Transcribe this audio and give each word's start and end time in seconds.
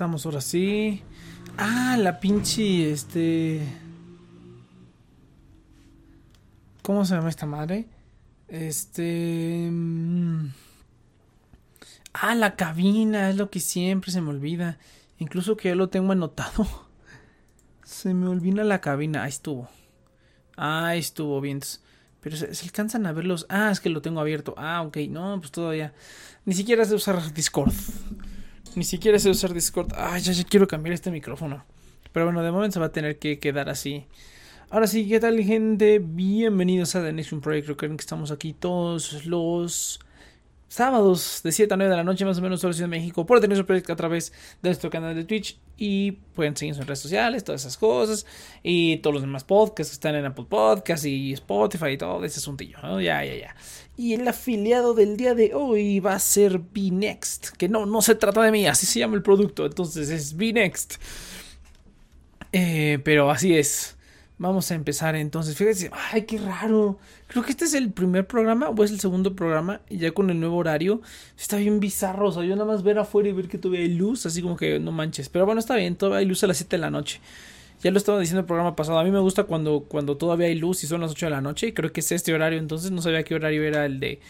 estamos 0.00 0.24
ahora 0.24 0.40
sí. 0.40 1.02
Ah, 1.58 1.98
la 1.98 2.20
pinche, 2.20 2.90
este... 2.90 3.60
¿Cómo 6.80 7.04
se 7.04 7.14
llama 7.14 7.28
esta 7.28 7.44
madre? 7.44 7.86
Este... 8.48 9.68
Mm, 9.70 10.52
ah, 12.14 12.34
la 12.34 12.56
cabina, 12.56 13.28
es 13.28 13.36
lo 13.36 13.50
que 13.50 13.60
siempre 13.60 14.10
se 14.10 14.22
me 14.22 14.30
olvida. 14.30 14.78
Incluso 15.18 15.54
que 15.58 15.68
ya 15.68 15.74
lo 15.74 15.90
tengo 15.90 16.12
anotado. 16.12 16.66
Se 17.84 18.14
me 18.14 18.26
olvida 18.26 18.64
la 18.64 18.80
cabina. 18.80 19.24
Ahí 19.24 19.28
estuvo. 19.28 19.68
Ahí 20.56 20.98
estuvo, 20.98 21.42
bien. 21.42 21.60
Pero 22.22 22.36
se, 22.38 22.64
alcanzan 22.64 23.04
a 23.04 23.12
verlos. 23.12 23.44
Ah, 23.50 23.70
es 23.70 23.80
que 23.80 23.90
lo 23.90 24.00
tengo 24.00 24.20
abierto. 24.20 24.54
Ah, 24.56 24.80
ok. 24.80 24.96
No, 25.10 25.38
pues 25.40 25.52
todavía. 25.52 25.92
Ni 26.46 26.54
siquiera 26.54 26.86
sé 26.86 26.94
usar 26.94 27.34
Discord. 27.34 27.74
Ni 28.76 28.84
siquiera 28.84 29.18
sé 29.18 29.30
usar 29.30 29.52
Discord. 29.52 29.92
Ay, 29.96 30.20
ya, 30.22 30.32
ya 30.32 30.44
quiero 30.44 30.68
cambiar 30.68 30.94
este 30.94 31.10
micrófono. 31.10 31.64
Pero 32.12 32.26
bueno, 32.26 32.42
de 32.42 32.52
momento 32.52 32.74
se 32.74 32.80
va 32.80 32.86
a 32.86 32.92
tener 32.92 33.18
que 33.18 33.40
quedar 33.40 33.68
así. 33.68 34.06
Ahora 34.70 34.86
sí, 34.86 35.08
¿qué 35.08 35.18
tal 35.18 35.42
gente? 35.42 35.98
Bienvenidos 35.98 36.94
a 36.94 37.02
The 37.02 37.12
Nation 37.12 37.40
Project. 37.40 37.66
Recuerden 37.66 37.96
que 37.96 38.02
estamos 38.02 38.30
aquí 38.30 38.52
todos 38.52 39.26
los 39.26 39.98
sábados 40.70 41.40
de 41.42 41.50
7 41.50 41.74
a 41.74 41.76
9 41.76 41.90
de 41.90 41.96
la 41.96 42.04
noche, 42.04 42.24
más 42.24 42.38
o 42.38 42.42
menos, 42.42 42.60
solo 42.60 42.72
Ciudad 42.72 42.88
de 42.88 42.96
México, 42.96 43.26
por 43.26 43.40
tener 43.40 43.58
su 43.58 43.92
a 43.92 43.96
través 43.96 44.32
de 44.62 44.68
nuestro 44.68 44.88
canal 44.88 45.14
de 45.14 45.24
Twitch. 45.24 45.58
Y 45.76 46.12
pueden 46.12 46.56
seguirnos 46.56 46.80
en 46.80 46.86
redes 46.86 47.00
sociales, 47.00 47.42
todas 47.42 47.62
esas 47.62 47.76
cosas. 47.76 48.24
Y 48.62 48.98
todos 48.98 49.14
los 49.14 49.22
demás 49.22 49.44
podcasts 49.44 49.90
que 49.90 49.94
están 49.94 50.14
en 50.14 50.26
Apple 50.26 50.46
Podcasts 50.48 51.04
y 51.06 51.32
Spotify 51.32 51.88
y 51.90 51.98
todo 51.98 52.24
ese 52.24 52.38
asuntillo. 52.38 52.78
Ya, 53.00 53.24
ya, 53.24 53.34
ya. 53.34 53.56
Y 53.96 54.14
el 54.14 54.26
afiliado 54.28 54.94
del 54.94 55.16
día 55.16 55.34
de 55.34 55.54
hoy 55.54 55.98
va 55.98 56.14
a 56.14 56.18
ser 56.20 56.58
B-Next. 56.58 57.50
Que 57.56 57.68
no, 57.68 57.84
no 57.84 58.00
se 58.00 58.14
trata 58.14 58.42
de 58.42 58.52
mí, 58.52 58.66
así 58.66 58.86
se 58.86 59.00
llama 59.00 59.16
el 59.16 59.22
producto. 59.22 59.66
Entonces 59.66 60.08
es 60.08 60.36
B-Next. 60.36 60.94
Eh, 62.52 63.00
pero 63.02 63.30
así 63.30 63.56
es. 63.56 63.96
Vamos 64.40 64.70
a 64.70 64.74
empezar 64.74 65.16
entonces. 65.16 65.54
Fíjense, 65.54 65.90
ay, 65.92 66.22
qué 66.22 66.38
raro. 66.38 66.98
Creo 67.26 67.44
que 67.44 67.50
este 67.50 67.66
es 67.66 67.74
el 67.74 67.92
primer 67.92 68.26
programa 68.26 68.70
o 68.70 68.84
es 68.84 68.90
el 68.90 68.98
segundo 68.98 69.36
programa. 69.36 69.82
Y 69.90 69.98
ya 69.98 70.12
con 70.12 70.30
el 70.30 70.40
nuevo 70.40 70.56
horario. 70.56 71.02
Está 71.38 71.58
bien 71.58 71.78
bizarro. 71.78 72.28
O 72.28 72.32
sea, 72.32 72.42
yo 72.44 72.56
nada 72.56 72.64
más 72.64 72.82
ver 72.82 72.98
afuera 72.98 73.28
y 73.28 73.32
ver 73.32 73.48
que 73.48 73.58
todavía 73.58 73.82
hay 73.82 73.92
luz. 73.92 74.24
Así 74.24 74.40
como 74.40 74.56
que 74.56 74.78
no 74.78 74.92
manches. 74.92 75.28
Pero 75.28 75.44
bueno, 75.44 75.58
está 75.58 75.76
bien. 75.76 75.94
Todavía 75.94 76.20
hay 76.20 76.24
luz 76.24 76.42
a 76.42 76.46
las 76.46 76.56
7 76.56 76.74
de 76.74 76.80
la 76.80 76.90
noche. 76.90 77.20
Ya 77.82 77.90
lo 77.90 77.98
estaba 77.98 78.18
diciendo 78.18 78.40
el 78.40 78.46
programa 78.46 78.74
pasado. 78.74 78.98
A 78.98 79.04
mí 79.04 79.10
me 79.10 79.18
gusta 79.18 79.44
cuando, 79.44 79.80
cuando 79.86 80.16
todavía 80.16 80.46
hay 80.46 80.54
luz 80.54 80.84
y 80.84 80.86
son 80.86 81.02
las 81.02 81.10
8 81.10 81.26
de 81.26 81.30
la 81.30 81.42
noche. 81.42 81.66
Y 81.66 81.72
creo 81.72 81.92
que 81.92 82.00
es 82.00 82.10
este 82.10 82.32
horario. 82.32 82.58
Entonces 82.58 82.92
no 82.92 83.02
sabía 83.02 83.22
qué 83.24 83.34
horario 83.34 83.62
era 83.62 83.84
el 83.84 84.00
de. 84.00 84.20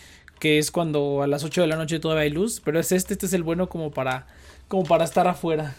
Que 0.41 0.59
es 0.59 0.73
cuando 0.73 1.23
a 1.23 1.29
las 1.29 1.45
8 1.45 1.61
de 1.61 1.67
la 1.69 1.77
noche 1.77 2.01
todavía 2.01 2.23
hay 2.23 2.31
luz. 2.31 2.61
Pero 2.65 2.81
es 2.81 2.91
este. 2.91 3.13
Este 3.15 3.27
es 3.27 3.33
el 3.33 3.45
bueno 3.45 3.69
como 3.69 3.93
para. 3.93 4.27
Como 4.67 4.83
para 4.83 5.05
estar 5.05 5.29
afuera. 5.29 5.77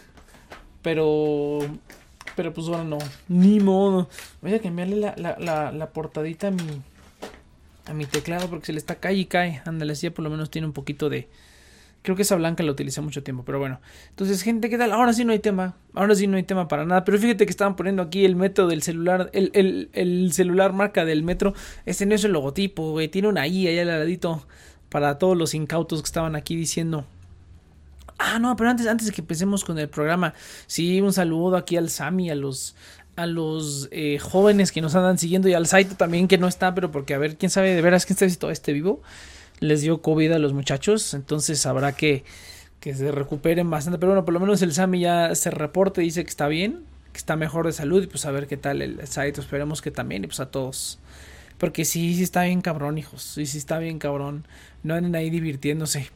Pero 0.80 1.58
pero 2.36 2.52
pues 2.52 2.66
bueno, 2.66 2.84
no. 2.84 2.98
Ni 3.28 3.60
modo. 3.60 4.08
Voy 4.40 4.54
a 4.54 4.60
cambiarle 4.60 4.96
la, 4.96 5.14
la, 5.16 5.36
la, 5.38 5.72
la 5.72 5.90
portadita 5.90 6.48
a 6.48 6.50
mi, 6.50 6.82
a 7.86 7.94
mi 7.94 8.06
teclado 8.06 8.48
porque 8.48 8.66
se 8.66 8.72
le 8.72 8.78
está 8.78 8.96
cae 8.96 9.14
y 9.14 9.24
cae. 9.26 9.62
Ándale, 9.64 9.92
así 9.92 10.10
por 10.10 10.24
lo 10.24 10.30
menos 10.30 10.50
tiene 10.50 10.66
un 10.66 10.72
poquito 10.72 11.08
de... 11.08 11.28
Creo 12.02 12.16
que 12.16 12.22
esa 12.22 12.34
blanca 12.34 12.64
la 12.64 12.72
utilicé 12.72 13.00
mucho 13.00 13.22
tiempo, 13.22 13.44
pero 13.44 13.60
bueno. 13.60 13.80
Entonces, 14.10 14.42
gente, 14.42 14.68
¿qué 14.68 14.76
tal? 14.76 14.90
Ahora 14.90 15.12
sí 15.12 15.24
no 15.24 15.30
hay 15.30 15.38
tema. 15.38 15.76
Ahora 15.94 16.16
sí 16.16 16.26
no 16.26 16.36
hay 16.36 16.42
tema 16.42 16.66
para 16.66 16.84
nada. 16.84 17.04
Pero 17.04 17.16
fíjate 17.16 17.46
que 17.46 17.50
estaban 17.50 17.76
poniendo 17.76 18.02
aquí 18.02 18.24
el 18.24 18.34
metro 18.34 18.66
del 18.66 18.82
celular. 18.82 19.30
El, 19.32 19.52
el, 19.54 19.88
el 19.92 20.32
celular 20.32 20.72
marca 20.72 21.04
del 21.04 21.22
metro. 21.22 21.54
Este 21.86 22.04
no 22.04 22.16
es 22.16 22.24
el 22.24 22.32
logotipo, 22.32 22.90
güey. 22.90 23.06
Tiene 23.06 23.28
una 23.28 23.46
I 23.46 23.68
ahí 23.68 23.78
al 23.78 23.86
ladito. 23.86 24.44
Para 24.88 25.16
todos 25.18 25.36
los 25.36 25.54
incautos 25.54 26.02
que 26.02 26.06
estaban 26.06 26.34
aquí 26.34 26.56
diciendo. 26.56 27.04
Ah, 28.24 28.38
no, 28.38 28.54
pero 28.54 28.70
antes, 28.70 28.86
antes 28.86 29.08
de 29.08 29.12
que 29.12 29.20
empecemos 29.20 29.64
con 29.64 29.80
el 29.80 29.88
programa, 29.88 30.32
sí, 30.68 31.00
un 31.00 31.12
saludo 31.12 31.56
aquí 31.56 31.76
al 31.76 31.90
Sami, 31.90 32.30
a 32.30 32.36
los, 32.36 32.76
a 33.16 33.26
los 33.26 33.88
eh, 33.90 34.20
jóvenes 34.20 34.70
que 34.70 34.80
nos 34.80 34.94
andan 34.94 35.18
siguiendo 35.18 35.48
y 35.48 35.54
al 35.54 35.66
Saito 35.66 35.96
también 35.96 36.28
que 36.28 36.38
no 36.38 36.46
está, 36.46 36.72
pero 36.72 36.92
porque 36.92 37.14
a 37.14 37.18
ver, 37.18 37.36
quién 37.36 37.50
sabe 37.50 37.74
de 37.74 37.82
veras 37.82 38.06
quién 38.06 38.16
está 38.18 38.38
todo 38.38 38.52
este 38.52 38.72
vivo. 38.72 39.02
Les 39.58 39.80
dio 39.80 40.02
COVID 40.02 40.32
a 40.32 40.38
los 40.38 40.52
muchachos, 40.52 41.14
entonces 41.14 41.66
habrá 41.66 41.92
que, 41.92 42.22
que 42.78 42.94
se 42.94 43.10
recuperen 43.10 43.68
bastante. 43.70 43.98
Pero 43.98 44.12
bueno, 44.12 44.24
por 44.24 44.34
lo 44.34 44.40
menos 44.40 44.62
el 44.62 44.72
Sami 44.72 45.00
ya 45.00 45.34
se 45.34 45.50
reporte, 45.50 46.00
dice 46.00 46.22
que 46.22 46.30
está 46.30 46.46
bien, 46.46 46.84
que 47.12 47.18
está 47.18 47.34
mejor 47.34 47.66
de 47.66 47.72
salud 47.72 48.04
y 48.04 48.06
pues 48.06 48.24
a 48.24 48.30
ver 48.30 48.46
qué 48.46 48.56
tal 48.56 48.82
el 48.82 49.04
Saito. 49.08 49.40
Esperemos 49.40 49.82
que 49.82 49.90
también 49.90 50.22
y 50.22 50.28
pues 50.28 50.38
a 50.38 50.46
todos. 50.46 51.00
Porque 51.58 51.84
sí, 51.84 52.14
sí 52.14 52.22
está 52.22 52.44
bien 52.44 52.60
cabrón, 52.60 52.98
hijos. 52.98 53.22
Sí, 53.22 53.46
sí 53.46 53.58
está 53.58 53.78
bien 53.78 53.98
cabrón. 53.98 54.46
No 54.84 54.94
anden 54.94 55.16
ahí 55.16 55.28
divirtiéndose 55.28 56.10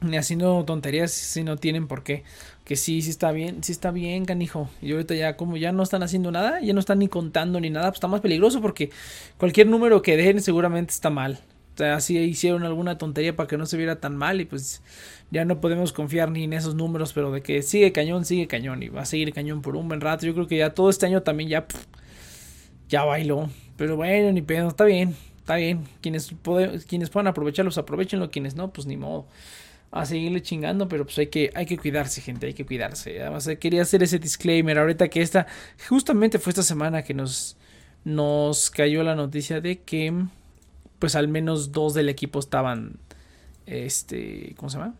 ni 0.00 0.16
haciendo 0.16 0.64
tonterías 0.64 1.10
si 1.12 1.42
no 1.42 1.56
tienen 1.56 1.86
por 1.86 2.02
qué. 2.02 2.24
Que 2.64 2.76
sí, 2.76 3.02
sí 3.02 3.10
está 3.10 3.32
bien, 3.32 3.62
sí 3.62 3.72
está 3.72 3.90
bien, 3.90 4.24
canijo. 4.24 4.70
Y 4.80 4.92
ahorita 4.92 5.14
ya 5.14 5.36
como 5.36 5.56
ya 5.56 5.72
no 5.72 5.82
están 5.82 6.02
haciendo 6.02 6.30
nada, 6.30 6.60
ya 6.60 6.72
no 6.72 6.80
están 6.80 6.98
ni 6.98 7.08
contando 7.08 7.60
ni 7.60 7.70
nada, 7.70 7.88
pues 7.88 7.96
está 7.96 8.08
más 8.08 8.20
peligroso 8.20 8.60
porque 8.60 8.90
cualquier 9.38 9.66
número 9.66 10.02
que 10.02 10.16
den 10.16 10.40
seguramente 10.40 10.92
está 10.92 11.10
mal. 11.10 11.40
O 11.74 11.76
sea, 11.76 11.96
así 11.96 12.16
hicieron 12.18 12.62
alguna 12.62 12.98
tontería 12.98 13.34
para 13.34 13.48
que 13.48 13.58
no 13.58 13.66
se 13.66 13.76
viera 13.76 13.96
tan 13.96 14.16
mal 14.16 14.40
y 14.40 14.44
pues 14.44 14.82
ya 15.30 15.44
no 15.44 15.60
podemos 15.60 15.92
confiar 15.92 16.30
ni 16.30 16.44
en 16.44 16.52
esos 16.52 16.76
números, 16.76 17.12
pero 17.12 17.32
de 17.32 17.42
que 17.42 17.62
sigue 17.62 17.90
cañón, 17.92 18.24
sigue 18.24 18.46
cañón 18.46 18.82
y 18.82 18.88
va 18.88 19.02
a 19.02 19.06
seguir 19.06 19.32
cañón 19.32 19.60
por 19.60 19.76
un 19.76 19.88
buen 19.88 20.00
rato. 20.00 20.24
Yo 20.24 20.34
creo 20.34 20.46
que 20.46 20.56
ya 20.56 20.70
todo 20.70 20.88
este 20.88 21.06
año 21.06 21.22
también 21.22 21.50
ya 21.50 21.66
ya 22.88 23.04
bailó. 23.04 23.50
Pero 23.76 23.96
bueno, 23.96 24.32
ni 24.32 24.40
pedo, 24.40 24.68
está 24.68 24.84
bien, 24.84 25.16
está 25.38 25.56
bien. 25.56 25.84
Quienes, 26.00 26.32
quienes 26.86 27.10
puedan 27.10 27.26
aprovecharlos, 27.26 27.76
aprovechenlo, 27.76 28.30
quienes 28.30 28.54
no, 28.54 28.72
pues 28.72 28.86
ni 28.86 28.96
modo 28.96 29.26
a 29.94 30.06
seguirle 30.06 30.42
chingando, 30.42 30.88
pero 30.88 31.04
pues 31.04 31.16
hay 31.18 31.28
que, 31.28 31.52
hay 31.54 31.66
que 31.66 31.78
cuidarse, 31.78 32.20
gente, 32.20 32.46
hay 32.46 32.54
que 32.54 32.66
cuidarse. 32.66 33.22
Además, 33.22 33.46
eh, 33.46 33.58
quería 33.58 33.82
hacer 33.82 34.02
ese 34.02 34.18
disclaimer 34.18 34.76
ahorita 34.76 35.06
que 35.08 35.22
esta, 35.22 35.46
justamente 35.88 36.40
fue 36.40 36.50
esta 36.50 36.64
semana 36.64 37.04
que 37.04 37.14
nos, 37.14 37.56
nos 38.04 38.70
cayó 38.70 39.04
la 39.04 39.14
noticia 39.14 39.60
de 39.60 39.82
que, 39.82 40.12
pues 40.98 41.14
al 41.14 41.28
menos 41.28 41.70
dos 41.70 41.94
del 41.94 42.08
equipo 42.08 42.40
estaban, 42.40 42.98
este, 43.66 44.54
¿cómo 44.56 44.68
se 44.68 44.78
llama? 44.78 44.94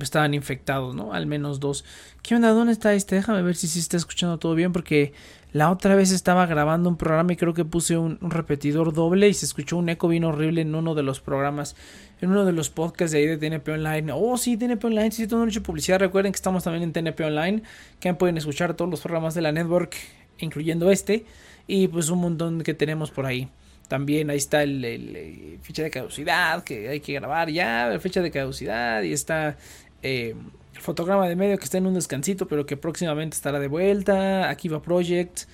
estaban 0.00 0.34
infectados, 0.34 0.94
¿no? 0.94 1.12
Al 1.12 1.26
menos 1.26 1.60
dos. 1.60 1.84
¿Qué 2.22 2.34
onda? 2.34 2.50
¿Dónde 2.50 2.72
está 2.72 2.92
este? 2.92 3.14
Déjame 3.14 3.40
ver 3.42 3.54
si 3.54 3.68
se 3.68 3.78
está 3.78 3.96
escuchando 3.96 4.36
todo 4.38 4.54
bien 4.54 4.72
porque 4.72 5.14
la 5.56 5.70
otra 5.70 5.94
vez 5.94 6.12
estaba 6.12 6.44
grabando 6.44 6.90
un 6.90 6.98
programa 6.98 7.32
y 7.32 7.36
creo 7.36 7.54
que 7.54 7.64
puse 7.64 7.96
un, 7.96 8.18
repetidor 8.20 8.92
doble 8.92 9.26
y 9.26 9.32
se 9.32 9.46
escuchó 9.46 9.78
un 9.78 9.88
eco 9.88 10.06
bien 10.06 10.24
horrible 10.24 10.60
en 10.60 10.74
uno 10.74 10.94
de 10.94 11.02
los 11.02 11.20
programas, 11.20 11.76
en 12.20 12.30
uno 12.30 12.44
de 12.44 12.52
los 12.52 12.68
podcasts 12.68 13.12
de 13.12 13.20
ahí 13.20 13.26
de 13.26 13.38
TNP 13.38 13.70
Online. 13.70 14.12
Oh, 14.12 14.36
sí, 14.36 14.58
TNP 14.58 14.84
Online, 14.84 15.10
sí, 15.12 15.26
todo 15.26 15.46
mucho 15.46 15.62
publicidad. 15.62 15.98
Recuerden 15.98 16.32
que 16.32 16.36
estamos 16.36 16.62
también 16.62 16.82
en 16.82 16.92
TNP 16.92 17.24
Online, 17.24 17.62
que 18.00 18.12
pueden 18.12 18.36
escuchar 18.36 18.74
todos 18.74 18.90
los 18.90 19.00
programas 19.00 19.32
de 19.32 19.40
la 19.40 19.50
network, 19.50 19.96
incluyendo 20.40 20.90
este, 20.90 21.24
y 21.66 21.88
pues 21.88 22.10
un 22.10 22.18
montón 22.18 22.60
que 22.60 22.74
tenemos 22.74 23.10
por 23.10 23.24
ahí. 23.24 23.48
También 23.88 24.28
ahí 24.28 24.36
está 24.36 24.62
el, 24.62 24.84
el, 24.84 25.58
fecha 25.62 25.82
de 25.82 25.90
caducidad 25.90 26.64
que 26.64 26.90
hay 26.90 27.00
que 27.00 27.14
grabar 27.14 27.48
ya, 27.48 27.98
fecha 27.98 28.20
de 28.20 28.30
caducidad 28.30 29.02
y 29.04 29.14
está 29.14 29.56
eh, 30.02 30.34
el 30.76 30.82
fotograma 30.82 31.26
de 31.28 31.36
medio 31.36 31.58
que 31.58 31.64
está 31.64 31.78
en 31.78 31.86
un 31.86 31.94
descansito, 31.94 32.46
pero 32.46 32.66
que 32.66 32.76
próximamente 32.76 33.34
estará 33.34 33.58
de 33.58 33.68
vuelta. 33.68 34.50
Aquí 34.50 34.68
va 34.68 34.82
Project, 34.82 35.44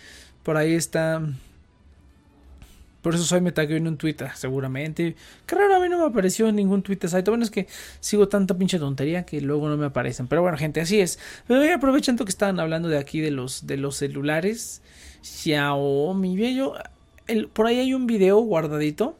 por 0.43 0.57
ahí 0.57 0.75
está. 0.75 1.23
Por 3.03 3.15
eso 3.15 3.25
soy 3.25 3.41
metagaming 3.41 3.83
en 3.83 3.89
un 3.89 3.97
Twitter, 3.97 4.31
seguramente. 4.35 5.17
Que 5.47 5.55
raro, 5.57 5.77
a 5.77 5.81
mí 5.81 5.89
no 5.89 5.99
me 5.99 6.07
apareció 6.07 6.51
ningún 6.53 6.83
Twitter 6.83 7.09
site. 7.09 7.31
Bueno, 7.31 7.45
es 7.45 7.51
que 7.51 7.67
sigo 8.01 8.29
tanta 8.29 8.57
pinche 8.57 8.79
tontería 8.79 9.25
que 9.25 9.41
luego 9.41 9.69
no 9.69 9.77
me 9.77 9.87
aparecen. 9.87 10.29
Pero 10.29 10.43
bueno, 10.43 10.57
gente, 10.57 10.81
así 10.81 11.01
es. 11.01 11.19
Pero 11.49 11.63
aprovechando 11.75 12.25
que 12.25 12.31
estaban 12.31 12.61
hablando 12.61 12.89
de 12.89 12.99
aquí 12.99 13.21
de 13.21 13.31
los, 13.31 13.67
de 13.67 13.77
los 13.77 13.97
celulares. 13.97 14.83
Xiaomi, 15.23 16.37
bello. 16.37 16.75
El, 17.27 17.49
por 17.49 17.67
ahí 17.67 17.79
hay 17.79 17.95
un 17.95 18.07
video 18.07 18.39
guardadito 18.41 19.17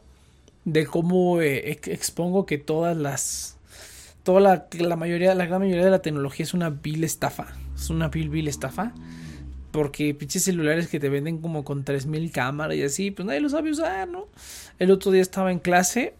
de 0.65 0.85
cómo 0.85 1.41
eh, 1.41 1.79
expongo 1.85 2.45
que 2.45 2.57
todas 2.57 2.95
las 2.95 3.57
toda 4.23 4.39
la, 4.39 4.67
la, 4.79 4.95
mayoría, 4.95 5.35
la 5.35 5.45
gran 5.45 5.61
mayoría 5.61 5.85
de 5.85 5.91
la 5.91 6.01
tecnología 6.01 6.43
es 6.43 6.53
una 6.53 6.69
vil 6.69 7.03
estafa. 7.03 7.47
Es 7.75 7.89
una 7.89 8.07
vil, 8.07 8.29
vil 8.29 8.47
estafa. 8.47 8.93
Porque 9.71 10.13
pinches 10.13 10.43
celulares 10.43 10.87
que 10.87 10.99
te 10.99 11.09
venden 11.09 11.39
como 11.39 11.63
con 11.63 11.83
3000 11.83 12.31
cámaras 12.31 12.77
y 12.77 12.83
así, 12.83 13.11
pues 13.11 13.25
nadie 13.25 13.41
lo 13.41 13.49
sabe 13.49 13.71
usar, 13.71 14.07
¿no? 14.07 14.27
El 14.79 14.91
otro 14.91 15.11
día 15.11 15.21
estaba 15.21 15.51
en 15.51 15.59
clase, 15.59 16.13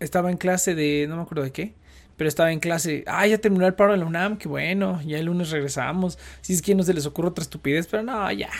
estaba 0.00 0.30
en 0.30 0.38
clase 0.38 0.74
de, 0.74 1.06
no 1.08 1.16
me 1.16 1.22
acuerdo 1.22 1.44
de 1.44 1.52
qué, 1.52 1.74
pero 2.16 2.28
estaba 2.28 2.52
en 2.52 2.58
clase, 2.58 3.04
ah, 3.06 3.26
ya 3.26 3.36
terminó 3.36 3.66
el 3.66 3.74
paro 3.74 3.92
de 3.92 3.98
la 3.98 4.06
UNAM, 4.06 4.38
qué 4.38 4.48
bueno, 4.48 5.02
ya 5.02 5.18
el 5.18 5.26
lunes 5.26 5.50
regresamos. 5.50 6.18
Si 6.40 6.54
es 6.54 6.62
que 6.62 6.74
no 6.74 6.82
se 6.82 6.94
les 6.94 7.04
ocurre 7.04 7.28
otra 7.28 7.42
estupidez, 7.42 7.86
pero 7.86 8.02
no, 8.02 8.32
ya. 8.32 8.50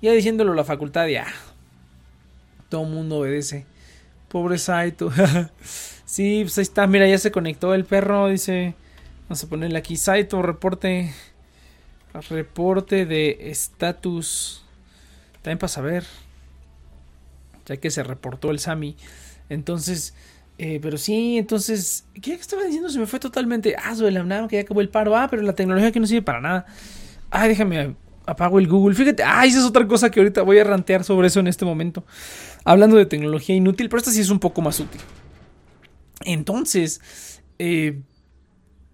Ya 0.00 0.12
diciéndolo 0.12 0.54
la 0.54 0.62
facultad, 0.62 1.08
ya. 1.08 1.26
Todo 2.68 2.84
el 2.84 2.90
mundo 2.90 3.18
obedece. 3.18 3.66
Pobre 4.28 4.58
Saito. 4.58 5.10
Sí, 6.12 6.40
pues 6.42 6.58
ahí 6.58 6.62
está, 6.62 6.86
mira, 6.86 7.08
ya 7.08 7.16
se 7.16 7.32
conectó 7.32 7.72
el 7.72 7.86
perro, 7.86 8.28
dice. 8.28 8.74
Vamos 9.30 9.44
a 9.44 9.48
ponerle 9.48 9.78
aquí, 9.78 9.96
Saito, 9.96 10.42
reporte. 10.42 11.10
Reporte 12.28 13.06
de 13.06 13.48
estatus. 13.48 14.62
También 15.40 15.56
para 15.56 15.68
saber. 15.68 16.04
Ya 17.64 17.78
que 17.78 17.90
se 17.90 18.02
reportó 18.02 18.50
el 18.50 18.58
Sami. 18.58 18.94
Entonces, 19.48 20.12
eh, 20.58 20.80
pero 20.82 20.98
sí, 20.98 21.38
entonces, 21.38 22.04
¿qué 22.20 22.34
estaba 22.34 22.64
diciendo? 22.64 22.90
Se 22.90 22.98
me 22.98 23.06
fue 23.06 23.18
totalmente. 23.18 23.74
Ah, 23.82 23.94
sobre 23.94 24.10
la 24.10 24.48
que 24.48 24.56
ya 24.56 24.62
acabó 24.64 24.82
el 24.82 24.90
paro. 24.90 25.16
Ah, 25.16 25.28
pero 25.30 25.40
la 25.40 25.54
tecnología 25.54 25.92
que 25.92 26.00
no 26.00 26.06
sirve 26.06 26.20
para 26.20 26.42
nada. 26.42 26.66
Ay, 27.30 27.48
déjame, 27.48 27.94
apago 28.26 28.58
el 28.58 28.68
Google. 28.68 28.94
Fíjate, 28.94 29.22
ah, 29.22 29.46
esa 29.46 29.60
es 29.60 29.64
otra 29.64 29.86
cosa 29.86 30.10
que 30.10 30.20
ahorita 30.20 30.42
voy 30.42 30.58
a 30.58 30.64
rantear 30.64 31.04
sobre 31.04 31.28
eso 31.28 31.40
en 31.40 31.46
este 31.46 31.64
momento. 31.64 32.04
Hablando 32.66 32.98
de 32.98 33.06
tecnología 33.06 33.56
inútil, 33.56 33.88
pero 33.88 33.96
esta 33.96 34.10
sí 34.10 34.20
es 34.20 34.28
un 34.28 34.40
poco 34.40 34.60
más 34.60 34.78
útil. 34.78 35.00
Entonces, 36.24 37.42
eh, 37.58 38.00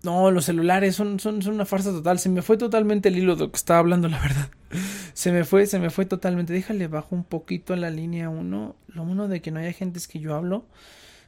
no, 0.02 0.30
los 0.30 0.44
celulares 0.44 0.94
son, 0.94 1.18
son, 1.18 1.42
son, 1.42 1.54
una 1.54 1.64
farsa 1.64 1.90
total. 1.90 2.18
Se 2.18 2.28
me 2.28 2.42
fue 2.42 2.56
totalmente 2.56 3.08
el 3.08 3.18
hilo 3.18 3.34
de 3.34 3.44
lo 3.46 3.50
que 3.50 3.56
estaba 3.56 3.80
hablando, 3.80 4.08
la 4.08 4.20
verdad. 4.20 4.50
Se 5.12 5.32
me 5.32 5.44
fue, 5.44 5.66
se 5.66 5.78
me 5.78 5.90
fue 5.90 6.06
totalmente. 6.06 6.52
Déjale 6.52 6.86
bajo 6.86 7.14
un 7.16 7.24
poquito 7.24 7.74
la 7.76 7.90
línea 7.90 8.28
1. 8.28 8.76
Lo 8.88 9.02
uno 9.02 9.28
de 9.28 9.40
que 9.40 9.50
no 9.50 9.60
haya 9.60 9.72
gente 9.72 9.98
es 9.98 10.06
que 10.06 10.20
yo 10.20 10.34
hablo 10.34 10.66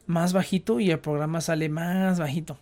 más 0.06 0.32
bajito 0.32 0.80
y 0.80 0.90
el 0.90 1.00
programa 1.00 1.40
sale 1.40 1.68
más 1.68 2.18
bajito. 2.18 2.58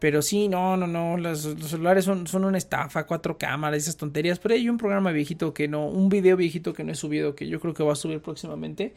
Pero 0.00 0.20
sí, 0.20 0.48
no, 0.48 0.76
no, 0.76 0.86
no, 0.86 1.16
los, 1.16 1.44
los 1.44 1.70
celulares 1.70 2.04
son, 2.04 2.26
son 2.26 2.44
una 2.44 2.58
estafa, 2.58 3.06
cuatro 3.06 3.38
cámaras, 3.38 3.78
esas 3.78 3.96
tonterías. 3.96 4.38
Pero 4.38 4.54
hay 4.54 4.68
un 4.68 4.76
programa 4.76 5.12
viejito 5.12 5.54
que 5.54 5.68
no, 5.68 5.86
un 5.86 6.08
video 6.08 6.36
viejito 6.36 6.74
que 6.74 6.84
no 6.84 6.92
he 6.92 6.94
subido, 6.94 7.34
que 7.34 7.46
yo 7.48 7.60
creo 7.60 7.72
que 7.72 7.84
va 7.84 7.92
a 7.92 7.96
subir 7.96 8.20
próximamente. 8.20 8.94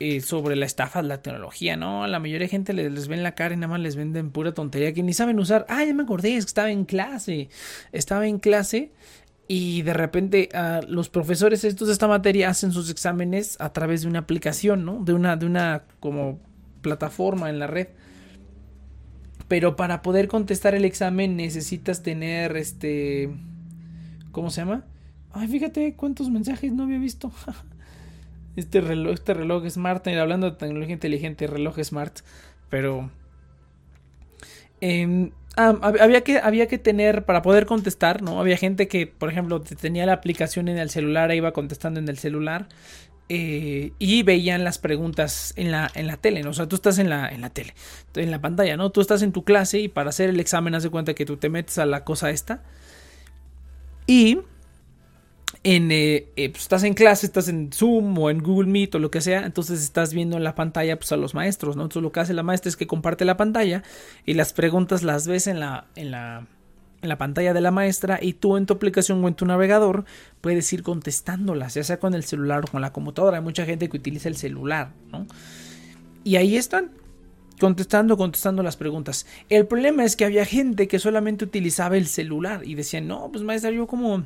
Eh, 0.00 0.20
sobre 0.22 0.56
la 0.56 0.66
estafa 0.66 1.02
de 1.02 1.08
la 1.08 1.22
tecnología, 1.22 1.76
¿no? 1.76 2.08
La 2.08 2.18
mayoría 2.18 2.46
de 2.46 2.48
gente 2.48 2.72
les, 2.72 2.90
les 2.90 3.06
ven 3.06 3.22
la 3.22 3.36
cara 3.36 3.54
y 3.54 3.56
nada 3.56 3.68
más 3.68 3.80
les 3.80 3.94
venden 3.94 4.32
pura 4.32 4.52
tontería 4.52 4.92
que 4.92 5.04
ni 5.04 5.12
saben 5.12 5.38
usar. 5.38 5.66
Ah, 5.68 5.84
ya 5.84 5.94
me 5.94 6.02
acordé, 6.02 6.36
es 6.36 6.46
que 6.46 6.48
estaba 6.48 6.72
en 6.72 6.84
clase. 6.84 7.48
Estaba 7.92 8.26
en 8.26 8.40
clase 8.40 8.90
y 9.46 9.82
de 9.82 9.92
repente 9.92 10.48
uh, 10.52 10.84
los 10.90 11.10
profesores 11.10 11.62
estos 11.62 11.86
de 11.88 11.92
esta 11.92 12.08
materia 12.08 12.48
hacen 12.48 12.72
sus 12.72 12.90
exámenes 12.90 13.56
a 13.60 13.72
través 13.72 14.02
de 14.02 14.08
una 14.08 14.20
aplicación, 14.20 14.84
¿no? 14.84 15.04
De 15.04 15.12
una, 15.12 15.36
de 15.36 15.46
una 15.46 15.84
como 16.00 16.40
plataforma 16.80 17.48
en 17.48 17.60
la 17.60 17.68
red. 17.68 17.88
Pero 19.46 19.76
para 19.76 20.02
poder 20.02 20.26
contestar 20.26 20.74
el 20.74 20.84
examen 20.84 21.36
necesitas 21.36 22.02
tener 22.02 22.56
este... 22.56 23.30
¿Cómo 24.32 24.50
se 24.50 24.62
llama? 24.62 24.84
Ay, 25.30 25.46
fíjate 25.46 25.94
cuántos 25.94 26.30
mensajes 26.30 26.72
no 26.72 26.82
había 26.82 26.98
visto. 26.98 27.30
este 28.56 28.80
reloj, 28.80 29.14
este 29.14 29.34
reloj 29.34 29.68
smart, 29.68 30.06
hablando 30.08 30.50
de 30.50 30.56
tecnología 30.56 30.94
inteligente, 30.94 31.46
reloj 31.46 31.78
smart, 31.82 32.20
pero 32.70 33.10
eh, 34.80 35.30
ah, 35.56 35.78
había 36.00 36.22
que 36.22 36.38
había 36.38 36.66
que 36.66 36.78
tener 36.78 37.24
para 37.24 37.42
poder 37.42 37.66
contestar, 37.66 38.22
¿no? 38.22 38.40
Había 38.40 38.56
gente 38.56 38.88
que, 38.88 39.06
por 39.06 39.30
ejemplo, 39.30 39.60
tenía 39.60 40.06
la 40.06 40.14
aplicación 40.14 40.68
en 40.68 40.78
el 40.78 40.90
celular 40.90 41.30
e 41.30 41.36
iba 41.36 41.52
contestando 41.52 42.00
en 42.00 42.08
el 42.08 42.18
celular 42.18 42.68
eh, 43.30 43.92
y 43.98 44.22
veían 44.22 44.64
las 44.64 44.78
preguntas 44.78 45.54
en 45.56 45.70
la, 45.70 45.90
en 45.94 46.06
la 46.06 46.18
tele, 46.18 46.42
¿no? 46.42 46.50
O 46.50 46.52
sea, 46.52 46.68
tú 46.68 46.76
estás 46.76 46.98
en 46.98 47.08
la, 47.08 47.28
en 47.28 47.40
la 47.40 47.50
tele, 47.50 47.74
en 48.14 48.30
la 48.30 48.40
pantalla, 48.40 48.76
¿no? 48.76 48.90
Tú 48.90 49.00
estás 49.00 49.22
en 49.22 49.32
tu 49.32 49.44
clase 49.44 49.80
y 49.80 49.88
para 49.88 50.10
hacer 50.10 50.30
el 50.30 50.40
examen 50.40 50.74
haz 50.74 50.82
de 50.82 50.90
cuenta 50.90 51.14
que 51.14 51.24
tú 51.24 51.38
te 51.38 51.48
metes 51.48 51.78
a 51.78 51.86
la 51.86 52.04
cosa 52.04 52.30
esta 52.30 52.62
y 54.06 54.40
en, 55.64 55.90
eh, 55.90 56.28
eh, 56.36 56.50
pues 56.50 56.62
estás 56.62 56.84
en 56.84 56.92
clase, 56.92 57.24
estás 57.24 57.48
en 57.48 57.72
Zoom 57.72 58.16
o 58.18 58.28
en 58.28 58.42
Google 58.42 58.70
Meet 58.70 58.94
o 58.96 58.98
lo 58.98 59.10
que 59.10 59.22
sea, 59.22 59.46
entonces 59.46 59.82
estás 59.82 60.12
viendo 60.12 60.36
en 60.36 60.44
la 60.44 60.54
pantalla 60.54 60.98
pues, 60.98 61.10
a 61.12 61.16
los 61.16 61.32
maestros, 61.34 61.74
¿no? 61.74 61.82
Entonces 61.82 62.02
lo 62.02 62.12
que 62.12 62.20
hace 62.20 62.34
la 62.34 62.42
maestra 62.42 62.68
es 62.68 62.76
que 62.76 62.86
comparte 62.86 63.24
la 63.24 63.38
pantalla 63.38 63.82
y 64.26 64.34
las 64.34 64.52
preguntas 64.52 65.02
las 65.02 65.26
ves 65.26 65.46
en 65.46 65.60
la, 65.60 65.86
en 65.96 66.10
la, 66.10 66.46
en 67.00 67.08
la 67.08 67.16
pantalla 67.16 67.54
de 67.54 67.62
la 67.62 67.70
maestra 67.70 68.18
y 68.20 68.34
tú 68.34 68.58
en 68.58 68.66
tu 68.66 68.74
aplicación 68.74 69.24
o 69.24 69.28
en 69.28 69.34
tu 69.34 69.46
navegador 69.46 70.04
puedes 70.42 70.70
ir 70.74 70.82
contestándolas, 70.82 71.74
ya 71.74 71.82
sea 71.82 71.98
con 71.98 72.12
el 72.12 72.24
celular 72.24 72.64
o 72.68 72.70
con 72.70 72.82
la 72.82 72.92
computadora. 72.92 73.38
Hay 73.38 73.42
mucha 73.42 73.64
gente 73.64 73.88
que 73.88 73.96
utiliza 73.96 74.28
el 74.28 74.36
celular, 74.36 74.90
¿no? 75.10 75.26
Y 76.24 76.36
ahí 76.36 76.58
están, 76.58 76.90
contestando, 77.58 78.18
contestando 78.18 78.62
las 78.62 78.76
preguntas. 78.76 79.26
El 79.48 79.66
problema 79.66 80.04
es 80.04 80.14
que 80.14 80.26
había 80.26 80.44
gente 80.44 80.88
que 80.88 80.98
solamente 80.98 81.46
utilizaba 81.46 81.96
el 81.96 82.06
celular 82.06 82.66
y 82.66 82.74
decían, 82.74 83.08
no, 83.08 83.30
pues 83.32 83.44
maestra, 83.44 83.70
yo 83.70 83.86
como 83.86 84.24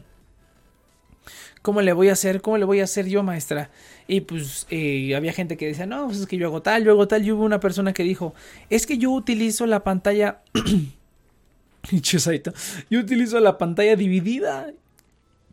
¿Cómo 1.63 1.83
le 1.83 1.93
voy 1.93 2.09
a 2.09 2.13
hacer? 2.13 2.41
¿Cómo 2.41 2.59
le 2.59 2.65
voy 2.65 2.81
a 2.81 2.85
hacer 2.85 3.07
yo, 3.07 3.23
maestra? 3.23 3.71
Y 4.07 4.23
pues 4.23 4.67
eh, 4.71 5.15
había 5.15 5.33
gente 5.33 5.57
que 5.57 5.67
decía, 5.67 5.87
no, 5.87 6.07
pues 6.07 6.21
es 6.21 6.27
que 6.27 6.37
yo 6.37 6.47
hago 6.47 6.63
tal, 6.63 6.85
yo 6.85 6.93
hago 6.93 7.09
tal. 7.09 7.25
Y 7.25 7.33
hubo 7.33 7.45
una 7.45 7.61
persona 7.61 7.93
que 7.93 8.03
dijo, 8.03 8.35
es 8.71 8.87
que 8.87 8.99
yo 8.99 9.11
utilizo 9.11 9.67
la 9.67 9.85
pantalla... 9.85 10.43
yo 12.91 13.01
utilizo 13.01 13.41
la 13.41 13.59
pantalla 13.59 13.97
dividida 13.97 14.73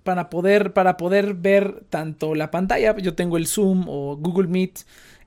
para 0.04 0.30
poder, 0.30 0.74
para 0.74 0.98
poder 0.98 1.34
ver 1.34 1.84
tanto 1.90 2.36
la 2.36 2.52
pantalla. 2.52 2.96
Yo 2.98 3.16
tengo 3.16 3.38
el 3.38 3.48
Zoom 3.48 3.86
o 3.88 4.18
Google 4.18 4.48
Meet 4.48 4.80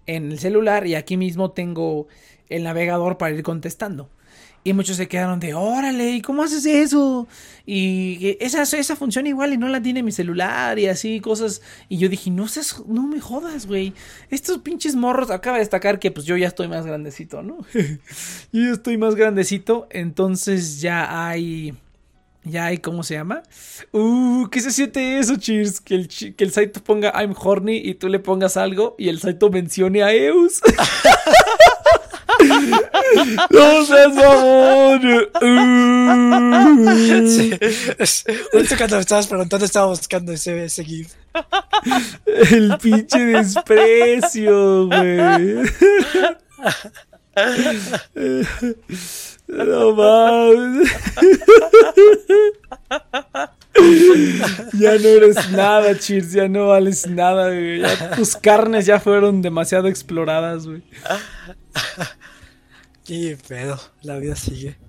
en 0.06 0.32
el 0.32 0.38
celular 0.38 0.86
y 0.86 0.94
aquí 0.94 1.16
mismo 1.16 1.50
tengo 1.50 2.08
el 2.48 2.64
navegador 2.64 3.18
para 3.18 3.34
ir 3.34 3.42
contestando. 3.42 4.08
Y 4.68 4.74
muchos 4.74 4.98
se 4.98 5.08
quedaron 5.08 5.40
de, 5.40 5.54
órale, 5.54 6.10
¿y 6.10 6.20
cómo 6.20 6.42
haces 6.42 6.66
eso? 6.66 7.26
Y 7.64 8.36
esa, 8.38 8.64
esa 8.64 8.96
función 8.96 9.26
igual 9.26 9.54
y 9.54 9.56
no 9.56 9.66
la 9.66 9.80
tiene 9.80 10.02
mi 10.02 10.12
celular 10.12 10.78
y 10.78 10.88
así, 10.88 11.20
cosas. 11.20 11.62
Y 11.88 11.96
yo 11.96 12.10
dije, 12.10 12.30
no 12.30 12.48
seas, 12.48 12.84
no 12.86 13.06
me 13.06 13.18
jodas, 13.18 13.64
güey. 13.64 13.94
Estos 14.28 14.58
pinches 14.58 14.94
morros, 14.94 15.30
acaba 15.30 15.56
de 15.56 15.62
destacar 15.62 15.98
que 15.98 16.10
pues 16.10 16.26
yo 16.26 16.36
ya 16.36 16.48
estoy 16.48 16.68
más 16.68 16.84
grandecito, 16.84 17.42
¿no? 17.42 17.64
yo 17.72 18.62
ya 18.62 18.72
estoy 18.72 18.98
más 18.98 19.14
grandecito, 19.14 19.86
entonces 19.90 20.82
ya 20.82 21.28
hay... 21.28 21.74
Ya 22.44 22.66
hay, 22.66 22.78
¿cómo 22.78 23.02
se 23.02 23.14
llama? 23.14 23.42
Uh, 23.92 24.48
¿qué 24.48 24.60
se 24.60 24.70
siente 24.70 25.18
eso, 25.18 25.36
Cheers? 25.36 25.80
Que 25.80 25.94
el, 25.94 26.08
que 26.08 26.44
el 26.44 26.50
Saito 26.50 26.82
ponga 26.82 27.10
I'm 27.14 27.34
horny 27.36 27.76
y 27.76 27.94
tú 27.94 28.08
le 28.08 28.18
pongas 28.18 28.56
algo 28.56 28.94
y 28.98 29.08
el 29.08 29.18
Saito 29.18 29.50
mencione 29.50 30.02
a 30.02 30.14
Eus. 30.14 30.60
No 33.50 33.84
seas 33.84 34.14
favor. 34.16 35.00
Sí. 37.28 37.58
cuando 38.76 38.96
me 38.96 39.00
estabas 39.02 39.26
preguntando 39.26 39.64
estaba 39.64 39.86
buscando 39.86 40.32
ese, 40.32 40.64
ese 40.64 40.84
GIF. 40.84 41.12
El 42.50 42.76
pinche 42.78 43.18
desprecio, 43.24 44.86
güey. 44.86 45.56
No 49.46 49.94
mames. 49.94 50.90
Ya 54.72 54.98
no 54.98 55.08
eres 55.08 55.50
nada, 55.50 55.96
Cheers, 55.98 56.32
ya 56.32 56.48
no 56.48 56.68
vales 56.68 57.06
nada, 57.06 57.48
güey. 57.48 57.80
Ya 57.80 58.10
tus 58.16 58.36
carnes 58.36 58.86
ya 58.86 58.98
fueron 59.00 59.40
demasiado 59.40 59.88
exploradas, 59.88 60.66
güey. 60.66 60.82
Qué 63.08 63.38
pedo, 63.48 63.80
la 64.02 64.18
vida 64.18 64.36
sigue. 64.36 64.76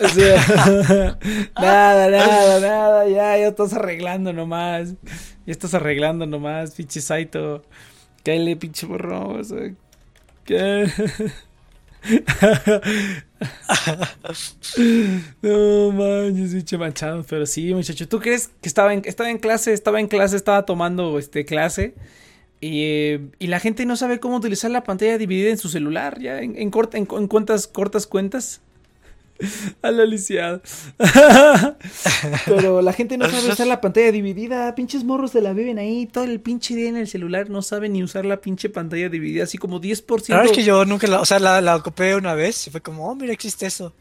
O 0.00 0.08
sea, 0.08 0.36
nada, 1.60 2.08
nada, 2.10 2.60
nada, 2.60 3.08
ya, 3.08 3.36
ya 3.36 3.48
estás 3.48 3.74
arreglando 3.74 4.32
nomás. 4.32 4.94
Ya 5.46 5.52
estás 5.52 5.74
arreglando 5.74 6.24
nomás, 6.26 6.72
pinche 6.72 7.00
Saito. 7.02 7.62
Cállate, 8.24 8.56
pinche 8.56 8.86
borrón. 8.86 9.40
O 9.40 9.44
sea, 9.44 9.74
¿qué? 10.44 10.86
no 15.42 15.92
manches, 15.92 16.54
pinche 16.54 16.78
manchado. 16.78 17.22
Pero 17.28 17.44
sí, 17.46 17.74
muchacho. 17.74 18.08
¿Tú 18.08 18.18
crees 18.18 18.48
que 18.60 18.68
estaba 18.68 18.94
en, 18.94 19.02
estaba 19.04 19.30
en 19.30 19.38
clase? 19.38 19.72
Estaba 19.74 20.00
en 20.00 20.08
clase, 20.08 20.36
estaba 20.36 20.64
tomando 20.64 21.18
este 21.18 21.44
clase. 21.44 21.94
Y, 22.64 23.18
y, 23.40 23.48
la 23.48 23.58
gente 23.58 23.84
no 23.86 23.96
sabe 23.96 24.20
cómo 24.20 24.36
utilizar 24.36 24.70
la 24.70 24.84
pantalla 24.84 25.18
dividida 25.18 25.50
en 25.50 25.58
su 25.58 25.68
celular, 25.68 26.20
ya 26.20 26.40
en, 26.40 26.56
en, 26.56 26.70
cortas 26.70 28.06
cuentas. 28.06 28.60
A 29.82 29.90
la 29.90 30.04
lisiada. 30.04 30.62
Pero 32.46 32.80
la 32.80 32.92
gente 32.92 33.18
no 33.18 33.28
sabe 33.28 33.52
usar 33.52 33.66
la 33.66 33.80
pantalla 33.80 34.12
dividida. 34.12 34.72
Pinches 34.76 35.02
morros 35.02 35.32
de 35.32 35.40
la 35.40 35.52
viven 35.54 35.80
ahí. 35.80 36.06
Todo 36.06 36.22
el 36.22 36.40
pinche 36.40 36.76
día 36.76 36.88
en 36.88 36.96
el 36.96 37.08
celular. 37.08 37.50
No 37.50 37.62
saben 37.62 37.94
ni 37.94 38.04
usar 38.04 38.24
la 38.24 38.40
pinche 38.40 38.68
pantalla 38.68 39.08
dividida. 39.08 39.42
Así 39.42 39.58
como 39.58 39.80
10%. 39.80 40.28
La 40.28 40.36
verdad 40.36 40.52
es 40.52 40.56
que 40.56 40.64
yo 40.64 40.84
nunca 40.84 41.08
la. 41.08 41.20
O 41.20 41.24
sea, 41.24 41.40
la, 41.40 41.60
la 41.60 41.74
ocupé 41.74 42.14
una 42.14 42.34
vez. 42.34 42.68
Y 42.68 42.70
fue 42.70 42.80
como, 42.80 43.10
oh, 43.10 43.16
mira, 43.16 43.32
existe 43.32 43.66
eso. 43.66 43.92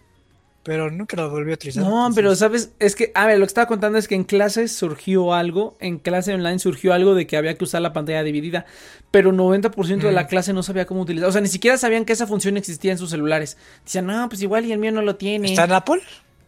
Pero 0.63 0.91
nunca 0.91 1.17
lo 1.17 1.29
volví 1.29 1.51
a 1.51 1.55
utilizar. 1.55 1.83
No, 1.83 1.89
entonces... 1.89 2.15
pero 2.15 2.35
sabes, 2.35 2.71
es 2.77 2.95
que, 2.95 3.11
a 3.15 3.25
ver, 3.25 3.39
lo 3.39 3.45
que 3.45 3.47
estaba 3.47 3.65
contando 3.65 3.97
es 3.97 4.07
que 4.07 4.13
en 4.13 4.23
clases 4.23 4.71
surgió 4.71 5.33
algo, 5.33 5.75
en 5.79 5.97
clase 5.97 6.35
online 6.35 6.59
surgió 6.59 6.93
algo 6.93 7.15
de 7.15 7.25
que 7.25 7.35
había 7.35 7.57
que 7.57 7.63
usar 7.63 7.81
la 7.81 7.93
pantalla 7.93 8.21
dividida, 8.21 8.65
pero 9.09 9.31
90% 9.31 9.73
mm. 9.73 9.99
de 10.01 10.11
la 10.11 10.27
clase 10.27 10.53
no 10.53 10.61
sabía 10.61 10.85
cómo 10.85 11.01
utilizar, 11.01 11.29
o 11.29 11.31
sea, 11.31 11.41
ni 11.41 11.47
siquiera 11.47 11.77
sabían 11.77 12.05
que 12.05 12.13
esa 12.13 12.27
función 12.27 12.57
existía 12.57 12.91
en 12.91 12.99
sus 12.99 13.09
celulares. 13.09 13.57
Decían, 13.83 14.05
no, 14.05 14.29
pues 14.29 14.41
igual 14.43 14.65
y 14.65 14.71
el 14.71 14.77
mío 14.77 14.91
no 14.91 15.01
lo 15.01 15.15
tiene. 15.15 15.49
¿Está 15.49 15.63
en 15.63 15.71
Apple? 15.71 16.01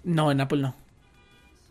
No, 0.03 0.31
en 0.31 0.41
Apple 0.41 0.61
no. 0.61 0.75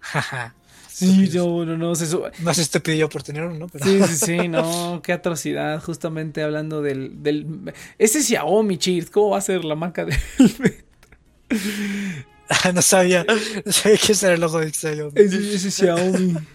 sí, 0.88 1.28
yo, 1.28 1.64
no, 1.64 1.76
no, 1.76 1.94
se 1.94 2.08
sube. 2.08 2.32
Más 2.40 2.58
estúpido 2.58 2.96
yo 2.96 3.08
por 3.08 3.22
tener 3.22 3.44
uno, 3.44 3.68
pero... 3.68 3.84
Sí, 3.84 4.02
sí, 4.02 4.16
sí, 4.16 4.48
no, 4.48 5.00
qué 5.00 5.12
atrocidad, 5.12 5.80
justamente 5.80 6.42
hablando 6.42 6.82
del, 6.82 7.22
del... 7.22 7.72
Ese 7.98 8.20
Xiaomi, 8.20 8.78
Cheers, 8.78 9.10
¿cómo 9.10 9.30
va 9.30 9.38
a 9.38 9.42
ser 9.42 9.64
la 9.64 9.76
marca 9.76 10.04
del 10.04 10.16
no 12.74 12.82
sabía, 12.82 13.24
no 13.64 13.72
sabía 13.72 13.98
que 13.98 14.12
ese 14.12 14.26
era 14.26 14.34
el 14.34 14.40
logo 14.40 14.60
de 14.60 14.72
Xiaomi. 14.72 15.12
Ese, 15.14 15.54
ese 15.54 15.70
Xiaomi. 15.70 16.34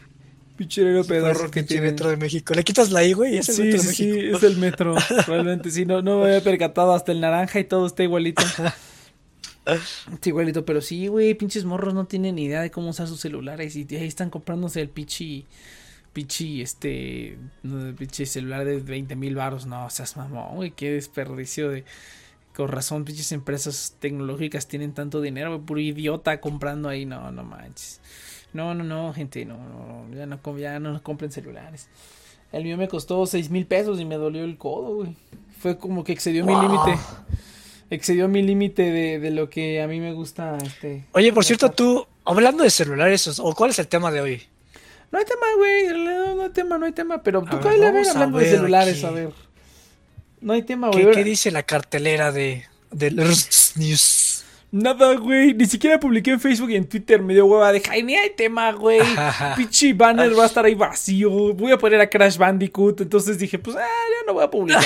Pichero 0.58 1.04
pedorro 1.04 1.52
que 1.52 1.62
tiene. 1.62 1.92
metro 1.92 2.10
de 2.10 2.18
México. 2.18 2.56
Le 2.56 2.64
quitas 2.64 2.90
la 2.90 3.04
I, 3.04 3.14
güey, 3.14 3.38
es 3.38 3.48
el 3.50 3.56
sí, 3.56 3.62
metro 3.62 3.80
sí, 3.80 3.88
de 3.88 3.94
sí, 3.94 4.08
México. 4.08 4.38
es 4.38 4.44
el 4.44 4.58
metro. 4.58 4.96
Realmente, 5.28 5.70
sí, 5.70 5.86
no, 5.86 6.02
no 6.02 6.22
me 6.22 6.26
había 6.30 6.44
percatado. 6.44 6.94
Hasta 6.94 7.12
el 7.12 7.22
naranja 7.22 7.60
y 7.60 7.64
todo 7.64 7.86
está 7.86 8.02
igualito. 8.02 8.42
Está 9.66 10.30
igualito, 10.30 10.66
pero 10.66 10.82
sí, 10.82 11.08
güey, 11.08 11.36
pinches 11.36 11.64
morros 11.66 11.94
no 11.94 12.06
tienen 12.06 12.36
ni 12.36 12.46
idea 12.46 12.62
de 12.62 12.72
cómo 12.72 12.90
usar 12.90 13.08
sus 13.08 13.20
celulares. 13.20 13.76
Y 13.76 13.86
ahí 13.96 14.08
están 14.08 14.32
comprándose 14.32 14.82
el 14.82 14.90
pichi. 14.90 15.46
Pichi, 16.14 16.64
este. 16.64 17.38
Pichi 17.96 18.26
celular 18.26 18.66
de 18.66 18.80
20 18.80 19.16
mil 19.16 19.36
baros. 19.36 19.68
No, 19.68 19.88
seas 19.92 20.18
mamón, 20.18 20.56
güey, 20.56 20.72
qué 20.72 20.92
desperdicio 20.94 21.70
de. 21.70 21.84
Con 22.58 22.70
razón, 22.70 23.06
pinches 23.06 23.32
empresas 23.34 23.98
tecnológicas 24.00 24.68
tienen 24.68 24.92
tanto 24.92 25.22
dinero, 25.22 25.62
puro 25.62 25.80
idiota 25.80 26.42
comprando 26.42 26.90
ahí. 26.90 27.06
No, 27.06 27.32
no 27.32 27.44
manches. 27.44 28.02
No, 28.52 28.74
no, 28.74 28.84
no, 28.84 29.14
gente, 29.14 29.46
no, 29.46 29.58
no, 29.60 30.16
ya 30.16 30.26
no, 30.26 30.58
ya 30.58 30.80
no 30.80 31.04
compren 31.04 31.32
celulares. 31.32 31.88
El 32.52 32.64
mío 32.64 32.76
me 32.76 32.88
costó 32.88 33.24
seis 33.28 33.52
mil 33.52 33.68
pesos 33.68 34.00
y 34.00 34.06
me 34.06 34.16
dolió 34.16 34.44
el 34.44 34.58
codo, 34.58 34.96
güey. 34.96 35.16
Fue 35.60 35.78
como 35.78 36.04
que 36.04 36.14
excedió 36.14 36.48
wow. 36.48 36.56
mi 36.56 36.68
límite. 36.68 37.00
excedió 37.92 38.28
mi 38.28 38.42
límite 38.42 38.90
de, 38.90 39.20
de 39.20 39.30
lo 39.30 39.52
que 39.52 39.80
a 39.84 39.88
mí 39.88 40.00
me 40.00 40.14
gusta. 40.14 40.58
Este, 40.58 41.06
Oye, 41.12 41.32
por 41.34 41.46
cierto, 41.46 41.70
tú, 41.70 42.08
hablando 42.26 42.64
de 42.64 42.72
celulares, 42.72 43.38
o 43.38 43.54
cuál 43.54 43.70
es 43.70 43.78
el 43.78 43.88
tema 43.88 44.10
de 44.10 44.22
hoy? 44.22 44.42
No 45.12 45.20
hay 45.20 45.26
tema, 45.26 45.46
güey. 45.58 45.90
realidad 45.90 46.36
No 46.36 46.42
hay 46.42 46.50
tema, 46.50 46.78
no 46.80 46.88
hay 46.88 46.92
tema. 46.92 47.22
Pero 47.22 47.44
tú 47.44 47.58
ver, 47.58 47.60
cállale 47.60 47.86
a 47.86 47.92
ver 47.92 48.08
a 48.08 48.12
hablando 48.14 48.40
de 48.40 48.46
ver 48.46 48.56
celulares, 48.56 49.04
aquí. 49.04 49.06
a 49.06 49.12
ver. 49.12 49.47
No 50.42 50.54
hay 50.54 50.62
tema, 50.64 50.90
güey. 50.90 51.12
¿Qué, 51.12 51.24
dice 51.24 51.52
la 51.52 51.64
cartelera 51.64 52.32
de, 52.32 52.66
de 52.92 53.12
los 53.12 53.74
News? 53.76 54.44
Nada, 54.72 55.16
güey. 55.16 55.54
Ni 55.54 55.66
siquiera 55.66 56.00
publiqué 56.00 56.32
en 56.32 56.40
Facebook 56.40 56.70
y 56.72 56.76
en 56.76 56.88
Twitter. 56.88 57.22
Me 57.22 57.34
dio 57.34 57.46
hueva 57.46 57.72
de 57.72 57.82
"Ay, 57.90 58.04
ni 58.04 58.16
hay 58.16 58.32
tema, 58.32 58.72
güey. 58.74 59.00
Pinche 59.56 59.94
banner 59.94 60.38
va 60.38 60.44
a 60.44 60.48
estar 60.48 60.66
ahí 60.66 60.76
vacío. 60.76 61.54
Voy 61.54 61.72
a 61.72 61.78
poner 61.78 62.02
a 62.02 62.10
Crash 62.10 62.38
Bandicoot. 62.38 63.02
Entonces 63.02 63.40
dije, 63.40 63.58
pues, 63.58 63.78
ah, 63.78 63.80
ya 63.80 64.26
no 64.28 64.34
voy 64.34 64.44
a 64.44 64.52
publicar. 64.52 64.84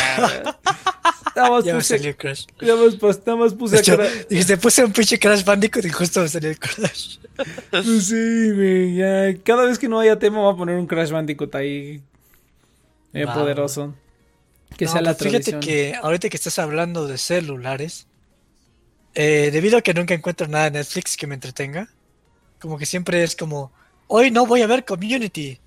Nada 1.35 1.49
más 1.49 1.63
Ya 1.65 1.73
me 1.73 1.79
puse, 1.79 1.97
salió 1.97 2.15
Crash. 2.15 2.45
nada 2.61 2.75
más, 2.83 2.95
pues, 2.95 3.19
nada 3.25 3.35
más 3.37 3.53
puse 3.55 3.71
De 3.73 3.77
a 3.79 3.81
hecho, 3.81 3.95
Crash. 3.97 4.27
dijiste, 4.29 4.57
puse 4.57 4.85
un 4.85 4.91
pinche 4.93 5.17
Crash 5.19 5.43
Bandicoot 5.43 5.85
y 5.85 5.89
justo 5.89 6.21
me 6.21 6.27
salió 6.29 6.49
el 6.51 6.59
Crash. 6.59 7.17
Pues 7.71 7.85
sí, 8.07 8.51
güey. 8.53 8.95
ya. 8.95 9.33
Cada 9.43 9.65
vez 9.65 9.79
que 9.79 9.87
no 9.89 9.99
haya 9.99 10.17
tema, 10.19 10.39
voy 10.41 10.53
a 10.53 10.57
poner 10.57 10.75
un 10.75 10.85
Crash 10.85 11.09
Bandicoot 11.09 11.53
ahí. 11.55 12.01
Va, 13.15 13.33
poderoso. 13.33 13.95
Que 14.77 14.85
No, 14.85 14.91
sea 14.91 15.01
la 15.01 15.13
pues 15.13 15.29
fíjate 15.29 15.59
que 15.59 15.95
ahorita 16.01 16.29
que 16.29 16.37
estás 16.37 16.59
hablando 16.59 17.07
de 17.07 17.17
celulares, 17.17 18.07
eh, 19.13 19.49
debido 19.51 19.77
a 19.77 19.81
que 19.81 19.93
nunca 19.93 20.13
encuentro 20.13 20.47
nada 20.47 20.67
en 20.67 20.73
Netflix 20.73 21.17
que 21.17 21.27
me 21.27 21.35
entretenga, 21.35 21.89
como 22.59 22.77
que 22.77 22.85
siempre 22.85 23.23
es 23.23 23.35
como, 23.35 23.71
hoy 24.07 24.31
no 24.31 24.45
voy 24.45 24.61
a 24.61 24.67
ver 24.67 24.85
Community. 24.85 25.59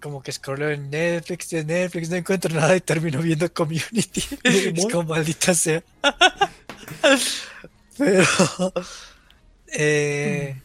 Como 0.00 0.22
que 0.22 0.32
scrolleo 0.32 0.70
en 0.70 0.90
Netflix, 0.90 1.52
en 1.52 1.66
Netflix, 1.66 2.10
no 2.10 2.16
encuentro 2.16 2.54
nada 2.54 2.76
y 2.76 2.80
termino 2.80 3.20
viendo 3.20 3.52
Community. 3.52 4.22
es 4.44 4.86
como 4.86 5.14
maldita 5.14 5.54
sea. 5.54 5.82
Pero... 7.98 8.24
Eh, 9.68 10.56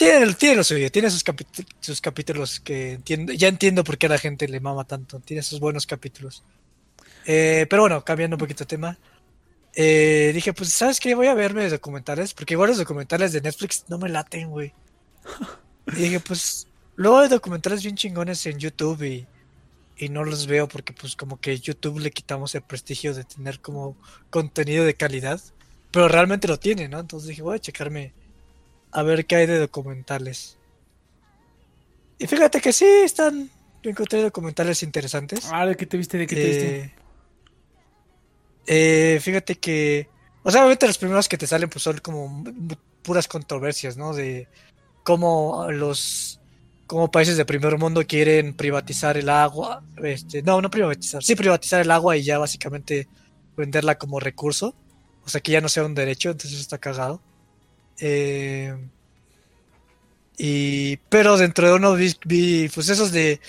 tiene, 0.00 0.32
tiene 0.32 0.56
lo 0.56 0.64
suyo, 0.64 0.90
tiene 0.90 1.10
sus, 1.10 1.22
sus 1.80 2.00
capítulos 2.00 2.58
que 2.58 2.92
entiendo, 2.92 3.34
ya 3.34 3.48
entiendo 3.48 3.84
por 3.84 3.98
qué 3.98 4.06
a 4.06 4.08
la 4.08 4.18
gente 4.18 4.48
le 4.48 4.58
mama 4.58 4.84
tanto, 4.84 5.20
tiene 5.20 5.42
sus 5.42 5.60
buenos 5.60 5.86
capítulos. 5.86 6.42
Eh, 7.26 7.66
pero 7.68 7.82
bueno, 7.82 8.02
cambiando 8.02 8.36
un 8.36 8.40
poquito 8.40 8.64
de 8.64 8.68
tema, 8.68 8.98
eh, 9.74 10.30
dije, 10.32 10.54
pues, 10.54 10.70
¿sabes 10.70 11.00
qué? 11.00 11.14
Voy 11.14 11.26
a 11.26 11.34
verme 11.34 11.68
documentales, 11.68 12.32
porque 12.32 12.54
igual 12.54 12.70
los 12.70 12.78
documentales 12.78 13.32
de 13.32 13.42
Netflix 13.42 13.84
no 13.88 13.98
me 13.98 14.08
laten, 14.08 14.48
güey. 14.48 14.72
Y 15.88 15.96
dije, 15.96 16.20
pues, 16.20 16.66
luego 16.96 17.18
hay 17.18 17.28
documentales 17.28 17.82
bien 17.82 17.96
chingones 17.96 18.46
en 18.46 18.58
YouTube 18.58 19.26
y 19.98 20.08
no 20.08 20.24
los 20.24 20.46
veo 20.46 20.66
porque, 20.66 20.94
pues, 20.94 21.14
como 21.14 21.38
que 21.38 21.58
YouTube 21.58 21.98
le 21.98 22.10
quitamos 22.10 22.54
el 22.54 22.62
prestigio 22.62 23.12
de 23.12 23.24
tener 23.24 23.60
como 23.60 23.98
contenido 24.30 24.86
de 24.86 24.94
calidad, 24.94 25.42
pero 25.90 26.08
realmente 26.08 26.48
lo 26.48 26.58
tiene, 26.58 26.88
¿no? 26.88 27.00
Entonces 27.00 27.28
dije, 27.28 27.42
voy 27.42 27.56
a 27.56 27.60
checarme 27.60 28.14
a 28.92 29.02
ver 29.02 29.26
qué 29.26 29.36
hay 29.36 29.46
de 29.46 29.58
documentales. 29.58 30.58
Y 32.18 32.26
fíjate 32.26 32.60
que 32.60 32.72
sí, 32.72 32.84
están. 32.84 33.50
Yo 33.82 33.90
encontré 33.90 34.22
documentales 34.22 34.82
interesantes. 34.82 35.48
Ah, 35.50 35.64
¿de 35.64 35.76
qué 35.76 35.86
te 35.86 35.96
viste? 35.96 36.18
¿De 36.18 36.26
qué 36.26 36.36
te 36.36 36.44
viste? 36.44 36.78
Eh, 38.66 39.14
eh, 39.14 39.20
fíjate 39.20 39.56
que. 39.56 40.08
O 40.42 40.50
sea, 40.50 40.60
obviamente 40.60 40.86
los 40.86 40.98
primeros 40.98 41.28
que 41.28 41.38
te 41.38 41.46
salen 41.46 41.68
pues 41.68 41.82
son 41.82 41.98
como 41.98 42.44
puras 43.02 43.26
controversias, 43.26 43.96
¿no? 43.96 44.12
De 44.12 44.48
cómo 45.02 45.66
los 45.70 46.40
cómo 46.86 47.10
países 47.10 47.36
de 47.36 47.44
primer 47.44 47.78
mundo 47.78 48.04
quieren 48.06 48.52
privatizar 48.54 49.16
el 49.16 49.28
agua. 49.28 49.82
Este, 50.02 50.42
no, 50.42 50.60
no 50.60 50.70
privatizar. 50.70 51.22
Sí, 51.22 51.36
privatizar 51.36 51.80
el 51.80 51.90
agua 51.90 52.16
y 52.16 52.24
ya 52.24 52.38
básicamente 52.38 53.06
venderla 53.56 53.96
como 53.96 54.20
recurso. 54.20 54.74
O 55.24 55.28
sea, 55.28 55.40
que 55.40 55.52
ya 55.52 55.60
no 55.60 55.68
sea 55.68 55.84
un 55.84 55.94
derecho, 55.94 56.30
entonces 56.30 56.58
está 56.58 56.78
cagado. 56.78 57.22
Eh, 58.00 58.74
y, 60.38 60.96
pero 61.08 61.36
dentro 61.36 61.68
de 61.68 61.74
uno 61.74 61.94
vi, 61.94 62.68
pues 62.74 62.88
esos 62.88 63.12
de, 63.12 63.40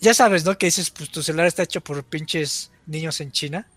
ya 0.00 0.12
sabes, 0.12 0.44
¿no? 0.44 0.58
Que 0.58 0.66
dices, 0.66 0.90
pues 0.90 1.10
tu 1.10 1.22
celular 1.22 1.46
está 1.46 1.62
hecho 1.62 1.80
por 1.80 2.02
pinches 2.04 2.72
niños 2.86 3.20
en 3.20 3.30
China. 3.30 3.68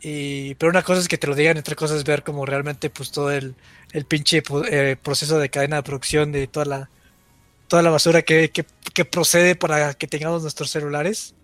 Y, 0.00 0.54
pero 0.56 0.70
una 0.70 0.82
cosa 0.82 1.00
es 1.00 1.08
que 1.08 1.18
te 1.18 1.26
lo 1.26 1.34
digan, 1.34 1.58
otra 1.58 1.74
cosa 1.74 1.96
es 1.96 2.04
ver 2.04 2.22
como 2.22 2.46
realmente 2.46 2.90
pues 2.90 3.10
todo 3.10 3.30
el, 3.30 3.54
el 3.92 4.04
pinche 4.04 4.42
eh, 4.70 4.96
proceso 5.00 5.38
de 5.38 5.48
cadena 5.48 5.76
de 5.76 5.82
producción 5.84 6.32
de 6.32 6.46
toda 6.46 6.66
la, 6.66 6.90
toda 7.68 7.82
la 7.82 7.90
basura 7.90 8.22
que, 8.22 8.50
que 8.50 9.04
procede 9.04 9.56
para 9.56 9.94
que 9.94 10.06
tengamos 10.06 10.42
nuestros 10.42 10.70
celulares. 10.70 11.34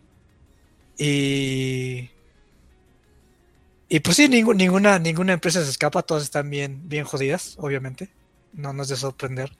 Y, 0.98 2.10
y 3.88 4.00
pues 4.00 4.16
sí, 4.16 4.28
ninguna, 4.28 4.98
ninguna 4.98 5.32
empresa 5.34 5.64
se 5.64 5.70
escapa, 5.70 6.02
todas 6.02 6.22
están 6.24 6.50
bien, 6.50 6.88
bien 6.88 7.04
jodidas, 7.04 7.54
obviamente. 7.58 8.10
No 8.52 8.72
nos 8.72 8.88
de 8.88 8.96
sorprender. 8.96 9.52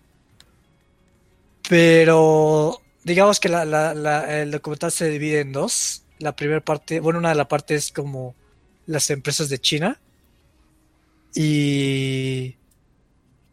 Pero 1.68 2.80
digamos 3.04 3.40
que 3.40 3.48
la, 3.48 3.64
la- 3.64 3.94
la- 3.94 4.40
el 4.42 4.50
documental 4.50 4.92
se 4.92 5.08
divide 5.10 5.40
en 5.40 5.52
dos. 5.52 6.02
La 6.18 6.34
primera 6.34 6.60
parte, 6.60 7.00
bueno, 7.00 7.18
una 7.18 7.28
de 7.30 7.34
las 7.36 7.46
partes 7.46 7.86
es 7.86 7.92
como 7.92 8.34
las 8.86 9.10
empresas 9.10 9.48
de 9.48 9.58
China. 9.58 10.00
Y, 11.34 12.56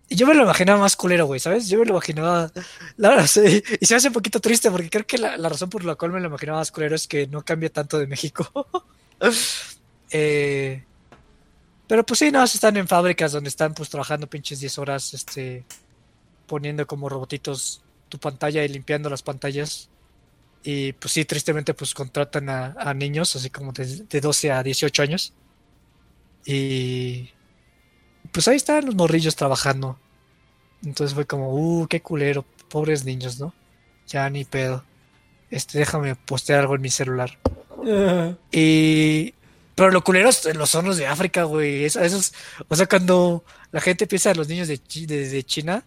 yo 0.09 0.27
me 0.27 0.33
lo 0.35 0.43
imaginaba 0.43 0.79
más 0.79 0.95
culero, 0.95 1.25
güey, 1.25 1.39
¿sabes? 1.39 1.67
Yo 1.67 1.79
me 1.79 1.85
lo 1.85 1.91
imaginaba. 1.93 2.51
La 2.97 3.09
verdad, 3.09 3.27
sí, 3.27 3.63
y 3.79 3.85
se 3.85 3.93
me 3.93 3.97
hace 3.97 4.07
un 4.09 4.13
poquito 4.13 4.39
triste 4.39 4.69
porque 4.71 4.89
creo 4.89 5.05
que 5.05 5.17
la, 5.17 5.35
la 5.37 5.49
razón 5.49 5.69
por 5.69 5.83
la 5.83 5.95
cual 5.95 6.11
me 6.11 6.19
lo 6.19 6.27
imaginaba 6.27 6.59
más 6.59 6.71
culero 6.71 6.95
es 6.95 7.07
que 7.07 7.27
no 7.27 7.43
cambia 7.43 7.69
tanto 7.71 7.97
de 7.97 8.07
México. 8.07 8.67
Eh, 10.11 10.83
pero 11.87 12.05
pues 12.05 12.19
sí, 12.19 12.31
no, 12.31 12.43
están 12.43 12.77
en 12.77 12.87
fábricas 12.87 13.31
donde 13.31 13.49
están 13.49 13.73
pues 13.73 13.89
trabajando 13.89 14.27
pinches 14.27 14.59
10 14.59 14.77
horas, 14.79 15.13
este, 15.13 15.65
poniendo 16.47 16.85
como 16.87 17.09
robotitos 17.09 17.83
tu 18.09 18.17
pantalla 18.17 18.63
y 18.63 18.67
limpiando 18.67 19.09
las 19.09 19.23
pantallas. 19.23 19.89
Y 20.63 20.93
pues 20.93 21.13
sí, 21.13 21.25
tristemente 21.25 21.73
pues 21.73 21.93
contratan 21.93 22.49
a, 22.49 22.75
a 22.77 22.93
niños, 22.93 23.35
así 23.35 23.49
como 23.49 23.71
de, 23.71 23.85
de 23.85 24.21
12 24.21 24.51
a 24.51 24.63
18 24.63 25.03
años. 25.03 25.33
Y 26.45 27.29
pues 28.31 28.47
ahí 28.47 28.55
están 28.55 28.85
los 28.85 28.95
morrillos 28.95 29.35
trabajando. 29.35 29.99
Entonces 30.83 31.13
fue 31.13 31.25
como, 31.25 31.53
uh, 31.53 31.87
qué 31.87 32.01
culero, 32.01 32.45
pobres 32.69 33.05
niños, 33.05 33.39
¿no? 33.39 33.53
Ya 34.07 34.29
ni 34.29 34.45
pedo. 34.45 34.83
Este, 35.49 35.79
déjame 35.79 36.15
postear 36.15 36.61
algo 36.61 36.75
en 36.75 36.81
mi 36.81 36.89
celular. 36.89 37.37
Y. 38.51 39.33
Pero 39.75 39.91
lo 39.91 40.03
culero 40.03 40.29
es 40.29 40.45
los 40.55 40.69
son 40.69 40.85
los 40.85 40.97
de 40.97 41.05
África, 41.07 41.43
güey. 41.43 41.83
Es- 41.85 41.95
Esos, 41.97 42.33
o 42.67 42.75
sea, 42.75 42.87
cuando 42.87 43.43
la 43.71 43.81
gente 43.81 44.07
piensa 44.07 44.31
en 44.31 44.37
los 44.37 44.47
niños 44.47 44.67
de, 44.67 44.77
Chi- 44.77 45.05
de, 45.05 45.27
de 45.29 45.43
China, 45.43 45.83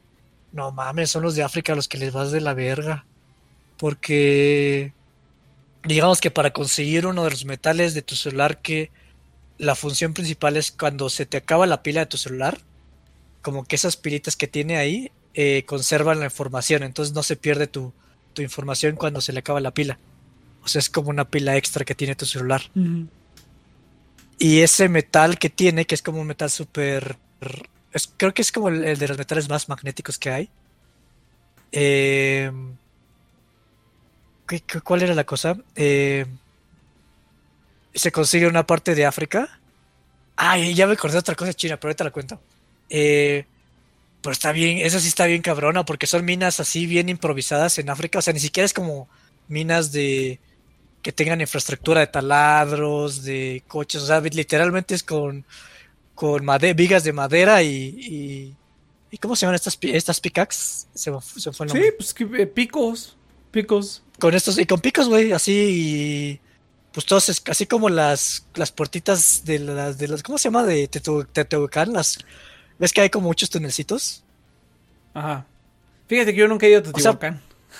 no 0.52 0.70
mames, 0.72 1.10
son 1.10 1.22
los 1.22 1.34
de 1.34 1.42
África 1.42 1.74
los 1.74 1.88
que 1.88 1.98
les 1.98 2.12
vas 2.12 2.30
de 2.32 2.40
la 2.40 2.54
verga. 2.54 3.04
Porque. 3.78 4.92
Digamos 5.84 6.20
que 6.20 6.30
para 6.30 6.52
conseguir 6.52 7.06
uno 7.06 7.24
de 7.24 7.30
los 7.30 7.44
metales 7.44 7.94
de 7.94 8.02
tu 8.02 8.16
celular, 8.16 8.60
que 8.60 8.90
la 9.58 9.74
función 9.76 10.12
principal 10.12 10.56
es 10.56 10.72
cuando 10.72 11.08
se 11.08 11.24
te 11.24 11.36
acaba 11.36 11.66
la 11.66 11.82
pila 11.82 12.00
de 12.00 12.06
tu 12.06 12.16
celular, 12.16 12.58
como 13.42 13.64
que 13.64 13.76
esas 13.76 13.96
pilitas 13.96 14.34
que 14.36 14.48
tiene 14.48 14.76
ahí 14.76 15.12
eh, 15.34 15.62
conservan 15.66 16.18
la 16.18 16.26
información, 16.26 16.82
entonces 16.82 17.14
no 17.14 17.22
se 17.22 17.36
pierde 17.36 17.68
tu, 17.68 17.92
tu 18.34 18.42
información 18.42 18.96
cuando 18.96 19.20
se 19.20 19.32
le 19.32 19.38
acaba 19.38 19.60
la 19.60 19.70
pila. 19.72 19.98
O 20.64 20.68
sea, 20.68 20.80
es 20.80 20.90
como 20.90 21.10
una 21.10 21.24
pila 21.30 21.56
extra 21.56 21.84
que 21.84 21.94
tiene 21.94 22.16
tu 22.16 22.26
celular. 22.26 22.62
Y 24.38 24.60
ese 24.60 24.88
metal 24.88 25.38
que 25.38 25.50
tiene, 25.50 25.84
que 25.86 25.94
es 25.94 26.02
como 26.02 26.20
un 26.20 26.26
metal 26.26 26.50
súper... 26.50 27.16
creo 28.16 28.34
que 28.34 28.42
es 28.42 28.52
como 28.52 28.68
el, 28.68 28.98
de 28.98 29.08
los 29.08 29.18
metales 29.18 29.48
más 29.48 29.68
magnéticos 29.68 30.18
que 30.18 30.30
hay. 30.30 30.50
Eh, 31.72 32.50
¿qué- 34.46 34.80
¿Cuál 34.82 35.02
era 35.02 35.14
la 35.14 35.24
cosa? 35.24 35.56
Eh, 35.76 36.26
se 37.94 38.12
consigue 38.12 38.46
una 38.46 38.66
parte 38.66 38.94
de 38.94 39.06
África. 39.06 39.60
Ay, 40.36 40.74
ya 40.74 40.86
me 40.88 40.94
acordé 40.94 41.18
otra 41.18 41.34
cosa 41.34 41.54
China, 41.54 41.78
pero 41.78 41.90
ahorita 41.90 42.04
la 42.04 42.10
cuento. 42.12 42.40
Eh, 42.90 43.46
pero 44.22 44.32
está 44.32 44.52
bien, 44.52 44.78
esa 44.78 45.00
sí 45.00 45.08
está 45.08 45.26
bien 45.26 45.42
cabrona, 45.42 45.84
porque 45.84 46.06
son 46.08 46.24
minas 46.26 46.60
así 46.60 46.86
bien 46.86 47.08
improvisadas 47.08 47.78
en 47.78 47.90
África. 47.90 48.20
O 48.20 48.22
sea, 48.22 48.34
ni 48.34 48.40
siquiera 48.40 48.66
es 48.66 48.74
como 48.74 49.08
minas 49.48 49.92
de 49.92 50.40
que 51.08 51.12
tengan 51.12 51.40
infraestructura 51.40 52.00
de 52.02 52.06
taladros, 52.08 53.22
de 53.22 53.62
coches, 53.66 54.02
o 54.02 54.06
sea, 54.06 54.20
literalmente 54.20 54.94
es 54.94 55.02
con, 55.02 55.42
con 56.14 56.44
made- 56.44 56.74
vigas 56.76 57.02
de 57.02 57.14
madera 57.14 57.62
y, 57.62 57.70
y, 57.98 58.56
y 59.10 59.16
¿cómo 59.16 59.34
se 59.34 59.46
llaman 59.46 59.54
estas, 59.54 59.78
estas 59.80 60.20
pickaxes? 60.20 60.86
Se, 60.92 61.10
se 61.40 61.50
fue 61.52 61.64
el 61.64 61.72
Sí, 61.72 61.78
nombre. 61.78 61.92
pues 61.92 62.12
que, 62.12 62.24
eh, 62.24 62.46
picos. 62.46 63.16
Picos. 63.50 64.02
Con 64.20 64.34
estos, 64.34 64.58
y 64.58 64.66
con 64.66 64.80
picos, 64.82 65.08
güey, 65.08 65.32
así, 65.32 65.52
y 65.54 66.40
pues 66.92 67.06
todos, 67.06 67.30
es- 67.30 67.42
así 67.48 67.64
como 67.64 67.88
las, 67.88 68.44
las 68.54 68.70
puertitas 68.70 69.46
de 69.46 69.60
las, 69.60 69.96
de 69.96 70.08
las, 70.08 70.22
¿cómo 70.22 70.36
se 70.36 70.48
llama? 70.50 70.64
De 70.64 70.88
Teotihuacán, 70.88 71.94
las, 71.94 72.18
¿ves 72.78 72.92
que 72.92 73.00
hay 73.00 73.08
como 73.08 73.28
muchos 73.28 73.48
tunelcitos? 73.48 74.24
Ajá. 75.14 75.46
Fíjate 76.06 76.34
que 76.34 76.40
yo 76.40 76.48
nunca 76.48 76.66
he 76.66 76.70
ido 76.70 76.82
a 76.86 76.90
O 76.92 76.98
sea- 77.00 77.18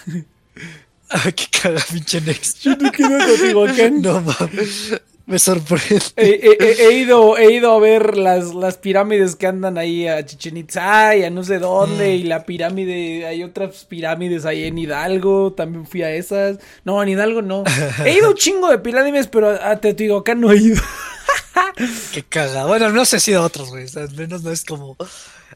Ay, 1.11 1.33
qué 1.37 1.47
caga, 1.63 1.83
pinche 1.91 2.21
Next. 2.21 2.61
Yo 2.63 2.73
ido 2.73 3.17
a 3.17 3.27
Teotihuacán. 3.27 4.03
No 4.03 4.21
mames. 4.21 5.01
Me 5.27 5.39
sorprende. 5.39 6.01
He, 6.17 6.41
he- 6.43 6.87
he 6.89 6.93
ido, 6.93 7.37
he 7.37 7.53
ido 7.53 7.73
a 7.73 7.79
ver 7.79 8.17
las, 8.17 8.55
las 8.55 8.79
pirámides 8.79 9.37
que 9.37 9.47
andan 9.47 9.77
ahí 9.77 10.09
a 10.09 10.25
Chichen 10.25 10.57
Itza 10.57 11.15
y 11.17 11.25
a 11.25 11.29
no 11.31 11.45
sé 11.45 11.59
dónde. 11.59 12.15
Y 12.17 12.23
la 12.25 12.47
pirámide, 12.47 13.27
hay 13.27 13.43
otras 13.45 13.85
pirámides 13.85 14.47
ahí 14.47 14.65
en 14.65 14.79
Hidalgo. 14.79 15.53
También 15.53 15.87
fui 15.87 16.03
a 16.03 16.11
esas. 16.13 16.59
No, 16.85 17.03
en 17.03 17.11
Hidalgo 17.11 17.43
no. 17.43 17.65
He 18.07 18.15
ido 18.15 18.31
un 18.31 18.37
chingo 18.37 18.71
de 18.71 18.79
pirámides, 18.79 19.27
pero 19.27 19.51
a 19.51 19.77
Teotihuacán 19.79 20.41
no 20.41 20.51
he 20.51 20.57
ido. 20.57 20.83
Qué 22.13 22.23
cagado. 22.23 22.69
Bueno, 22.69 22.87
al 22.87 22.93
menos 22.93 23.13
he 23.13 23.21
sido 23.21 23.43
otros, 23.43 23.69
güey. 23.69 23.87
Al 23.97 24.11
menos 24.15 24.43
no 24.43 24.51
es 24.51 24.65
como. 24.65 24.97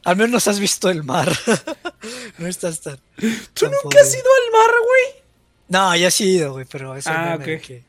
Al 0.05 0.15
menos 0.17 0.47
has 0.47 0.59
visto 0.59 0.89
el 0.91 1.03
mar. 1.03 1.31
no 2.37 2.47
estás 2.47 2.79
tan. 2.81 2.97
¿Tú 3.17 3.65
nunca 3.65 3.99
has 4.01 4.13
ido 4.13 4.23
al 4.45 4.51
mar, 4.51 4.71
güey? 4.85 5.22
No, 5.69 5.95
ya 5.95 6.11
sí 6.11 6.23
he 6.25 6.27
ido, 6.37 6.53
güey, 6.53 6.65
pero 6.69 6.95
eso 6.95 7.09
Ah, 7.11 7.37
meme 7.37 7.45
de 7.45 7.55
ok. 7.55 7.61
que, 7.61 7.83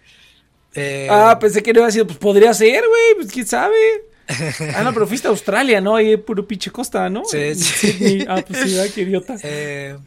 eh, 0.74 1.08
Ah, 1.10 1.38
pensé 1.38 1.62
que 1.62 1.72
no 1.72 1.80
había 1.80 1.92
sido. 1.92 2.06
Pues 2.06 2.18
podría 2.18 2.54
ser, 2.54 2.84
güey. 2.86 3.14
Pues 3.16 3.32
quién 3.32 3.46
sabe. 3.46 3.74
Ah, 4.74 4.82
no, 4.82 4.94
pero 4.94 5.06
fuiste 5.06 5.28
a 5.28 5.30
Australia, 5.30 5.80
¿no? 5.82 5.96
Ahí 5.96 6.16
puro 6.16 6.46
pinche 6.46 6.70
costa, 6.70 7.10
¿no? 7.10 7.24
Sí, 7.26 7.54
sí. 7.54 8.24
Ah, 8.28 8.42
pues 8.46 8.70
sí, 8.70 8.92
qué 8.94 9.02
idiota. 9.02 9.36
eh, 9.42 9.98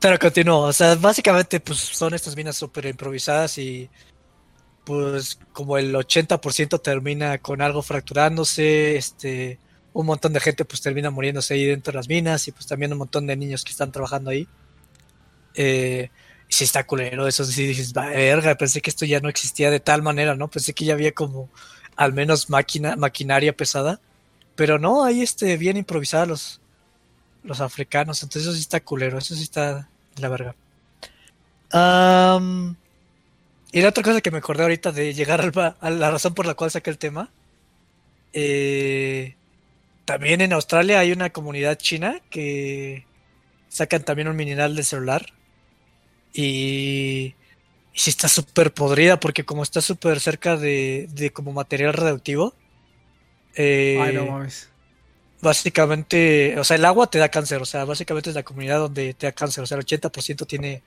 pero 0.00 0.18
continúo. 0.18 0.62
O 0.62 0.72
sea, 0.72 0.96
básicamente, 0.96 1.60
pues 1.60 1.78
son 1.78 2.12
estas 2.14 2.34
minas 2.36 2.56
súper 2.56 2.86
improvisadas 2.86 3.56
y. 3.58 3.88
Pues 4.84 5.38
como 5.52 5.78
el 5.78 5.94
80% 5.94 6.82
termina 6.82 7.38
con 7.38 7.62
algo 7.62 7.82
fracturándose, 7.82 8.96
este. 8.96 9.58
Un 9.92 10.06
montón 10.06 10.32
de 10.32 10.40
gente 10.40 10.64
pues 10.64 10.80
termina 10.80 11.10
muriéndose 11.10 11.52
ahí 11.54 11.66
dentro 11.66 11.92
de 11.92 11.98
las 11.98 12.08
minas 12.08 12.48
y 12.48 12.52
pues 12.52 12.66
también 12.66 12.90
un 12.92 12.98
montón 12.98 13.26
de 13.26 13.36
niños 13.36 13.62
que 13.62 13.70
están 13.72 13.92
trabajando 13.92 14.30
ahí. 14.30 14.48
Eh, 15.54 16.10
sí 16.54 16.64
está 16.64 16.84
culero, 16.86 17.26
eso 17.28 17.44
sí 17.44 17.66
dices, 17.66 17.94
"Va, 17.96 18.06
verga, 18.08 18.54
pensé 18.56 18.80
que 18.82 18.90
esto 18.90 19.04
ya 19.06 19.20
no 19.20 19.28
existía 19.28 19.70
de 19.70 19.80
tal 19.80 20.02
manera, 20.02 20.34
¿no? 20.36 20.48
Pensé 20.48 20.74
que 20.74 20.84
ya 20.84 20.94
había 20.94 21.12
como 21.12 21.50
al 21.96 22.12
menos 22.12 22.50
máquina, 22.50 22.96
maquinaria 22.96 23.56
pesada. 23.56 24.00
Pero 24.56 24.78
no, 24.78 25.04
ahí 25.04 25.22
este, 25.22 25.56
bien 25.56 25.76
improvisados 25.78 26.28
los, 26.28 26.60
los 27.44 27.60
africanos, 27.60 28.22
entonces 28.22 28.44
eso 28.44 28.54
sí 28.54 28.60
está 28.60 28.80
culero, 28.80 29.18
eso 29.18 29.34
sí 29.34 29.42
está 29.44 29.88
de 30.16 30.22
la 30.22 30.28
verga. 30.28 30.56
Y 33.72 33.80
la 33.80 33.88
otra 33.88 34.02
cosa 34.02 34.20
que 34.20 34.30
me 34.30 34.38
acordé 34.38 34.62
ahorita 34.64 34.92
de 34.92 35.14
llegar 35.14 35.40
al 35.40 35.52
a 35.80 35.90
la 35.90 36.10
razón 36.10 36.34
por 36.34 36.46
la 36.46 36.54
cual 36.54 36.70
saqué 36.70 36.90
el 36.90 36.98
tema. 36.98 37.30
eh, 38.32 39.36
también 40.04 40.40
en 40.40 40.52
Australia 40.52 41.00
hay 41.00 41.12
una 41.12 41.30
comunidad 41.30 41.76
china 41.78 42.20
que 42.30 43.06
sacan 43.68 44.04
también 44.04 44.28
un 44.28 44.36
mineral 44.36 44.76
de 44.76 44.82
celular. 44.84 45.26
Y, 46.32 47.36
y 47.92 48.00
sí 48.00 48.10
está 48.10 48.28
súper 48.28 48.72
podrida 48.74 49.20
porque 49.20 49.44
como 49.44 49.62
está 49.62 49.80
súper 49.80 50.20
cerca 50.20 50.56
de, 50.56 51.08
de 51.12 51.32
como 51.32 51.52
material 51.52 51.94
radioactivo. 51.94 52.54
eh, 53.54 53.98
Ay, 54.00 54.12
no 54.12 54.26
mames. 54.26 54.70
básicamente, 55.40 56.58
o 56.58 56.64
sea, 56.64 56.76
el 56.76 56.84
agua 56.84 57.08
te 57.10 57.18
da 57.18 57.28
cáncer, 57.30 57.60
o 57.62 57.64
sea, 57.66 57.84
básicamente 57.84 58.30
es 58.30 58.36
la 58.36 58.42
comunidad 58.44 58.78
donde 58.78 59.14
te 59.14 59.26
da 59.26 59.32
cáncer, 59.32 59.64
o 59.64 59.66
sea, 59.66 59.76
el 59.78 59.84
80% 59.84 60.46
tiene, 60.46 60.84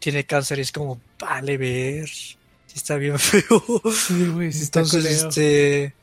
tiene 0.00 0.26
cáncer 0.26 0.58
y 0.58 0.62
es 0.62 0.72
como, 0.72 1.02
vale 1.20 1.56
ver, 1.58 2.08
sí 2.08 2.36
está 2.74 2.96
bien 2.96 3.18
feo. 3.18 3.64
Sí, 3.90 4.26
güey, 4.28 4.52
sí 4.52 4.62
está 4.64 4.80
Entonces, 4.80 5.04
este... 5.06 5.96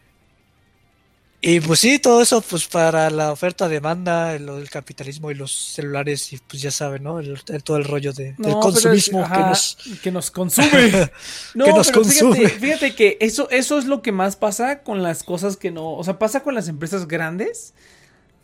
Y 1.43 1.59
pues 1.59 1.79
sí, 1.79 1.97
todo 1.97 2.21
eso 2.21 2.39
pues 2.41 2.67
para 2.67 3.09
la 3.09 3.31
oferta-demanda, 3.31 4.37
lo 4.37 4.57
del 4.57 4.69
capitalismo 4.69 5.31
y 5.31 5.33
los 5.33 5.51
celulares 5.51 6.31
y 6.33 6.37
pues 6.37 6.61
ya 6.61 6.69
saben, 6.69 7.01
¿no? 7.01 7.19
El, 7.19 7.41
el- 7.47 7.63
todo 7.63 7.77
el 7.77 7.83
rollo 7.85 8.13
de, 8.13 8.33
del 8.33 8.35
No, 8.37 8.49
es- 8.49 8.55
consumismo 8.57 9.23
que 9.27 9.39
nos... 9.39 9.77
que 10.03 10.11
nos 10.11 10.29
consume. 10.29 11.09
No, 11.55 11.65
Que 11.65 11.73
nos 11.73 11.87
pero 11.87 12.01
consume. 12.03 12.35
Fíjate, 12.37 12.59
fíjate 12.59 12.95
que 12.95 13.17
eso, 13.21 13.49
eso 13.49 13.79
es 13.79 13.85
lo 13.85 14.03
que 14.03 14.11
más 14.11 14.35
pasa 14.35 14.83
con 14.83 15.01
las 15.01 15.23
cosas 15.23 15.57
que 15.57 15.71
no. 15.71 15.93
O 15.95 16.03
sea, 16.03 16.19
pasa 16.19 16.43
con 16.43 16.53
las 16.53 16.67
empresas 16.67 17.07
grandes, 17.07 17.73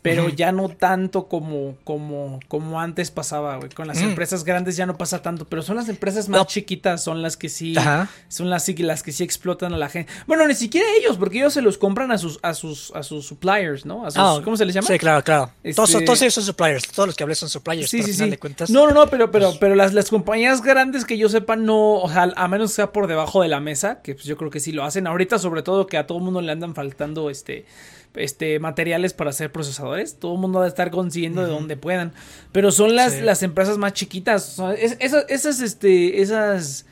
pero 0.08 0.28
ya 0.28 0.52
no 0.52 0.68
tanto 0.68 1.28
como, 1.28 1.76
como, 1.84 2.40
como 2.48 2.80
antes 2.80 3.10
pasaba, 3.10 3.56
güey. 3.56 3.70
Con 3.70 3.86
las 3.88 3.98
Mm. 4.00 4.04
empresas 4.04 4.44
grandes 4.44 4.76
ya 4.76 4.86
no 4.86 4.96
pasa 4.96 5.22
tanto, 5.22 5.44
pero 5.46 5.62
son 5.62 5.76
las 5.76 5.88
empresas 5.88 6.28
más 6.28 6.40
No. 6.40 6.44
chiquitas, 6.46 7.02
son 7.02 7.22
las 7.22 7.36
que 7.36 7.48
sí. 7.48 7.76
Ajá. 7.76 8.08
Son 8.28 8.50
las, 8.50 8.68
las 8.78 9.02
que 9.02 9.12
sí 9.12 9.24
explotan 9.24 9.72
a 9.72 9.76
la 9.76 9.88
gente. 9.88 10.10
Bueno, 10.26 10.46
ni 10.46 10.54
siquiera 10.54 10.86
ellos, 10.98 11.16
porque 11.16 11.38
ellos 11.38 11.52
se 11.54 11.62
los 11.62 11.78
compran 11.78 12.10
a 12.12 12.18
sus, 12.18 12.38
a 12.42 12.54
sus, 12.54 12.90
a 12.94 13.02
sus 13.02 13.26
suppliers, 13.26 13.84
¿no? 13.86 14.04
A 14.06 14.10
sus, 14.10 14.18
Ah, 14.20 14.40
¿Cómo 14.44 14.56
se 14.56 14.64
les 14.64 14.74
llama? 14.74 14.88
Sí, 14.88 14.98
claro, 14.98 15.22
claro. 15.22 15.50
Todos, 15.74 15.90
Este- 15.90 16.04
todos 16.04 16.22
ellos 16.22 16.34
son 16.34 16.44
suppliers, 16.44 16.86
todos 16.88 17.08
los 17.08 17.16
que 17.16 17.22
hablé 17.24 17.34
son 17.34 17.48
suppliers, 17.48 17.88
Sí, 17.90 18.02
sí, 18.02 18.12
sí. 18.12 18.28
de 18.30 18.38
cuentas... 18.38 18.70
No, 18.70 18.86
no, 18.86 18.92
no, 18.94 19.06
pero, 19.08 19.30
pero, 19.30 19.46
pues- 19.48 19.58
pero 19.58 19.74
las, 19.74 19.92
las 19.94 20.08
compañías 20.10 20.62
grandes 20.62 21.04
que 21.04 21.18
yo 21.18 21.28
sepa 21.28 21.56
no, 21.56 21.94
o 21.94 22.08
sea, 22.10 22.32
a 22.36 22.48
menos 22.48 22.70
que 22.70 22.76
sea 22.76 22.92
por 22.92 23.06
debajo 23.06 23.42
de 23.42 23.48
la 23.48 23.60
mesa, 23.60 24.00
que 24.02 24.14
pues 24.14 24.24
yo 24.26 24.36
creo 24.36 24.50
que 24.50 24.60
sí 24.60 24.72
lo 24.72 24.84
hacen. 24.84 25.06
Ahorita, 25.06 25.38
sobre 25.38 25.62
todo, 25.62 25.86
que 25.86 25.96
a 25.98 26.06
todo 26.06 26.18
el 26.18 26.24
mundo 26.24 26.40
le 26.40 26.52
andan 26.52 26.74
faltando 26.74 27.30
este, 27.30 27.66
este 28.14 28.58
materiales 28.58 29.12
para 29.14 29.30
hacer 29.30 29.52
procesadores. 29.52 30.18
Todo 30.18 30.34
el 30.34 30.40
mundo 30.40 30.58
va 30.60 30.64
a 30.64 30.68
estar 30.68 30.90
consiguiendo 30.90 31.42
de 31.44 31.48
donde 31.50 31.76
puedan. 31.76 32.12
Pero 32.52 32.70
son 32.72 32.96
las, 32.96 33.12
Sí. 33.14 33.20
las 33.22 33.42
empresas 33.42 33.78
más 33.78 33.92
chiquitas. 33.92 34.58
es- 34.78 34.96
esas, 35.00 35.24
esas, 35.28 35.60
este, 35.60 36.20
esas 36.22 36.86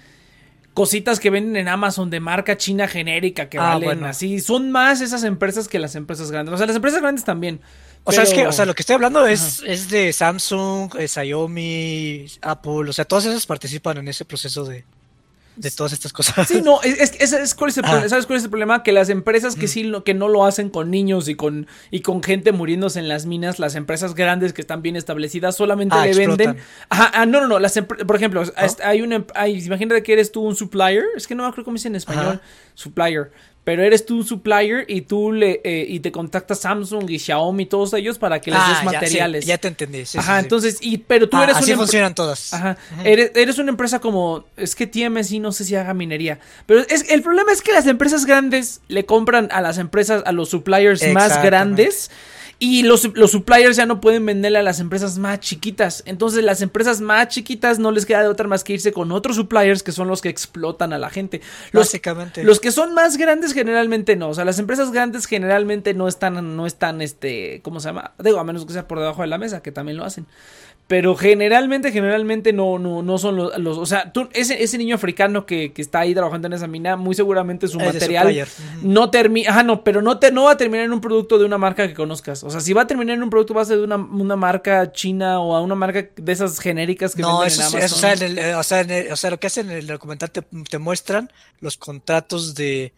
cositas 0.75 1.21
que 1.21 1.31
venden 1.31 1.57
en 1.57 1.69
Amazon 1.69 2.11
de 2.11 2.21
marca 2.21 2.57
china 2.59 2.87
genérica 2.87 3.49
que 3.49 3.57
Ah, 3.59 3.63
valen 3.75 3.85
bueno. 3.85 4.07
así. 4.09 4.41
Son 4.41 4.71
más 4.71 5.01
esas 5.01 5.25
empresas 5.25 5.69
que 5.69 5.79
las 5.79 5.95
empresas 5.95 6.31
grandes. 6.31 6.55
O 6.55 6.59
sea, 6.59 6.67
las 6.67 6.77
empresas 6.77 7.01
grandes 7.01 7.25
también. 7.25 7.61
O 8.05 8.13
sea, 8.13 8.23
es 8.23 8.33
que, 8.33 8.47
o 8.47 8.53
sea, 8.53 8.67
lo 8.67 8.75
que 8.75 8.83
estoy 8.83 8.95
hablando 8.95 9.27
es, 9.27 9.63
es 9.67 9.89
de 9.91 10.13
Samsung, 10.13 10.95
eh, 10.99 11.09
Xiaomi, 11.09 12.27
Apple, 12.43 12.89
o 12.89 12.93
sea, 12.93 13.05
todas 13.05 13.25
esas 13.25 13.47
participan 13.47 13.97
en 13.99 14.07
ese 14.07 14.25
proceso 14.25 14.65
de, 14.65 14.85
de 15.57 15.71
todas 15.71 15.93
estas 15.93 16.13
cosas. 16.13 16.47
Sí, 16.49 16.61
no, 16.63 16.81
es, 16.83 17.15
es, 17.19 17.55
cuál 17.55 17.71
es 17.71 17.79
el 17.79 17.85
Ah. 17.87 18.09
¿sabes 18.09 18.27
cuál 18.27 18.39
es 18.39 18.45
el 18.45 18.51
problema? 18.51 18.83
Que 18.83 18.93
las 18.93 19.09
empresas 19.09 19.57
que 19.57 19.69
sí 19.69 19.85
lo- 19.85 20.05
que 20.05 20.13
no 20.15 20.29
lo 20.29 20.45
hacen 20.45 20.69
con 20.71 20.91
niños 20.91 21.29
y 21.29 21.35
con 21.35 21.67
y 21.91 22.01
con 22.01 22.23
gente 22.23 22.53
muriéndose 22.53 22.99
en 22.99 23.09
las 23.09 23.27
minas, 23.27 23.59
las 23.59 23.75
empresas 23.75 24.15
grandes 24.15 24.53
que 24.53 24.61
están 24.61 24.83
bien 24.83 24.97
establecidas 24.97 25.57
solamente 25.57 25.95
Ah, 25.97 26.05
le 26.05 26.11
explotan. 26.11 26.37
venden. 26.39 26.65
Ajá, 26.91 27.11
ah, 27.15 27.27
no, 27.27 27.41
no, 27.41 27.49
no, 27.49 27.59
las 27.59 27.73
por 28.07 28.17
ejemplo, 28.17 28.43
hay 28.85 29.03
una 29.03 29.17
em- 29.17 29.27
hay, 29.35 29.59
imagínate 29.65 30.03
que 30.03 30.13
eres 30.13 30.31
tú 30.33 30.43
un 30.43 30.57
supplier, 30.57 31.05
es 31.17 31.27
que 31.27 31.35
no 31.35 31.43
me 31.45 31.49
acuerdo 31.49 31.65
cómo 31.65 31.75
dice 31.77 31.89
en 31.89 31.97
español, 31.97 32.27
Ajá. 32.27 32.41
supplier. 32.75 33.31
Pero 33.67 33.83
eres 33.83 34.07
tú 34.07 34.19
un 34.19 34.25
supplier 34.25 34.85
y 34.87 35.01
tú 35.01 35.33
le 35.33 35.61
eh, 35.65 35.85
y 35.89 35.99
te 35.99 36.13
contacta 36.13 36.55
Samsung 36.55 37.11
y 37.11 37.19
Xiaomi 37.19 37.67
todos 37.67 37.93
ellos 37.95 38.17
para 38.17 38.41
que 38.41 38.53
les 38.53 38.61
Ah, 38.63 38.69
des 38.69 38.77
ya, 38.77 38.79
sí, 38.79 38.85
materiales. 38.87 39.45
Ya, 39.45 39.59
te 39.59 39.67
entendí. 39.67 39.99
sí, 39.99 40.07
sí, 40.13 40.19
Ajá, 40.19 40.39
sí. 40.39 40.45
entonces 40.45 40.79
y 40.81 40.99
pero 40.99 41.29
tú 41.29 41.37
Ah, 41.37 41.43
eres 41.43 41.57
así 41.57 41.73
una 41.73 41.79
funcionan 41.79 42.15
todas. 42.15 42.55
Ajá. 42.55 42.77
Eres, 43.03 43.33
eres 43.35 43.59
una 43.59 43.71
empresa 43.71 43.99
como. 43.99 44.45
Es 44.57 44.77
que 44.77 44.87
TMS 44.87 45.33
no 45.41 45.51
sé 45.51 45.65
si 45.65 45.75
haga 45.75 45.95
minería. 45.95 46.39
Pero 46.67 46.83
es, 46.89 47.11
el 47.11 47.23
problema 47.23 47.51
es 47.51 47.61
que 47.61 47.73
las 47.73 47.89
empresas 47.89 48.25
grandes 48.25 48.83
le 48.87 49.05
compran 49.05 49.49
a 49.51 49.61
las 49.61 49.79
empresas, 49.79 50.23
a 50.25 50.31
los 50.31 50.49
suppliers 50.49 51.03
más 51.13 51.43
grandes. 51.43 52.13
Y 52.59 52.85
los, 52.85 53.15
los 53.15 53.33
suppliers 53.33 53.77
ya 53.77 53.85
no 53.85 54.01
pueden 54.01 54.25
venderle 54.25 54.59
a 54.59 54.63
las 54.63 54.81
empresas 54.81 55.19
más 55.19 55.41
chiquitas. 55.41 56.03
Entonces 56.07 56.43
las 56.43 56.63
empresas 56.63 57.03
más 57.03 57.29
chiquitas 57.29 57.79
no 57.79 57.91
les 57.91 58.07
queda 58.07 58.23
de 58.23 58.29
otra 58.29 58.49
más 58.49 58.65
que 58.65 58.73
irse 58.73 58.93
con 58.93 59.13
otros 59.13 59.37
suppliers 59.37 59.83
que 59.83 59.93
son 59.93 60.09
los 60.09 60.23
que 60.23 60.31
explotan 60.31 60.95
a 60.95 60.99
la 60.99 61.11
gente. 61.11 61.43
Los, 61.73 61.89
Básicamente. 61.89 62.45
los 62.45 62.59
que 62.59 62.73
son 62.73 62.95
más 62.95 63.19
grandes 63.19 63.53
generalmente 63.53 64.17
no. 64.17 64.31
O 64.31 64.35
sea, 64.35 64.47
las 64.47 64.59
empresas 64.59 64.91
grandes 64.91 65.27
generalmente 65.27 65.93
no 65.93 66.09
están, 66.09 66.57
no 66.57 66.67
están, 66.67 67.03
este, 67.03 67.61
¿cómo 67.63 67.79
se 67.81 67.89
llama? 67.89 68.13
Digo, 68.19 68.39
a 68.39 68.45
menos 68.45 68.65
que 68.65 68.73
sea 68.73 68.89
por 68.89 69.01
debajo 69.01 69.21
de 69.21 69.29
la 69.29 69.37
mesa, 69.37 69.63
que 69.63 69.71
también 69.73 69.99
lo 69.99 70.05
hacen. 70.05 70.27
Pero 70.89 71.17
generalmente, 71.17 71.91
generalmente 71.91 72.53
no, 72.53 72.79
no, 72.79 73.03
no 73.03 73.19
son 73.19 73.35
los, 73.35 73.59
los- 73.59 73.77
o 73.77 73.87
sea, 73.87 74.13
tú, 74.13 74.29
ese, 74.33 74.63
ese 74.63 74.79
niño 74.79 74.95
africano 74.95 75.45
que, 75.45 75.73
que 75.73 75.83
está 75.83 75.99
ahí 75.99 76.15
trabajando 76.15 76.47
en 76.47 76.53
esa 76.53 76.69
mina, 76.69 76.95
muy 76.97 77.13
seguramente 77.17 77.67
su 77.67 77.81
Es 77.81 77.87
material 77.93 78.47
no 78.83 79.11
termina, 79.11 79.51
ajá, 79.51 79.65
no, 79.65 79.83
pero 79.83 80.01
no 80.01 80.21
te, 80.21 80.31
no 80.31 80.45
va 80.45 80.53
a 80.53 80.57
terminar 80.57 80.85
en 80.87 80.93
un 80.93 81.01
producto 81.01 81.39
de 81.41 81.45
una 81.45 81.59
marca 81.59 81.89
que 81.89 81.95
conozcas. 81.95 82.45
O 82.45 82.51
sea, 82.51 82.61
si 82.61 82.73
va 82.73 82.83
a 82.83 82.87
terminar 82.87 83.17
en 83.17 83.25
un 83.25 83.31
producto 83.31 83.53
va 83.53 83.63
a 83.63 83.65
ser 83.65 83.79
de 83.79 83.83
una, 83.83 83.97
una 83.97 84.37
marca 84.37 84.93
china 84.93 85.41
o 85.41 85.57
a 85.57 85.61
una 85.61 85.75
marca 85.75 86.09
de 86.15 86.33
esas 86.33 86.61
genéricas 86.61 87.17
que 87.17 87.23
No, 87.23 87.41
venden 87.41 87.49
eso, 87.49 87.63
en 87.63 87.67
Amazon. 87.67 87.83
eso, 87.83 87.97
o, 87.97 87.99
sea, 87.99 88.13
en 88.13 88.23
el- 88.39 88.55
o, 88.55 88.63
sea, 88.63 88.81
en 88.83 88.91
el- 88.93 89.13
o 89.13 89.17
sea, 89.17 89.31
lo 89.31 89.41
que 89.41 89.49
hacen 89.49 89.69
en 89.73 89.79
el 89.79 89.87
documental 89.89 90.31
te, 90.31 90.43
te 90.71 90.79
muestran 90.79 91.33
los 91.59 91.77
contratos 91.77 92.55
de. 92.55 92.93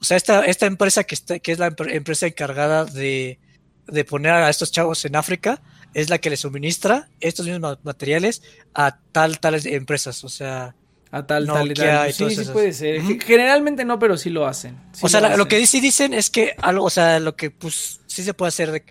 O 0.00 0.04
sea, 0.04 0.16
esta, 0.16 0.44
esta 0.44 0.66
empresa 0.66 1.04
que, 1.04 1.14
está, 1.14 1.38
que 1.38 1.52
es 1.52 1.60
la 1.60 1.70
empre- 1.70 1.94
empresa 1.94 2.26
encargada 2.26 2.84
de, 2.84 3.38
de 3.86 4.04
poner 4.04 4.32
a 4.32 4.50
estos 4.50 4.72
chavos 4.72 5.04
en 5.04 5.14
África 5.14 5.62
es 5.94 6.10
la 6.10 6.18
que 6.18 6.30
le 6.30 6.36
suministra 6.36 7.08
estos 7.20 7.46
mismos 7.46 7.60
ma- 7.60 7.78
materiales 7.82 8.42
a 8.74 8.98
tal, 9.12 9.38
tales 9.40 9.66
empresas. 9.66 10.22
O 10.24 10.28
sea, 10.28 10.74
a 11.10 11.26
tal, 11.26 11.46
tal 11.54 11.70
y 11.70 11.74
tal. 11.74 12.12
Sí, 12.12 12.24
puede 12.52 12.72
ser. 12.72 13.00
Generalmente 13.22 13.84
no, 13.84 13.98
pero 13.98 14.16
sí 14.16 14.30
lo 14.30 14.46
hacen. 14.46 14.76
Sí 14.92 15.00
o 15.04 15.08
sea, 15.08 15.20
la- 15.20 15.36
lo 15.36 15.48
que 15.48 15.64
sí 15.66 15.80
dicen 15.80 16.14
es 16.14 16.30
que 16.30 16.54
algo, 16.60 16.84
o 16.84 16.90
sea, 16.90 17.18
lo 17.20 17.34
que 17.36 17.50
pues 17.50 18.00
sí 18.06 18.22
se 18.22 18.34
puede 18.34 18.48
hacer 18.48 18.70
de, 18.72 18.84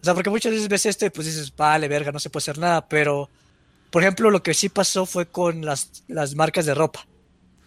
o 0.00 0.04
sea, 0.04 0.14
porque 0.14 0.30
muchas 0.30 0.52
veces 0.52 0.68
ves 0.68 0.86
esto 0.86 1.06
y 1.06 1.10
pues 1.10 1.26
dices, 1.26 1.54
vale, 1.56 1.86
verga, 1.88 2.10
no 2.12 2.18
se 2.18 2.30
puede 2.30 2.42
hacer 2.42 2.58
nada, 2.58 2.88
pero 2.88 3.28
por 3.90 4.02
ejemplo, 4.02 4.30
lo 4.30 4.42
que 4.42 4.54
sí 4.54 4.68
pasó 4.68 5.04
fue 5.06 5.26
con 5.26 5.64
las, 5.64 6.04
las 6.08 6.34
marcas 6.34 6.64
de 6.66 6.74
ropa. 6.74 7.06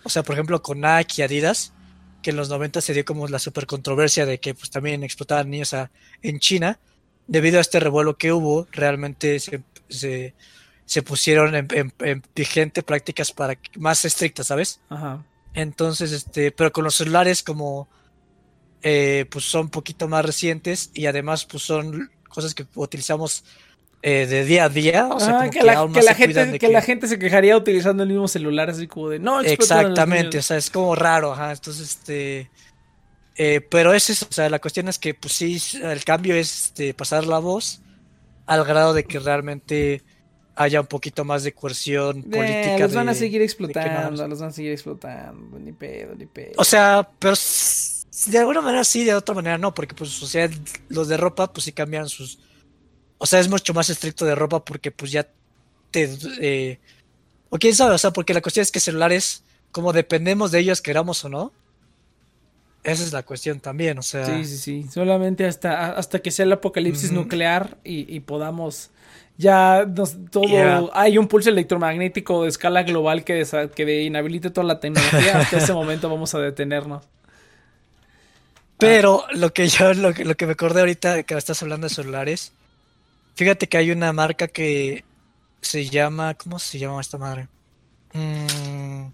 O 0.04 0.10
sea, 0.10 0.24
por 0.24 0.36
ejemplo, 0.36 0.62
con 0.62 0.82
Nike 0.82 1.16
y 1.18 1.22
Adidas, 1.22 1.74
que 2.22 2.30
en 2.32 2.38
los 2.38 2.48
90 2.50 2.80
se 2.82 2.94
dio 2.94 3.04
como 3.06 3.28
la 3.28 3.40
super 3.40 3.66
controversia 3.66 4.26
de 4.26 4.40
que 4.40 4.54
pues 4.54 4.70
también 4.70 5.04
explotaban 5.04 5.50
niños 5.50 5.74
a- 5.74 5.92
en 6.22 6.40
China. 6.40 6.80
Debido 7.28 7.58
a 7.58 7.62
este 7.62 7.80
revuelo 7.80 8.18
que 8.18 8.32
hubo, 8.34 8.68
realmente 8.72 9.40
se, 9.40 9.62
se, 9.90 10.34
se 10.86 11.02
pusieron 11.04 11.56
en, 11.56 11.68
en- 11.74 11.94
en 12.00 12.24
vigente 12.36 12.84
prácticas 12.84 13.32
para 13.32 13.58
más 13.78 14.04
estrictas, 14.06 14.48
¿sabes? 14.48 14.82
Ajá. 14.90 15.24
Entonces, 15.54 16.12
este, 16.12 16.52
pero 16.52 16.72
con 16.72 16.84
los 16.84 16.96
celulares 16.96 17.44
como 17.44 17.88
eh, 18.82 19.26
pues 19.30 19.46
son 19.46 19.62
un 19.64 19.70
poquito 19.70 20.08
más 20.10 20.26
recientes 20.26 20.92
y 20.94 21.06
además 21.06 21.46
pues 21.46 21.64
son 21.64 22.12
cosas 22.28 22.54
que 22.54 22.66
utilizamos 22.76 23.46
eh, 24.02 24.26
de 24.26 24.44
día 24.44 24.66
a 24.66 24.70
día. 24.70 25.08
O 25.08 25.20
sea, 25.20 25.30
Ah, 25.36 25.38
como 25.40 25.52
que, 25.52 25.64
la, 25.64 25.74
que 25.84 25.88
más 25.88 26.06
la 26.06 26.16
gente, 26.16 26.60
que 26.60 26.68
la 26.70 26.82
gente 26.82 27.08
se 27.08 27.18
quejaría 27.18 27.56
utilizando 27.56 28.04
el 28.04 28.10
mismo 28.10 28.28
celular, 28.28 28.70
así 28.70 28.88
como 28.88 29.08
de 29.10 29.20
no, 29.20 29.40
Exactamente, 29.42 30.28
o 30.28 30.32
niños". 30.32 30.46
sea, 30.46 30.58
es 30.58 30.70
como 30.70 30.94
raro, 30.96 31.32
ajá. 31.32 31.54
Entonces, 31.54 31.90
este. 31.92 32.50
Eh, 33.36 33.62
pero 33.70 33.94
es 33.94 34.10
eso, 34.10 34.28
o 34.30 34.34
sea, 34.34 34.50
la 34.50 34.60
cuestión 34.60 34.88
es 34.88 35.00
que, 35.00 35.14
pues 35.14 35.34
sí, 35.34 35.62
el 35.82 36.04
cambio 36.04 36.36
es 36.36 36.66
este, 36.66 36.94
pasar 36.94 37.26
la 37.26 37.40
voz 37.40 37.82
al 38.46 38.64
grado 38.66 38.94
de 38.94 39.04
que 39.06 39.20
realmente 39.20 40.02
haya 40.56 40.82
un 40.82 40.88
poquito 40.88 41.26
más 41.26 41.44
de 41.44 41.54
coerción 41.54 42.20
Eh, 42.20 42.24
política. 42.30 42.78
los 42.80 42.94
van 42.94 43.10
a 43.10 43.14
de- 43.14 43.20
seguir 43.20 43.40
de 43.40 43.40
no- 43.40 43.46
explotando, 43.46 44.28
los 44.28 44.40
van 44.40 44.50
a 44.50 44.54
seguir 44.54 44.72
explotando, 44.72 45.58
ni 45.60 45.72
pedo, 45.72 46.14
ni 46.16 46.26
pedo. 46.28 46.52
O 46.58 46.64
sea, 46.64 47.10
pero 47.20 47.34
de 48.28 48.38
alguna 48.38 48.62
manera 48.62 48.84
sí, 48.84 49.04
de 49.04 49.16
otra 49.16 49.34
manera 49.34 49.58
no, 49.58 49.74
porque 49.74 49.96
pues, 49.96 50.22
o 50.22 50.28
sea, 50.28 50.48
los 50.90 51.08
de 51.08 51.18
ropa, 51.18 51.52
pues 51.52 51.64
sí 51.66 51.72
cambian 51.72 52.08
sus. 52.08 52.38
O 53.18 53.26
sea, 53.26 53.40
es 53.40 53.50
mucho 53.50 53.74
más 53.74 53.90
estricto 53.90 54.26
de 54.26 54.36
ropa 54.36 54.64
porque, 54.64 54.92
pues 54.92 55.12
ya 55.12 55.28
te. 55.90 56.10
eh, 56.40 56.80
o 57.50 57.58
quién 57.58 57.74
sabe, 57.74 57.96
o 57.96 57.98
sea, 57.98 58.12
porque 58.12 58.34
la 58.34 58.42
cuestión 58.42 58.62
es 58.62 58.72
que 58.72 58.80
celulares, 58.80 59.44
como 59.72 59.92
dependemos 59.94 60.52
de 60.52 60.60
ellos, 60.60 60.82
queramos 60.82 61.24
o 61.26 61.30
no. 61.30 61.52
Esa 62.84 63.04
es 63.04 63.14
la 63.14 63.24
cuestión 63.24 63.60
también, 63.60 63.98
o 63.98 64.02
sea. 64.02 64.26
Sí, 64.26 64.46
sí, 64.46 64.58
sí. 64.58 64.86
Solamente 64.92 65.46
hasta, 65.46 65.94
hasta 65.94 66.20
que 66.20 66.32
sea 66.32 66.46
el 66.46 66.52
apocalipsis 66.52 67.12
nuclear 67.12 67.78
y, 67.84 68.14
y 68.14 68.20
podamos. 68.20 68.90
Ya 69.38 69.86
nos- 69.86 70.18
todo. 70.30 70.44
Yeah. 70.44 70.84
Hay 70.94 71.18
un 71.18 71.28
pulso 71.28 71.50
electromagnético 71.50 72.44
de 72.44 72.50
escala 72.50 72.84
global 72.84 73.24
que, 73.24 73.42
desa- 73.42 73.70
que 73.70 74.04
inhabilite 74.04 74.50
toda 74.52 74.68
la 74.68 74.80
tecnología. 74.80 75.40
hasta 75.40 75.58
ese 75.58 75.74
momento 75.82 76.10
vamos 76.10 76.36
a 76.36 76.40
detenernos. 76.40 77.04
Pero 78.78 79.24
lo 79.34 79.54
que 79.54 79.68
yo, 79.68 79.94
lo 79.94 80.14
que, 80.14 80.26
lo 80.26 80.36
que 80.36 80.46
me 80.46 80.52
acordé 80.54 80.82
ahorita 80.82 81.24
que 81.24 81.36
estás 81.36 81.62
hablando 81.64 81.88
de 81.88 81.94
celulares, 81.94 82.52
fíjate 83.36 83.68
que 83.68 83.78
hay 83.78 83.92
una 83.92 84.12
marca 84.12 84.48
que 84.48 85.06
se 85.62 85.88
llama, 85.90 86.34
¿cómo 86.34 86.60
se 86.60 86.80
llama 86.80 87.00
esta 87.00 87.18
madre? 87.18 87.48
Mm, 88.14 89.08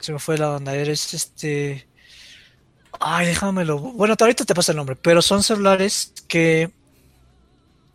se 0.00 0.12
me 0.12 0.18
fue 0.18 0.36
la 0.38 0.50
onda, 0.56 0.74
eres 0.74 1.14
este... 1.14 1.86
Ay, 3.00 3.26
déjamelo. 3.26 3.78
Bueno, 3.78 4.14
ahorita 4.18 4.44
te 4.44 4.54
pasa 4.54 4.72
el 4.72 4.76
nombre, 4.76 4.96
pero 4.96 5.22
son 5.22 5.42
celulares 5.42 6.12
que 6.28 6.70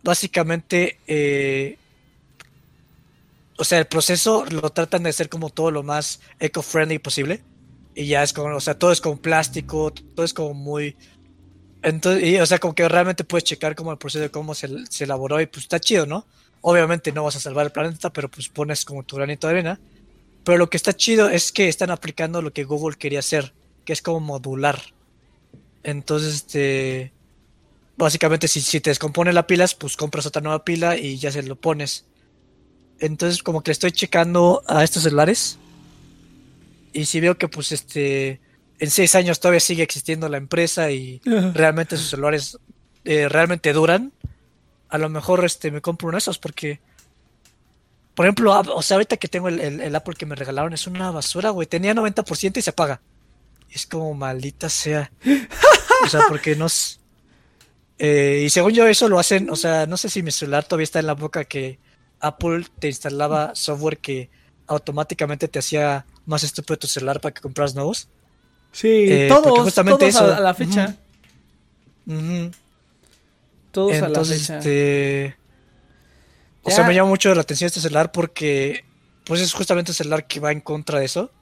básicamente, 0.02 0.98
eh, 1.06 1.78
o 3.56 3.64
sea, 3.64 3.78
el 3.78 3.86
proceso 3.86 4.44
lo 4.50 4.70
tratan 4.70 5.02
de 5.02 5.10
hacer 5.10 5.28
como 5.28 5.50
todo 5.50 5.70
lo 5.70 5.82
más 5.82 6.20
eco-friendly 6.40 6.98
posible. 6.98 7.42
Y 7.94 8.06
ya 8.06 8.22
es 8.22 8.32
como, 8.32 8.54
o 8.54 8.60
sea, 8.60 8.78
todo 8.78 8.92
es 8.92 9.00
con 9.00 9.18
plástico, 9.18 9.92
todo 9.92 10.24
es 10.24 10.32
como 10.34 10.54
muy... 10.54 10.96
Entonces, 11.82 12.40
o 12.40 12.46
sea, 12.46 12.58
como 12.58 12.74
que 12.74 12.88
realmente 12.88 13.24
puedes 13.24 13.44
checar 13.44 13.74
como 13.74 13.92
el 13.92 13.98
proceso 13.98 14.22
de 14.22 14.30
cómo 14.30 14.54
se 14.54 14.68
elaboró 15.00 15.40
y 15.40 15.46
pues 15.46 15.64
está 15.64 15.80
chido, 15.80 16.06
¿no? 16.06 16.26
Obviamente 16.60 17.12
no 17.12 17.24
vas 17.24 17.36
a 17.36 17.40
salvar 17.40 17.66
el 17.66 17.72
planeta, 17.72 18.12
pero 18.12 18.28
pues 18.30 18.48
pones 18.48 18.84
como 18.84 19.04
tu 19.04 19.16
granito 19.16 19.46
de 19.46 19.52
arena. 19.54 19.80
Pero 20.44 20.58
lo 20.58 20.70
que 20.70 20.76
está 20.76 20.92
chido 20.94 21.28
es 21.28 21.52
que 21.52 21.68
están 21.68 21.90
aplicando 21.90 22.42
lo 22.42 22.52
que 22.52 22.64
Google 22.64 22.96
quería 22.96 23.20
hacer, 23.20 23.54
que 23.88 23.94
es 23.94 24.02
como 24.02 24.20
modular. 24.20 24.78
Entonces, 25.82 26.34
este... 26.34 27.10
Básicamente, 27.96 28.46
si, 28.48 28.60
si 28.60 28.80
te 28.82 28.90
descompone 28.90 29.32
la 29.32 29.46
pila, 29.46 29.66
pues 29.78 29.96
compras 29.96 30.26
otra 30.26 30.42
nueva 30.42 30.62
pila 30.62 30.98
y 30.98 31.16
ya 31.16 31.32
se 31.32 31.42
lo 31.42 31.56
pones. 31.56 32.04
Entonces, 33.00 33.42
como 33.42 33.62
que 33.62 33.70
le 33.70 33.72
estoy 33.72 33.92
checando 33.92 34.62
a 34.68 34.84
estos 34.84 35.04
celulares. 35.04 35.58
Y 36.92 37.06
si 37.06 37.18
veo 37.20 37.38
que, 37.38 37.48
pues, 37.48 37.72
este. 37.72 38.40
En 38.78 38.90
seis 38.90 39.14
años 39.14 39.40
todavía 39.40 39.58
sigue 39.60 39.82
existiendo 39.82 40.28
la 40.28 40.36
empresa 40.36 40.90
y 40.90 41.20
realmente 41.54 41.96
sus 41.96 42.10
celulares 42.10 42.58
eh, 43.06 43.26
realmente 43.30 43.72
duran. 43.72 44.12
A 44.90 44.98
lo 44.98 45.08
mejor 45.08 45.42
este 45.46 45.70
me 45.70 45.80
compro 45.80 46.08
uno 46.08 46.16
de 46.16 46.20
esos 46.20 46.38
porque. 46.38 46.80
Por 48.14 48.26
ejemplo, 48.26 48.52
ah, 48.52 48.62
o 48.74 48.82
sea, 48.82 48.96
ahorita 48.96 49.16
que 49.16 49.28
tengo 49.28 49.48
el, 49.48 49.60
el- 49.60 49.80
el 49.80 49.96
Apple 49.96 50.14
que 50.14 50.26
me 50.26 50.34
regalaron 50.36 50.74
es 50.74 50.86
una 50.86 51.10
basura, 51.10 51.50
güey. 51.50 51.66
Tenía 51.66 51.94
90% 51.94 52.58
y 52.58 52.62
se 52.62 52.70
apaga. 52.70 53.00
Es 53.70 53.86
como 53.86 54.14
maldita 54.14 54.68
sea. 54.68 55.10
O 56.04 56.08
sea, 56.08 56.22
porque 56.28 56.56
no. 56.56 56.66
s- 56.66 56.98
eh, 57.98 58.42
y 58.46 58.50
según 58.50 58.72
yo, 58.72 58.86
eso 58.86 59.08
lo 59.08 59.18
hacen. 59.18 59.50
O 59.50 59.56
sea, 59.56 59.86
no 59.86 59.96
sé 59.96 60.08
si 60.08 60.22
mi 60.22 60.30
celular 60.30 60.64
todavía 60.64 60.84
está 60.84 61.00
en 61.00 61.06
la 61.06 61.14
boca 61.14 61.44
que 61.44 61.78
Apple 62.20 62.66
te 62.78 62.88
instalaba 62.88 63.54
software 63.54 63.98
que 63.98 64.30
automáticamente 64.66 65.48
te 65.48 65.58
hacía 65.58 66.06
más 66.26 66.44
estúpido 66.44 66.78
tu 66.78 66.86
celular 66.86 67.20
para 67.20 67.32
que 67.34 67.40
compras 67.40 67.74
nuevos. 67.74 68.08
Sí, 68.72 69.06
Eh, 69.08 69.26
todos, 69.28 69.58
justamente 69.60 69.98
todos 70.10 70.14
eso- 70.14 70.34
a, 70.34 70.40
la 70.40 70.54
fecha. 70.54 70.96
Todos 73.72 73.92
Entonces, 73.94 74.02
a 74.02 74.08
la 74.08 74.24
fecha. 74.24 74.58
este. 74.58 75.36
O 76.62 76.70
sea, 76.70 76.86
me 76.86 76.94
llama 76.94 77.08
mucho 77.08 77.34
la 77.34 77.40
atención 77.42 77.66
este 77.66 77.80
celular 77.80 78.12
porque, 78.12 78.84
pues 79.24 79.40
es 79.40 79.52
justamente 79.52 79.90
un 79.90 79.94
celular 79.94 80.26
que 80.26 80.38
va 80.40 80.52
en 80.52 80.60
contra 80.60 80.98
de 80.98 81.06
eso. 81.06 81.32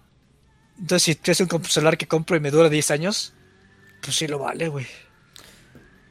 Entonces, 0.78 1.18
si 1.22 1.30
es 1.30 1.40
un 1.40 1.64
celular 1.64 1.96
que 1.96 2.06
compro 2.06 2.36
y 2.36 2.40
me 2.40 2.50
dura 2.50 2.68
10 2.68 2.90
años, 2.90 3.34
pues 4.02 4.16
sí 4.16 4.26
lo 4.26 4.38
vale, 4.38 4.68
güey. 4.68 4.86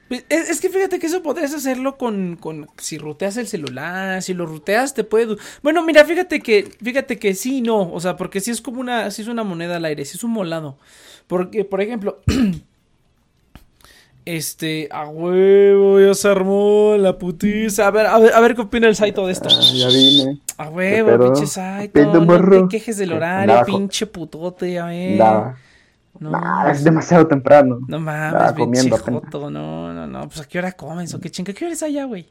Es, 0.09 0.49
es 0.49 0.61
que 0.61 0.69
fíjate 0.69 0.99
que 0.99 1.07
eso 1.07 1.23
podrías 1.23 1.53
hacerlo 1.53 1.97
con, 1.97 2.35
con 2.35 2.67
si 2.77 2.99
ruteas 2.99 3.37
el 3.37 3.47
celular, 3.47 4.21
si 4.21 4.35
lo 4.35 4.45
ruteas 4.45 4.93
te 4.93 5.03
puede 5.03 5.35
Bueno, 5.63 5.83
mira, 5.83 6.05
fíjate 6.05 6.41
que 6.41 6.69
fíjate 6.83 7.17
que 7.17 7.33
sí, 7.33 7.61
no, 7.61 7.91
o 7.91 7.99
sea, 7.99 8.15
porque 8.15 8.39
si 8.39 8.51
es 8.51 8.61
como 8.61 8.81
una 8.81 9.09
si 9.09 9.23
es 9.23 9.27
una 9.27 9.43
moneda 9.43 9.77
al 9.77 9.85
aire, 9.85 10.05
si 10.05 10.17
es 10.17 10.23
un 10.23 10.31
molado. 10.31 10.77
Porque 11.25 11.65
por 11.65 11.81
ejemplo, 11.81 12.21
este, 14.25 14.89
a 14.91 15.07
huevo, 15.07 15.99
ya 15.99 16.13
se 16.13 16.27
armó 16.27 16.95
la 16.99 17.17
putiza. 17.17 17.87
A 17.87 17.91
ver, 17.91 18.05
a 18.05 18.19
ver, 18.19 18.33
a 18.33 18.39
ver 18.41 18.55
qué 18.55 18.61
opina 18.61 18.87
el 18.87 18.95
Saito 18.95 19.25
de 19.25 19.33
esto. 19.33 19.49
Ah, 19.49 19.61
ya 19.73 19.87
vine. 19.87 20.39
A 20.57 20.69
huevo, 20.69 21.17
pinche 21.25 21.47
Saito, 21.47 21.99
no 22.25 22.49
te 22.49 22.67
quejes 22.69 22.97
del 22.97 23.13
horario, 23.13 23.63
pinche 23.65 24.05
putote, 24.07 24.79
a 24.79 24.85
ver. 24.85 25.11
Andaba. 25.13 25.57
No, 26.17 26.31
Nah, 26.31 26.71
es 26.71 26.81
demasiado 26.83 27.27
temprano. 27.27 27.79
no 27.87 27.99
mames, 27.99 28.53
comiendo 28.53 28.97
joto, 28.97 29.51
no, 29.51 29.93
no, 29.93 30.07
no, 30.07 30.27
pues 30.29 30.39
a 30.39 30.45
qué 30.45 30.59
hora 30.59 30.71
comes 30.71 31.13
o 31.13 31.19
qué 31.19 31.29
chinga, 31.29 31.51
¿qué 31.51 31.65
hora 31.65 31.73
es 31.73 31.83
allá, 31.83 32.05
güey? 32.05 32.29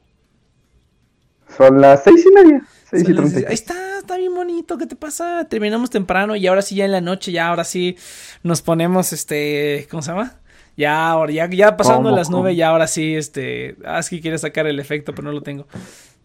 Son 1.54 1.80
las 1.80 2.02
seis 2.02 2.24
y 2.26 2.32
media. 2.34 2.62
Seis 2.88 3.02
y 3.02 3.14
Son 3.14 3.16
treinta. 3.30 3.48
Ahí 3.48 3.54
está, 3.54 3.98
está 3.98 4.16
bien 4.16 4.34
bonito, 4.34 4.78
¿qué 4.78 4.86
te 4.86 4.96
pasa? 4.96 5.44
Terminamos 5.48 5.90
temprano 5.90 6.34
y 6.34 6.46
ahora 6.46 6.62
sí 6.62 6.74
ya 6.76 6.86
en 6.86 6.92
la 6.92 7.02
noche, 7.02 7.30
ya 7.30 7.48
ahora 7.48 7.64
sí 7.64 7.96
nos 8.42 8.62
ponemos, 8.62 9.12
este, 9.12 9.86
¿cómo 9.90 10.02
se 10.02 10.12
llama? 10.12 10.40
Ya, 10.76 11.08
ahora, 11.10 11.30
ya, 11.30 11.48
ya 11.50 11.76
pasando 11.76 12.08
¿Cómo, 12.08 12.16
las 12.16 12.30
nueve, 12.30 12.56
ya 12.56 12.70
ahora 12.70 12.86
sí, 12.86 13.14
este, 13.14 13.76
ah, 13.84 13.98
es 14.00 14.08
que 14.08 14.20
quiere 14.20 14.38
sacar 14.38 14.66
el 14.66 14.80
efecto, 14.80 15.14
pero 15.14 15.26
no 15.26 15.32
lo 15.32 15.42
tengo. 15.42 15.66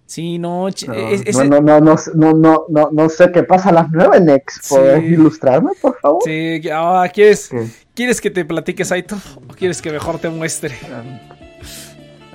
Sí, 0.09 0.39
no, 0.39 0.67
ch- 0.69 0.87
No, 0.87 1.43
no, 1.45 1.61
no, 1.61 1.79
no, 1.79 1.95
no, 2.15 2.33
no, 2.33 2.65
no, 2.67 2.89
no 2.91 3.09
sé 3.09 3.31
qué 3.31 3.43
pasa 3.43 3.69
a 3.69 3.73
las 3.73 3.85
nueve, 3.91 4.19
Nex. 4.19 4.67
¿Puedes 4.67 5.01
Sí. 5.01 5.05
ilustrarme, 5.05 5.69
por 5.79 5.99
favor? 5.99 6.23
sí, 6.25 6.59
ah, 6.73 7.07
¿quieres. 7.13 7.51
¿quieres 7.93 8.19
que 8.19 8.31
te 8.31 8.43
platique, 8.43 8.83
Saito? 8.85 9.17
¿O 9.47 9.53
quieres 9.53 9.83
que 9.83 9.91
mejor 9.91 10.17
te 10.17 10.29
muestre? 10.29 10.75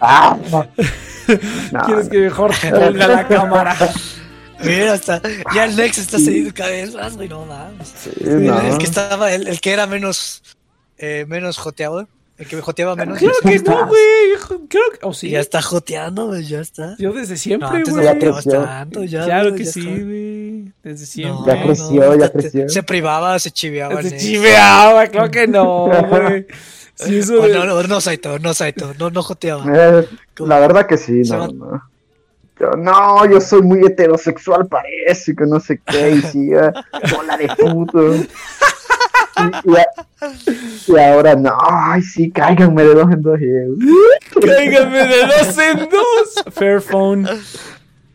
Ah, 0.00 0.36
no. 0.50 0.66
No, 1.72 1.80
¿Quieres 1.86 2.04
no. 2.04 2.10
que 2.10 2.18
mejor 2.18 2.52
te 2.60 2.70
ponga 2.70 3.08
la 3.08 3.26
cámara? 3.26 3.74
Mira, 4.62 4.92
hasta, 4.92 5.22
ya 5.54 5.64
el 5.64 5.74
Nex 5.74 5.96
está 5.98 6.18
cediendo 6.18 6.52
cada 6.54 6.68
vez 6.70 6.94
más, 6.94 7.16
güey, 7.16 7.28
no 7.30 7.46
mames. 7.46 7.88
Sí, 7.96 8.10
El, 8.20 8.76
que 8.78 8.84
estaba, 8.84 9.32
el, 9.32 9.48
el 9.48 9.58
que 9.60 9.72
era 9.72 9.86
menos, 9.86 10.42
eh, 10.98 11.24
menos 11.26 11.56
joteado, 11.56 12.06
el 12.36 12.48
que 12.48 12.56
me 12.56 12.62
joteaba 12.62 12.96
menos, 12.96 13.18
Claro 13.18 13.34
que 13.42 13.58
no, 13.60 13.86
güey, 13.86 14.58
creo 14.68 14.90
que, 14.90 14.98
oh, 15.02 15.14
sí, 15.14 15.30
ya 15.30 15.38
está 15.40 15.62
joteando, 15.62 16.26
güey, 16.26 16.44
ya 16.44 16.60
está. 16.60 16.96
yo 16.98 17.12
desde 17.12 17.34
No, 17.34 17.38
siempre, 17.38 17.82
no 17.86 17.92
güey. 17.92 18.04
Ya 18.04 18.18
tanto, 18.42 19.04
ya. 19.04 19.24
Claro 19.24 19.50
güey, 19.50 19.58
que 19.58 19.64
ya 19.64 19.72
sí, 19.72 19.80
está. 19.80 20.04
güey. 20.04 20.72
Desde 20.82 21.00
No, 21.00 21.06
siempre. 21.06 21.54
Ya 21.54 21.62
creció, 21.62 22.14
ya 22.16 22.32
creció. 22.32 22.68
Se 22.68 22.82
privaba, 22.82 23.38
se 23.38 23.50
chiveaba. 23.52 24.02
Se 24.02 24.16
chiveaba, 24.16 25.06
claro 25.06 25.30
que 25.30 25.46
no, 25.46 25.86
güey. 25.86 26.46
Sí, 26.96 27.18
eso 27.18 27.40
Oh, 27.40 27.46
no, 27.46 27.64
no, 27.66 27.82
no, 27.84 28.00
Saito, 28.00 28.38
no, 28.40 28.52
Saito, 28.52 28.94
no, 28.98 29.10
no 29.10 29.22
joteaba. 29.22 29.64
Eh, 29.72 30.08
la 30.38 30.58
verdad 30.58 30.86
que 30.86 30.96
sí, 30.96 31.22
no, 31.30 31.46
no. 31.48 31.82
Yo, 32.58 32.70
no, 32.72 33.26
yo 33.30 33.40
soy 33.40 33.62
muy 33.62 33.80
heterosexual, 33.84 34.66
parece 34.66 35.34
que 35.34 35.44
no 35.44 35.58
sé 35.60 35.80
qué, 35.84 36.10
y 36.10 36.22
sí, 36.22 36.50
eh, 36.52 36.70
bola 37.14 37.36
de 37.36 37.48
puto. 37.48 38.14
Y, 39.36 39.70
y 39.70 39.76
a- 39.76 39.86
y 40.86 40.98
ahora 40.98 41.34
no, 41.34 41.56
ay, 41.68 42.02
sí, 42.02 42.30
cáiganme 42.30 42.82
de 42.84 42.94
dos 42.94 43.10
en 43.12 43.22
dos. 43.22 43.38
Cáigame 44.40 44.98
de 45.06 45.26
dos 45.26 45.58
en 45.58 45.78
dos. 45.90 46.54
Fairphone. 46.54 47.28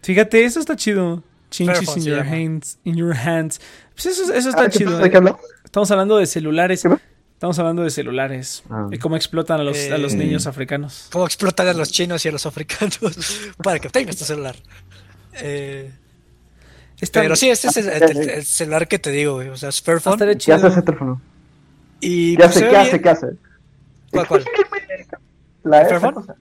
Fíjate, 0.01 0.43
eso 0.45 0.60
está 0.60 0.75
chido. 0.75 1.23
Changes 1.51 1.77
Fairphone 1.79 1.99
in 1.99 2.05
your 2.05 2.17
llama. 2.17 2.32
hands. 2.36 2.77
In 2.84 2.95
your 2.95 3.15
hands. 3.15 3.60
Pues 3.93 4.05
eso, 4.08 4.34
eso 4.34 4.49
está 4.49 4.62
Ah, 4.63 4.69
¿qué 4.69 4.77
chido. 4.79 4.97
hablamos? 4.97 5.41
Estamos 5.65 5.91
hablando 5.91 6.17
de 6.17 6.25
celulares. 6.25 6.84
Estamos 7.34 7.58
hablando 7.60 7.84
de 7.84 7.89
celulares. 7.89 8.63
Ah. 8.69 8.88
Y 8.91 8.97
cómo 8.97 9.15
explotan 9.15 9.60
a 9.60 9.63
los, 9.63 9.77
a 9.91 9.97
los 9.97 10.13
Eh. 10.13 10.17
niños 10.17 10.45
africanos. 10.47 11.08
Cómo 11.12 11.25
explotan 11.25 11.67
a 11.67 11.73
los 11.73 11.91
chinos 11.91 12.23
y 12.25 12.29
a 12.29 12.32
los 12.32 12.45
africanos 12.45 12.99
para 13.63 13.79
que 13.79 13.88
obtengan 13.88 14.10
este 14.10 14.25
celular. 14.25 14.55
Eh, 15.34 15.91
Está- 17.01 17.21
Pero 17.21 17.35
sí, 17.35 17.49
este 17.49 17.67
es 17.69 17.77
el, 17.77 17.88
el- 17.89 18.29
el 18.29 18.45
celular 18.45 18.88
que 18.88 18.99
te 18.99 19.12
digo, 19.12 19.35
güey. 19.35 19.49
O 19.49 19.57
sea, 19.57 19.69
es 19.69 19.81
Fairphone. 19.81 20.13
estaría 20.13 20.35
¿Qué 20.38 20.53
hace 20.53 20.67
ese 20.67 20.81
teléfono? 20.81 21.21
Y 22.01 22.35
¿Qué 22.38 22.43
pues, 22.43 22.55
se 22.55 22.65
hace? 22.65 22.69
¿Qué 22.69 22.77
hace? 22.77 23.01
¿Qué 23.01 23.09
hace? 23.09 23.27
¿Cuál, 24.12 24.27
cuál? 24.27 24.45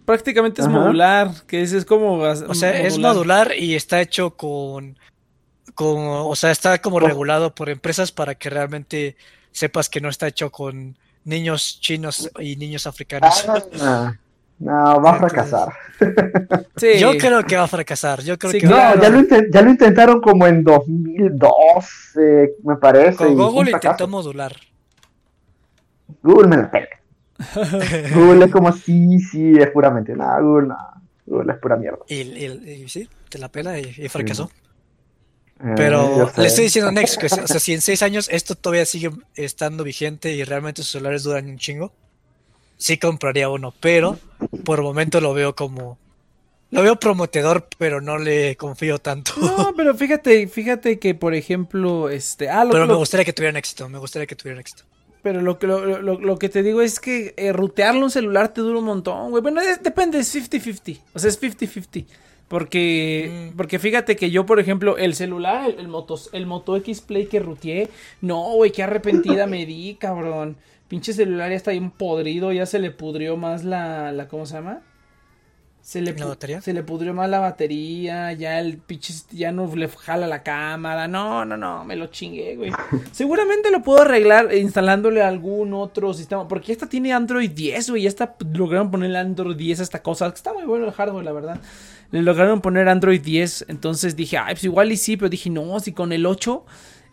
Prácticamente 0.04 0.60
es 0.62 0.68
Ajá. 0.68 0.76
modular, 0.78 1.30
que 1.46 1.62
es, 1.62 1.72
es 1.72 1.84
como... 1.84 2.14
O 2.18 2.54
sea, 2.54 2.80
es 2.80 2.98
modular 2.98 3.52
y 3.58 3.74
está 3.74 4.00
hecho 4.00 4.30
con, 4.30 4.96
con, 5.74 5.96
o 5.98 6.34
sea, 6.36 6.50
está 6.50 6.80
como 6.80 7.00
regulado 7.00 7.54
por 7.54 7.68
empresas 7.68 8.12
para 8.12 8.34
que 8.36 8.48
realmente 8.50 9.16
sepas 9.52 9.88
que 9.88 10.00
no 10.00 10.08
está 10.08 10.28
hecho 10.28 10.50
con 10.50 10.96
niños 11.24 11.78
chinos 11.80 12.30
y 12.38 12.56
niños 12.56 12.86
africanos. 12.86 13.44
Ah, 13.80 14.14
no, 14.60 15.00
va 15.02 15.10
a 15.12 15.18
fracasar. 15.18 15.68
Sí. 16.76 16.98
Yo 16.98 17.16
creo 17.18 17.42
que 17.44 17.56
va 17.56 17.64
a 17.64 17.68
fracasar. 17.68 18.22
Yo 18.22 18.38
creo 18.38 18.52
Sí, 18.52 18.60
que 18.60 18.66
No, 18.66 18.76
va 18.76 18.90
a 18.90 18.92
claro. 18.94 19.22
ya 19.28 19.36
lo, 19.38 19.50
ya 19.52 19.62
lo 19.62 19.70
intentaron 19.70 20.20
como 20.20 20.46
en 20.46 20.64
2012, 20.64 22.56
me 22.64 22.76
parece. 22.76 23.16
Con 23.16 23.34
Google 23.36 23.70
intentó 23.70 24.08
modular. 24.08 24.54
Google 26.22 26.48
me 26.48 26.56
la 26.56 26.70
pela. 26.70 26.88
Google 28.14 28.44
es 28.46 28.50
como, 28.52 28.72
sí, 28.72 29.18
sí, 29.20 29.52
es 29.58 29.70
puramente. 29.70 30.14
No, 30.14 30.26
Google 30.42 30.68
no. 30.68 30.76
Google 31.26 31.52
es 31.52 31.58
pura 31.60 31.76
mierda. 31.76 31.98
Y, 32.08 32.14
y- 32.22 32.82
y 32.84 32.88
sí, 32.88 33.08
te 33.28 33.38
la 33.38 33.48
pela 33.50 33.78
y, 33.78 33.94
y 33.98 34.08
fracasó. 34.08 34.50
Eh, 35.60 35.72
Pero 35.76 36.30
sé. 36.34 36.40
le 36.40 36.46
estoy 36.46 36.64
diciendo 36.64 36.88
a 36.88 36.92
Nex 36.92 37.18
que 37.18 37.26
o 37.26 37.28
sea, 37.28 37.58
si 37.60 37.74
en 37.74 37.80
seis 37.80 38.02
años 38.02 38.28
esto 38.32 38.54
todavía 38.54 38.84
sigue 38.86 39.10
estando 39.34 39.82
vigente 39.84 40.32
y 40.32 40.44
realmente 40.44 40.82
sus 40.82 40.92
celulares 40.92 41.24
duran 41.24 41.46
un 41.48 41.58
chingo, 41.58 41.92
sí 42.78 42.96
compraría 42.96 43.50
uno, 43.50 43.74
pero 43.80 44.18
por 44.64 44.78
el 44.78 44.84
momento 44.84 45.20
lo 45.20 45.34
veo 45.34 45.54
como... 45.54 45.98
Lo 46.70 46.82
veo 46.82 46.96
prometedor, 46.96 47.66
pero 47.78 48.00
no 48.02 48.18
le 48.18 48.54
confío 48.56 48.98
tanto. 48.98 49.32
No, 49.40 49.72
pero 49.76 49.94
fíjate, 49.94 50.46
fíjate 50.48 50.98
que, 50.98 51.14
por 51.14 51.34
ejemplo, 51.34 52.10
este... 52.10 52.48
Ah, 52.50 52.64
lo, 52.64 52.72
Pero 52.72 52.86
me 52.86 52.92
lo- 52.92 52.98
gustaría 52.98 53.24
que 53.24 53.32
tuvieran 53.32 53.56
éxito, 53.56 53.88
me 53.88 53.98
gustaría 53.98 54.26
que 54.26 54.36
tuvieran 54.36 54.60
éxito. 54.60 54.84
pero 55.22 55.40
lo, 55.40 55.58
que- 55.58 55.66
lo, 55.66 56.00
lo- 56.02 56.20
lo 56.20 56.38
que 56.38 56.48
te 56.50 56.62
digo 56.62 56.82
es 56.82 57.00
que 57.00 57.32
eh, 57.38 57.52
rutearlo 57.54 58.04
un 58.04 58.10
celular 58.10 58.48
te 58.52 58.60
dura 58.60 58.78
un 58.80 58.84
montón, 58.84 59.30
güey. 59.30 59.42
Bueno, 59.42 59.60
es- 59.62 59.82
depende, 59.82 60.18
es 60.18 60.34
50-50. 60.34 61.00
O 61.14 61.18
sea, 61.18 61.30
es 61.30 61.40
50-50. 61.40 62.04
Porque, 62.62 63.50
Mm. 63.52 63.56
porque 63.56 63.78
fíjate 63.78 64.16
que 64.16 64.30
yo, 64.30 64.46
por 64.46 64.58
ejemplo, 64.60 64.96
el 64.98 65.14
celular, 65.14 65.70
el, 65.70 65.78
el, 65.80 65.88
Motos- 65.88 66.30
el 66.32 66.46
Moto 66.46 66.76
X 66.76 67.00
Play 67.02 67.26
que 67.26 67.40
ruteé, 67.40 67.88
no, 68.20 68.42
güey, 68.54 68.72
qué 68.72 68.82
arrepentida 68.82 69.46
me 69.46 69.64
di, 69.66 69.96
cabrón. 70.00 70.56
Pinche 70.88 71.12
celular 71.12 71.50
ya 71.50 71.56
está 71.56 71.72
bien 71.72 71.90
podrido, 71.90 72.50
ya 72.50 72.64
se 72.64 72.78
le 72.78 72.90
pudrió 72.90 73.36
más 73.36 73.62
la, 73.62 74.10
la 74.10 74.26
¿cómo 74.26 74.46
se 74.46 74.54
llama? 74.54 74.80
Se 75.82 76.02
le, 76.02 76.12
¿La 76.14 76.26
batería? 76.26 76.60
se 76.60 76.74
le 76.74 76.82
pudrió 76.82 77.14
más 77.14 77.30
la 77.30 77.38
batería, 77.38 78.32
ya 78.32 78.60
el 78.60 78.76
pinche, 78.76 79.14
ya 79.30 79.52
no 79.52 79.74
le 79.74 79.88
jala 79.88 80.26
la 80.26 80.42
cámara, 80.42 81.08
no, 81.08 81.46
no, 81.46 81.56
no, 81.56 81.84
me 81.84 81.96
lo 81.96 82.08
chingué, 82.08 82.56
güey. 82.56 82.72
Seguramente 83.12 83.70
lo 83.70 83.82
puedo 83.82 84.02
arreglar 84.02 84.54
instalándole 84.54 85.22
algún 85.22 85.72
otro 85.72 86.12
sistema, 86.12 86.46
porque 86.46 86.72
esta 86.72 86.88
tiene 86.88 87.12
Android 87.12 87.50
10, 87.50 87.90
güey, 87.90 88.02
ya 88.02 88.08
está, 88.08 88.36
lograron 88.52 88.90
ponerle 88.90 89.18
Android 89.18 89.56
10 89.56 89.80
a 89.80 89.82
esta 89.82 90.02
cosa, 90.02 90.26
está 90.26 90.52
muy 90.52 90.64
bueno 90.64 90.84
el 90.86 90.92
hardware, 90.92 91.24
la 91.24 91.32
verdad. 91.32 91.60
Le 92.10 92.22
lograron 92.22 92.60
poner 92.60 92.88
Android 92.88 93.20
10, 93.20 93.66
entonces 93.68 94.16
dije, 94.16 94.36
ay, 94.36 94.54
pues 94.54 94.64
igual 94.64 94.92
y 94.92 94.96
sí, 94.96 95.16
pero 95.16 95.28
dije, 95.28 95.48
no, 95.48 95.80
si 95.80 95.92
con 95.92 96.12
el 96.12 96.26
8 96.26 96.64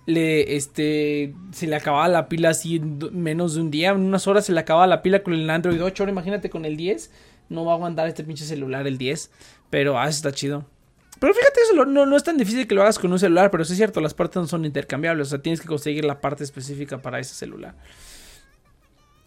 le, 0.05 0.55
este, 0.55 1.33
se 1.51 1.67
le 1.67 1.75
acababa 1.75 2.07
la 2.07 2.29
pila 2.29 2.49
así 2.49 2.77
en 2.77 2.99
menos 3.11 3.55
de 3.55 3.61
un 3.61 3.71
día, 3.71 3.91
en 3.91 4.01
unas 4.01 4.27
horas 4.27 4.45
se 4.45 4.53
le 4.53 4.59
acababa 4.59 4.87
la 4.87 5.01
pila 5.01 5.23
con 5.23 5.33
el 5.33 5.49
Android 5.49 5.81
8, 5.81 6.03
ahora 6.03 6.11
imagínate 6.11 6.49
con 6.49 6.65
el 6.65 6.77
10, 6.77 7.11
no 7.49 7.65
va 7.65 7.73
a 7.73 7.75
aguantar 7.75 8.07
este 8.07 8.23
pinche 8.23 8.45
celular 8.45 8.85
el 8.87 8.97
10, 8.97 9.31
pero 9.69 9.99
ah, 9.99 10.07
está 10.07 10.31
chido. 10.31 10.65
Pero 11.19 11.33
fíjate, 11.33 11.61
eso 11.61 11.85
no, 11.85 12.05
no 12.05 12.17
es 12.17 12.23
tan 12.23 12.37
difícil 12.37 12.67
que 12.67 12.75
lo 12.75 12.81
hagas 12.81 12.99
con 12.99 13.11
un 13.11 13.19
celular, 13.19 13.49
pero 13.49 13.63
sí 13.63 13.73
es 13.73 13.77
cierto, 13.77 14.01
las 14.01 14.13
partes 14.13 14.35
no 14.35 14.47
son 14.47 14.65
intercambiables, 14.65 15.27
o 15.27 15.29
sea, 15.29 15.41
tienes 15.41 15.61
que 15.61 15.67
conseguir 15.67 16.05
la 16.05 16.19
parte 16.19 16.43
específica 16.43 17.01
para 17.01 17.19
ese 17.19 17.33
celular. 17.33 17.75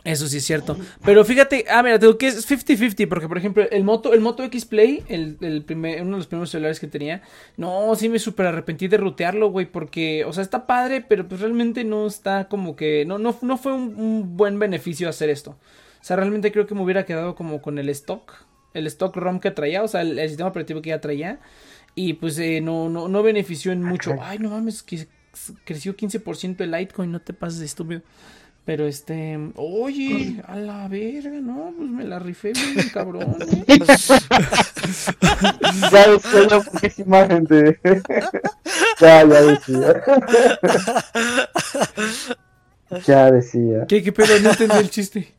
Eso 0.05 0.29
sí 0.29 0.37
es 0.39 0.45
cierto. 0.45 0.77
Pero 1.05 1.25
fíjate, 1.25 1.65
ah, 1.69 1.83
mira, 1.83 1.99
te 1.99 2.07
digo 2.07 2.17
que 2.19 2.29
es 2.29 2.49
50-50, 2.49 3.09
porque 3.09 3.29
por 3.29 3.37
ejemplo, 3.37 3.69
el 3.69 3.85
Moto, 3.85 4.15
el 4.15 4.21
Moto 4.21 4.45
X 4.45 4.65
Play, 4.65 5.03
el, 5.09 5.37
el 5.41 5.65
primer, 5.65 6.03
uno 6.03 6.13
de 6.13 6.17
los 6.19 6.27
primeros 6.29 6.51
celulares 6.51 6.81
que 6.81 6.87
tenía, 6.87 7.23
no, 7.57 7.95
sí 7.97 8.09
me 8.09 8.19
súper 8.19 8.47
arrepentí 8.47 8.87
de 8.89 8.97
rutearlo, 8.97 9.51
güey, 9.51 9.67
porque, 9.67 10.25
o 10.25 10.33
sea, 10.33 10.43
está 10.43 10.67
padre, 10.67 11.05
pero 11.07 11.29
pues 11.29 11.41
realmente 11.41 11.85
no 11.85 12.07
está 12.07 12.49
como 12.49 12.77
que, 12.77 13.05
no, 13.07 13.19
no, 13.19 13.37
no 13.43 13.59
fue 13.59 13.73
un, 13.73 13.97
un 13.97 14.37
buen 14.37 14.59
beneficio 14.59 15.09
hacer 15.09 15.31
esto. 15.31 15.59
O 16.01 16.05
sea, 16.05 16.17
realmente 16.17 16.53
creo 16.53 16.67
que 16.67 16.75
me 16.75 16.83
hubiera 16.83 17.05
quedado 17.05 17.35
como 17.35 17.61
con 17.61 17.79
el 17.79 17.89
stock, 17.89 18.33
el 18.75 18.87
stock 18.87 19.17
ROM 19.17 19.41
que 19.41 19.51
traía, 19.51 19.83
o 19.83 19.89
sea, 19.89 20.03
el, 20.03 20.19
el 20.19 20.29
sistema 20.29 20.49
operativo 20.49 20.81
que 20.81 20.91
ya 20.91 21.01
traía, 21.01 21.41
y 21.95 22.15
pues 22.15 22.39
eh, 22.39 22.61
no, 22.61 22.89
no, 22.89 23.09
no 23.09 23.23
benefició 23.25 23.73
en 23.73 23.83
mucho. 23.83 24.15
Ay, 24.21 24.39
no 24.39 24.51
mames, 24.51 24.85
que 24.85 25.09
creció 25.65 25.97
15% 25.97 26.61
el 26.61 26.71
Litecoin, 26.71 27.11
no 27.11 27.21
te 27.21 27.33
pases 27.33 27.59
de 27.59 27.67
estúpido. 27.67 28.03
Pero 28.69 28.87
este, 28.87 29.51
oye, 29.55 30.43
a 30.47 30.57
la 30.57 30.87
verga, 30.89 31.41
no, 31.41 31.73
pues 31.75 31.89
me 31.89 32.05
la 32.05 32.19
rifé 32.19 32.53
bien, 32.53 32.91
cabrón. 32.93 33.39
¿eh? 33.41 33.65
Ya 35.91 36.11
decía 36.11 36.61
porque 36.61 36.89
es 36.89 36.99
imagen 36.99 37.45
de. 37.45 37.81
ya, 39.01 39.27
ya 39.27 39.41
decía. 39.41 40.03
ya 43.07 43.31
decía. 43.31 43.87
¿Qué, 43.89 44.03
qué 44.03 44.13
pedo? 44.13 44.39
No 44.41 44.51
entendí 44.51 44.77
el 44.77 44.91
chiste. 44.91 45.33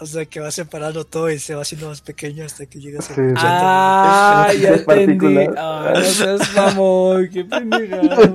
O 0.00 0.06
sea, 0.06 0.24
que 0.24 0.40
va 0.40 0.50
separando 0.50 1.04
todo 1.04 1.30
y 1.30 1.38
se 1.38 1.54
va 1.54 1.62
haciendo 1.62 1.90
más 1.90 2.00
pequeño 2.00 2.44
hasta 2.44 2.66
que 2.66 2.80
llegas 2.80 3.08
a... 3.12 3.14
Sí. 3.14 3.20
Ah, 3.36 4.52
ya 4.60 4.70
entendí. 4.70 5.46
Ah, 5.56 5.92
no 5.94 6.02
seas 6.02 6.52
mamón, 6.56 7.30
qué 7.32 7.44
pendejada. 7.44 8.34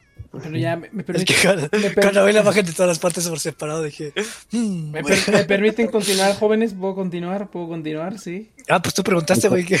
Pero 0.31 0.57
ya, 0.57 0.77
me, 0.77 0.89
me 0.93 1.01
Es 1.01 1.05
permite- 1.07 1.25
que 1.25 1.41
cuando, 1.45 1.61
me 1.63 1.89
per- 1.89 2.03
cuando 2.03 2.25
vi 2.25 2.31
la 2.31 2.39
imagen 2.39 2.65
de 2.65 2.71
todas 2.71 2.87
las 2.87 2.99
partes 2.99 3.27
por 3.27 3.37
separado 3.39 3.83
dije... 3.83 4.13
"Hmm, 4.51 4.91
¿Me, 4.91 5.01
güey". 5.01 5.19
per- 5.21 5.33
me 5.33 5.43
permiten 5.43 5.87
continuar, 5.89 6.35
jóvenes? 6.37 6.73
¿Puedo 6.73 6.95
continuar? 6.95 7.49
¿Puedo 7.49 7.67
continuar? 7.67 8.17
Sí. 8.17 8.49
Ah, 8.69 8.81
pues 8.81 8.93
tú 8.95 9.03
preguntaste, 9.03 9.49
güey. 9.49 9.65
que- 9.65 9.77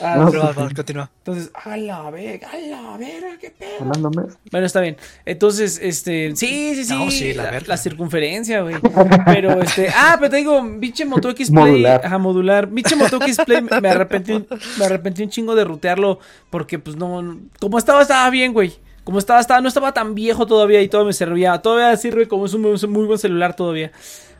Ah, 0.00 0.16
No, 0.18 0.30
Pero 0.30 0.52
continúa. 0.74 1.10
entonces, 1.18 1.50
a 1.54 1.76
la 1.78 2.10
verga, 2.10 2.50
a 2.50 2.58
la 2.58 2.96
verga, 2.98 3.38
qué 3.40 3.50
pedo. 3.50 4.10
Mes. 4.10 4.36
Bueno, 4.50 4.66
está 4.66 4.80
bien. 4.82 4.98
Entonces, 5.24 5.78
este, 5.82 6.36
sí, 6.36 6.74
sí, 6.74 6.84
sí. 6.84 6.94
No, 6.94 7.10
sí, 7.10 7.32
la 7.32 7.44
la, 7.44 7.50
verga. 7.52 7.68
la 7.68 7.76
circunferencia, 7.78 8.60
güey. 8.60 8.76
Pero, 9.24 9.62
este, 9.62 9.88
ah, 9.88 10.16
pero 10.18 10.30
te 10.30 10.36
digo, 10.36 10.62
pinche 10.78 11.06
Moto 11.06 11.30
X 11.30 11.50
Play. 11.50 11.64
Modular. 11.64 12.02
Ajá, 12.04 12.18
modular. 12.18 12.68
Pinche 12.68 12.94
Moto 12.94 13.16
X 13.22 13.38
Play, 13.46 13.62
me 13.62 13.80
me 13.80 13.88
arrepentí, 13.88 14.32
un- 14.32 14.46
me 14.78 14.84
arrepentí 14.84 15.22
un 15.22 15.30
chingo 15.30 15.54
de 15.54 15.64
rutearlo. 15.64 16.18
Porque, 16.50 16.78
pues, 16.78 16.96
no, 16.96 17.38
como 17.58 17.78
estaba, 17.78 18.02
estaba 18.02 18.28
bien, 18.28 18.52
güey. 18.52 18.74
Como 19.08 19.20
estaba, 19.20 19.40
estaba, 19.40 19.62
no 19.62 19.68
estaba 19.68 19.94
tan 19.94 20.14
viejo 20.14 20.46
todavía 20.46 20.82
y 20.82 20.88
todo 20.90 21.06
me 21.06 21.14
servía. 21.14 21.56
Todavía 21.62 21.96
sirve 21.96 22.28
como 22.28 22.44
es 22.44 22.52
un 22.52 22.66
un 22.66 22.90
muy 22.90 23.06
buen 23.06 23.18
celular 23.18 23.56
todavía. 23.56 23.90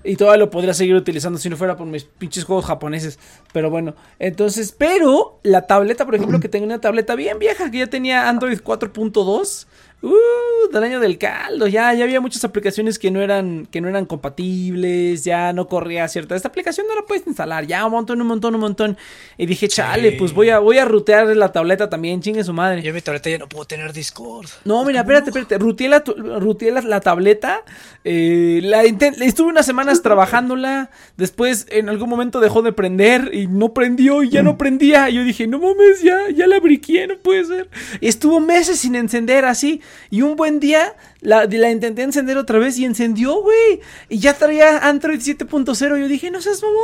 Y 0.05 0.17
todavía 0.17 0.37
lo 0.37 0.51
podría 0.51 0.75
seguir 0.75 0.95
utilizando 0.95 1.39
si 1.39 1.49
no 1.49 1.57
fuera 1.57 1.75
por 1.75 1.87
mis 1.87 2.05
pinches 2.05 2.45
juegos 2.45 2.67
japoneses. 2.67 3.19
Pero 3.55 3.71
bueno, 3.71 3.95
entonces, 4.19 4.75
pero 4.77 5.41
la 5.43 5.67
tableta, 5.67 6.05
por 6.05 6.17
ejemplo, 6.17 6.39
que 6.39 6.51
tengo 6.51 6.67
una 6.67 6.83
tableta 6.83 7.15
bien 7.15 7.39
vieja, 7.39 7.71
que 7.71 7.79
ya 7.79 7.87
tenía 7.87 8.29
Android 8.29 8.59
4.2. 8.59 9.67
Uh, 10.01 10.73
del 10.73 10.85
año 10.85 11.01
del 11.01 11.19
caldo, 11.19 11.67
ya, 11.67 11.93
ya 11.93 12.05
había 12.05 12.21
muchas 12.21 12.45
aplicaciones 12.45 13.01
que 13.01 13.11
no 13.11 13.21
eran, 13.21 13.67
que 13.67 13.81
no 13.81 13.89
eran 13.89 14.07
compatibles, 14.07 15.25
ya 15.25 15.53
no 15.53 15.67
corría 15.67 16.07
cierta. 16.07 16.37
Esta 16.37 16.47
aplicación 16.49 16.87
no 16.87 16.95
la 16.95 17.03
puedes 17.03 17.27
instalar, 17.27 17.67
ya 17.67 17.85
un 17.85 17.91
montón, 17.91 18.21
un 18.21 18.29
montón, 18.29 18.55
un 18.55 18.61
montón. 18.61 18.97
Y 19.37 19.47
dije, 19.47 19.67
chale, 19.67 20.13
pues 20.13 20.33
voy 20.33 20.51
a, 20.51 20.61
voy 20.61 20.79
a 20.79 20.85
rutear 20.85 21.27
la 21.37 21.51
tableta 21.51 21.89
también, 21.89 22.21
chingue 22.21 22.45
su 22.45 22.53
madre. 22.53 22.81
Yo 22.83 22.91
en 22.91 22.95
mi 22.95 23.01
tableta 23.01 23.29
ya 23.29 23.39
no 23.39 23.49
puedo 23.49 23.65
tener 23.65 23.93
Discord. 23.93 24.47
No, 24.65 24.85
mira, 24.85 25.01
espérate, 25.01 25.31
espérate. 25.31 25.59
Ruteé 25.59 25.89
la, 25.89 26.05
ruteé 26.39 26.71
la, 26.71 26.81
la 26.83 27.01
tableta. 27.01 27.65
eh, 28.05 28.61
la 28.63 28.85
estuve 28.85 29.49
unas 29.49 29.67
semanas 29.67 30.03
trabajándola. 30.03 30.91
Después, 31.17 31.67
en 31.71 31.89
algún 31.89 32.09
momento 32.09 32.39
dejó 32.39 32.63
de 32.63 32.73
prender 32.73 33.31
y 33.35 33.49
no 33.49 33.75
prendió 33.75 34.23
y 34.23 34.31
ya 34.31 34.45
no 34.45 34.57
prendía. 34.59 35.11
Y 35.11 35.15
yo 35.15 35.25
dije, 35.25 35.49
no 35.49 35.59
mames, 35.59 36.03
ya, 36.05 36.31
ya 36.33 36.47
la 36.47 36.61
briqué, 36.61 37.09
no 37.09 37.19
puede 37.19 37.45
ser. 37.45 37.69
Y 38.01 38.07
estuvo 38.07 38.39
meses 38.39 38.79
sin 38.79 38.95
encender 38.95 39.45
así. 39.45 39.81
Y 40.11 40.23
un 40.23 40.37
buen 40.37 40.61
día 40.61 40.95
la, 41.21 41.47
la 41.47 41.71
intenté 41.71 42.03
encender 42.03 42.39
otra 42.39 42.59
vez 42.59 42.79
y 42.79 42.85
encendió, 42.85 43.41
güey. 43.43 43.81
Y 44.09 44.19
ya 44.19 44.35
traía 44.35 44.79
Android 44.79 45.21
7.0. 45.21 45.99
Yo 45.99 46.09
dije, 46.09 46.31
no 46.31 46.41
seas 46.41 46.63
mamón. 46.63 46.79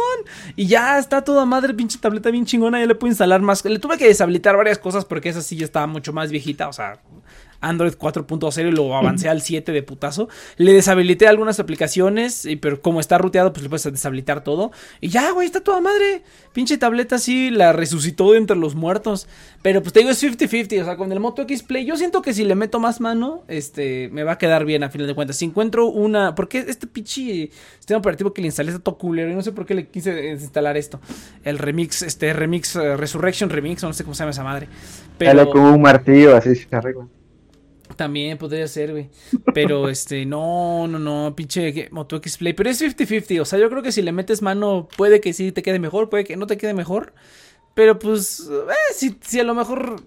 Y 0.56 0.66
ya 0.66 0.98
está 0.98 1.22
toda 1.22 1.44
madre, 1.44 1.74
pinche 1.74 1.98
tableta 1.98 2.30
bien 2.30 2.46
chingona. 2.46 2.80
Ya 2.80 2.86
le 2.86 2.94
puedo 2.94 3.10
instalar 3.10 3.40
más. 3.40 3.64
Le 3.64 3.78
tuve 3.78 3.98
que 3.98 4.06
deshabilitar 4.06 4.56
varias 4.56 4.78
cosas 4.78 5.04
porque 5.04 5.28
esa 5.28 5.42
sí 5.42 5.56
ya 5.56 5.64
estaba 5.64 5.86
mucho 5.86 6.12
más 6.12 6.30
viejita. 6.30 6.68
O 6.68 6.72
sea, 6.72 7.00
Android 7.68 7.94
4.0 7.94 8.68
y 8.68 8.70
luego 8.70 8.96
avancé 8.96 9.28
al 9.28 9.42
7 9.42 9.72
de 9.72 9.82
putazo. 9.82 10.28
Le 10.56 10.72
deshabilité 10.72 11.26
algunas 11.26 11.60
aplicaciones, 11.60 12.44
y, 12.44 12.56
pero 12.56 12.80
como 12.80 13.00
está 13.00 13.18
ruteado, 13.18 13.52
pues 13.52 13.62
le 13.62 13.68
puedes 13.68 13.84
deshabilitar 13.84 14.44
todo. 14.44 14.72
Y 15.00 15.08
ya, 15.08 15.30
güey, 15.32 15.46
está 15.46 15.60
toda 15.60 15.80
madre. 15.80 16.22
Pinche 16.52 16.78
tableta 16.78 17.16
así 17.16 17.50
la 17.50 17.72
resucitó 17.72 18.32
de 18.32 18.38
entre 18.38 18.56
los 18.56 18.74
muertos. 18.74 19.28
Pero 19.62 19.82
pues 19.82 19.92
te 19.92 20.00
digo, 20.00 20.10
es 20.10 20.22
50-50. 20.22 20.82
O 20.82 20.84
sea, 20.84 20.96
con 20.96 21.10
el 21.12 21.20
Moto 21.20 21.42
X 21.42 21.62
Play, 21.62 21.84
yo 21.84 21.96
siento 21.96 22.22
que 22.22 22.34
si 22.34 22.44
le 22.44 22.54
meto 22.54 22.80
más 22.80 23.00
mano, 23.00 23.44
este, 23.48 24.08
me 24.12 24.24
va 24.24 24.32
a 24.32 24.38
quedar 24.38 24.64
bien 24.64 24.84
a 24.84 24.90
final 24.90 25.06
de 25.06 25.14
cuentas. 25.14 25.36
Si 25.36 25.44
encuentro 25.44 25.86
una. 25.86 26.34
Porque 26.34 26.58
este 26.58 26.86
pinche 26.86 27.50
sistema 27.78 27.98
operativo 27.98 28.32
que 28.32 28.40
le 28.40 28.48
instalé 28.48 28.70
está 28.70 28.82
todo 28.82 28.98
culero. 28.98 29.30
Y 29.30 29.34
no 29.34 29.42
sé 29.42 29.52
por 29.52 29.66
qué 29.66 29.74
le 29.74 29.88
quise 29.88 30.30
instalar 30.30 30.76
esto. 30.76 31.00
El 31.42 31.58
remix, 31.58 32.02
este, 32.02 32.32
remix, 32.32 32.76
eh, 32.76 32.96
Resurrection 32.96 33.50
Remix, 33.50 33.82
o 33.84 33.88
no 33.88 33.92
sé 33.92 34.04
cómo 34.04 34.14
se 34.14 34.20
llama 34.20 34.30
esa 34.30 34.44
madre. 34.44 34.68
Dale 35.18 35.44
Pero 35.44 35.50
con 35.50 35.62
un 35.62 35.82
martillo, 35.82 36.36
así 36.36 36.54
se 36.54 36.74
arregla. 36.74 37.06
También 37.96 38.38
podría 38.38 38.66
ser, 38.68 38.92
güey. 38.92 39.10
Pero 39.52 39.88
este, 39.90 40.26
no, 40.26 40.86
no, 40.86 40.98
no, 40.98 41.34
pinche 41.36 41.88
Moto 41.90 42.16
X 42.16 42.38
Play. 42.38 42.52
Pero 42.52 42.70
es 42.70 42.82
50-50. 42.82 43.40
O 43.40 43.44
sea, 43.44 43.58
yo 43.58 43.68
creo 43.70 43.82
que 43.82 43.92
si 43.92 44.02
le 44.02 44.12
metes 44.12 44.42
mano, 44.42 44.88
puede 44.96 45.20
que 45.20 45.32
sí 45.32 45.52
te 45.52 45.62
quede 45.62 45.78
mejor, 45.78 46.10
puede 46.10 46.24
que 46.24 46.36
no 46.36 46.46
te 46.46 46.56
quede 46.56 46.74
mejor. 46.74 47.14
Pero 47.74 47.98
pues, 47.98 48.48
eh, 48.50 48.94
si, 48.94 49.16
si 49.20 49.40
a 49.40 49.44
lo 49.44 49.54
mejor, 49.54 50.02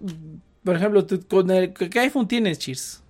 por 0.64 0.76
ejemplo, 0.76 1.04
tú 1.06 1.20
con 1.26 1.50
el. 1.50 1.72
¿Qué 1.72 2.00
iPhone 2.00 2.28
tienes, 2.28 2.58
Cheers? 2.58 3.02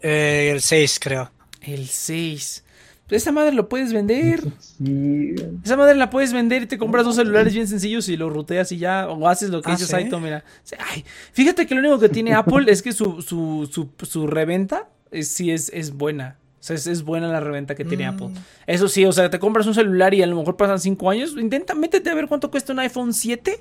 Eh, 0.00 0.50
el 0.52 0.60
6, 0.60 0.98
creo. 1.00 1.30
El 1.60 1.86
6. 1.86 2.64
Pues 3.08 3.22
esa 3.22 3.32
madre 3.32 3.52
lo 3.52 3.68
puedes 3.68 3.92
vender. 3.92 4.40
Sí. 4.60 5.34
Esa 5.64 5.76
madre 5.76 5.96
la 5.96 6.08
puedes 6.10 6.32
vender 6.32 6.62
y 6.62 6.66
te 6.66 6.78
compras 6.78 7.04
dos 7.04 7.16
celulares 7.16 7.52
bien 7.52 7.66
sencillos 7.66 8.08
y 8.08 8.16
los 8.16 8.32
ruteas 8.32 8.70
y 8.70 8.78
ya, 8.78 9.08
o 9.08 9.26
haces 9.28 9.50
lo 9.50 9.60
que 9.60 9.70
Ah, 9.70 9.74
dice 9.74 9.86
¿sí? 9.86 9.90
Saito, 9.90 10.20
mira. 10.20 10.44
Ay, 10.78 11.04
fíjate 11.32 11.66
que 11.66 11.74
lo 11.74 11.80
único 11.80 11.98
que 11.98 12.08
tiene 12.08 12.32
Apple 12.34 12.70
es 12.70 12.80
que 12.82 12.92
su, 12.92 13.20
su, 13.22 13.68
su, 13.72 13.88
su 14.06 14.26
reventa 14.28 14.88
es, 15.10 15.26
sí 15.28 15.50
es, 15.50 15.70
es 15.74 15.92
buena. 15.92 16.36
O 16.60 16.62
sea, 16.62 16.76
es, 16.76 16.86
es 16.86 17.02
buena 17.02 17.28
la 17.28 17.40
reventa 17.40 17.74
que 17.74 17.84
tiene 17.84 18.04
Mm. 18.10 18.14
Apple. 18.14 18.28
Eso 18.66 18.88
sí, 18.88 19.04
o 19.04 19.12
sea, 19.12 19.30
te 19.30 19.38
compras 19.38 19.66
un 19.66 19.74
celular 19.74 20.12
y 20.14 20.22
a 20.22 20.26
lo 20.26 20.36
mejor 20.36 20.56
pasan 20.56 20.78
cinco 20.78 21.10
años. 21.10 21.34
Intenta, 21.38 21.74
métete 21.74 22.10
a 22.10 22.14
ver 22.14 22.28
cuánto 22.28 22.50
cuesta 22.50 22.72
un 22.72 22.78
iPhone 22.80 23.12
7. 23.12 23.58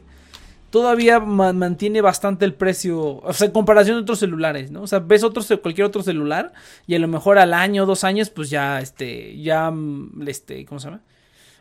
Todavía 0.78 1.20
ma- 1.20 1.54
mantiene 1.54 2.02
bastante 2.02 2.46
el 2.46 2.54
precio, 2.54 3.18
o 3.18 3.34
sea, 3.34 3.48
en 3.48 3.52
comparación 3.52 3.98
de 3.98 4.04
otros 4.04 4.20
celulares, 4.20 4.70
¿no? 4.70 4.84
O 4.84 4.88
sea, 4.88 5.00
ves 5.00 5.24
otros, 5.24 5.52
cualquier 5.60 5.88
otro 5.88 6.04
celular 6.04 6.54
y 6.86 6.94
a 6.94 7.00
lo 7.00 7.08
mejor 7.08 7.40
al 7.40 7.56
año, 7.56 7.88
dos 7.88 8.04
años, 8.04 8.30
pues 8.30 8.52
ya, 8.52 8.80
este, 8.80 9.36
ya, 9.42 9.72
mm, 9.72 10.28
este, 10.28 10.66
¿cómo 10.66 10.80
se 10.80 10.90
llama? 10.90 11.02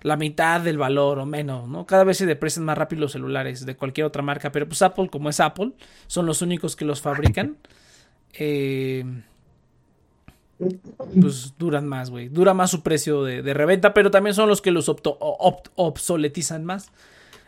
la 0.03 0.19
mitad 0.19 0.61
del 0.61 0.77
valor 0.77 1.19
o 1.19 1.25
menos, 1.25 1.67
¿no? 1.67 1.87
Cada 1.87 2.05
vez 2.05 2.19
se 2.19 2.27
deprecian 2.27 2.67
más 2.67 2.77
rápido 2.77 3.01
los 3.01 3.13
celulares 3.13 3.65
de 3.65 3.75
cualquier 3.75 4.07
otra 4.07 4.21
marca, 4.21 4.53
pero 4.53 4.69
pues 4.69 4.83
Apple, 4.83 5.09
como 5.09 5.31
es 5.31 5.41
Apple, 5.41 5.73
son 6.09 6.27
los 6.27 6.43
únicos 6.43 6.77
que 6.77 6.85
los 6.85 7.01
fabrican. 7.01 7.57
eh, 8.39 9.03
pues 10.59 11.55
duran 11.59 11.89
más, 11.89 12.11
güey. 12.11 12.29
Dura 12.29 12.53
más 12.53 12.71
su 12.71 12.83
precio 12.83 13.25
de, 13.25 13.55
reventa, 13.55 13.95
pero 13.95 14.11
también 14.11 14.35
son 14.35 14.51
los 14.51 14.61
que 14.61 14.73
los 14.73 14.89
obsoletizan 14.89 16.67
más. 16.67 16.93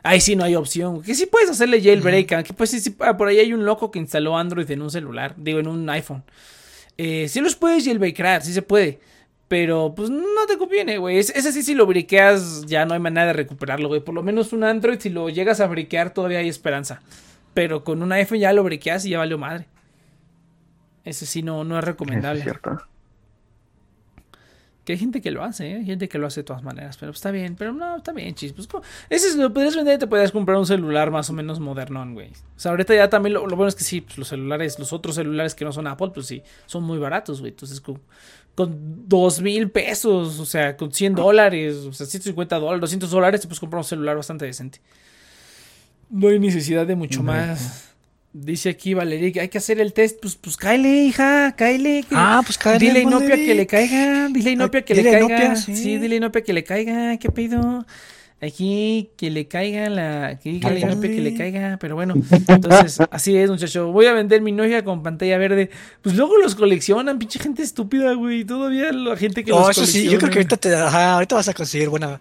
Ahí 0.02 0.20
sí 0.20 0.36
no 0.36 0.44
hay 0.44 0.54
opción. 0.54 1.02
Que 1.02 1.14
sí 1.14 1.26
puedes 1.26 1.50
hacerle 1.50 1.82
jailbreak. 1.82 2.32
ah, 2.32 2.42
Que 2.42 2.52
pues 2.52 2.70
sí, 2.70 2.80
sí, 2.80 2.94
ah, 3.00 3.16
por 3.16 3.28
ahí 3.28 3.38
hay 3.38 3.52
un 3.52 3.64
loco 3.64 3.90
que 3.90 3.98
instaló 3.98 4.36
Android 4.38 4.70
en 4.70 4.82
un 4.82 4.90
celular. 4.90 5.34
Digo, 5.36 5.58
en 5.58 5.66
un 5.68 5.88
iPhone. 5.90 6.22
Eh, 6.96 7.26
sí 7.28 7.40
los 7.40 7.54
puedes 7.56 7.84
jailbreakar, 7.84 8.42
sí 8.42 8.52
se 8.52 8.62
puede. 8.62 9.00
Pero 9.48 9.94
pues 9.96 10.10
no 10.10 10.46
te 10.46 10.58
conviene, 10.58 10.98
güey. 10.98 11.18
Es- 11.18 11.30
Ese 11.30 11.52
sí, 11.52 11.62
si 11.62 11.74
lo 11.74 11.86
briqueas, 11.86 12.66
ya 12.66 12.84
no 12.84 12.94
hay 12.94 13.00
manera 13.00 13.26
de 13.28 13.32
recuperarlo, 13.32 13.88
güey. 13.88 14.00
Por 14.00 14.14
lo 14.14 14.22
menos 14.22 14.52
un 14.52 14.62
Android, 14.64 14.98
si 15.00 15.08
lo 15.08 15.28
llegas 15.30 15.60
a 15.60 15.66
briquear, 15.66 16.12
todavía 16.12 16.38
hay 16.40 16.48
esperanza. 16.48 17.00
Pero 17.54 17.82
con 17.82 18.02
un 18.02 18.12
iPhone 18.12 18.38
ya 18.38 18.52
lo 18.52 18.62
briqueas 18.62 19.04
y 19.04 19.10
ya 19.10 19.18
valió 19.18 19.38
madre. 19.38 19.66
Ese 21.04 21.24
sí 21.26 21.42
no, 21.42 21.64
no 21.64 21.74
es 21.76 21.78
Eso 21.78 21.78
es 21.78 21.84
recomendable. 21.86 22.42
cierto. 22.42 22.78
Que 24.88 24.94
hay 24.94 24.98
gente 24.98 25.20
que 25.20 25.30
lo 25.30 25.44
hace, 25.44 25.70
¿eh? 25.70 25.74
Hay 25.74 25.84
gente 25.84 26.08
que 26.08 26.16
lo 26.16 26.26
hace 26.26 26.40
de 26.40 26.44
todas 26.44 26.62
maneras. 26.62 26.96
Pero 26.96 27.12
pues, 27.12 27.18
está 27.18 27.30
bien, 27.30 27.56
pero 27.56 27.74
no, 27.74 27.98
está 27.98 28.12
bien, 28.14 28.34
chis. 28.34 28.54
Pues, 28.54 28.66
co- 28.66 28.80
ese 29.10 29.28
es 29.28 29.36
lo 29.36 29.52
podrías 29.52 29.76
vender 29.76 29.96
y 29.96 29.98
te 29.98 30.06
podrías 30.06 30.32
comprar 30.32 30.56
un 30.56 30.64
celular 30.64 31.10
más 31.10 31.28
o 31.28 31.34
menos 31.34 31.60
modernón, 31.60 32.14
güey. 32.14 32.28
O 32.30 32.58
sea, 32.58 32.70
ahorita 32.70 32.94
ya 32.94 33.10
también 33.10 33.34
lo, 33.34 33.46
lo 33.46 33.54
bueno 33.54 33.68
es 33.68 33.74
que 33.74 33.84
sí, 33.84 34.00
pues 34.00 34.16
los 34.16 34.28
celulares, 34.28 34.78
los 34.78 34.94
otros 34.94 35.16
celulares 35.16 35.54
que 35.54 35.66
no 35.66 35.72
son 35.72 35.86
Apple, 35.88 36.08
pues 36.14 36.24
sí, 36.26 36.42
son 36.64 36.84
muy 36.84 36.96
baratos, 36.96 37.40
güey. 37.40 37.50
Entonces, 37.50 37.82
con, 37.82 38.00
con 38.54 39.06
dos 39.06 39.42
mil 39.42 39.70
pesos, 39.70 40.40
o 40.40 40.46
sea, 40.46 40.74
con 40.78 40.90
100 40.90 41.16
dólares, 41.16 41.76
o 41.86 41.92
sea, 41.92 42.06
150 42.06 42.58
dólares, 42.58 42.80
200 42.80 43.10
dólares, 43.10 43.42
te 43.42 43.46
puedes 43.46 43.60
comprar 43.60 43.80
un 43.80 43.84
celular 43.84 44.16
bastante 44.16 44.46
decente. 44.46 44.80
No 46.08 46.28
hay 46.28 46.38
necesidad 46.38 46.86
de 46.86 46.96
mucho 46.96 47.22
más. 47.22 47.87
Dice 48.40 48.68
aquí 48.68 48.94
Valeria 48.94 49.32
que 49.32 49.40
hay 49.40 49.48
que 49.48 49.58
hacer 49.58 49.80
el 49.80 49.92
test. 49.92 50.20
Pues, 50.20 50.36
pues 50.36 50.56
cáele, 50.56 51.04
hija, 51.04 51.54
cáele. 51.56 52.04
Ah, 52.12 52.40
pues 52.44 52.56
cáele, 52.56 52.78
Dile 52.78 53.00
a 53.00 53.02
Inopia 53.02 53.36
que 53.36 53.54
le 53.54 53.66
caiga. 53.66 54.28
Dile 54.28 54.50
a 54.50 54.52
Inopia 54.52 54.82
que 54.82 54.94
le 54.94 55.02
Dile 55.02 55.12
caiga. 55.12 55.26
Inopia, 55.26 55.56
sí. 55.56 55.76
sí. 55.76 55.98
dile 55.98 56.14
a 56.14 56.18
Inopia 56.18 56.42
que 56.42 56.52
le 56.52 56.62
caiga. 56.64 57.16
¿Qué 57.16 57.30
pedo? 57.30 57.84
Aquí 58.40 59.10
que 59.16 59.30
le 59.30 59.48
caiga 59.48 59.90
la. 59.90 60.38
Que 60.38 60.50
diga. 60.50 60.72
Inopia 60.78 61.10
que 61.10 61.20
le 61.20 61.34
caiga. 61.34 61.78
Pero 61.80 61.96
bueno, 61.96 62.14
entonces, 62.46 62.98
así 63.10 63.36
es, 63.36 63.50
muchacho. 63.50 63.90
Voy 63.90 64.06
a 64.06 64.12
vender 64.12 64.40
mi 64.40 64.52
Nokia 64.52 64.84
con 64.84 65.02
pantalla 65.02 65.36
verde. 65.38 65.70
Pues 66.02 66.14
luego 66.14 66.38
los 66.38 66.54
coleccionan, 66.54 67.18
pinche 67.18 67.40
gente 67.40 67.64
estúpida, 67.64 68.12
güey. 68.12 68.44
Todavía 68.44 68.92
la 68.92 69.16
gente 69.16 69.42
que 69.42 69.50
No, 69.50 69.60
los 69.60 69.70
eso 69.70 69.86
sí, 69.86 70.08
yo 70.08 70.18
creo 70.18 70.30
que 70.30 70.38
ahorita 70.38 70.56
te 70.56 70.72
ajá, 70.72 71.14
ahorita 71.14 71.34
vas 71.34 71.48
a 71.48 71.54
conseguir 71.54 71.88
buena. 71.88 72.20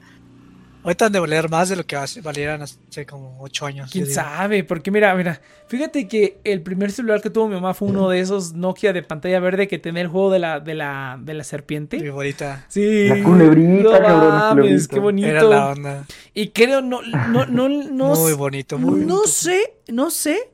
Ahorita 0.88 1.08
han 1.08 1.12
de 1.12 1.20
valer 1.20 1.50
más 1.50 1.68
de 1.68 1.76
lo 1.76 1.86
que 1.86 1.98
valieran 2.24 2.62
hace 2.62 3.06
como 3.06 3.36
8 3.42 3.66
años. 3.66 3.92
¿Quién 3.92 4.06
sabe? 4.06 4.64
Porque 4.64 4.90
mira, 4.90 5.14
mira, 5.16 5.42
fíjate 5.68 6.08
que 6.08 6.38
el 6.46 6.62
primer 6.62 6.94
celular 6.94 7.20
que 7.20 7.30
tuvo 7.30 7.50
mi 7.50 7.56
mamá 7.56 7.74
fue 7.74 7.90
uno 7.90 8.08
de 8.08 8.22
esos 8.22 8.54
Nokia 8.54 8.94
de 8.94 9.04
pantalla 9.04 9.42
verde 9.42 9.68
que 9.68 9.80
tenía 9.80 10.02
el 10.04 10.08
juego 10.08 10.32
de 10.32 10.40
la, 10.40 10.62
de 10.62 10.76
la, 10.76 11.20
de 11.22 11.34
la 11.34 11.44
serpiente. 11.44 12.00
Mi 12.00 12.08
bonita. 12.08 12.66
Sí. 12.70 13.10
La 13.10 13.22
culebrita, 13.22 13.84
no 13.84 13.92
cabrón, 13.92 14.30
mames, 14.30 14.88
qué 14.88 15.00
bonito. 15.02 15.28
Era 15.28 15.44
la 15.44 15.68
onda. 15.72 16.06
Y 16.34 16.52
creo, 16.52 16.82
no, 16.82 17.02
no, 17.02 17.46
no, 17.48 17.68
no, 17.68 18.16
Muy 18.16 18.32
bonito, 18.32 18.78
muy 18.78 19.02
No 19.02 19.16
bonito. 19.16 19.28
sé, 19.28 19.74
no 19.90 20.10
sé 20.10 20.52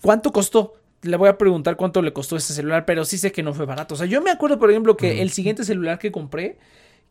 cuánto 0.00 0.32
costó. 0.32 0.74
Le 1.02 1.16
voy 1.16 1.28
a 1.28 1.38
preguntar 1.38 1.76
cuánto 1.76 2.02
le 2.02 2.12
costó 2.12 2.36
ese 2.36 2.52
celular, 2.52 2.84
pero 2.84 3.04
sí 3.04 3.16
sé 3.16 3.30
que 3.30 3.44
no 3.44 3.54
fue 3.54 3.64
barato. 3.64 3.94
O 3.94 3.96
sea, 3.96 4.08
yo 4.08 4.20
me 4.22 4.32
acuerdo, 4.32 4.58
por 4.58 4.72
ejemplo, 4.72 4.96
que 4.96 5.22
el 5.22 5.30
siguiente 5.30 5.62
celular 5.62 6.00
que 6.00 6.10
compré, 6.10 6.58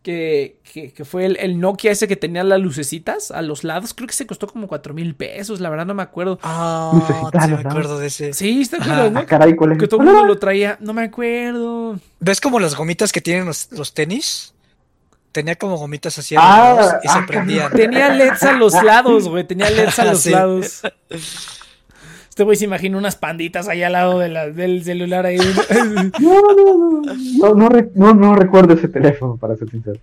que, 0.05 0.59
que, 0.71 0.93
que 0.93 1.03
fue 1.03 1.25
el, 1.25 1.37
el 1.37 1.59
Nokia 1.59 1.91
ese 1.91 2.07
que 2.07 2.15
tenía 2.15 2.43
las 2.43 2.59
lucecitas 2.59 3.31
a 3.31 3.41
los 3.41 3.63
lados, 3.63 3.95
creo 3.95 4.05
que 4.07 4.13
se 4.13 4.27
costó 4.27 4.45
como 4.45 4.67
cuatro 4.67 4.93
mil 4.93 5.15
pesos, 5.15 5.59
la 5.59 5.71
verdad 5.71 5.87
no 5.87 5.95
me 5.95 6.03
acuerdo. 6.03 6.37
Ah, 6.43 6.91
Lucecitas, 6.93 7.45
sí 7.45 7.51
me 7.51 7.57
acuerdo 7.67 7.97
de 7.97 8.05
ese. 8.07 8.31
Sí, 8.33 8.63
¿te 8.69 8.75
Ajá. 8.75 8.85
acuerdas, 8.85 9.11
no? 9.13 9.19
Ah, 9.21 9.25
caray, 9.25 9.55
¿cuál 9.55 9.71
es? 9.71 9.79
Que 9.79 9.87
todo 9.87 10.01
el 10.01 10.05
mundo 10.05 10.23
lo 10.25 10.37
traía, 10.37 10.77
no 10.79 10.93
me 10.93 11.01
acuerdo. 11.05 11.99
¿Ves 12.19 12.39
como 12.39 12.59
las 12.59 12.75
gomitas 12.75 13.11
que 13.11 13.19
tienen 13.19 13.47
los, 13.47 13.71
los 13.71 13.95
tenis? 13.95 14.53
Tenía 15.31 15.55
como 15.55 15.75
gomitas 15.77 16.17
así 16.19 16.35
Ah, 16.37 16.99
y 17.03 17.07
se 17.07 17.17
ah, 17.17 17.25
prendían. 17.27 17.71
Tenía 17.71 18.09
LEDs 18.09 18.43
a 18.43 18.51
los 18.53 18.73
lados, 18.83 19.27
güey. 19.27 19.43
Tenía 19.43 19.69
LEDs 19.71 19.97
a 19.99 20.05
los 20.11 20.19
Sí. 20.21 20.29
lados. 20.29 20.81
Este 22.35 22.43
güey 22.43 22.57
se 22.57 22.65
imagina 22.65 22.97
unas 22.97 23.15
panditas 23.15 23.69
ahí 23.69 23.81
al 23.81 23.93
lado 23.93 24.19
de 24.19 24.27
la- 24.27 24.49
del 24.49 24.83
celular 24.83 25.25
ahí. 25.25 25.37
No, 26.19 26.41
no, 26.41 27.01
no, 27.01 27.01
no, 27.39 27.55
no, 27.55 27.69
re- 27.69 27.89
no, 27.95 28.13
no 28.13 28.35
recuerdo 28.35 28.73
ese 28.73 28.89
teléfono, 28.89 29.37
para 29.37 29.55
ser 29.55 29.69
sincero. 29.69 29.97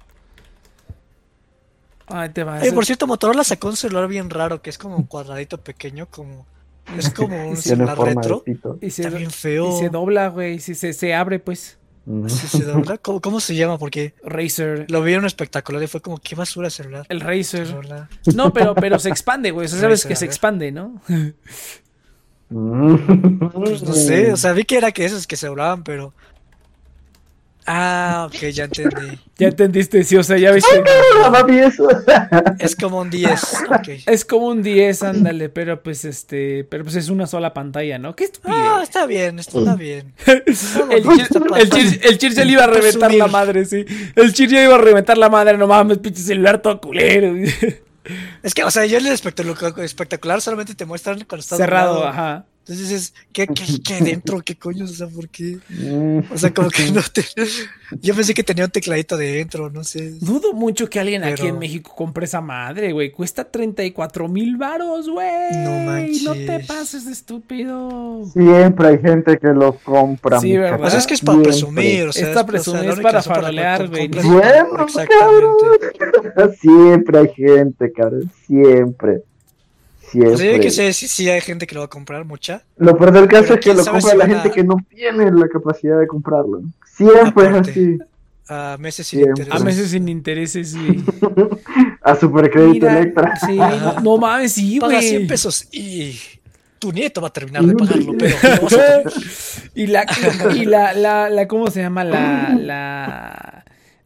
Ay, 2.06 2.30
te 2.30 2.42
vas. 2.42 2.64
Eh, 2.64 2.72
por 2.72 2.86
cierto, 2.86 3.06
Motorola 3.06 3.44
sacó 3.44 3.68
un 3.68 3.76
celular 3.76 4.08
bien 4.08 4.30
raro 4.30 4.62
que 4.62 4.70
es 4.70 4.78
como 4.78 4.96
un 4.96 5.02
cuadradito 5.02 5.58
pequeño, 5.58 6.06
como 6.10 6.46
es 6.96 7.10
como 7.10 7.50
un 7.50 7.56
celular 7.58 7.98
retro. 7.98 8.42
y 8.80 8.88
se, 8.88 9.02
Está 9.02 9.14
bien 9.14 9.28
y 9.28 9.32
feo. 9.32 9.78
se 9.78 9.90
dobla, 9.90 10.28
güey. 10.28 10.58
Si 10.58 10.74
se, 10.74 10.94
se 10.94 11.12
abre, 11.12 11.38
pues. 11.38 11.76
Ujú. 12.06 12.30
Sí, 12.30 12.48
se 12.48 12.64
dobla. 12.64 12.96
¿Cómo, 12.96 13.20
cómo 13.20 13.40
se 13.40 13.54
llama? 13.54 13.76
Porque 13.78 14.14
Razer. 14.24 14.90
lo 14.90 15.02
vi 15.02 15.12
en 15.12 15.20
un 15.20 15.26
espectacular 15.26 15.82
y 15.82 15.86
fue 15.86 16.00
como, 16.00 16.16
qué 16.16 16.34
basura 16.34 16.70
celular. 16.70 17.04
El 17.10 17.20
Razer. 17.20 17.68
No, 18.34 18.54
pero, 18.54 18.74
pero 18.74 18.98
se 18.98 19.10
expande, 19.10 19.50
güey. 19.50 19.66
O 19.66 19.68
sea, 19.68 19.78
sabes 19.80 20.00
Razer, 20.00 20.08
que 20.08 20.16
se 20.16 20.24
expande, 20.24 20.72
¿no? 20.72 21.00
Pues 22.53 23.82
no 23.82 23.92
sé, 23.92 24.32
o 24.32 24.36
sea, 24.36 24.53
vi 24.53 24.64
que 24.64 24.76
era 24.76 24.92
que 24.92 25.05
esos 25.05 25.26
que 25.26 25.36
se 25.36 25.46
doblaban, 25.46 25.82
pero. 25.82 26.12
Ah, 27.64 28.26
ok, 28.26 28.48
ya 28.50 28.64
entendí. 28.64 29.20
Ya 29.38 29.48
entendiste, 29.48 30.03
sí. 30.03 30.16
O 30.16 30.24
sea, 30.24 30.36
ya 30.36 30.50
viste. 30.50 30.82
Es 32.59 32.74
como 32.74 33.00
un 33.00 33.09
10. 33.09 33.64
Ok. 33.70 33.88
Es 34.07 34.24
como 34.24 34.48
un 34.48 34.62
10, 34.62 35.03
ándale. 35.05 35.48
Pero 35.48 35.80
pues 35.80 36.05
este. 36.05 36.64
Pero 36.64 36.82
pues 36.82 36.96
es 36.96 37.09
una 37.09 37.28
sola 37.28 37.55
pantalla, 37.55 37.98
¿no? 37.98 38.16
Qué 38.16 38.24
estupidez. 38.24 38.57
Ah, 38.59 38.80
está 38.82 39.07
bien, 39.07 39.38
está 39.38 39.76
bien. 39.76 40.12
El 40.26 40.42
el, 40.90 41.70
Chir, 41.70 42.00
el 42.03 42.18
Chir 42.18 42.32
se 42.32 42.44
le 42.44 42.53
iba 42.53 42.64
a 42.64 42.66
reventar 42.66 43.14
la 43.14 43.28
madre, 43.28 43.64
sí. 43.64 43.84
El 44.16 44.32
Chir 44.32 44.50
ya 44.50 44.62
iba 44.64 44.74
a 44.74 44.78
reventar 44.78 45.16
la 45.16 45.28
madre, 45.28 45.57
no 45.57 45.68
mames, 45.68 45.98
pinche 45.98 46.20
celular 46.20 46.61
todo 46.61 46.80
culero. 46.80 47.32
Es 48.42 48.55
que, 48.55 48.64
o 48.64 48.70
sea, 48.70 48.86
yo 48.86 48.98
en 48.98 49.07
el 49.07 49.12
espectacular, 49.12 49.78
espectacular 49.80 50.40
solamente 50.40 50.74
te 50.74 50.84
muestran 50.84 51.24
cuando 51.24 51.40
estás 51.40 51.59
Cerrado, 51.59 52.07
ajá. 52.07 52.44
Entonces 52.62 52.88
dices, 52.88 53.14
¿qué, 53.32 53.48
qué, 53.48 53.64
qué 53.84 54.04
dentro? 54.04 54.40
¿Qué 54.40 54.54
coño? 54.54 54.84
O 54.84 54.88
sea, 54.88 55.08
¿por 55.08 55.28
qué? 55.28 55.58
O 56.32 56.38
sea, 56.38 56.54
como 56.54 56.70
que 56.70 56.90
no 56.92 57.02
te... 57.12 57.24
Yo 58.00 58.14
pensé 58.14 58.34
que 58.34 58.44
tenía 58.44 58.64
un 58.64 58.70
tecladito 58.70 59.16
adentro, 59.16 59.68
no 59.68 59.82
sé. 59.82 60.12
Dudo 60.20 60.52
mucho 60.52 60.88
que 60.88 61.00
alguien 61.00 61.24
aquí 61.24 61.48
en 61.48 61.58
México 61.58 61.92
compre 61.94 62.24
esa 62.24 62.40
madre, 62.40 62.92
güey. 62.92 63.10
Cuesta 63.10 63.50
34 63.50 64.28
mil 64.28 64.56
varos, 64.56 65.10
güey. 65.10 65.56
No 65.64 65.78
manches. 65.84 66.22
No 66.22 66.34
te 66.34 66.60
pases 66.60 67.04
de 67.04 67.12
estúpido. 67.12 68.24
Siempre 68.32 68.88
hay 68.88 68.98
gente 68.98 69.38
que 69.38 69.48
lo 69.48 69.76
compra. 69.78 70.40
Sí. 70.40 70.56
¿verdad? 70.56 70.78
Pues 70.78 70.94
es 70.94 71.06
que 71.06 71.14
es 71.14 71.20
para 71.20 71.34
Siempre. 71.34 71.50
presumir, 71.50 72.08
o 72.08 72.12
sea, 72.12 72.22
Es 72.22 72.30
o 72.30 72.34
sea, 72.34 72.46
presumir, 72.46 72.90
es 72.90 73.00
para 73.00 73.22
farolear, 73.22 73.88
güey. 73.88 74.08
Bueno, 74.08 74.84
Exactamente. 74.84 76.56
Siempre 76.60 77.18
hay 77.18 77.28
gente, 77.34 77.92
cabrón. 77.92 78.30
Siempre. 78.46 79.22
Que 80.12 80.70
sé, 80.70 80.92
sí, 80.92 81.08
sí 81.08 81.28
hay 81.30 81.40
gente 81.40 81.66
que 81.66 81.74
lo 81.74 81.80
va 81.80 81.86
a 81.86 81.90
comprar, 81.90 82.24
mucha. 82.24 82.62
Lo 82.76 82.96
peor 82.96 83.12
del 83.12 83.28
caso 83.28 83.44
Pero 83.48 83.54
es 83.54 83.60
que 83.64 83.74
lo 83.74 83.84
compra 83.84 84.00
si 84.12 84.16
la 84.16 84.26
gente 84.26 84.48
a- 84.48 84.52
que 84.52 84.64
no 84.64 84.76
tiene 84.88 85.30
la 85.32 85.48
capacidad 85.48 85.98
de 85.98 86.06
comprarlo. 86.06 86.62
Siempre 86.96 87.48
Aparte. 87.48 87.70
es 87.70 87.76
así. 87.76 87.98
A 88.48 88.76
meses 88.78 89.06
sin 89.06 89.20
Siempre. 89.20 89.44
interés. 89.44 89.60
A 89.60 89.64
meses 89.64 89.90
sin 89.90 90.08
intereses, 90.08 90.76
güey. 90.76 91.00
A 92.02 92.16
supercrédito 92.16 92.86
Mira, 92.86 92.98
Electra. 92.98 93.36
Sí, 93.46 93.56
no, 93.56 94.00
no 94.00 94.18
mames, 94.18 94.52
sí, 94.52 94.78
Paga 94.80 94.96
güey. 94.96 95.08
100 95.08 95.26
pesos 95.28 95.68
y 95.72 96.18
tu 96.78 96.92
nieto 96.92 97.20
va 97.20 97.28
a 97.28 97.32
terminar 97.32 97.62
de 97.64 97.74
pagarlo, 97.74 98.12
pero 98.18 98.34
vas 98.62 98.72
a 98.74 99.02
y 99.74 99.86
la, 99.86 100.04
y 100.54 100.64
la, 100.66 100.92
la, 100.92 101.30
la, 101.30 101.46
¿cómo 101.48 101.70
se 101.70 101.80
llama? 101.80 102.02
La, 102.04 102.52
la, 102.58 103.61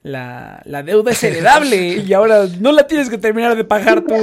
la, 0.07 0.63
la 0.67 0.85
deuda 0.85 1.11
es 1.11 1.25
heredable 1.25 1.97
y 2.07 2.13
ahora 2.13 2.47
no 2.61 2.71
la 2.71 2.87
tienes 2.87 3.11
que 3.11 3.19
terminar 3.19 3.57
de 3.57 3.65
pagar 3.65 4.03
tú, 4.03 4.15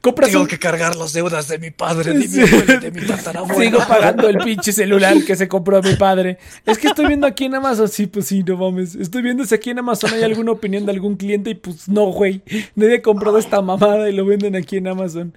Compras 0.00 0.30
tengo 0.30 0.42
un- 0.42 0.46
que 0.48 0.58
cargar 0.58 0.94
las 0.94 1.12
deudas 1.12 1.48
de 1.48 1.58
mi 1.58 1.72
padre, 1.72 2.12
de 2.12 2.28
mi 2.28 2.40
abuelo 2.42 2.80
de 2.80 2.90
mi 2.92 3.06
tatarabuelo. 3.06 3.60
Sigo 3.60 3.78
pagando 3.88 4.28
el 4.28 4.38
pinche 4.38 4.72
celular 4.72 5.16
que 5.24 5.34
se 5.34 5.48
compró 5.48 5.82
mi 5.82 5.96
padre. 5.96 6.38
Es 6.64 6.78
que 6.78 6.86
estoy 6.88 7.06
viendo 7.06 7.26
aquí 7.26 7.46
en 7.46 7.56
Amazon. 7.56 7.88
Sí, 7.88 8.06
pues 8.06 8.26
sí, 8.26 8.44
no 8.44 8.56
mames. 8.56 8.94
Estoy 8.94 9.22
viendo 9.22 9.44
si 9.44 9.54
aquí 9.54 9.70
en 9.70 9.80
Amazon 9.80 10.12
hay 10.12 10.22
alguna 10.22 10.52
opinión 10.52 10.86
de 10.86 10.92
algún 10.92 11.16
cliente 11.16 11.50
y 11.50 11.54
pues 11.56 11.88
no, 11.88 12.04
güey. 12.12 12.42
Nadie 12.76 12.96
ha 12.98 13.02
comprado 13.02 13.38
esta 13.38 13.60
mamada 13.62 14.08
y 14.08 14.12
lo 14.12 14.24
venden 14.24 14.54
aquí 14.54 14.76
en 14.76 14.86
Amazon. 14.86 15.36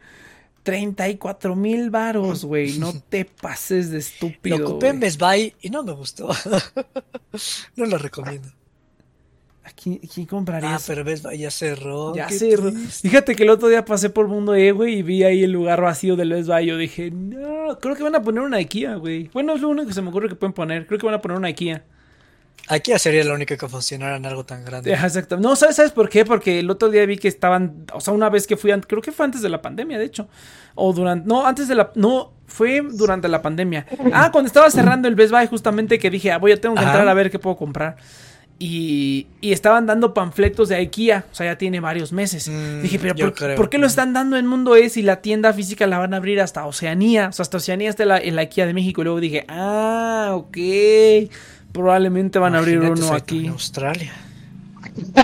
34 0.63 1.55
mil 1.55 1.89
varos, 1.89 2.43
güey. 2.45 2.77
No 2.77 2.93
te 3.09 3.23
pases 3.25 3.89
de 3.89 3.99
estúpido. 3.99 4.57
Lo 4.57 4.67
ocupé 4.69 4.89
en. 4.89 4.99
Best 4.99 5.19
Buy 5.19 5.53
y 5.61 5.69
no 5.69 5.81
me 5.83 5.93
gustó. 5.93 6.29
no 7.75 7.85
lo 7.85 7.97
recomiendo. 7.97 8.49
Aquí, 9.67 9.99
aquí 10.01 10.25
comprarías. 10.25 10.81
Ah, 10.81 10.83
pero 10.87 11.03
Buy 11.03 11.37
ya 11.37 11.51
cerró. 11.51 12.15
Ya 12.15 12.27
triste. 12.27 12.55
fíjate 13.09 13.35
que 13.35 13.43
el 13.43 13.49
otro 13.49 13.67
día 13.67 13.83
pasé 13.83 14.09
por 14.09 14.27
Mundo 14.27 14.55
E, 14.55 14.71
güey, 14.71 14.99
y 14.99 15.03
vi 15.03 15.23
ahí 15.23 15.43
el 15.43 15.51
lugar 15.51 15.81
vacío 15.81 16.15
del 16.15 16.29
Best 16.29 16.47
Buy. 16.47 16.65
Yo 16.65 16.77
dije, 16.77 17.11
no, 17.11 17.77
creo 17.79 17.95
que 17.95 18.03
van 18.03 18.15
a 18.15 18.21
poner 18.21 18.43
una 18.43 18.57
IKEA, 18.57 18.95
güey. 18.95 19.29
Bueno, 19.33 19.53
es 19.53 19.61
lo 19.61 19.67
único 19.67 19.87
que 19.87 19.93
se 19.93 20.01
me 20.01 20.09
ocurre 20.09 20.29
que 20.29 20.35
pueden 20.35 20.53
poner. 20.53 20.87
Creo 20.87 20.97
que 20.97 21.05
van 21.05 21.15
a 21.15 21.21
poner 21.21 21.37
una 21.37 21.49
IKEA. 21.49 21.83
Ya 22.85 22.97
sería 22.97 23.23
lo 23.25 23.33
único 23.33 23.55
que 23.57 23.67
funcionara 23.67 24.15
en 24.15 24.25
algo 24.25 24.45
tan 24.45 24.63
grande. 24.63 24.93
Exacto. 24.93 25.37
No, 25.37 25.55
¿sabes, 25.55 25.75
¿sabes 25.75 25.91
por 25.91 26.09
qué? 26.09 26.23
Porque 26.23 26.59
el 26.59 26.69
otro 26.69 26.89
día 26.89 27.05
vi 27.05 27.17
que 27.17 27.27
estaban, 27.27 27.85
o 27.93 27.99
sea, 27.99 28.13
una 28.13 28.29
vez 28.29 28.47
que 28.47 28.55
fui, 28.57 28.71
creo 28.87 29.01
que 29.01 29.11
fue 29.11 29.25
antes 29.25 29.41
de 29.41 29.49
la 29.49 29.61
pandemia, 29.61 29.97
de 29.97 30.05
hecho. 30.05 30.27
O 30.75 30.93
durante, 30.93 31.27
no, 31.27 31.45
antes 31.45 31.67
de 31.67 31.75
la, 31.75 31.91
no, 31.95 32.33
fue 32.45 32.81
durante 32.89 33.27
la 33.27 33.41
pandemia. 33.41 33.85
Ah, 34.13 34.29
cuando 34.31 34.47
estaba 34.47 34.69
cerrando 34.69 35.07
el 35.07 35.15
Best 35.15 35.31
Buy, 35.31 35.47
justamente 35.47 35.99
que 35.99 36.09
dije, 36.09 36.31
ah, 36.31 36.37
voy 36.37 36.51
a 36.53 36.61
tengo 36.61 36.75
que 36.75 36.81
Ajá. 36.81 36.91
entrar 36.91 37.07
a 37.07 37.13
ver 37.13 37.31
qué 37.31 37.39
puedo 37.39 37.57
comprar. 37.57 37.97
Y, 38.59 39.27
y 39.39 39.51
estaban 39.51 39.85
dando 39.85 40.15
panfletos 40.15 40.69
de 40.69 40.75
IKEA, 40.75 41.25
o 41.31 41.35
sea, 41.35 41.45
ya 41.45 41.57
tiene 41.57 41.79
varios 41.79 42.11
meses. 42.11 42.49
Mm, 42.49 42.81
dije, 42.81 42.97
pero 42.97 43.15
por, 43.15 43.33
creo. 43.33 43.55
¿por 43.55 43.69
qué 43.69 43.77
lo 43.77 43.85
están 43.85 44.13
dando 44.13 44.35
en 44.35 44.47
Mundo 44.47 44.75
E 44.75 44.89
si 44.89 45.03
la 45.03 45.21
tienda 45.21 45.53
física 45.53 45.85
la 45.85 45.99
van 45.99 46.13
a 46.13 46.17
abrir 46.17 46.41
hasta 46.41 46.65
Oceanía? 46.65 47.29
O 47.29 47.33
sea, 47.33 47.43
hasta 47.43 47.57
Oceanía 47.57 47.89
está 47.89 48.05
la, 48.05 48.17
en 48.17 48.35
la 48.35 48.43
IKEA 48.43 48.65
de 48.65 48.73
México. 48.73 49.01
Y 49.01 49.03
luego 49.03 49.19
dije, 49.19 49.45
ah, 49.47 50.31
ok. 50.33 50.57
Probablemente 51.71 52.39
van 52.39 52.55
a 52.55 52.59
abrir 52.59 52.79
uno 52.79 53.13
aquí. 53.13 53.45
En 53.45 53.51
Australia. 53.51 54.13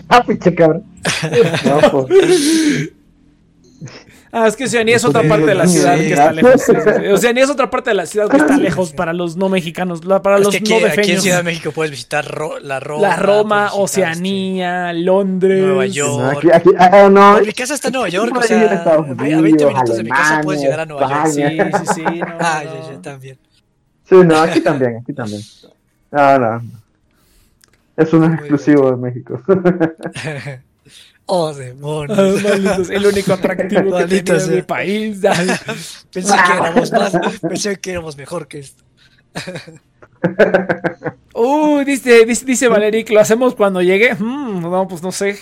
Ah, 0.10 0.24
pinche 0.24 0.54
cabrón. 0.54 0.84
No, 1.66 1.92
pues. 1.92 2.92
Ah, 4.36 4.48
es 4.48 4.56
que 4.56 4.64
Oceanía 4.64 4.96
es 4.96 5.06
otra 5.06 5.22
parte 5.30 5.46
de 5.46 5.54
la 5.54 5.68
ciudad 5.68 5.96
sí. 5.96 6.06
que 6.08 6.14
está 6.14 6.32
lejos. 6.32 6.64
Oceanía 7.14 7.44
es 7.44 7.50
otra 7.52 7.70
parte 7.70 7.92
de 7.92 7.94
la 7.94 8.08
ciudad 8.08 8.28
que 8.30 8.38
está 8.38 8.58
lejos 8.58 8.92
para 8.92 9.14
los 9.14 9.38
no 9.38 9.48
mexicanos, 9.48 10.02
para 10.02 10.38
Es 10.38 10.44
los 10.46 10.52
que 10.52 10.58
aquí, 10.58 10.72
no 10.72 10.78
aquí 10.78 10.86
en 10.86 10.90
defeños. 10.96 11.22
Ciudad 11.22 11.38
de 11.38 11.44
México 11.44 11.72
puedes 11.72 11.92
visitar 11.92 12.26
Ro- 12.26 12.58
la 12.60 12.80
Roma. 12.80 13.02
La 13.08 13.16
Roma, 13.16 13.62
visitar, 13.66 13.82
Oceanía, 13.84 14.92
Londres. 14.94 15.62
Nueva 15.64 15.86
No, 15.86 15.92
York. 15.92 16.38
aquí, 16.38 16.50
aquí, 16.52 16.70
ah, 16.80 17.10
no. 17.12 17.34
este, 17.36 17.46
Mi 17.48 17.54
casa 17.54 17.74
está 17.76 17.88
en 17.90 17.94
Nueva 17.94 18.10
York, 18.10 18.36
o 18.36 18.42
sea, 18.42 18.82
a 18.84 18.98
20 19.02 19.42
minutos 19.42 19.98
de 19.98 20.04
mi 20.04 20.10
casa 20.10 20.42
puedes 20.44 20.62
llegar 20.64 20.80
a 20.80 20.86
Nueva 20.88 21.26
York. 21.26 21.28
Sí, 21.32 21.42
sí, 21.86 21.94
sí. 21.94 22.02
no, 22.20 22.26
Ah, 22.40 22.64
no. 22.66 22.74
yo, 22.74 22.92
yo 22.92 23.00
también. 23.02 23.38
Sí, 24.10 24.16
no, 24.26 24.38
aquí 24.40 24.62
también, 24.62 24.98
aquí 25.02 25.14
también. 25.14 25.42
No, 26.12 26.40
no. 26.40 26.62
Eso 27.96 28.18
no 28.18 28.24
es 28.26 28.30
Muy 28.32 28.40
exclusivo 28.40 28.90
de 28.90 28.98
México. 28.98 29.40
Oh, 31.26 31.48
Ah, 31.48 31.54
demonios. 31.58 32.44
malditos, 32.44 32.90
el 32.90 33.06
único 33.06 33.34
atractivo 33.34 33.82
que 33.84 33.90
Maldito 33.90 34.24
tiene 34.34 34.40
sea. 34.42 34.56
mi 34.56 34.62
país. 34.62 35.24
Ay. 35.30 35.48
Pensé 36.12 36.34
que 36.36 36.54
éramos 36.58 36.92
más, 36.92 37.14
pensé 37.40 37.76
que 37.80 37.92
éramos 37.92 38.18
mejor 38.18 38.48
que 38.48 38.60
esto. 38.60 38.84
Uh, 41.34 41.84
dice, 41.84 42.26
dice, 42.26 42.46
dice 42.46 42.68
Valeric, 42.70 43.10
¿lo 43.10 43.20
hacemos 43.20 43.56
cuando 43.56 43.82
llegue? 43.82 44.14
Mm, 44.16 44.62
no, 44.62 44.88
pues 44.88 45.02
no 45.04 45.12
sé. 45.12 45.38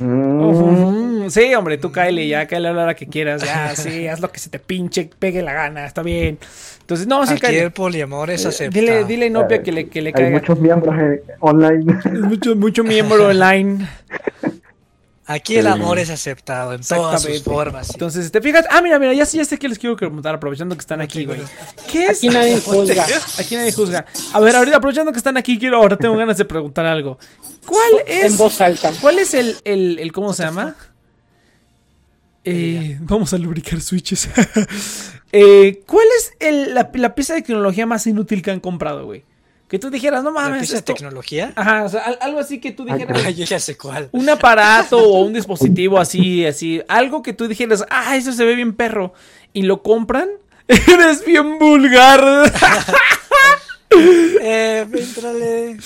Mm. 0.00 1.24
Mm, 1.26 1.30
sí, 1.30 1.54
hombre, 1.54 1.78
tú 1.78 1.92
cáele 1.92 2.26
ya, 2.26 2.46
cáele 2.46 2.68
a 2.68 2.72
la 2.72 2.82
hora 2.84 2.94
que 2.96 3.06
quieras. 3.06 3.42
Ya, 3.44 3.76
sí, 3.76 4.08
haz 4.08 4.20
lo 4.20 4.32
que 4.32 4.40
se 4.40 4.50
te 4.50 4.58
pinche, 4.58 5.08
pegue 5.18 5.42
la 5.42 5.52
gana, 5.52 5.86
está 5.86 6.02
bien. 6.02 6.38
Entonces, 6.80 7.06
no, 7.06 7.24
sí, 7.26 7.34
el 7.42 7.70
poliamor 7.70 8.30
es 8.30 8.44
Eh, 8.44 8.48
aceptado. 8.48 8.80
Dile, 8.80 9.04
dile 9.04 9.24
a 9.26 9.28
Inopia 9.28 9.62
que 9.62 9.70
le, 9.72 9.88
que 9.88 10.02
le 10.02 10.08
Hay 10.08 10.12
caiga. 10.14 10.38
muchos 10.40 10.58
miembros 10.58 10.94
eh, 10.98 11.22
online. 11.40 11.94
Mucho, 12.22 12.56
mucho 12.56 12.82
miembro 12.82 13.26
online. 13.28 13.86
Aquí 15.28 15.56
el 15.56 15.66
amor 15.66 15.98
es 15.98 16.08
aceptado 16.10 16.72
en 16.72 16.82
todas 16.82 17.20
sus 17.22 17.30
Exactamente. 17.30 17.44
formas. 17.50 17.90
Entonces, 17.90 18.30
¿te 18.30 18.40
fijas? 18.40 18.64
Ah, 18.70 18.80
mira, 18.80 18.98
mira, 19.00 19.12
ya, 19.12 19.26
sé- 19.26 19.38
ya 19.38 19.44
sé 19.44 19.58
que 19.58 19.68
les 19.68 19.76
quiero 19.78 19.96
preguntar, 19.96 20.34
aprovechando 20.36 20.76
que 20.76 20.80
están 20.80 21.00
aquí, 21.00 21.24
güey. 21.24 21.40
¿Qué 21.90 22.06
es? 22.06 22.18
Aquí 22.18 22.28
nadie 22.28 22.60
juzga. 22.64 23.04
Aquí 23.38 23.56
nadie 23.56 23.72
juzga. 23.72 24.06
A 24.32 24.38
ver, 24.40 24.54
ahorita 24.54 24.76
aprovechando 24.76 25.10
que 25.10 25.18
están 25.18 25.36
aquí, 25.36 25.58
quiero, 25.58 25.78
ahora 25.78 25.96
tengo 25.96 26.16
ganas 26.16 26.36
de 26.38 26.44
preguntar 26.44 26.86
algo. 26.86 27.18
¿Cuál 27.66 28.04
es? 28.06 28.24
En 28.24 28.36
voz 28.36 28.60
alta. 28.60 28.92
¿Cuál 29.00 29.18
es 29.18 29.34
el, 29.34 29.56
el, 29.64 29.98
el 29.98 30.12
cómo 30.12 30.32
se 30.32 30.44
llama? 30.44 30.76
Eh, 32.44 32.96
vamos 33.00 33.32
a 33.32 33.38
lubricar 33.38 33.80
switches. 33.80 34.28
Eh, 35.32 35.82
¿Cuál 35.86 36.06
es 36.18 36.32
el- 36.38 36.72
la, 36.72 36.88
la 36.94 37.14
pieza 37.14 37.34
de 37.34 37.42
tecnología 37.42 37.84
más 37.84 38.06
inútil 38.06 38.40
que 38.42 38.52
han 38.52 38.60
comprado, 38.60 39.04
güey? 39.04 39.24
Que 39.68 39.78
tú 39.80 39.90
dijeras, 39.90 40.22
no 40.22 40.30
¿La 40.30 40.42
mames, 40.42 40.70
esto... 40.72 40.94
tecnología? 40.94 41.52
Ajá, 41.56 41.84
o 41.84 41.88
sea, 41.88 42.02
al- 42.04 42.18
algo 42.20 42.38
así 42.38 42.60
que 42.60 42.70
tú 42.70 42.84
dijeras, 42.84 43.20
Ay, 43.24 43.34
yo 43.34 43.44
ya 43.44 43.58
sé 43.58 43.76
cuál. 43.76 44.08
un 44.12 44.28
aparato 44.28 44.96
o 44.98 45.20
un 45.24 45.32
dispositivo 45.32 45.98
así, 45.98 46.46
así, 46.46 46.80
algo 46.86 47.20
que 47.22 47.32
tú 47.32 47.48
dijeras, 47.48 47.84
ah, 47.90 48.16
eso 48.16 48.32
se 48.32 48.44
ve 48.44 48.54
bien 48.54 48.74
perro, 48.74 49.12
y 49.52 49.62
lo 49.62 49.82
compran, 49.82 50.28
eres 50.68 51.24
bien 51.24 51.58
vulgar. 51.58 52.52
Eh, 54.48 54.86
entrale. 54.92 55.78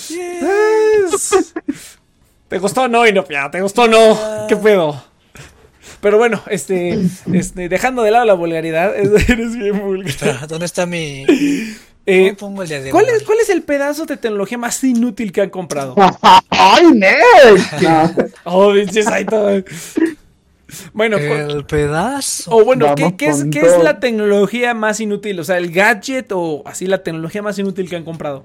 ¿Te 2.47 2.59
gustó 2.59 2.81
o 2.83 2.87
no, 2.87 3.07
Inopia? 3.07 3.49
¿Te 3.49 3.61
gustó 3.61 3.83
o 3.83 3.87
no? 3.87 4.47
¿Qué 4.47 4.55
pedo? 4.57 5.01
Pero 6.01 6.17
bueno, 6.17 6.41
este, 6.47 6.99
este, 7.31 7.69
dejando 7.69 8.01
de 8.03 8.11
lado 8.11 8.25
la 8.25 8.33
vulgaridad, 8.33 8.93
eres 9.29 9.55
bien 9.55 9.79
vulgar. 9.79 10.47
¿Dónde 10.47 10.65
está 10.65 10.85
mi.? 10.85 11.25
Eh, 12.11 12.35
¿Cómo 12.37 12.49
pongo 12.49 12.63
el 12.63 12.67
día 12.67 12.81
de 12.81 12.91
¿cuál, 12.91 13.07
es, 13.07 13.23
¿Cuál 13.23 13.39
es 13.39 13.49
el 13.49 13.63
pedazo 13.63 14.05
de 14.05 14.17
tecnología 14.17 14.57
más 14.57 14.83
inútil 14.83 15.31
que 15.31 15.39
han 15.41 15.49
comprado? 15.49 15.95
¡Ay, 16.49 16.91
Ned! 16.93 17.61
No. 17.81 18.11
Oh, 18.43 18.73
pinche 18.73 19.01
Saito. 19.01 19.63
Bueno, 20.91 21.17
El 21.17 21.65
pedazo. 21.65 22.51
o 22.51 22.65
bueno, 22.65 22.95
¿qué, 22.95 23.27
es, 23.27 23.45
qué 23.51 23.59
es 23.61 23.81
la 23.81 24.01
tecnología 24.01 24.73
más 24.73 24.99
inútil? 24.99 25.39
O 25.39 25.43
sea, 25.45 25.57
el 25.57 25.71
gadget 25.71 26.31
o 26.33 26.63
así 26.65 26.85
la 26.85 27.01
tecnología 27.01 27.41
más 27.41 27.57
inútil 27.59 27.89
que 27.89 27.95
han 27.95 28.03
comprado. 28.03 28.43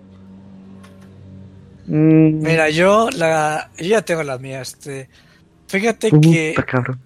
Mm, 1.86 2.42
Mira, 2.42 2.70
yo 2.70 3.10
la. 3.10 3.70
Yo 3.78 3.86
ya 3.86 4.02
tengo 4.02 4.22
la 4.22 4.38
mía. 4.38 4.60
Este. 4.60 5.08
Fíjate 5.66 6.10
que. 6.20 6.54
cabrón. 6.66 7.00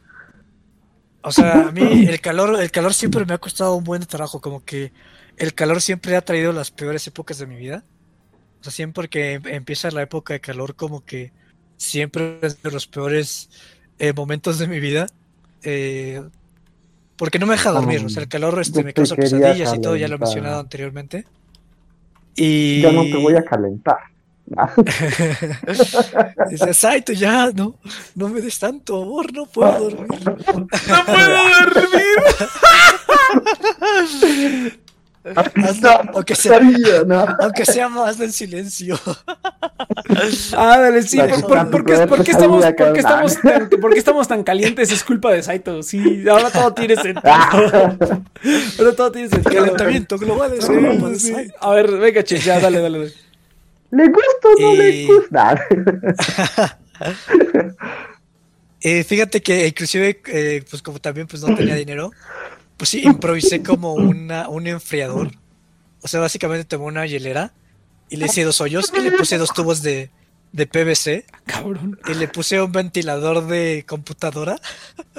O 1.22 1.32
sea, 1.32 1.68
a 1.68 1.72
mí 1.72 2.06
el 2.06 2.20
calor, 2.20 2.60
el 2.60 2.70
calor 2.70 2.94
siempre 2.94 3.24
me 3.26 3.34
ha 3.34 3.38
costado 3.38 3.76
un 3.76 3.84
buen 3.84 4.04
trabajo, 4.06 4.40
como 4.40 4.64
que 4.64 4.90
el 5.40 5.54
calor 5.54 5.80
siempre 5.80 6.14
ha 6.16 6.20
traído 6.20 6.52
las 6.52 6.70
peores 6.70 7.04
épocas 7.06 7.38
de 7.38 7.46
mi 7.46 7.56
vida. 7.56 7.82
O 8.60 8.64
sea, 8.64 8.72
siempre 8.72 9.08
que 9.08 9.32
em- 9.32 9.46
empieza 9.48 9.90
la 9.90 10.02
época 10.02 10.34
de 10.34 10.40
calor, 10.40 10.74
como 10.76 11.02
que 11.04 11.32
siempre 11.78 12.38
es 12.42 12.62
de 12.62 12.70
los 12.70 12.86
peores 12.86 13.48
eh, 13.98 14.12
momentos 14.12 14.58
de 14.58 14.66
mi 14.68 14.78
vida. 14.80 15.06
Eh, 15.62 16.22
porque 17.16 17.38
no 17.38 17.46
me 17.46 17.54
deja 17.54 17.70
dormir. 17.70 18.04
O 18.04 18.10
sea, 18.10 18.22
el 18.22 18.28
calor 18.28 18.60
este, 18.60 18.84
me 18.84 18.92
causa 18.92 19.16
pesadillas 19.16 19.72
y 19.74 19.80
todo, 19.80 19.96
ya 19.96 20.08
lo 20.08 20.16
he 20.16 20.18
calentar. 20.18 20.28
mencionado 20.28 20.60
anteriormente. 20.60 21.24
Y 22.36 22.82
Ya 22.82 22.92
no 22.92 23.02
te 23.04 23.16
voy 23.16 23.34
a 23.36 23.42
calentar. 23.42 23.96
Dice, 26.50 26.74
Saito, 26.74 27.12
ya, 27.12 27.50
no, 27.52 27.76
no 28.14 28.28
me 28.28 28.40
des 28.42 28.58
tanto 28.58 29.02
amor, 29.02 29.32
no 29.32 29.46
puedo 29.46 29.88
dormir. 29.90 30.20
¡No 30.26 30.34
puedo 31.06 31.38
dormir! 31.72 32.04
Aunque 36.14 36.34
sea, 36.34 36.58
aunque 37.40 37.88
más 37.90 38.20
en 38.20 38.32
silencio. 38.32 38.98
Ah, 40.56 40.78
dale, 40.80 41.02
sí. 41.02 41.18
¿Por, 41.18 41.84
qué, 41.84 41.92
estamos, 43.92 44.26
tan, 44.28 44.42
calientes? 44.42 44.90
Es 44.90 45.04
culpa 45.04 45.32
de 45.32 45.42
Saito. 45.42 45.82
Sí, 45.82 46.24
ahora 46.28 46.50
todo 46.50 46.74
tiene 46.74 46.96
sentido. 46.96 47.22
Ah, 47.24 47.96
Ahora 48.78 48.92
todo 48.96 49.12
tiene 49.12 49.28
sentido. 49.28 49.62
Calentamiento 49.62 50.18
global 50.18 50.52
es 50.54 50.64
Sí, 50.64 50.72
culpa 50.72 51.08
de 51.08 51.18
sí. 51.18 51.32
Saito. 51.32 51.54
A 51.60 51.74
ver, 51.74 51.90
venga, 51.92 52.22
ya, 52.22 52.58
dale, 52.58 52.80
dale. 52.80 52.98
dale. 52.98 53.12
¿Le 53.92 54.08
gusta 54.08 54.48
o 54.48 54.60
no 54.60 54.74
le 54.74 55.06
gusta? 55.06 55.66
Eh, 58.82 59.04
fíjate 59.04 59.42
que 59.42 59.66
inclusive, 59.66 60.22
eh, 60.28 60.64
pues 60.68 60.80
como 60.80 60.98
también 60.98 61.26
pues 61.26 61.42
no 61.42 61.54
tenía 61.54 61.74
dinero, 61.74 62.12
pues 62.80 62.88
sí, 62.88 63.02
improvisé 63.04 63.62
como 63.62 63.92
una, 63.92 64.48
un 64.48 64.66
enfriador. 64.66 65.32
O 66.00 66.08
sea, 66.08 66.18
básicamente 66.18 66.64
tomé 66.64 66.86
una 66.86 67.04
hielera 67.04 67.52
y 68.08 68.16
le 68.16 68.24
hice 68.24 68.42
dos 68.42 68.62
hoyos 68.62 68.90
y 68.96 69.00
le 69.02 69.12
puse 69.12 69.36
dos 69.36 69.52
tubos 69.52 69.82
de, 69.82 70.08
de 70.52 70.66
PVC 70.66 71.26
Cabrón. 71.44 72.00
y 72.08 72.14
le 72.14 72.26
puse 72.26 72.58
un 72.58 72.72
ventilador 72.72 73.46
de 73.46 73.84
computadora. 73.86 74.58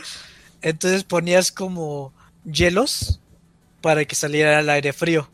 Entonces 0.63 1.03
ponías 1.03 1.51
como 1.51 2.13
hielos 2.45 3.19
para 3.79 4.05
que 4.05 4.15
saliera 4.15 4.59
el 4.59 4.69
aire 4.71 4.91
frío. 4.91 5.29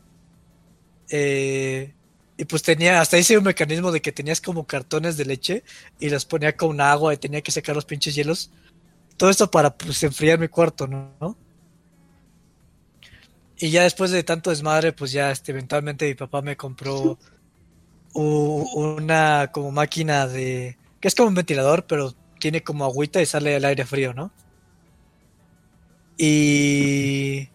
Eh, 1.08 1.94
y 2.36 2.44
pues 2.44 2.62
tenía, 2.62 3.00
hasta 3.00 3.16
hice 3.16 3.38
un 3.38 3.44
mecanismo 3.44 3.90
de 3.90 4.02
que 4.02 4.12
tenías 4.12 4.42
como 4.42 4.66
cartones 4.66 5.16
de 5.16 5.24
leche 5.24 5.64
y 5.98 6.10
los 6.10 6.26
ponía 6.26 6.54
con 6.54 6.78
agua 6.82 7.14
y 7.14 7.16
tenía 7.16 7.40
que 7.40 7.52
sacar 7.52 7.74
los 7.74 7.86
pinches 7.86 8.14
hielos. 8.14 8.50
Todo 9.16 9.30
esto 9.30 9.50
para 9.50 9.74
pues 9.74 10.02
enfriar 10.02 10.38
mi 10.38 10.48
cuarto, 10.48 10.86
¿no? 10.86 11.47
Y 13.58 13.70
ya 13.70 13.82
después 13.82 14.10
de 14.12 14.22
tanto 14.22 14.50
desmadre, 14.50 14.92
pues 14.92 15.10
ya 15.10 15.32
este, 15.32 15.50
eventualmente 15.50 16.06
mi 16.06 16.14
papá 16.14 16.42
me 16.42 16.56
compró 16.56 17.18
una 18.14 19.50
como 19.52 19.72
máquina 19.72 20.26
de... 20.26 20.78
que 21.00 21.08
es 21.08 21.14
como 21.14 21.28
un 21.28 21.34
ventilador, 21.34 21.86
pero 21.86 22.14
tiene 22.38 22.62
como 22.62 22.84
agüita 22.84 23.20
y 23.20 23.26
sale 23.26 23.56
el 23.56 23.64
aire 23.64 23.84
frío, 23.84 24.14
¿no? 24.14 24.30
Y... 26.16 27.48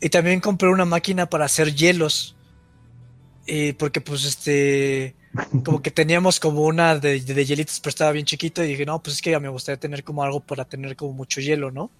Y 0.00 0.08
también 0.10 0.40
compré 0.40 0.68
una 0.68 0.84
máquina 0.84 1.30
para 1.30 1.46
hacer 1.46 1.74
hielos. 1.74 2.36
Y 3.46 3.72
porque 3.72 4.02
pues 4.02 4.24
este... 4.24 5.14
Como 5.64 5.82
que 5.82 5.90
teníamos 5.90 6.38
como 6.38 6.62
una 6.62 6.96
de, 6.96 7.20
de 7.20 7.44
hielitos, 7.44 7.80
pero 7.80 7.88
estaba 7.90 8.12
bien 8.12 8.26
chiquito 8.26 8.62
y 8.62 8.68
dije, 8.68 8.86
no, 8.86 9.02
pues 9.02 9.16
es 9.16 9.22
que 9.22 9.30
ya 9.30 9.40
me 9.40 9.48
gustaría 9.48 9.80
tener 9.80 10.04
como 10.04 10.22
algo 10.22 10.40
para 10.40 10.64
tener 10.64 10.94
como 10.94 11.12
mucho 11.12 11.40
hielo, 11.40 11.72
¿no? 11.72 11.90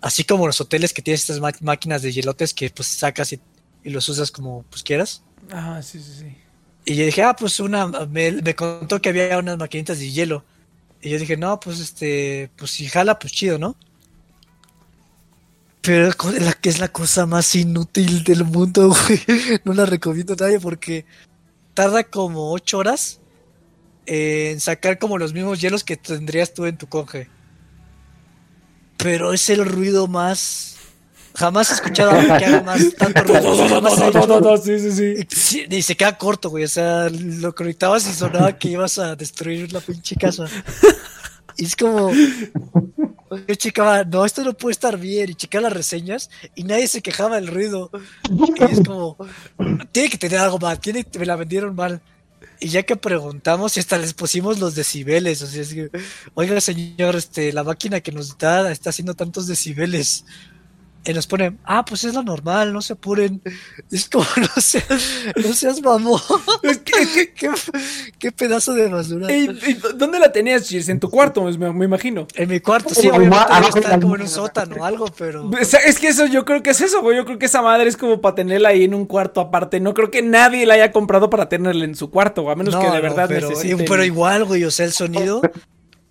Así 0.00 0.24
como 0.24 0.46
los 0.46 0.60
hoteles 0.60 0.92
que 0.92 1.02
tienen 1.02 1.16
estas 1.16 1.40
máquinas 1.60 2.02
de 2.02 2.12
hielotes 2.12 2.54
que 2.54 2.70
pues 2.70 2.88
sacas 2.88 3.32
y, 3.32 3.40
y 3.82 3.90
los 3.90 4.08
usas 4.08 4.30
como 4.30 4.64
pues 4.70 4.82
quieras. 4.82 5.22
Ah, 5.50 5.80
sí, 5.82 6.00
sí, 6.00 6.12
sí. 6.20 6.36
Y 6.84 6.94
yo 6.94 7.04
dije, 7.04 7.22
ah, 7.22 7.34
pues 7.34 7.58
una, 7.58 7.86
me, 7.88 8.30
me 8.30 8.54
contó 8.54 9.02
que 9.02 9.08
había 9.08 9.38
unas 9.38 9.58
maquinitas 9.58 9.98
de 9.98 10.10
hielo. 10.10 10.44
Y 11.02 11.10
yo 11.10 11.18
dije, 11.18 11.36
no, 11.36 11.58
pues 11.58 11.80
este, 11.80 12.50
pues 12.56 12.70
si 12.70 12.86
jala, 12.86 13.18
pues 13.18 13.32
chido, 13.32 13.58
¿no? 13.58 13.76
Pero 15.82 16.10
la 16.40 16.52
que 16.52 16.68
es 16.68 16.78
la 16.78 16.88
cosa 16.88 17.26
más 17.26 17.54
inútil 17.54 18.24
del 18.24 18.44
mundo, 18.44 18.88
güey. 19.08 19.60
No 19.64 19.72
la 19.72 19.86
recomiendo 19.86 20.34
a 20.34 20.36
nadie 20.36 20.60
porque 20.60 21.04
tarda 21.74 22.04
como 22.04 22.52
ocho 22.52 22.78
horas 22.78 23.20
en 24.06 24.60
sacar 24.60 24.98
como 24.98 25.18
los 25.18 25.32
mismos 25.32 25.60
hielos 25.60 25.84
que 25.84 25.96
tendrías 25.96 26.54
tú 26.54 26.66
en 26.66 26.78
tu 26.78 26.88
conge. 26.88 27.28
Pero 28.96 29.32
es 29.32 29.48
el 29.50 29.64
ruido 29.64 30.06
más... 30.06 30.72
Jamás 31.34 31.70
he 31.70 31.74
escuchado 31.74 32.12
a 32.12 32.18
alguien 32.18 32.38
que 32.38 32.44
haga 32.46 32.62
más 32.62 32.94
tanto 32.96 33.22
ruido. 33.22 33.54
Hecho- 34.08 34.22
Sí, 34.64 34.78
sí, 34.80 34.92
sí. 34.92 35.26
Sí, 35.30 35.66
y 35.68 35.82
se 35.82 35.94
queda 35.94 36.16
corto, 36.16 36.48
güey. 36.48 36.64
O 36.64 36.68
sea, 36.68 37.08
lo 37.10 37.54
conectabas 37.54 38.08
y 38.08 38.14
sonaba 38.14 38.56
que 38.58 38.68
ibas 38.68 38.96
a 38.98 39.14
destruir 39.16 39.70
la 39.72 39.80
pinche 39.80 40.16
casa. 40.16 40.46
Y 41.58 41.66
es 41.66 41.76
como. 41.76 42.10
Yo 43.48 43.54
checaba, 43.56 44.04
no, 44.04 44.24
esto 44.24 44.42
no 44.44 44.54
puede 44.54 44.72
estar 44.72 44.96
bien. 44.98 45.28
Y 45.30 45.34
checaba 45.34 45.62
las 45.64 45.72
reseñas 45.74 46.30
y 46.54 46.64
nadie 46.64 46.88
se 46.88 47.02
quejaba 47.02 47.36
del 47.36 47.48
ruido. 47.48 47.90
Y 48.30 48.64
es 48.72 48.80
como, 48.86 49.18
tiene 49.92 50.08
que 50.08 50.16
tener 50.16 50.38
algo 50.38 50.58
mal, 50.58 50.80
tiene, 50.80 51.04
me 51.18 51.26
la 51.26 51.36
vendieron 51.36 51.74
mal. 51.74 52.00
Y 52.60 52.68
ya 52.68 52.82
que 52.84 52.96
preguntamos, 52.96 53.76
y 53.76 53.80
hasta 53.80 53.98
les 53.98 54.14
pusimos 54.14 54.58
los 54.58 54.74
decibeles. 54.74 55.42
O 55.42 55.46
sea, 55.46 55.62
es 55.62 55.74
que, 55.74 55.90
oiga, 56.34 56.60
señor, 56.60 57.16
este, 57.16 57.52
la 57.52 57.64
máquina 57.64 58.00
que 58.00 58.12
nos 58.12 58.38
da 58.38 58.70
está 58.70 58.90
haciendo 58.90 59.14
tantos 59.14 59.46
decibeles. 59.46 60.24
Y 61.06 61.12
nos 61.14 61.28
ponen, 61.28 61.58
ah, 61.64 61.84
pues 61.84 62.02
es 62.02 62.14
lo 62.14 62.22
normal, 62.24 62.72
no 62.72 62.82
se 62.82 62.94
apuren. 62.94 63.40
Es 63.92 64.08
como, 64.08 64.24
no 64.36 64.60
seas, 64.60 64.86
no 65.36 65.52
seas 65.52 65.80
mamón. 65.80 66.20
¿Qué, 66.62 67.30
qué, 67.34 67.50
qué 68.18 68.32
pedazo 68.32 68.74
de 68.74 68.88
basura. 68.88 69.28
Ey, 69.28 69.48
ey, 69.62 69.78
¿Dónde 69.94 70.18
la 70.18 70.32
tenías, 70.32 70.64
Chis? 70.64 70.88
En 70.88 70.98
tu 70.98 71.08
cuarto, 71.08 71.44
me, 71.44 71.72
me 71.72 71.84
imagino. 71.84 72.26
En 72.34 72.48
mi 72.48 72.58
cuarto, 72.58 72.92
sí, 72.92 73.08
Como 73.08 73.18
obviamente 73.18 73.78
estar 73.78 74.00
como 74.00 74.16
en 74.16 74.22
un 74.22 74.28
sótano 74.28 74.76
o 74.80 74.84
algo, 74.84 75.06
pero. 75.16 75.48
Es 75.60 75.98
que 76.00 76.08
eso 76.08 76.26
yo 76.26 76.44
creo 76.44 76.62
que 76.62 76.70
es 76.70 76.80
eso, 76.80 77.00
güey. 77.02 77.16
Yo 77.16 77.24
creo 77.24 77.38
que 77.38 77.46
esa 77.46 77.62
madre 77.62 77.88
es 77.88 77.96
como 77.96 78.20
para 78.20 78.34
tenerla 78.34 78.70
ahí 78.70 78.82
en 78.84 78.94
un 78.94 79.06
cuarto 79.06 79.40
aparte. 79.40 79.78
No 79.78 79.94
creo 79.94 80.10
que 80.10 80.22
nadie 80.22 80.66
la 80.66 80.74
haya 80.74 80.90
comprado 80.90 81.30
para 81.30 81.48
tenerla 81.48 81.84
en 81.84 81.94
su 81.94 82.10
cuarto, 82.10 82.42
güey, 82.42 82.54
a 82.54 82.56
menos 82.56 82.74
No, 82.74 82.80
que 82.80 82.86
de 82.88 82.96
no, 82.96 83.02
verdad 83.02 83.26
pero, 83.28 83.48
necesiten. 83.48 83.86
pero 83.86 84.04
igual, 84.04 84.44
güey, 84.44 84.64
o 84.64 84.70
sea, 84.72 84.86
el 84.86 84.92
sonido. 84.92 85.40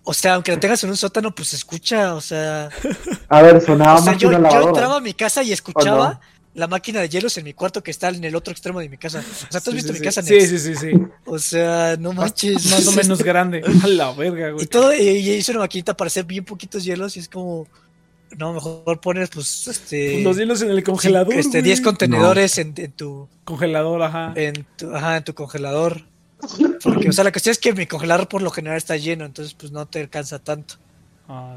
O 0.08 0.14
sea, 0.14 0.34
aunque 0.34 0.52
la 0.52 0.60
tengas 0.60 0.82
en 0.84 0.90
un 0.90 0.96
sótano, 0.96 1.34
pues 1.34 1.48
se 1.48 1.56
escucha, 1.56 2.14
o 2.14 2.20
sea. 2.20 2.70
A 3.28 3.42
ver, 3.42 3.60
sonaba 3.60 3.94
o 3.94 4.02
sea, 4.02 4.12
más 4.12 4.14
que 4.16 4.22
yo, 4.22 4.28
una 4.28 4.48
yo 4.50 4.68
entraba 4.68 4.96
a 4.98 5.00
mi 5.00 5.14
casa 5.14 5.42
y 5.42 5.50
escuchaba 5.52 6.06
¿O 6.08 6.12
no? 6.12 6.20
la 6.54 6.68
máquina 6.68 7.00
de 7.00 7.08
hielos 7.08 7.36
en 7.38 7.44
mi 7.44 7.54
cuarto 7.54 7.82
que 7.82 7.90
está 7.90 8.08
en 8.10 8.22
el 8.22 8.36
otro 8.36 8.52
extremo 8.52 8.78
de 8.78 8.88
mi 8.88 8.98
casa. 8.98 9.18
O 9.18 9.52
sea, 9.52 9.60
¿tú 9.60 9.70
has 9.70 9.72
Sí, 9.72 9.72
visto 9.74 9.92
sí, 9.92 9.98
mi 9.98 10.04
casa, 10.04 10.22
sí. 10.22 10.32
Nex? 10.32 10.48
Sí, 10.48 10.58
sí, 10.60 10.74
sí, 10.76 10.92
sí. 10.92 10.98
O 11.26 11.38
sea, 11.40 11.96
no 11.98 12.12
manches. 12.12 12.70
Más 12.70 12.86
o 12.86 12.92
menos 12.92 13.20
grande. 13.30 13.62
A 13.82 13.86
la 13.88 14.12
verga, 14.12 14.50
Y 14.50 14.52
güey. 14.52 14.66
todo, 14.66 14.94
y, 14.94 15.00
y 15.00 15.30
hice 15.32 15.50
una 15.50 15.60
maquinita 15.62 15.96
para 15.96 16.06
hacer 16.06 16.24
bien 16.24 16.44
poquitos 16.44 16.84
hielos 16.84 17.16
y 17.16 17.20
es 17.20 17.28
como. 17.28 17.66
No, 18.38 18.52
mejor 18.52 19.00
pones, 19.00 19.28
pues, 19.30 19.66
este. 19.66 20.20
Los 20.22 20.36
hielos 20.36 20.62
en 20.62 20.70
el 20.70 20.84
congelador. 20.84 21.34
Este, 21.34 21.58
güey. 21.58 21.62
10 21.62 21.80
contenedores 21.80 22.58
en, 22.58 22.74
en 22.76 22.92
tu. 22.92 23.28
Congelador, 23.44 24.02
ajá. 24.02 24.32
En 24.36 24.66
tu, 24.76 24.94
ajá, 24.94 25.16
en 25.16 25.24
tu 25.24 25.34
congelador. 25.34 26.02
Porque, 26.82 27.08
o 27.08 27.12
sea, 27.12 27.24
la 27.24 27.32
cuestión 27.32 27.52
es 27.52 27.58
que 27.58 27.72
mi 27.72 27.86
congelador 27.86 28.28
por 28.28 28.42
lo 28.42 28.50
general 28.50 28.76
está 28.76 28.96
lleno, 28.96 29.24
entonces 29.24 29.54
pues 29.54 29.72
no 29.72 29.86
te 29.86 30.00
alcanza 30.00 30.38
tanto. 30.38 30.74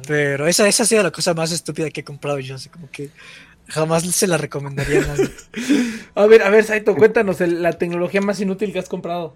Pero 0.08 0.48
esa, 0.48 0.68
esa 0.68 0.84
ha 0.84 0.86
sido 0.86 1.04
la 1.04 1.12
cosa 1.12 1.34
más 1.34 1.52
estúpida 1.52 1.90
que 1.92 2.02
he 2.02 2.04
comprado 2.04 2.40
yo, 2.40 2.56
así 2.56 2.70
como 2.70 2.90
que 2.90 3.12
jamás 3.68 4.04
se 4.04 4.26
la 4.28 4.38
recomendaría 4.38 5.04
a 5.04 5.08
nadie. 5.08 5.30
A 6.16 6.26
ver, 6.26 6.42
a 6.42 6.50
ver, 6.50 6.64
Saito, 6.64 6.96
cuéntanos 6.96 7.40
el- 7.40 7.62
la 7.62 7.74
tecnología 7.74 8.20
más 8.22 8.40
inútil 8.42 8.74
que 8.74 8.80
has 8.80 8.90
comprado. 8.90 9.36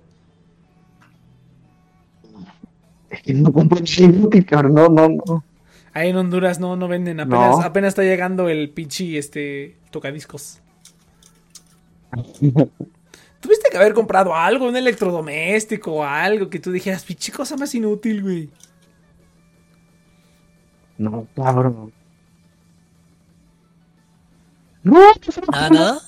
Es 3.10 3.22
que 3.22 3.34
no 3.34 3.54
compré 3.54 3.84
inútil, 4.00 4.46
cabrón. 4.46 4.74
No, 4.74 4.90
no, 4.90 5.08
no. 5.08 5.44
Ahí 5.94 6.10
en 6.10 6.18
Honduras 6.18 6.60
no, 6.60 6.76
no 6.76 6.88
venden. 6.88 7.20
Apenas, 7.20 7.58
No. 7.58 7.62
apenas 7.62 7.90
está 7.90 8.02
llegando 8.02 8.50
el 8.50 8.72
pinche 8.72 9.18
este 9.20 9.78
tocadiscos. 9.92 10.60
Tuviste 13.44 13.70
que 13.70 13.76
haber 13.76 13.94
comprado 13.94 14.34
algo, 14.34 14.70
un 14.70 14.78
electrodoméstico 14.78 15.96
o 15.96 16.04
algo 16.06 16.50
que 16.50 16.60
tú 16.60 16.72
dijeras, 16.72 17.04
pinche 17.04 17.30
cosa 17.30 17.58
más 17.58 17.76
inútil, 17.76 18.22
güey. 18.24 18.50
No, 20.98 21.28
cabrón. 21.36 21.92
No, 24.82 25.02
pues, 25.22 25.42
¿Nada, 25.52 25.70
nada? 25.70 26.02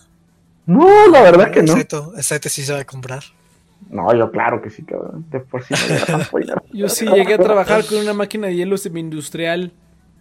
no, 0.66 1.10
la 1.10 1.22
verdad 1.24 1.52
que 1.52 1.62
no. 1.62 1.74
Exacto, 1.74 2.14
exacto, 2.16 2.48
sí 2.48 2.64
se 2.64 2.72
va 2.72 2.80
a 2.80 2.86
comprar. 2.86 3.24
No, 3.90 4.16
yo 4.16 4.32
claro 4.32 4.62
que 4.62 4.70
sí, 4.70 4.84
cabrón. 4.84 5.26
De 5.30 5.42
por 5.42 5.62
sí 5.62 5.74
no. 6.48 6.64
Yo 6.72 6.88
sí 6.88 7.06
llegué 7.06 7.34
a 7.34 7.38
trabajar 7.38 7.86
con 7.90 7.98
una 7.98 8.14
máquina 8.14 8.48
de 8.48 8.56
hielo 8.56 8.78
semi-industrial 8.78 9.74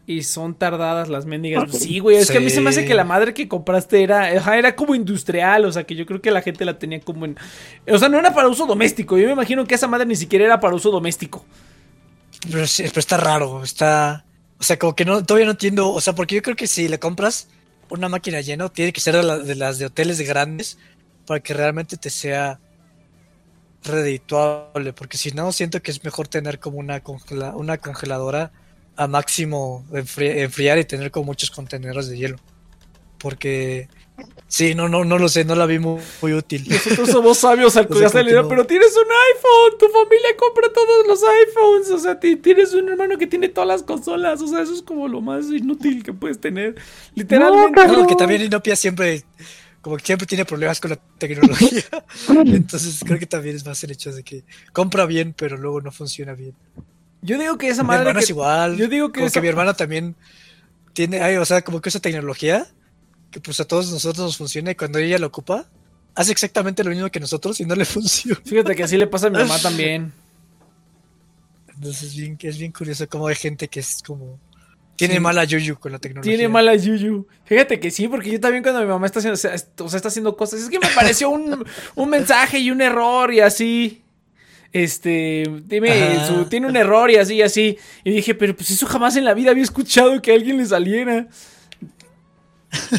y 0.06 0.22
son 0.22 0.54
tardadas 0.54 1.08
las 1.08 1.24
mendigas. 1.24 1.70
Sí, 1.72 1.98
güey, 1.98 2.18
es 2.18 2.30
que 2.30 2.38
a 2.38 2.40
mí 2.40 2.50
se 2.50 2.60
me 2.60 2.70
hace 2.70 2.84
que 2.84 2.94
la 2.94 3.04
madre 3.04 3.32
que 3.32 3.48
compraste 3.48 4.02
era, 4.02 4.30
era 4.30 4.76
como 4.76 4.94
industrial, 4.94 5.64
o 5.64 5.72
sea, 5.72 5.84
que 5.84 5.94
yo 5.94 6.04
creo 6.04 6.20
que 6.20 6.30
la 6.30 6.42
gente 6.42 6.64
la 6.64 6.78
tenía 6.78 7.00
como 7.00 7.24
en... 7.24 7.36
O 7.90 7.98
sea, 7.98 8.08
no 8.10 8.18
era 8.18 8.34
para 8.34 8.48
uso 8.48 8.66
doméstico, 8.66 9.16
yo 9.16 9.26
me 9.26 9.32
imagino 9.32 9.64
que 9.66 9.74
esa 9.74 9.88
madre 9.88 10.06
ni 10.06 10.16
siquiera 10.16 10.44
era 10.44 10.60
para 10.60 10.74
uso 10.74 10.90
doméstico. 10.90 11.44
Pero, 12.50 12.64
está 12.64 13.16
raro, 13.16 13.62
está... 13.64 14.24
O 14.58 14.62
sea, 14.62 14.78
como 14.78 14.94
que 14.94 15.04
no, 15.04 15.24
todavía 15.24 15.46
no 15.46 15.52
entiendo, 15.52 15.90
o 15.90 16.00
sea, 16.00 16.14
porque 16.14 16.34
yo 16.34 16.42
creo 16.42 16.56
que 16.56 16.66
si 16.66 16.86
le 16.88 16.98
compras 16.98 17.48
una 17.88 18.08
máquina 18.08 18.40
llena, 18.40 18.68
tiene 18.68 18.92
que 18.92 19.00
ser 19.00 19.16
de, 19.16 19.22
la- 19.22 19.38
de 19.38 19.54
las 19.54 19.78
de 19.78 19.86
hoteles 19.86 20.20
grandes 20.20 20.78
para 21.26 21.40
que 21.40 21.54
realmente 21.54 21.96
te 21.96 22.10
sea 22.10 22.60
redituable, 23.82 24.92
porque 24.92 25.18
si 25.18 25.30
no, 25.32 25.52
siento 25.52 25.82
que 25.82 25.90
es 25.90 26.02
mejor 26.04 26.28
tener 26.28 26.58
como 26.58 26.78
una, 26.78 27.02
congela- 27.02 27.54
una 27.54 27.78
congeladora 27.78 28.52
a 28.96 29.06
máximo 29.08 29.84
enfri- 29.90 30.38
enfriar 30.42 30.78
y 30.78 30.84
tener 30.84 31.10
como 31.10 31.26
muchos 31.26 31.50
contenedores 31.50 32.08
de 32.08 32.16
hielo. 32.18 32.36
Porque 33.18 33.88
sí, 34.48 34.74
no, 34.74 34.88
no, 34.88 35.04
no 35.04 35.18
lo 35.18 35.28
sé, 35.28 35.44
no 35.46 35.54
la 35.54 35.64
vi 35.66 35.78
muy, 35.78 36.00
muy 36.20 36.34
útil. 36.34 36.64
Nosotros 36.68 37.08
somos 37.10 37.38
sabios 37.38 37.74
al 37.76 37.84
O 37.90 37.94
sea, 37.96 38.08
cuidar 38.08 38.16
el 38.18 38.26
dinero, 38.26 38.42
continúa. 38.42 38.48
pero 38.50 38.66
tienes 38.66 38.94
un 38.96 39.04
iPhone, 39.34 39.78
tu 39.78 39.86
familia 39.88 40.36
compra 40.36 40.68
todos 40.72 41.06
los 41.06 41.20
iPhones, 41.22 41.90
o 41.90 41.98
sea, 41.98 42.20
ti- 42.20 42.36
tienes 42.36 42.74
un 42.74 42.88
hermano 42.90 43.16
que 43.16 43.26
tiene 43.26 43.48
todas 43.48 43.66
las 43.68 43.82
consolas, 43.82 44.42
o 44.42 44.46
sea, 44.46 44.60
eso 44.62 44.74
es 44.74 44.82
como 44.82 45.08
lo 45.08 45.20
más 45.22 45.46
inútil 45.46 46.02
que 46.02 46.12
puedes 46.12 46.38
tener. 46.38 46.74
Literalmente. 47.14 47.72
Claro 47.82 48.06
que 48.06 48.14
también 48.14 48.42
Inopia 48.42 48.76
siempre 48.76 49.24
como 49.80 49.96
que 49.98 50.04
siempre 50.04 50.26
tiene 50.26 50.44
problemas 50.46 50.80
con 50.80 50.90
la 50.90 50.96
tecnología. 51.18 51.82
Entonces 52.28 53.00
creo 53.04 53.18
que 53.18 53.26
también 53.26 53.56
es 53.56 53.66
más 53.66 53.82
el 53.84 53.90
hecho 53.90 54.12
de 54.12 54.22
que 54.22 54.44
compra 54.72 55.04
bien, 55.06 55.34
pero 55.36 55.56
luego 55.56 55.80
no 55.80 55.90
funciona 55.92 56.34
bien. 56.34 56.54
Yo 57.26 57.38
digo 57.38 57.56
que 57.58 57.68
esa 57.68 57.82
Mi 57.82 57.88
madre. 57.88 58.00
hermana 58.02 58.18
que- 58.20 58.24
es 58.24 58.30
igual. 58.30 58.76
Yo 58.76 58.86
digo 58.88 59.08
que 59.10 59.20
como 59.20 59.26
esa- 59.26 59.34
que 59.34 59.40
mi 59.42 59.48
hermana 59.48 59.74
también 59.74 60.14
tiene, 60.92 61.20
ay, 61.22 61.36
o 61.36 61.44
sea, 61.44 61.62
como 61.62 61.80
que 61.80 61.88
esa 61.88 62.00
tecnología 62.00 62.66
que 63.30 63.40
pues 63.40 63.58
a 63.60 63.64
todos 63.64 63.90
nosotros 63.90 64.24
nos 64.26 64.36
funciona 64.36 64.70
y 64.70 64.74
cuando 64.74 64.98
ella 64.98 65.18
lo 65.18 65.26
ocupa, 65.26 65.66
hace 66.14 66.30
exactamente 66.30 66.84
lo 66.84 66.90
mismo 66.90 67.10
que 67.10 67.18
nosotros 67.18 67.58
y 67.60 67.64
no 67.64 67.74
le 67.74 67.84
funciona. 67.96 68.40
Fíjate 68.44 68.76
que 68.76 68.84
así 68.84 68.96
le 68.96 69.06
pasa 69.06 69.26
a 69.26 69.30
mi 69.30 69.38
mamá 69.38 69.58
también. 69.62 70.12
Entonces 71.74 72.02
es 72.04 72.16
bien, 72.16 72.38
es 72.40 72.58
bien 72.58 72.72
curioso 72.72 73.08
cómo 73.08 73.26
hay 73.26 73.34
gente 73.34 73.68
que 73.68 73.80
es 73.80 74.02
como... 74.06 74.38
Tiene 74.96 75.18
mala 75.18 75.42
yuyu 75.42 75.76
con 75.76 75.90
la 75.90 75.98
tecnología. 75.98 76.30
Tiene 76.36 76.48
mala 76.48 76.76
yuyu. 76.76 77.26
Fíjate 77.46 77.80
que 77.80 77.90
sí, 77.90 78.06
porque 78.06 78.30
yo 78.30 78.38
también 78.38 78.62
cuando 78.62 78.80
mi 78.80 78.86
mamá 78.86 79.06
está 79.06 79.18
haciendo, 79.18 79.34
o 79.34 79.36
sea, 79.36 79.52
está 79.98 80.06
haciendo 80.08 80.36
cosas, 80.36 80.60
es 80.60 80.68
que 80.70 80.78
me 80.78 80.86
pareció 80.94 81.30
un, 81.30 81.64
un 81.96 82.08
mensaje 82.08 82.60
y 82.60 82.70
un 82.70 82.80
error 82.80 83.32
y 83.34 83.40
así. 83.40 84.03
Este, 84.74 85.44
dime, 85.66 86.26
su- 86.26 86.46
tiene 86.46 86.66
un 86.66 86.76
error 86.76 87.08
y 87.10 87.14
así, 87.16 87.36
y 87.36 87.42
así. 87.42 87.78
Y 88.02 88.10
dije, 88.10 88.34
pero 88.34 88.54
pues 88.56 88.70
eso 88.72 88.86
jamás 88.86 89.14
en 89.16 89.24
la 89.24 89.32
vida 89.32 89.52
había 89.52 89.62
escuchado 89.62 90.20
que 90.20 90.32
a 90.32 90.34
alguien 90.34 90.56
le 90.58 90.66
saliera. 90.66 91.28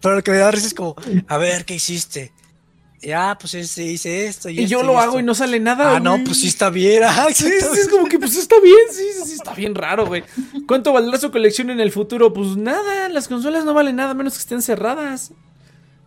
Pero 0.00 0.16
lo 0.16 0.22
que 0.22 0.30
me 0.30 0.36
da 0.38 0.50
risa 0.50 0.66
es 0.68 0.74
como, 0.74 0.94
a 1.28 1.38
ver, 1.38 1.64
¿qué 1.64 1.74
hiciste? 1.74 2.32
Ya, 3.02 3.36
pues 3.38 3.54
hice, 3.54 3.84
hice 3.84 4.26
esto 4.26 4.48
y, 4.48 4.60
Y 4.60 4.66
yo 4.66 4.82
lo 4.82 4.98
hago 4.98 5.12
esto". 5.12 5.20
y 5.20 5.22
no 5.24 5.34
sale 5.34 5.60
nada. 5.60 5.96
Ah, 5.96 6.00
no, 6.00 6.18
pues 6.24 6.38
sí 6.40 6.48
está 6.48 6.70
bien. 6.70 7.02
Ah, 7.04 7.26
Sí, 7.32 7.46
es 7.46 7.88
como 7.88 8.06
que 8.06 8.18
pues 8.18 8.36
está 8.36 8.58
bien, 8.60 8.76
sí, 8.90 9.02
sí, 9.14 9.22
sí, 9.26 9.32
está 9.34 9.52
bien 9.54 9.74
raro, 9.74 10.06
güey. 10.06 10.22
¿Cuánto 10.66 10.92
valdrá 10.92 11.18
su 11.18 11.30
colección 11.30 11.70
en 11.70 11.80
el 11.80 11.92
futuro? 11.92 12.32
Pues 12.32 12.56
nada, 12.56 13.08
las 13.08 13.28
consolas 13.28 13.64
no 13.64 13.74
valen 13.74 13.96
nada 13.96 14.10
a 14.12 14.14
menos 14.14 14.34
que 14.34 14.40
estén 14.40 14.62
cerradas. 14.62 15.32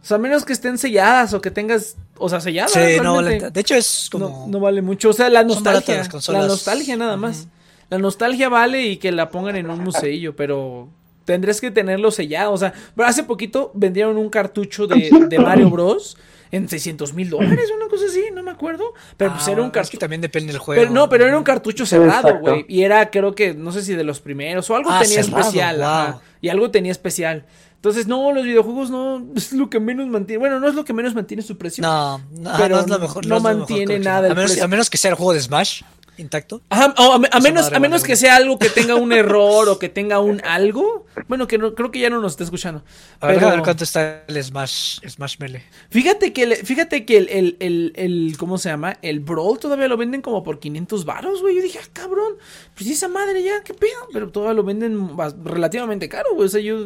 Sea, 0.10 0.16
a 0.16 0.20
menos 0.20 0.44
que 0.44 0.54
estén 0.54 0.78
selladas 0.78 1.34
o 1.34 1.42
que 1.42 1.52
tengas, 1.52 1.96
o 2.18 2.28
sea, 2.30 2.42
selladas. 2.42 2.72
Sí, 2.74 2.80
no, 3.02 3.22
de 3.22 3.52
hecho 3.60 3.76
es 3.76 4.10
como... 4.12 4.28
no, 4.30 4.48
no 4.48 4.60
vale 4.60 4.82
mucho. 4.82 5.10
O 5.10 5.14
sea, 5.14 5.30
la 5.30 5.44
nostalgia. 5.44 5.98
las 5.98 6.10
consolas. 6.10 6.42
La 6.42 6.48
nostalgia 6.48 6.98
nada 6.98 7.16
más. 7.18 7.48
La 7.90 7.98
nostalgia 7.98 8.50
vale 8.50 8.82
y 8.86 8.98
que 8.98 9.12
la 9.12 9.30
pongan 9.30 9.56
en 9.56 9.70
un 9.70 9.84
museillo, 9.84 10.36
pero 10.36 10.90
tendrías 11.26 11.62
que 11.62 11.72
tenerlo 11.72 12.12
sellado. 12.12 12.52
O 12.54 12.58
sea, 12.58 12.74
pero 12.96 13.08
hace 13.08 13.24
poquito 13.24 13.72
vendieron 13.76 14.18
un 14.18 14.30
cartucho 14.30 14.88
de, 14.88 15.10
de 15.30 15.40
Mario 15.40 15.70
Bros. 15.70 16.18
en 16.52 16.68
600 16.68 17.14
mil 17.14 17.30
dólares, 17.30 17.70
una 17.76 17.88
cosa 17.88 18.06
así, 18.08 18.24
no 18.34 18.42
me 18.42 18.50
acuerdo. 18.52 18.94
Pero 19.18 19.34
pues 19.34 19.48
Ah, 19.48 19.52
era 19.52 19.62
un 19.62 19.68
es 19.68 19.72
que 19.74 19.80
cartucho. 19.80 19.98
también 20.00 20.22
depende 20.22 20.52
del 20.52 20.60
juego. 20.60 20.82
Pero 20.82 20.92
no, 20.92 21.08
pero 21.08 21.28
era 21.28 21.38
un 21.38 21.44
cartucho 21.44 21.86
cerrado, 21.86 22.40
güey. 22.40 22.66
Y 22.68 22.82
era, 22.82 23.12
creo 23.12 23.36
que, 23.36 23.54
no 23.54 23.72
sé 23.72 23.84
si 23.84 23.94
de 23.94 24.04
los 24.04 24.20
primeros 24.22 24.68
o 24.72 24.76
algo 24.76 24.90
Ah, 24.92 25.02
tenía 25.04 25.22
cerrado, 25.24 25.42
especial. 25.42 25.76
wow. 25.78 25.86
ajá. 25.86 26.22
Y 26.42 26.50
algo 26.50 26.72
tenía 26.72 26.92
especial. 26.92 27.46
Entonces, 27.80 28.08
no, 28.08 28.34
los 28.34 28.44
videojuegos 28.44 28.90
no 28.90 29.26
es 29.38 29.54
lo 29.54 29.70
que 29.70 29.80
menos 29.80 30.06
mantiene. 30.08 30.38
Bueno, 30.40 30.60
no 30.60 30.68
es 30.68 30.76
lo 30.76 30.84
que 30.84 30.92
menos 30.92 31.16
mantiene 31.16 31.42
su 31.44 31.58
precio. 31.58 31.82
No, 31.82 32.18
no, 32.32 32.52
Pero 32.58 32.76
no 32.76 32.82
es 32.82 32.90
lo 32.90 33.00
mejor. 33.00 33.26
no 33.26 33.38
es 33.38 33.42
mejor 33.44 33.58
mantiene 33.58 34.00
nada 34.00 34.26
el 34.28 34.34
A 34.34 34.36
menos, 34.36 34.52
precio. 34.52 34.66
a 34.66 34.68
menos 34.68 34.90
que 34.90 34.98
sea 34.98 35.12
el 35.12 35.16
juego 35.16 35.32
de 35.34 35.40
Smash 35.40 35.82
intacto. 36.18 36.62
Ajá, 36.68 36.94
o 36.98 37.14
a, 37.14 37.40
menos, 37.40 37.72
a 37.72 37.80
menos 37.80 38.04
que 38.04 38.18
sea 38.18 38.36
algo 38.36 38.60
que 38.60 38.68
tenga 38.76 38.96
un 38.96 39.14
error 39.14 39.70
o 39.70 39.80
que 39.80 39.88
tenga 39.88 40.20
un 40.20 40.42
algo. 40.44 41.06
Bueno, 41.30 41.48
que 41.48 41.58
no, 41.58 41.74
creo 41.74 41.90
que 41.92 42.00
ya 42.00 42.10
no 42.10 42.20
nos 42.20 42.34
está 42.34 42.44
escuchando. 42.44 42.84
A 43.22 43.28
ver, 43.28 43.38
Pero- 43.38 43.48
a 43.48 43.52
ver 43.52 43.62
cuánto 43.64 43.86
está 43.86 44.26
el 44.28 44.44
Smash, 44.44 45.00
Smash 45.08 45.38
Melee. 45.40 45.64
Fíjate 45.90 46.34
que, 46.34 46.44
el, 46.44 46.56
fíjate 46.58 47.06
que 47.06 47.16
el, 47.16 47.30
el, 47.30 47.58
el, 47.62 47.94
el- 47.96 48.36
¿cómo 48.38 48.58
se 48.58 48.68
llama? 48.68 48.98
El 49.02 49.22
Brawl 49.22 49.58
todavía 49.58 49.88
lo 49.88 49.96
venden 49.96 50.22
como 50.22 50.44
por 50.44 50.60
500 50.60 51.06
varos, 51.06 51.42
güey. 51.42 51.56
Yo 51.56 51.62
dije, 51.62 51.80
ah, 51.82 51.88
cabrón, 51.94 52.34
pues 52.76 52.90
esa 52.90 53.08
madre 53.08 53.42
ya, 53.42 53.64
qué 53.64 53.74
pedo. 53.74 54.10
Pero 54.12 54.30
todavía 54.30 54.56
lo 54.56 54.64
venden 54.66 55.16
relativamente 55.46 56.10
caro, 56.10 56.36
güey. 56.36 56.48
O 56.48 56.50
sea, 56.50 56.60
yo, 56.60 56.84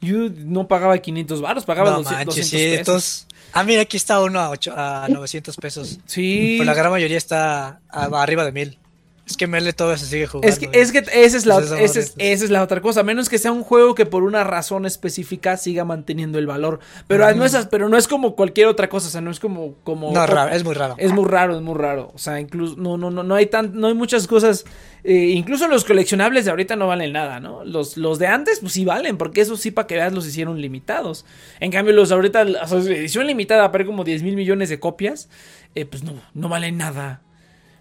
yo 0.00 0.28
no 0.30 0.68
pagaba 0.68 0.96
500 0.98 1.40
varos, 1.40 1.64
pagaba 1.64 1.90
No 1.90 1.96
200, 1.98 2.26
manches, 2.26 2.50
200 2.50 2.60
sí, 2.70 2.76
pesos. 2.78 3.26
Ah, 3.52 3.62
mira, 3.64 3.82
aquí 3.82 3.96
está 3.96 4.20
uno 4.22 4.40
a, 4.40 4.50
ocho- 4.50 4.74
a 4.76 5.06
900 5.08 5.56
pesos. 5.56 5.98
Sí. 6.06 6.56
Pero 6.58 6.64
la 6.64 6.74
gran 6.74 6.90
mayoría 6.90 7.16
está 7.16 7.80
a- 7.88 8.22
arriba 8.22 8.44
de 8.44 8.52
1000. 8.52 8.78
Es 9.26 9.36
que 9.36 9.48
Melee 9.48 9.72
todavía 9.72 9.98
se 9.98 10.06
sigue 10.06 10.28
jugando. 10.28 10.46
Es 10.46 10.60
que, 10.60 10.68
es 10.72 10.92
que 10.92 10.98
esa 10.98 11.36
es, 11.36 11.46
la, 11.46 11.56
Pues 11.56 11.66
esa 11.66 11.82
esa, 11.82 11.98
es, 11.98 12.10
madre, 12.12 12.32
esa 12.32 12.44
es 12.44 12.50
la 12.50 12.62
otra 12.62 12.80
cosa. 12.80 13.00
A 13.00 13.02
menos 13.02 13.28
que 13.28 13.38
sea 13.38 13.50
un 13.50 13.64
juego 13.64 13.96
que 13.96 14.06
por 14.06 14.22
una 14.22 14.44
razón 14.44 14.86
específica 14.86 15.56
siga 15.56 15.84
manteniendo 15.84 16.38
el 16.38 16.46
valor. 16.46 16.78
Pero, 17.08 17.34
no, 17.34 17.44
es, 17.44 17.66
pero 17.68 17.88
no 17.88 17.96
es 17.96 18.06
como 18.06 18.36
cualquier 18.36 18.68
otra 18.68 18.88
cosa. 18.88 19.08
O 19.08 19.10
sea, 19.10 19.20
no 19.20 19.32
es 19.32 19.40
como. 19.40 19.74
como 19.82 20.12
No, 20.12 20.22
es 20.22 20.30
raro, 20.30 20.54
es 20.54 20.62
muy 20.62 20.74
raro. 20.74 20.94
Es 20.98 21.12
muy 21.12 21.24
raro, 21.24 21.56
es 21.56 21.62
muy 21.62 21.74
raro. 21.74 22.12
O 22.14 22.18
sea, 22.18 22.38
incluso 22.38 22.76
no, 22.76 22.96
no, 22.96 23.10
no, 23.10 23.24
no 23.24 23.34
hay 23.34 23.46
tan, 23.46 23.74
no 23.74 23.88
hay 23.88 23.94
muchas 23.94 24.28
cosas. 24.28 24.64
eh, 25.02 25.32
incluso 25.34 25.66
los 25.66 25.84
coleccionables 25.84 26.44
de 26.44 26.52
ahorita 26.52 26.76
no 26.76 26.86
valen 26.86 27.12
nada, 27.12 27.40
¿no? 27.40 27.64
Los, 27.64 27.96
los 27.96 28.20
de 28.20 28.28
antes, 28.28 28.60
pues 28.60 28.74
sí 28.74 28.84
valen, 28.84 29.18
porque 29.18 29.40
esos 29.40 29.60
sí, 29.60 29.72
para 29.72 29.88
que 29.88 29.96
veas, 29.96 30.12
los 30.12 30.24
hicieron 30.24 30.60
limitados. 30.60 31.24
En 31.58 31.72
cambio, 31.72 31.92
los 31.92 32.10
de 32.10 32.14
ahorita, 32.14 32.46
o 32.62 32.68
sea, 32.68 32.78
edición 32.78 33.26
limitada, 33.26 33.72
para 33.72 33.84
como 33.84 34.04
10 34.04 34.22
mil 34.22 34.36
millones 34.36 34.68
de 34.68 34.78
copias, 34.78 35.28
eh, 35.74 35.84
pues 35.84 36.04
no, 36.04 36.12
no 36.32 36.48
valen 36.48 36.78
nada. 36.78 37.22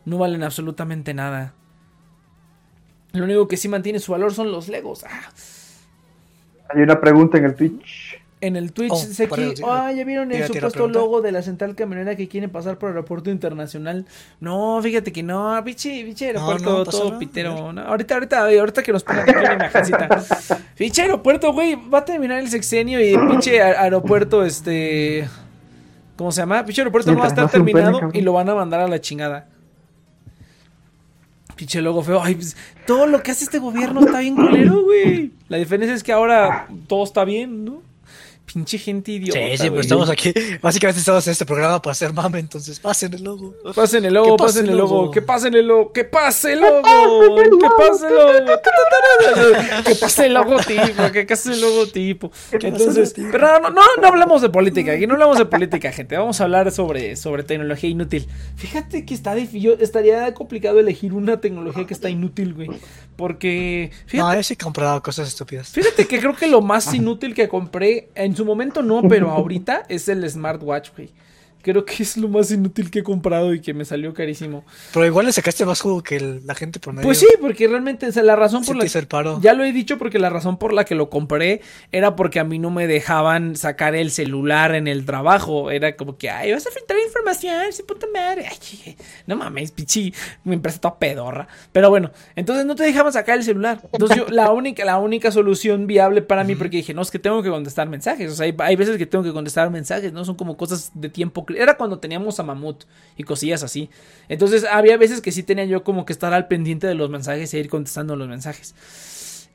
No 0.06 0.18
valen 0.18 0.44
absolutamente 0.44 1.14
nada. 1.14 1.54
Lo 3.14 3.24
único 3.24 3.48
que 3.48 3.58
sí 3.58 3.68
mantiene 3.68 4.00
su 4.00 4.12
valor 4.12 4.34
son 4.34 4.52
los 4.52 4.68
Legos. 4.68 5.04
Ah, 5.06 5.22
Hay 6.70 6.82
una 6.82 7.00
pregunta 7.00 7.38
en 7.38 7.46
el 7.46 7.56
Twitch. 7.56 8.20
en 8.42 8.56
el 8.58 8.74
Twitch 8.74 8.92
Oh, 8.92 9.00
dice 9.08 9.24
aquí, 9.24 9.42
eso, 9.54 9.72
ah, 9.72 9.92
ya 9.94 10.04
vieron 10.04 10.32
el 10.32 10.46
supuesto 10.46 10.88
logo 10.88 11.22
de 11.22 11.32
la 11.32 11.42
central 11.42 11.74
camionera 11.76 12.16
que 12.16 12.28
quiere 12.28 12.50
pasar 12.50 12.78
por 12.78 12.90
aeropuerto 12.90 13.32
internacional. 13.32 14.06
No, 14.42 14.80
fíjate 14.84 15.12
que 15.14 15.24
no, 15.24 15.60
pinche, 15.64 16.04
pinche 16.04 16.34
No, 16.34 16.40
aeropuerto 16.52 16.78
no, 16.78 16.86
todo 16.86 17.18
pitero. 17.18 17.72
no, 17.74 17.82
ahorita, 17.82 18.16
ahorita, 18.16 18.46
ahorita 18.46 18.84
que 18.84 18.92
nos 18.92 19.04
pongan 19.04 19.30
aquí 19.30 19.38
una 19.40 19.54
imagencita. 19.54 20.24
Pinche 20.78 21.04
aeropuerto, 21.04 21.54
güey, 21.54 21.76
va 21.90 22.00
a 22.00 22.06
terminar 22.06 22.40
el 22.40 22.50
sexenio 22.50 23.00
y 23.00 23.14
el 23.14 23.28
pinche 23.30 23.62
aeropuerto, 23.62 24.44
este... 24.44 25.26
¿Cómo 26.18 26.34
se 26.34 26.42
llama? 26.42 26.66
Pinche 26.66 26.82
aeropuerto 26.82 27.14
no 27.14 27.20
va 27.20 27.26
a 27.26 27.28
estar 27.30 27.50
terminado 27.50 28.10
y 28.12 28.20
lo 28.22 28.34
van 28.34 28.50
a 28.50 28.56
mandar 28.56 28.82
a 28.82 28.88
la 28.90 29.00
chingada. 29.00 29.48
Pinche 31.56 31.82
logo 31.82 32.04
feo. 32.04 32.22
Ay, 32.22 32.36
pues, 32.36 32.56
todo 32.86 33.08
lo 33.08 33.24
que 33.24 33.32
hace 33.32 33.46
este 33.46 33.60
gobierno 33.60 34.02
está 34.02 34.20
bien 34.20 34.36
culero, 34.36 34.84
güey. 34.84 35.32
La 35.48 35.58
diferencia 35.58 35.96
es 35.96 36.04
que 36.04 36.12
ahora 36.12 36.68
todo 36.88 37.04
está 37.04 37.24
bien, 37.24 37.66
¿no? 37.66 37.82
Pinche 38.46 38.78
gente 38.78 39.12
idiota. 39.12 39.40
Sí, 39.40 39.46
sí, 39.52 39.58
pero 39.60 39.72
güey. 39.72 39.82
estamos 39.82 40.10
aquí. 40.10 40.32
Básicamente 40.62 41.00
estamos 41.00 41.26
en 41.28 41.32
este 41.32 41.46
programa 41.46 41.82
para 41.82 41.92
hacer 41.94 42.14
mame, 42.14 42.40
entonces 42.40 42.80
pasen 42.80 43.14
el 43.16 43.24
logo. 43.24 43.54
Pasen 43.76 44.06
el 44.06 44.14
logo, 44.14 44.38
pasen 44.38 44.66
el 44.66 44.72
el 44.72 44.78
logo, 44.78 44.96
logo. 45.02 45.12
que 45.12 45.22
pasen 45.22 45.56
el 45.56 45.68
logo, 45.68 45.92
que 45.92 46.04
pase 46.06 46.54
el 46.54 46.62
logo, 46.62 46.82
que 46.84 47.70
pase 47.78 48.08
el 48.08 48.14
logo, 48.14 48.46
que 49.86 49.96
pase 49.96 50.26
el 50.28 50.34
logotipo, 50.34 51.12
que 51.14 51.26
pase 51.26 51.52
el 51.54 51.62
logotipo. 51.62 52.32
Entonces, 52.52 53.14
pero 53.32 53.60
no, 53.60 53.70
no, 53.72 53.82
no 54.02 54.08
hablamos 54.08 54.42
de 54.42 54.50
política, 54.50 54.94
aquí 54.94 55.08
no 55.08 55.14
hablamos 55.14 55.38
de 55.38 55.46
política, 55.46 55.92
gente, 55.92 56.18
vamos 56.18 56.40
a 56.42 56.44
hablar 56.46 56.72
sobre, 56.72 57.16
sobre 57.16 57.44
tecnología 57.44 57.90
inútil. 57.90 58.28
Fíjate 58.56 59.06
que 59.06 59.14
está 59.14 59.36
difí- 59.36 59.60
yo 59.60 59.74
estaría 59.74 60.34
complicado 60.34 60.80
elegir 60.80 61.14
una 61.14 61.40
tecnología 61.42 61.86
que 61.86 61.94
está 61.94 62.10
inútil, 62.10 62.54
güey, 62.54 62.70
porque 63.16 63.92
No, 63.92 64.10
fíjate, 64.10 64.36
yo 64.38 64.44
sí 64.44 64.54
he 64.54 64.58
comprado 64.58 65.02
cosas 65.02 65.28
estúpidas. 65.28 65.70
fíjate 65.70 66.06
que 66.08 66.20
creo 66.20 66.36
que 66.36 66.48
lo 66.48 66.62
más 66.62 66.94
inútil 66.94 67.34
que 67.34 67.48
compré, 67.48 68.10
en 68.16 68.35
su 68.36 68.46
momento 68.46 68.82
no, 68.82 69.02
pero 69.08 69.32
ahorita 69.32 69.84
es 69.90 70.08
el 70.08 70.30
smartwatch, 70.30 70.92
güey. 70.96 71.10
Creo 71.66 71.84
que 71.84 72.04
es 72.04 72.16
lo 72.16 72.28
más 72.30 72.52
inútil 72.52 72.92
que 72.92 73.00
he 73.00 73.04
comprado 73.04 73.52
y 73.56 73.60
que 73.60 73.74
me 73.74 73.86
salió 73.86 74.14
carísimo. 74.14 74.64
Pero 74.94 75.04
igual 75.08 75.26
le 75.26 75.32
sacaste 75.32 75.66
más 75.66 75.82
jugo 75.82 76.04
que 76.04 76.18
el- 76.18 76.46
la 76.46 76.54
gente 76.54 76.80
promedio. 76.80 77.08
Pues 77.08 77.18
sí, 77.18 77.26
porque 77.42 77.68
realmente 77.68 78.06
o 78.08 78.12
sea, 78.12 78.22
la 78.22 78.36
razón 78.36 78.64
Sí 78.64 78.68
por 78.72 78.78
la 78.78 79.06
paro. 79.10 79.40
ya 79.42 79.54
lo 79.56 79.64
he 79.64 79.74
dicho 79.74 79.98
porque 79.98 80.20
la 80.20 80.30
razón 80.30 80.58
por 80.60 80.74
la 80.74 80.86
que 80.86 80.94
lo 80.94 81.10
compré 81.10 81.62
era 81.92 82.16
porque 82.16 82.40
a 82.40 82.44
mí 82.44 82.60
no 82.60 82.70
me 82.70 82.86
dejaban 82.86 83.56
sacar 83.56 83.96
el 83.96 84.12
celular 84.12 84.76
en 84.76 84.88
el 84.88 85.06
trabajo. 85.06 85.72
Era 85.72 85.96
como 85.96 86.18
que, 86.20 86.30
ay, 86.30 86.52
vas 86.52 86.68
a 86.68 86.70
filtrar 86.70 87.00
información, 87.04 87.56
sí, 87.72 87.82
puta 87.82 88.06
madre. 88.14 88.46
Ay, 88.48 88.96
no 89.26 89.36
mames, 89.36 89.72
pichi, 89.72 90.14
me 90.44 90.54
empresa 90.54 90.80
toda 90.80 91.00
pedorra. 91.00 91.48
Pero 91.72 91.90
bueno, 91.90 92.12
entonces 92.36 92.64
no 92.68 92.76
te 92.76 92.84
dejaban 92.84 93.12
sacar 93.12 93.40
el 93.40 93.44
celular. 93.44 93.82
Entonces 93.92 94.18
yo, 94.18 94.28
la 94.30 94.52
única, 94.52 94.86
la 94.86 95.00
única 95.00 95.32
solución 95.32 95.88
viable 95.88 96.22
para 96.22 96.44
mí, 96.44 96.54
porque 96.56 96.78
dije, 96.78 96.94
no, 96.94 97.02
es 97.02 97.10
que 97.10 97.18
tengo 97.18 97.42
que 97.42 97.50
contestar 97.50 97.90
mensajes. 97.90 98.32
O 98.32 98.36
sea, 98.36 98.46
hay, 98.46 98.56
hay 98.60 98.76
veces 98.76 98.98
que 98.98 99.06
tengo 99.08 99.24
que 99.24 99.34
contestar 99.34 99.70
mensajes, 99.72 100.14
¿no? 100.14 100.24
Son 100.26 100.36
como 100.36 100.58
cosas 100.58 100.92
de 100.94 101.10
tiempo. 101.10 101.46
Era 101.58 101.78
cuando 101.78 102.00
teníamos 102.00 102.40
a 102.40 102.44
Mamut 102.44 102.84
y 103.18 103.24
cosillas 103.24 103.64
así. 103.64 103.90
Entonces 104.30 104.66
había 104.66 104.98
veces 104.98 105.22
que 105.22 105.32
sí 105.32 105.44
tenía 105.44 105.66
yo 105.66 105.84
como 105.84 106.06
que 106.06 106.14
estar 106.14 106.34
al 106.34 106.48
pendiente 106.48 106.88
de 106.88 106.96
los 106.96 107.10
mensajes 107.10 107.54
e 107.54 107.60
ir 107.60 107.70
contestando 107.70 108.16
los 108.16 108.28
mensajes. 108.28 108.76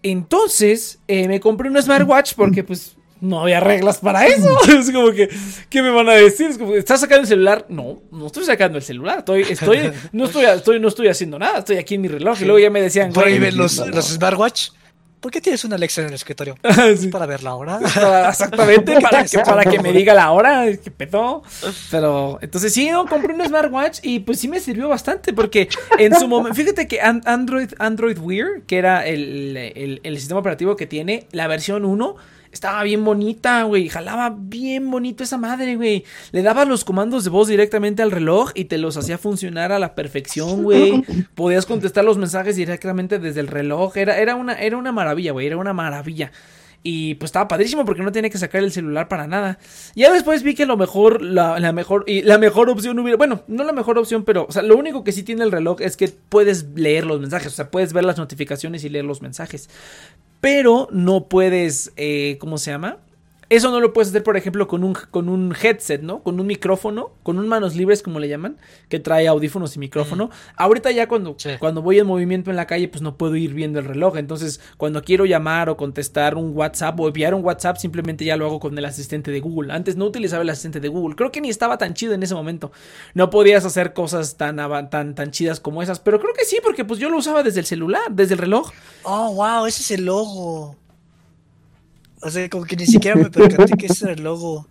Entonces, 0.02 0.98
eh, 1.08 1.28
me 1.28 1.40
compré 1.40 1.68
un 1.68 1.80
smartwatch 1.80 2.34
porque 2.34 2.64
pues 2.64 2.96
no 3.20 3.42
había 3.42 3.60
reglas 3.60 3.98
para 3.98 4.26
eso. 4.26 4.56
Es 4.68 4.90
como 4.90 5.12
que, 5.12 5.28
¿qué 5.68 5.82
me 5.82 5.90
van 5.90 6.08
a 6.08 6.14
decir? 6.14 6.50
Es 6.50 6.58
como, 6.58 6.74
¿estás 6.74 7.00
sacando 7.00 7.22
el 7.22 7.28
celular? 7.28 7.66
No, 7.68 8.02
no 8.10 8.26
estoy 8.26 8.44
sacando 8.44 8.78
el 8.78 8.84
celular. 8.84 9.18
Estoy, 9.18 9.42
estoy, 9.42 9.92
no 10.12 10.24
estoy, 10.24 10.46
estoy, 10.46 10.80
no 10.80 10.88
estoy 10.88 11.08
haciendo 11.08 11.38
nada. 11.38 11.58
Estoy 11.58 11.76
aquí 11.76 11.96
en 11.96 12.00
mi 12.00 12.08
reloj. 12.08 12.40
Y 12.40 12.44
luego 12.44 12.58
ya 12.58 12.70
me 12.70 12.80
decían, 12.80 13.12
ven 13.12 13.56
los, 13.56 13.76
los 13.76 14.08
smartwatch. 14.08 14.70
¿Por 15.20 15.30
qué 15.30 15.40
tienes 15.40 15.64
una 15.64 15.76
Alexa 15.76 16.00
en 16.00 16.08
el 16.08 16.14
escritorio? 16.14 16.56
Sí. 16.98 17.08
Para 17.08 17.26
ver 17.26 17.42
la 17.42 17.54
hora. 17.54 17.78
Exactamente, 18.28 19.00
para 19.02 19.24
que, 19.24 19.38
para 19.38 19.64
que 19.64 19.78
me 19.80 19.92
diga 19.92 20.14
la 20.14 20.30
hora, 20.32 20.64
que 20.82 20.90
pedo. 20.90 21.42
Pero, 21.90 22.38
entonces 22.40 22.72
sí, 22.72 22.88
no, 22.90 23.06
compré 23.06 23.34
un 23.34 23.44
smartwatch 23.44 23.98
y 24.02 24.20
pues 24.20 24.40
sí 24.40 24.48
me 24.48 24.60
sirvió 24.60 24.88
bastante 24.88 25.32
porque 25.32 25.68
en 25.98 26.14
su 26.18 26.26
momento, 26.26 26.54
fíjate 26.54 26.88
que 26.88 27.00
An- 27.00 27.22
Android, 27.26 27.70
Android 27.78 28.18
Wear, 28.18 28.62
que 28.66 28.78
era 28.78 29.06
el, 29.06 29.56
el- 29.56 30.00
el 30.02 30.16
sistema 30.18 30.40
operativo 30.40 30.76
que 30.76 30.86
tiene, 30.86 31.26
la 31.32 31.46
versión 31.46 31.84
1, 31.84 32.16
Estaba 32.52 32.82
bien 32.82 33.04
bonita, 33.04 33.62
güey. 33.62 33.88
Jalaba 33.88 34.34
bien 34.36 34.90
bonito 34.90 35.22
esa 35.22 35.38
madre, 35.38 35.76
güey. 35.76 36.04
Le 36.32 36.42
dabas 36.42 36.66
los 36.66 36.84
comandos 36.84 37.24
de 37.24 37.30
voz 37.30 37.48
directamente 37.48 38.02
al 38.02 38.10
reloj 38.10 38.50
y 38.54 38.64
te 38.64 38.78
los 38.78 38.96
hacía 38.96 39.18
funcionar 39.18 39.70
a 39.72 39.78
la 39.78 39.94
perfección, 39.94 40.62
güey. 40.64 41.04
Podías 41.34 41.66
contestar 41.66 42.04
los 42.04 42.18
mensajes 42.18 42.56
directamente 42.56 43.18
desde 43.18 43.40
el 43.40 43.46
reloj. 43.46 43.96
Era, 43.96 44.18
era, 44.18 44.34
una, 44.34 44.54
era 44.54 44.76
una 44.76 44.92
maravilla, 44.92 45.32
güey. 45.32 45.46
Era 45.46 45.56
una 45.58 45.72
maravilla. 45.72 46.32
Y 46.82 47.14
pues 47.16 47.28
estaba 47.28 47.46
padrísimo 47.46 47.84
porque 47.84 48.02
no 48.02 48.10
tenía 48.10 48.30
que 48.30 48.38
sacar 48.38 48.62
el 48.62 48.72
celular 48.72 49.06
para 49.06 49.26
nada. 49.26 49.58
Ya 49.94 50.12
después 50.12 50.42
vi 50.42 50.54
que 50.54 50.64
lo 50.64 50.78
mejor, 50.78 51.20
la, 51.20 51.60
la 51.60 51.72
mejor, 51.72 52.04
y 52.06 52.22
la 52.22 52.38
mejor 52.38 52.70
opción 52.70 52.98
hubiera, 52.98 53.18
bueno, 53.18 53.42
no 53.48 53.64
la 53.64 53.72
mejor 53.72 53.98
opción, 53.98 54.24
pero, 54.24 54.46
o 54.48 54.52
sea, 54.52 54.62
lo 54.62 54.76
único 54.78 55.04
que 55.04 55.12
sí 55.12 55.22
tiene 55.22 55.44
el 55.44 55.52
reloj 55.52 55.82
es 55.82 55.98
que 55.98 56.08
puedes 56.08 56.64
leer 56.74 57.04
los 57.04 57.20
mensajes, 57.20 57.52
o 57.52 57.56
sea, 57.56 57.70
puedes 57.70 57.92
ver 57.92 58.04
las 58.04 58.16
notificaciones 58.16 58.82
y 58.84 58.88
leer 58.88 59.04
los 59.04 59.20
mensajes. 59.20 59.68
Pero 60.40 60.88
no 60.90 61.28
puedes, 61.28 61.92
eh, 61.96 62.36
¿cómo 62.40 62.58
se 62.58 62.70
llama? 62.70 62.98
Eso 63.50 63.72
no 63.72 63.80
lo 63.80 63.92
puedes 63.92 64.10
hacer, 64.10 64.22
por 64.22 64.36
ejemplo, 64.36 64.68
con 64.68 64.84
un, 64.84 64.94
con 65.10 65.28
un 65.28 65.54
headset, 65.60 66.00
¿no? 66.02 66.22
Con 66.22 66.38
un 66.38 66.46
micrófono, 66.46 67.10
con 67.24 67.36
un 67.36 67.48
manos 67.48 67.74
libres, 67.74 68.00
como 68.00 68.20
le 68.20 68.28
llaman, 68.28 68.56
que 68.88 69.00
trae 69.00 69.26
audífonos 69.26 69.74
y 69.74 69.80
micrófono. 69.80 70.30
Ahorita 70.56 70.92
ya 70.92 71.08
cuando, 71.08 71.34
Sí. 71.36 71.50
cuando 71.58 71.82
voy 71.82 71.98
en 71.98 72.06
movimiento 72.06 72.50
en 72.50 72.56
la 72.56 72.68
calle, 72.68 72.86
pues 72.86 73.02
no 73.02 73.16
puedo 73.16 73.34
ir 73.34 73.52
viendo 73.52 73.80
el 73.80 73.86
reloj. 73.86 74.16
Entonces, 74.18 74.60
cuando 74.76 75.02
quiero 75.02 75.26
llamar 75.26 75.68
o 75.68 75.76
contestar 75.76 76.36
un 76.36 76.56
WhatsApp 76.56 76.98
o 77.00 77.08
enviar 77.08 77.34
un 77.34 77.44
WhatsApp, 77.44 77.76
simplemente 77.76 78.24
ya 78.24 78.36
lo 78.36 78.46
hago 78.46 78.60
con 78.60 78.78
el 78.78 78.84
asistente 78.84 79.32
de 79.32 79.40
Google. 79.40 79.72
Antes 79.72 79.96
no 79.96 80.04
utilizaba 80.06 80.42
el 80.44 80.48
asistente 80.50 80.78
de 80.78 80.86
Google. 80.86 81.16
Creo 81.16 81.32
que 81.32 81.40
ni 81.40 81.48
estaba 81.50 81.76
tan 81.76 81.94
chido 81.94 82.14
en 82.14 82.22
ese 82.22 82.36
momento. 82.36 82.70
No 83.14 83.30
podías 83.30 83.64
hacer 83.64 83.94
cosas 83.94 84.36
tan, 84.36 84.58
tan, 84.90 85.16
tan 85.16 85.30
chidas 85.32 85.58
como 85.58 85.82
esas. 85.82 85.98
Pero 85.98 86.20
creo 86.20 86.34
que 86.34 86.44
sí, 86.44 86.58
porque 86.62 86.84
pues 86.84 87.00
yo 87.00 87.10
lo 87.10 87.16
usaba 87.18 87.42
desde 87.42 87.58
el 87.58 87.66
celular, 87.66 88.02
desde 88.12 88.34
el 88.34 88.38
reloj. 88.38 88.70
Oh, 89.02 89.34
wow, 89.34 89.66
ese 89.66 89.82
es 89.82 89.90
el 89.90 90.04
logo. 90.04 90.76
O 92.22 92.30
sea, 92.30 92.48
como 92.50 92.64
que 92.64 92.76
ni 92.76 92.86
siquiera 92.86 93.16
me 93.16 93.30
percaté 93.30 93.76
que 93.76 93.86
ese 93.86 94.04
era 94.04 94.12
el 94.14 94.22
logo. 94.22 94.66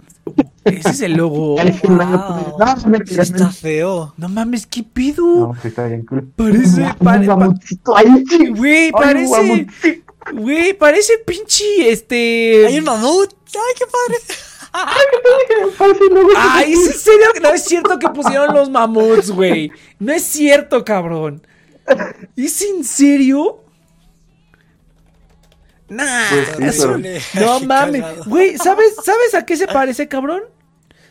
Ese 0.66 0.90
es 0.90 1.02
el 1.02 1.14
logo. 1.14 1.56
Wow. 1.56 2.58
No, 2.60 2.76
me 2.88 3.00
Sí 3.06 3.20
está 3.20 3.52
feo. 3.52 4.14
No 4.18 4.30
mames, 4.30 4.68
¿qué 4.68 4.84
pido? 4.84 5.26
No, 5.26 5.56
sí 5.62 5.70
está 5.70 5.88
bien 5.88 6.06
cool. 6.06 6.32
Parece, 6.36 6.84
Ay, 6.84 6.94
pare- 7.04 8.50
güey, 8.52 8.92
parece, 8.92 9.68
güey, 10.34 10.74
parece 10.74 11.14
pinche, 11.26 11.90
este... 11.90 12.68
Hay 12.68 12.78
un 12.78 12.86
mamut. 12.86 13.34
Ay, 13.48 13.76
qué 13.78 13.86
padre. 13.86 14.20
Ay, 16.38 16.74
¿es 16.74 16.88
en 16.88 16.94
serio? 16.94 17.28
No 17.42 17.50
es 17.50 17.64
cierto 17.64 17.98
que 17.98 18.10
pusieron 18.10 18.54
los 18.54 18.70
mamuts, 18.70 19.32
güey. 19.32 19.72
No 19.98 20.14
es 20.14 20.24
cierto, 20.24 20.86
cabrón. 20.86 21.42
¿Es 22.36 22.62
en 22.62 22.84
serio? 22.84 23.64
Nah. 25.90 26.30
Pues 26.30 26.48
sí, 26.58 26.64
eso- 26.84 26.98
pero- 27.02 27.46
no 27.46 27.60
mames. 27.62 28.04
Güey, 28.26 28.58
¿sabes, 28.58 28.94
¿sabes 29.04 29.34
a 29.34 29.46
qué 29.46 29.58
se 29.58 29.68
parece, 29.68 30.08
cabrón? 30.08 30.44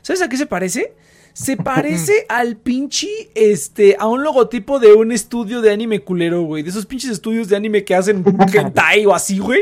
¿Sabes 0.03 0.23
a 0.23 0.29
qué 0.29 0.37
se 0.37 0.47
parece? 0.47 0.95
Se 1.35 1.57
parece 1.57 2.27
al 2.29 2.57
pinche, 2.57 3.07
este, 3.35 3.97
a 3.99 4.07
un 4.09 4.25
logotipo 4.25 4.81
de 4.81 4.93
un 4.93 5.13
estudio 5.13 5.61
de 5.61 5.71
anime 5.73 6.01
culero, 6.01 6.43
güey. 6.43 6.63
De 6.65 6.71
esos 6.71 6.85
pinches 6.87 7.11
estudios 7.11 7.49
de 7.49 7.55
anime 7.57 7.85
que 7.85 7.95
hacen 7.95 8.25
hentai 8.53 9.07
o 9.07 9.15
así, 9.15 9.39
güey. 9.39 9.61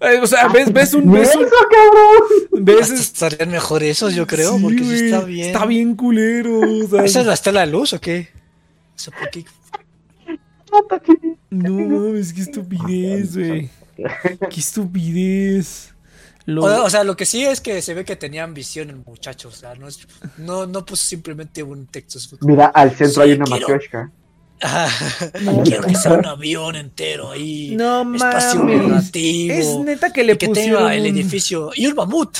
Eh, 0.00 0.20
o 0.22 0.26
sea, 0.28 0.46
ves, 0.48 0.72
ves 0.72 0.94
un, 0.94 1.10
ves 1.10 1.34
un, 1.34 1.44
¡Eso, 1.44 1.54
cabrón! 1.70 2.64
ves 2.64 2.90
estarían 2.90 3.50
mejor 3.50 3.82
esos, 3.82 4.14
yo 4.14 4.26
creo, 4.28 4.56
Sí, 4.58 4.62
porque 4.62 4.78
sí 4.84 4.94
está 5.06 5.20
bien. 5.24 5.46
Está 5.48 5.66
bien 5.66 5.96
culero. 5.96 6.60
o 6.60 6.88
sea, 6.90 7.04
¿Esa 7.04 7.20
es 7.20 7.26
la 7.26 7.34
estela 7.34 7.60
de 7.60 7.66
luz 7.68 7.92
o 7.94 8.00
qué? 8.00 8.28
O 8.94 8.98
sea, 8.98 9.16
¿por 9.18 9.30
qué? 9.30 9.44
No 11.50 11.72
mames, 11.72 12.32
qué 12.32 12.42
estupidez, 12.42 13.36
güey. 13.36 13.70
Qué 14.50 14.60
estupidez. 14.60 15.94
Lo- 16.46 16.64
O, 16.64 16.84
o 16.84 16.90
sea, 16.90 17.04
lo 17.04 17.16
que 17.16 17.26
sí 17.26 17.44
es 17.44 17.60
que 17.60 17.82
se 17.82 17.92
ve 17.94 18.04
que 18.04 18.16
tenían 18.16 18.54
visión 18.54 18.88
el 18.90 18.96
muchacho. 18.96 19.48
O 19.48 19.52
sea, 19.52 19.74
no, 19.74 19.86
es, 19.88 20.00
no, 20.38 20.66
no 20.66 20.84
puso 20.84 21.04
simplemente 21.04 21.62
un 21.62 21.86
texto. 21.86 22.18
Mira, 22.40 22.66
al 22.66 22.90
centro 22.96 23.22
Sí, 23.22 23.28
hay 23.30 23.32
una 23.36 23.44
quiero- 23.44 23.68
matrioshka. 23.68 24.10
"Ah, 24.62 24.88
quiero 25.64 25.82
que 25.84 25.94
sea 25.94 26.14
un 26.14 26.26
avión 26.26 26.74
entero 26.76 27.30
ahí. 27.32 27.74
no 27.76 28.14
espacio 28.14 28.60
mames. 28.60 28.82
relativo. 28.82 29.54
Es 29.54 29.76
neta 29.84 30.10
que 30.12 30.24
le 30.24 30.36
que 30.38 30.48
pusieron. 30.48 30.78
tenga 30.84 30.94
el 30.96 31.06
edificio 31.06 31.70
y 31.76 31.86
un 31.86 31.94
mamut. 31.94 32.36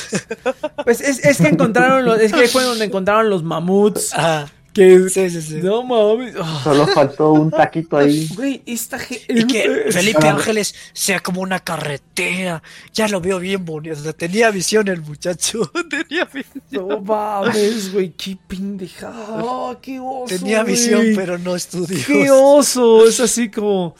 Pues 0.84 1.00
es, 1.00 1.24
es 1.24 1.36
que 1.38 1.48
encontraron 1.48 2.04
los. 2.04 2.18
Es 2.20 2.32
que 2.32 2.48
fue 2.48 2.64
donde 2.64 2.86
encontraron 2.86 3.28
los 3.30 3.42
mamuts. 3.44 4.12
Ajá. 4.14 4.50
Que. 4.78 5.08
Sí, 5.10 5.30
sí, 5.30 5.42
sí. 5.42 5.54
No 5.62 5.82
mames. 5.82 6.34
ah, 6.40 6.60
Solo 6.64 6.86
faltó 6.86 7.32
un 7.32 7.50
taquito 7.50 7.96
ahí. 7.96 8.28
Güey, 8.36 8.62
esta 8.66 8.98
gente. 8.98 9.24
Y 9.28 9.46
que 9.46 9.86
Felipe 9.90 10.26
Ángeles 10.26 10.74
sea 10.92 11.20
como 11.20 11.40
una 11.40 11.58
carretera. 11.60 12.62
Ya 12.92 13.08
lo 13.08 13.20
veo 13.20 13.38
bien 13.40 13.64
bonito. 13.64 13.94
O 13.98 14.02
sea, 14.02 14.12
tenía 14.12 14.50
visión 14.50 14.86
el 14.88 15.00
muchacho. 15.02 15.70
Tenía, 15.90 16.24
vi- 16.32 16.44
No 16.70 17.00
mames, 17.00 17.92
güey. 17.92 18.10
Qué 18.10 18.36
pendejada. 18.46 19.40
Ah, 19.44 19.76
qué 19.82 19.98
oso. 20.00 20.26
tenía 20.26 20.62
visión, 20.62 21.00
güey. 21.02 21.14
pero 21.16 21.38
no 21.38 21.56
estudió. 21.56 21.98
¡Qué 22.06 22.30
oso! 22.30 23.06
Es 23.06 23.18
así 23.20 23.50
como. 23.50 23.94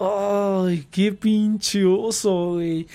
¡Ay, 0.00 0.86
qué 0.92 1.12
pinche 1.12 1.84
oso, 1.84 2.52
güey! 2.54 2.86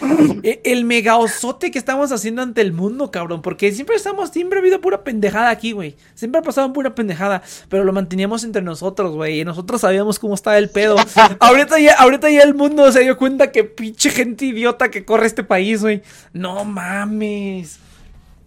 E- 0.41 0.62
El 0.64 0.86
mega 0.86 1.18
osote 1.18 1.70
que 1.70 1.78
estamos 1.78 2.14
haciendo 2.14 2.41
ante 2.41 2.62
el 2.62 2.72
mundo, 2.72 3.12
cabrón. 3.12 3.41
Porque 3.41 3.74
siempre 3.74 3.97
estamos, 3.97 4.30
siempre 4.30 4.58
ha 4.58 4.62
habido 4.62 4.80
pura 4.80 5.04
pendejada 5.04 5.49
aquí, 5.49 5.74
güey. 5.74 5.97
Siempre 6.16 6.39
ha 6.39 6.43
pasado 6.43 6.72
pura 6.72 6.95
pendejada. 6.95 7.41
Pero 7.68 7.84
lo 7.84 7.91
manteníamos 7.91 8.45
entre 8.45 8.62
nosotros, 8.62 9.12
güey. 9.16 9.41
Y 9.41 9.45
nosotros 9.45 9.82
sabíamos 9.82 10.18
cómo 10.18 10.34
estaba 10.34 10.58
el 10.58 10.70
pedo. 10.70 10.95
ahorita, 11.39 11.78
ya, 11.78 11.95
ahorita 11.95 12.30
ya 12.30 12.41
el 12.43 12.54
mundo 12.54 12.89
se 12.91 13.01
dio 13.01 13.18
cuenta 13.18 13.51
que 13.51 13.66
pinche 13.66 14.10
gente 14.10 14.45
idiota 14.45 14.89
que 14.89 15.04
corre 15.04 15.28
este 15.28 15.43
país, 15.43 15.82
güey. 15.82 16.04
No 16.32 16.64
mames. 16.64 17.80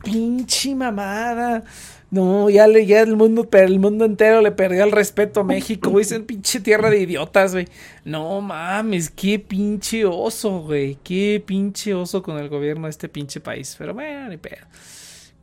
Pinche 0.03 0.75
mamada. 0.75 1.63
No, 2.11 2.49
ya, 2.49 2.69
le, 2.69 2.87
ya 2.87 3.01
el 3.01 3.17
mundo, 3.17 3.51
pero 3.51 3.67
el 3.67 3.81
mundo 3.81 4.05
entero 4.05 4.41
le 4.41 4.53
perdió 4.53 4.85
el 4.85 4.93
respeto 4.93 5.41
a 5.41 5.45
México, 5.45 5.91
güey. 5.91 6.03
Es 6.03 6.13
en 6.13 6.25
pinche 6.25 6.61
tierra 6.61 6.89
de 6.89 7.01
idiotas, 7.01 7.53
güey. 7.53 7.67
No 8.05 8.41
mames, 8.41 9.11
qué 9.11 9.39
pinche 9.41 10.05
oso, 10.05 10.61
güey. 10.61 10.99
Qué 11.03 11.43
pinche 11.45 11.95
oso 11.95 12.23
con 12.23 12.39
el 12.39 12.49
gobierno 12.49 12.85
de 12.85 12.91
este 12.91 13.09
pinche 13.09 13.41
país. 13.41 13.75
Pero 13.77 13.93
bueno, 13.93 14.29
ni 14.29 14.37
pedo. 14.37 14.67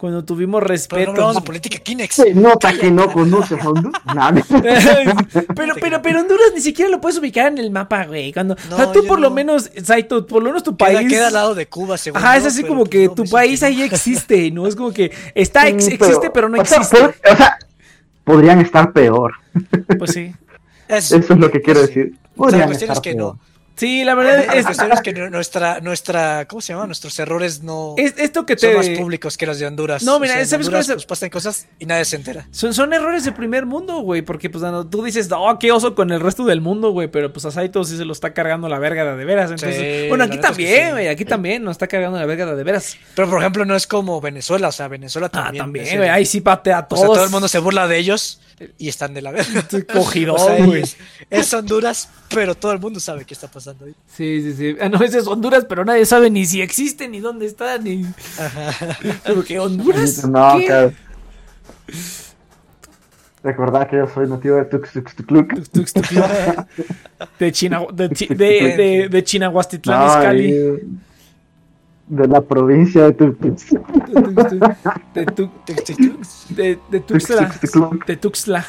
Cuando 0.03 0.25
tuvimos 0.25 0.59
Pero 0.59 0.65
no 0.65 0.67
respeto. 0.67 1.11
hablamos 1.11 1.35
de 1.35 1.41
política 1.43 1.77
Kinex. 1.77 2.15
Se 2.15 2.33
nota 2.33 2.77
que 2.77 2.91
no 2.91 3.09
conoces 3.09 3.57
Honduras. 3.63 4.01
Pero, 5.55 5.75
pero, 5.79 6.01
pero 6.01 6.19
Honduras 6.19 6.51
ni 6.53 6.59
siquiera 6.59 6.91
lo 6.91 6.99
puedes 6.99 7.17
ubicar 7.19 7.47
en 7.47 7.57
el 7.57 7.71
mapa, 7.71 8.03
güey. 8.05 8.33
Cuando, 8.33 8.57
No, 8.69 8.75
o 8.75 8.77
sea, 8.79 8.91
tú 8.91 9.05
por 9.07 9.17
lo 9.21 9.29
no. 9.29 9.35
menos, 9.35 9.71
Saito, 9.81 10.27
por 10.27 10.43
lo 10.43 10.49
menos 10.49 10.61
tu 10.63 10.75
Queda, 10.75 10.91
país. 10.97 11.07
queda 11.09 11.27
al 11.27 11.33
lado 11.33 11.55
de 11.55 11.67
Cuba, 11.67 11.97
según 11.97 12.17
Ajá, 12.17 12.35
es 12.35 12.45
así 12.45 12.63
como 12.63 12.79
pues 12.81 12.89
que 12.89 13.05
no, 13.07 13.13
tu 13.13 13.23
país 13.29 13.61
que 13.61 13.65
no. 13.69 13.77
ahí 13.77 13.81
existe, 13.83 14.51
¿no? 14.51 14.67
Es 14.67 14.75
como 14.75 14.91
que 14.91 15.09
está, 15.35 15.69
ex- 15.69 15.87
existe, 15.87 16.29
pero 16.31 16.49
no 16.49 16.61
o 16.61 16.65
sea, 16.65 16.79
existe. 16.79 17.01
o 17.31 17.37
sea, 17.37 17.57
podrían 18.25 18.59
estar 18.59 18.91
peor. 18.91 19.35
Pues 19.97 20.11
sí. 20.11 20.33
Eso, 20.89 21.15
Eso 21.19 21.33
es 21.33 21.39
lo 21.39 21.49
que 21.49 21.61
quiero 21.61 21.79
sí. 21.81 21.87
decir. 21.87 22.13
O 22.35 22.49
sea, 22.49 22.59
la 22.59 22.65
Podrían 22.65 22.67
cuestión 22.67 22.91
es 22.91 22.97
estar 22.97 23.01
que 23.01 23.15
peor. 23.15 23.35
no. 23.35 23.39
Sí, 23.76 24.03
la 24.03 24.13
verdad 24.13 24.55
es, 24.55 25.01
que 25.01 25.13
nu- 25.13 25.30
nuestra, 25.32 25.80
nuestra, 25.82 26.47
¿cómo 26.47 26.61
se 26.61 26.74
llama? 26.74 26.86
Nuestros 26.86 27.17
errores 27.17 27.63
no 27.63 27.95
es 27.97 28.13
esto 28.17 28.45
que 28.45 28.55
son 28.55 28.69
te... 28.69 28.78
más 28.78 28.89
públicos 28.89 29.36
que 29.36 29.47
los 29.47 29.57
de 29.57 29.65
Honduras. 29.65 30.03
No, 30.03 30.17
O 30.17 30.19
mira, 30.19 30.34
sea, 30.34 30.41
en 30.43 30.47
¿sabes 30.47 30.67
Honduras, 30.67 30.89
es? 30.89 30.93
pues, 30.95 31.05
pasan 31.07 31.30
cosas 31.32 31.67
y 31.80 31.86
nadie 31.88 32.05
se 32.05 32.15
entera. 32.17 32.47
Son, 32.51 32.74
son 32.76 32.93
errores 32.93 33.26
de 33.26 33.32
primer 33.32 33.65
mundo, 33.65 33.99
güey, 34.01 34.21
porque 34.21 34.49
pues 34.51 34.61
cuando 34.61 34.86
tú 34.88 35.03
dices, 35.03 35.28
oh, 35.36 35.57
qué 35.59 35.71
oso 35.71 35.95
con 35.95 36.11
el 36.11 36.19
resto 36.19 36.45
del 36.45 36.61
mundo, 36.61 36.91
güey, 36.91 37.07
pero 37.07 37.34
pues 37.34 37.45
a 37.45 37.51
Saito 37.51 37.84
sí 37.84 37.97
se 37.97 38.05
lo 38.05 38.13
está 38.13 38.32
cargando 38.34 38.69
la 38.69 38.78
verga 38.78 39.05
de, 39.05 39.17
de 39.17 39.26
veras. 39.26 39.49
Entonces, 39.49 39.76
Sí, 40.03 40.07
bueno, 40.09 40.26
aquí 40.26 40.38
también, 40.39 40.86
sí. 40.88 40.91
güey, 40.91 41.07
aquí 41.07 41.26
también 41.26 41.63
nos 41.63 41.71
está 41.71 41.88
cargando 41.88 42.19
la 42.19 42.28
verga 42.28 42.45
de, 42.45 42.55
de 42.55 42.63
veras. 42.63 42.95
Pero 43.15 43.28
por 43.28 43.39
ejemplo, 43.39 43.65
no 43.65 43.76
es 43.76 43.88
como 43.88 44.21
Venezuela, 44.21 44.67
o 44.67 44.71
sea, 44.71 44.88
Venezuela 44.88 45.28
Ah, 45.34 45.45
también. 45.45 45.63
también, 45.63 45.86
es- 45.88 45.97
güey, 45.97 46.09
ahí 46.09 46.28
sí 46.28 46.41
patea 46.41 46.78
a 46.78 46.88
O 46.91 46.95
sea, 46.95 47.07
todo 47.07 47.24
el 47.24 47.32
mundo 47.32 47.47
se 47.47 47.57
burla 47.57 47.88
de 47.88 47.97
ellos 47.97 48.39
y 48.78 48.88
están 48.88 49.15
de 49.15 49.24
la 49.24 49.32
verga. 49.32 49.65
Cogidón, 49.93 50.36
O 50.39 50.45
sea, 50.45 50.63
güey. 50.63 50.84
es, 50.84 50.95
es 51.32 51.51
Honduras, 51.55 52.09
pero 52.30 52.53
todo 52.53 52.71
el 52.71 52.80
mundo 52.80 52.99
sabe 52.99 53.26
qué 53.26 53.34
está 53.34 53.47
pasando 53.47 53.62
ahí. 53.68 53.93
Sí, 54.07 54.41
sí, 54.41 54.53
sí. 54.53 54.76
Ah, 54.82 54.89
no, 54.89 54.99
ese 55.01 55.20
es 55.20 55.28
Honduras, 55.28 55.66
pero 55.68 55.84
nadie 55.86 56.05
sabe 56.05 56.30
ni 56.30 56.45
si 56.45 56.61
existe, 56.61 57.07
ni 57.07 57.20
dónde 57.20 57.45
está, 57.45 57.78
ni... 57.78 58.05
Pero 59.26 59.64
Honduras, 59.64 60.28
No, 60.28 60.57
¿qué? 60.57 60.66
claro. 60.66 60.91
Recordad 63.43 63.89
que 63.89 63.97
yo 63.97 64.07
soy 64.07 64.28
nativo 64.30 64.55
de 64.55 64.66
Tuxtuxtucluc. 64.66 65.53
Tux, 65.70 65.70
tux, 65.72 65.91
tux. 65.93 66.09
De 67.39 67.51
China, 67.51 67.82
de, 67.93 68.09
Chi- 68.09 68.28
de, 68.28 68.36
de, 68.36 69.09
de 69.09 69.24
Chinahuastitlán, 69.24 69.99
No, 70.38 72.18
de 72.22 72.28
la 72.28 72.41
provincia 72.41 73.03
de 73.05 73.14
Tuxtux. 73.14 73.66
De, 75.14 75.26
tu- 75.26 75.51
de, 76.55 76.80
de 76.89 76.99
Tuxtla. 77.01 77.49
Tuxtla. 77.59 77.89
De 78.07 78.16
Tuxtla. 78.18 78.66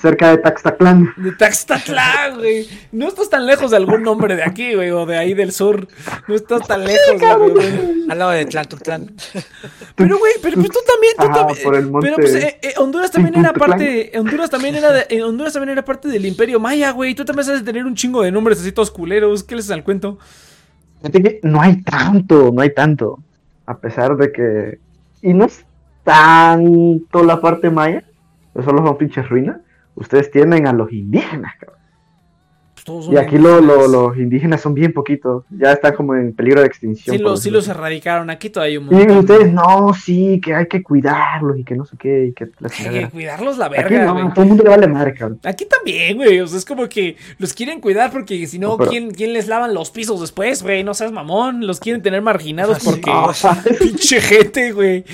Cerca 0.00 0.30
de 0.30 0.38
Taxtaclán. 0.38 1.12
De 1.16 1.32
Taxtatlán, 1.32 2.36
güey. 2.38 2.68
No 2.92 3.08
estás 3.08 3.28
tan 3.28 3.44
lejos 3.46 3.70
de 3.72 3.76
algún 3.76 4.02
nombre 4.02 4.36
de 4.36 4.44
aquí, 4.44 4.74
güey, 4.74 4.90
o 4.90 5.04
de 5.04 5.16
ahí 5.16 5.34
del 5.34 5.50
sur. 5.52 5.88
No 6.28 6.34
estás 6.34 6.66
tan 6.66 6.84
lejos, 6.84 7.20
güey. 7.52 8.04
Al 8.08 8.18
lado 8.18 8.30
de 8.30 8.44
Tlantutlán. 8.46 9.10
Pero, 9.96 10.18
güey, 10.18 10.32
pero, 10.42 10.56
pero 10.56 10.68
tú 10.68 10.78
también, 10.86 11.12
tú 11.16 11.24
Ajá, 11.24 11.46
también. 11.46 11.64
por 11.64 11.74
el 11.74 11.90
monte 11.90 12.06
pero, 12.06 12.16
pues, 12.18 12.34
eh, 12.34 12.58
eh, 12.62 12.74
Honduras 12.76 13.10
también 13.10 13.34
era 13.36 13.52
parte. 13.52 14.12
Honduras 14.16 14.50
también 14.50 14.76
era, 14.76 14.92
de- 14.92 15.06
eh, 15.08 15.22
Honduras 15.22 15.52
también 15.54 15.70
era 15.70 15.84
parte 15.84 16.08
del 16.08 16.24
Imperio 16.24 16.60
Maya, 16.60 16.90
güey. 16.92 17.14
Tú 17.14 17.24
también 17.24 17.46
sabes 17.46 17.64
tener 17.64 17.84
un 17.84 17.94
chingo 17.96 18.22
de 18.22 18.30
nombres 18.30 18.60
así 18.60 18.70
todos 18.72 18.90
culeros. 18.90 19.42
¿Qué 19.42 19.56
les 19.56 19.70
al 19.70 19.82
cuento? 19.82 20.18
No 21.42 21.60
hay 21.60 21.82
tanto, 21.82 22.50
no 22.54 22.60
hay 22.62 22.72
tanto. 22.72 23.18
A 23.66 23.78
pesar 23.78 24.16
de 24.16 24.30
que. 24.30 24.78
Y 25.22 25.34
no 25.34 25.46
es 25.46 25.64
tanto 26.04 27.24
la 27.24 27.40
parte 27.40 27.70
maya, 27.70 28.04
solo 28.64 28.84
son 28.84 28.96
pinches 28.98 29.28
ruinas. 29.28 29.56
Ustedes 30.00 30.30
tienen 30.32 30.66
a 30.66 30.72
los 30.72 30.90
indígenas, 30.92 31.52
cabrón. 31.60 31.78
Pues 32.86 33.08
Y 33.08 33.16
aquí 33.18 33.36
lo- 33.36 33.60
lo- 33.60 33.74
indígenas. 33.74 33.90
los 33.90 34.16
indígenas 34.16 34.60
son 34.62 34.72
bien 34.74 34.94
poquitos. 34.94 35.44
Ya 35.50 35.72
están 35.72 35.94
como 35.94 36.14
en 36.14 36.32
peligro 36.34 36.62
de 36.62 36.66
extinción. 36.66 37.14
Sí, 37.14 37.22
los, 37.22 37.42
sí 37.42 37.50
erradicaron. 37.70 38.30
Aquí 38.30 38.48
todavía 38.48 38.70
hay 38.70 38.76
un 38.78 38.86
Y 38.90 38.96
montón. 38.96 39.18
ustedes, 39.18 39.52
no, 39.52 39.92
sí, 39.92 40.40
que 40.42 40.54
hay 40.54 40.66
que 40.66 40.82
cuidarlos 40.82 41.58
y 41.58 41.62
que 41.64 41.76
no 41.76 41.84
sé 41.84 41.96
qué. 41.98 42.26
Y 42.28 42.32
que 42.32 42.46
la 42.58 42.70
Hay 42.78 43.00
que 43.04 43.08
cuidarlos 43.10 43.58
la 43.58 43.66
Aquí 43.66 43.74
verga, 43.82 44.06
no, 44.06 44.12
güey. 44.14 44.26
a 44.26 44.32
todo 44.32 44.42
el 44.44 44.48
mundo 44.48 44.64
le 44.64 44.70
vale 44.70 44.86
madre, 44.88 45.12
cabrón. 45.12 45.38
Aquí 45.44 45.66
también, 45.66 46.16
güey. 46.16 46.40
O 46.40 46.46
sea, 46.46 46.56
es 46.58 46.64
como 46.64 46.88
que 46.88 47.16
los 47.36 47.52
quieren 47.52 47.82
cuidar 47.82 48.10
porque 48.10 48.46
si 48.46 48.58
no, 48.58 48.78
pero- 48.78 48.90
¿quién, 48.90 49.10
¿quién 49.10 49.34
les 49.34 49.46
lavan 49.46 49.74
los 49.74 49.90
pisos 49.90 50.18
después, 50.18 50.62
güey? 50.62 50.82
No 50.82 50.94
seas 50.94 51.12
mamón. 51.12 51.66
Los 51.66 51.80
quieren 51.80 52.00
tener 52.00 52.22
marginados 52.22 52.78
sí, 52.78 52.86
porque. 52.90 53.12
Pinche 53.78 54.22
gente, 54.22 54.72
güey. 54.72 55.04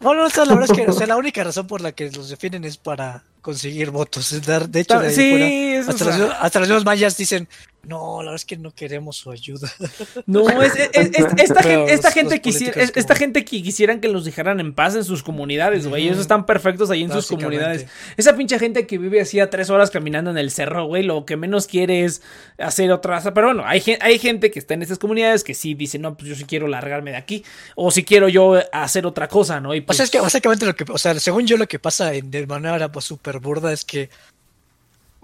No, 0.00 0.14
no, 0.14 0.24
o 0.26 0.30
sea, 0.30 0.44
la 0.44 0.54
verdad 0.54 0.70
es 0.70 0.76
que 0.84 0.90
o 0.90 0.92
sea, 0.92 1.06
la 1.12 1.16
única 1.16 1.44
razón 1.44 1.66
por 1.66 1.80
la 1.80 1.92
que 1.92 2.10
los 2.10 2.28
defienden 2.28 2.64
es 2.64 2.76
para 2.76 3.22
conseguir 3.40 3.90
votos. 3.90 4.32
es 4.32 4.44
dar- 4.44 4.68
De 4.68 4.80
hecho, 4.80 4.98
de 4.98 5.10
Sí, 5.12 5.30
fuera, 5.30 5.90
hasta, 5.90 6.04
los, 6.18 6.32
hasta 6.40 6.58
los 6.60 6.68
mismos 6.68 6.84
mayas 6.84 7.16
dicen, 7.16 7.48
no, 7.86 8.16
la 8.18 8.30
verdad 8.30 8.34
es 8.36 8.44
que 8.44 8.56
no 8.56 8.72
queremos 8.74 9.16
su 9.16 9.30
ayuda. 9.30 9.70
No, 10.26 10.48
es, 10.62 10.74
es- 10.74 10.90
es- 10.92 11.10
es- 11.14 11.26
esta, 11.38 11.62
gente, 11.62 11.92
esta 11.92 12.08
los- 12.08 12.14
gente 12.14 12.34
los 12.36 12.40
quisiera, 12.40 12.82
esta 12.82 13.02
como- 13.14 13.18
gente 13.18 13.44
que 13.44 13.62
quisieran 13.62 14.00
que 14.00 14.08
los 14.08 14.24
dejaran 14.24 14.58
en 14.60 14.74
paz 14.74 14.96
en 14.96 15.04
sus 15.04 15.22
comunidades, 15.22 15.86
güey. 15.86 16.02
Ujú. 16.02 16.08
Ellos 16.12 16.20
están 16.20 16.46
perfectos 16.46 16.90
ahí 16.90 17.02
en 17.04 17.12
sus 17.12 17.26
comunidades. 17.28 17.86
Esa 18.16 18.36
pinche 18.36 18.58
gente 18.58 18.86
que 18.86 18.98
vive 18.98 19.20
así 19.20 19.38
a 19.40 19.50
tres 19.50 19.70
horas 19.70 19.90
caminando 19.90 20.30
en 20.30 20.38
el 20.38 20.50
cerro, 20.50 20.86
güey, 20.86 21.02
lo 21.04 21.24
que 21.24 21.36
menos 21.36 21.66
quiere 21.66 22.04
es 22.04 22.22
hacer 22.58 22.90
otra. 22.90 23.20
Pero 23.32 23.46
bueno, 23.48 23.62
hay, 23.64 23.82
hay 24.00 24.18
gente 24.18 24.50
que 24.50 24.58
está 24.58 24.74
en 24.74 24.82
estas 24.82 24.98
comunidades 24.98 25.44
que 25.44 25.54
sí 25.54 25.74
dice, 25.74 25.98
no, 25.98 26.16
pues 26.16 26.28
yo 26.30 26.34
sí 26.34 26.44
quiero 26.44 26.66
largarme 26.68 27.12
de 27.12 27.18
aquí. 27.18 27.44
O 27.76 27.90
si 27.90 28.04
quiero 28.04 28.28
yo 28.28 28.60
hacer 28.72 29.06
otra 29.06 29.28
cosa, 29.28 29.60
¿no? 29.60 29.74
Y 29.74 29.78
O 29.80 29.86
pues, 29.86 29.96
sea, 29.98 30.04
es 30.04 30.10
que 30.10 30.20
básicamente 30.20 30.66
lo 30.66 30.74
que, 30.74 30.84
o 30.90 30.98
sea, 30.98 31.14
según 31.20 31.46
yo 31.46 31.56
lo 31.56 31.68
que 31.68 31.78
pasa 31.78 32.12
en, 32.14 32.30
de 32.30 32.46
manera 32.46 32.90
pues 32.90 33.04
súper 33.04 33.38
burda 33.38 33.72
es 33.72 33.84
que 33.84 34.10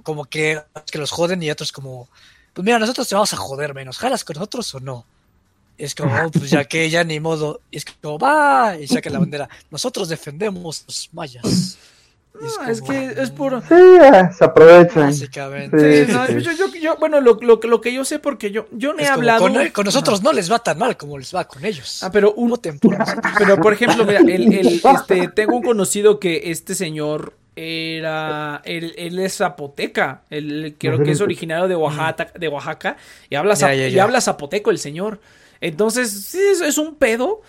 como 0.02 0.24
que, 0.24 0.60
que 0.90 0.98
los 0.98 1.10
joden 1.10 1.42
y 1.42 1.50
otros 1.50 1.70
como, 1.72 2.08
pues 2.52 2.64
mira, 2.64 2.78
nosotros 2.78 3.08
te 3.08 3.14
vamos 3.14 3.32
a 3.32 3.36
joder 3.36 3.74
menos, 3.74 3.98
¿jalas 3.98 4.24
con 4.24 4.34
nosotros 4.34 4.74
o 4.74 4.80
no? 4.80 5.04
Y 5.78 5.84
es 5.84 5.94
como, 5.94 6.14
oh, 6.14 6.30
pues 6.30 6.50
ya 6.50 6.64
que 6.64 6.88
ya 6.90 7.02
ni 7.02 7.18
modo, 7.18 7.60
y 7.70 7.78
es 7.78 7.84
como, 8.00 8.18
va, 8.18 8.76
y 8.78 8.86
saca 8.86 9.08
la 9.10 9.18
bandera, 9.18 9.48
nosotros 9.70 10.08
defendemos 10.08 10.84
los 10.86 11.08
mayas. 11.12 11.78
No, 12.40 12.66
es 12.68 12.80
como, 12.80 12.92
que 12.92 13.14
es 13.22 13.30
puro. 13.30 13.60
Sí, 13.60 13.74
se 14.38 14.44
aprovechan. 14.44 15.02
Básicamente. 15.10 16.06
Sí, 16.06 16.12
no, 16.12 16.26
sí, 16.26 16.32
sí. 16.34 16.40
yo, 16.42 16.52
yo- 16.52 16.74
yo- 16.80 16.96
bueno, 16.98 17.20
lo, 17.20 17.34
lo- 17.40 17.60
lo 17.62 17.80
que 17.80 17.92
yo 17.92 18.04
sé, 18.04 18.18
porque 18.18 18.50
yo, 18.50 18.66
yo 18.72 18.92
no 18.94 19.00
he 19.00 19.02
Es 19.04 19.10
hablado. 19.10 19.40
con, 19.40 19.68
con 19.68 19.84
nosotros 19.84 20.22
no 20.22 20.32
les 20.32 20.50
va 20.50 20.58
tan 20.58 20.78
mal 20.78 20.96
como 20.96 21.18
les 21.18 21.34
va 21.34 21.46
con 21.46 21.64
ellos. 21.64 22.02
Ah, 22.02 22.10
pero 22.10 22.32
un, 22.34 22.50
Voten 22.50 22.78
por 22.78 22.98
nosotros. 22.98 23.32
Pero 23.38 23.56
por 23.60 23.72
ejemplo, 23.74 24.04
mira, 24.06 24.20
el, 24.20 24.52
el- 24.52 24.80
este, 24.96 25.28
tengo 25.28 25.56
un 25.56 25.62
conocido 25.62 26.18
que 26.18 26.50
este 26.50 26.74
señor 26.74 27.34
era, 27.56 28.62
él, 28.64 28.94
él 28.96 29.18
es 29.18 29.36
zapoteca, 29.36 30.22
él 30.30 30.74
creo 30.78 31.02
que 31.02 31.10
es 31.12 31.20
originario 31.20 31.68
de 31.68 31.76
Oaxaca, 31.76 32.32
de 32.38 32.48
Oaxaca 32.48 32.96
y 33.28 33.34
habla, 33.34 33.54
Ya, 33.54 33.68
zap- 33.68 33.76
ya, 33.76 33.88
y 33.88 33.98
habla 33.98 34.20
zapoteco 34.20 34.70
el 34.70 34.78
señor. 34.78 35.20
Entonces, 35.60 36.10
sí, 36.10 36.38
es, 36.38 36.60
es 36.60 36.78
un 36.78 36.96
pedo, 36.96 37.42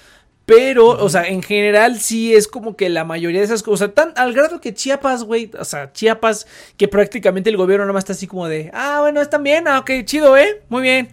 pero, 0.45 0.87
o 0.87 1.09
sea, 1.09 1.23
en 1.27 1.41
general 1.41 1.99
sí 1.99 2.35
es 2.35 2.47
como 2.49 2.75
que 2.75 2.89
la 2.89 3.05
mayoría 3.05 3.39
de 3.39 3.45
esas 3.45 3.63
cosas, 3.63 3.93
tan 3.93 4.11
al 4.17 4.33
grado 4.33 4.59
que 4.59 4.73
Chiapas, 4.73 5.23
güey, 5.23 5.49
o 5.57 5.63
sea, 5.65 5.93
Chiapas, 5.93 6.45
que 6.77 6.87
prácticamente 6.89 7.49
el 7.49 7.57
gobierno 7.57 7.85
nada 7.85 7.93
más 7.93 8.03
está 8.03 8.13
así 8.13 8.27
como 8.27 8.47
de, 8.47 8.69
ah, 8.73 8.99
bueno, 9.01 9.21
están 9.21 9.41
bien, 9.41 9.67
ah, 9.67 9.79
ok, 9.79 9.89
chido, 10.03 10.37
eh, 10.37 10.61
muy 10.69 10.81
bien. 10.81 11.09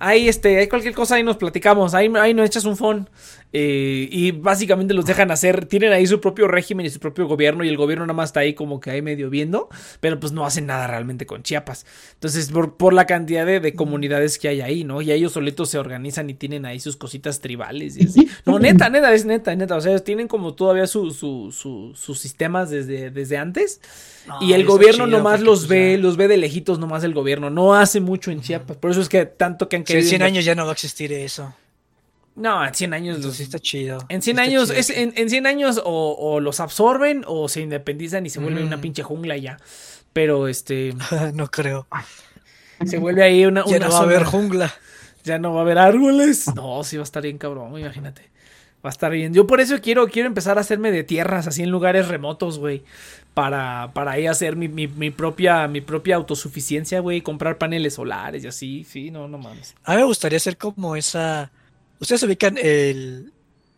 Ahí, 0.00 0.28
este, 0.28 0.58
hay 0.58 0.68
cualquier 0.68 0.92
cosa, 0.92 1.14
ahí 1.14 1.22
nos 1.22 1.36
platicamos, 1.36 1.94
ahí, 1.94 2.12
ahí 2.16 2.34
nos 2.34 2.46
echas 2.46 2.64
un 2.64 2.76
phone. 2.76 3.08
Eh, 3.56 4.08
y 4.10 4.32
básicamente 4.32 4.94
los 4.94 5.06
dejan 5.06 5.30
hacer, 5.30 5.66
tienen 5.66 5.92
ahí 5.92 6.08
su 6.08 6.20
propio 6.20 6.48
régimen 6.48 6.84
y 6.86 6.90
su 6.90 6.98
propio 6.98 7.28
gobierno 7.28 7.62
y 7.62 7.68
el 7.68 7.76
gobierno 7.76 8.04
nada 8.04 8.14
más 8.16 8.30
está 8.30 8.40
ahí 8.40 8.52
como 8.54 8.80
que 8.80 8.90
ahí 8.90 9.00
medio 9.00 9.30
viendo, 9.30 9.68
pero 10.00 10.18
pues 10.18 10.32
no 10.32 10.44
hacen 10.44 10.66
nada 10.66 10.88
realmente 10.88 11.24
con 11.24 11.44
Chiapas. 11.44 11.86
Entonces, 12.14 12.50
por, 12.50 12.76
por 12.76 12.92
la 12.92 13.06
cantidad 13.06 13.46
de, 13.46 13.60
de 13.60 13.74
comunidades 13.74 14.40
que 14.40 14.48
hay 14.48 14.60
ahí, 14.60 14.82
¿no? 14.82 15.02
Y 15.02 15.12
ellos 15.12 15.30
solitos 15.30 15.70
se 15.70 15.78
organizan 15.78 16.28
y 16.30 16.34
tienen 16.34 16.66
ahí 16.66 16.80
sus 16.80 16.96
cositas 16.96 17.40
tribales 17.40 17.96
y 17.96 18.06
así. 18.06 18.28
No, 18.44 18.58
neta, 18.58 18.90
neta, 18.90 19.14
es 19.14 19.24
neta, 19.24 19.54
neta. 19.54 19.76
O 19.76 19.80
sea, 19.80 19.96
tienen 20.00 20.26
como 20.26 20.54
todavía 20.54 20.88
su, 20.88 21.12
su, 21.12 21.52
su- 21.52 21.92
sus 21.94 22.18
sistemas 22.18 22.70
desde, 22.70 23.10
desde 23.12 23.36
antes. 23.36 23.80
No, 24.26 24.38
y 24.42 24.54
el 24.54 24.64
gobierno 24.64 25.04
chido, 25.04 25.18
nomás 25.18 25.40
los 25.42 25.60
pues, 25.60 25.68
ve, 25.68 25.98
los 25.98 26.16
ve 26.16 26.26
de 26.26 26.38
lejitos 26.38 26.80
nomás 26.80 27.04
el 27.04 27.14
gobierno. 27.14 27.50
No 27.50 27.76
hace 27.76 28.00
mucho 28.00 28.32
en 28.32 28.40
Chiapas. 28.40 28.78
Por 28.78 28.90
eso 28.90 29.00
es 29.00 29.08
que 29.08 29.26
tanto 29.26 29.68
que 29.68 29.76
han 29.76 29.86
Sí, 29.86 29.92
en 29.92 29.96
querido. 29.98 30.08
100 30.08 30.22
años 30.22 30.44
ya 30.44 30.56
no 30.56 30.64
va 30.64 30.70
a 30.70 30.72
existir 30.72 31.12
eso. 31.12 31.54
No, 32.36 32.64
en 32.66 32.74
100 32.74 32.94
años 32.94 33.16
los, 33.16 33.24
Entonces 33.24 33.40
está 33.46 33.58
chido. 33.60 33.98
en 34.08 34.20
100 34.20 34.22
Sí 34.22 34.30
está 34.30 34.42
años, 34.42 34.70
es, 34.70 34.90
en, 34.90 35.12
en 35.16 35.30
100 35.30 35.46
años 35.46 35.80
o, 35.84 36.16
o 36.18 36.40
los 36.40 36.58
absorben 36.60 37.22
o 37.26 37.48
se 37.48 37.60
independizan 37.60 38.26
y 38.26 38.30
se 38.30 38.40
vuelven 38.40 38.64
Mm. 38.64 38.66
una 38.66 38.80
pinche 38.80 39.02
jungla 39.02 39.36
ya. 39.36 39.58
Pero 40.12 40.48
este 40.48 40.94
no 41.34 41.48
creo. 41.50 41.86
se 42.84 42.98
vuelve 42.98 43.22
ahí 43.22 43.46
una, 43.46 43.64
Ya 43.66 43.76
una 43.76 43.86
no 43.88 43.92
va 43.92 43.98
a 44.00 44.02
haber 44.02 44.24
jungla. 44.24 44.74
ya 45.24 45.38
no 45.38 45.52
va 45.54 45.60
a 45.60 45.62
haber 45.62 45.78
árboles. 45.78 46.52
No, 46.54 46.82
sí 46.84 46.96
va 46.96 47.02
a 47.02 47.04
estar 47.04 47.22
bien 47.22 47.38
cabrón, 47.38 47.78
imagínate. 47.78 48.22
Va 48.84 48.90
a 48.90 48.92
estar 48.92 49.10
bien. 49.10 49.32
Yo 49.32 49.46
por 49.46 49.60
eso 49.60 49.80
quiero, 49.80 50.06
quiero 50.08 50.26
empezar 50.28 50.58
a 50.58 50.60
hacerme 50.60 50.90
de 50.90 51.04
tierras 51.04 51.46
así 51.46 51.62
en 51.62 51.70
lugares 51.70 52.08
remotos, 52.08 52.58
güey. 52.58 52.82
Para, 53.32 53.90
para 53.94 54.12
ahí 54.12 54.26
hacer 54.26 54.56
mi, 54.56 54.68
mi, 54.68 54.86
mi 54.88 55.10
propia, 55.10 55.66
mi 55.68 55.80
propia 55.80 56.16
autosuficiencia, 56.16 57.00
güey. 57.00 57.22
Comprar 57.22 57.56
paneles 57.58 57.94
solares 57.94 58.44
y 58.44 58.46
así. 58.48 58.84
Sí, 58.84 59.10
no, 59.10 59.26
no 59.26 59.38
mames. 59.38 59.74
A 59.84 59.92
mí 59.92 59.98
me 59.98 60.04
gustaría 60.04 60.38
ser 60.38 60.58
como 60.58 60.96
esa. 60.96 61.50
Ustedes 62.00 62.22
ubican 62.24 62.58
el, 62.58 63.32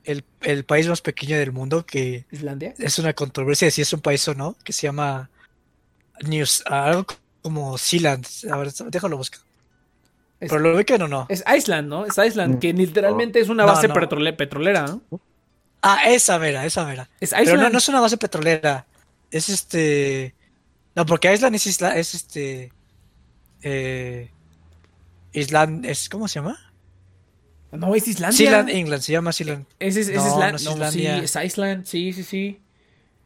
el, 0.04 0.24
el 0.42 0.64
país 0.64 0.88
más 0.88 1.00
pequeño 1.00 1.36
del 1.38 1.52
mundo 1.52 1.84
que 1.86 2.24
¿Islandia? 2.30 2.74
es 2.78 2.98
una 2.98 3.12
controversia 3.12 3.66
de 3.66 3.70
si 3.72 3.82
es 3.82 3.92
un 3.92 4.00
país 4.00 4.26
o 4.28 4.34
no, 4.34 4.56
que 4.64 4.72
se 4.72 4.82
llama 4.86 5.30
News, 6.22 6.62
algo 6.66 7.06
como 7.42 7.76
Sealand. 7.78 8.26
A 8.50 8.56
ver, 8.56 8.72
déjalo 8.72 9.16
buscar. 9.16 9.40
Es- 10.40 10.50
¿Pero 10.50 10.60
lo 10.60 10.74
ubican 10.74 11.00
o 11.02 11.08
no? 11.08 11.26
Es 11.28 11.42
Iceland, 11.46 11.88
¿no? 11.88 12.04
Es 12.04 12.18
Iceland, 12.18 12.56
Mm. 12.56 12.58
que 12.58 12.72
literalmente 12.72 13.40
es 13.40 13.48
una 13.48 13.64
base 13.64 13.88
no. 13.88 13.94
petrole- 13.94 14.34
petrolera, 14.36 14.86
¿no? 14.86 15.02
Ah, 15.82 16.08
esa 16.10 16.36
vera, 16.38 16.66
esa 16.66 16.84
vera. 16.84 17.08
Es 17.20 17.30
Pero 17.30 17.42
Iceland. 17.42 17.62
no, 17.64 17.70
no 17.70 17.78
es 17.78 17.88
una 17.88 18.00
base 18.00 18.16
petrolera. 18.16 18.86
Es 19.30 19.48
este. 19.48 20.34
No, 20.94 21.06
porque 21.06 21.32
Island 21.32 21.54
es 21.56 21.66
isla, 21.66 21.96
es 21.96 22.14
este. 22.14 22.72
Eh, 23.62 24.30
Island, 25.32 25.84
es, 25.86 26.08
¿cómo 26.08 26.28
se 26.28 26.36
llama? 26.40 26.58
No, 27.72 27.94
es 27.94 28.06
Islandia. 28.08 28.36
Sealand, 28.38 28.68
England, 28.70 29.02
se 29.02 29.12
llama 29.12 29.32
Sealand. 29.32 29.66
Es, 29.78 29.96
es, 29.96 30.08
es 30.08 30.16
No, 30.16 30.26
Island- 30.26 30.50
no 30.52 30.56
es 30.56 30.64
no, 30.64 30.72
Islandia. 30.72 31.18
sí, 31.18 31.24
es 31.24 31.44
Iceland. 31.44 31.84
Sí, 31.84 32.12
sí, 32.12 32.22
sí. 32.22 32.60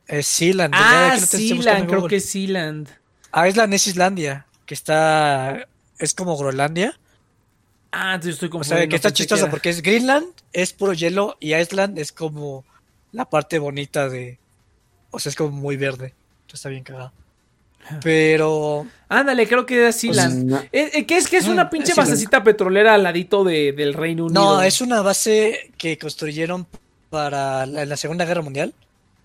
Es 0.07 0.27
Sealand. 0.27 0.75
Ah, 0.77 1.13
buscando 1.15 1.27
Sealand, 1.47 1.89
creo 1.89 2.07
que 2.09 2.17
es 2.17 2.29
Sealand. 2.31 2.89
Ah, 3.33 3.49
Island 3.49 3.75
es 3.75 3.87
Islandia, 3.87 4.47
que 4.67 4.75
está. 4.75 5.69
Es 5.99 6.15
como 6.15 6.37
Groenlandia. 6.37 6.99
Ah, 7.93 8.15
entonces 8.15 8.35
estoy 8.35 8.49
O 8.49 8.53
confundiendo. 8.53 8.83
sea, 8.83 8.89
que 8.89 8.97
está 8.97 9.13
chistoso 9.13 9.43
era- 9.45 9.51
porque 9.51 9.69
es 9.71 9.83
Greenland, 9.83 10.27
es 10.53 10.73
puro 10.73 10.93
hielo, 10.95 11.37
y 11.41 11.55
Iceland 11.55 11.99
es 11.99 12.11
como 12.13 12.65
la 13.13 13.29
parte 13.29 13.59
bonita 13.59 14.09
de. 14.09 14.39
O 15.13 15.19
sea, 15.21 15.31
es 15.31 15.37
como 15.37 15.51
muy 15.51 15.77
verde. 15.77 16.15
Entonces 16.43 16.55
está 16.61 16.69
bien 16.71 16.83
cagado. 16.85 17.13
Pero. 18.03 18.87
Ándale, 19.09 19.49
creo 19.49 19.67
que 19.67 19.77
era 19.79 19.93
Sealand. 19.93 20.45
no. 20.45 20.59
Eh, 20.73 20.91
eh, 20.95 21.07
¿Qué 21.07 21.17
es 21.17 21.27
que 21.29 21.39
es 21.39 21.49
una 21.49 21.65
Mm, 21.65 21.71
pinche 21.71 21.91
es 21.93 21.97
basecita 21.97 22.43
petrolera 22.45 22.95
al 22.95 23.03
ladito 23.03 23.43
de, 23.45 23.73
del 23.73 23.95
Reino 23.95 24.27
Unido? 24.27 24.41
No, 24.57 24.63
es 24.63 24.81
una 24.81 25.03
base 25.03 25.73
que 25.77 25.99
construyeron 25.99 26.67
para 27.09 27.67
la, 27.67 27.85
la 27.85 27.97
Segunda 27.97 28.25
Guerra 28.25 28.43
Mundial. 28.43 28.73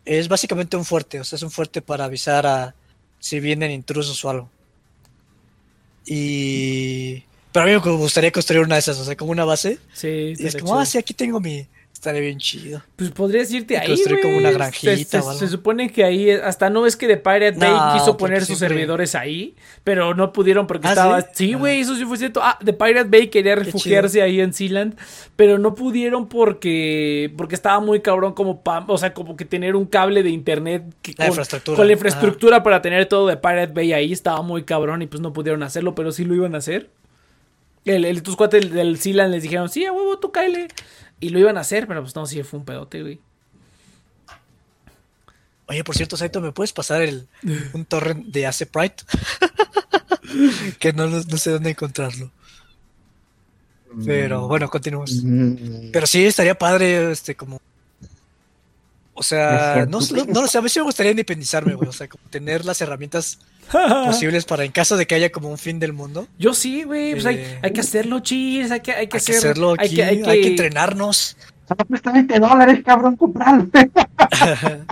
Es 0.05 0.27
básicamente 0.27 0.75
un 0.77 0.85
fuerte, 0.85 1.19
o 1.19 1.23
sea, 1.23 1.37
es 1.37 1.43
un 1.43 1.51
fuerte 1.51 1.81
para 1.81 2.05
avisar 2.05 2.45
a 2.47 2.75
si 3.19 3.39
vienen 3.39 3.71
intrusos 3.71 4.23
o 4.25 4.29
algo. 4.29 4.49
Y... 6.05 7.23
Pero 7.51 7.63
a 7.63 7.67
mí 7.67 7.71
me 7.73 7.91
gustaría 7.97 8.31
construir 8.31 8.63
una 8.63 8.75
de 8.75 8.79
esas, 8.79 8.99
o 8.99 9.05
sea, 9.05 9.15
como 9.15 9.31
una 9.31 9.45
base. 9.45 9.79
Sí, 9.93 10.33
Y 10.37 10.45
es 10.45 10.55
como, 10.55 10.67
chido. 10.73 10.79
ah, 10.79 10.85
sí, 10.85 10.97
aquí 10.97 11.13
tengo 11.13 11.39
mi... 11.39 11.65
Estaría 12.05 12.21
bien 12.21 12.37
chido. 12.37 12.83
Pues 12.95 13.09
podrías 13.09 13.51
irte 13.51 13.73
Y 13.73 13.77
ahí, 13.77 13.87
construir 13.87 14.21
como 14.21 14.33
güey. 14.35 14.45
una 14.45 14.49
Se- 14.51 14.55
granjita 14.57 15.09
se, 15.09 15.17
o 15.17 15.29
algo. 15.29 15.39
se 15.39 15.47
supone 15.47 15.89
que 15.91 16.03
ahí, 16.03 16.29
hasta 16.29 16.69
no 16.69 16.85
es 16.85 16.95
que 16.95 17.07
de 17.07 17.17
Pirate 17.17 17.53
Bay 17.57 17.71
No, 17.71 17.93
quiso 17.93 18.15
poner 18.15 18.45
sus 18.45 18.57
siempre- 18.59 18.67
servidores 18.77 19.15
ahí, 19.15 19.55
pero 19.83 20.13
no 20.13 20.31
pudieron 20.31 20.67
porque 20.67 20.87
¿Ah, 20.87 20.91
estaba... 20.91 21.21
sí? 21.21 21.27
Sí, 21.33 21.53
Ah. 21.53 21.57
güey, 21.57 21.79
eso 21.79 21.95
sí 21.95 22.05
fue 22.05 22.17
cierto. 22.17 22.41
Ah, 22.43 22.59
de 22.61 22.73
Pirate 22.73 23.09
Bay 23.09 23.29
quería 23.29 23.55
refugiarse 23.55 24.21
ahí 24.21 24.39
en 24.39 24.53
Sealand, 24.53 24.95
pero 25.35 25.57
no 25.57 25.73
pudieron 25.73 26.27
porque 26.29 27.33
porque 27.35 27.55
estaba 27.55 27.79
muy 27.79 28.01
cabrón 28.01 28.33
como, 28.33 28.61
pa- 28.61 28.85
o 28.87 28.97
sea, 28.99 29.13
como 29.13 29.35
que 29.35 29.45
tener 29.45 29.75
un 29.75 29.85
cable 29.85 30.21
de 30.21 30.29
internet 30.29 30.83
que 31.01 31.11
La 31.13 31.17
con, 31.17 31.27
infraestructura. 31.29 31.75
con 31.77 31.87
la 31.87 31.93
infraestructura 31.93 32.63
para 32.63 32.81
tener 32.81 33.07
todo 33.07 33.27
de 33.27 33.37
Pirate 33.37 33.73
Bay 33.73 33.93
ahí 33.93 34.13
estaba 34.13 34.41
muy 34.43 34.63
cabrón 34.63 35.01
y 35.01 35.07
pues 35.07 35.21
no 35.21 35.33
pudieron 35.33 35.63
hacerlo, 35.63 35.95
pero 35.95 36.11
sí 36.11 36.23
lo 36.23 36.35
iban 36.35 36.55
a 36.55 36.59
hacer. 36.59 36.89
El, 37.85 38.03
el, 38.03 38.23
tus 38.23 38.35
cuates 38.35 38.61
del, 38.61 38.73
del 38.73 38.97
Sealand 38.97 39.31
les 39.31 39.43
dijeron, 39.43 39.69
sí, 39.69 39.85
a 39.85 39.91
huevo, 39.91 40.17
tú 40.17 40.31
cáele. 40.31 40.67
Y 41.19 41.29
lo 41.29 41.39
iban 41.39 41.57
a 41.57 41.61
hacer, 41.61 41.87
pero 41.87 42.01
pues 42.01 42.15
no, 42.15 42.25
sí 42.25 42.41
fue 42.43 42.59
un 42.59 42.65
pedote, 42.65 43.01
güey. 43.01 43.19
Oye, 45.67 45.83
por 45.83 45.95
cierto, 45.95 46.15
Saito, 46.17 46.41
¿me 46.41 46.51
puedes 46.51 46.73
pasar 46.73 47.01
el, 47.01 47.27
un 47.73 47.85
torrent 47.85 48.27
de 48.27 48.45
Ace 48.45 48.65
Pride? 48.65 48.95
que 50.79 50.93
no, 50.93 51.07
no 51.07 51.37
sé 51.37 51.51
dónde 51.51 51.71
encontrarlo. 51.71 52.31
Pero 54.03 54.47
bueno, 54.47 54.69
continuemos. 54.69 55.23
Mm. 55.23 55.91
Pero 55.91 56.05
sí, 56.07 56.25
estaría 56.25 56.55
padre, 56.55 57.11
este, 57.11 57.35
como. 57.35 57.61
O 59.17 59.23
sea, 59.23 59.85
no, 59.89 59.99
no, 60.01 60.25
no 60.25 60.41
lo 60.41 60.47
sé, 60.47 60.57
a 60.57 60.61
mí 60.61 60.67
sí 60.67 60.77
me 60.79 60.83
gustaría 60.85 61.11
independizarme, 61.11 61.73
güey. 61.73 61.87
O 61.87 61.93
sea, 61.93 62.07
como 62.09 62.21
tener 62.29 62.65
las 62.65 62.81
herramientas 62.81 63.39
posibles 64.05 64.43
para 64.43 64.65
en 64.65 64.71
caso 64.73 64.97
de 64.97 65.07
que 65.07 65.15
haya 65.15 65.31
como 65.31 65.49
un 65.49 65.57
fin 65.57 65.79
del 65.79 65.93
mundo. 65.93 66.27
Yo 66.37 66.53
sí, 66.53 66.83
güey. 66.83 67.13
Pues 67.13 67.25
hay, 67.25 67.35
Eh, 67.37 67.59
hay 67.63 67.71
que 67.71 67.79
hacerlo, 67.79 68.19
cheers. 68.19 68.71
Hay 68.71 68.81
que, 68.81 68.91
hay 68.91 69.07
que 69.07 69.17
Hay 69.17 69.23
que 69.23 69.31
hacer- 69.31 69.37
hacerlo 69.37 69.71
aquí, 69.73 69.83
Hay 69.83 69.95
que, 69.95 70.03
hay 70.03 70.17
hay 70.17 70.23
que 70.23 70.41
que- 70.41 70.47
entrenarnos. 70.49 71.37
Solo 71.67 71.85
cuesta 71.87 72.11
20 72.11 72.39
dólares, 72.39 72.81
cabrón, 72.85 73.15
comprarlo. 73.15 73.67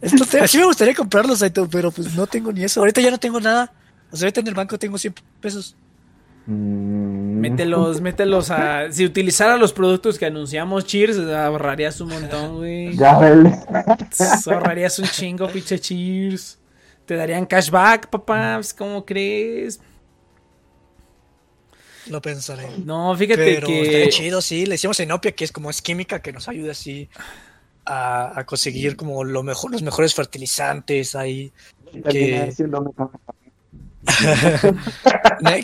Esto 0.00 0.24
te- 0.26 0.48
sí 0.48 0.58
me 0.58 0.64
gustaría 0.66 0.94
comprarlos, 0.94 1.42
pero 1.70 1.90
pues 1.90 2.14
no 2.14 2.26
tengo 2.26 2.52
ni 2.52 2.64
eso. 2.64 2.80
Ahorita 2.80 3.00
ya 3.00 3.10
no 3.10 3.18
tengo 3.18 3.40
nada. 3.40 3.72
O 4.10 4.16
sea, 4.16 4.26
ahorita 4.26 4.40
en 4.40 4.48
el 4.48 4.54
banco 4.54 4.78
tengo 4.78 4.98
100 4.98 5.14
pesos. 5.40 5.76
Mm. 6.46 7.38
Mételos, 7.40 8.00
mételos 8.00 8.50
a. 8.50 8.92
Si 8.92 9.04
utilizara 9.04 9.56
los 9.56 9.72
productos 9.72 10.18
que 10.18 10.26
anunciamos, 10.26 10.84
cheers, 10.84 11.18
ahorrarías 11.18 12.00
un 12.00 12.08
montón, 12.10 12.56
güey. 12.56 12.94
Ya, 12.96 13.18
vele. 13.18 13.50
Tss, 14.10 14.48
Ahorrarías 14.48 14.98
un 14.98 15.06
chingo, 15.06 15.48
pinche 15.48 15.78
cheers. 15.78 16.58
Te 17.06 17.16
darían 17.16 17.46
cashback, 17.46 18.08
papá. 18.08 18.56
pues, 18.56 18.72
¿Cómo 18.74 19.04
crees? 19.04 19.80
Lo 22.08 22.20
pensaré. 22.20 22.66
No, 22.84 23.16
fíjate 23.16 23.42
Pero 23.42 23.66
estaría 23.68 24.04
que. 24.04 24.08
chido, 24.10 24.42
sí. 24.42 24.66
Le 24.66 24.74
hicimos 24.74 25.00
Enopia, 25.00 25.32
que 25.32 25.44
es 25.44 25.52
como 25.52 25.70
es 25.70 25.80
química, 25.80 26.20
que 26.20 26.32
nos 26.32 26.48
ayuda 26.48 26.72
así 26.72 27.08
a, 27.86 28.38
a 28.38 28.44
conseguir 28.44 28.96
como 28.96 29.24
lo 29.24 29.42
mejor, 29.42 29.72
los 29.72 29.82
mejores 29.82 30.14
fertilizantes 30.14 31.14
ahí. 31.14 31.52
Que- 32.10 32.44
diciendo, 32.46 32.82
me 32.82 32.92
cago. 32.92 33.12
Ne- 33.22 33.80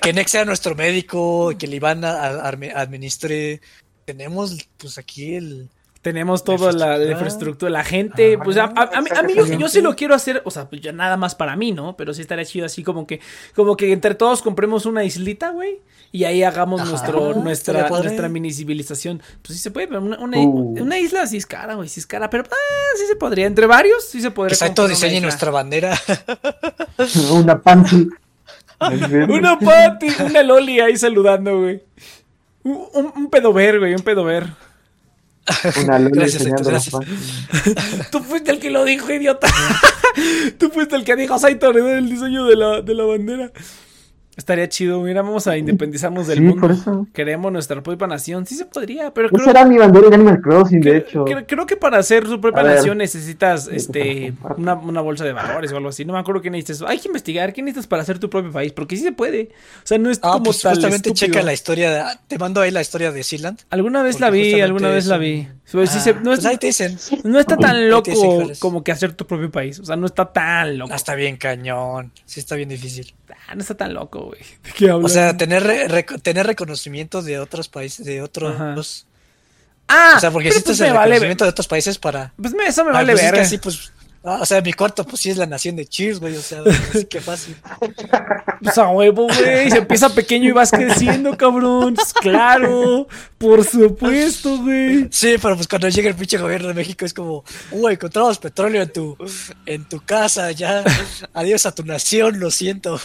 que 0.03 0.13
Nex 0.13 0.31
sea 0.31 0.45
nuestro 0.45 0.75
médico, 0.75 1.53
que 1.59 1.67
el 1.67 1.75
Iván 1.75 2.05
administre. 2.05 3.61
Tenemos 4.05 4.57
pues 4.77 4.99
aquí 4.99 5.35
el... 5.37 5.69
Tenemos 6.03 6.43
toda 6.45 6.73
la, 6.73 6.97
la 6.97 7.13
infraestructura, 7.13 7.71
la 7.71 7.85
gente, 7.85 8.39
Ah, 8.41 8.43
pues 8.43 8.57
a, 8.57 8.65
a- 8.65 8.91
a 8.97 9.03
mí, 9.03 9.11
a 9.15 9.23
mí 9.23 9.35
yo, 9.37 9.45
yo 9.45 9.69
sí 9.69 9.83
lo 9.83 9.95
quiero 9.95 10.15
hacer, 10.15 10.41
o 10.47 10.51
sea, 10.51 10.67
pues 10.67 10.81
ya 10.81 10.93
nada 10.93 11.19
más 11.19 11.35
para 11.35 11.57
mí, 11.57 11.73
¿no? 11.73 11.95
Pero 11.95 12.15
sí 12.15 12.23
estaría 12.23 12.47
chido 12.47 12.65
así 12.65 12.83
como 12.83 13.07
que, 13.07 13.21
como 13.55 13.77
que 13.77 13.93
entre 13.93 14.15
todos 14.15 14.41
compremos 14.41 14.87
una 14.87 15.05
islita, 15.05 15.51
güey, 15.51 15.83
y 16.11 16.25
ahí 16.25 16.43
hagamos 16.43 16.81
Ajá, 16.81 16.89
nuestro, 16.91 17.35
nuestra, 17.35 17.73
estaría 17.75 17.89
padre. 17.91 18.05
nuestra 18.05 18.29
mini 18.31 18.51
civilización. 18.51 19.23
Pues 19.43 19.59
sí 19.59 19.63
se 19.63 19.71
puede, 19.71 19.89
pero 19.89 20.01
una, 20.01 20.19
una, 20.21 20.39
Uh. 20.39 20.83
una 20.83 20.99
isla 20.99 21.27
sí 21.27 21.37
es 21.37 21.45
cara, 21.45 21.75
güey, 21.75 21.91
sí 21.91 22.01
es 22.01 22.07
cara, 22.07 22.31
pero 22.31 22.45
ah, 22.51 22.97
sí 22.97 23.05
se 23.07 23.17
podría, 23.17 23.45
entre 23.47 23.67
varios 23.67 24.03
sí 24.09 24.23
se 24.23 24.31
podría. 24.31 24.57
Una 24.79 24.89
diseñe 24.89 25.21
nuestra 25.21 25.51
bandera. 25.51 26.01
Una 27.31 27.61
panty. 27.61 28.09
Una 29.29 29.59
pati, 29.59 30.09
una 30.25 30.43
loli 30.43 30.81
ahí 30.81 30.97
saludando, 30.97 31.61
güey. 31.61 31.83
Un, 32.63 33.13
un, 33.15 33.31
pedover, 33.31 33.79
güey, 33.79 33.95
un 33.95 34.03
pedover. 34.03 34.47
Una 35.83 35.99
luna 35.99 36.11
Gracias, 36.13 36.47
enseñando 36.47 36.71
panty. 36.71 37.13
Tú 38.11 38.21
fuiste 38.21 38.51
el 38.53 38.59
que 38.59 38.71
lo 38.71 38.85
dijo, 38.85 39.11
idiota. 39.13 39.49
Tú 40.59 40.71
fuiste 40.71 40.97
el 40.97 41.05
que 41.05 41.17
dijo 41.17 41.39
Saito 41.39 41.71
heredó 41.71 41.91
el 41.91 42.09
diseño 42.09 42.45
de 42.45 42.57
la, 42.57 42.81
de 42.83 42.95
la 42.95 43.05
bandera. 43.05 43.53
Estaría 44.41 44.69
chido, 44.71 45.03
mira, 45.03 45.21
vamos 45.21 45.47
a 45.47 45.59
independizarnos 45.59 46.27
del 46.27 46.39
Sí, 46.39 46.45
mundo. 46.45 46.63
por 46.63 46.71
eso. 46.73 47.07
Queremos 47.13 47.53
nuestra 47.53 47.83
propia 47.83 48.07
nación. 48.07 48.47
Sí 48.47 48.55
se 48.55 48.65
podría, 48.65 49.13
pero 49.13 49.29
Esa 49.29 49.37
creo, 49.37 49.51
era 49.51 49.65
mi 49.67 49.77
bandera 49.77 50.07
en 50.07 50.15
Animal 50.15 50.41
Crossing, 50.41 50.81
de 50.81 50.97
hecho. 50.97 51.27
creo- 51.27 51.47
creo 51.47 51.67
que 51.67 51.77
para 51.77 51.99
hacer 51.99 52.27
su 52.27 52.41
propia 52.41 52.63
A 52.63 52.65
ver. 52.65 52.77
nación 52.77 52.97
necesitas 52.97 53.69
este 53.71 54.33
una, 54.57 54.75
una 54.75 55.03
bolsa 55.03 55.25
de 55.25 55.35
valores 55.35 55.71
o 55.73 55.77
algo 55.77 55.91
así. 55.91 56.07
No 56.07 56.15
me 56.15 56.19
acuerdo 56.21 56.41
qué 56.41 56.49
necesitas. 56.51 56.89
Hay 56.89 56.99
que 56.99 57.09
investigar 57.09 57.53
qué 57.53 57.61
necesitas 57.61 57.87
para 57.87 58.01
hacer 58.03 58.19
tu 58.19 58.31
propio 58.31 58.51
país, 58.51 58.73
porque 58.73 58.97
sí 58.97 59.03
se 59.03 59.13
puede. 59.13 59.51
O 59.85 59.87
sea, 59.87 59.99
no 59.99 60.09
es 60.11 60.19
Ah, 60.23 60.31
como 60.33 60.45
pues 60.45 60.63
tal 60.63 60.73
justamente 60.75 61.11
estúpido. 61.11 61.35
checa 61.35 61.43
la 61.45 61.53
historia. 61.53 61.91
de- 61.91 62.03
te 62.27 62.39
mando 62.39 62.63
ahí 62.63 62.71
la 62.71 62.81
historia 62.81 63.13
de 63.13 63.23
Sealand. 63.23 63.59
Alguna 63.69 64.03
vez 64.03 64.21
la 64.21 64.31
vi, 64.31 64.61
alguna 64.63 64.89
vez 64.89 65.07
la 65.07 65.17
un- 65.17 65.21
vi. 65.21 65.49
Pues 65.73 65.95
Ah, 65.95 66.01
se- 66.01 66.15
no, 66.15 66.23
pues 66.23 66.41
es- 66.41 66.47
ahí 66.47 66.57
te 66.57 66.67
dicen. 66.69 66.99
no 67.25 67.39
está 67.39 67.57
tan 67.57 67.89
loco 67.89 68.11
dicen 68.11 68.55
como 68.59 68.83
que 68.83 68.93
hacer 68.93 69.13
tu 69.13 69.27
propio 69.27 69.51
país. 69.51 69.79
O 69.79 69.85
sea, 69.85 69.97
no 69.97 70.07
está 70.07 70.33
tan 70.33 70.79
loco. 70.79 70.93
Ah, 70.93 70.97
está 70.97 71.15
bien 71.15 71.37
cañón. 71.37 72.13
Sí, 72.27 72.41
está 72.41 72.57
bien 72.57 72.69
difícil. 72.69 73.15
Ah, 73.49 73.55
no 73.55 73.61
está 73.61 73.75
tan 73.77 73.95
loco, 73.95 74.27
güey. 74.27 74.41
¿De 74.65 74.71
qué 74.73 74.91
hablas? 74.91 75.11
O 75.11 75.15
sea, 75.15 75.37
tener, 75.37 75.63
re- 75.65 76.03
tener 76.23 76.47
reconocimiento 76.47 77.23
de 77.23 77.39
otros 77.39 77.69
países, 77.69 78.05
de 78.07 78.21
otros. 78.23 78.55
Ajá. 78.55 78.75
ah, 79.89 80.15
O 80.17 80.21
sea, 80.21 80.31
porque 80.31 80.49
necesitas 80.49 80.79
pues 80.79 80.81
el 80.89 80.95
reconocimiento 80.97 81.45
ver- 81.45 81.49
de 81.49 81.53
otros 81.53 81.69
países 81.69 81.99
para. 81.99 82.33
Pues 82.41 82.53
me- 82.55 82.67
eso 82.67 82.85
me 82.85 82.91
Ah, 82.91 82.95
vale 82.95 83.13
pues 83.13 83.25
es 83.25 83.31
que 83.31 83.37
ver. 83.37 83.47
así, 83.47 83.59
pues. 83.59 83.93
Ah, 84.25 84.39
o 84.43 84.47
sea, 84.47 84.61
mi 84.61 84.73
cuarto, 84.73 85.05
pues 85.05 85.21
sí 85.21 85.31
es 85.31 85.37
la 85.37 85.47
nación 85.47 85.77
de 85.77 85.87
Cheers, 85.87 86.21
güey. 86.21 86.37
O 86.37 86.41
sea, 86.41 86.63
así 86.91 87.05
que 87.07 87.21
fácil. 87.21 87.57
Pues 88.63 88.77
a 88.79 88.89
huevo, 88.89 89.27
güey. 89.27 89.71
Se 89.71 89.79
empieza 89.79 90.15
pequeño 90.15 90.49
y 90.49 90.53
vas 90.53 90.71
creciendo, 90.71 91.37
cabrón. 91.37 91.95
Pues 91.95 92.13
claro. 92.13 93.07
Por 93.39 93.65
supuesto, 93.65 94.59
güey. 94.59 95.09
Sí, 95.11 95.37
pero 95.41 95.57
pues 95.57 95.67
cuando 95.67 95.89
llega 95.89 96.09
el 96.09 96.15
pinche 96.15 96.39
gobierno 96.39 96.69
de 96.69 96.75
México 96.75 97.05
es 97.05 97.15
como, 97.15 97.45
uh, 97.73 97.89
encontramos 97.89 98.39
petróleo 98.39 98.83
en 98.83 98.93
tu, 98.93 99.17
en 99.67 99.89
tu 99.89 100.01
casa, 100.01 100.51
ya, 100.53 100.85
adiós 101.33 101.65
a 101.67 101.75
tu 101.75 101.85
nación, 101.85 102.39
lo 102.39 102.51
siento. 102.51 103.01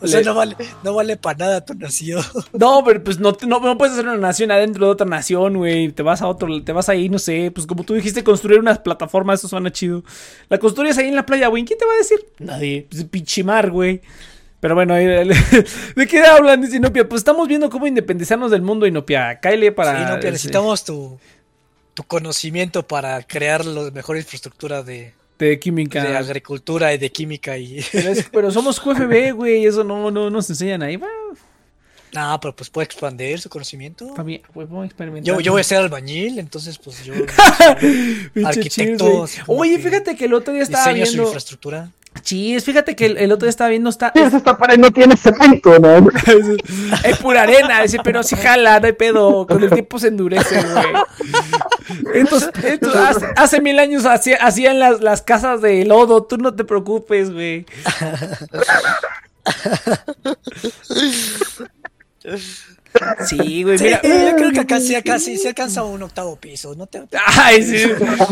O 0.00 0.06
sea, 0.06 0.22
no 0.22 0.34
vale, 0.34 0.56
no 0.82 0.94
vale 0.94 1.16
para 1.16 1.38
nada 1.38 1.64
tu 1.64 1.74
nación. 1.74 2.24
No, 2.52 2.82
pero 2.84 3.02
pues 3.04 3.18
no, 3.18 3.36
no, 3.46 3.60
no 3.60 3.78
puedes 3.78 3.94
hacer 3.94 4.06
una 4.06 4.16
nación 4.16 4.50
adentro 4.50 4.86
de 4.86 4.92
otra 4.92 5.06
nación, 5.06 5.56
güey. 5.58 5.92
Te 5.92 6.02
vas 6.02 6.22
a 6.22 6.26
otro, 6.26 6.62
te 6.62 6.72
vas 6.72 6.88
ahí, 6.88 7.08
no 7.08 7.18
sé. 7.18 7.50
Pues 7.54 7.66
como 7.66 7.84
tú 7.84 7.94
dijiste, 7.94 8.24
construir 8.24 8.60
unas 8.60 8.78
plataformas, 8.80 9.40
eso 9.40 9.48
suena 9.48 9.70
chido. 9.70 9.99
La 10.48 10.58
construyes 10.58 10.96
ahí 10.98 11.08
en 11.08 11.16
la 11.16 11.26
playa, 11.26 11.48
güey. 11.48 11.64
¿Quién 11.64 11.78
te 11.78 11.84
va 11.84 11.92
a 11.92 11.96
decir? 11.96 12.18
Nadie. 12.38 12.86
Pues 12.90 13.04
pinche 13.04 13.42
mar, 13.44 13.70
güey. 13.70 14.00
Pero 14.60 14.74
bueno, 14.74 14.94
¿de 15.96 16.06
qué 16.08 16.20
hablan? 16.24 16.60
Dice 16.60 16.76
Inopia. 16.76 17.08
Pues 17.08 17.20
estamos 17.20 17.48
viendo 17.48 17.70
cómo 17.70 17.86
independizarnos 17.86 18.50
del 18.50 18.62
mundo, 18.62 18.86
Inopia. 18.86 19.40
Cáele 19.40 19.72
para. 19.72 19.96
Sí, 20.08 20.14
este, 20.14 20.30
necesitamos 20.30 20.84
tu, 20.84 21.18
tu 21.94 22.02
conocimiento 22.04 22.86
para 22.86 23.22
crear 23.22 23.64
la 23.64 23.90
mejor 23.90 24.16
infraestructura 24.18 24.82
de, 24.82 25.14
de 25.38 25.58
química. 25.58 26.04
de 26.04 26.16
agricultura 26.16 26.92
y 26.92 26.98
de 26.98 27.10
química 27.10 27.56
y... 27.56 27.82
Pero, 27.90 28.10
es- 28.10 28.28
pero 28.30 28.50
somos 28.50 28.78
QFB, 28.82 29.32
güey. 29.34 29.64
Eso 29.64 29.82
no, 29.82 30.10
no 30.10 30.28
nos 30.28 30.50
enseñan 30.50 30.82
ahí. 30.82 30.96
Bueno, 30.96 31.14
No, 32.14 32.40
pero 32.40 32.54
pues 32.56 32.70
puede 32.70 32.86
expandir 32.86 33.40
su 33.40 33.48
conocimiento. 33.48 34.12
vamos 34.14 34.82
a 34.82 34.86
experimentar. 34.86 35.24
Yo, 35.34 35.40
yo 35.40 35.52
voy 35.52 35.60
a 35.60 35.64
ser 35.64 35.78
albañil, 35.78 36.38
entonces 36.38 36.78
pues 36.78 37.04
yo 37.04 37.14
arquitecto, 38.44 39.26
Oye, 39.46 39.78
fíjate 39.78 40.16
que 40.16 40.24
el 40.24 40.34
otro 40.34 40.52
día 40.52 40.62
estaba 40.62 40.84
diseño 40.88 41.06
su 41.06 41.10
viendo. 41.12 41.24
infraestructura. 41.28 41.90
Chis, 42.22 42.64
fíjate 42.64 42.96
que 42.96 43.06
el, 43.06 43.16
el 43.18 43.30
otro 43.30 43.46
día 43.46 43.50
estaba 43.50 43.70
viendo. 43.70 43.88
Está, 43.88 44.12
Sí, 44.14 44.20
esta 44.20 44.58
pared 44.58 44.76
no 44.78 44.90
tiene 44.90 45.16
cemento, 45.16 45.78
¿no? 45.78 46.08
es 47.04 47.16
pura 47.18 47.42
arena. 47.42 47.82
Pero 48.02 48.24
si 48.24 48.34
jala, 48.34 48.80
no 48.80 48.86
hay 48.86 48.92
pedo. 48.94 49.46
Con 49.46 49.62
el 49.62 49.70
tiempo 49.70 49.96
se 50.00 50.08
endurece, 50.08 50.60
güey. 50.60 50.86
Entonces, 52.14 52.50
entonces, 52.64 53.00
hace, 53.00 53.26
hace 53.36 53.60
mil 53.60 53.78
años 53.78 54.04
hacía- 54.06 54.38
hacían 54.44 54.80
las, 54.80 55.00
las 55.00 55.22
casas 55.22 55.62
de 55.62 55.84
lodo. 55.84 56.24
Tú 56.24 56.36
no 56.36 56.52
te 56.54 56.64
preocupes, 56.64 57.32
güey. 57.32 57.64
Sí, 63.26 63.62
güey, 63.62 63.78
Sí, 63.78 63.84
mira. 63.84 64.00
yo 64.02 64.36
creo 64.36 64.50
que 64.52 64.60
acá 64.60 64.80
sí, 64.80 64.94
acá 64.94 65.18
sí, 65.18 65.36
sí 65.38 65.46
alcanza 65.46 65.84
un 65.84 66.02
octavo 66.02 66.36
piso. 66.36 66.74
No 66.74 66.86
te, 66.86 67.02
Ay, 67.26 67.62
sí. 67.62 67.84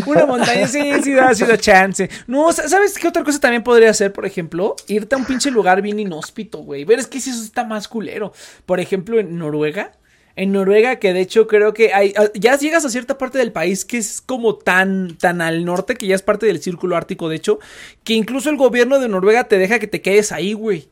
Una 0.07 0.27
montaña, 0.27 0.67
sí, 0.67 0.81
sí 1.03 1.13
da, 1.13 1.33
sí 1.35 1.45
da 1.45 1.57
chance. 1.57 2.09
No, 2.27 2.53
sa- 2.53 2.69
¿sabes 2.69 2.99
qué 2.99 3.07
otra 3.09 3.23
cosa 3.23 3.39
también 3.39 3.63
podría 3.63 3.91
hacer, 3.91 4.13
por 4.13 4.27
ejemplo? 4.27 4.75
Irte 4.89 5.15
a 5.15 5.19
un 5.19 5.25
pinche 5.25 5.51
lugar 5.51 5.81
bien 5.81 6.01
inhóspito, 6.01 6.59
güey. 6.59 6.85
Ver, 6.85 6.99
es 6.99 7.07
que 7.07 7.21
si 7.21 7.31
eso 7.31 7.43
está 7.43 7.65
más 7.65 7.87
culero. 7.89 8.33
Por 8.67 8.81
ejemplo, 8.81 9.21
en 9.21 9.39
Noruega. 9.39 9.93
En 10.35 10.53
Noruega, 10.53 10.97
que 10.97 11.13
de 11.13 11.21
hecho 11.21 11.47
creo 11.47 11.73
que 11.73 11.93
hay. 11.95 12.13
ah, 12.17 12.27
Ya 12.35 12.57
llegas 12.59 12.85
a 12.85 12.91
cierta 12.91 13.17
parte 13.17 13.39
del 13.39 13.53
país 13.53 13.85
que 13.85 13.99
es 13.99 14.21
como 14.21 14.57
tan, 14.57 15.17
tan 15.19 15.41
al 15.41 15.65
norte, 15.65 15.95
que 15.95 16.07
ya 16.09 16.15
es 16.17 16.23
parte 16.23 16.47
del 16.47 16.61
círculo 16.61 16.97
ártico, 16.97 17.29
de 17.29 17.37
hecho, 17.37 17.59
que 18.05 18.15
incluso 18.15 18.51
el 18.51 18.57
gobierno 18.57 18.99
de 19.01 19.09
Noruega 19.09 19.45
te 19.45 19.57
deja 19.59 19.79
que 19.79 19.87
te 19.87 20.03
quedes 20.03 20.31
ahí, 20.33 20.53
güey. 20.53 20.89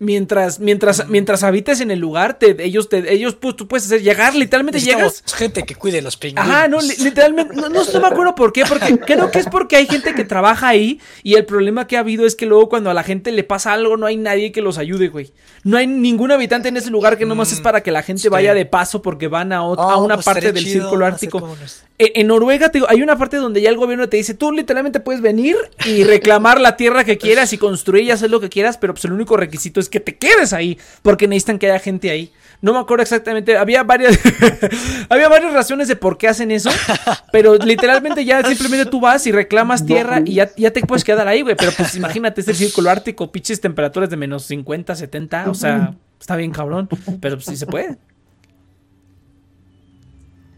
Mientras, 0.00 0.58
mientras, 0.60 1.08
mientras 1.08 1.42
habites 1.44 1.80
en 1.80 1.90
el 1.90 2.00
lugar, 2.00 2.38
te, 2.38 2.56
ellos, 2.64 2.88
te, 2.88 3.12
ellos, 3.12 3.34
pues, 3.34 3.54
tú 3.56 3.68
puedes 3.68 3.86
hacer 3.86 4.02
llegar, 4.02 4.34
literalmente 4.34 4.80
llegas. 4.80 5.22
Gente 5.36 5.62
que 5.64 5.74
cuide 5.76 6.02
los 6.02 6.16
pingüinos. 6.16 6.48
Ajá, 6.50 6.66
no, 6.68 6.80
li- 6.80 6.96
literalmente, 6.98 7.54
no, 7.54 7.68
no, 7.68 7.82
no 7.84 8.00
me 8.00 8.06
acuerdo 8.06 8.34
por 8.34 8.52
qué, 8.52 8.64
porque 8.68 8.98
creo 8.98 9.30
que 9.30 9.38
es 9.40 9.46
porque 9.48 9.76
hay 9.76 9.86
gente 9.86 10.14
que 10.14 10.24
trabaja 10.24 10.68
ahí 10.68 11.00
y 11.22 11.34
el 11.34 11.44
problema 11.44 11.86
que 11.86 11.96
ha 11.96 12.00
habido 12.00 12.26
es 12.26 12.34
que 12.34 12.46
luego 12.46 12.68
cuando 12.68 12.90
a 12.90 12.94
la 12.94 13.02
gente 13.04 13.30
le 13.32 13.44
pasa 13.44 13.72
algo 13.72 13.96
no 13.96 14.06
hay 14.06 14.16
nadie 14.16 14.50
que 14.52 14.62
los 14.62 14.78
ayude, 14.78 15.08
güey. 15.08 15.32
No 15.64 15.76
hay 15.76 15.86
ningún 15.86 16.30
habitante 16.32 16.68
en 16.68 16.76
ese 16.76 16.90
lugar 16.90 17.18
que 17.18 17.26
nomás 17.26 17.52
es 17.52 17.60
para 17.60 17.80
que 17.82 17.90
la 17.90 18.02
gente 18.02 18.22
sí. 18.22 18.28
vaya 18.28 18.54
de 18.54 18.66
paso 18.66 19.02
porque 19.02 19.28
van 19.28 19.52
a, 19.52 19.62
ot- 19.62 19.76
Oh, 19.78 19.90
a 19.90 19.96
una 19.98 20.14
pues 20.14 20.24
parte 20.26 20.52
del 20.52 20.64
chido 20.64 20.82
círculo 20.82 21.06
ártico. 21.06 21.56
E- 21.98 22.12
En 22.16 22.28
Noruega 22.28 22.68
te 22.70 22.78
digo, 22.78 22.86
hay 22.88 23.02
una 23.02 23.18
parte 23.18 23.36
donde 23.36 23.60
ya 23.60 23.70
el 23.70 23.76
gobierno 23.76 24.08
te 24.08 24.16
dice, 24.16 24.34
tú 24.34 24.52
literalmente 24.52 25.00
puedes 25.00 25.20
venir 25.20 25.56
y 25.84 26.04
reclamar 26.04 26.60
la 26.60 26.76
tierra 26.76 27.04
que 27.04 27.18
quieras 27.18 27.52
y 27.52 27.58
construir 27.58 28.04
y 28.04 28.10
hacer 28.12 28.30
lo 28.30 28.40
que 28.40 28.48
quieras, 28.48 28.78
pero 28.78 28.94
pues 28.94 29.04
el 29.04 29.12
único 29.12 29.36
requisito 29.36 29.67
es 29.76 29.88
que 29.88 30.00
te 30.00 30.16
quedes 30.16 30.52
ahí, 30.52 30.78
porque 31.02 31.28
necesitan 31.28 31.58
que 31.58 31.70
haya 31.70 31.78
gente 31.78 32.10
ahí. 32.10 32.32
No 32.60 32.72
me 32.72 32.80
acuerdo 32.80 33.02
exactamente, 33.02 33.56
había 33.56 33.84
varias 33.84 34.18
había 35.08 35.28
varias 35.28 35.52
razones 35.52 35.86
de 35.86 35.94
por 35.94 36.18
qué 36.18 36.26
hacen 36.26 36.50
eso, 36.50 36.70
pero 37.32 37.54
literalmente 37.56 38.24
ya 38.24 38.42
simplemente 38.42 38.90
tú 38.90 39.00
vas 39.00 39.26
y 39.28 39.32
reclamas 39.32 39.86
tierra 39.86 40.22
y 40.24 40.34
ya, 40.34 40.50
ya 40.56 40.72
te 40.72 40.80
puedes 40.80 41.04
quedar 41.04 41.28
ahí, 41.28 41.42
güey, 41.42 41.54
pero 41.56 41.70
pues 41.70 41.94
imagínate 41.94 42.40
ese 42.40 42.54
círculo 42.54 42.90
ártico, 42.90 43.30
pinches 43.30 43.60
temperaturas 43.60 44.10
de 44.10 44.16
menos 44.16 44.44
50, 44.46 44.96
70, 44.96 45.50
o 45.50 45.54
sea, 45.54 45.94
está 46.20 46.34
bien 46.34 46.50
cabrón, 46.50 46.88
pero 47.20 47.36
pues 47.36 47.46
sí 47.46 47.56
se 47.56 47.66
puede. 47.66 47.96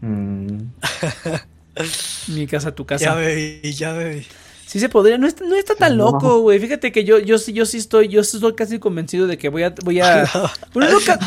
Mm. 0.01 0.57
Mi 2.27 2.47
casa, 2.47 2.73
tu 2.73 2.85
casa. 2.85 3.05
Ya 3.05 3.13
bebí, 3.13 3.73
ya 3.73 3.93
bebí. 3.93 4.25
Sí 4.71 4.79
se 4.79 4.87
podría, 4.87 5.17
no 5.17 5.27
está, 5.27 5.43
no 5.43 5.53
está 5.57 5.75
tan 5.75 5.97
no. 5.97 6.11
loco, 6.13 6.39
güey. 6.39 6.57
Fíjate 6.57 6.93
que 6.93 7.03
yo, 7.03 7.19
yo 7.19 7.37
sí, 7.37 7.51
yo 7.51 7.65
sí 7.65 7.75
estoy, 7.75 8.07
yo 8.07 8.21
estoy 8.21 8.55
casi 8.55 8.79
convencido 8.79 9.27
de 9.27 9.37
que 9.37 9.49
voy 9.49 9.63
a, 9.63 9.75
voy 9.83 9.99
a. 9.99 10.23
Bueno, 10.73 10.91
no 10.93 10.99
ca- 11.05 11.19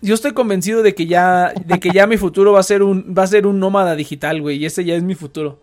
yo 0.00 0.14
estoy 0.14 0.32
convencido 0.32 0.82
de 0.82 0.94
que 0.94 1.04
ya, 1.04 1.52
de 1.66 1.78
que 1.80 1.90
ya 1.90 2.06
mi 2.06 2.16
futuro 2.16 2.52
va 2.52 2.60
a 2.60 2.62
ser 2.62 2.82
un, 2.82 3.14
va 3.14 3.24
a 3.24 3.26
ser 3.26 3.46
un 3.46 3.60
nómada 3.60 3.94
digital, 3.94 4.40
güey. 4.40 4.56
Y 4.56 4.64
ese 4.64 4.86
ya 4.86 4.94
es 4.94 5.02
mi 5.02 5.14
futuro. 5.14 5.60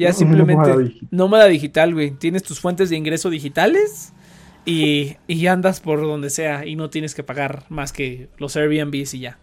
Ya 0.00 0.12
simplemente 0.12 0.62
nómada 0.62 0.78
digital. 0.82 1.08
nómada 1.12 1.44
digital, 1.46 1.94
güey. 1.94 2.10
Tienes 2.10 2.42
tus 2.42 2.58
fuentes 2.58 2.90
de 2.90 2.96
ingreso 2.96 3.30
digitales 3.30 4.12
y, 4.66 5.14
y 5.28 5.46
andas 5.46 5.78
por 5.78 6.00
donde 6.00 6.30
sea 6.30 6.66
y 6.66 6.74
no 6.74 6.90
tienes 6.90 7.14
que 7.14 7.22
pagar 7.22 7.66
más 7.68 7.92
que 7.92 8.30
los 8.36 8.56
Airbnbs 8.56 9.14
y 9.14 9.20
ya. 9.20 9.38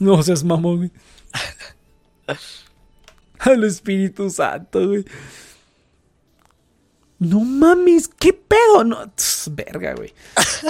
No 0.00 0.20
seas 0.24 0.42
mamón, 0.42 0.76
güey. 0.78 0.90
Al 3.44 3.64
Espíritu 3.64 4.30
Santo, 4.30 4.86
güey. 4.88 5.04
No 7.18 7.40
mames, 7.40 8.08
¿qué 8.08 8.32
pedo? 8.32 8.82
No, 8.84 9.08
tss, 9.10 9.50
verga, 9.54 9.94
güey. 9.94 10.12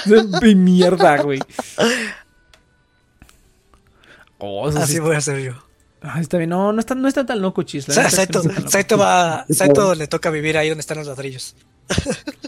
De 0.04 0.54
mierda, 0.54 1.22
güey. 1.22 1.40
Oh, 4.38 4.68
eso 4.68 4.78
sí 4.78 4.84
Así 4.84 4.98
voy 4.98 5.14
a 5.14 5.18
hacer 5.18 5.40
yo. 5.40 5.54
Ah, 6.02 6.20
está 6.20 6.36
bien. 6.36 6.50
No, 6.50 6.72
no 6.72 6.80
está, 6.80 6.94
no 6.94 7.08
está 7.08 7.24
tan 7.24 7.40
loco, 7.40 7.62
Chis. 7.62 7.88
no 7.88 7.94
Saito. 7.94 8.42
Saito 8.68 8.98
va, 8.98 9.46
Saito 9.48 9.94
le 9.94 10.08
toca 10.08 10.30
vivir 10.30 10.58
ahí 10.58 10.68
donde 10.68 10.80
están 10.80 10.98
los 10.98 11.06
ladrillos. 11.06 11.56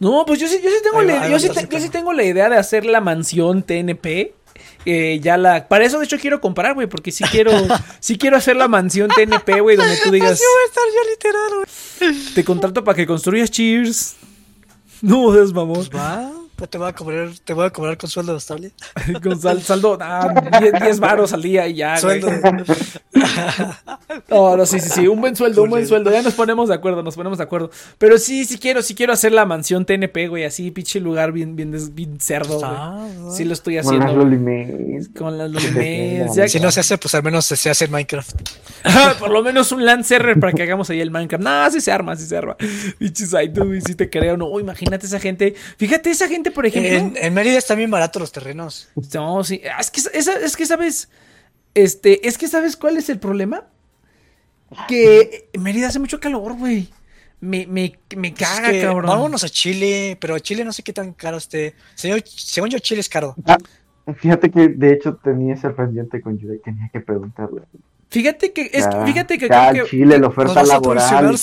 No, 0.00 0.24
pues 0.26 0.40
yo 0.40 0.48
sí, 0.48 0.58
yo 0.64 0.70
sí 0.70 0.76
tengo 0.82 1.02
la 1.02 1.28
yo 1.28 1.38
sí 1.38 1.50
yo 1.70 1.78
sí 1.78 1.90
tengo 1.90 2.14
la 2.14 2.22
idea 2.22 2.48
de 2.48 2.56
hacer 2.56 2.86
la 2.86 3.02
mansión 3.02 3.62
TNP. 3.62 4.34
Eh, 4.84 5.20
ya 5.22 5.36
la. 5.36 5.68
Para 5.68 5.84
eso, 5.84 5.98
de 5.98 6.04
hecho, 6.04 6.18
quiero 6.18 6.40
comprar, 6.40 6.74
güey. 6.74 6.86
Porque 6.86 7.12
sí 7.12 7.24
quiero. 7.24 7.52
sí 8.00 8.16
quiero 8.16 8.36
hacer 8.36 8.56
la 8.56 8.68
mansión 8.68 9.10
TNP, 9.10 9.60
güey. 9.60 9.76
Donde 9.76 9.96
tú 10.02 10.10
digas. 10.10 10.32
Así 10.32 10.42
voy 10.44 10.62
a 10.62 10.68
estar 10.68 10.84
yo 10.94 11.10
literal, 11.10 11.50
güey. 12.14 12.34
Te 12.34 12.44
contrato 12.44 12.84
para 12.84 12.96
que 12.96 13.06
construyas 13.06 13.50
Cheers. 13.50 14.16
No 15.02 15.32
seas 15.32 15.52
mamón. 15.52 15.76
Pues 15.76 15.90
va, 15.90 16.30
pues 16.60 16.68
te 16.68 16.76
voy 16.76 16.88
a 16.90 16.92
cobrar, 16.92 17.30
te 17.42 17.54
voy 17.54 17.64
a 17.64 17.70
cobrar 17.70 17.96
con 17.96 18.10
sueldo 18.10 18.36
estable. 18.36 18.72
Con 19.22 19.40
sal- 19.40 19.62
saldo. 19.62 19.96
Ah, 19.98 20.28
10 20.82 21.00
varos 21.00 21.32
al 21.32 21.40
día 21.40 21.66
y 21.66 21.76
ya. 21.76 21.96
Sueldo. 21.96 22.28
No, 24.28 24.56
no, 24.56 24.66
sí, 24.66 24.80
sí, 24.80 24.88
sí, 24.90 25.08
un 25.08 25.20
buen 25.20 25.36
sueldo, 25.36 25.62
un 25.62 25.70
buen 25.70 25.86
sueldo, 25.86 26.10
ya 26.10 26.22
nos 26.22 26.34
ponemos 26.34 26.68
de 26.68 26.74
acuerdo, 26.74 27.02
nos 27.02 27.16
ponemos 27.16 27.38
de 27.38 27.44
acuerdo. 27.44 27.70
Pero 27.98 28.18
sí, 28.18 28.44
sí 28.44 28.58
quiero, 28.58 28.82
sí 28.82 28.94
quiero 28.94 29.12
hacer 29.12 29.32
la 29.32 29.44
mansión 29.44 29.84
TNP, 29.84 30.28
güey, 30.28 30.44
así, 30.44 30.70
pinche 30.70 31.00
lugar 31.00 31.32
bien, 31.32 31.56
bien, 31.56 31.72
cerdo, 32.20 32.58
güey. 32.58 32.70
Ah. 32.72 33.08
Sí 33.32 33.44
lo 33.44 33.52
estoy 33.52 33.80
Con 33.80 33.98
las 33.98 34.04
haciendo. 34.04 35.08
Con 35.16 35.38
las 35.38 35.50
se 35.50 35.70
Lolimes, 35.70 35.74
quedan. 35.74 36.34
ya 36.34 36.48
Si 36.48 36.60
no 36.60 36.70
se 36.70 36.80
hace, 36.80 36.98
pues 36.98 37.14
al 37.14 37.22
menos 37.22 37.44
se, 37.44 37.70
hace 37.70 37.84
en 37.84 37.90
Minecraft. 37.90 38.30
Por 39.18 39.30
lo 39.30 39.42
menos 39.42 39.72
un 39.72 39.84
Lancer 39.84 40.38
para 40.38 40.52
que 40.52 40.62
hagamos 40.62 40.90
ahí 40.90 41.00
el 41.00 41.10
Minecraft. 41.10 41.44
No, 41.44 41.70
sí 41.70 41.80
se 41.80 41.92
arma, 41.92 42.16
sí 42.16 42.26
se 42.26 42.36
arma. 42.36 42.56
Pinche 42.98 43.26
Saito, 43.26 43.64
güey, 43.66 43.80
sí 43.80 43.94
te 43.94 44.08
creo. 44.08 44.36
No, 44.36 44.58
imagínate 44.60 45.06
esa 45.06 45.20
gente. 45.20 45.54
Fíjate, 45.76 46.10
esa 46.10 46.28
gente, 46.28 46.49
por 46.50 46.66
ejemplo. 46.66 46.92
En, 46.92 47.14
en 47.16 47.34
Mérida 47.34 47.58
están 47.58 47.78
bien 47.78 47.90
baratos 47.90 48.20
los 48.20 48.32
terrenos. 48.32 48.88
No, 49.14 49.42
sí. 49.44 49.60
Es 49.78 49.90
que, 49.90 50.00
es 50.12 50.56
que 50.56 50.66
sabes. 50.66 51.08
Este, 51.74 52.26
es 52.26 52.36
que 52.38 52.48
sabes 52.48 52.76
cuál 52.76 52.96
es 52.96 53.08
el 53.08 53.18
problema. 53.18 53.68
Que 54.86 55.48
Mérida 55.58 55.88
hace 55.88 55.98
mucho 55.98 56.20
calor, 56.20 56.56
güey. 56.56 56.88
Me, 57.40 57.66
me, 57.66 57.98
me 58.16 58.34
caga, 58.34 58.68
Es 58.68 58.74
que 58.74 58.82
cabrón. 58.82 59.06
Vámonos 59.06 59.42
a 59.44 59.48
Chile, 59.48 60.16
pero 60.20 60.38
Chile 60.38 60.64
no 60.64 60.72
sé 60.72 60.82
qué 60.82 60.92
tan 60.92 61.12
caro 61.12 61.38
esté. 61.38 61.74
Señor, 61.94 62.22
según 62.26 62.70
yo, 62.70 62.78
Chile 62.78 63.00
es 63.00 63.08
caro. 63.08 63.34
Ah, 63.46 63.58
fíjate 64.14 64.50
que 64.50 64.68
de 64.68 64.92
hecho 64.92 65.16
tenía 65.16 65.54
ese 65.54 65.70
pendiente 65.70 66.20
con 66.20 66.38
Yuri, 66.38 66.60
tenía 66.60 66.88
que 66.92 67.00
preguntarle. 67.00 67.62
Fíjate 68.10 68.52
que, 68.52 68.70
es, 68.72 68.84
Ya, 68.84 69.06
fíjate 69.06 69.38
que 69.38 69.48
ya 69.48 69.70
creo 69.70 69.84
que. 69.84 69.90
Chile, 69.90 70.06
la 70.14 70.18
¿Nos 70.18 70.28
oferta 70.30 70.54
vas 70.54 70.68
a 70.70 70.72
laboral. 70.72 71.36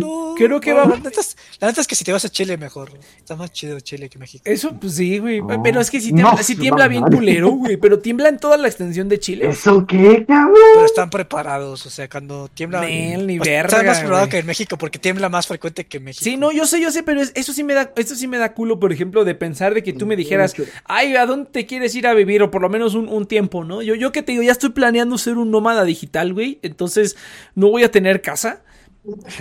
No, 0.00 0.34
Creo 0.36 0.60
que 0.60 0.70
no, 0.70 0.76
va- 0.78 0.86
La 0.86 0.96
neta, 0.96 1.20
es, 1.20 1.36
la 1.60 1.68
neta 1.68 1.80
es 1.80 1.86
que 1.86 1.94
si 1.94 2.02
te 2.04 2.12
vas 2.12 2.24
a 2.24 2.28
Chile, 2.28 2.56
mejor. 2.56 2.90
Está 3.18 3.36
más 3.36 3.52
chido 3.52 3.78
Chile 3.80 4.08
que 4.08 4.18
México. 4.18 4.42
Eso, 4.46 4.72
pues 4.80 4.94
sí, 4.94 5.18
güey. 5.18 5.40
No. 5.42 5.62
Pero 5.62 5.80
es 5.80 5.90
que 5.90 5.98
No, 5.98 6.04
tiembla, 6.04 6.42
su 6.42 6.56
tiembla 6.56 6.88
bien 6.88 7.02
culero, 7.04 7.50
güey. 7.50 7.76
Pero 7.76 7.98
tiembla 7.98 8.30
en 8.30 8.38
toda 8.38 8.56
la 8.56 8.68
extensión 8.68 9.08
de 9.08 9.18
Chile. 9.20 9.48
¿Eso 9.50 9.86
qué, 9.86 10.24
cabrón? 10.26 10.54
Pero 10.74 10.86
están 10.86 11.10
preparados, 11.10 11.84
o 11.86 11.90
sea, 11.90 12.08
cuando 12.08 12.48
tiembla. 12.48 12.80
Nel, 12.80 13.26
ni 13.26 13.36
pues, 13.38 13.48
verga, 13.48 13.78
Está 13.78 13.82
más 13.86 13.98
preparado 13.98 14.22
güey. 14.24 14.30
que 14.30 14.38
en 14.38 14.46
México 14.46 14.78
porque 14.78 14.98
tiembla 14.98 15.28
más 15.28 15.46
frecuente 15.46 15.84
que 15.86 15.98
en 15.98 16.04
México. 16.04 16.24
Sí, 16.24 16.36
no, 16.36 16.50
yo 16.52 16.66
sé, 16.66 16.80
yo 16.80 16.90
sé, 16.90 17.02
pero 17.02 17.20
es- 17.20 17.32
eso 17.34 17.52
sí 17.52 17.62
me 17.62 17.74
da, 17.74 17.92
eso 17.96 18.16
sí 18.16 18.26
me 18.28 18.38
da 18.38 18.54
culo, 18.54 18.80
por 18.80 18.92
ejemplo, 18.92 19.24
de 19.24 19.34
pensar 19.34 19.74
de 19.74 19.82
que 19.82 19.92
tú 19.92 20.06
me 20.06 20.16
dijeras, 20.16 20.54
ay, 20.86 21.14
¿a 21.16 21.26
dónde 21.26 21.50
te 21.50 21.66
quieres 21.66 21.94
ir 21.94 22.06
a 22.06 22.14
vivir? 22.14 22.42
O 22.42 22.50
por 22.50 22.62
lo 22.62 22.68
menos 22.70 22.94
un, 22.94 23.08
un 23.08 23.26
tiempo, 23.26 23.62
¿no? 23.62 23.82
Yo, 23.82 23.94
yo 23.94 24.10
que 24.10 24.22
te 24.22 24.32
digo, 24.32 24.42
ya 24.42 24.52
estoy 24.52 24.70
planeando 24.70 25.18
ser 25.18 25.36
un 25.36 25.50
nómada 25.50 25.84
digital, 25.84 26.13
güey. 26.32 26.58
Entonces, 26.62 27.16
no 27.54 27.70
voy 27.70 27.82
a 27.82 27.90
tener 27.90 28.22
casa. 28.22 28.62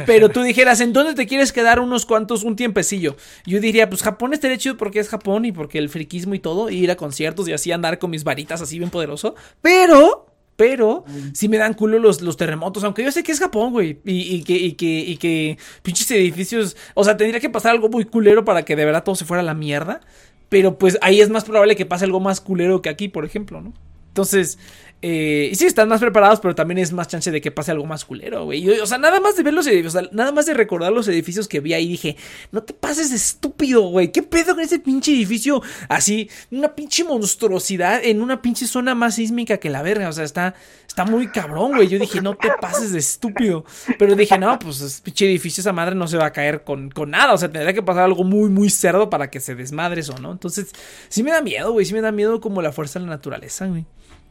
Pero 0.05 0.29
tú 0.29 0.41
dijeras, 0.41 0.81
¿en 0.81 0.91
dónde 0.91 1.13
te 1.13 1.25
quieres 1.25 1.53
quedar 1.53 1.79
unos 1.79 2.05
cuantos, 2.05 2.43
un 2.43 2.57
tiempecillo? 2.57 3.15
Yo 3.45 3.61
diría, 3.61 3.89
pues 3.89 4.01
Japón 4.01 4.33
estaría 4.33 4.57
chido 4.57 4.75
porque 4.75 4.99
es 4.99 5.07
Japón 5.07 5.45
y 5.45 5.53
porque 5.53 5.77
el 5.77 5.87
friquismo 5.87 6.35
y 6.35 6.39
todo, 6.39 6.69
y 6.69 6.75
ir 6.75 6.91
a 6.91 6.97
conciertos 6.97 7.47
y 7.47 7.53
así 7.53 7.71
andar 7.71 7.97
con 7.97 8.09
mis 8.09 8.25
varitas 8.25 8.61
así 8.61 8.77
bien 8.77 8.89
poderoso. 8.89 9.35
Pero, 9.61 10.25
pero, 10.57 11.05
sí 11.33 11.47
me 11.47 11.57
dan 11.57 11.75
culo 11.75 11.97
los, 11.97 12.21
los 12.21 12.35
terremotos, 12.35 12.83
aunque 12.83 13.05
yo 13.05 13.11
sé 13.13 13.23
que 13.23 13.31
es 13.31 13.39
Japón, 13.39 13.71
güey, 13.71 14.01
y, 14.03 14.35
y 14.35 14.43
que, 14.43 14.53
y 14.53 14.73
que, 14.73 14.99
y 14.99 15.15
que 15.15 15.57
pinches 15.81 16.11
edificios, 16.11 16.75
o 16.93 17.05
sea, 17.05 17.15
tendría 17.15 17.39
que 17.39 17.49
pasar 17.49 17.71
algo 17.71 17.87
muy 17.87 18.03
culero 18.03 18.43
para 18.43 18.65
que 18.65 18.75
de 18.75 18.83
verdad 18.83 19.05
todo 19.05 19.15
se 19.15 19.23
fuera 19.23 19.39
a 19.41 19.45
la 19.45 19.53
mierda. 19.53 20.01
Pero 20.49 20.77
pues 20.77 20.99
ahí 21.01 21.19
es 21.19 21.29
más 21.29 21.45
probable 21.45 21.75
que 21.75 21.87
pase 21.87 22.05
algo 22.05 22.19
más 22.19 22.39
culero 22.39 22.83
que 22.83 22.89
aquí, 22.89 23.07
por 23.07 23.25
ejemplo, 23.25 23.59
¿no? 23.59 23.73
Entonces, 24.09 24.59
eh, 25.05 25.49
y 25.51 25.55
sí, 25.55 25.65
están 25.65 25.89
más 25.89 25.99
preparados, 25.99 26.39
pero 26.39 26.55
también 26.55 26.77
es 26.77 26.93
más 26.93 27.09
chance 27.09 27.29
de 27.29 27.41
que 27.41 27.51
pase 27.51 27.71
algo 27.71 27.85
más 27.85 28.05
culero, 28.05 28.45
güey. 28.45 28.69
O 28.79 28.85
sea, 28.85 28.97
nada 28.97 29.19
más 29.19 29.35
de 29.35 29.43
ver 29.43 29.53
los 29.53 29.67
edificios, 29.67 29.95
o 29.95 29.99
sea, 29.99 30.09
nada 30.13 30.31
más 30.31 30.45
de 30.45 30.53
recordar 30.53 30.93
los 30.93 31.09
edificios 31.09 31.49
que 31.49 31.59
vi 31.59 31.73
ahí, 31.73 31.89
dije, 31.89 32.15
no 32.53 32.63
te 32.63 32.73
pases 32.73 33.09
de 33.09 33.17
estúpido, 33.17 33.81
güey. 33.81 34.13
¿Qué 34.13 34.23
pedo 34.23 34.55
con 34.55 34.63
ese 34.63 34.79
pinche 34.79 35.11
edificio? 35.11 35.61
Así, 35.89 36.29
una 36.51 36.73
pinche 36.73 37.03
monstruosidad 37.03 37.99
en 38.01 38.21
una 38.21 38.41
pinche 38.41 38.65
zona 38.65 38.95
más 38.95 39.15
sísmica 39.15 39.57
que 39.57 39.69
la 39.69 39.81
verga. 39.81 40.07
O 40.07 40.13
sea, 40.13 40.23
está, 40.23 40.55
está 40.87 41.03
muy 41.03 41.27
cabrón, 41.27 41.73
güey. 41.75 41.89
Yo 41.89 41.99
dije, 41.99 42.21
no 42.21 42.35
te 42.35 42.49
pases 42.61 42.93
de 42.93 42.99
estúpido. 42.99 43.65
Pero 43.99 44.15
dije, 44.15 44.37
no, 44.39 44.57
pues 44.57 44.79
es 44.79 45.01
pinche 45.01 45.25
edificio, 45.25 45.59
esa 45.59 45.73
madre 45.73 45.95
no 45.95 46.07
se 46.07 46.15
va 46.15 46.27
a 46.27 46.31
caer 46.31 46.63
con, 46.63 46.89
con 46.89 47.11
nada. 47.11 47.33
O 47.33 47.37
sea, 47.37 47.51
tendría 47.51 47.73
que 47.73 47.83
pasar 47.83 48.03
algo 48.03 48.23
muy, 48.23 48.49
muy 48.49 48.69
cerdo 48.69 49.09
para 49.09 49.29
que 49.29 49.41
se 49.41 49.53
desmadre 49.53 49.99
eso, 49.99 50.17
¿no? 50.19 50.31
Entonces, 50.31 50.71
sí 51.09 51.23
me 51.23 51.31
da 51.31 51.41
miedo, 51.41 51.73
güey. 51.73 51.85
Sí 51.85 51.93
me 51.93 51.99
da 51.99 52.13
miedo 52.13 52.39
como 52.39 52.61
la 52.61 52.71
fuerza 52.71 52.99
de 52.99 53.05
la 53.05 53.11
naturaleza, 53.11 53.67
güey. 53.67 53.85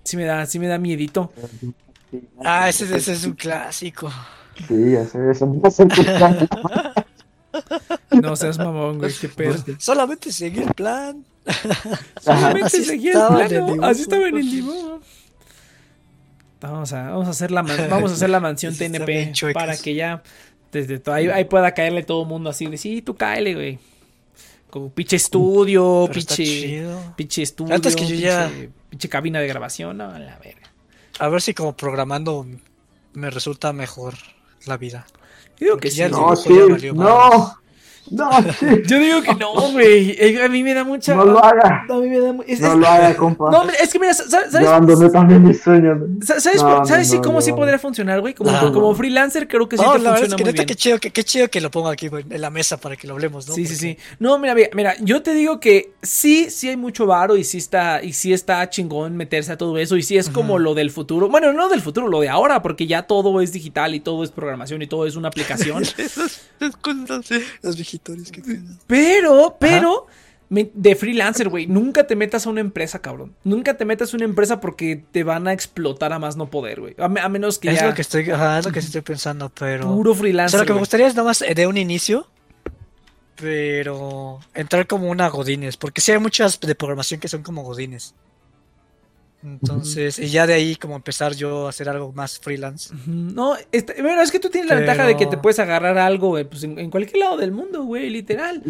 Sí 0.04 0.16
me 0.16 0.24
da, 0.24 0.46
sí 0.46 0.58
me 0.58 0.66
da 0.66 0.78
miedito. 0.78 1.32
Ah, 2.44 2.68
ese, 2.68 2.84
ese 2.96 3.12
es 3.12 3.24
un 3.24 3.32
clásico. 3.34 4.10
Sí, 4.68 4.74
no 4.74 5.32
es 5.68 5.80
el 5.80 5.88
plan. 5.88 6.48
No 8.10 8.34
seas 8.36 8.56
mamón, 8.58 8.98
güey, 8.98 9.12
qué 9.20 9.28
pedo. 9.28 9.54
Solamente 9.78 10.32
seguir 10.32 10.62
el 10.62 10.74
plan. 10.74 11.24
Solamente 12.20 12.66
Así 12.66 13.08
estaba 13.08 13.42
el 13.44 13.48
dibujo. 13.50 13.84
Así 13.84 14.02
estaba 14.02 14.26
en 14.28 14.36
el 14.38 14.50
dibujo. 14.50 15.00
Vamos 16.60 16.92
a, 16.92 17.10
vamos 17.10 17.26
a 17.26 17.30
hacer 17.30 17.50
la 17.50 17.62
man- 17.62 17.88
vamos 17.90 18.10
a 18.12 18.14
hacer 18.14 18.30
la 18.30 18.40
mansión 18.40 18.74
TNP 18.76 19.32
para 19.52 19.76
que 19.76 19.94
ya 19.94 20.22
desde 20.70 21.02
ahí, 21.12 21.28
ahí 21.28 21.44
pueda 21.44 21.72
caerle 21.74 22.02
todo 22.04 22.22
el 22.22 22.28
mundo 22.28 22.48
así 22.50 22.66
de 22.66 22.78
sí, 22.78 23.02
tú 23.02 23.16
cáele, 23.16 23.54
güey. 23.54 23.78
Como 24.70 24.88
pinche 24.90 25.16
estudio, 25.16 26.08
pinche, 26.12 26.86
pinche 27.16 27.42
estudio, 27.42 27.74
Antes 27.74 27.94
que 27.96 28.06
yo 28.06 28.14
ya- 28.14 28.48
pinche, 28.48 28.70
pinche 28.92 29.08
cabina 29.08 29.40
de 29.40 29.48
grabación, 29.48 29.96
no, 29.96 30.10
a 30.10 30.18
la 30.18 30.38
verga. 30.38 30.70
A 31.18 31.28
ver 31.30 31.40
si 31.40 31.54
como 31.54 31.74
programando 31.74 32.46
me 33.14 33.30
resulta 33.30 33.72
mejor 33.72 34.12
la 34.66 34.76
vida. 34.76 35.06
Yo 35.56 35.64
digo 35.64 35.74
Porque 35.76 35.88
que 35.88 35.94
ya 35.94 36.08
sí. 36.08 36.12
No, 36.12 36.36
sí, 36.36 36.54
ya 36.54 36.66
valió 36.66 36.92
no, 36.92 37.56
no, 38.10 38.30
sí, 38.58 38.66
Yo 38.86 38.98
digo 38.98 39.22
que 39.22 39.34
no, 39.34 39.52
güey. 39.72 40.10
Eh, 40.18 40.42
A 40.44 40.48
mí 40.48 40.62
me 40.62 40.74
da 40.74 40.84
mucha. 40.84 41.14
no 41.14 41.24
lo 41.24 41.42
haga, 41.42 41.86
A 41.88 41.94
mí 41.94 42.08
me 42.08 42.18
da 42.18 42.34
es- 42.46 42.60
no 42.60 42.72
es- 42.72 42.78
lo 42.78 42.86
haga, 42.86 43.16
compa. 43.16 43.50
No, 43.50 43.62
es 43.70 43.92
que 43.92 43.98
mira, 43.98 44.12
¿sabes? 44.12 44.52
Yo 44.52 44.68
abandoné 44.68 45.08
también 45.10 45.42
mis 45.44 45.60
sueños. 45.62 45.98
¿no? 46.00 46.24
Sa- 46.26 46.40
¿Sabes, 46.40 46.62
No, 46.62 46.84
¿sabes 46.84 47.10
no, 47.10 47.16
no, 47.16 47.22
cómo 47.22 47.40
sí 47.40 47.50
no. 47.50 47.56
podría 47.56 47.78
funcionar, 47.78 48.20
güey? 48.20 48.34
Como, 48.34 48.50
No. 48.50 48.72
como 48.72 48.94
freelancer 48.94 49.46
creo 49.48 49.68
que 49.68 49.76
sí 49.78 49.82
No, 49.84 49.92
te 49.92 49.98
la 50.00 50.10
verdad 50.10 50.14
es 50.14 50.20
funciona 50.30 50.36
que 50.36 50.44
muy 50.44 50.52
bien. 50.52 50.66
qué 50.66 50.74
chido, 50.74 50.98
que, 50.98 51.10
qué 51.10 51.24
chido 51.24 51.48
que 51.48 51.60
lo 51.60 51.70
pongo 51.70 51.88
aquí 51.88 52.08
güey, 52.08 52.24
en 52.28 52.40
la 52.40 52.50
mesa 52.50 52.76
para 52.78 52.96
que 52.96 53.06
lo 53.06 53.14
hablemos, 53.14 53.46
¿no? 53.48 53.54
Sí, 53.54 53.66
sí, 53.66 53.74
Porque- 53.74 54.02
sí. 54.10 54.16
No, 54.18 54.38
mira, 54.38 54.54
mira, 54.54 54.68
mira, 54.74 54.94
yo 55.00 55.22
te 55.22 55.32
digo 55.34 55.60
que 55.60 55.92
sí, 56.02 56.50
sí 56.50 56.68
hay 56.68 56.76
mucho 56.76 57.06
varo 57.06 57.36
y 57.36 57.44
sí 57.44 57.58
está, 57.58 58.02
y 58.02 58.12
sí 58.12 58.32
está 58.32 58.68
chingón 58.68 59.16
meterse 59.16 59.52
a 59.52 59.56
todo 59.56 59.78
eso 59.78 59.96
y 59.96 60.02
sí 60.02 60.16
es 60.18 60.28
como 60.28 60.58
lo 60.58 60.74
del 60.74 60.90
futuro. 60.90 61.28
Bueno, 61.28 61.52
no 61.52 61.68
del 61.68 61.80
futuro, 61.80 62.08
lo 62.08 62.20
de 62.20 62.28
ahora, 62.28 62.62
porque 62.62 62.86
ya 62.86 63.02
todo 63.04 63.40
es 63.40 63.52
digital 63.52 63.94
y 63.94 64.00
todo 64.00 64.24
es 64.24 64.30
programación 64.30 64.82
y 64.82 64.86
todo 64.86 65.06
es 65.06 65.16
una 65.16 65.28
aplicación. 65.28 65.84
Pero, 68.86 69.56
pero, 69.58 70.06
me- 70.48 70.70
de 70.74 70.94
freelancer, 70.96 71.48
güey, 71.48 71.66
nunca 71.66 72.06
te 72.06 72.14
metas 72.16 72.46
a 72.46 72.50
una 72.50 72.60
empresa, 72.60 73.00
cabrón. 73.00 73.34
Nunca 73.44 73.76
te 73.76 73.84
metas 73.84 74.12
a 74.12 74.16
una 74.16 74.24
empresa 74.26 74.60
porque 74.60 75.02
te 75.12 75.24
van 75.24 75.48
a 75.48 75.52
explotar 75.52 76.12
a 76.12 76.18
más 76.18 76.36
no 76.36 76.50
poder, 76.50 76.80
güey. 76.80 76.94
A, 76.98 77.08
me- 77.08 77.20
a 77.20 77.28
menos 77.28 77.58
que 77.58 77.70
Es 77.70 77.80
ya 77.80 77.86
lo 77.86 77.94
que 77.94 78.02
estoy, 78.02 78.30
ajá, 78.30 78.58
es 78.58 78.64
lo 78.66 78.72
que 78.72 78.78
estoy 78.80 79.00
pensando, 79.00 79.50
pero. 79.58 79.86
puro 79.94 80.12
O 80.12 80.14
freelancer. 80.14 80.58
sea, 80.58 80.60
lo 80.60 80.66
que 80.66 80.72
me 80.74 80.78
gustaría 80.80 81.06
es 81.06 81.14
nada 81.14 81.28
más 81.28 81.42
eh, 81.42 81.54
de 81.54 81.66
un 81.66 81.76
inicio, 81.76 82.26
pero 83.36 84.40
entrar 84.54 84.86
como 84.86 85.08
una 85.10 85.28
Godines, 85.28 85.76
porque 85.76 86.00
sí 86.00 86.12
hay 86.12 86.18
muchas 86.18 86.60
de 86.60 86.74
programación 86.74 87.20
que 87.20 87.28
son 87.28 87.42
como 87.42 87.62
Godines. 87.62 88.14
Entonces, 89.44 90.18
y 90.18 90.28
ya 90.28 90.46
de 90.46 90.54
ahí 90.54 90.76
como 90.76 90.94
empezar 90.96 91.34
yo 91.34 91.66
a 91.66 91.70
hacer 91.70 91.88
algo 91.88 92.12
más 92.12 92.38
freelance. 92.38 92.94
No, 93.06 93.56
este- 93.72 94.00
bueno, 94.02 94.22
es 94.22 94.30
que 94.30 94.38
tú 94.38 94.50
tienes 94.50 94.70
la 94.70 94.76
ventaja 94.76 95.04
de 95.06 95.16
que 95.16 95.26
te 95.26 95.36
puedes 95.36 95.58
agarrar 95.58 95.98
algo, 95.98 96.28
güey, 96.28 96.44
pues 96.44 96.62
en, 96.64 96.78
en 96.78 96.90
cualquier 96.90 97.18
lado 97.18 97.36
del 97.36 97.52
mundo, 97.52 97.84
güey, 97.84 98.08
literal. 98.10 98.62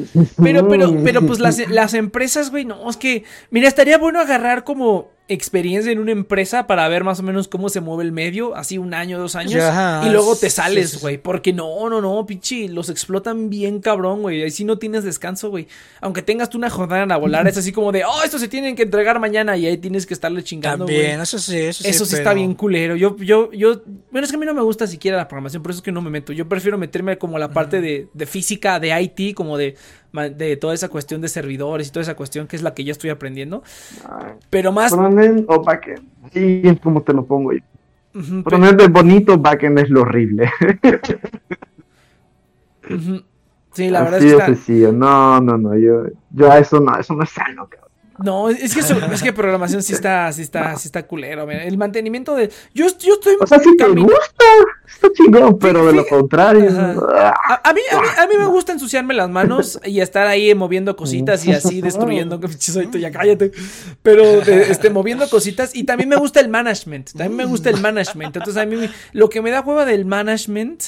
Pero, 0.43 0.69
pero, 0.69 0.97
pero, 1.05 1.27
pues 1.27 1.41
las, 1.41 1.59
las 1.71 1.95
empresas, 1.95 2.51
güey, 2.51 2.65
no, 2.65 2.89
es 2.89 2.97
que, 2.97 3.25
mira, 3.51 3.69
estaría 3.69 3.99
bueno 3.99 4.21
agarrar 4.21 4.65
como 4.65 5.11
experiencia 5.33 5.91
en 5.93 5.99
una 5.99 6.13
empresa 6.13 6.67
para 6.67 6.87
ver 6.89 7.05
más 7.05 7.21
o 7.21 7.23
menos 7.23 7.49
cómo 7.49 7.69
se 7.69 7.81
mueve 7.81 8.05
el 8.05 8.13
medio, 8.13 8.55
así 8.55 8.79
un 8.79 8.95
año, 8.95 9.19
dos 9.19 9.37
años, 9.37 9.63
y 10.05 10.11
luego 10.11 10.37
te 10.37 10.51
sales, 10.51 10.91
sí, 10.91 10.97
sí. 10.97 11.03
güey, 11.03 11.19
porque 11.19 11.53
no, 11.53 11.89
no, 11.89 12.01
no, 12.01 12.25
pinche, 12.27 12.69
los 12.69 12.89
explotan 12.89 13.51
bien 13.51 13.81
cabrón, 13.81 14.23
güey, 14.23 14.43
ahí 14.43 14.51
sí 14.51 14.65
no 14.65 14.79
tienes 14.79 15.05
descanso, 15.05 15.51
güey, 15.51 15.67
aunque 16.01 16.23
tengas 16.23 16.49
tú 16.51 16.59
una 16.59 16.71
jornada 16.71 16.93
a 17.15 17.17
volar, 17.17 17.47
es 17.49 17.57
así 17.57 17.73
como 17.73 17.93
de, 17.93 18.05
oh, 18.05 18.23
esto 18.25 18.39
se 18.39 18.49
tienen 18.49 18.77
que 18.77 18.83
entregar 18.83 19.19
mañana 19.19 19.57
y 19.57 19.67
ahí 19.67 19.79
tienes 19.79 20.07
que 20.07 20.15
estarle 20.15 20.43
chingando, 20.43 20.85
güey. 20.85 20.97
También, 20.97 21.21
eso 21.21 21.39
sí, 21.39 21.57
eso 21.57 21.83
sí. 21.83 21.89
Eso 21.89 22.05
sí 22.05 22.17
está 22.17 22.35
bien 22.35 22.55
culero. 22.55 22.97
Yo, 22.97 23.17
yo, 23.17 23.51
yo, 23.53 23.83
bueno, 24.11 24.25
es 24.25 24.31
que 24.31 24.37
a 24.37 24.39
mí 24.39 24.47
no 24.47 24.55
me 24.55 24.63
gusta 24.63 24.87
siquiera 24.87 25.17
la 25.17 25.29
programación, 25.29 25.63
por 25.63 25.71
eso 25.71 25.79
es 25.79 25.83
que 25.83 25.93
no 25.93 26.03
me 26.03 26.11
meto. 26.11 26.33
Yo 26.33 26.49
prefiero 26.49 26.79
meterme 26.79 27.19
como 27.19 27.37
a 27.37 27.41
la 27.41 27.51
parte 27.51 27.81
de, 27.81 28.09
de 28.13 28.27
física, 28.27 28.79
de 28.79 29.01
IT, 29.01 29.35
como 29.35 29.57
de, 29.57 29.77
de 30.13 30.57
toda 30.57 30.75
esa 30.75 30.89
cuestión 30.89 31.21
de 31.21 31.29
servidores 31.29 31.89
y 31.89 31.91
toda 31.91 32.03
esa 32.03 32.15
cuestión 32.15 32.47
que 32.47 32.57
es 32.57 32.63
la 32.63 32.75
que 32.75 32.85
yo 32.85 32.93
estoy 32.93 33.11
aprendiendo. 33.11 33.63
Ay, 34.09 34.33
Pero 34.51 34.73
más, 34.73 34.93
Frontend 34.93 35.47
o 35.49 35.63
backend. 35.63 36.07
Así 36.25 36.63
es 36.65 36.81
como 36.81 37.03
te 37.03 37.13
lo 37.13 37.25
pongo 37.25 37.53
yo. 37.53 37.61
Frontend 38.13 38.81
es 38.81 38.91
bonito, 38.91 39.39
backend 39.39 39.79
es 39.79 39.89
lo 39.89 40.03
horrible. 40.03 40.51
sí, 43.73 43.91
la 43.91 44.03
verdad 44.03 44.23
es 44.23 44.35
que 44.35 44.53
está-. 44.53 44.93
No, 44.93 45.41
no, 45.41 45.57
no. 45.57 45.77
Yo, 45.77 46.05
yo 46.31 46.51
a 46.51 46.59
eso 46.59 46.81
no, 46.81 46.99
eso 46.99 47.15
no 47.15 47.23
es 47.25 47.31
sano, 47.31 47.69
cabrón. 47.69 47.92
No, 48.19 48.51
es 48.51 48.75
que 48.75 48.81
eso- 48.81 48.99
es 49.13 49.23
que 49.23 49.33
programación 49.33 49.83
sí 49.83 49.93
está, 49.93 50.33
sí 50.33 50.43
está, 50.43 50.77
sí 50.77 50.89
está 50.89 51.07
culero. 51.07 51.51
El 51.51 51.79
mantenimiento 51.79 52.35
de, 52.35 52.51
yo, 52.75 52.87
yo 52.99 53.15
estoy 53.15 53.37
O 53.41 53.47
sea, 53.47 53.59
si 53.59 53.77
te 53.77 53.87
gusta, 53.89 54.45
está 54.87 55.09
chingón, 55.15 55.59
pero 55.59 55.87
de 55.87 55.93
lo 55.93 56.07
contrario. 56.07 56.69
Ah, 56.77 57.35
A, 57.49 57.71
a 57.71 57.73
mí, 57.73 57.81
a, 57.91 58.01
mí, 58.01 58.07
a 58.19 58.27
mí 58.27 58.35
me 58.39 58.47
gusta 58.47 58.73
ensuciarme 58.73 59.15
las 59.15 59.31
manos 59.31 59.81
y 59.85 60.01
estar 60.01 60.27
ahí 60.27 60.55
moviendo 60.55 60.95
cositas 60.97 61.45
y 61.47 61.53
así 61.53 61.81
destruyendo. 61.81 62.41
soy 62.59 62.89
ya 63.01 63.11
cállate. 63.11 63.53
Pero 64.03 64.41
de- 64.41 64.71
este, 64.71 64.91
moviendo 64.91 65.29
cositas. 65.29 65.75
Y 65.75 65.85
también 65.85 66.09
me 66.09 66.17
gusta 66.17 66.41
el 66.41 66.49
management. 66.49 67.11
También 67.13 67.37
me 67.37 67.45
gusta 67.45 67.71
el 67.71 67.81
management. 67.81 68.37
Entonces, 68.37 68.63
a 68.63 68.67
mí 68.67 68.77
me- 68.77 68.91
lo 69.13 69.29
que 69.29 69.41
me 69.43 69.51
da 69.51 69.61
hueva 69.61 69.85
del 69.85 70.05
management 70.05 70.83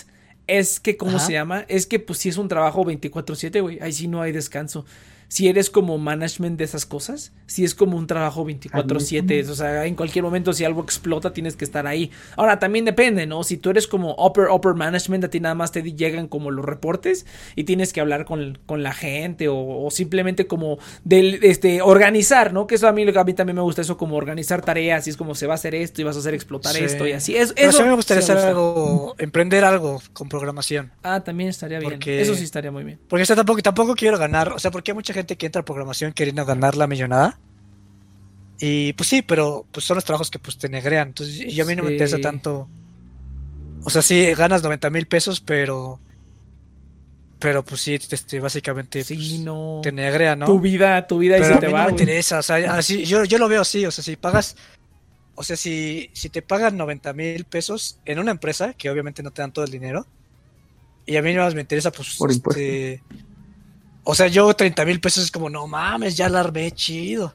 es 0.46 0.78
que, 0.78 0.96
¿cómo 0.96 1.16
Ajá. 1.16 1.26
se 1.26 1.32
llama? 1.32 1.64
Es 1.68 1.86
que, 1.86 1.98
pues, 1.98 2.18
si 2.18 2.28
es 2.28 2.36
un 2.36 2.48
trabajo 2.48 2.84
24-7, 2.84 3.60
güey. 3.62 3.78
Ahí 3.80 3.92
sí 3.92 4.08
no 4.08 4.20
hay 4.20 4.30
descanso. 4.32 4.84
Si 5.28 5.48
eres 5.48 5.70
como 5.70 5.98
management 5.98 6.58
de 6.58 6.64
esas 6.64 6.86
cosas, 6.86 7.32
si 7.46 7.64
es 7.64 7.74
como 7.74 7.96
un 7.96 8.06
trabajo 8.06 8.44
24/7, 8.44 9.48
o 9.48 9.54
sea, 9.54 9.86
en 9.86 9.94
cualquier 9.94 10.24
momento 10.24 10.52
si 10.52 10.64
algo 10.64 10.82
explota 10.82 11.32
tienes 11.32 11.56
que 11.56 11.64
estar 11.64 11.86
ahí. 11.86 12.10
Ahora, 12.36 12.58
también 12.58 12.84
depende, 12.84 13.26
¿no? 13.26 13.42
Si 13.44 13.56
tú 13.56 13.70
eres 13.70 13.86
como 13.86 14.14
upper, 14.18 14.48
upper 14.50 14.74
management, 14.74 15.24
a 15.24 15.28
ti 15.30 15.40
nada 15.40 15.54
más 15.54 15.72
te 15.72 15.82
llegan 15.82 16.28
como 16.28 16.50
los 16.50 16.64
reportes 16.64 17.26
y 17.56 17.64
tienes 17.64 17.92
que 17.92 18.00
hablar 18.00 18.24
con, 18.24 18.58
con 18.66 18.82
la 18.82 18.92
gente 18.92 19.48
o, 19.48 19.56
o 19.84 19.90
simplemente 19.90 20.46
como 20.46 20.78
del, 21.04 21.40
este, 21.42 21.82
organizar, 21.82 22.52
¿no? 22.52 22.66
Que 22.66 22.76
eso 22.76 22.88
a 22.88 22.92
mí, 22.92 23.02
a 23.02 23.24
mí 23.24 23.34
también 23.34 23.56
me 23.56 23.62
gusta 23.62 23.82
eso, 23.82 23.96
como 23.96 24.16
organizar 24.16 24.62
tareas 24.62 25.06
y 25.06 25.10
es 25.10 25.16
como 25.16 25.34
se 25.34 25.46
va 25.46 25.54
a 25.54 25.56
hacer 25.56 25.74
esto 25.74 26.00
y 26.00 26.04
vas 26.04 26.16
a 26.16 26.18
hacer 26.20 26.34
explotar 26.34 26.74
Sí. 26.74 26.84
esto 26.84 27.06
y 27.06 27.12
así. 27.12 27.36
Es, 27.36 27.52
eso 27.56 27.78
sí 27.78 27.84
me 27.84 27.94
gustaría 27.94 28.22
sí 28.22 28.32
me 28.32 28.38
hacer 28.38 28.50
algo, 28.50 29.14
emprender 29.18 29.64
algo 29.64 30.00
con 30.12 30.28
programación. 30.28 30.92
Ah, 31.02 31.22
también 31.22 31.50
estaría 31.50 31.78
bien. 31.78 31.98
Eso 32.04 32.34
sí 32.34 32.44
estaría 32.44 32.70
muy 32.70 32.84
bien. 32.84 32.98
Porque 33.08 33.22
o 33.22 33.26
sea, 33.26 33.36
tampoco, 33.36 33.62
tampoco 33.62 33.94
quiero 33.94 34.18
ganar, 34.18 34.52
o 34.52 34.58
sea, 34.58 34.70
porque 34.70 34.90
hay 34.90 34.94
mucha 34.94 35.13
gente 35.14 35.36
que 35.36 35.46
entra 35.46 35.62
a 35.62 35.64
programación 35.64 36.12
queriendo 36.12 36.44
ganar 36.44 36.76
la 36.76 36.86
millonada. 36.86 37.38
Y 38.60 38.92
pues 38.94 39.08
sí, 39.08 39.22
pero 39.22 39.66
pues 39.72 39.84
son 39.86 39.96
los 39.96 40.04
trabajos 40.04 40.30
que 40.30 40.38
pues 40.38 40.58
te 40.58 40.68
negrean. 40.68 41.08
Entonces, 41.08 41.36
y 41.36 41.60
a 41.60 41.64
mí 41.64 41.74
no 41.74 41.82
me 41.82 41.92
interesa 41.92 42.18
tanto. 42.20 42.68
O 43.84 43.90
sea, 43.90 44.02
sí, 44.02 44.32
ganas 44.34 44.62
90 44.62 44.90
mil 44.90 45.06
pesos, 45.06 45.40
pero. 45.40 46.00
Pero 47.38 47.64
pues 47.64 47.80
sí, 47.82 47.94
este, 47.94 48.40
básicamente 48.40 49.04
Sí, 49.04 49.14
pues, 49.16 49.40
no. 49.40 49.80
te 49.82 49.92
negrea, 49.92 50.34
¿no? 50.36 50.46
Tu 50.46 50.60
vida, 50.60 51.06
tu 51.06 51.18
vida 51.18 51.36
y 51.38 51.44
se 51.44 51.52
a 51.52 51.60
te 51.60 51.66
mí 51.66 51.72
va. 51.72 51.80
no 51.80 51.84
me 51.86 51.90
interesa, 51.90 52.38
o 52.38 52.42
sea, 52.42 52.56
así, 52.74 53.04
yo, 53.04 53.24
yo 53.24 53.36
lo 53.36 53.48
veo 53.48 53.60
así, 53.60 53.84
o 53.84 53.90
sea, 53.90 54.02
si 54.02 54.16
pagas, 54.16 54.56
o 55.34 55.42
sea, 55.42 55.56
si, 55.56 56.08
si 56.14 56.30
te 56.30 56.40
pagan 56.40 56.78
90 56.78 57.12
mil 57.12 57.44
pesos 57.44 57.98
en 58.06 58.18
una 58.18 58.30
empresa, 58.30 58.72
que 58.72 58.88
obviamente 58.88 59.22
no 59.22 59.30
te 59.30 59.42
dan 59.42 59.52
todo 59.52 59.64
el 59.64 59.70
dinero, 59.70 60.06
y 61.04 61.16
a 61.16 61.22
mí 61.22 61.34
no 61.34 61.42
más 61.42 61.54
me 61.54 61.60
interesa, 61.60 61.90
pues, 61.90 62.16
Por 62.16 62.30
este, 62.30 63.02
o 64.04 64.14
sea, 64.14 64.26
yo 64.28 64.52
30 64.54 64.84
mil 64.84 65.00
pesos 65.00 65.24
es 65.24 65.30
como, 65.30 65.50
no 65.50 65.66
mames, 65.66 66.16
ya 66.16 66.28
la 66.28 66.40
armé 66.40 66.70
chido. 66.72 67.34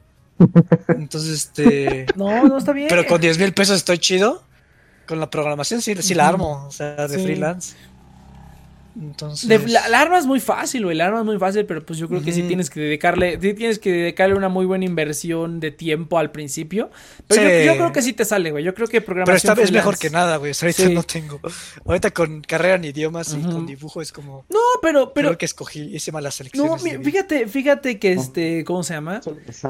Entonces, 0.88 1.32
este, 1.32 2.06
No, 2.16 2.44
no 2.48 2.58
está 2.58 2.72
bien. 2.72 2.88
pero 2.90 3.06
con 3.06 3.20
10 3.20 3.38
mil 3.40 3.54
pesos 3.54 3.78
estoy 3.78 3.98
chido, 4.00 4.44
con 5.08 5.20
la 5.20 5.30
programación 5.30 5.82
sí, 5.82 5.96
sí 6.02 6.14
la 6.14 6.28
armo, 6.28 6.66
o 6.68 6.72
sea, 6.72 7.08
de 7.08 7.18
Sí. 7.18 7.24
freelance. 7.24 7.76
Entonces, 9.02 9.48
De- 9.48 9.60
la, 9.68 9.88
la 9.88 10.02
arma 10.02 10.18
es 10.20 10.26
muy 10.26 10.40
fácil, 10.40 10.84
güey. 10.84 10.98
La 10.98 11.06
arma 11.08 11.20
es 11.20 11.26
muy 11.26 11.38
fácil, 11.38 11.66
pero 11.66 11.86
pues 11.86 11.98
yo 12.00 12.08
creo 12.10 12.22
que 12.22 12.32
sí 12.34 12.44
tienes 12.44 12.70
que 12.70 12.80
dedicarle, 12.82 13.40
sí 13.42 13.54
tienes 13.54 13.80
que 13.80 13.92
dedicarle 13.92 14.36
una 14.36 14.50
muy 14.50 14.66
buena 14.66 14.84
inversión 14.86 15.60
de 15.60 15.72
tiempo 15.72 16.18
al 16.20 16.32
principio. 16.32 16.90
Pero 17.28 17.44
yo, 17.44 17.50
Sí. 17.60 17.66
yo 17.66 17.74
creo 17.76 17.92
que 17.94 18.02
sí 18.02 18.14
te 18.14 18.26
sale, 18.26 18.52
güey. 18.52 18.64
Yo 18.64 18.74
creo 18.74 18.88
que 18.88 19.00
Pero 19.02 19.06
programación 19.06 19.38
esta 19.38 19.54
vez 19.54 19.72
mejor 19.72 19.96
freelance- 19.96 20.02
que 20.02 20.10
nada, 20.10 20.38
güey. 20.38 20.52
o 20.52 20.54
sea, 20.54 20.68
Ahorita 20.68 20.88
Sí. 20.88 20.94
no 20.94 21.04
tengo. 21.04 21.40
Ahorita 21.86 22.12
con 22.12 22.42
carrera 22.42 22.76
en 22.76 22.86
idiomas 22.86 23.34
y 23.34 23.42
con 23.42 23.66
dibujo 23.66 24.02
es 24.02 24.12
como. 24.12 24.46
No, 24.50 24.60
pero, 24.82 25.14
pero, 25.14 25.30
Creo 25.30 25.38
que 25.38 25.46
escogí, 25.46 25.82
hice 25.96 26.12
malas 26.12 26.34
no, 26.34 26.38
selecciones. 26.38 26.84
vida. 26.84 27.00
fíjate, 27.04 27.48
fíjate 27.48 28.00
que 28.00 28.12
este, 28.14 28.64
¿cómo 28.66 28.84
se 28.84 28.94
llama? 28.96 29.22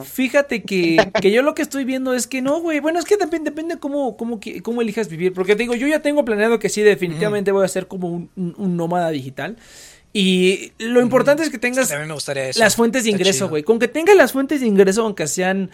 Fíjate 0.03 0.63
que, 0.63 0.97
que 1.21 1.31
yo 1.31 1.41
lo 1.41 1.53
que 1.55 1.61
estoy 1.61 1.83
viendo 1.85 2.13
es 2.13 2.27
que 2.27 2.41
no, 2.41 2.61
güey. 2.61 2.79
Bueno, 2.79 2.99
es 2.99 3.05
que 3.05 3.17
depende, 3.17 3.51
depende 3.51 3.77
cómo, 3.79 4.17
cómo, 4.17 4.39
cómo 4.63 4.81
elijas 4.81 5.07
vivir. 5.09 5.33
Porque 5.33 5.55
te 5.55 5.63
digo, 5.63 5.75
yo 5.75 5.87
ya 5.87 6.01
tengo 6.01 6.25
planeado 6.25 6.59
que 6.59 6.69
sí, 6.69 6.81
definitivamente 6.81 7.51
voy 7.51 7.65
a 7.65 7.67
ser 7.67 7.87
como 7.87 8.07
un, 8.09 8.29
un- 8.35 8.55
un 8.57 8.77
nómada 8.77 9.09
digital. 9.19 9.57
Y 10.11 10.71
lo 10.79 11.01
importante 11.01 11.43
es 11.43 11.49
que 11.51 11.59
tengas 11.59 11.93
las 12.55 12.75
fuentes 12.75 13.03
de 13.03 13.11
ingreso, 13.11 13.47
güey. 13.47 13.61
Con 13.61 13.77
que 13.77 13.87
tengas 13.87 14.15
las 14.15 14.31
fuentes 14.31 14.61
de 14.61 14.65
ingreso, 14.65 15.03
aunque 15.03 15.27
sean 15.27 15.69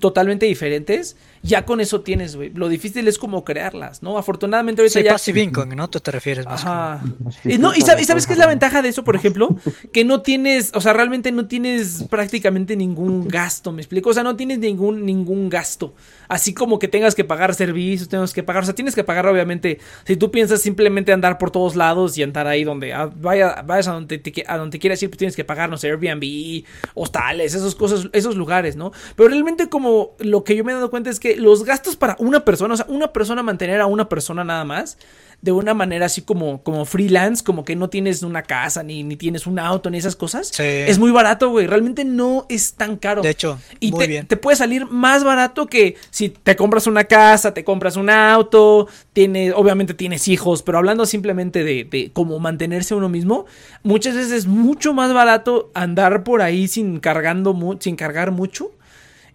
totalmente 0.00 0.44
diferentes, 0.46 1.16
ya 1.42 1.64
con 1.64 1.80
eso 1.80 2.00
tienes, 2.00 2.36
güey. 2.36 2.50
Lo 2.54 2.68
difícil 2.68 3.06
es 3.08 3.18
como 3.18 3.44
crearlas, 3.44 4.02
¿no? 4.02 4.18
Afortunadamente 4.18 4.82
ahorita 4.82 4.98
Sí, 5.00 5.04
ya... 5.04 5.12
passive 5.12 5.42
income, 5.42 5.76
¿no? 5.76 5.88
Tú 5.88 6.00
te 6.00 6.10
refieres 6.10 6.44
más. 6.46 6.62
Ajá. 6.64 7.02
Sí, 7.42 7.52
Y, 7.52 7.58
no, 7.58 7.72
sí, 7.72 7.80
y, 7.80 7.84
sab- 7.84 8.00
y 8.00 8.04
sabes 8.04 8.26
qué 8.26 8.32
es 8.32 8.38
la 8.38 8.46
ventaja 8.46 8.82
de 8.82 8.88
eso, 8.88 9.04
por 9.04 9.16
ejemplo, 9.16 9.56
que 9.92 10.04
no 10.04 10.22
tienes, 10.22 10.70
o 10.74 10.80
sea, 10.80 10.92
realmente 10.92 11.32
no 11.32 11.46
tienes 11.46 12.04
prácticamente 12.10 12.76
ningún 12.76 13.28
gasto, 13.28 13.72
¿me 13.72 13.82
explico? 13.82 14.10
O 14.10 14.14
sea, 14.14 14.22
no 14.22 14.36
tienes 14.36 14.58
ningún 14.58 15.04
ningún 15.06 15.48
gasto. 15.48 15.94
Así 16.28 16.54
como 16.54 16.78
que 16.78 16.88
tengas 16.88 17.14
que 17.14 17.24
pagar 17.24 17.54
servicios, 17.54 18.08
tengas 18.08 18.32
que 18.32 18.42
pagar, 18.42 18.62
o 18.62 18.66
sea, 18.66 18.74
tienes 18.74 18.94
que 18.94 19.04
pagar 19.04 19.26
obviamente, 19.26 19.78
si 20.04 20.16
tú 20.16 20.30
piensas 20.30 20.60
simplemente 20.60 21.12
andar 21.12 21.38
por 21.38 21.50
todos 21.52 21.76
lados 21.76 22.18
y 22.18 22.22
andar 22.22 22.46
ahí 22.48 22.64
donde 22.64 22.92
ah, 22.92 23.10
vaya, 23.14 23.62
vayas 23.64 23.88
a 23.88 23.92
donde 23.92 24.18
te, 24.18 24.44
a 24.46 24.56
donde 24.58 24.78
quieras 24.78 25.00
ir, 25.02 25.08
pues 25.10 25.18
tienes 25.18 25.36
que 25.36 25.44
pagar, 25.44 25.70
no 25.70 25.76
sé, 25.76 25.88
Airbnb, 25.88 26.64
hostales, 26.94 27.54
esas 27.54 27.74
cosas, 27.74 28.08
esos 28.12 28.36
lugares, 28.36 28.76
¿no? 28.76 28.92
Pero 29.14 29.28
realmente 29.28 29.68
como 29.68 30.16
lo 30.18 30.42
que 30.44 30.56
yo 30.56 30.64
me 30.64 30.72
he 30.72 30.74
dado 30.74 30.90
cuenta 30.90 31.10
es 31.10 31.20
que 31.20 31.35
los 31.36 31.64
gastos 31.64 31.96
para 31.96 32.16
una 32.18 32.44
persona, 32.44 32.74
o 32.74 32.76
sea, 32.76 32.86
una 32.88 33.12
persona 33.12 33.42
mantener 33.42 33.80
a 33.80 33.86
una 33.86 34.08
persona 34.08 34.44
nada 34.44 34.64
más, 34.64 34.98
de 35.42 35.52
una 35.52 35.74
manera 35.74 36.06
así 36.06 36.22
como, 36.22 36.62
como 36.62 36.86
freelance, 36.86 37.44
como 37.44 37.62
que 37.62 37.76
no 37.76 37.90
tienes 37.90 38.22
una 38.22 38.42
casa, 38.42 38.82
ni, 38.82 39.02
ni 39.04 39.16
tienes 39.16 39.46
un 39.46 39.58
auto, 39.58 39.90
ni 39.90 39.98
esas 39.98 40.16
cosas, 40.16 40.48
Sí. 40.48 40.62
es 40.62 40.98
muy 40.98 41.10
barato, 41.10 41.50
güey. 41.50 41.66
Realmente 41.66 42.06
no 42.06 42.46
es 42.48 42.72
tan 42.72 42.96
caro. 42.96 43.20
De 43.20 43.30
hecho, 43.30 43.58
y 43.78 43.90
muy 43.92 44.00
te, 44.00 44.06
bien. 44.06 44.26
te 44.26 44.38
puede 44.38 44.56
salir 44.56 44.86
más 44.86 45.24
barato 45.24 45.66
que 45.66 45.96
si 46.10 46.30
te 46.30 46.56
compras 46.56 46.86
una 46.86 47.04
casa, 47.04 47.52
te 47.52 47.64
compras 47.64 47.96
un 47.96 48.08
auto, 48.08 48.88
tienes, 49.12 49.52
obviamente 49.54 49.92
tienes 49.92 50.26
hijos, 50.26 50.62
pero 50.62 50.78
hablando 50.78 51.04
simplemente 51.04 51.64
de, 51.64 51.84
de 51.84 52.10
cómo 52.14 52.38
mantenerse 52.38 52.94
uno 52.94 53.10
mismo, 53.10 53.44
muchas 53.82 54.14
veces 54.14 54.32
es 54.32 54.46
mucho 54.46 54.94
más 54.94 55.12
barato 55.12 55.70
andar 55.74 56.24
por 56.24 56.40
ahí 56.40 56.66
sin 56.66 56.98
cargando 56.98 57.54
sin 57.80 57.94
cargar 57.96 58.30
mucho 58.30 58.70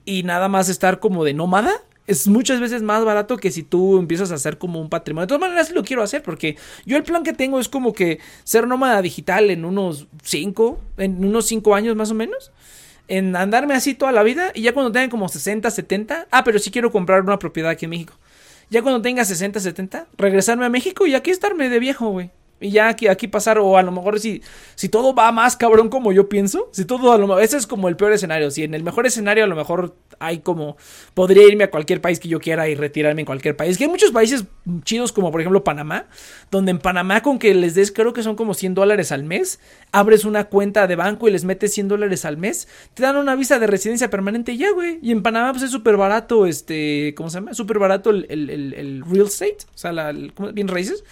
y 0.03 0.23
nada 0.23 0.47
más 0.47 0.67
estar 0.67 0.99
como 0.99 1.23
de 1.23 1.35
nómada. 1.35 1.71
Es 2.07 2.27
muchas 2.27 2.59
veces 2.59 2.81
más 2.81 3.05
barato 3.05 3.37
que 3.37 3.51
si 3.51 3.63
tú 3.63 3.99
empiezas 3.99 4.31
a 4.31 4.35
hacer 4.35 4.57
como 4.57 4.81
un 4.81 4.89
patrimonio. 4.89 5.25
De 5.25 5.27
todas 5.27 5.41
maneras, 5.41 5.71
lo 5.71 5.83
quiero 5.83 6.03
hacer 6.03 6.23
porque 6.23 6.57
yo 6.85 6.97
el 6.97 7.03
plan 7.03 7.23
que 7.23 7.33
tengo 7.33 7.59
es 7.59 7.69
como 7.69 7.93
que 7.93 8.19
ser 8.43 8.67
nómada 8.67 9.01
digital 9.01 9.49
en 9.49 9.65
unos 9.65 10.07
5, 10.23 10.79
en 10.97 11.23
unos 11.23 11.45
5 11.45 11.75
años 11.75 11.95
más 11.95 12.11
o 12.11 12.15
menos. 12.15 12.51
En 13.07 13.35
andarme 13.35 13.73
así 13.75 13.93
toda 13.93 14.11
la 14.11 14.23
vida 14.23 14.51
y 14.53 14.61
ya 14.61 14.73
cuando 14.73 14.91
tenga 14.91 15.09
como 15.09 15.29
60, 15.29 15.69
70. 15.69 16.27
Ah, 16.31 16.43
pero 16.43 16.59
sí 16.59 16.71
quiero 16.71 16.91
comprar 16.91 17.21
una 17.21 17.39
propiedad 17.39 17.71
aquí 17.71 17.85
en 17.85 17.91
México. 17.91 18.13
Ya 18.69 18.81
cuando 18.81 19.01
tenga 19.01 19.25
60, 19.25 19.59
70, 19.59 20.07
regresarme 20.17 20.65
a 20.65 20.69
México 20.69 21.05
y 21.05 21.13
aquí 21.13 21.29
estarme 21.29 21.69
de 21.69 21.79
viejo, 21.79 22.09
güey. 22.09 22.31
Y 22.61 22.71
ya 22.71 22.89
aquí, 22.89 23.07
aquí 23.07 23.27
pasar, 23.27 23.57
o 23.57 23.75
a 23.75 23.81
lo 23.81 23.91
mejor 23.91 24.19
si, 24.19 24.41
si 24.75 24.87
todo 24.87 25.15
va 25.15 25.31
más 25.31 25.57
cabrón 25.57 25.89
como 25.89 26.11
yo 26.11 26.29
pienso, 26.29 26.69
si 26.71 26.85
todo 26.85 27.11
a 27.11 27.17
lo 27.17 27.27
mejor, 27.27 27.43
ese 27.43 27.57
es 27.57 27.65
como 27.65 27.89
el 27.89 27.97
peor 27.97 28.13
escenario, 28.13 28.51
si 28.51 28.63
en 28.63 28.75
el 28.75 28.83
mejor 28.83 29.07
escenario 29.07 29.43
a 29.43 29.47
lo 29.47 29.55
mejor 29.55 29.95
hay 30.19 30.39
como, 30.39 30.77
podría 31.15 31.47
irme 31.47 31.63
a 31.63 31.71
cualquier 31.71 32.01
país 32.01 32.19
que 32.19 32.27
yo 32.29 32.39
quiera 32.39 32.69
y 32.69 32.75
retirarme 32.75 33.21
en 33.21 33.25
cualquier 33.25 33.57
país, 33.57 33.77
que 33.77 33.85
hay 33.85 33.89
muchos 33.89 34.11
países 34.11 34.45
chidos 34.83 35.11
como 35.11 35.31
por 35.31 35.41
ejemplo 35.41 35.63
Panamá, 35.63 36.05
donde 36.51 36.71
en 36.71 36.77
Panamá 36.77 37.23
con 37.23 37.39
que 37.39 37.53
les 37.55 37.73
des, 37.73 37.91
creo 37.91 38.13
que 38.13 38.21
son 38.21 38.35
como 38.35 38.53
100 38.53 38.75
dólares 38.75 39.11
al 39.11 39.23
mes, 39.23 39.59
abres 39.91 40.23
una 40.23 40.45
cuenta 40.45 40.85
de 40.85 40.95
banco 40.95 41.27
y 41.27 41.31
les 41.31 41.43
metes 41.43 41.73
100 41.73 41.87
dólares 41.87 42.25
al 42.25 42.37
mes, 42.37 42.67
te 42.93 43.01
dan 43.01 43.17
una 43.17 43.35
visa 43.35 43.57
de 43.57 43.65
residencia 43.65 44.11
permanente 44.11 44.51
y 44.51 44.57
ya, 44.57 44.71
güey, 44.71 44.99
y 45.01 45.11
en 45.11 45.23
Panamá 45.23 45.51
pues 45.51 45.63
es 45.63 45.71
súper 45.71 45.97
barato, 45.97 46.45
este, 46.45 47.15
¿cómo 47.15 47.29
se 47.31 47.39
llama? 47.39 47.55
Súper 47.55 47.79
barato 47.79 48.11
el, 48.11 48.27
el, 48.29 48.49
el, 48.49 49.03
real 49.09 49.25
estate, 49.25 49.57
o 49.73 49.77
sea, 49.77 49.91
la, 49.91 50.11
bien 50.11 50.67
raíces. 50.67 51.03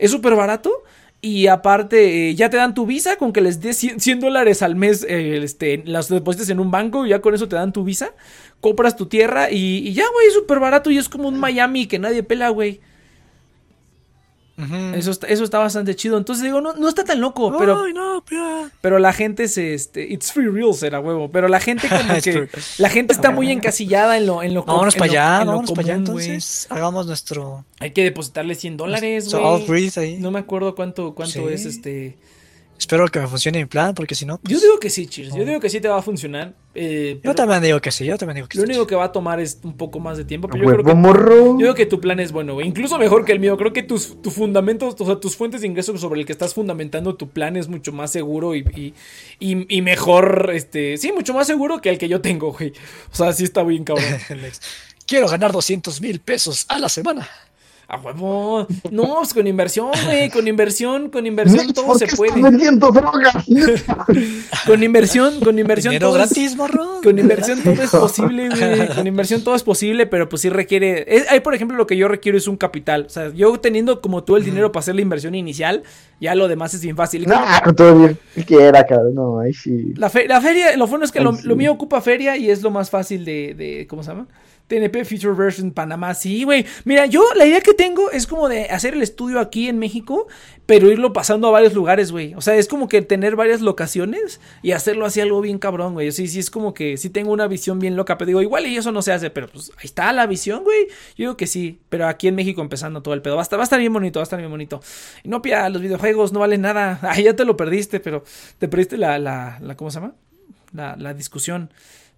Es 0.00 0.10
súper 0.10 0.34
barato. 0.34 0.82
Y 1.22 1.48
aparte, 1.48 2.30
eh, 2.30 2.34
ya 2.34 2.48
te 2.48 2.56
dan 2.56 2.74
tu 2.74 2.86
visa 2.86 3.16
con 3.16 3.34
que 3.34 3.42
les 3.42 3.60
des 3.60 3.76
100, 3.76 4.00
100 4.00 4.20
dólares 4.20 4.62
al 4.62 4.74
mes, 4.74 5.04
eh, 5.06 5.40
este, 5.42 5.82
las 5.84 6.08
deposites 6.08 6.48
en 6.48 6.60
un 6.60 6.70
banco 6.70 7.04
y 7.04 7.10
ya 7.10 7.20
con 7.20 7.34
eso 7.34 7.46
te 7.46 7.56
dan 7.56 7.74
tu 7.74 7.84
visa. 7.84 8.14
Compras 8.60 8.96
tu 8.96 9.06
tierra 9.06 9.50
y, 9.50 9.86
y 9.86 9.92
ya, 9.92 10.04
güey, 10.12 10.28
es 10.28 10.34
súper 10.34 10.60
barato 10.60 10.90
y 10.90 10.96
es 10.96 11.10
como 11.10 11.28
un 11.28 11.38
Miami 11.38 11.86
que 11.86 11.98
nadie 11.98 12.22
pela, 12.22 12.48
güey. 12.48 12.80
Eso 14.94 15.10
está, 15.10 15.26
eso 15.28 15.44
está 15.44 15.58
bastante 15.58 15.94
chido. 15.96 16.18
Entonces 16.18 16.44
digo, 16.44 16.60
no, 16.60 16.74
no 16.74 16.88
está 16.88 17.04
tan 17.04 17.20
loco, 17.20 17.56
pero, 17.58 17.84
Ay, 17.84 17.92
no, 17.92 18.24
pero... 18.80 18.98
la 18.98 19.12
gente 19.12 19.48
se, 19.48 19.74
este, 19.74 20.12
it's 20.12 20.32
free 20.32 20.48
real 20.48 20.74
será 20.74 21.00
huevo, 21.00 21.30
pero 21.30 21.48
la 21.48 21.60
gente 21.60 21.88
como 21.88 22.20
que, 22.20 22.48
la 22.78 22.88
gente 22.88 23.12
está 23.12 23.30
muy 23.30 23.50
encasillada 23.50 24.16
en 24.16 24.26
lo, 24.26 24.42
en 24.42 24.54
lo, 24.54 24.64
Vámonos 24.64 24.94
para 24.94 25.10
allá, 25.10 25.44
vámonos 25.44 25.72
para 25.72 25.82
allá 25.82 25.94
entonces. 25.94 26.66
Hagamos 26.70 27.06
nuestro... 27.06 27.64
Hay 27.78 27.92
que 27.92 28.04
depositarle 28.04 28.54
100 28.54 28.76
dólares, 28.76 29.32
güey. 29.32 30.18
No 30.18 30.30
me 30.30 30.38
acuerdo 30.38 30.74
cuánto, 30.74 31.14
cuánto 31.14 31.48
Sí. 31.48 31.54
es 31.54 31.64
este. 31.64 32.18
Espero 32.80 33.06
que 33.08 33.20
me 33.20 33.26
funcione 33.28 33.58
mi 33.58 33.66
plan, 33.66 33.94
porque 33.94 34.14
si 34.14 34.24
no... 34.24 34.38
pues- 34.38 34.54
Yo 34.54 34.58
digo 34.58 34.80
que 34.80 34.88
sí, 34.88 35.06
Cheers. 35.06 35.34
Yo 35.34 35.44
digo 35.44 35.60
que 35.60 35.68
sí 35.68 35.82
te 35.82 35.88
va 35.88 35.98
a 35.98 36.02
funcionar. 36.02 36.54
eh, 36.74 37.20
Yo 37.22 37.34
también 37.34 37.62
digo 37.62 37.78
que 37.78 37.92
sí, 37.92 38.06
yo 38.06 38.16
también 38.16 38.36
digo 38.36 38.48
que 38.48 38.56
lo 38.56 38.64
sí. 38.64 38.70
único 38.70 38.86
que 38.86 38.94
va 38.94 39.04
a 39.04 39.12
tomar 39.12 39.38
es 39.38 39.58
un 39.62 39.76
poco 39.76 40.00
más 40.00 40.16
de 40.16 40.24
tiempo. 40.24 40.48
Pero 40.48 40.64
yo 40.64 40.70
creo 40.72 40.84
que. 40.86 40.94
morro. 40.94 41.52
Yo 41.52 41.56
digo 41.58 41.74
que 41.74 41.84
tu 41.84 42.00
plan 42.00 42.18
es 42.20 42.32
bueno, 42.32 42.54
güey. 42.54 42.66
Incluso 42.66 42.98
mejor 42.98 43.26
que 43.26 43.32
el 43.32 43.38
mío. 43.38 43.58
Creo 43.58 43.74
que 43.74 43.82
tus, 43.82 44.22
tu 44.22 44.30
fundamentos, 44.30 44.96
o 44.98 45.04
sea, 45.04 45.16
tus 45.20 45.36
fuentes 45.36 45.60
de 45.60 45.66
ingresos 45.66 46.00
sobre 46.00 46.20
el 46.20 46.26
que 46.26 46.32
estás 46.32 46.54
fundamentando 46.54 47.14
tu 47.16 47.28
plan 47.28 47.54
es 47.58 47.68
mucho 47.68 47.92
más 47.92 48.10
seguro 48.12 48.54
y, 48.56 48.60
y, 48.74 48.94
y- 49.38 49.66
y 49.76 49.82
mejor, 49.82 50.50
este, 50.54 50.96
sí, 50.96 51.12
mucho 51.12 51.34
más 51.34 51.46
seguro 51.46 51.82
que 51.82 51.90
el 51.90 51.98
que 51.98 52.08
yo 52.08 52.22
tengo, 52.22 52.52
güey. 52.54 52.72
O 53.12 53.14
sea, 53.14 53.34
sí 53.34 53.44
está 53.44 53.62
bien 53.62 53.84
cabrón. 53.84 54.06
Quiero 55.06 55.28
ganar 55.28 55.52
200 55.52 56.00
mil 56.00 56.20
pesos 56.20 56.64
a 56.68 56.78
la 56.78 56.88
semana. 56.88 57.28
A 57.92 57.96
huevo. 57.96 58.68
No, 58.92 59.16
pues 59.16 59.34
con 59.34 59.48
inversión, 59.48 59.90
güey. 60.06 60.30
Con 60.30 60.46
inversión, 60.46 61.10
con 61.10 61.26
inversión 61.26 61.72
todo 61.72 61.86
¿por 61.86 61.98
se 61.98 62.06
puede. 62.16 62.28
estás 62.30 62.42
vendiendo 62.52 62.92
drogas? 62.92 63.34
Con 64.66 64.82
inversión, 64.82 65.40
con 65.40 65.58
inversión 65.58 65.98
todo 65.98 66.10
es- 66.10 66.16
gratis, 66.30 66.56
morro. 66.56 67.00
Con 67.02 67.18
inversión 67.18 67.60
todo 67.62 67.82
es 67.82 67.90
posible, 67.90 68.48
güey. 68.48 68.88
Con 68.94 69.06
inversión 69.06 69.42
todo 69.42 69.54
es 69.56 69.62
posible, 69.64 70.06
pero 70.06 70.28
pues 70.28 70.42
sí 70.42 70.50
requiere. 70.50 71.04
es- 71.16 71.28
Ahí, 71.30 71.40
por 71.40 71.54
ejemplo, 71.54 71.76
lo 71.76 71.86
que 71.88 71.96
yo 71.96 72.06
requiero 72.06 72.38
es 72.38 72.46
un 72.46 72.56
capital. 72.56 73.06
O 73.06 73.10
sea, 73.10 73.30
yo 73.32 73.58
teniendo 73.58 74.00
como 74.00 74.22
tú 74.22 74.36
el 74.36 74.44
dinero 74.44 74.70
para 74.70 74.80
hacer 74.82 74.94
la 74.94 75.00
inversión 75.00 75.34
inicial, 75.34 75.82
ya 76.20 76.34
lo 76.36 76.46
demás 76.46 76.74
es 76.74 76.82
bien 76.82 76.96
fácil. 76.96 77.26
No, 77.26 77.74
todo 77.74 77.98
bien. 77.98 78.18
Quiera, 78.46 78.86
cabrón. 78.86 79.14
No, 79.16 79.40
ahí 79.40 79.52
sí. 79.52 79.94
La, 79.96 80.10
fe- 80.10 80.28
la 80.28 80.40
feria, 80.40 80.76
lo 80.76 80.86
bueno 80.86 81.04
es 81.04 81.10
que 81.12 81.20
lo, 81.20 81.34
sí. 81.34 81.42
lo 81.46 81.56
mío 81.56 81.72
ocupa 81.72 82.00
feria 82.00 82.36
y 82.36 82.50
es 82.50 82.62
lo 82.62 82.70
más 82.70 82.88
fácil 82.90 83.24
de, 83.24 83.54
de 83.54 83.86
¿cómo 83.88 84.02
se 84.04 84.10
llama? 84.10 84.26
TNP 84.70 85.04
Future 85.04 85.34
Version 85.34 85.72
Panamá, 85.72 86.14
sí, 86.14 86.44
güey. 86.44 86.64
Mira, 86.84 87.06
yo 87.06 87.24
la 87.34 87.44
idea 87.44 87.60
que 87.60 87.74
tengo 87.74 88.08
es 88.12 88.28
como 88.28 88.48
de 88.48 88.66
hacer 88.66 88.94
el 88.94 89.02
estudio 89.02 89.40
aquí 89.40 89.68
en 89.68 89.80
México, 89.80 90.28
pero 90.64 90.88
irlo 90.88 91.12
pasando 91.12 91.48
a 91.48 91.50
varios 91.50 91.74
lugares, 91.74 92.12
güey. 92.12 92.34
O 92.34 92.40
sea, 92.40 92.54
es 92.54 92.68
como 92.68 92.86
que 92.86 93.02
tener 93.02 93.34
varias 93.34 93.60
locaciones 93.62 94.40
y 94.62 94.70
hacerlo 94.70 95.06
así 95.06 95.20
algo 95.20 95.40
bien 95.40 95.58
cabrón, 95.58 95.94
güey. 95.94 96.12
Sí, 96.12 96.28
sí, 96.28 96.38
es 96.38 96.52
como 96.52 96.72
que 96.72 96.96
sí 96.98 97.10
tengo 97.10 97.32
una 97.32 97.48
visión 97.48 97.80
bien 97.80 97.96
loca, 97.96 98.16
pero 98.16 98.28
digo, 98.28 98.42
igual 98.42 98.64
y 98.68 98.76
eso 98.76 98.92
no 98.92 99.02
se 99.02 99.10
hace, 99.10 99.30
pero 99.30 99.48
pues 99.48 99.72
ahí 99.76 99.86
está 99.86 100.12
la 100.12 100.28
visión, 100.28 100.62
güey. 100.62 100.86
Yo 101.16 101.24
digo 101.24 101.36
que 101.36 101.48
sí, 101.48 101.80
pero 101.88 102.06
aquí 102.06 102.28
en 102.28 102.36
México 102.36 102.62
empezando 102.62 103.02
todo 103.02 103.14
el 103.14 103.22
pedo. 103.22 103.34
Va 103.34 103.42
a 103.42 103.62
estar, 103.64 103.80
bien 103.80 103.92
bonito, 103.92 104.20
va 104.20 104.22
a 104.22 104.24
estar 104.24 104.38
bien 104.38 104.52
bonito. 104.52 104.80
Y 105.24 105.28
no, 105.28 105.42
pia, 105.42 105.68
los 105.68 105.82
videojuegos 105.82 106.32
no 106.32 106.38
valen 106.38 106.60
nada. 106.60 107.00
Ay, 107.02 107.24
ya 107.24 107.34
te 107.34 107.44
lo 107.44 107.56
perdiste, 107.56 107.98
pero 107.98 108.22
te 108.58 108.68
perdiste 108.68 108.96
la, 108.96 109.18
la, 109.18 109.58
la 109.60 109.76
¿cómo 109.76 109.90
se 109.90 109.98
llama? 109.98 110.14
La, 110.72 110.94
la 110.94 111.12
discusión. 111.12 111.72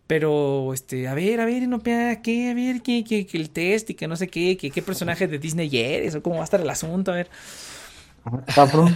Pero, 0.07 0.75
este, 0.75 1.09
a 1.09 1.15
ver, 1.15 1.41
a 1.41 1.45
ver, 1.47 1.67
no, 1.69 1.81
¿qué? 1.83 2.51
A 2.51 2.55
ver, 2.55 2.83
¿qué, 2.83 3.03
qué, 3.05 3.27
qué 3.27 3.39
el 3.39 3.51
test 3.51 3.91
y 3.91 3.95
que 3.95 4.07
no 4.09 4.17
sé 4.17 4.29
qué, 4.29 4.57
que, 4.57 4.71
qué 4.71 4.83
personaje 4.83 5.27
de 5.27 5.39
Disney 5.39 5.71
eres 5.75 6.15
o 6.15 6.23
cómo 6.23 6.37
va 6.37 6.43
a 6.43 6.45
estar 6.45 6.61
el 6.61 6.69
asunto, 6.69 7.13
a 7.13 7.17
ver. 7.17 7.29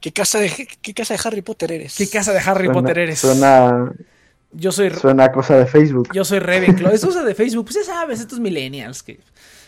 ¿Qué 0.00 0.12
casa, 0.12 0.38
de, 0.38 0.68
¿Qué 0.80 0.94
casa 0.94 1.14
de 1.14 1.20
Harry 1.24 1.42
Potter 1.42 1.72
eres? 1.72 1.96
¿Qué 1.96 2.08
casa 2.08 2.32
de 2.32 2.38
Harry 2.40 2.66
Suena- 2.66 2.72
Potter 2.80 2.98
eres? 2.98 3.18
Suena, 3.18 3.92
Yo 4.52 4.72
soy, 4.72 4.90
suena 4.90 5.30
cosa 5.30 5.56
de 5.58 5.66
Facebook. 5.66 6.08
yo 6.12 6.24
soy 6.24 6.38
Ravenclaw. 6.38 6.92
Eso 6.92 7.08
usa 7.08 7.22
de 7.22 7.34
Facebook, 7.34 7.66
pues 7.66 7.76
ya 7.76 7.84
sabes, 7.84 8.18
estos 8.20 8.40
millennials 8.40 9.02
que, 9.02 9.20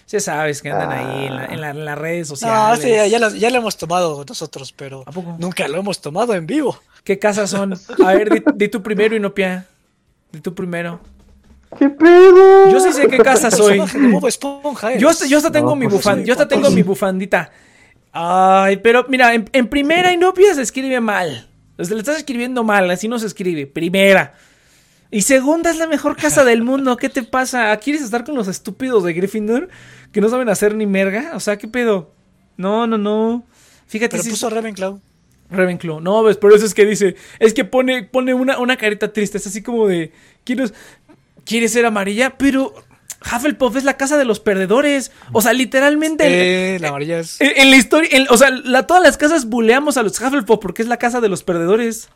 ya 0.09 0.21
sabes 0.21 0.63
que 0.63 0.71
andan 0.71 0.91
ahí 0.91 1.27
en, 1.27 1.37
la- 1.37 1.45
en 1.47 1.61
la- 1.61 1.71
en 1.71 1.85
las 1.85 1.99
redes 1.99 2.29
No, 2.31 2.37
sociales. 2.37 2.79
este 2.79 2.97
ya, 2.97 3.07
ya, 3.07 3.19
lo, 3.19 3.31
ya 3.35 3.51
lo 3.51 3.59
hemos 3.59 3.77
tomado 3.77 4.25
nosotros, 4.27 4.73
pero 4.73 5.03
¿A 5.07 5.13
poco? 5.13 5.37
nunca 5.39 5.69
lo 5.69 5.79
hemos 5.79 6.01
tomado 6.01 6.35
en 6.35 6.47
vivo. 6.47 6.79
¿Qué 7.05 7.19
casas 7.19 7.51
son? 7.51 7.75
A 8.05 8.13
ver, 8.15 8.31
di, 8.31 8.43
di 8.55 8.69
tú 8.69 8.83
primero, 8.83 9.15
Inopia. 9.15 9.67
Di 10.33 10.41
tú 10.41 10.55
primero. 10.55 11.01
¿Qué 11.79 11.89
pedo? 11.89 12.71
Yo 12.71 12.81
sí 12.81 12.93
sé 12.93 13.07
qué 13.09 13.19
casa 13.23 13.51
soy. 13.51 13.79
De 13.79 14.29
Esponja. 14.29 14.97
Yo 14.97 15.09
hasta, 15.09 15.27
yo 15.27 15.39
hasta 15.39 15.53
tengo 15.53 15.71
No, 15.71 15.77
mi 15.77 15.87
pues 15.87 15.95
bufanda. 15.97 16.25
Yo 16.25 16.33
hasta 16.33 16.49
pues 16.49 16.61
tengo 16.61 16.75
mi 16.75 16.83
bufandita. 16.83 17.51
Ay, 18.13 18.77
pero 18.79 19.07
mira, 19.09 19.35
en, 19.35 19.49
en 19.53 19.69
primera 19.69 20.13
Inopia 20.13 20.55
se 20.55 20.63
escribe 20.63 21.01
mal. 21.01 21.49
O 21.79 21.85
sea, 21.85 21.95
le 21.95 22.01
estás 22.01 22.19
escribiendo 22.19 22.63
mal, 22.63 22.91
así 22.91 23.09
no 23.09 23.19
se 23.19 23.27
escribe. 23.27 23.67
Primera. 23.67 24.35
Y 25.11 25.23
segunda 25.23 25.71
es 25.71 25.77
la 25.77 25.87
mejor 25.87 26.17
casa 26.17 26.45
del 26.45 26.63
mundo. 26.63 26.97
¿Qué 26.97 27.09
te 27.09 27.23
pasa? 27.23 27.77
¿Quieres 27.77 28.03
estar 28.03 28.25
con 28.25 28.35
los 28.35 28.49
estúpidos 28.49 29.05
de 29.05 29.13
Gryffindor? 29.13 29.69
Que 30.11 30.21
no 30.21 30.29
saben 30.29 30.49
hacer 30.49 30.75
ni 30.75 30.87
merga. 30.87 31.33
O 31.35 31.41
sea, 31.41 31.59
¿qué 31.59 31.69
pedo? 31.69 32.15
No, 32.57 32.87
no, 32.87 32.97
no. 32.99 33.45
Fíjate 33.87 34.11
Pero 34.13 34.23
si 34.23 34.31
puso 34.31 34.49
Ravenclaw. 34.49 35.01
Ravenclaw. 35.53 36.01
No, 36.01 36.23
ves, 36.23 36.37
por 36.37 36.53
eso 36.53 36.65
es 36.67 36.75
que 36.75 36.85
dice. 36.87 37.17
Es 37.39 37.55
que 37.55 37.65
pone, 37.65 38.03
pone 38.05 38.35
una, 38.35 38.59
una 38.59 38.77
carita 38.77 39.13
triste. 39.13 39.39
Es 39.39 39.47
así 39.47 39.63
como 39.63 39.87
de. 39.87 40.13
¿Quieres, 40.45 40.75
¿Quieres 41.45 41.73
ser 41.73 41.87
amarilla? 41.87 42.37
Pero. 42.39 42.75
Hufflepuff 43.25 43.77
es 43.77 43.85
la 43.85 43.97
casa 43.97 44.17
de 44.19 44.25
los 44.25 44.41
perdedores. 44.41 45.13
O 45.31 45.41
sea, 45.43 45.53
literalmente. 45.53 46.75
Eh, 46.75 46.79
la 46.81 46.89
amarilla 46.89 47.21
es... 47.21 47.41
en, 47.41 47.53
en 47.57 47.71
la 47.71 47.77
historia. 47.77 48.09
en- 48.13 48.27
o 48.31 48.37
sea, 48.37 48.51
la- 48.51 48.87
todas 48.89 49.01
las 49.03 49.17
casas 49.17 49.45
buleamos 49.47 49.97
a 49.97 50.03
los 50.03 50.21
Hufflepuff 50.21 50.59
porque 50.61 50.83
es 50.83 50.89
la 50.89 50.97
casa 50.97 51.21
de 51.21 51.29
los 51.29 51.45
perdedores. 51.45 52.09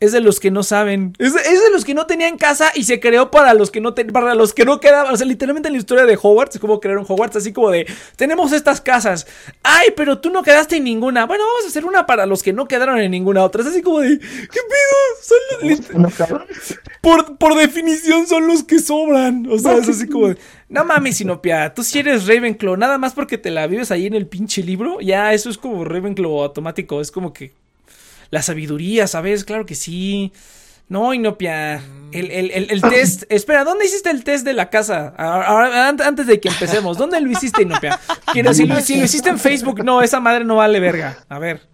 Es 0.00 0.12
de 0.12 0.20
los 0.20 0.40
que 0.40 0.50
no 0.50 0.62
saben. 0.62 1.12
Es 1.18 1.34
de, 1.34 1.40
es 1.42 1.62
de 1.62 1.70
los 1.70 1.84
que 1.84 1.92
no 1.92 2.06
tenían 2.06 2.38
casa 2.38 2.72
y 2.74 2.84
se 2.84 3.00
creó 3.00 3.30
para 3.30 3.52
los 3.52 3.70
que 3.70 3.82
no 3.82 3.92
ten- 3.92 4.08
para 4.12 4.34
los 4.34 4.54
que 4.54 4.64
no 4.64 4.80
quedaban. 4.80 5.12
O 5.12 5.16
sea, 5.16 5.26
literalmente 5.26 5.68
en 5.68 5.74
la 5.74 5.78
historia 5.78 6.06
de 6.06 6.16
Hogwarts, 6.20 6.58
como 6.58 6.80
crearon 6.80 7.04
Hogwarts, 7.06 7.36
así 7.36 7.52
como 7.52 7.70
de 7.70 7.86
tenemos 8.16 8.52
estas 8.52 8.80
casas. 8.80 9.26
Ay, 9.62 9.88
pero 9.94 10.18
tú 10.18 10.30
no 10.30 10.42
quedaste 10.42 10.76
en 10.76 10.84
ninguna. 10.84 11.26
Bueno, 11.26 11.44
vamos 11.46 11.64
a 11.66 11.68
hacer 11.68 11.84
una 11.84 12.06
para 12.06 12.24
los 12.24 12.42
que 12.42 12.54
no 12.54 12.66
quedaron 12.66 12.98
en 12.98 13.10
ninguna 13.10 13.44
otra. 13.44 13.60
Es 13.60 13.68
así 13.68 13.82
como 13.82 14.00
de. 14.00 14.18
¿Qué 14.18 14.60
pedo? 14.70 15.20
Son 15.22 15.68
los- 15.68 15.80
por, 17.02 17.36
por 17.36 17.54
definición 17.56 18.26
son 18.26 18.46
los 18.46 18.64
que 18.64 18.78
sobran. 18.78 19.46
O 19.50 19.58
sea, 19.58 19.76
es 19.76 19.88
así 19.88 20.08
como 20.08 20.28
de, 20.28 20.38
no 20.70 20.84
mames, 20.84 21.18
Sinopia, 21.18 21.74
tú 21.74 21.82
si 21.82 21.98
eres 21.98 22.26
Ravenclaw, 22.26 22.76
nada 22.76 22.96
más 22.96 23.12
porque 23.12 23.36
te 23.38 23.50
la 23.50 23.66
vives 23.66 23.90
ahí 23.90 24.06
en 24.06 24.14
el 24.14 24.26
pinche 24.26 24.62
libro, 24.62 25.00
ya 25.00 25.32
eso 25.34 25.50
es 25.50 25.58
como 25.58 25.84
Ravenclaw 25.84 26.42
automático, 26.44 27.00
es 27.00 27.10
como 27.10 27.32
que 27.32 27.52
la 28.30 28.42
sabiduría, 28.42 29.06
¿sabes? 29.06 29.44
Claro 29.44 29.66
que 29.66 29.74
sí. 29.74 30.32
No, 30.88 31.14
Inopia, 31.14 31.76
el, 32.10 32.30
el, 32.32 32.50
el, 32.50 32.70
el 32.70 32.80
test, 32.82 33.22
espera, 33.28 33.62
¿dónde 33.62 33.86
hiciste 33.86 34.10
el 34.10 34.24
test 34.24 34.44
de 34.44 34.54
la 34.54 34.70
casa? 34.70 35.14
Ahora- 35.16 35.88
antes 35.88 36.26
de 36.26 36.40
que 36.40 36.48
empecemos, 36.48 36.98
¿dónde 36.98 37.20
lo 37.20 37.30
hiciste, 37.30 37.62
Inopia? 37.62 38.00
Quiero, 38.32 38.52
si, 38.52 38.66
lo, 38.66 38.80
si 38.80 38.96
lo 38.98 39.04
hiciste 39.04 39.28
en 39.28 39.38
Facebook, 39.38 39.84
no, 39.84 40.02
esa 40.02 40.18
madre 40.18 40.44
no 40.44 40.56
vale 40.56 40.80
verga. 40.80 41.24
A 41.28 41.38
ver. 41.38 41.68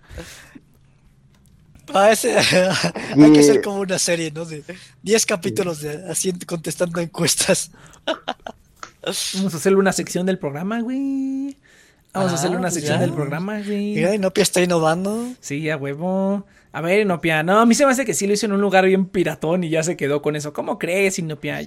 Ah, 1.94 2.10
ese- 2.10 2.36
hay 3.16 3.32
que 3.32 3.40
hacer 3.40 3.62
como 3.62 3.80
una 3.80 3.98
serie, 3.98 4.30
¿no? 4.32 4.44
De 4.44 4.62
10 5.02 5.24
capítulos 5.26 5.80
de 5.80 6.10
haciendo, 6.10 6.44
contestando 6.44 7.00
encuestas. 7.00 7.70
Vamos 9.34 9.54
a 9.54 9.56
hacerle 9.56 9.78
una 9.78 9.92
sección 9.92 10.26
del 10.26 10.38
programa, 10.38 10.80
güey. 10.80 11.56
Vamos 12.16 12.30
a 12.32 12.34
Ah, 12.34 12.38
hacerle 12.38 12.56
una 12.56 12.64
pues 12.68 12.74
sección 12.74 12.96
ya. 12.98 13.00
del 13.02 13.12
programa, 13.12 13.60
güey. 13.60 13.94
Mira, 13.94 14.14
Inopia 14.14 14.42
está 14.42 14.60
innovando. 14.62 15.28
Sí, 15.40 15.68
a 15.70 15.76
huevo. 15.76 16.44
A 16.72 16.80
ver, 16.80 17.00
Inopia. 17.00 17.42
No, 17.42 17.60
a 17.60 17.66
mí 17.66 17.74
se 17.74 17.84
me 17.86 17.92
hace 17.92 18.04
que 18.04 18.14
sí 18.14 18.26
lo 18.26 18.32
hizo 18.34 18.46
en 18.46 18.52
un 18.52 18.60
lugar 18.60 18.84
bien 18.86 19.06
piratón 19.06 19.64
y 19.64 19.68
ya 19.70 19.82
se 19.82 19.96
quedó 19.96 20.22
con 20.22 20.36
eso. 20.36 20.52
¿Cómo 20.52 20.78
crees, 20.78 21.18
Inopia? 21.18 21.60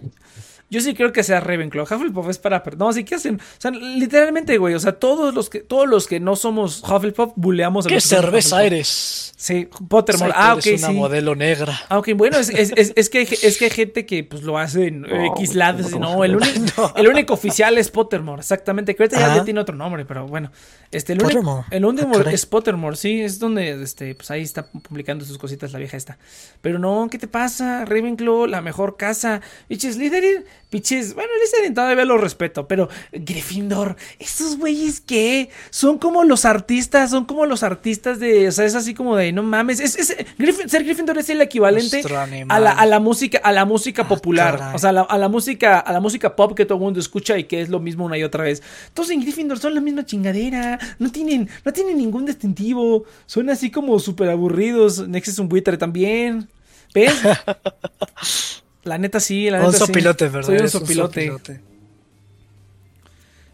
Yo 0.69 0.81
sí 0.81 0.93
creo 0.93 1.11
que 1.11 1.23
sea 1.23 1.39
Ravenclaw. 1.39 1.85
Hufflepuff 1.85 2.29
es 2.29 2.37
para... 2.37 2.63
No, 2.77 2.93
sí 2.93 3.03
que 3.03 3.15
hacen... 3.15 3.35
O 3.35 3.61
sea, 3.61 3.71
literalmente, 3.71 4.57
güey. 4.57 4.75
O 4.75 4.79
sea, 4.79 4.93
todos 4.93 5.33
los 5.33 5.49
que, 5.49 5.59
todos 5.59 5.87
los 5.87 6.07
que 6.07 6.19
no 6.19 6.35
somos 6.35 6.83
Hufflepuff 6.83 7.33
buleamos 7.35 7.85
a 7.85 7.89
¿Qué 7.89 7.95
los 7.95 8.03
que 8.03 8.09
cerveza 8.09 8.63
eres? 8.63 9.33
Sí, 9.35 9.69
Pottermore. 9.87 10.33
Ah, 10.35 10.55
ok, 10.55 10.65
eres 10.65 10.81
una 10.81 10.89
sí. 10.89 10.95
modelo 10.95 11.35
negra. 11.35 11.79
Ah, 11.89 11.97
ok, 11.97 12.09
bueno, 12.15 12.37
es, 12.37 12.49
es, 12.49 12.73
es, 12.75 12.93
es 12.95 13.09
que, 13.09 13.21
es 13.21 13.57
que 13.57 13.65
hay 13.65 13.71
gente 13.71 14.05
que 14.05 14.23
pues 14.23 14.43
lo 14.43 14.57
hace 14.57 14.87
en 14.87 15.05
X 15.05 15.55
lados, 15.55 15.97
no, 15.99 16.23
el, 16.23 16.35
único, 16.35 16.93
el 16.95 17.07
único 17.07 17.33
oficial 17.33 17.77
es 17.77 17.89
Pottermore, 17.89 18.41
exactamente, 18.41 18.95
que 18.95 19.03
ahorita 19.03 19.35
ya, 19.35 19.43
tiene 19.43 19.59
otro 19.59 19.75
nombre, 19.75 20.05
pero 20.05 20.27
bueno, 20.27 20.51
este, 20.91 21.13
el 21.13 21.19
único, 21.23 21.41
Pottermore. 21.41 21.67
el 21.71 21.85
último 21.85 22.15
Ah, 22.17 22.31
es 22.31 22.45
Pottermore, 22.45 22.95
sí, 22.95 23.21
es 23.21 23.39
donde, 23.39 23.81
este, 23.81 24.13
pues 24.15 24.29
ahí 24.31 24.41
está 24.41 24.67
publicando 24.67 25.25
sus 25.25 25.37
cositas 25.37 25.71
la 25.71 25.79
vieja 25.79 25.97
esta, 25.97 26.17
pero 26.61 26.79
no, 26.79 27.07
¿qué 27.09 27.17
te 27.17 27.27
pasa? 27.27 27.85
Ravenclaw, 27.85 28.45
la 28.45 28.61
mejor 28.61 28.97
casa, 28.97 29.41
pinches 29.67 29.95
Slytherin, 29.95 30.43
pinches, 30.69 31.15
bueno, 31.15 31.29
Slytherin 31.45 31.73
todavía 31.73 32.05
lo 32.05 32.17
respeto, 32.17 32.67
pero 32.67 32.89
Gryffindor, 33.11 33.95
estos 34.19 34.57
güeyes 34.57 35.01
que 35.01 35.49
son 35.71 35.97
como 35.97 36.23
los 36.23 36.45
artistas, 36.45 37.09
son 37.09 37.25
como 37.25 37.45
los 37.45 37.63
artistas 37.63 38.19
de, 38.19 38.47
o 38.47 38.51
sea, 38.51 38.65
es 38.65 38.75
así 38.75 38.93
como 38.93 39.15
de, 39.15 39.31
no 39.31 39.41
mames, 39.41 39.79
es, 39.79 39.93
ser 39.93 40.83
Gryffindor 40.83 41.17
es 41.17 41.29
el 41.29 41.41
equivalente 41.41 42.03
a 42.49 42.59
la, 42.59 42.71
a 42.71 42.85
la 42.85 42.99
música, 42.99 43.39
a 43.43 43.51
la 43.51 43.65
música 43.65 44.07
popular, 44.07 44.57
caray. 44.57 44.75
o 44.75 44.79
sea, 44.79 44.91
a 44.91 44.93
la, 44.93 45.01
a 45.01 45.17
la 45.17 45.27
música, 45.27 45.79
a 45.79 45.91
la 45.91 45.99
música 45.99 46.35
pop 46.35 46.55
que 46.55 46.65
todo 46.65 46.77
el 46.77 46.83
mundo 46.83 46.99
escucha 46.99 47.37
y 47.37 47.45
que 47.45 47.61
es 47.61 47.69
lo 47.69 47.79
mismo 47.79 48.05
una 48.05 48.17
y 48.17 48.23
otra 48.23 48.43
vez. 48.43 48.61
Todos 48.93 49.09
en 49.09 49.21
Gryffindor 49.21 49.57
son 49.57 49.73
la 49.73 49.81
misma 49.81 50.05
chingadera, 50.05 50.79
no 50.99 51.11
tienen, 51.11 51.49
no 51.65 51.73
tienen 51.73 51.97
ningún 51.97 52.25
distintivo, 52.25 53.05
son 53.25 53.49
así 53.49 53.71
como 53.71 53.97
súper 53.99 54.29
aburridos. 54.29 55.07
Nex 55.07 55.29
es 55.29 55.39
un 55.39 55.49
buitre 55.49 55.77
también, 55.77 56.47
¿ves? 56.93 57.13
La 58.83 58.97
neta 58.97 59.19
sí, 59.19 59.49
la 59.49 59.59
Un 59.59 59.65
neta 59.67 59.77
sí. 59.79 59.85
sopilote, 59.85 60.27
¿verdad? 60.29 60.47
Soy 60.47 60.57
un 60.57 60.69
sopilote. 60.69 61.27
sopilote. 61.27 61.61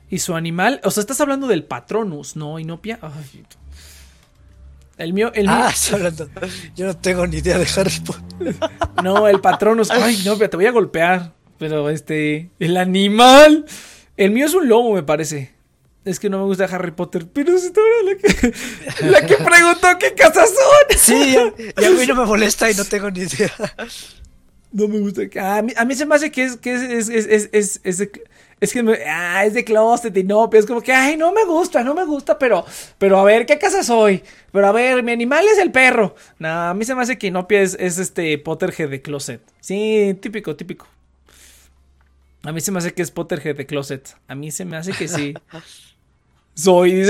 Y 0.09 0.19
su 0.19 0.35
animal, 0.35 0.79
o 0.83 0.91
sea, 0.91 1.01
estás 1.01 1.19
hablando 1.21 1.47
del 1.47 1.63
Patronus, 1.63 2.35
¿no, 2.35 2.59
Inopia? 2.59 2.99
Ay, 3.01 3.43
el 4.97 5.13
mío, 5.13 5.31
el 5.33 5.43
mío, 5.47 5.51
Ah, 5.57 5.71
está 5.73 5.95
hablando. 5.97 6.29
Yo 6.75 6.85
no 6.85 6.95
tengo 6.95 7.27
ni 7.27 7.37
idea 7.37 7.57
de 7.57 7.67
Harry 7.75 7.99
Potter. 7.99 8.55
No, 9.03 9.27
el 9.27 9.41
Patronus. 9.41 9.91
Ay, 9.91 10.21
no, 10.25 10.37
pero 10.37 10.49
te 10.49 10.57
voy 10.57 10.67
a 10.67 10.71
golpear. 10.71 11.33
Pero 11.57 11.89
este. 11.89 12.49
El 12.59 12.77
animal. 12.77 13.65
El 14.15 14.31
mío 14.31 14.45
es 14.45 14.53
un 14.53 14.69
lobo, 14.69 14.93
me 14.93 15.03
parece. 15.03 15.53
Es 16.05 16.19
que 16.19 16.29
no 16.29 16.37
me 16.37 16.45
gusta 16.45 16.65
Harry 16.65 16.91
Potter. 16.91 17.27
Pero 17.27 17.53
es 17.57 17.73
la 17.73 18.15
que. 18.15 18.53
La 19.05 19.25
que 19.25 19.35
preguntó 19.35 19.87
qué 19.99 20.13
casas 20.13 20.49
son. 20.49 20.97
Sí, 20.97 21.35
y 21.79 21.85
a 21.85 21.89
mí 21.89 22.05
no 22.07 22.15
me 22.15 22.25
molesta 22.25 22.71
y 22.71 22.75
no 22.75 22.85
tengo 22.89 23.11
ni 23.11 23.21
idea. 23.21 23.51
No 24.75 24.87
me 24.89 24.99
gusta. 24.99 25.21
A 25.57 25.61
mí, 25.61 25.71
a 25.77 25.85
mí 25.85 25.95
se 25.95 26.05
me 26.05 26.15
hace 26.15 26.31
que 26.31 26.43
es. 26.43 26.57
Que 26.57 26.73
es, 26.75 26.81
es, 26.81 27.09
es, 27.09 27.25
es, 27.27 27.49
es, 27.53 27.81
es 27.83 27.97
de- 27.99 28.23
es 28.59 28.73
que 28.73 28.83
me- 28.83 28.99
ah, 29.05 29.45
es 29.45 29.53
de 29.53 29.63
closet 29.63 30.15
y 30.17 30.23
no, 30.23 30.49
pero 30.49 30.59
es 30.61 30.65
como 30.65 30.81
que, 30.81 30.91
ay, 30.93 31.15
no 31.17 31.31
me 31.31 31.45
gusta, 31.45 31.81
no 31.83 31.93
me 31.93 32.03
gusta, 32.05 32.37
pero, 32.39 32.65
pero 32.97 33.19
a 33.19 33.23
ver, 33.23 33.45
¿qué 33.45 33.57
casa 33.59 33.83
soy? 33.83 34.23
Pero 34.51 34.67
a 34.67 34.71
ver, 34.73 35.01
mi 35.03 35.11
animal 35.11 35.45
es 35.47 35.59
el 35.59 35.71
perro. 35.71 36.15
No, 36.39 36.49
a 36.49 36.73
mí 36.73 36.83
se 36.83 36.95
me 36.95 37.01
hace 37.03 37.17
que 37.17 37.27
Inopia 37.27 37.61
es, 37.61 37.75
es 37.79 37.97
este 37.99 38.37
Potterhead 38.37 38.89
de 38.89 39.01
closet. 39.01 39.41
Sí, 39.61 40.17
típico, 40.21 40.55
típico. 40.55 40.87
A 42.43 42.51
mí 42.51 42.59
se 42.61 42.71
me 42.71 42.79
hace 42.79 42.93
que 42.93 43.01
es 43.01 43.11
Potterhead 43.11 43.55
de 43.55 43.65
closet. 43.65 44.15
A 44.27 44.35
mí 44.35 44.51
se 44.51 44.65
me 44.65 44.77
hace 44.77 44.91
que 44.93 45.07
sí. 45.07 45.33
Soy, 46.53 47.09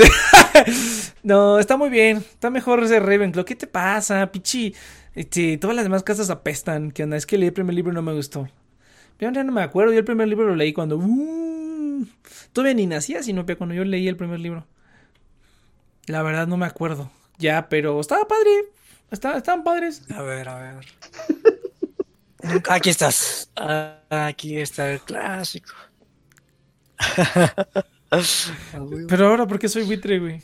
no, 1.22 1.58
está 1.58 1.76
muy 1.76 1.88
bien. 1.90 2.18
Está 2.18 2.50
mejor 2.50 2.82
ese 2.82 2.98
Ravenclaw. 2.98 3.44
¿Qué 3.44 3.54
te 3.54 3.66
pasa, 3.68 4.30
pichi? 4.32 4.74
Este, 5.16 5.58
todas 5.58 5.76
las 5.76 5.86
demás 5.86 6.04
casas 6.04 6.30
apestan. 6.30 6.92
¿Qué 6.92 7.04
onda? 7.04 7.16
Es 7.18 7.26
que 7.26 7.38
leí 7.38 7.48
el 7.48 7.54
primer 7.54 7.74
libro 7.74 7.92
y 7.92 7.96
no 7.96 8.02
me 8.02 8.14
gustó. 8.14 8.48
Yo 9.20 9.30
ya 9.32 9.44
no 9.44 9.52
me 9.52 9.62
acuerdo. 9.62 9.92
Yo 9.92 10.00
el 10.00 10.06
primer 10.06 10.28
libro 10.28 10.46
lo 10.48 10.56
leí 10.56 10.74
cuando. 10.74 10.98
uh, 10.98 12.06
todavía 12.52 12.74
ni 12.74 12.86
nacía, 12.86 13.22
sino 13.22 13.46
cuando 13.58 13.74
yo 13.74 13.84
leí 13.84 14.08
el 14.08 14.16
primer 14.16 14.40
libro. 14.40 14.66
La 16.06 16.22
verdad 16.22 16.46
no 16.46 16.56
me 16.56 16.66
acuerdo. 16.66 17.10
Ya, 17.38 17.68
pero 17.68 18.00
estaba 18.00 18.26
padre. 18.28 18.50
Estaba, 19.10 19.38
estaban 19.38 19.64
padres. 19.64 20.02
A 20.10 20.22
ver, 20.22 20.48
a 20.48 20.56
ver. 20.58 20.86
Aquí 22.68 22.90
estás. 22.90 23.50
Ah, 23.56 24.00
Aquí 24.10 24.58
está 24.58 24.90
el 24.92 25.00
clásico. 25.00 25.72
Pero 29.08 29.28
ahora, 29.28 29.46
¿por 29.46 29.58
qué 29.58 29.68
soy 29.68 29.84
buitre, 29.84 30.18
güey? 30.18 30.40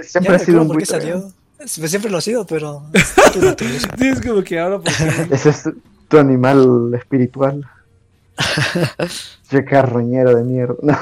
Siempre 0.00 0.34
Ya 0.34 0.36
ha 0.36 0.38
sido 0.38 0.62
un 0.62 0.72
buitre. 0.72 0.86
salió. 0.86 1.32
Pues 1.78 1.90
Siempre 1.90 2.10
lo 2.10 2.18
ha 2.18 2.20
sido, 2.20 2.46
pero. 2.46 2.82
Sí, 3.98 4.08
es 4.08 4.20
como 4.20 4.42
que 4.42 4.58
ahora, 4.58 4.78
¿por 4.78 4.92
qué? 4.92 5.26
Ese 5.34 5.50
es 5.50 5.68
tu 6.08 6.18
animal 6.18 6.92
espiritual. 6.94 7.64
Che 9.50 9.64
carroñero 9.64 10.34
de 10.36 10.42
mierda. 10.44 10.74
No, 10.82 10.98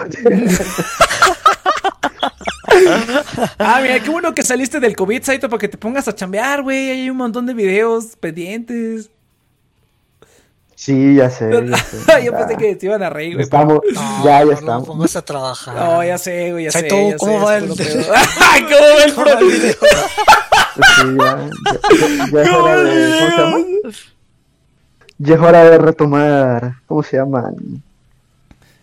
Ah, 3.59 3.81
mira, 3.83 4.01
qué 4.01 4.11
bueno 4.11 4.35
que 4.35 4.43
saliste 4.43 4.81
del 4.81 4.97
COVID, 4.97 5.23
Saito, 5.23 5.49
para 5.49 5.59
que 5.61 5.69
te 5.69 5.77
pongas 5.79 6.09
a 6.09 6.15
chambear, 6.15 6.63
güey. 6.63 6.91
Hay 6.91 7.11
un 7.11 7.17
montón 7.17 7.47
de 7.47 7.55
videos 7.55 8.17
pendientes. 8.19 9.11
sí, 10.75 11.17
ya 11.17 11.29
sé. 11.31 11.51
Ya 11.69 11.77
sé, 11.77 12.25
Yo 12.25 12.33
pensé 12.33 12.57
que 12.57 12.77
te 12.77 12.87
iban 12.87 13.03
a 13.03 13.11
reír, 13.11 13.35
güey. 13.35 13.45
Estamos, 13.45 13.81
No, 13.93 14.25
ya, 14.25 14.39
ya 14.41 14.45
no 14.45 14.53
estamos. 14.53 14.87
pongas 14.89 15.17
a 15.17 15.23
trabajar. 15.23 15.75
No, 15.75 16.05
ya 16.05 16.17
sé, 16.19 16.53
güey, 16.53 16.65
ya 16.65 16.71
Sai, 16.73 16.83
sé. 16.83 16.89
¿tú 16.89 17.11
ya 17.11 17.17
cómo 17.19 17.39
sé, 17.39 17.45
va 17.45 17.57
el- 17.59 17.69
¿Cómo 17.69 17.77
va 17.79 19.05
el 19.05 19.15
¿Cómo 19.15 19.27
va 19.27 19.33
el 19.41 19.47
video? 19.47 19.75
Sí, 20.83 21.17
ya, 21.19 21.49
ya, 22.31 22.31
ya 22.33 22.43
es 22.43 22.49
¿Cómo 22.49 22.59
va 22.59 22.59
hora 22.59 22.83
de. 22.83 23.13
¿Cómo 23.17 23.33
se 23.33 23.37
llama? 23.37 23.57
video? 23.59 23.91
Ya 25.19 25.35
es 25.35 25.41
hora 25.41 25.65
de 25.65 25.79
retomar. 25.79 26.75
¿Cómo 26.87 27.03
se 27.03 27.17
llaman? 27.17 27.83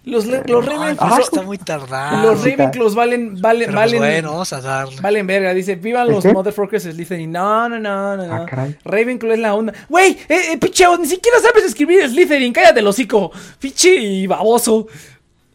Los, 0.05 0.25
los 0.25 0.65
Ravenclaws. 0.65 1.15
pues 1.15 1.25
está 1.25 1.41
muy 1.41 1.57
tardado. 1.57 2.31
los 2.31 2.41
Ravenclaws 2.41 2.95
valen, 2.95 3.41
valen, 3.41 3.65
Pero 3.67 3.73
pues 3.73 3.75
valen. 3.75 3.99
bueno, 3.99 4.31
vamos 4.31 4.53
a 4.53 4.61
darle. 4.61 5.01
Valen 5.01 5.27
verga, 5.27 5.53
dice, 5.53 5.75
vivan 5.75 6.07
¿El 6.07 6.13
los 6.13 6.23
qué? 6.23 6.31
motherfuckers 6.31 6.83
Slytherin. 6.83 7.29
No, 7.29 7.67
no, 7.67 7.77
no, 7.77 8.15
no, 8.15 8.25
no. 8.25 8.33
Ah. 8.49 8.67
Ravenclaw 8.85 9.33
es 9.33 9.39
la 9.39 9.53
onda. 9.53 9.73
Güey, 9.89 10.11
eh, 10.29 10.53
eh, 10.53 10.57
picheo, 10.57 10.97
ni 10.97 11.07
siquiera 11.07 11.39
sabes 11.41 11.65
escribir 11.65 12.07
Slytherin, 12.07 12.53
cállate 12.53 12.79
el 12.79 12.87
hocico. 12.87 13.31
Piche 13.59 13.95
y 13.95 14.27
baboso. 14.27 14.87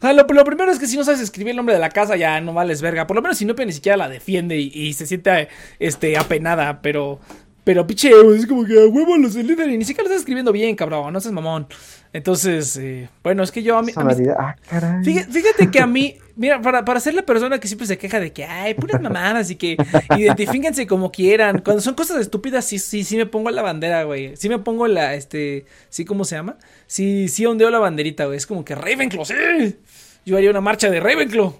O 0.02 0.04
sea, 0.04 0.12
lo, 0.14 0.26
primero 0.26 0.72
es 0.72 0.80
que 0.80 0.88
si 0.88 0.96
no 0.96 1.04
sabes 1.04 1.20
escribir 1.20 1.50
el 1.50 1.56
nombre 1.56 1.76
de 1.76 1.80
la 1.80 1.88
casa, 1.88 2.16
ya 2.16 2.40
no 2.40 2.52
vales 2.52 2.82
verga. 2.82 3.06
Por 3.06 3.14
lo 3.14 3.22
menos 3.22 3.38
Sinopia 3.38 3.64
ni 3.64 3.72
siquiera 3.72 3.96
la 3.96 4.08
defiende 4.08 4.58
y, 4.58 4.72
y 4.74 4.94
se 4.94 5.06
siente 5.06 5.48
este, 5.78 6.18
apenada, 6.18 6.82
pero. 6.82 7.20
Pero 7.62 7.86
picheo, 7.86 8.34
es 8.34 8.44
como 8.48 8.64
que 8.64 8.72
a 8.72 8.86
huevo 8.86 9.16
los 9.16 9.34
Slytherin. 9.34 9.78
Ni 9.78 9.84
siquiera 9.84 10.02
lo 10.02 10.08
estás 10.08 10.22
escribiendo 10.22 10.50
bien, 10.50 10.74
cabrón. 10.74 11.12
No 11.12 11.20
seas 11.20 11.32
mamón. 11.32 11.68
Entonces, 12.14 12.76
eh, 12.76 13.08
bueno, 13.22 13.42
es 13.42 13.50
que 13.50 13.62
yo 13.62 13.78
a 13.78 13.82
mí. 13.82 13.92
a 13.96 14.04
mí-. 14.04 14.26
Ah, 14.38 14.54
caray. 14.68 15.02
Fíjate, 15.02 15.32
fíjate 15.32 15.70
que 15.70 15.80
a 15.80 15.86
mí, 15.86 16.18
mira, 16.36 16.60
para, 16.60 16.84
para 16.84 17.00
ser 17.00 17.14
la 17.14 17.22
persona 17.22 17.58
que 17.58 17.66
siempre 17.66 17.86
se 17.86 17.96
queja 17.96 18.20
de 18.20 18.32
que 18.32 18.44
hay 18.44 18.74
puras 18.74 19.00
mamadas 19.00 19.50
y 19.50 19.56
que 19.56 19.78
identifíquense 20.18 20.86
como 20.86 21.10
quieran. 21.10 21.62
Cuando 21.64 21.80
son 21.80 21.94
cosas 21.94 22.20
estúpidas, 22.20 22.66
sí, 22.66 22.78
sí, 22.78 23.02
sí 23.04 23.16
me 23.16 23.24
pongo 23.24 23.50
la 23.50 23.62
bandera, 23.62 24.04
güey. 24.04 24.36
Sí 24.36 24.50
me 24.50 24.58
pongo 24.58 24.86
la, 24.88 25.14
este, 25.14 25.64
sí, 25.88 26.04
¿cómo 26.04 26.24
se 26.26 26.36
llama? 26.36 26.56
Sí, 26.86 27.28
sí 27.28 27.46
ondeo 27.46 27.70
la 27.70 27.78
banderita, 27.78 28.26
güey. 28.26 28.36
Es 28.36 28.46
como 28.46 28.62
que 28.64 28.74
Ravenclaw, 28.74 29.24
sí. 29.24 29.34
Yo 30.26 30.36
haría 30.36 30.50
una 30.50 30.60
marcha 30.60 30.90
de 30.90 31.00
Ravenclaw. 31.00 31.58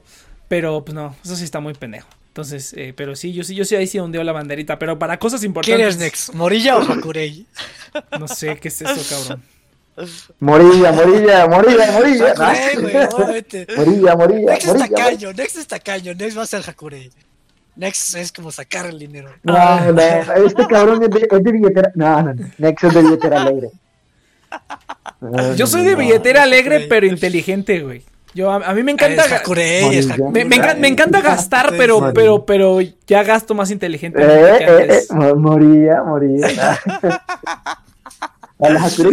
Pero, 0.48 0.84
pues 0.84 0.94
no, 0.94 1.16
eso 1.24 1.34
sí 1.34 1.44
está 1.44 1.60
muy 1.60 1.72
pendejo. 1.72 2.08
Entonces, 2.28 2.74
eh, 2.76 2.92
pero 2.94 3.16
sí, 3.16 3.32
yo 3.32 3.42
sí, 3.42 3.54
yo 3.54 3.64
sí 3.64 3.74
ahí 3.74 3.86
sí 3.86 3.98
ondeo 3.98 4.22
la 4.22 4.32
banderita. 4.32 4.78
Pero 4.78 4.98
para 4.98 5.18
cosas 5.18 5.40
¿Quién 5.40 5.50
importantes. 5.50 5.80
eres, 5.80 5.98
Nex? 5.98 6.34
¿Morilla 6.34 6.76
o 6.76 6.82
Hakurei? 6.82 7.46
No 8.18 8.28
sé 8.28 8.58
qué 8.58 8.68
es 8.68 8.82
eso, 8.82 9.02
cabrón. 9.08 9.42
Morilla, 10.40 10.92
morilla, 10.92 11.46
morilla, 11.46 11.92
morilla. 11.92 12.30
Hakurei, 12.32 12.76
güey, 12.80 12.96
Ah, 13.02 13.08
obviamente. 13.12 13.66
Morilla, 13.76 14.16
morilla, 14.16 14.52
Nex 14.52 14.64
es 14.64 14.74
morilla. 14.74 14.88
tacaño, 14.96 15.32
Nex 15.32 15.56
es 15.56 15.66
tacaño, 15.66 16.14
Nex 16.14 16.38
va 16.38 16.42
a 16.42 16.46
ser 16.46 16.62
Hakurei. 16.66 17.10
Nex 17.76 18.14
es 18.16 18.32
como 18.32 18.50
sacar 18.52 18.86
el 18.86 18.98
dinero. 18.98 19.30
No, 19.42 19.92
no, 19.92 20.00
este 20.00 20.66
cabrón 20.66 21.02
es 21.02 21.10
de, 21.10 21.28
es 21.30 21.42
de 21.44 21.52
billetera. 21.52 21.90
No, 21.94 22.22
no, 22.22 22.34
no. 22.34 22.46
Nex 22.58 22.84
es 22.84 22.94
de 22.94 23.02
billetera 23.02 23.42
alegre. 23.42 23.70
No, 25.20 25.54
Yo 25.54 25.64
no, 25.64 25.66
soy 25.66 25.84
de 25.84 25.92
no. 25.92 25.98
billetera 25.98 26.42
alegre, 26.42 26.86
pero 26.88 27.06
inteligente, 27.06 27.80
güey. 27.80 28.02
Yo, 28.34 28.50
a, 28.50 28.56
a 28.56 28.74
mí 28.74 28.82
me 28.82 28.92
encanta. 28.92 29.26
Es 29.26 29.32
Hakurei, 29.32 29.96
es 29.98 30.06
Morilla. 30.06 30.30
Me, 30.30 30.44
me 30.46 30.56
encan- 30.56 30.78
me 30.78 30.88
encanta 30.88 31.20
gastar, 31.20 31.74
pero, 31.76 32.12
pero, 32.14 32.44
pero 32.46 32.78
ya 33.06 33.22
gasto 33.22 33.54
más 33.54 33.70
inteligente. 33.70 34.18
Eh, 34.22 34.54
que 34.58 34.64
eh, 34.94 35.00
eh, 35.10 35.34
morilla, 35.34 36.02
morilla. 36.02 36.78
A 38.58 38.68
la 38.70 38.82
Hakurei 38.84 39.12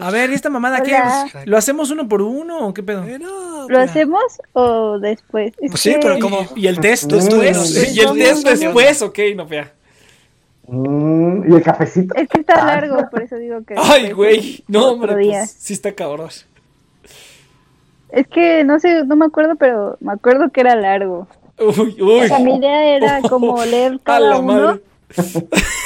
A 0.00 0.10
ver, 0.10 0.30
¿y 0.30 0.34
esta 0.34 0.48
mamada 0.50 0.82
qué? 0.82 0.94
Hola. 0.94 1.26
¿Lo 1.44 1.56
hacemos 1.58 1.90
uno 1.90 2.08
por 2.08 2.22
uno 2.22 2.66
o 2.68 2.74
qué 2.74 2.82
pedo? 2.82 3.04
Eh, 3.04 3.18
no, 3.18 3.62
¿Lo 3.62 3.68
mira. 3.68 3.82
hacemos 3.82 4.22
o 4.52 4.98
después? 4.98 5.52
Es 5.60 5.70
Pues 5.70 5.80
sí, 5.80 5.92
que- 5.92 5.98
pero 6.00 6.16
Y, 6.16 6.20
¿cómo? 6.20 6.46
y 6.56 6.66
el 6.66 6.80
test 6.80 7.04
Mm. 7.04 7.16
después. 7.16 7.94
Y 7.96 8.00
el 8.00 8.12
test 8.14 8.46
después, 8.46 9.02
ok, 9.02 9.18
no 9.36 9.46
fea. 9.46 9.72
Mm, 10.68 11.52
y 11.52 11.56
el 11.56 11.62
cafecito. 11.62 12.14
Es 12.14 12.28
que 12.28 12.40
está 12.40 12.64
largo, 12.64 12.96
por 13.10 13.22
eso 13.22 13.36
digo 13.36 13.62
que. 13.64 13.74
Ay, 13.76 14.12
güey. 14.12 14.64
No, 14.68 14.92
hombre, 14.92 15.12
pues, 15.14 15.50
sí 15.58 15.72
está 15.74 15.92
cabrón. 15.92 16.28
Es 18.10 18.26
que 18.28 18.62
no 18.64 18.78
sé, 18.78 19.04
no 19.04 19.16
me 19.16 19.24
acuerdo, 19.26 19.56
pero 19.56 19.96
me 20.00 20.12
acuerdo 20.12 20.50
que 20.50 20.60
era 20.60 20.74
largo. 20.76 21.26
Uy, 21.58 21.96
O 22.00 22.20
uy. 22.20 22.28
sea, 22.28 22.38
mi 22.38 22.56
idea 22.56 22.96
era 22.96 23.20
como 23.22 23.62
leer 23.64 23.98
cada 24.02 24.38
uno. 24.38 24.78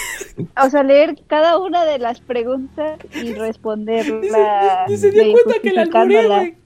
O 0.62 0.70
sea, 0.70 0.82
leer 0.82 1.16
cada 1.26 1.58
una 1.58 1.84
de 1.84 1.98
las 1.98 2.20
preguntas 2.20 2.98
y 3.14 3.32
responderla. 3.32 4.84
Ni 4.88 4.96
se 4.96 5.10
dio 5.10 5.32
cuenta 5.32 5.60
que 5.62 5.72
la 5.72 5.82
alburé, 5.82 6.56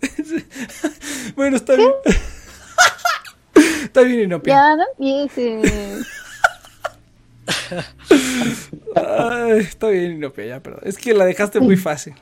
bueno, 1.37 1.57
está 1.57 1.77
bien. 1.77 1.93
está 3.85 4.01
bien, 4.03 4.21
Inopia. 4.21 4.55
Ya 4.55 4.77
no 4.77 4.85
empieces. 4.99 6.07
Ay, 8.97 9.59
está 9.61 9.89
bien, 9.89 10.13
Inopia, 10.13 10.47
ya, 10.47 10.61
perdón. 10.61 10.81
Es 10.85 10.99
que 10.99 11.15
la 11.15 11.25
dejaste 11.25 11.61
muy 11.61 11.77
fácil. 11.77 12.15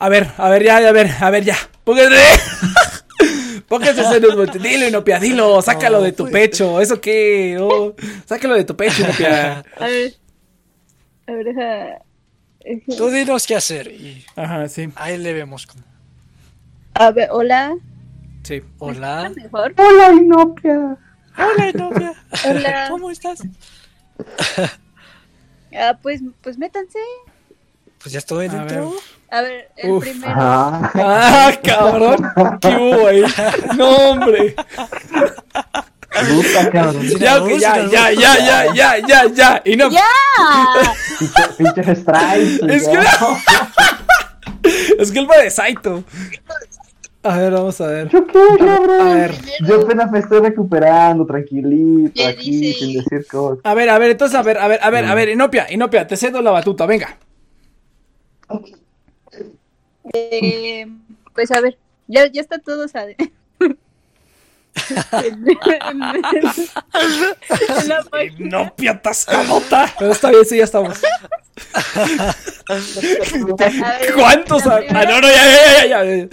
A 0.00 0.08
ver, 0.08 0.28
a 0.36 0.48
ver, 0.48 0.64
ya, 0.64 0.76
a 0.76 0.92
ver, 0.92 1.10
a 1.20 1.30
ver, 1.30 1.44
ya. 1.44 1.56
Póngase. 1.84 2.16
Póngase 3.68 4.00
ese 4.00 4.20
nos- 4.20 4.52
Dilo, 4.62 4.88
Inopia, 4.88 5.18
dilo. 5.20 5.60
Sácalo 5.62 5.98
No, 5.98 6.04
de 6.04 6.12
tu 6.12 6.24
pues. 6.24 6.32
pecho. 6.32 6.80
¿Eso 6.80 7.00
qué? 7.00 7.56
Oh, 7.60 7.94
sácalo 8.26 8.54
de 8.54 8.64
tu 8.64 8.74
pecho, 8.76 9.02
Inopia. 9.02 9.58
A 9.78 9.86
ver. 9.86 10.14
A 11.26 11.32
ver, 11.32 11.44
deja. 11.44 11.98
Tú 12.96 13.08
dinos 13.10 13.46
qué 13.46 13.56
hacer 13.56 13.88
y 13.88 14.24
Ajá, 14.36 14.68
sí, 14.68 14.88
ahí 14.96 15.16
le 15.18 15.32
vemos 15.32 15.66
como. 15.66 15.82
A 16.94 17.10
ver, 17.12 17.28
hola. 17.30 17.74
sí. 18.42 18.62
Hola. 18.78 19.30
Mejor. 19.36 19.74
Hola, 19.76 20.12
Inopia. 20.12 20.96
Hola, 21.38 21.72
novia. 21.72 22.12
Hola. 22.46 22.86
¿Cómo 22.90 23.10
estás? 23.10 23.40
Ah, 25.74 25.98
pues, 26.02 26.20
pues 26.42 26.58
métanse. 26.58 26.98
Pues 28.02 28.12
ya 28.12 28.18
estoy 28.18 28.46
A 28.46 28.50
dentro. 28.50 28.92
A 29.30 29.42
ver, 29.42 29.68
el 29.76 29.90
Uf. 29.90 30.02
primero. 30.04 30.32
Ah, 30.34 30.90
Ah, 30.94 31.52
cabrón. 31.62 32.16
¿Qué 32.60 32.68
hubo 32.68 33.06
ahí? 33.08 33.22
No, 33.76 33.88
hombre. 34.10 34.54
puta, 36.10 36.70
cabrón. 36.72 37.02
Ya, 37.18 37.38
ya, 37.58 37.86
ya, 37.86 38.10
ya, 38.12 38.38
ya, 38.38 38.74
ya, 38.74 38.98
ya, 39.06 39.26
ya. 39.26 39.62
Y 39.64 39.76
no, 39.76 39.90
¡Ya! 39.90 40.00
Pinche- 41.18 41.56
Pinches 41.58 41.98
strikes. 41.98 42.74
Es 42.74 42.88
que- 42.88 42.98
es 44.98 45.12
que 45.12 45.18
él 45.18 45.30
va 45.30 45.36
de 45.38 45.50
Saito. 45.50 46.04
A 47.22 47.36
ver, 47.36 47.52
vamos 47.52 47.78
a 47.82 47.86
ver. 47.88 48.08
¿Yo 48.08 48.26
qué, 48.26 48.38
cabrón? 48.58 49.00
A 49.00 49.14
ver, 49.14 49.34
Yo 49.66 49.82
apenas 49.82 50.10
me 50.10 50.20
estoy 50.20 50.40
recuperando, 50.40 51.26
tranquilito, 51.26 52.12
¿Qué 52.14 52.26
aquí, 52.26 52.50
dice? 52.60 52.78
sin 52.78 52.94
decir 52.94 53.26
cosas. 53.30 53.58
a 53.64 53.74
ver, 53.74 53.90
a 53.90 53.98
ver, 53.98 54.12
entonces, 54.12 54.38
a 54.38 54.42
ver, 54.42 54.56
a 54.58 54.68
ver, 54.68 54.80
a 54.82 54.88
ver, 54.90 55.04
a 55.04 55.14
ver, 55.14 55.28
Inopia, 55.28 55.66
Inopia, 55.70 56.06
te 56.06 56.16
cedo 56.16 56.40
la 56.40 56.50
batuta, 56.52 56.86
venga. 56.86 57.18
Eh, 60.12 60.86
pues 61.34 61.50
a 61.50 61.60
ver, 61.60 61.78
ya, 62.06 62.26
ya 62.26 62.40
está 62.40 62.58
todo, 62.58 62.88
¿sabes? 62.88 63.16
En 65.24 65.44
la 67.88 68.02
página. 68.04 68.36
Inopia 68.38 69.00
tascadota. 69.00 69.92
Pero 69.98 70.12
está 70.12 70.30
bien, 70.30 70.44
sí, 70.44 70.58
ya 70.58 70.64
estamos. 70.64 71.00
Ver, 73.58 74.14
¿Cuántos? 74.14 74.66
Ah, 74.66 74.80
no, 74.90 75.20
no, 75.20 75.28
ya, 75.28 75.44
ya, 75.44 75.86
ya, 75.86 76.04
ya. 76.04 76.28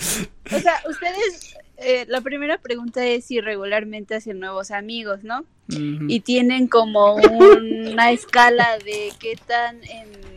O 0.55 0.59
sea, 0.59 0.81
ustedes, 0.87 1.55
eh, 1.77 2.05
la 2.07 2.21
primera 2.21 2.57
pregunta 2.59 3.05
es 3.05 3.25
si 3.25 3.41
regularmente 3.41 4.15
hacen 4.15 4.39
nuevos 4.39 4.71
amigos, 4.71 5.23
¿no? 5.23 5.45
Ujú. 5.69 6.05
Y 6.07 6.19
tienen 6.19 6.67
como 6.67 7.15
una 7.15 8.11
escala 8.11 8.77
de 8.83 9.11
qué 9.19 9.35
tan 9.47 9.83
en 9.83 10.34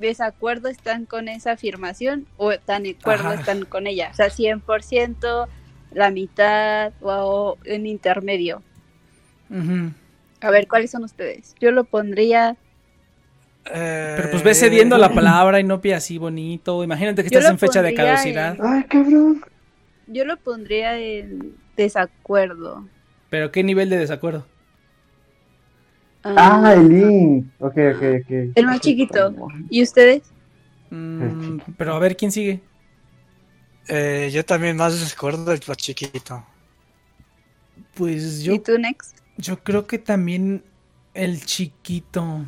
desacuerdo 0.00 0.68
están 0.68 1.06
con 1.06 1.28
esa 1.28 1.52
afirmación 1.52 2.26
o 2.36 2.52
tan 2.58 2.82
de 2.82 2.96
acuerdo 2.98 3.28
Ajá. 3.28 3.40
están 3.40 3.64
con 3.64 3.86
ella. 3.86 4.10
O 4.12 4.14
sea, 4.14 4.26
100%, 4.28 5.48
la 5.92 6.10
mitad 6.10 6.92
o 7.00 7.56
en 7.64 7.86
intermedio. 7.86 8.62
A 10.40 10.50
ver, 10.50 10.68
¿cuáles 10.68 10.90
son 10.90 11.04
ustedes? 11.04 11.54
Yo 11.60 11.70
lo 11.70 11.84
pondría... 11.84 12.56
Eh, 13.66 14.14
Pero 14.16 14.30
pues 14.30 14.42
ve 14.42 14.54
cediendo 14.54 14.96
la 14.96 15.10
palabra, 15.10 15.60
Inopia, 15.60 15.98
así 15.98 16.18
bonito. 16.18 16.82
Imagínate 16.82 17.22
que 17.22 17.30
Yo 17.30 17.38
estás 17.38 17.52
en 17.52 17.58
fecha 17.58 17.82
de 17.82 17.94
caducidad. 17.94 18.56
Ay, 18.62 18.84
cabrón. 18.84 19.44
Yo 20.06 20.24
lo 20.24 20.36
pondría 20.38 20.98
en 20.98 21.54
desacuerdo. 21.76 22.88
Pero 23.28 23.52
¿qué 23.52 23.62
nivel 23.62 23.90
de 23.90 23.98
desacuerdo? 23.98 24.46
Ah, 26.24 26.74
el 26.74 26.88
link. 26.88 27.46
Ok, 27.58 27.76
ok, 27.94 28.02
ok. 28.20 28.30
El 28.54 28.66
más 28.66 28.80
chiquito. 28.80 29.34
¿Y 29.68 29.82
ustedes? 29.82 30.22
Mm, 30.90 31.58
pero 31.76 31.94
a 31.94 31.98
ver, 31.98 32.16
¿quién 32.16 32.32
sigue? 32.32 32.60
eh, 33.88 34.30
yo 34.32 34.44
también 34.44 34.76
más 34.76 34.98
desacuerdo 34.98 35.44
del 35.44 35.60
más 35.66 35.76
chiquito. 35.76 36.44
Pues 37.94 38.42
¿Y 38.44 38.44
yo, 38.44 38.60
tú, 38.60 38.76
Next? 38.78 39.16
yo 39.38 39.62
creo 39.62 39.86
que 39.86 39.98
también 39.98 40.64
el 41.14 41.44
chiquito. 41.44 42.46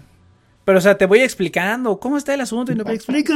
Pero, 0.64 0.78
o 0.78 0.80
sea, 0.80 0.98
te 0.98 1.06
voy 1.06 1.20
explicando. 1.20 1.98
¿Cómo 2.00 2.16
está 2.16 2.34
el 2.34 2.40
asunto? 2.42 2.72
Y 2.72 2.76
no 2.76 2.84
me 2.84 2.94
explica. 2.94 3.34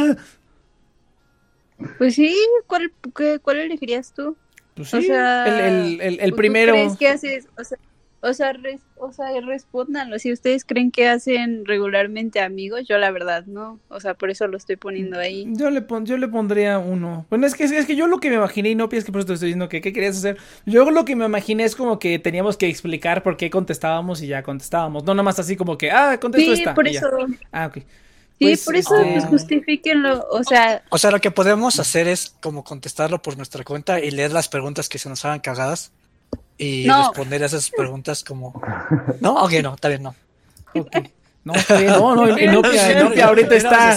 Pues 1.97 2.15
sí, 2.15 2.35
¿cuál, 2.67 2.93
qué- 3.17 3.41
cuál 3.41 3.59
elegirías 3.59 4.13
tú? 4.13 4.39
Pues 4.75 4.89
O 4.93 5.01
sí, 5.01 5.07
sea, 5.07 5.45
el, 5.45 5.61
el, 5.61 6.01
el, 6.01 6.21
el 6.21 6.31
¿Tú 6.31 6.37
primero. 6.37 6.75
crees 6.75 6.97
que 6.97 7.09
haces? 7.09 7.49
O 7.59 7.65
sea, 7.65 7.79
o 8.23 8.33
sea, 8.33 8.53
res- 8.55 8.81
o 8.97 9.13
sea, 9.13 9.27
respóndanlo. 9.41 10.19
Si 10.19 10.33
ustedes 10.33 10.65
creen 10.65 10.91
que 10.91 11.07
hacen 11.09 11.65
regularmente 11.65 12.41
amigos, 12.41 12.83
yo 12.89 12.99
la 12.99 13.11
verdad 13.11 13.45
no. 13.47 13.79
O 13.89 14.01
sea, 14.01 14.15
por 14.15 14.31
eso 14.31 14.47
lo 14.49 14.57
estoy 14.57 14.77
poniendo 14.77 15.19
ahí. 15.19 15.45
Yo 15.51 15.71
le, 15.71 15.83
pon- 15.83 16.07
yo 16.07 16.17
le 16.17 16.27
pondría 16.29 16.79
uno. 16.79 17.27
Bueno, 17.29 17.47
es 17.47 17.55
que, 17.55 17.65
es 17.65 17.87
que 17.87 17.95
yo 17.95 18.07
lo 18.07 18.19
que 18.19 18.31
me 18.31 18.37
imaginé, 18.37 18.71
y 18.71 18.75
no 18.75 18.89
es 18.91 19.05
que 19.05 19.13
por 19.13 19.21
eso 19.21 19.29
te 19.29 19.35
estoy 19.35 19.49
diciendo 19.49 19.69
que 19.69 19.81
qué 19.81 19.93
querías 19.93 20.17
hacer. 20.17 20.39
Yo 20.65 20.91
lo 20.91 21.05
que 21.05 21.15
me 21.15 21.25
imaginé 21.27 21.65
es 21.65 21.77
como 21.77 21.99
que 21.99 22.19
teníamos 22.19 22.57
que 22.57 22.69
explicar 22.69 23.23
por 23.23 23.37
qué 23.37 23.51
contestábamos 23.51 24.23
y 24.23 24.27
ya 24.29 24.43
contestábamos. 24.43 25.05
No 25.05 25.15
nomás 25.15 25.39
así 25.39 25.57
como 25.57 25.77
que, 25.79 25.91
ah, 25.91 26.19
contesto 26.21 26.55
Sí, 26.55 26.61
esta. 26.63 26.75
por 26.75 26.89
eso. 26.89 27.07
Ah, 27.53 27.67
ok. 27.67 27.75
Sí, 28.39 28.45
Pues, 28.45 28.65
por 28.65 28.77
eso, 28.77 28.95
este- 28.97 29.13
pues 29.13 29.25
justifíquenlo. 29.27 30.27
O 30.31 30.43
sea, 30.45 30.83
O 30.91 30.99
sea, 30.99 31.11
lo 31.11 31.21
que 31.21 31.31
podemos 31.31 31.79
hacer 31.81 32.07
es 32.09 32.35
como 32.43 32.65
contestarlo 32.65 33.23
por 33.23 33.37
nuestra 33.37 33.65
cuenta 33.65 34.01
y 34.01 34.11
leer 34.11 34.33
las 34.33 34.49
preguntas 34.49 34.89
que 34.89 34.99
se 34.99 35.09
nos 35.09 35.25
hagan 35.25 35.41
cagadas 35.41 35.93
y 36.59 36.85
No. 36.87 37.09
responder 37.09 37.43
a 37.43 37.47
esas 37.47 37.71
preguntas 37.71 38.25
como... 38.25 38.61
No, 39.21 39.35
ok, 39.45 39.53
no, 39.63 39.75
está 39.75 39.89
bien, 39.89 40.03
no. 40.03 40.15
Ok. 40.75 40.97
No, 41.47 41.55
está 41.55 41.79
bien. 41.79 41.93
No, 41.93 42.17
no, 42.17 42.37
Inopia, 42.37 42.91
Inopia 43.01 43.27
ahorita 43.29 43.55
está 43.55 43.97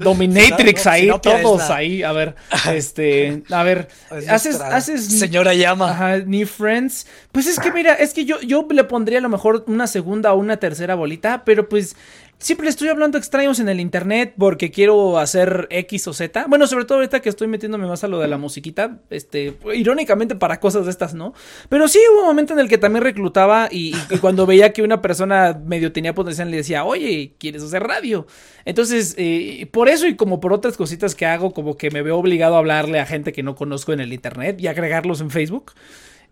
dominatrix 0.00 0.86
ahí, 0.88 1.08
todos 1.22 1.70
ahí. 1.70 2.02
A 2.02 2.10
ver, 2.10 2.34
este, 2.72 3.44
a 3.52 3.62
ver, 3.62 3.86
Es 4.10 4.28
haces, 4.28 4.60
haces, 4.60 5.06
Señora 5.06 5.54
llama. 5.54 5.92
ajá, 5.92 6.18
new 6.18 6.44
friends. 6.44 7.06
Pues 7.30 7.46
es 7.46 7.60
que 7.60 7.70
mira, 7.70 7.94
es 7.94 8.12
que 8.12 8.24
yo, 8.24 8.40
yo 8.40 8.66
le 8.68 8.82
pondría 8.82 9.18
a 9.18 9.22
lo 9.22 9.28
mejor 9.28 9.62
una 9.68 9.86
segunda 9.86 10.32
o 10.32 10.38
una 10.38 10.56
tercera 10.56 10.96
bolita, 10.96 11.44
pero 11.44 11.68
pues 11.68 11.94
siempre 12.38 12.68
estoy 12.68 12.88
hablando 12.88 13.18
extraños 13.18 13.60
en 13.60 13.68
el 13.68 13.80
internet 13.80 14.34
porque 14.38 14.70
quiero 14.70 15.18
hacer 15.18 15.66
X 15.70 16.08
o 16.08 16.12
Z. 16.12 16.46
Bueno, 16.48 16.66
sobre 16.66 16.84
todo 16.84 16.98
ahorita 16.98 17.20
que 17.20 17.28
estoy 17.28 17.48
metiéndome 17.48 17.86
más 17.86 18.04
a 18.04 18.08
lo 18.08 18.18
de 18.18 18.28
la 18.28 18.38
musiquita, 18.38 19.00
este, 19.10 19.56
irónicamente 19.74 20.36
para 20.36 20.60
cosas 20.60 20.84
de 20.84 20.90
estas, 20.90 21.14
¿no? 21.14 21.34
Pero 21.68 21.88
sí 21.88 21.98
hubo 22.12 22.20
un 22.20 22.26
momento 22.26 22.52
en 22.52 22.58
el 22.58 22.68
que 22.68 22.78
también 22.78 23.04
reclutaba 23.04 23.68
y, 23.70 23.94
y 24.10 24.18
cuando 24.20 24.46
veía 24.46 24.72
que 24.72 24.82
una 24.82 25.02
persona 25.02 25.58
medio 25.64 25.92
tenía 25.92 26.14
potencial 26.14 26.50
le 26.50 26.58
decía, 26.58 26.84
oye, 26.84 27.34
¿quieres 27.38 27.62
hacer 27.62 27.82
radio? 27.82 28.26
Entonces, 28.64 29.14
eh, 29.16 29.68
por 29.70 29.88
eso 29.88 30.06
y 30.06 30.16
como 30.16 30.40
por 30.40 30.52
otras 30.52 30.76
cositas 30.76 31.14
que 31.14 31.24
hago, 31.24 31.52
como 31.52 31.76
que 31.76 31.90
me 31.90 32.02
veo 32.02 32.18
obligado 32.18 32.56
a 32.56 32.58
hablarle 32.58 33.00
a 33.00 33.06
gente 33.06 33.32
que 33.32 33.42
no 33.42 33.54
conozco 33.54 33.92
en 33.92 34.00
el 34.00 34.12
internet 34.12 34.60
y 34.60 34.66
agregarlos 34.66 35.20
en 35.20 35.30
Facebook. 35.30 35.72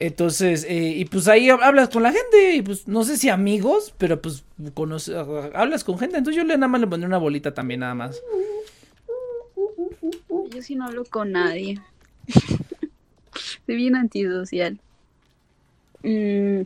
Entonces, 0.01 0.65
eh, 0.69 0.95
y 0.97 1.05
pues 1.05 1.29
ahí 1.29 1.47
hab- 1.47 1.62
hablas 1.62 1.89
con 1.89 2.03
la 2.03 2.12
gente, 2.12 2.57
y 2.57 2.62
pues 2.62 2.89
no 2.89 3.05
sé 3.05 3.16
si 3.16 3.29
amigos, 3.29 3.95
pero 3.97 4.21
pues 4.21 4.45
conoce- 4.75 5.15
hablas 5.55 5.85
con 5.85 5.99
gente. 5.99 6.19
Entonces 6.19 6.37
yo 6.43 6.45
le 6.47 6.57
nada 6.57 6.69
más 6.69 6.81
le 6.81 6.87
pondré 6.87 7.07
una 7.07 7.19
bolita 7.19 7.55
también, 7.55 7.81
nada 7.81 7.95
más. 7.95 8.21
yo 10.51 10.62
sí 10.62 10.75
no 10.77 10.87
hablo 10.87 11.05
con 11.05 11.33
nadie. 11.33 11.81
Soy 13.66 13.77
bien 13.77 13.97
antisocial. 13.97 14.79
Mm. 16.03 16.62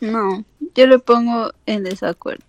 No, 0.00 0.44
yo 0.74 0.86
le 0.86 0.98
pongo 0.98 1.52
en 1.66 1.82
desacuerdo. 1.84 2.44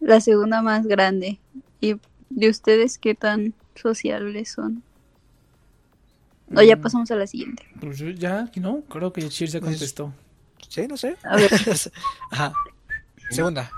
La 0.00 0.20
segunda 0.20 0.62
más 0.62 0.86
grande. 0.86 1.38
¿Y 1.80 1.96
de 2.30 2.48
ustedes 2.48 2.98
qué 2.98 3.14
tan 3.14 3.54
sociables 3.74 4.50
son? 4.50 4.82
O 6.54 6.62
ya 6.62 6.76
Mm. 6.76 6.80
pasamos 6.80 7.10
a 7.10 7.16
la 7.16 7.26
siguiente. 7.26 7.64
Pues 7.80 7.98
yo 7.98 8.08
ya, 8.10 8.48
no, 8.56 8.82
creo 8.88 9.12
que 9.12 9.22
Shir 9.22 9.50
se 9.50 9.58
Pues- 9.60 9.72
contestó. 9.72 10.12
Sí, 10.68 10.86
no 10.86 10.96
sé. 10.96 11.16
A 11.24 11.36
ver, 11.36 11.50
Ajá. 12.30 12.52
Segunda. 13.30 13.70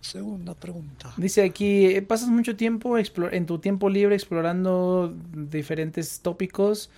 Segunda 0.00 0.54
pregunta. 0.54 1.12
Dice 1.16 1.42
aquí, 1.42 1.86
eh, 1.86 2.02
pasas 2.02 2.28
mucho 2.28 2.54
tiempo 2.56 2.96
en 2.98 3.46
tu 3.46 3.58
tiempo 3.58 3.88
libre 3.90 4.14
explorando 4.14 5.12
diferentes 5.32 6.20
tópicos 6.20 6.90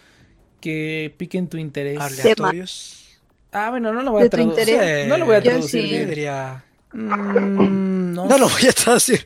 que 0.61 1.15
piquen 1.17 1.49
tu 1.49 1.57
interés. 1.57 1.99
Aleatorios. 2.01 3.19
Ah, 3.53 3.71
bueno, 3.71 3.93
no 3.95 4.03
lo 4.03 4.11
voy 4.13 4.21
a 4.21 4.25
¿De 4.25 4.31
tu 4.31 4.37
traducir. 4.37 4.79
No 5.09 5.17
lo 5.17 5.25
voy 5.25 5.37
a 5.37 5.43
traducir. 5.43 5.87
Yo 5.87 6.07
diría... 6.07 6.63
Mm, 6.93 8.13
no, 8.13 8.27
No 8.29 8.39
lo 8.39 8.49
voy 8.49 8.67
a 8.69 8.73
traducir. 8.73 9.25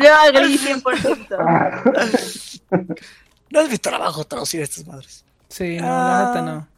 yo 0.00 0.14
agregué 0.14 0.56
100%. 0.76 2.96
No 3.50 3.60
es 3.60 3.70
mi 3.70 3.78
trabajo 3.78 4.24
traducir 4.24 4.60
estas 4.62 4.86
madres. 4.86 5.24
Sí, 5.48 5.76
no, 5.78 5.86
Ah. 5.86 6.32
la 6.34 6.40
neta 6.40 6.42
no. 6.52 6.68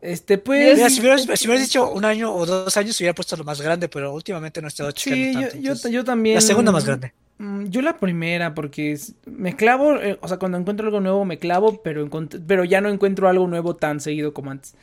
Este, 0.00 0.36
pues. 0.36 0.76
Mira, 0.76 0.90
si 0.90 1.00
hubieras, 1.00 1.22
si 1.22 1.46
hubieras 1.46 1.64
dicho 1.66 1.90
un 1.90 2.04
año 2.04 2.34
o 2.34 2.44
dos 2.44 2.76
años, 2.76 2.98
hubiera 3.00 3.14
puesto 3.14 3.36
lo 3.36 3.44
más 3.44 3.60
grande, 3.60 3.88
pero 3.88 4.12
últimamente 4.12 4.60
no 4.60 4.66
he 4.66 4.68
estado 4.68 4.92
checando 4.92 5.24
Sí, 5.24 5.32
yo, 5.34 5.40
tanto. 5.40 5.54
yo, 5.56 5.60
entonces, 5.72 5.90
yo 5.92 6.04
también. 6.04 6.34
La 6.34 6.40
segunda 6.42 6.72
más 6.72 6.84
grande. 6.84 7.14
Mm, 7.38 7.64
Yo 7.66 7.80
la 7.82 7.96
primera, 7.96 8.54
porque 8.54 8.96
me 9.26 9.56
clavo, 9.56 9.96
eh, 9.96 10.18
o 10.20 10.28
sea, 10.28 10.36
cuando 10.38 10.56
encuentro 10.58 10.86
algo 10.86 11.00
nuevo 11.00 11.24
me 11.24 11.38
clavo, 11.38 11.80
pero, 11.82 12.08
pero 12.46 12.64
ya 12.64 12.80
no 12.80 12.90
encuentro 12.90 13.28
algo 13.28 13.46
nuevo 13.48 13.74
tan 13.74 14.00
seguido 14.00 14.32
como 14.34 14.50
antes. 14.52 14.74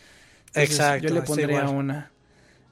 Entonces, 0.48 0.72
Exacto, 0.72 1.08
Yo 1.08 1.14
le 1.14 1.22
pondría 1.22 1.70
una. 1.70 2.12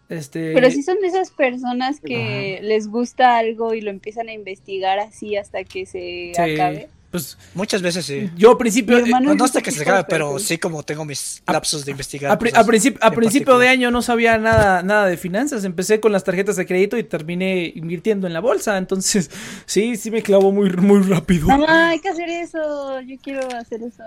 Este, 0.10 0.54
Pero 0.54 0.72
sí 0.72 0.82
son 0.82 0.98
de 1.02 1.08
esas 1.08 1.30
personas 1.30 2.02
que 2.02 2.60
les 2.64 2.88
gusta 2.88 3.38
algo 3.38 3.76
y 3.76 3.82
lo 3.82 3.92
empiezan 3.92 4.28
a 4.28 4.34
investigar 4.34 4.98
así 5.00 5.38
hasta 5.38 5.64
que 5.64 5.86
se 5.86 6.32
sí, 6.36 6.42
acabe. 6.42 6.90
Pues 7.12 7.40
Muchas 7.56 7.82
veces 7.82 8.06
sí. 8.06 8.30
yo 8.38 8.52
al 8.52 8.58
principio, 8.58 9.04
No, 9.04 9.34
no 9.34 9.44
hasta 9.44 9.62
que 9.64 9.72
se 9.72 9.82
acabe, 9.82 10.04
pero 10.08 10.26
personas. 10.34 10.44
sí 10.48 10.58
como 10.60 10.84
tengo 10.84 11.06
mis 11.06 11.42
lapsos 11.48 11.84
de 11.84 11.90
investigar. 11.92 12.32
a, 12.32 12.38
pri- 12.38 12.52
a 12.54 12.64
princip- 12.64 13.00
a 13.02 13.08
en 13.08 13.14
principio 13.16 13.58
de 13.58 13.68
año 13.68 13.90
no 13.90 14.04
sabía 14.04 14.38
nada, 14.38 14.84
nada 14.84 15.08
de 15.08 15.18
finanzas. 15.18 15.64
Empecé 15.64 16.00
con 16.00 16.12
las 16.12 16.24
tarjetas 16.24 16.56
de 16.56 16.68
crédito 16.68 16.98
y 17.00 17.04
terminé 17.04 17.72
invirtiendo 17.76 18.28
en 18.28 18.34
la 18.34 18.42
bolsa. 18.42 18.78
Entonces, 18.78 19.32
sí, 19.66 19.96
sí 19.96 20.12
me 20.12 20.22
clavo 20.22 20.52
muy, 20.52 20.70
muy 20.70 21.02
rápido. 21.02 21.48
Mamá, 21.48 21.90
hay 21.90 22.00
que 22.00 22.10
hacer 22.10 22.30
eso. 22.30 23.02
Yo 23.02 23.16
quiero 23.24 23.48
hacer 23.58 23.82
eso. 23.82 24.04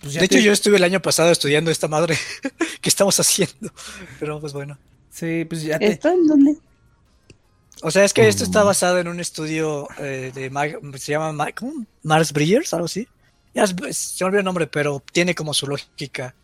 Pues 0.00 0.14
De 0.14 0.24
hecho, 0.26 0.38
yo 0.38 0.52
estuve 0.52 0.76
el 0.76 0.84
año 0.84 1.00
pasado 1.00 1.30
estudiando 1.32 1.70
esta 1.70 1.88
madre 1.88 2.16
que 2.82 2.88
estamos 2.90 3.18
haciendo. 3.20 3.72
Pero 4.20 4.38
pues 4.38 4.52
bueno. 4.52 4.78
Sí, 5.10 5.46
pues 5.48 5.62
ya 5.62 5.78
te... 5.78 5.86
¿Esto 5.86 6.10
en 6.10 6.26
dónde? 6.26 6.56
O 7.82 7.90
sea, 7.90 8.04
es 8.04 8.12
que 8.12 8.26
esto 8.28 8.44
está 8.44 8.62
basado 8.64 8.98
en 8.98 9.08
un 9.08 9.20
estudio 9.20 9.88
eh, 9.98 10.32
de 10.34 10.50
Mag- 10.50 10.78
se 10.98 11.12
llama 11.12 11.32
Ma- 11.32 11.52
¿cómo? 11.52 11.84
Mars 12.02 12.32
Bridgers, 12.32 12.72
algo 12.74 12.86
así. 12.86 13.06
Ya 13.54 13.64
es- 13.64 13.74
es- 13.86 13.96
se 13.96 14.24
me 14.24 14.28
olvidó 14.28 14.40
el 14.40 14.44
nombre, 14.44 14.66
pero 14.66 15.02
tiene 15.12 15.34
como 15.34 15.54
su 15.54 15.66
lógica. 15.66 16.34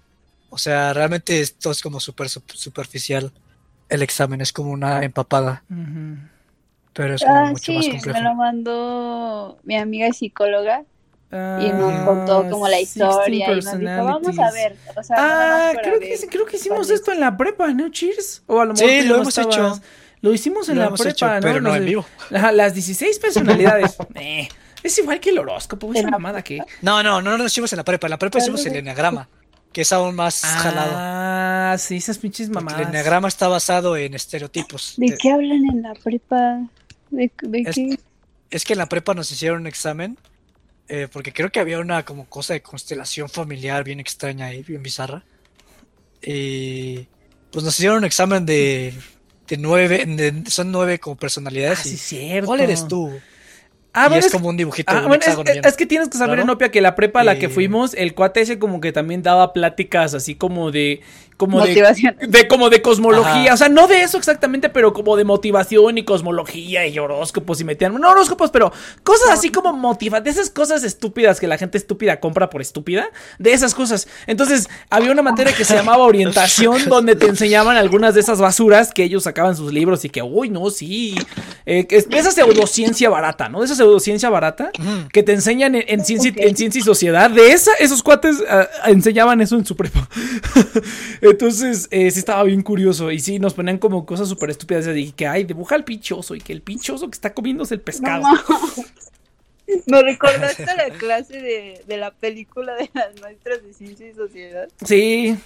O 0.51 0.59
sea, 0.59 0.93
realmente 0.93 1.40
esto 1.40 1.70
es 1.73 1.81
como 1.82 1.98
súper 2.01 2.28
sup- 2.28 2.55
superficial. 2.55 3.32
El 3.89 4.02
examen 4.02 4.40
es 4.40 4.52
como 4.52 4.70
una 4.70 5.02
empapada, 5.05 5.65
pero 6.93 7.15
es 7.15 7.23
como 7.23 7.36
Ah, 7.36 7.44
mucho 7.51 7.73
sí, 7.73 7.77
más 7.77 7.86
me 7.86 7.90
complejo. 7.93 8.20
lo 8.20 8.35
mandó 8.35 9.59
mi 9.65 9.77
amiga 9.77 10.12
psicóloga 10.12 10.85
y 11.31 11.35
Ah, 11.36 11.74
nos 11.77 12.05
contó 12.05 12.48
como 12.48 12.69
la 12.69 12.77
16 12.77 13.11
historia 13.11 13.52
y 13.52 13.56
nos 13.61 13.78
dijo, 13.78 14.05
vamos 14.05 14.39
a 14.39 14.51
ver. 14.52 14.77
O 14.97 15.02
sea, 15.02 15.16
Ah, 15.19 15.73
creo 15.82 15.98
que, 15.98 16.09
ver 16.11 16.19
creo 16.31 16.47
que 16.47 16.56
hicimos 16.56 16.89
esto 16.90 17.11
en 17.12 17.19
la 17.20 17.36
prepa, 17.36 17.66
¿no, 17.74 17.89
Cheers? 17.90 18.43
O 18.47 18.61
a 18.61 18.65
lo 18.65 18.74
mejor 18.74 18.89
Sí, 18.89 19.02
lo 19.02 19.16
hemos 19.16 19.36
estabas. 19.36 19.55
hecho. 19.78 19.82
Lo 20.24 20.32
hicimos 20.32 20.68
en 20.70 20.76
Lo 20.76 20.80
la 20.82 20.86
hemos 20.88 21.01
prepa, 21.01 21.12
hecho, 21.12 21.26
¿no? 21.26 21.40
pero 21.40 21.60
no 21.60 21.68
Nos- 21.68 21.76
en 21.78 21.84
vivo. 21.84 22.06
Ajá, 22.32 22.51
las 22.51 22.72
16 22.72 23.18
personalidades. 23.18 23.94
Eh, 24.14 24.48
es 24.82 24.98
igual 24.98 25.20
que 25.20 25.28
el 25.30 25.38
horóscopo, 25.38 25.90
esa 25.90 25.98
En 26.01 26.05
la 26.06 26.10
mamada 26.12 26.42
que. 26.42 26.60
No, 26.82 27.02
no, 27.02 27.20
no 27.20 27.36
lo 27.36 27.44
hicimos 27.44 27.70
en 27.72 27.76
la 27.76 27.84
prepa. 27.84 28.06
En 28.06 28.10
la 28.12 28.18
prepa 28.18 28.38
hicimos 28.38 28.64
el 28.64 28.76
enneagrama, 28.76 29.28
que 29.72 29.82
es 29.82 29.92
aún 29.92 30.14
más 30.14 30.40
jalado. 30.42 30.92
Ah, 30.96 31.76
sí, 31.78 31.96
esas 31.96 32.16
pinches 32.18 32.48
Porque 32.48 32.64
mamadas. 32.64 32.80
el 32.82 32.88
enneagrama 32.88 33.28
está 33.28 33.48
basado 33.48 33.96
en 33.98 34.14
estereotipos. 34.14 34.94
¿De 34.96 35.06
Eh, 35.09 35.16
qué 35.20 35.30
hablan 35.30 35.62
en 35.72 35.82
la 35.82 35.92
prepa? 35.94 36.60
¿De, 37.10 37.30
de 37.42 37.60
Es- 37.60 37.74
qué? 37.74 37.98
Es 38.51 38.64
que 38.64 38.72
en 38.74 38.78
la 38.78 38.86
prepa 38.88 39.12
nos 39.14 39.30
hicieron 39.30 39.60
un 39.62 39.66
examen, 39.66 40.16
eh, 40.88 41.09
porque 41.12 41.32
creo 41.34 41.51
que 41.51 41.60
había 41.60 41.80
una 41.80 42.05
como 42.05 42.26
cosa 42.28 42.52
de 42.55 42.62
constelación 42.62 43.28
familiar 43.28 43.84
bien 43.84 44.01
extraña 44.01 44.46
ahí, 44.46 44.62
bien 44.62 44.82
bizarra. 44.82 45.22
Y 46.22 47.06
pues 47.51 47.64
nos 47.64 47.74
hicieron 47.74 47.98
un 47.98 48.05
examen 48.05 48.46
de, 48.46 48.94
de 49.48 49.56
nueve, 49.58 50.04
de- 50.06 50.50
son 50.50 50.72
nueve 50.72 50.98
como 50.98 51.14
Ah, 51.16 51.18
personalidades. 51.20 51.80
sí, 51.80 51.94
y, 51.94 51.96
cierto. 51.96 52.46
¿Cuál 52.46 52.60
eres 52.60 52.86
tú? 52.88 53.12
Ah, 53.96 54.06
y 54.06 54.08
bueno, 54.08 54.26
es 54.26 54.32
como 54.32 54.48
un 54.48 54.56
dibujito, 54.56 54.92
ah, 54.92 55.02
un 55.02 55.06
bueno, 55.08 55.22
es- 55.24 55.76
que 55.76 55.86
tienes 55.86 56.08
que 56.08 56.18
saber, 56.18 56.30
raro. 56.38 56.42
Enopia, 56.42 56.70
que 56.72 56.80
la 56.80 56.96
prepa 56.96 57.20
a 57.20 57.24
la 57.24 57.38
que 57.38 57.48
fuimos, 57.48 57.94
el 57.94 58.12
cuate 58.14 58.40
ese 58.40 58.58
como 58.58 58.80
que 58.80 58.90
también 58.90 59.22
daba 59.22 59.52
pláticas 59.52 60.14
así 60.14 60.34
como 60.34 60.72
de. 60.72 61.00
Como 61.36 61.61
de, 61.61 61.69
Motivación. 61.69 62.16
de 62.20 62.47
como 62.47 62.70
de 62.70 62.81
cosmología, 62.81 63.47
Ajá. 63.47 63.55
o 63.55 63.56
sea, 63.56 63.69
no 63.69 63.89
de 63.89 64.02
eso 64.02 64.19
exactamente, 64.19 64.69
pero 64.69 64.93
como 64.93 65.16
de 65.16 65.24
motivación 65.24 65.98
y 65.98 66.05
cosmología 66.05 66.86
y 66.86 66.98
horóscopos 66.98 67.61
y 67.61 67.65
metían, 67.65 68.01
no 68.01 68.11
horóscopos, 68.11 68.51
pero 68.51 68.73
cosas 69.02 69.31
así 69.31 69.51
como 69.51 69.73
motiva, 69.73 70.20
de 70.20 70.31
esas 70.31 70.51
cosas 70.51 70.85
estúpidas 70.85 71.40
que 71.40 71.48
la 71.48 71.59
gente 71.59 71.77
estúpida 71.78 72.20
compra 72.20 72.51
por 72.51 72.61
estúpida, 72.61 73.09
de 73.39 73.52
esas 73.52 73.74
cosas. 73.74 74.06
Entonces, 74.27 74.69
había 74.90 75.11
una 75.11 75.23
materia 75.23 75.52
que 75.52 75.65
se 75.65 75.74
llamaba 75.74 76.05
orientación 76.05 76.85
donde 76.89 77.16
te 77.16 77.27
enseñaban 77.27 77.77
algunas 77.77 78.15
de 78.15 78.20
esas 78.20 78.39
basuras 78.39 78.93
que 78.93 79.02
ellos 79.05 79.24
sacaban 79.24 79.56
sus 79.56 79.73
libros 79.73 80.05
y 80.05 80.11
que, 80.11 80.23
uy, 80.23 80.51
no, 80.51 80.70
sí, 80.70 81.16
eh, 81.66 81.86
de 81.89 82.19
esa 82.19 82.31
pseudociencia 82.31 83.11
barata, 83.11 83.48
¿no? 83.48 83.61
De 83.61 83.66
esa 83.66 83.74
pseudociencia 83.74 84.31
barata 84.31 84.70
que 85.12 85.23
te 85.23 85.32
enseñan 85.32 85.74
en, 85.74 85.85
en 85.89 86.05
ciencia, 86.05 86.32
en 86.36 86.56
ciencia 86.56 86.78
y 86.78 86.82
sociedad. 86.82 87.31
De 87.31 87.52
esa, 87.52 87.73
esos 87.81 88.02
cuates 88.02 88.36
ah, 88.48 88.69
enseñaban 88.86 89.40
eso 89.40 89.56
en 89.56 89.65
su 89.65 89.74
prepa. 89.74 90.09
Entonces, 91.30 91.88
eh, 91.90 92.10
sí 92.10 92.18
estaba 92.18 92.42
bien 92.44 92.62
curioso. 92.62 93.10
Y 93.10 93.18
sí, 93.20 93.38
nos 93.38 93.55
ponían 93.55 93.78
como 93.78 94.05
cosas 94.06 94.28
súper 94.28 94.51
estúpidas. 94.51 94.86
Y 94.86 94.92
dije 94.92 95.12
que, 95.16 95.26
ay, 95.26 95.44
dibuja 95.44 95.74
al 95.74 95.84
pinchoso 95.84 96.34
y 96.34 96.40
que 96.40 96.52
el 96.52 96.62
pinchoso 96.62 97.09
que 97.09 97.14
está 97.14 97.32
comiéndose 97.34 97.74
el 97.74 97.80
pescado. 97.80 98.22
No, 98.22 98.34
Me 99.86 100.02
recordaste 100.02 100.66
la 100.66 100.90
clase 100.98 101.40
de, 101.40 101.82
de 101.86 101.96
la 101.96 102.10
película 102.12 102.74
de 102.74 102.90
las 102.92 103.18
maestras 103.20 103.62
de 103.62 103.72
ciencia 103.72 104.06
y 104.09 104.14
sociedad. 104.14 104.68
Sí, 104.84 105.36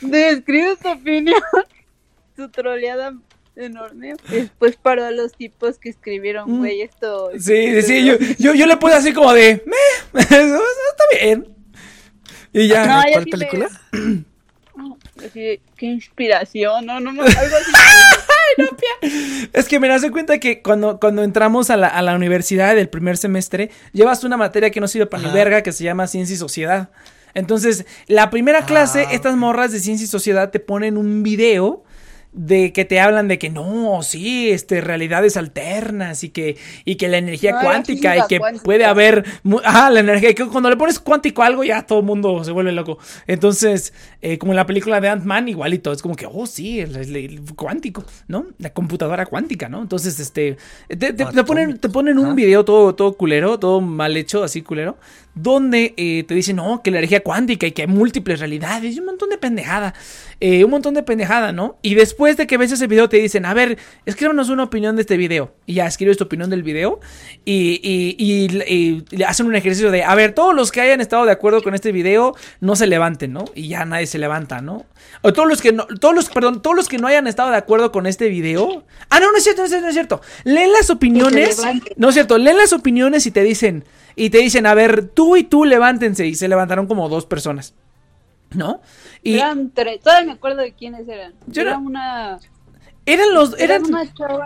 Describe 0.00 0.76
su 0.80 0.88
opinión. 0.88 1.40
Su 2.36 2.48
troleada 2.48 3.14
enorme. 3.56 4.14
Después 4.30 4.76
paró 4.76 5.04
a 5.04 5.10
los 5.10 5.32
tipos 5.32 5.76
que 5.78 5.90
escribieron, 5.90 6.50
Mm. 6.50 6.58
güey, 6.60 6.80
esto. 6.80 7.30
sí, 7.38 7.82
sí. 7.82 8.06
Yo, 8.06 8.14
yo, 8.38 8.54
yo 8.54 8.64
le 8.66 8.76
puse 8.78 8.94
así 8.94 9.12
como 9.12 9.32
de, 9.34 9.62
"Meh, 9.66 10.20
está 10.20 11.04
bien. 11.20 11.46
Y 12.54 12.68
ya. 12.68 12.86
No, 12.86 13.02
¿Cuál 13.12 13.24
película? 13.26 13.68
me- 13.92 14.24
Así 15.26 15.40
de, 15.40 15.60
qué 15.76 15.86
inspiración, 15.86 16.86
no, 16.86 17.00
no, 17.00 17.12
no, 17.12 17.22
algo 17.22 17.32
así. 17.56 17.72
Es 19.52 19.66
que 19.66 19.80
me 19.80 19.88
das 19.88 20.04
cuenta 20.10 20.38
que 20.38 20.60
cuando, 20.62 21.00
cuando 21.00 21.22
entramos 21.22 21.70
a 21.70 21.76
la, 21.76 21.88
a 21.88 22.02
la 22.02 22.14
universidad 22.14 22.74
del 22.74 22.88
primer 22.88 23.16
semestre, 23.16 23.70
llevas 23.92 24.24
una 24.24 24.36
materia 24.36 24.70
que 24.70 24.80
no 24.80 24.88
sirve 24.88 25.06
para 25.06 25.22
ni 25.26 25.32
verga 25.32 25.62
que 25.62 25.72
se 25.72 25.84
llama 25.84 26.06
ciencia 26.06 26.34
y 26.34 26.36
sociedad. 26.36 26.90
Entonces, 27.34 27.86
la 28.08 28.28
primera 28.30 28.66
clase, 28.66 29.06
Ah, 29.08 29.12
estas 29.12 29.32
ok. 29.32 29.38
morras 29.38 29.72
de 29.72 29.80
ciencia 29.80 30.04
y 30.04 30.08
sociedad 30.08 30.50
te 30.50 30.60
ponen 30.60 30.98
un 30.98 31.22
video 31.22 31.82
de 32.32 32.72
que 32.72 32.84
te 32.86 32.98
hablan 32.98 33.28
de 33.28 33.38
que 33.38 33.50
no, 33.50 34.00
sí, 34.02 34.50
este, 34.50 34.80
realidades 34.80 35.36
alternas 35.36 36.24
y 36.24 36.30
que, 36.30 36.56
y 36.84 36.94
que 36.96 37.08
la 37.08 37.18
energía 37.18 37.50
Ah, 37.52 37.56
la 37.56 37.62
cuántica 37.62 38.16
y 38.16 38.26
que 38.26 38.38
cuántica. 38.38 38.64
puede 38.64 38.84
haber, 38.86 39.24
ajá, 39.64 39.90
la 39.90 40.00
energía, 40.00 40.34
que 40.34 40.46
cuando 40.46 40.70
le 40.70 40.76
pones 40.76 40.98
cuántico 40.98 41.42
a 41.42 41.46
algo 41.46 41.62
ya 41.64 41.82
todo 41.86 41.98
el 42.00 42.06
mundo 42.06 42.42
se 42.44 42.50
vuelve 42.52 42.72
loco. 42.72 42.98
Entonces, 43.26 43.92
eh, 44.22 44.38
como 44.38 44.52
en 44.52 44.56
la 44.56 44.66
película 44.66 45.00
de 45.00 45.08
Ant-Man, 45.08 45.48
igualito, 45.48 45.92
es 45.92 46.00
como 46.00 46.14
que, 46.16 46.26
oh, 46.26 46.46
sí, 46.46 46.80
el, 46.80 46.96
el- 46.96 47.16
el 47.16 47.40
cuántico, 47.54 48.04
¿no? 48.28 48.46
La 48.58 48.70
computadora 48.72 49.26
cuántica, 49.26 49.68
¿no? 49.68 49.82
Entonces, 49.82 50.18
este, 50.18 50.56
te, 50.88 50.96
te- 50.96 51.12
te 51.12 51.44
ponen, 51.44 51.78
te 51.78 51.88
ponen 51.90 52.18
un 52.18 52.34
video 52.34 52.64
todo, 52.64 52.94
todo 52.94 53.12
culero, 53.14 53.58
todo 53.58 53.80
mal 53.80 54.16
hecho, 54.16 54.42
así 54.42 54.62
culero, 54.62 54.96
donde 55.34 55.94
eh, 55.96 56.24
te 56.26 56.34
dicen, 56.34 56.56
no, 56.56 56.82
que 56.82 56.90
la 56.90 56.98
energía 56.98 57.22
cuántica 57.22 57.66
y 57.66 57.72
que 57.72 57.82
hay 57.82 57.88
múltiples 57.88 58.40
realidades 58.40 58.94
y 58.94 59.00
un 59.00 59.06
montón 59.06 59.30
de 59.30 59.38
pendejada, 59.38 59.94
eh, 60.40 60.64
un 60.64 60.70
montón 60.70 60.94
de 60.94 61.02
pendejada, 61.02 61.52
¿no? 61.52 61.78
Y 61.80 61.94
después 61.94 62.36
de 62.36 62.46
que 62.46 62.58
ves 62.58 62.72
ese 62.72 62.86
video 62.86 63.08
te 63.08 63.16
dicen, 63.16 63.46
a 63.46 63.54
ver, 63.54 63.78
escríbanos 64.04 64.50
una 64.50 64.64
opinión 64.64 64.96
de 64.96 65.02
este 65.02 65.16
video. 65.16 65.54
Y 65.66 65.74
ya 65.74 65.86
escribes 65.86 66.18
tu 66.18 66.24
opinión 66.24 66.50
del 66.50 66.62
video 66.62 67.00
y, 67.44 67.80
y, 68.18 69.22
hacen 69.24 69.46
un 69.46 69.56
ejercicio 69.56 69.90
de, 69.90 70.02
a 70.04 70.14
ver, 70.14 70.32
todos 70.32 70.54
los 70.54 70.70
que 70.70 70.80
hayan 70.80 71.00
estado 71.00 71.24
de 71.24 71.32
acuerdo 71.32 71.62
con 71.62 71.74
este 71.74 71.92
video, 71.92 72.34
no 72.60 72.76
se 72.76 72.86
levanten, 72.86 73.32
¿no? 73.32 73.44
Y 73.54 73.68
ya 73.68 73.84
nadie 73.84 74.06
se 74.06 74.18
levanta, 74.18 74.60
¿no? 74.60 74.84
O 75.22 75.32
todos 75.32 75.48
los 75.48 75.62
que 75.62 75.72
no, 75.72 75.86
todos 75.86 76.14
los, 76.14 76.28
perdón, 76.28 76.60
todos 76.60 76.76
los 76.76 76.88
que 76.88 76.98
no 76.98 77.06
hayan 77.06 77.26
estado 77.26 77.50
de 77.50 77.56
acuerdo 77.56 77.90
con 77.92 78.06
este 78.06 78.28
video. 78.28 78.84
Ah, 79.08 79.20
no, 79.20 79.30
no 79.30 79.38
es 79.38 79.44
cierto, 79.44 79.62
no 79.62 79.66
es 79.66 79.70
cierto, 79.70 79.84
no 79.84 79.88
es 79.88 79.94
cierto. 79.94 80.20
Leen 80.44 80.72
las 80.72 80.90
opiniones. 80.90 81.60
No 81.96 82.08
es 82.08 82.14
cierto, 82.14 82.38
leen 82.38 82.58
las 82.58 82.72
opiniones 82.72 83.26
y 83.26 83.30
te 83.30 83.42
dicen, 83.42 83.84
y 84.16 84.30
te 84.30 84.38
dicen, 84.38 84.66
a 84.66 84.74
ver, 84.74 85.08
tú 85.08 85.36
y 85.36 85.44
tú 85.44 85.64
levántense. 85.64 86.26
Y 86.26 86.34
se 86.34 86.48
levantaron 86.48 86.86
como 86.86 87.08
dos 87.08 87.26
personas. 87.26 87.74
¿No? 88.54 88.80
Y 89.22 89.36
Eran 89.36 89.70
tres, 89.70 90.00
todavía 90.00 90.26
me 90.26 90.32
acuerdo 90.32 90.58
de 90.58 90.72
quiénes 90.72 91.08
eran. 91.08 91.32
Yo 91.46 91.62
era 91.62 91.78
una. 91.78 92.38
eran 93.06 93.32
los, 93.32 93.58
Era 93.58 93.76
eran, 93.76 93.86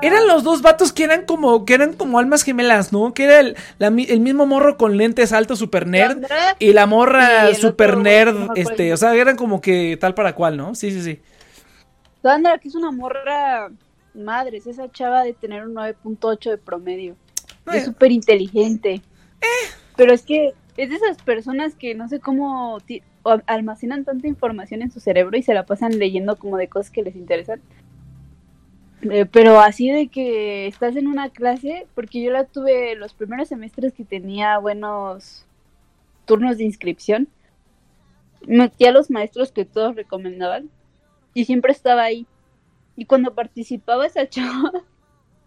eran 0.00 0.26
los 0.28 0.44
dos 0.44 0.62
vatos 0.62 0.92
que 0.92 1.02
eran 1.02 1.24
como, 1.24 1.64
que 1.64 1.74
eran 1.74 1.94
como 1.94 2.20
almas 2.20 2.44
gemelas, 2.44 2.92
¿no? 2.92 3.12
Que 3.14 3.24
era 3.24 3.40
el, 3.40 3.56
la 3.78 3.88
el 3.88 4.20
mismo 4.20 4.46
morro 4.46 4.76
con 4.76 4.96
lentes 4.96 5.32
altos, 5.32 5.58
super 5.58 5.88
nerd. 5.88 6.24
Y 6.60 6.72
la 6.72 6.86
morra 6.86 7.52
super 7.54 7.90
otro, 7.90 8.02
nerd, 8.02 8.34
no 8.34 8.54
este, 8.54 8.92
o 8.92 8.96
sea, 8.96 9.12
eran 9.14 9.36
como 9.36 9.60
que 9.60 9.96
tal 10.00 10.14
para 10.14 10.34
cual, 10.34 10.56
¿no? 10.56 10.76
Sí, 10.76 10.92
sí, 10.92 11.02
sí. 11.02 11.20
Sandra, 12.22 12.58
que 12.58 12.68
es 12.68 12.74
una 12.74 12.92
morra. 12.92 13.70
Madres, 14.14 14.66
esa 14.66 14.90
chava 14.90 15.22
de 15.24 15.34
tener 15.34 15.66
un 15.66 15.74
9.8 15.74 16.50
de 16.50 16.58
promedio. 16.58 17.16
Es 17.72 17.84
súper 17.84 18.12
inteligente. 18.12 19.02
Pero 19.96 20.12
es 20.12 20.22
que 20.22 20.54
es 20.76 20.90
de 20.90 20.96
esas 20.96 21.22
personas 21.22 21.74
que 21.74 21.94
no 21.94 22.08
sé 22.08 22.20
cómo 22.20 22.78
almacenan 23.46 24.04
tanta 24.04 24.28
información 24.28 24.82
en 24.82 24.90
su 24.90 25.00
cerebro 25.00 25.36
y 25.36 25.42
se 25.42 25.54
la 25.54 25.66
pasan 25.66 25.98
leyendo 25.98 26.36
como 26.36 26.56
de 26.56 26.68
cosas 26.68 26.90
que 26.90 27.02
les 27.02 27.16
interesan. 27.16 27.60
Eh, 29.02 29.26
pero 29.26 29.60
así 29.60 29.90
de 29.90 30.08
que 30.08 30.66
estás 30.66 30.96
en 30.96 31.06
una 31.06 31.30
clase, 31.30 31.86
porque 31.94 32.22
yo 32.22 32.30
la 32.30 32.44
tuve 32.44 32.94
los 32.96 33.14
primeros 33.14 33.48
semestres 33.48 33.92
que 33.92 34.04
tenía 34.04 34.58
buenos 34.58 35.46
turnos 36.24 36.58
de 36.58 36.64
inscripción. 36.64 37.28
metí 38.46 38.84
a 38.86 38.92
los 38.92 39.10
maestros 39.10 39.52
que 39.52 39.64
todos 39.64 39.96
recomendaban 39.96 40.70
y 41.34 41.44
siempre 41.46 41.72
estaba 41.72 42.02
ahí. 42.04 42.26
Y 42.96 43.06
cuando 43.06 43.34
participaba 43.34 44.06
esa 44.06 44.28
chava, 44.30 44.72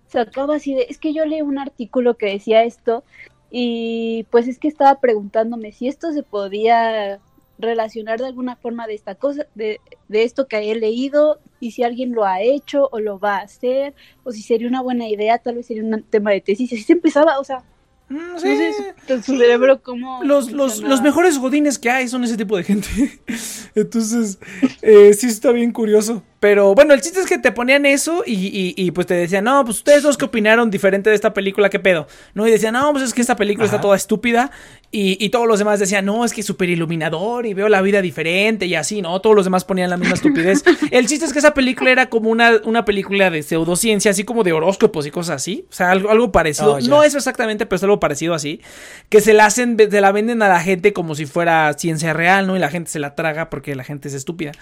sacaba 0.08 0.56
así 0.56 0.74
de, 0.74 0.88
es 0.90 0.98
que 0.98 1.14
yo 1.14 1.26
leí 1.26 1.42
un 1.42 1.60
artículo 1.60 2.18
que 2.18 2.28
decía 2.28 2.64
esto 2.64 3.04
y 3.52 4.26
pues 4.30 4.48
es 4.48 4.60
que 4.60 4.68
estaba 4.68 5.00
preguntándome 5.00 5.72
si 5.72 5.88
esto 5.88 6.12
se 6.12 6.24
podía 6.24 7.20
relacionar 7.58 8.20
de 8.20 8.28
alguna 8.28 8.56
forma 8.56 8.88
de 8.88 8.96
esta 8.96 9.16
cosa, 9.16 9.46
de, 9.54 9.82
de 10.08 10.24
esto 10.24 10.48
que 10.48 10.72
he 10.72 10.76
leído 10.76 11.40
y 11.60 11.72
si 11.72 11.84
alguien 11.84 12.14
lo 12.14 12.26
ha 12.26 12.42
hecho 12.42 12.88
o 12.92 13.00
lo 13.00 13.20
va 13.20 13.38
a 13.38 13.42
hacer 13.42 13.94
o 14.24 14.32
si 14.32 14.42
sería 14.42 14.68
una 14.68 14.82
buena 14.82 15.08
idea, 15.10 15.38
tal 15.40 15.56
vez 15.56 15.68
sería 15.68 15.84
un 15.84 16.04
tema 16.04 16.32
de 16.32 16.42
tesis. 16.42 16.72
Y 16.72 16.76
así 16.76 16.84
se 16.84 16.94
empezaba, 16.94 17.38
o 17.40 17.44
sea, 17.44 17.64
no 18.10 18.40
sí. 18.40 18.48
sé 18.58 18.74
su, 19.08 19.24
su 19.24 19.38
cerebro 19.38 19.82
cómo... 19.82 20.24
Los, 20.24 20.52
los, 20.52 20.80
los 20.82 21.02
mejores 21.02 21.38
godines 21.38 21.78
que 21.80 21.90
hay 21.90 22.08
son 22.08 22.24
ese 22.24 22.38
tipo 22.38 22.58
de 22.58 22.64
gente. 22.64 22.88
Entonces, 23.76 24.40
eh, 24.82 25.14
sí 25.14 25.28
está 25.28 25.52
bien 25.52 25.72
curioso. 25.72 26.24
Pero 26.40 26.74
bueno, 26.74 26.94
el 26.94 27.02
chiste 27.02 27.20
es 27.20 27.26
que 27.28 27.38
te 27.38 27.52
ponían 27.52 27.86
eso 27.86 28.24
y, 28.26 28.34
y- 28.34 28.74
y, 28.78 28.92
pues 28.92 29.08
te 29.08 29.14
decían, 29.14 29.44
no, 29.44 29.64
pues 29.66 29.78
ustedes 29.78 30.04
dos 30.04 30.18
que 30.18 30.24
opinaron 30.24 30.72
diferente 30.72 31.10
de 31.10 31.16
esta 31.16 31.34
película, 31.34 31.70
¿qué 31.70 31.80
pedo? 31.80 32.08
No, 32.34 32.48
y 32.48 32.52
decían, 32.52 32.74
no, 32.76 32.92
pues 32.94 33.04
es 33.04 33.14
que 33.14 33.20
esta 33.20 33.36
película 33.36 33.66
está 33.66 33.82
toda 33.82 33.98
estúpida. 33.98 34.50
Y, 34.92 35.24
y 35.24 35.30
todos 35.30 35.48
los 35.48 35.60
demás 35.60 35.80
decían, 35.80 36.06
no, 36.06 36.26
es 36.26 36.34
que 36.34 36.42
es 36.42 36.48
súper 36.48 36.68
iluminador 36.70 37.46
y 37.46 37.54
veo 37.54 37.70
la 37.70 37.80
vida 37.84 38.02
diferente 38.02 38.66
y 38.66 38.74
así, 38.74 39.04
¿no? 39.04 39.22
Todos 39.22 39.36
los 39.36 39.46
demás 39.46 39.64
ponían 39.64 39.92
la 39.92 39.98
misma 39.98 40.16
estupidez. 40.16 40.64
el 40.92 41.06
chiste 41.06 41.26
es 41.26 41.34
que 41.34 41.38
esa 41.38 41.54
película 41.54 41.92
era 41.92 42.10
como 42.10 42.32
una, 42.32 42.54
una 42.64 42.86
película 42.86 43.30
de 43.30 43.44
pseudociencia, 43.44 44.10
así 44.10 44.24
como 44.24 44.44
de 44.44 44.52
horóscopos 44.52 45.06
y 45.06 45.12
cosas 45.12 45.36
así. 45.36 45.66
O 45.70 45.74
sea, 45.74 45.92
algo, 45.92 46.10
algo 46.10 46.32
parecido. 46.32 46.74
Oh, 46.74 46.80
no 46.82 47.04
eso 47.04 47.18
exactamente, 47.18 47.68
pero 47.68 47.78
es 47.78 47.84
algo 47.84 48.00
parecido 48.00 48.34
así. 48.34 48.62
Que 49.10 49.22
se 49.22 49.34
la 49.34 49.46
hacen, 49.46 49.78
se 49.78 50.02
la 50.02 50.12
venden 50.12 50.42
a 50.42 50.50
la 50.50 50.60
gente 50.60 50.92
como 50.92 51.14
si 51.14 51.28
fuera 51.28 51.72
ciencia 51.74 52.14
real, 52.14 52.48
¿no? 52.48 52.56
Y 52.56 52.60
la 52.60 52.70
gente 52.70 52.90
se 52.90 52.98
la 52.98 53.14
traga 53.14 53.52
porque 53.52 53.76
la 53.76 53.84
gente 53.84 54.08
es 54.08 54.16
estúpida. 54.16 54.54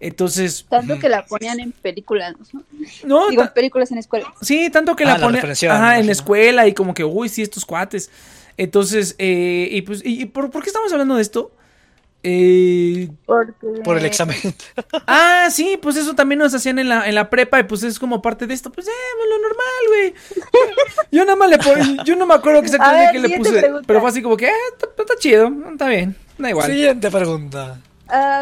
Entonces, 0.00 0.66
Tanto 0.68 0.98
que 0.98 1.08
la 1.08 1.24
ponían 1.24 1.60
en 1.60 1.72
películas, 1.72 2.34
¿no? 2.52 2.64
no, 3.04 3.28
Digo, 3.30 3.44
películas 3.54 3.90
en 3.92 3.98
escuelas. 3.98 4.28
Sí, 4.42 4.68
tanto 4.70 4.94
que 4.94 5.04
Ah, 5.04 5.16
la 5.18 5.30
la 5.30 5.74
ajá, 5.74 5.90
me 5.90 6.00
en 6.00 6.10
escuela 6.10 6.66
y 6.66 6.74
como 6.74 6.92
que, 6.92 7.04
uy, 7.04 7.28
sí, 7.28 7.42
estos 7.42 7.64
cuates. 7.64 8.10
Entonces, 8.56 9.14
eh, 9.18 9.68
y 9.70 9.82
pues, 9.82 10.02
y, 10.04 10.22
y 10.22 10.24
por, 10.26 10.50
por 10.50 10.62
qué 10.62 10.68
estamos 10.70 10.92
hablando 10.92 11.16
de 11.16 11.22
esto? 11.22 11.52
Eh, 12.28 13.08
Porque... 13.24 13.82
Por 13.84 13.98
el 13.98 14.04
examen. 14.06 14.36
ah, 15.06 15.48
sí, 15.50 15.78
pues 15.80 15.96
eso 15.96 16.14
también 16.14 16.38
nos 16.40 16.52
hacían 16.54 16.78
en 16.78 16.88
la, 16.88 17.06
en 17.08 17.14
la 17.14 17.30
prepa 17.30 17.60
y 17.60 17.64
pues 17.64 17.82
es 17.84 17.98
como 18.00 18.20
parte 18.20 18.46
de 18.48 18.54
esto. 18.54 18.72
Pues, 18.72 18.88
eh, 18.88 18.90
lo 19.30 19.38
normal, 19.38 19.66
güey. 19.88 20.14
Yo 21.12 21.24
nada 21.24 21.36
más 21.36 21.50
le 21.50 21.58
pon- 21.58 22.04
yo 22.04 22.16
no 22.16 22.26
me 22.26 22.34
acuerdo 22.34 22.60
exactamente 22.60 23.12
qué 23.12 23.28
le 23.28 23.38
puse, 23.38 23.52
pregunta. 23.60 23.84
pero 23.86 24.00
fue 24.00 24.08
así 24.10 24.22
como 24.22 24.36
que, 24.36 24.48
ah, 24.48 24.52
está, 24.72 24.88
está 25.02 25.14
chido, 25.18 25.50
está 25.70 25.88
bien, 25.88 26.16
da 26.36 26.50
igual. 26.50 26.66
Siguiente 26.70 27.10
pregunta. 27.10 27.80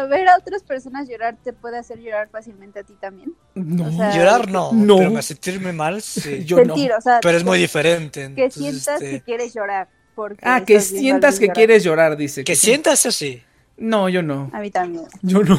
Ver 0.09 0.27
a 0.29 0.37
otras 0.37 0.63
personas 0.63 1.07
llorar 1.09 1.37
te 1.43 1.53
puede 1.53 1.77
hacer 1.77 1.99
llorar 1.99 2.29
fácilmente 2.31 2.79
a 2.79 2.83
ti 2.83 2.93
también. 2.99 3.33
No, 3.55 3.87
O 3.87 3.91
sea, 3.91 4.15
Llorar 4.15 4.49
no, 4.49 4.71
No. 4.73 4.97
pero 4.97 5.11
me 5.11 5.21
sentirme 5.21 5.73
mal, 5.73 6.01
sí. 6.01 6.43
yo 6.43 6.57
Sentir, 6.65 6.89
no. 6.91 6.97
o 6.97 7.01
sea, 7.01 7.19
Pero 7.21 7.37
es 7.37 7.43
muy 7.43 7.57
que- 7.57 7.61
diferente. 7.63 8.19
Que 8.21 8.25
entonces, 8.45 8.53
sientas 8.53 9.01
este, 9.01 9.11
que 9.11 9.21
quieres 9.21 9.53
llorar. 9.53 9.87
Porque 10.15 10.39
Ah, 10.43 10.63
que 10.65 10.79
sientas 10.79 11.37
que 11.39 11.45
llorar. 11.47 11.55
quieres 11.55 11.83
llorar, 11.83 12.17
dice. 12.17 12.43
Que 12.43 12.55
sientas 12.55 12.99
eso 13.05 13.11
sí, 13.11 13.41
No, 13.77 14.07
yo 14.07 14.21
no. 14.21 14.49
A 14.53 14.59
mí 14.61 14.71
también. 14.71 15.03
Yo 15.21 15.43
no. 15.43 15.57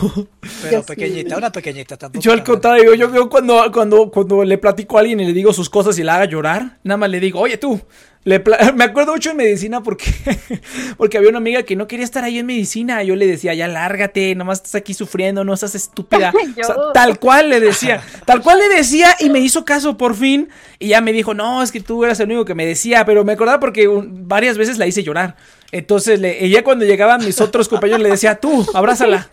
pero 0.63 0.73
Yo 0.73 0.81
sí. 0.81 0.87
pequeñita, 0.87 1.37
una 1.37 1.53
pequeñita 1.53 1.97
tampoco. 1.99 2.23
Yo 2.23 2.33
al 2.33 2.43
contrario, 2.43 2.95
yo, 2.95 3.15
yo 3.15 3.29
cuando, 3.29 3.71
cuando, 3.71 4.11
cuando 4.11 4.43
le 4.43 4.57
platico 4.57 4.97
a 4.97 5.01
alguien 5.01 5.21
y 5.21 5.27
le 5.27 5.33
digo 5.35 5.53
sus 5.53 5.69
cosas 5.69 5.99
y 5.99 6.03
la 6.03 6.15
haga 6.17 6.25
llorar, 6.25 6.79
nada 6.83 6.97
más 6.97 7.11
le 7.11 7.21
digo, 7.21 7.39
oye 7.41 7.59
tú, 7.59 7.79
le 8.27 8.43
me 8.75 8.83
acuerdo 8.83 9.13
mucho 9.13 9.31
en 9.31 9.37
medicina 9.37 9.85
porque, 9.85 10.13
porque 10.99 11.17
había 11.17 11.31
una 11.31 11.39
amiga 11.39 11.63
que 11.63 11.77
no 11.77 11.87
quería 11.87 12.05
estar 12.05 12.25
ahí 12.25 12.41
en 12.41 12.47
medicina. 12.47 13.03
Yo 13.05 13.15
le 13.15 13.25
decía, 13.25 13.55
ya 13.55 13.69
lárgate, 13.69 14.35
nomás 14.35 14.59
estás 14.59 14.75
aquí 14.75 14.95
sufriendo, 14.95 15.45
no 15.45 15.55
estás 15.55 15.77
estúpida. 15.77 16.33
Yo. 16.57 16.63
O 16.63 16.67
sea, 16.67 16.75
tal 16.93 17.21
cual 17.21 17.51
le 17.51 17.61
decía, 17.61 18.03
tal 18.25 18.43
cual 18.43 18.59
le 18.59 18.69
decía 18.69 19.15
y 19.21 19.31
me 19.31 19.39
hizo 19.39 19.65
caso 19.65 19.97
por 19.97 20.17
fin. 20.17 20.49
Y 20.81 20.89
ya 20.89 21.01
me 21.01 21.13
dijo, 21.13 21.35
no, 21.35 21.63
es 21.63 21.71
que 21.71 21.81
tú 21.81 22.05
eras 22.05 22.19
el 22.19 22.27
único 22.27 22.45
que 22.45 22.57
me 22.57 22.67
decía, 22.67 23.05
pero 23.07 23.25
me 23.25 23.33
acordaba 23.35 23.61
porque 23.61 23.87
un- 23.87 24.27
varias 24.29 24.59
veces 24.59 24.77
la 24.77 24.89
hice 24.89 25.05
llorar. 25.05 25.37
Entonces, 25.71 26.19
le, 26.19 26.45
ella 26.45 26.65
cuando 26.65 26.85
llegaban 26.85 27.25
mis 27.25 27.41
otros 27.41 27.69
compañeros 27.69 28.03
le 28.03 28.11
decía, 28.11 28.35
tú, 28.37 28.67
abrázala. 28.75 29.31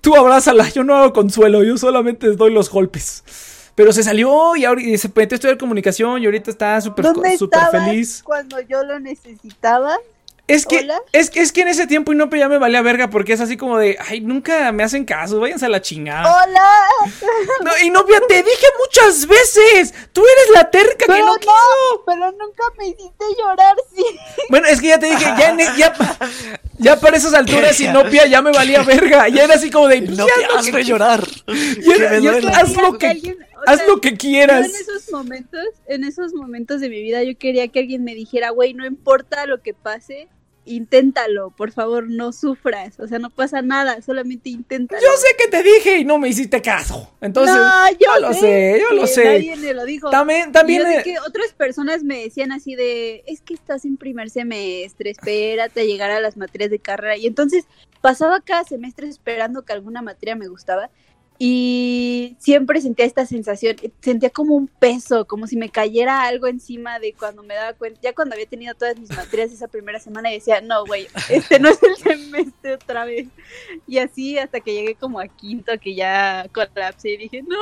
tú 0.00 0.14
abrázala, 0.14 0.68
yo 0.68 0.84
no 0.84 0.94
hago 0.94 1.12
consuelo, 1.12 1.64
yo 1.64 1.76
solamente 1.76 2.28
doy 2.36 2.52
los 2.52 2.70
golpes. 2.70 3.24
Pero 3.76 3.92
se 3.92 4.02
salió 4.02 4.56
y, 4.56 4.64
ahora, 4.64 4.82
y 4.82 4.98
se 4.98 5.08
metió 5.14 5.34
a 5.34 5.36
estudiar 5.36 5.58
comunicación 5.58 6.20
y 6.22 6.24
ahorita 6.26 6.50
está 6.50 6.80
súper 6.80 7.04
¿Dónde 7.04 7.36
súper 7.38 7.60
estabas 7.60 7.84
feliz. 7.86 8.22
cuando 8.24 8.58
yo 8.62 8.82
lo 8.82 8.98
necesitaba? 8.98 9.96
Es 10.48 10.64
que, 10.64 10.78
Hola. 10.78 11.02
es 11.10 11.28
que 11.28 11.40
es 11.40 11.50
que 11.50 11.62
en 11.62 11.68
ese 11.68 11.88
tiempo 11.88 12.12
Inopia 12.12 12.38
ya 12.38 12.48
me 12.48 12.56
valía 12.58 12.80
verga 12.80 13.10
porque 13.10 13.32
es 13.32 13.40
así 13.40 13.56
como 13.56 13.78
de, 13.78 13.98
ay, 14.08 14.20
nunca 14.20 14.70
me 14.70 14.84
hacen 14.84 15.04
caso, 15.04 15.40
váyanse 15.40 15.66
a 15.66 15.68
la 15.68 15.82
chingada. 15.82 16.22
¡Hola! 16.44 16.70
No, 17.64 17.70
Inopia, 17.84 18.20
te 18.28 18.42
dije 18.44 18.66
muchas 18.78 19.26
veces, 19.26 19.92
tú 20.12 20.22
eres 20.22 20.50
la 20.54 20.70
terca 20.70 20.98
que 20.98 21.04
Pero 21.06 21.26
no 21.26 21.32
no, 21.34 21.38
quiso. 21.40 21.52
pero 22.06 22.30
nunca 22.32 22.62
me 22.78 22.86
hiciste 22.88 23.24
llorar, 23.38 23.74
sí. 23.94 24.04
Bueno, 24.48 24.68
es 24.68 24.80
que 24.80 24.86
ya 24.86 24.98
te 25.00 25.06
dije, 25.06 25.24
ya, 25.36 25.48
en- 25.50 25.58
ya, 25.76 25.92
ya 26.78 27.00
para 27.00 27.16
esas 27.16 27.34
alturas 27.34 27.78
Inopia 27.80 28.26
ya 28.26 28.40
me 28.40 28.52
valía 28.52 28.82
verga. 28.84 29.28
Ya 29.28 29.44
era 29.44 29.54
así 29.54 29.68
como 29.70 29.88
de, 29.88 30.00
pues, 30.02 30.16
No 30.16 30.26
ya 30.28 30.34
te 30.34 30.46
lo 30.46 30.58
hazme 30.60 30.72
que- 30.72 30.84
llorar. 30.84 31.26
ya- 31.26 31.44
que 31.46 32.08
me 32.08 32.22
ya 32.22 32.98
que, 32.98 33.06
alguien- 33.08 33.45
haz 33.66 33.78
sea, 33.78 33.86
lo 33.86 34.00
que 34.00 34.16
quieras. 34.16 34.66
en 34.66 34.74
esos 34.74 35.10
momentos, 35.10 35.66
en 35.86 36.04
esos 36.04 36.34
momentos 36.34 36.80
de 36.80 36.88
mi 36.88 37.02
vida, 37.02 37.22
yo 37.22 37.36
quería 37.36 37.68
que 37.68 37.80
alguien 37.80 38.04
me 38.04 38.14
dijera, 38.14 38.50
güey, 38.50 38.74
no 38.74 38.86
importa 38.86 39.46
lo 39.46 39.62
que 39.62 39.74
pase, 39.74 40.28
inténtalo, 40.66 41.50
por 41.50 41.72
favor, 41.72 42.10
no 42.10 42.32
sufras. 42.32 42.98
O 43.00 43.06
sea, 43.06 43.18
no 43.18 43.30
pasa 43.30 43.62
nada, 43.62 44.02
solamente 44.02 44.50
inténtalo. 44.50 45.00
Yo 45.00 45.08
sé 45.16 45.28
que 45.38 45.48
te 45.48 45.62
dije 45.62 45.98
y 45.98 46.04
no 46.04 46.18
me 46.18 46.28
hiciste 46.28 46.60
caso. 46.60 47.10
Entonces, 47.20 47.56
no, 47.56 47.90
yo, 47.92 47.98
yo 48.00 48.20
lo 48.20 48.34
sé, 48.34 48.80
yo 48.80 48.94
lo 48.94 49.06
sé. 49.06 49.24
Nadie 49.24 49.56
me 49.56 49.72
lo 49.72 49.84
dijo. 49.84 50.10
También, 50.10 50.52
también. 50.52 50.82
yo 50.82 50.88
sé 50.88 51.02
que 51.04 51.18
otras 51.20 51.52
personas 51.52 52.02
me 52.04 52.22
decían 52.22 52.52
así 52.52 52.74
de, 52.74 53.22
es 53.26 53.40
que 53.40 53.54
estás 53.54 53.84
en 53.84 53.96
primer 53.96 54.28
semestre, 54.28 55.10
espérate 55.10 55.80
a 55.80 55.84
llegar 55.84 56.10
a 56.10 56.20
las 56.20 56.36
materias 56.36 56.70
de 56.70 56.78
carrera. 56.78 57.16
Y 57.16 57.26
entonces 57.26 57.64
pasaba 58.00 58.40
cada 58.40 58.64
semestre 58.64 59.08
esperando 59.08 59.64
que 59.64 59.72
alguna 59.72 60.02
materia 60.02 60.36
me 60.36 60.48
gustaba 60.48 60.90
y 61.38 62.36
siempre 62.38 62.80
sentía 62.80 63.04
esta 63.04 63.26
sensación, 63.26 63.76
sentía 64.00 64.30
como 64.30 64.54
un 64.54 64.68
peso, 64.68 65.26
como 65.26 65.46
si 65.46 65.56
me 65.56 65.68
cayera 65.68 66.22
algo 66.22 66.46
encima 66.46 66.98
de 66.98 67.12
cuando 67.12 67.42
me 67.42 67.54
daba 67.54 67.74
cuenta, 67.74 68.00
ya 68.02 68.14
cuando 68.14 68.34
había 68.34 68.46
tenido 68.46 68.74
todas 68.74 68.98
mis 68.98 69.10
materias 69.10 69.52
esa 69.52 69.68
primera 69.68 70.00
semana 70.00 70.30
y 70.30 70.34
decía, 70.34 70.60
no, 70.60 70.84
güey, 70.86 71.08
este 71.28 71.58
no 71.58 71.68
es 71.68 71.82
el 71.82 71.96
semestre 71.96 72.74
otra 72.74 73.04
vez. 73.04 73.28
Y 73.86 73.98
así 73.98 74.38
hasta 74.38 74.60
que 74.60 74.72
llegué 74.72 74.94
como 74.94 75.20
a 75.20 75.28
quinto, 75.28 75.72
que 75.80 75.94
ya 75.94 76.46
colapsé 76.52 77.10
y 77.10 77.16
dije, 77.16 77.42
no, 77.42 77.56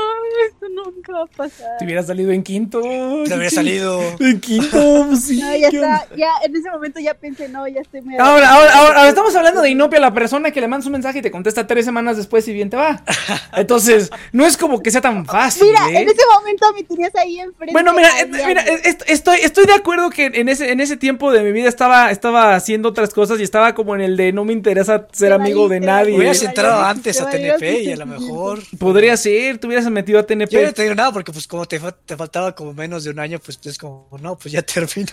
esto 0.49 0.69
nunca 0.69 1.13
va 1.13 1.23
a 1.25 1.27
pasar. 1.27 1.79
Te 1.79 1.85
hubiera 1.85 2.03
salido 2.03 2.31
en 2.31 2.43
quinto. 2.43 2.81
Te 3.27 3.35
habría 3.35 3.51
salido. 3.51 4.01
En 4.21 4.41
quinto, 4.41 5.07
pues 5.09 5.25
sí. 5.25 5.41
No, 5.41 5.57
ya 5.57 5.71
¿qué 5.71 5.77
está, 5.77 6.09
ya 6.17 6.33
en 6.45 6.57
ese 6.57 6.71
momento 6.71 7.01
ya 7.01 7.15
pensé, 7.15 7.49
no, 7.49 7.67
ya 7.67 7.81
estoy 7.81 8.03
muy 8.03 8.17
Ahora, 8.17 8.51
ahora, 8.51 8.73
ahora, 8.75 8.99
ahora 8.99 9.09
estamos 9.09 9.35
hablando 9.35 9.61
de 9.63 9.71
Inopia, 9.71 10.01
la 10.01 10.15
persona 10.15 10.51
que 10.51 10.61
le 10.61 10.69
mandas 10.69 10.87
un 10.87 10.93
mensaje 10.93 11.19
y 11.19 11.23
te 11.23 11.31
contesta 11.31 11.67
tres 11.67 11.85
semanas 11.85 12.17
después 12.17 12.47
y 12.49 12.53
bien 12.53 12.71
te 12.71 12.77
va. 12.77 13.03
Entonces, 13.65 14.11
no 14.33 14.47
es 14.47 14.57
como 14.57 14.83
que 14.83 14.91
sea 14.91 15.01
tan 15.01 15.25
fácil. 15.27 15.67
Mira, 15.67 15.89
¿eh? 15.91 16.03
en 16.03 16.09
ese 16.09 16.23
momento 16.39 16.67
me 16.75 16.83
tenías 16.85 17.15
ahí 17.17 17.41
enfrente. 17.41 17.73
Bueno, 17.73 17.93
mira, 17.95 18.09
eh, 18.21 18.27
mira, 18.47 18.63
eh, 18.67 18.81
est- 18.85 19.03
estoy, 19.07 19.39
estoy 19.43 19.67
de 19.67 19.73
acuerdo 19.73 20.11
que 20.11 20.27
en 20.27 20.49
ese, 20.49 20.71
en 20.73 20.81
ese 20.81 20.97
tiempo 20.97 21.33
de 21.33 21.43
mi 21.43 21.53
vida 21.53 21.69
estaba, 21.69 22.11
estaba 22.11 22.55
haciendo 22.55 22.89
otras 22.91 23.13
cosas 23.15 23.41
y 23.41 23.43
estaba 23.43 23.75
como 23.75 23.95
en 23.95 24.01
el 24.03 24.17
de 24.17 24.33
no 24.33 24.45
me 24.45 24.53
interesa 24.53 25.07
ser 25.13 25.29
Te 25.31 25.35
amigo 25.35 25.63
de 25.69 25.81
valiste, 25.81 25.87
nadie. 25.87 26.17
Hubieras 26.17 26.43
entrado 26.43 26.81
valiste, 26.83 27.11
antes 27.11 27.17
te 27.19 27.23
a 27.23 27.31
TNP 27.31 27.83
y 27.83 27.93
a 27.93 27.97
lo 27.97 28.07
mejor. 28.07 28.61
Podría 28.79 29.17
ser, 29.17 29.59
te 29.59 29.67
hubieras 29.67 29.87
metido 29.91 30.19
a 30.19 30.23
TNP. 30.27 30.53
Yo 30.53 30.63
no 30.67 30.73
te 30.73 30.83
digo 30.83 30.95
nada 30.95 31.13
porque 31.13 31.33
pues 31.33 31.47
como 31.47 31.67
te, 31.67 31.79
fa- 31.81 31.93
te 31.93 32.17
faltaba 32.17 32.55
como 32.55 32.73
menos 32.75 33.05
de 33.05 33.11
un 33.11 33.19
año, 33.21 33.39
pues 33.39 33.59
es 33.65 33.79
como, 33.79 34.09
no, 34.21 34.37
pues 34.37 34.53
ya 34.53 34.63
termina. 34.63 35.13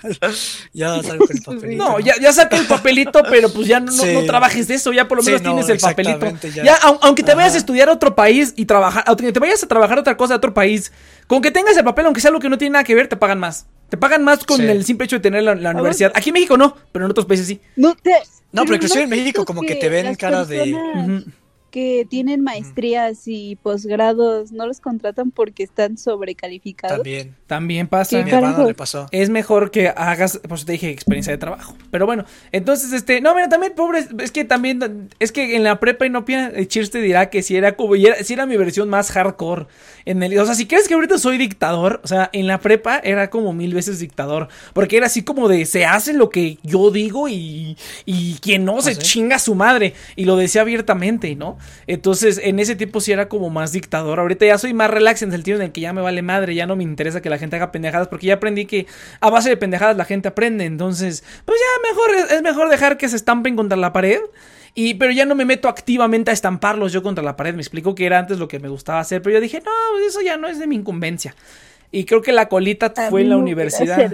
ya 0.73 1.01
salgo 1.03 1.25
con 1.27 1.37
el 1.37 1.43
papelito. 1.45 1.83
No, 1.83 1.99
ya, 1.99 2.15
ya 2.19 2.33
saqué 2.33 2.55
el 2.57 2.65
papelito, 2.67 3.21
pero 3.29 3.51
pues 3.51 3.67
ya 3.67 3.79
no, 3.79 3.91
no- 3.91 4.01
Sí. 4.03 4.13
no 4.13 4.23
trabajes 4.25 4.67
de 4.67 4.75
eso, 4.75 4.91
ya 4.91 5.07
por 5.07 5.17
lo 5.17 5.23
Sí, 5.23 5.27
menos 5.29 5.41
no, 5.43 5.49
tienes 5.51 5.69
el 5.69 5.77
papelito. 5.79 6.15
exactamente, 6.25 6.51
Ya, 6.51 6.63
ya. 6.63 6.79
au- 6.81 6.97
aunque 7.01 7.21
te 7.23 7.35
vayas 7.35 7.53
a 7.53 7.57
estudiar 7.57 7.89
a 7.89 7.91
otro 7.93 8.15
país 8.15 8.40
y 8.55 8.65
trabajar, 8.65 9.03
aunque 9.07 9.31
te 9.31 9.39
vayas 9.39 9.63
a 9.63 9.67
trabajar 9.67 9.97
otra 9.99 10.17
cosa 10.17 10.33
a 10.33 10.37
otro 10.37 10.53
país, 10.53 10.91
con 11.27 11.41
que 11.41 11.51
tengas 11.51 11.75
el 11.77 11.83
papel, 11.83 12.05
aunque 12.05 12.21
sea 12.21 12.29
algo 12.29 12.39
que 12.39 12.49
no 12.49 12.57
tiene 12.57 12.73
nada 12.73 12.83
que 12.83 12.95
ver, 12.95 13.07
te 13.07 13.15
pagan 13.17 13.39
más. 13.39 13.65
Te 13.89 13.97
pagan 13.97 14.23
más 14.23 14.45
con 14.45 14.57
Sí. 14.57 14.63
el 14.67 14.85
simple 14.85 15.05
hecho 15.05 15.17
de 15.17 15.21
tener 15.21 15.43
la, 15.43 15.53
la 15.55 15.71
universidad. 15.71 16.11
Aquí 16.15 16.29
en 16.29 16.33
México 16.35 16.57
no, 16.57 16.75
pero 16.91 17.05
en 17.05 17.11
otros 17.11 17.25
países 17.25 17.47
sí. 17.47 17.59
No, 17.75 17.93
te- 17.95 18.11
No, 18.53 18.63
pero 18.63 18.75
inclusive 18.75 19.03
en 19.03 19.09
México 19.09 19.45
como 19.45 19.61
que 19.61 19.75
te 19.75 19.89
ven 19.89 20.05
las 20.05 20.17
cara 20.17 20.45
de- 20.45 20.57
personas- 20.57 21.21
Ujú. 21.23 21.31
Que 21.71 22.05
tienen 22.07 22.41
maestrías 22.41 23.23
y 23.25 23.55
posgrados 23.55 24.51
no 24.51 24.67
los 24.67 24.81
contratan 24.81 25.31
porque 25.31 25.63
están 25.63 25.97
sobrecalificados. 25.97 26.97
También. 26.97 27.35
También 27.47 27.87
pasa. 27.87 28.19
A 28.19 28.23
mi 28.23 28.29
¿Qué 28.29 28.35
hermano 28.35 28.67
le 28.67 28.73
pasó. 28.73 29.07
es 29.11 29.29
mejor 29.29 29.71
que 29.71 29.87
hagas, 29.89 30.37
por 30.37 30.57
eso 30.57 30.65
te 30.65 30.73
dije 30.73 30.89
experiencia 30.89 31.31
de 31.31 31.37
trabajo. 31.37 31.75
Pero 31.89 32.05
bueno, 32.05 32.25
entonces, 32.51 32.93
este, 32.93 33.21
no, 33.21 33.33
mira, 33.33 33.49
también, 33.49 33.73
pobre, 33.73 34.05
es 34.19 34.31
que 34.31 34.43
también, 34.45 35.09
es 35.19 35.31
que 35.31 35.55
en 35.55 35.63
la 35.63 35.79
prepa 35.79 36.05
Inopia, 36.05 36.47
el 36.47 36.67
Cheers 36.67 36.91
te 36.91 37.01
dirá 37.01 37.29
que 37.29 37.41
si 37.41 37.55
era 37.55 37.75
como, 37.75 37.95
y 37.95 38.05
era, 38.05 38.17
si 38.23 38.33
era 38.33 38.45
mi 38.45 38.57
versión 38.57 38.89
más 38.89 39.11
hardcore. 39.11 39.67
En 40.05 40.21
el, 40.23 40.37
o 40.37 40.45
sea, 40.45 40.55
si 40.55 40.65
crees 40.65 40.87
que 40.87 40.93
ahorita 40.93 41.17
soy 41.17 41.37
dictador, 41.37 42.01
o 42.03 42.07
sea, 42.07 42.29
en 42.33 42.47
la 42.47 42.59
prepa 42.59 42.99
era 43.03 43.29
como 43.29 43.53
mil 43.53 43.73
veces 43.73 43.99
dictador. 43.99 44.49
Porque 44.73 44.97
era 44.97 45.05
así 45.05 45.23
como 45.23 45.47
de, 45.47 45.65
se 45.65 45.85
hace 45.85 46.13
lo 46.13 46.29
que 46.29 46.57
yo 46.63 46.91
digo 46.91 47.29
y, 47.29 47.77
y 48.05 48.35
quien 48.41 48.65
no 48.65 48.81
se 48.81 48.95
sí? 48.95 49.01
chinga 49.01 49.37
a 49.37 49.39
su 49.39 49.55
madre. 49.55 49.93
Y 50.15 50.25
lo 50.25 50.35
decía 50.35 50.61
abiertamente, 50.61 51.35
¿no? 51.35 51.57
Entonces, 51.87 52.39
en 52.43 52.59
ese 52.59 52.75
tiempo 52.75 53.01
sí 53.01 53.11
era 53.11 53.29
como 53.29 53.49
más 53.49 53.71
dictador. 53.71 54.19
Ahorita 54.19 54.45
ya 54.45 54.57
soy 54.57 54.73
más 54.73 54.89
relax 54.89 55.21
en 55.21 55.29
el 55.29 55.35
sentido 55.35 55.57
en 55.57 55.63
el 55.63 55.71
que 55.71 55.81
ya 55.81 55.93
me 55.93 56.01
vale 56.01 56.21
madre, 56.21 56.55
ya 56.55 56.65
no 56.65 56.75
me 56.75 56.83
interesa 56.83 57.21
que 57.21 57.29
la 57.29 57.37
gente 57.37 57.55
haga 57.55 57.71
pendejadas, 57.71 58.07
porque 58.07 58.27
ya 58.27 58.35
aprendí 58.35 58.65
que 58.65 58.87
a 59.19 59.29
base 59.29 59.49
de 59.49 59.57
pendejadas 59.57 59.97
la 59.97 60.05
gente 60.05 60.27
aprende. 60.27 60.65
Entonces, 60.65 61.23
pues 61.45 61.59
ya 61.59 61.89
mejor, 61.89 62.31
es, 62.31 62.41
mejor 62.41 62.69
dejar 62.69 62.97
que 62.97 63.09
se 63.09 63.15
estampen 63.15 63.55
contra 63.55 63.77
la 63.77 63.93
pared. 63.93 64.19
Y, 64.73 64.93
pero 64.93 65.11
ya 65.11 65.25
no 65.25 65.35
me 65.35 65.43
meto 65.43 65.67
activamente 65.67 66.31
a 66.31 66.33
estamparlos 66.33 66.93
yo 66.93 67.03
contra 67.03 67.23
la 67.23 67.35
pared. 67.35 67.53
Me 67.53 67.61
explico 67.61 67.93
que 67.93 68.05
era 68.05 68.19
antes 68.19 68.39
lo 68.39 68.47
que 68.47 68.59
me 68.59 68.69
gustaba 68.69 68.99
hacer. 68.99 69.21
Pero 69.21 69.35
yo 69.35 69.41
dije, 69.41 69.59
no, 69.59 69.71
pues 69.93 70.07
eso 70.07 70.21
ya 70.21 70.37
no 70.37 70.47
es 70.47 70.59
de 70.59 70.67
mi 70.67 70.75
incumbencia. 70.75 71.35
Y 71.91 72.05
creo 72.05 72.21
que 72.21 72.31
la 72.31 72.47
colita 72.47 72.93
A 72.95 73.09
fue 73.09 73.21
en 73.21 73.29
la 73.29 73.37
universidad. 73.37 74.13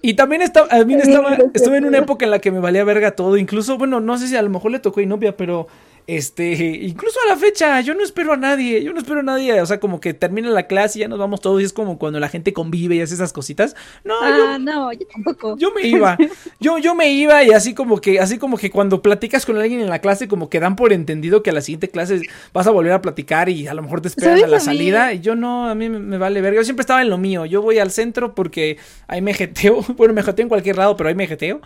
Y 0.00 0.14
también 0.14 0.40
estaba, 0.40 0.68
a 0.70 0.84
mí 0.84 0.94
estaba, 0.94 1.36
estuve 1.52 1.76
en 1.76 1.84
una 1.84 1.98
época 1.98 2.24
en 2.24 2.30
la 2.30 2.38
que 2.38 2.50
me 2.50 2.58
valía 2.58 2.84
verga 2.84 3.10
todo. 3.10 3.36
Incluso, 3.36 3.76
bueno, 3.76 4.00
no 4.00 4.16
sé 4.16 4.28
si 4.28 4.36
a 4.36 4.42
lo 4.42 4.48
mejor 4.48 4.70
le 4.70 4.78
tocó 4.78 5.02
Inopia, 5.02 5.36
pero 5.36 5.68
este, 6.08 6.54
incluso 6.54 7.18
a 7.26 7.28
la 7.28 7.36
fecha, 7.36 7.82
yo 7.82 7.94
no 7.94 8.02
espero 8.02 8.32
a 8.32 8.36
nadie, 8.38 8.82
yo 8.82 8.94
no 8.94 8.98
espero 8.98 9.20
a 9.20 9.22
nadie. 9.22 9.60
O 9.60 9.66
sea, 9.66 9.78
como 9.78 10.00
que 10.00 10.14
termina 10.14 10.48
la 10.48 10.66
clase 10.66 10.98
y 10.98 11.00
ya 11.02 11.08
nos 11.08 11.18
vamos 11.18 11.42
todos. 11.42 11.60
Y 11.60 11.64
es 11.66 11.74
como 11.74 11.98
cuando 11.98 12.18
la 12.18 12.30
gente 12.30 12.54
convive 12.54 12.94
y 12.96 13.02
hace 13.02 13.12
esas 13.12 13.34
cositas. 13.34 13.76
No, 14.04 14.14
yo, 14.14 14.46
Ah, 14.48 14.58
no, 14.58 14.90
yo 14.94 15.06
tampoco. 15.06 15.58
yo 15.58 15.70
me 15.74 15.86
iba. 15.86 16.16
Yo, 16.60 16.78
yo 16.78 16.94
me 16.94 17.10
iba 17.12 17.44
y 17.44 17.50
así 17.50 17.74
como 17.74 18.00
que, 18.00 18.18
así 18.20 18.38
como 18.38 18.56
que 18.56 18.70
cuando 18.70 19.00
platicas 19.02 19.44
con 19.46 19.58
alguien 19.58 19.80
en 19.80 19.88
la 19.90 20.00
clase, 20.00 20.26
como 20.28 20.48
que 20.48 20.58
dan 20.60 20.74
por 20.76 20.92
entendido 20.92 21.42
que 21.42 21.50
a 21.50 21.52
la 21.52 21.60
siguiente 21.60 21.88
clase 21.88 22.22
vas 22.52 22.66
a 22.66 22.70
volver 22.70 22.92
a 22.92 23.00
platicar 23.02 23.48
y 23.48 23.68
a 23.68 23.74
lo 23.74 23.82
mejor 23.82 24.00
te 24.00 24.08
esperan 24.08 24.30
¿Sabes 24.38 24.44
a 24.44 24.48
la 24.48 24.56
a 24.56 24.60
salida. 24.60 25.12
Y 25.12 25.20
yo 25.20 25.36
no, 25.36 25.68
a 25.68 25.74
mí 25.74 25.88
me, 25.88 25.98
me 26.00 26.16
vale 26.18 26.40
verga. 26.40 26.56
Yo 26.60 26.64
siempre 26.64 26.80
estaba 26.80 27.02
en 27.02 27.10
lo 27.10 27.18
mío. 27.18 27.44
Yo 27.44 27.60
voy 27.62 27.78
al 27.78 27.90
centro 27.92 28.34
porque 28.34 28.78
ahí 29.06 29.20
me 29.20 29.34
jeteo. 29.34 29.84
Bueno, 29.96 30.14
me 30.14 30.22
jeteo 30.22 30.44
en 30.44 30.48
cualquier 30.48 30.76
lado, 30.78 30.96
pero 30.96 31.10
ahí 31.10 31.14
me 31.14 31.26
jeteo. 31.26 31.60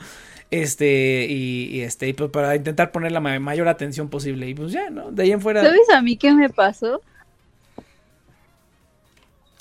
Este, 0.53 1.27
y, 1.31 1.71
y 1.77 1.81
este, 1.81 2.09
y 2.09 2.13
pues 2.13 2.31
para 2.31 2.55
intentar 2.55 2.93
poner 2.93 3.11
la 3.11 3.21
ma- 3.21 3.39
mayor 3.41 3.69
atención 3.69 4.11
posible. 4.11 4.47
Y 4.51 4.55
pues 4.55 4.71
ya, 4.71 4.91
¿no? 4.91 5.11
De 5.11 5.23
ahí 5.23 5.33
en 5.33 5.41
fuera. 5.41 5.63
¿Sabes 5.65 5.89
a 5.95 6.03
mí 6.03 6.19
qué 6.19 6.31
me 6.35 6.51
pasó? 6.51 7.01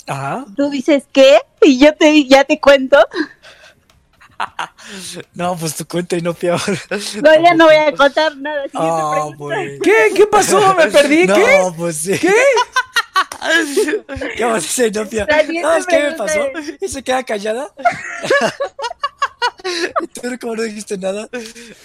Ajá. 0.06 0.44
Tú 0.54 0.68
dices, 0.68 1.04
¿qué? 1.10 1.38
Y 1.62 1.78
yo 1.78 1.94
te, 1.94 2.24
ya 2.26 2.44
te 2.44 2.60
cuento. 2.60 2.98
No, 5.34 5.56
pues 5.56 5.76
tu 5.76 5.86
cuenta 5.86 6.16
y 6.16 6.20
no 6.20 6.34
peor. 6.34 6.60
No, 7.22 7.42
ya 7.44 7.54
no 7.54 7.66
voy 7.66 7.76
a 7.76 7.92
contar 7.94 8.36
nada. 8.36 8.64
Pregunta. 8.64 9.36
pues. 9.38 9.80
¿Qué? 9.80 9.94
¿Qué 10.16 10.26
pasó? 10.26 10.74
¿Me 10.74 10.88
perdí? 10.88 11.24
No, 11.28 11.34
¿Qué? 11.36 11.58
pues 11.76 11.96
sí. 11.98 12.18
¿Qué? 12.18 12.28
¿Qué 14.36 14.44
vas 14.44 14.54
a 14.54 14.56
hacer, 14.56 14.92
siguiente 14.92 15.26
No, 15.62 15.74
es 15.76 15.86
que 15.86 15.98
me 15.98 16.12
pasó. 16.12 16.40
Y 16.80 16.88
se 16.88 17.04
queda 17.04 17.22
callada. 17.22 17.68
Y 20.02 20.06
tú 20.06 20.20
como 20.40 20.56
no 20.56 20.62
dijiste 20.62 20.98
nada. 20.98 21.28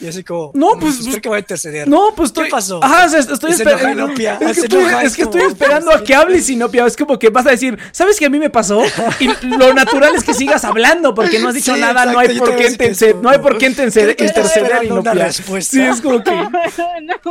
Y 0.02 0.08
así 0.08 0.24
como. 0.24 0.52
No, 0.54 0.72
pues, 0.80 1.00
pues, 1.04 1.20
que 1.20 1.30
va 1.30 1.38
a 1.38 1.40
interceder. 1.40 1.88
No, 1.88 2.14
pues 2.16 2.30
estoy. 2.30 2.46
¿Qué 2.46 2.52
pasó? 2.52 2.84
Ajá, 2.84 3.10
se- 3.10 3.20
estoy 3.34 3.52
esperando. 3.52 4.08
Es 4.18 4.60
que, 4.60 4.66
enoja, 4.78 5.02
es 5.04 5.08
es 5.12 5.16
que 5.16 5.22
estoy 5.24 5.42
como, 5.42 5.52
esperando 5.54 5.92
a 5.92 6.04
que 6.04 6.16
hables, 6.16 6.50
Inopia. 6.50 6.86
Es 6.86 6.96
como 6.98 7.18
que 7.20 7.30
vas 7.30 7.46
a 7.48 7.52
decir, 7.52 7.78
¿sabes 7.92 8.18
que 8.20 8.26
a 8.26 8.30
mí 8.30 8.40
me 8.40 8.50
pasó? 8.50 8.82
Y 9.20 9.28
lo 9.48 9.74
natural 9.74 10.16
es 10.16 10.24
que 10.24 10.34
sigas 10.34 10.64
hablando 10.66 11.14
porque 11.14 11.40
no 11.40 11.50
has 11.50 11.56
dicho 11.56 11.74
Sí, 11.76 11.82
nada, 11.82 12.06
no 12.06 12.20
hay 12.20 12.38
por 12.38 12.56
qué 12.56 12.56
sé 12.56 12.58
que 12.58 12.66
es 12.66 12.72
interceder, 12.72 13.12
como- 13.14 13.24
no 13.24 13.30
hay 13.30 13.40
por 13.40 13.58
qué 13.58 13.66
interceder, 13.68 14.16
Creo 14.16 14.84
Inopia. 14.84 15.32
Sí, 15.62 15.82
es 15.82 16.02
como 16.02 16.24
que 16.24 16.32
no, 16.36 17.22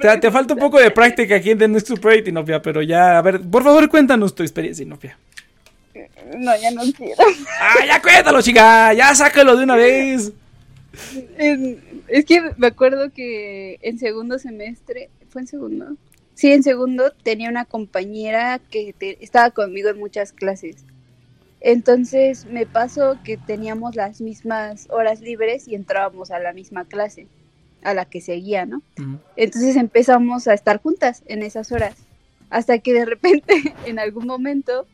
te, 0.00 0.18
te 0.18 0.30
falta 0.30 0.54
un 0.54 0.60
poco 0.60 0.78
de 0.78 0.90
práctica 0.90 1.36
aquí 1.36 1.50
en 1.50 1.58
The 1.58 1.68
Next 1.68 1.88
Super 1.88 2.26
Inopia, 2.26 2.60
pero 2.62 2.82
ya, 2.82 3.18
a 3.18 3.22
ver, 3.22 3.40
por 3.40 3.62
favor, 3.64 3.88
cuéntanos 3.88 4.34
tu 4.34 4.42
experiencia, 4.42 4.82
Inopia. 4.82 5.18
No, 6.36 6.56
ya 6.60 6.70
no 6.70 6.82
quiero. 6.96 7.22
Ah, 7.60 7.84
ya 7.86 8.00
cuéntalo, 8.02 8.40
chica, 8.42 8.92
ya 8.94 9.14
sácalo 9.14 9.56
de 9.56 9.64
una 9.64 9.76
vez. 9.76 10.32
Es 12.08 12.24
que 12.24 12.42
me 12.56 12.66
acuerdo 12.68 13.10
que 13.12 13.78
en 13.82 13.98
segundo 13.98 14.38
semestre, 14.38 15.10
¿fue 15.28 15.42
en 15.42 15.46
segundo? 15.46 15.96
Sí, 16.34 16.52
en 16.52 16.62
segundo 16.62 17.12
tenía 17.22 17.50
una 17.50 17.64
compañera 17.64 18.60
que 18.70 18.92
te- 18.92 19.22
estaba 19.22 19.50
conmigo 19.50 19.88
en 19.90 19.98
muchas 19.98 20.32
clases. 20.32 20.76
Entonces 21.60 22.46
me 22.46 22.66
pasó 22.66 23.18
que 23.24 23.36
teníamos 23.36 23.96
las 23.96 24.20
mismas 24.20 24.86
horas 24.90 25.20
libres 25.20 25.66
y 25.66 25.74
entrábamos 25.74 26.30
a 26.30 26.38
la 26.38 26.52
misma 26.52 26.84
clase, 26.84 27.26
a 27.82 27.94
la 27.94 28.04
que 28.04 28.20
seguía, 28.20 28.64
¿no? 28.66 28.82
Entonces 29.36 29.74
empezamos 29.76 30.46
a 30.46 30.54
estar 30.54 30.80
juntas 30.80 31.22
en 31.26 31.42
esas 31.42 31.72
horas. 31.72 31.94
Hasta 32.50 32.78
que 32.78 32.92
de 32.92 33.04
repente, 33.04 33.74
en 33.86 33.98
algún 33.98 34.26
momento, 34.26 34.86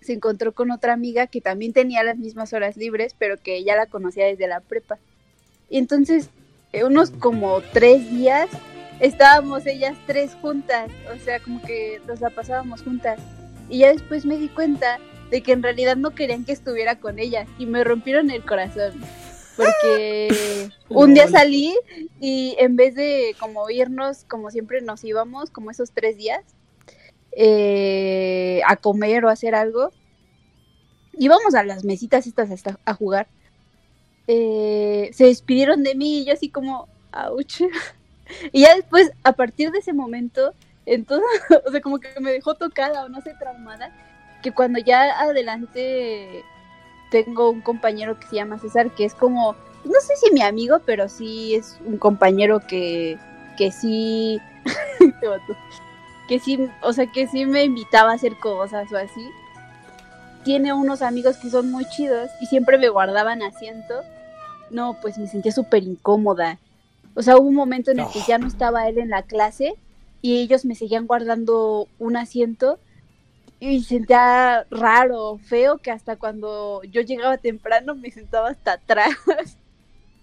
se 0.00 0.12
encontró 0.12 0.52
con 0.52 0.70
otra 0.70 0.92
amiga 0.92 1.26
que 1.26 1.40
también 1.40 1.72
tenía 1.72 2.02
las 2.02 2.16
mismas 2.16 2.52
horas 2.52 2.76
libres, 2.76 3.14
pero 3.18 3.36
que 3.36 3.56
ella 3.56 3.76
la 3.76 3.86
conocía 3.86 4.26
desde 4.26 4.46
la 4.46 4.60
prepa. 4.60 4.98
Y 5.68 5.78
entonces, 5.78 6.30
eh, 6.72 6.84
unos 6.84 7.10
como 7.10 7.60
tres 7.72 8.10
días, 8.10 8.48
estábamos 9.00 9.66
ellas 9.66 9.96
tres 10.06 10.34
juntas. 10.40 10.90
O 11.14 11.18
sea, 11.24 11.40
como 11.40 11.60
que 11.62 12.00
nos 12.06 12.20
la 12.20 12.30
pasábamos 12.30 12.82
juntas. 12.82 13.20
Y 13.68 13.78
ya 13.78 13.92
después 13.92 14.24
me 14.24 14.38
di 14.38 14.48
cuenta 14.48 14.98
de 15.30 15.42
que 15.42 15.52
en 15.52 15.62
realidad 15.62 15.96
no 15.96 16.14
querían 16.14 16.44
que 16.44 16.52
estuviera 16.52 16.98
con 16.98 17.18
ellas. 17.18 17.48
Y 17.58 17.66
me 17.66 17.84
rompieron 17.84 18.30
el 18.30 18.44
corazón. 18.44 19.00
Porque 19.56 20.70
un 20.88 21.14
día 21.14 21.28
salí 21.28 21.74
y 22.20 22.56
en 22.58 22.76
vez 22.76 22.94
de 22.94 23.34
como 23.38 23.68
irnos 23.68 24.24
como 24.24 24.50
siempre 24.50 24.80
nos 24.80 25.04
íbamos, 25.04 25.50
como 25.50 25.70
esos 25.70 25.90
tres 25.90 26.16
días, 26.16 26.44
eh, 27.32 28.60
a 28.66 28.76
comer 28.76 29.24
o 29.24 29.28
a 29.28 29.32
hacer 29.32 29.54
algo, 29.54 29.90
íbamos 31.12 31.54
a 31.54 31.64
las 31.64 31.84
mesitas 31.84 32.26
estas 32.26 32.50
hasta 32.50 32.78
a 32.84 32.94
jugar. 32.94 33.28
Eh, 34.26 35.10
se 35.12 35.24
despidieron 35.24 35.82
de 35.82 35.94
mí 35.94 36.18
y 36.20 36.24
yo 36.26 36.32
así 36.32 36.48
como, 36.48 36.88
ouch. 37.12 37.62
Y 38.52 38.60
ya 38.60 38.74
después, 38.76 39.10
a 39.24 39.32
partir 39.32 39.70
de 39.70 39.78
ese 39.78 39.94
momento, 39.94 40.52
entonces, 40.84 41.26
o 41.66 41.70
sea, 41.70 41.80
como 41.80 41.98
que 41.98 42.08
me 42.20 42.30
dejó 42.30 42.54
tocada 42.54 43.04
o 43.04 43.08
no 43.08 43.22
sé, 43.22 43.34
traumada, 43.38 43.90
que 44.42 44.52
cuando 44.52 44.78
ya 44.78 45.18
adelante 45.18 46.44
tengo 47.10 47.50
un 47.50 47.62
compañero 47.62 48.18
que 48.20 48.26
se 48.26 48.36
llama 48.36 48.58
César, 48.58 48.90
que 48.94 49.04
es 49.04 49.14
como, 49.14 49.56
no 49.84 50.00
sé 50.00 50.14
si 50.16 50.32
mi 50.32 50.42
amigo, 50.42 50.80
pero 50.84 51.08
sí 51.08 51.54
es 51.54 51.78
un 51.84 51.96
compañero 51.98 52.60
que, 52.60 53.18
que 53.56 53.72
sí. 53.72 54.40
que 56.28 56.38
sí, 56.38 56.68
o 56.82 56.92
sea, 56.92 57.06
que 57.06 57.26
sí 57.26 57.46
me 57.46 57.64
invitaba 57.64 58.12
a 58.12 58.14
hacer 58.14 58.36
cosas 58.38 58.92
o 58.92 58.96
así. 58.96 59.28
Tiene 60.44 60.72
unos 60.72 61.02
amigos 61.02 61.36
que 61.38 61.50
son 61.50 61.70
muy 61.70 61.84
chidos 61.86 62.30
y 62.40 62.46
siempre 62.46 62.78
me 62.78 62.88
guardaban 62.88 63.42
asiento. 63.42 64.02
No, 64.70 64.98
pues 65.00 65.18
me 65.18 65.26
sentía 65.26 65.50
súper 65.52 65.82
incómoda. 65.82 66.58
O 67.14 67.22
sea, 67.22 67.36
hubo 67.36 67.48
un 67.48 67.54
momento 67.54 67.90
en 67.90 68.00
el 68.00 68.06
que 68.08 68.20
Oh. 68.20 68.24
ya 68.28 68.38
no 68.38 68.46
estaba 68.46 68.88
él 68.88 68.98
en 68.98 69.10
la 69.10 69.22
clase 69.22 69.74
y 70.22 70.38
ellos 70.38 70.64
me 70.64 70.74
seguían 70.74 71.06
guardando 71.06 71.88
un 71.98 72.16
asiento 72.16 72.78
y 73.60 73.82
sentía 73.82 74.66
raro, 74.70 75.38
feo, 75.38 75.78
que 75.78 75.90
hasta 75.90 76.16
cuando 76.16 76.82
yo 76.84 77.00
llegaba 77.00 77.38
temprano 77.38 77.94
me 77.96 78.10
sentaba 78.12 78.50
hasta 78.50 78.72
atrás 78.74 79.16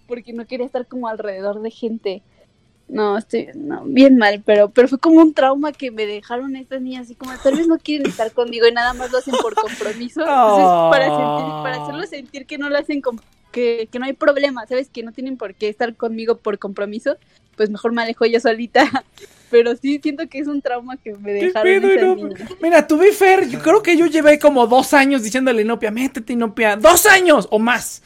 porque 0.08 0.32
no 0.32 0.46
quería 0.46 0.66
estar 0.66 0.86
como 0.86 1.08
alrededor 1.08 1.60
de 1.60 1.70
gente. 1.70 2.22
No, 2.88 3.18
estoy 3.18 3.48
no, 3.54 3.82
bien 3.84 4.16
mal, 4.16 4.42
pero, 4.44 4.70
pero 4.70 4.86
fue 4.86 4.98
como 4.98 5.20
un 5.20 5.34
trauma 5.34 5.72
que 5.72 5.90
me 5.90 6.06
dejaron 6.06 6.54
estas 6.54 6.80
niñas 6.80 7.06
así 7.06 7.16
como 7.16 7.32
tal 7.42 7.56
vez 7.56 7.66
no 7.66 7.78
quieren 7.78 8.06
estar 8.06 8.30
conmigo 8.32 8.66
y 8.68 8.72
nada 8.72 8.94
más 8.94 9.10
lo 9.10 9.18
hacen 9.18 9.34
por 9.42 9.54
compromiso. 9.54 10.20
Entonces, 10.20 10.66
para, 10.90 11.06
sentir, 11.06 11.52
para 11.62 11.82
hacerlo 11.82 12.06
sentir 12.06 12.46
que 12.46 12.58
no 12.58 12.70
lo 12.70 12.78
hacen 12.78 13.00
con, 13.00 13.20
que, 13.50 13.88
que 13.90 13.98
no 13.98 14.04
hay 14.04 14.12
problema, 14.12 14.66
¿sabes? 14.66 14.88
Que 14.88 15.02
no 15.02 15.12
tienen 15.12 15.36
por 15.36 15.54
qué 15.54 15.68
estar 15.68 15.96
conmigo 15.96 16.38
por 16.38 16.60
compromiso, 16.60 17.16
pues 17.56 17.70
mejor 17.70 17.92
me 17.92 18.02
alejo 18.02 18.24
yo 18.24 18.38
solita. 18.38 19.04
Pero 19.50 19.76
sí 19.76 20.00
siento 20.02 20.28
que 20.28 20.38
es 20.38 20.48
un 20.48 20.60
trauma 20.60 20.96
que 20.96 21.12
me 21.14 21.32
¿Qué 21.32 21.46
dejaron 21.46 21.80
pedo, 21.80 21.92
esas 21.92 22.16
niñas. 22.16 22.50
Mira, 22.60 22.86
to 22.86 22.98
be 22.98 23.12
fair, 23.12 23.48
yo 23.48 23.60
creo 23.60 23.82
que 23.82 23.96
yo 23.96 24.06
llevé 24.06 24.38
como 24.38 24.66
dos 24.66 24.92
años 24.92 25.22
diciéndole 25.22 25.62
Inopia, 25.62 25.90
métete 25.90 26.32
Inopia, 26.32 26.76
dos 26.76 27.06
años 27.06 27.46
o 27.50 27.58
más. 27.58 28.02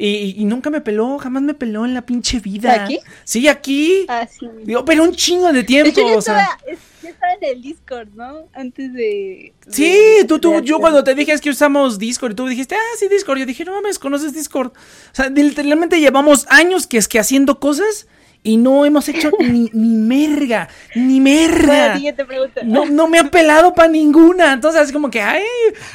Y, 0.00 0.44
nunca 0.44 0.70
me 0.70 0.80
peló, 0.80 1.18
jamás 1.18 1.42
me 1.42 1.54
peló 1.54 1.84
en 1.84 1.92
la 1.92 2.02
pinche 2.06 2.38
vida. 2.38 2.84
¿Aquí? 2.84 3.00
Sí, 3.24 3.48
aquí. 3.48 4.06
Ah, 4.08 4.28
sí. 4.30 4.46
Digo, 4.62 4.84
pero 4.84 5.02
un 5.02 5.12
chingo 5.12 5.48
de 5.48 5.54
De 5.54 5.64
tiempo. 5.64 5.90
hecho, 5.90 6.08
yo 6.08 6.18
o 6.18 6.22
sea. 6.22 6.38
estaba, 6.40 6.58
es- 6.72 6.78
yo 7.02 7.08
estaba 7.08 7.32
en 7.32 7.44
el 7.56 7.62
Discord, 7.62 8.08
¿no? 8.14 8.46
Antes 8.54 8.92
de... 8.92 9.52
Sí, 9.68 9.84
de- 10.18 10.24
tú, 10.24 10.38
tú, 10.38 10.52
de 10.52 10.62
yo 10.62 10.78
cuando 10.78 11.02
te 11.02 11.14
dije 11.16 11.32
es 11.32 11.40
que 11.40 11.50
usamos 11.50 11.98
Discord 11.98 12.32
y 12.32 12.34
tú 12.36 12.46
dijiste, 12.46 12.76
ah, 12.76 12.96
sí, 12.98 13.08
Discord. 13.08 13.38
Yo 13.40 13.46
dije, 13.46 13.64
no 13.64 13.72
mames, 13.72 13.98
¿conoces 13.98 14.32
Discord? 14.32 14.68
O 14.68 15.14
sea, 15.14 15.28
literalmente 15.30 15.98
llevamos 15.98 16.46
años 16.48 16.86
que 16.86 16.98
es 16.98 17.08
que 17.08 17.18
haciendo 17.18 17.58
cosas 17.58 18.06
y 18.44 18.56
no 18.56 18.84
hemos 18.84 19.08
hecho 19.08 19.32
ni, 19.40 19.68
ni 19.72 19.96
merga, 19.96 20.68
ni 20.94 21.20
merga. 21.20 21.94
Siguiente 21.96 22.24
pregunta. 22.24 22.60
No, 22.64 22.84
no 22.84 23.08
me 23.08 23.18
ha 23.18 23.24
pelado 23.30 23.74
para 23.74 23.88
ninguna. 23.88 24.52
Entonces 24.52 24.82
es 24.82 24.92
como 24.92 25.10
que, 25.10 25.20
ay, 25.20 25.42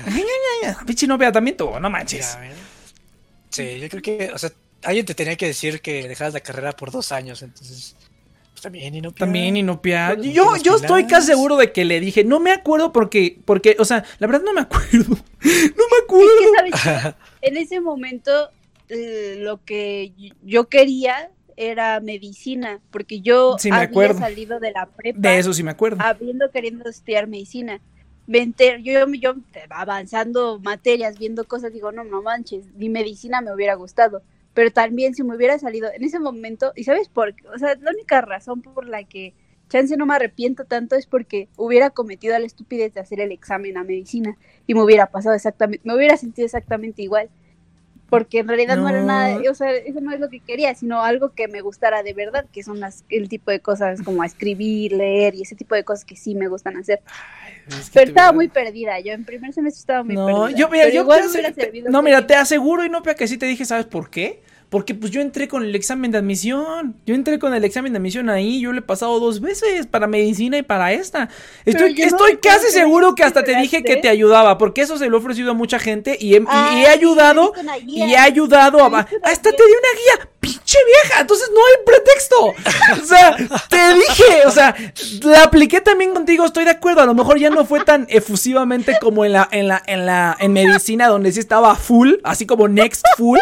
ay, 0.08 0.14
ay, 0.14 0.70
ay, 0.70 0.76
pinche 0.86 1.08
novia 1.08 1.32
también 1.32 1.56
tú, 1.56 1.70
no 1.80 1.90
manches. 1.90 2.34
Ya. 2.34 2.50
Sí, 3.54 3.80
yo 3.80 3.90
creo 3.90 4.02
que, 4.02 4.32
o 4.34 4.38
sea, 4.38 4.52
alguien 4.84 5.06
te 5.06 5.14
tenía 5.16 5.36
que 5.36 5.46
decir 5.48 5.82
que 5.82 6.08
dejaras 6.08 6.34
la 6.34 6.40
carrera 6.40 6.72
por 6.74 6.92
dos 6.92 7.12
años, 7.12 7.42
entonces, 7.42 7.96
pues 8.52 8.62
también, 8.62 8.96
y 8.96 9.02
no 9.02 9.12
También 9.12 9.56
Inopia. 9.56 10.16
Yo, 10.20 10.56
yo 10.58 10.76
estoy 10.76 11.06
casi 11.06 11.28
seguro 11.28 11.56
de 11.58 11.72
que 11.72 11.86
le 11.86 12.00
dije, 12.00 12.24
no 12.24 12.40
me 12.40 12.52
acuerdo 12.52 12.92
porque, 12.92 13.40
porque, 13.46 13.76
o 13.80 13.86
sea, 13.86 14.04
la 14.20 14.28
verdad 14.28 14.44
no 14.44 14.54
me 14.54 14.62
acuerdo. 14.62 15.18
No 15.44 15.84
me 15.92 16.04
acuerdo. 16.04 16.30
Es 16.64 16.72
que, 16.74 16.80
¿sabes 16.82 17.16
qué? 17.42 17.48
En 17.48 17.58
ese 17.58 17.82
momento, 17.82 18.50
eh, 18.90 19.36
lo 19.40 19.64
que 19.64 20.14
yo 20.42 20.70
quería 20.70 21.30
era 21.58 22.00
medicina, 22.00 22.80
porque 22.92 23.20
yo 23.22 23.58
Sí, 23.60 23.70
me 23.70 23.76
había 23.76 23.90
acuerdo. 23.90 24.20
salido 24.20 24.60
de 24.60 24.72
la 24.72 24.86
prepa 24.88 25.20
De 25.20 25.38
eso 25.38 25.54
sí 25.54 25.62
me 25.62 25.72
acuerdo. 25.72 25.98
habiendo 26.02 26.50
queriendo 26.50 26.90
estudiar 26.90 27.28
medicina. 27.28 27.82
Me 28.26 28.40
enter- 28.42 28.82
yo, 28.84 29.06
yo, 29.14 29.36
avanzando 29.70 30.60
materias, 30.60 31.18
viendo 31.18 31.46
cosas, 31.46 31.74
digo, 31.74 31.92
no, 31.92 32.04
no 32.06 32.22
manches, 32.22 32.66
ni 32.76 32.90
medicina 32.90 33.42
me 33.42 33.54
hubiera 33.54 33.76
gustado. 33.76 34.24
Pero 34.54 34.72
también 34.72 35.14
si 35.16 35.24
me 35.24 35.36
hubiera 35.36 35.60
salido 35.60 35.90
en 35.94 36.04
ese 36.04 36.20
momento, 36.20 36.72
y 36.76 36.84
sabes 36.86 37.10
por 37.10 37.36
qué, 37.36 37.48
o 37.50 37.58
sea, 37.58 37.76
la 37.76 37.92
única 37.92 38.22
razón 38.22 38.62
por 38.62 38.88
la 38.88 39.04
que 39.04 39.34
chance 39.70 39.98
no 39.98 40.06
me 40.06 40.16
arrepiento 40.16 40.66
tanto 40.66 40.96
es 40.96 41.08
porque 41.08 41.50
hubiera 41.58 41.90
cometido 41.90 42.38
la 42.38 42.46
estupidez 42.46 42.94
de 42.94 43.02
hacer 43.02 43.20
el 43.20 43.32
examen 43.32 43.78
a 43.78 43.84
medicina 43.84 44.38
y 44.68 44.74
me 44.76 44.84
hubiera 44.84 45.08
pasado 45.08 45.36
exactamente, 45.36 45.82
me 45.88 45.96
hubiera 45.96 46.16
sentido 46.18 46.46
exactamente 46.46 47.02
igual. 47.02 47.30
Porque 48.14 48.38
en 48.40 48.48
realidad 48.48 48.78
no, 48.78 48.88
era 48.88 49.00
No. 49.02 49.08
nada, 49.08 49.40
o 49.50 49.56
sea, 49.56 49.72
eso 49.72 50.00
no 50.00 50.14
es 50.14 50.20
lo 50.20 50.30
que 50.30 50.40
quería, 50.40 50.76
sino 50.76 51.02
algo 51.02 51.32
que 51.34 51.48
me 51.48 51.62
gustara 51.62 52.04
de 52.04 52.14
verdad, 52.14 52.46
que 52.54 52.62
son 52.62 52.80
las, 52.80 53.04
el 53.10 53.28
tipo 53.28 53.50
de 53.50 53.60
cosas 53.60 54.04
como 54.04 54.24
escribir, 54.24 54.92
leer 54.94 55.34
y 55.34 55.42
ese 55.42 55.56
tipo 55.56 55.74
de 55.74 55.84
cosas 55.84 56.06
que 56.06 56.16
sí 56.16 56.36
me 56.36 56.48
gustan 56.48 56.78
hacer. 56.78 57.02
Es 57.68 57.90
que 57.90 57.94
Pero 57.96 58.10
estaba 58.10 58.28
verdad- 58.28 58.36
muy 58.36 58.50
perdida, 58.50 59.00
yo 59.00 59.14
en 59.14 59.26
primer 59.26 59.52
semestre 59.52 59.80
estaba 59.80 60.04
muy 60.04 60.16
No, 60.16 60.28
perdida. 60.28 60.58
yo, 60.60 60.70
mira, 60.70 60.90
yo 60.90 61.02
igual 61.02 61.24
te 61.56 61.84
No, 61.90 62.04
mira, 62.04 62.28
te 62.28 62.36
aseguro, 62.36 62.86
Inopia, 62.86 63.16
que 63.16 63.28
sí 63.28 63.38
te 63.40 63.48
dije, 63.48 63.66
¿sabes 63.66 63.88
por 63.88 64.12
qué? 64.12 64.44
Porque 64.74 64.96
pues 64.96 65.12
yo 65.12 65.22
entré 65.22 65.48
con 65.48 65.64
el 65.64 65.76
examen 65.76 66.10
de 66.10 66.18
admisión. 66.18 66.96
Yo 67.06 67.14
entré 67.14 67.38
con 67.38 67.54
el 67.54 67.64
examen 67.64 67.94
de 67.94 67.98
admisión 68.00 68.28
ahí. 68.28 68.60
Yo 68.60 68.74
le 68.74 68.80
he 68.80 68.82
pasado 68.82 69.20
dos 69.20 69.40
veces 69.40 69.86
para 69.86 70.08
medicina 70.08 70.58
y 70.58 70.64
para 70.64 70.92
esta. 70.94 71.30
Estoy, 71.64 71.94
no 71.94 72.18
casi 72.42 72.72
seguro 72.72 73.14
que 73.14 73.22
hasta 73.24 73.44
te 73.44 73.56
dije 73.56 73.84
que 73.84 73.98
te 73.98 74.10
ayudaba. 74.10 74.58
Porque 74.58 74.82
eso 74.82 74.98
se 74.98 75.08
lo 75.10 75.18
he 75.18 75.20
ofrecido 75.20 75.52
a 75.52 75.54
mucha 75.54 75.78
gente 75.78 76.18
y 76.20 76.34
he, 76.34 76.40
y- 76.40 76.46
Ah, 76.48 76.72
y 76.76 76.82
he 76.82 76.88
ayudado. 76.88 77.54
Y 77.86 78.02
he 78.14 78.18
ayudado 78.18 78.84
a. 78.84 78.88
Hasta 79.22 79.52
te 79.52 79.58
di 79.58 79.72
una 79.72 80.18
guía. 80.24 80.30
Pinche 80.40 80.80
vieja. 81.04 81.22
Entonces 81.22 81.50
no 81.54 81.60
hay 81.60 81.86
pretexto. 81.86 83.02
O 83.04 83.06
sea, 83.06 83.36
te 83.70 83.94
dije. 83.94 84.48
O 84.48 84.52
sea, 84.52 84.76
la 85.22 85.44
apliqué 85.44 85.82
también 85.82 86.16
contigo. 86.16 86.46
Estoy 86.46 86.64
de 86.66 86.72
acuerdo. 86.72 87.02
A 87.02 87.06
lo 87.06 87.14
mejor 87.14 87.38
ya 87.38 87.52
no 87.52 87.64
fue 87.64 87.86
tan 87.86 88.08
efusivamente 88.10 88.98
como 89.00 89.24
en 89.24 89.34
la, 89.34 89.48
en 89.52 89.68
la, 89.68 89.84
en 89.86 90.08
la, 90.08 90.36
en 90.40 90.52
medicina 90.52 91.10
donde 91.10 91.32
sí 91.32 91.40
estaba 91.40 91.76
full. 91.76 92.14
Así 92.24 92.48
como 92.48 92.68
next 92.68 93.06
full. 93.18 93.38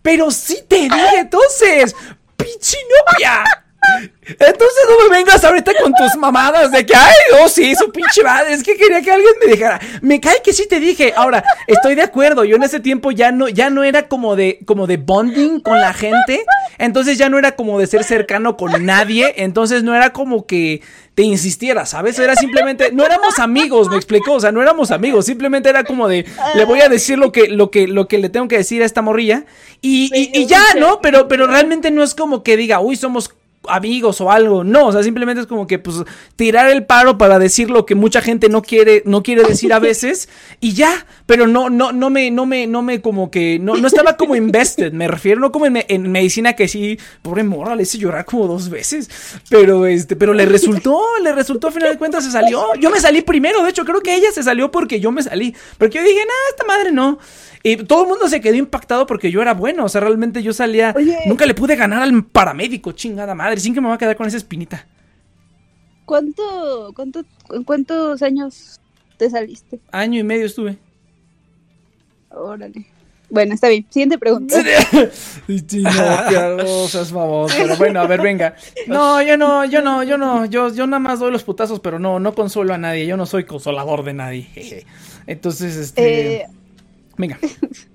Pero 0.00 0.30
sí 0.32 0.61
te 0.62 0.76
dije 0.76 1.18
entonces. 1.18 1.94
Pinche 2.36 2.78
novia. 3.12 3.61
Entonces 4.24 4.84
no 4.88 5.08
me 5.08 5.16
vengas 5.16 5.42
ahorita 5.42 5.72
con 5.82 5.92
tus 5.94 6.16
mamadas 6.16 6.70
de 6.70 6.86
que, 6.86 6.94
ay, 6.94 7.14
oh 7.42 7.48
sí, 7.48 7.74
su 7.74 7.90
pinche 7.90 8.22
madre, 8.22 8.52
es 8.54 8.62
que 8.62 8.76
quería 8.76 9.02
que 9.02 9.10
alguien 9.10 9.32
me 9.44 9.50
dejara. 9.50 9.80
Me 10.00 10.20
cae 10.20 10.40
que 10.42 10.52
sí 10.52 10.68
te 10.68 10.78
dije. 10.78 11.12
Ahora, 11.16 11.44
estoy 11.66 11.96
de 11.96 12.02
acuerdo, 12.02 12.44
yo 12.44 12.56
en 12.56 12.62
ese 12.62 12.78
tiempo 12.78 13.10
ya 13.10 13.32
no, 13.32 13.48
ya 13.48 13.70
no 13.70 13.82
era 13.82 14.06
como 14.06 14.36
de, 14.36 14.60
como 14.64 14.86
de 14.86 14.96
bonding 14.98 15.60
con 15.60 15.80
la 15.80 15.92
gente, 15.92 16.44
entonces 16.78 17.18
ya 17.18 17.28
no 17.28 17.38
era 17.38 17.56
como 17.56 17.78
de 17.80 17.88
ser 17.88 18.04
cercano 18.04 18.56
con 18.56 18.86
nadie, 18.86 19.34
entonces 19.38 19.82
no 19.82 19.94
era 19.94 20.12
como 20.12 20.46
que 20.46 20.82
te 21.14 21.24
insistiera, 21.24 21.84
¿sabes? 21.84 22.18
Era 22.18 22.36
simplemente, 22.36 22.92
no 22.92 23.04
éramos 23.04 23.38
amigos, 23.38 23.90
me 23.90 23.96
explicó, 23.96 24.34
o 24.34 24.40
sea, 24.40 24.52
no 24.52 24.62
éramos 24.62 24.92
amigos, 24.92 25.26
simplemente 25.26 25.68
era 25.68 25.84
como 25.84 26.08
de, 26.08 26.24
le 26.54 26.64
voy 26.64 26.80
a 26.80 26.88
decir 26.88 27.18
lo 27.18 27.32
que, 27.32 27.48
lo 27.48 27.70
que, 27.70 27.86
lo 27.86 28.08
que 28.08 28.18
le 28.18 28.30
tengo 28.30 28.48
que 28.48 28.56
decir 28.56 28.82
a 28.82 28.86
esta 28.86 29.02
morrilla, 29.02 29.44
y, 29.80 30.10
y, 30.14 30.40
y 30.40 30.46
ya, 30.46 30.62
¿no? 30.78 31.00
Pero, 31.00 31.28
pero 31.28 31.46
realmente 31.46 31.90
no 31.90 32.02
es 32.02 32.14
como 32.14 32.42
que 32.42 32.56
diga, 32.56 32.80
uy, 32.80 32.96
somos 32.96 33.34
amigos 33.68 34.20
o 34.20 34.30
algo. 34.30 34.64
No, 34.64 34.86
o 34.86 34.92
sea, 34.92 35.02
simplemente 35.02 35.40
es 35.40 35.46
como 35.46 35.66
que 35.66 35.78
pues 35.78 35.96
tirar 36.36 36.70
el 36.70 36.84
paro 36.86 37.18
para 37.18 37.38
decir 37.38 37.70
lo 37.70 37.86
que 37.86 37.94
mucha 37.94 38.20
gente 38.20 38.48
no 38.48 38.62
quiere 38.62 39.02
no 39.06 39.22
quiere 39.22 39.42
decir 39.44 39.72
a 39.72 39.78
veces 39.80 40.28
y 40.60 40.72
ya, 40.72 41.06
pero 41.26 41.46
no 41.46 41.70
no 41.70 41.92
no 41.92 42.10
me 42.10 42.30
no 42.30 42.46
me 42.46 42.66
no 42.66 42.82
me 42.82 43.00
como 43.00 43.30
que 43.30 43.58
no 43.60 43.76
no 43.76 43.86
estaba 43.86 44.16
como 44.16 44.34
invested, 44.36 44.92
me 44.92 45.08
refiero 45.08 45.40
no 45.40 45.52
como 45.52 45.66
en, 45.66 45.72
me- 45.74 45.86
en 45.88 46.10
medicina 46.10 46.54
que 46.54 46.68
sí, 46.68 46.98
pobre 47.22 47.44
morra, 47.44 47.76
le 47.76 47.84
hice 47.84 47.98
llorar 47.98 48.24
como 48.24 48.46
dos 48.46 48.68
veces, 48.68 49.08
pero 49.48 49.86
este 49.86 50.16
pero 50.16 50.34
le 50.34 50.46
resultó, 50.46 51.00
le 51.22 51.32
resultó 51.32 51.68
a 51.68 51.70
final 51.72 51.90
de 51.92 51.98
cuentas 51.98 52.24
se 52.24 52.30
salió. 52.30 52.74
Yo 52.80 52.90
me 52.90 53.00
salí 53.00 53.22
primero, 53.22 53.62
de 53.62 53.70
hecho 53.70 53.84
creo 53.84 54.00
que 54.00 54.14
ella 54.14 54.28
se 54.32 54.42
salió 54.42 54.70
porque 54.70 55.00
yo 55.00 55.12
me 55.12 55.22
salí, 55.22 55.54
porque 55.78 55.98
yo 55.98 56.04
dije, 56.04 56.20
"Nah, 56.20 56.50
esta 56.50 56.64
madre 56.64 56.92
no." 56.92 57.18
Y 57.64 57.76
todo 57.76 58.02
el 58.02 58.08
mundo 58.08 58.28
se 58.28 58.40
quedó 58.40 58.56
impactado 58.56 59.06
porque 59.06 59.30
yo 59.30 59.40
era 59.40 59.54
bueno. 59.54 59.84
O 59.84 59.88
sea, 59.88 60.00
realmente 60.00 60.42
yo 60.42 60.52
salía. 60.52 60.92
Oye. 60.96 61.16
Nunca 61.26 61.46
le 61.46 61.54
pude 61.54 61.76
ganar 61.76 62.02
al 62.02 62.24
paramédico, 62.24 62.90
chingada 62.90 63.36
madre. 63.36 63.51
Sin 63.60 63.74
que 63.74 63.80
me 63.80 63.88
va 63.88 63.94
a 63.94 63.98
quedar 63.98 64.16
con 64.16 64.26
esa 64.26 64.36
espinita. 64.36 64.86
¿Cuánto, 66.04 66.92
cuánto, 66.94 67.24
¿En 67.50 67.64
cuántos 67.64 68.22
años 68.22 68.80
te 69.16 69.30
saliste? 69.30 69.80
Año 69.92 70.20
y 70.20 70.24
medio 70.24 70.46
estuve. 70.46 70.78
Órale. 72.30 72.86
Bueno, 73.30 73.54
está 73.54 73.68
bien. 73.68 73.86
Siguiente 73.88 74.18
pregunta. 74.18 74.62
Sí, 75.46 75.82
no, 75.82 75.90
arrosas, 75.90 77.10
favor. 77.10 77.50
Pero 77.56 77.76
bueno, 77.76 78.00
a 78.00 78.06
ver, 78.06 78.20
venga. 78.20 78.54
No, 78.86 79.22
yo 79.22 79.38
no, 79.38 79.64
yo 79.64 79.80
no, 79.80 80.02
yo 80.02 80.18
no. 80.18 80.44
Yo, 80.44 80.68
yo 80.72 80.86
nada 80.86 81.00
más 81.00 81.18
doy 81.18 81.32
los 81.32 81.42
putazos, 81.42 81.80
pero 81.80 81.98
no, 81.98 82.20
no 82.20 82.34
consuelo 82.34 82.74
a 82.74 82.78
nadie. 82.78 83.06
Yo 83.06 83.16
no 83.16 83.24
soy 83.24 83.44
consolador 83.44 84.04
de 84.04 84.12
nadie. 84.12 84.84
Entonces, 85.26 85.76
este. 85.76 86.42
Eh, 86.42 86.46
Venga. 87.16 87.38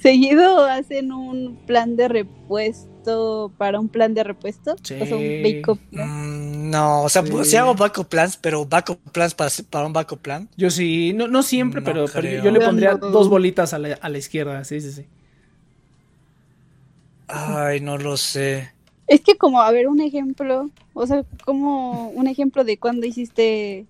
¿Seguido 0.00 0.64
hacen 0.64 1.12
un 1.12 1.56
plan 1.66 1.96
de 1.96 2.08
repuesto 2.08 3.52
para 3.58 3.80
un 3.80 3.88
plan 3.88 4.14
de 4.14 4.24
repuesto? 4.24 4.72
O 4.74 5.06
sea, 5.06 5.16
un 5.16 5.42
Sí. 5.42 5.42
backup 5.42 5.78
plan. 5.90 6.08
Mm, 6.08 6.70
no, 6.70 7.02
o 7.04 7.08
sea, 7.08 7.24
Sí. 7.24 7.32
sí 7.44 7.56
hago 7.56 7.74
backup 7.74 8.08
plans, 8.08 8.36
pero 8.36 8.64
backup 8.66 8.98
plans 9.12 9.34
para, 9.34 9.50
para 9.70 9.86
un 9.86 9.92
backup 9.92 10.20
plan. 10.20 10.48
Yo 10.56 10.70
sí, 10.70 11.12
no, 11.14 11.28
no 11.28 11.42
siempre, 11.42 11.80
No 11.80 11.84
pero, 11.84 12.06
yo 12.42 12.50
le 12.50 12.60
pondría 12.60 12.94
no. 12.94 13.10
dos 13.10 13.28
bolitas 13.28 13.72
a 13.72 13.78
la, 13.78 13.94
a 13.94 14.08
la 14.08 14.18
izquierda. 14.18 14.64
Sí, 14.64 14.80
sí, 14.80 14.92
sí. 14.92 15.06
Ay, 17.26 17.80
no 17.80 17.98
lo 17.98 18.16
sé. 18.16 18.72
Es 19.06 19.20
que 19.22 19.36
como, 19.36 19.60
a 19.62 19.70
ver, 19.70 19.88
un 19.88 20.00
ejemplo, 20.00 20.70
o 20.94 21.06
sea, 21.06 21.24
como 21.44 22.08
un 22.10 22.26
ejemplo 22.26 22.64
de 22.64 22.78
cuando 22.78 23.06
hiciste 23.06 23.86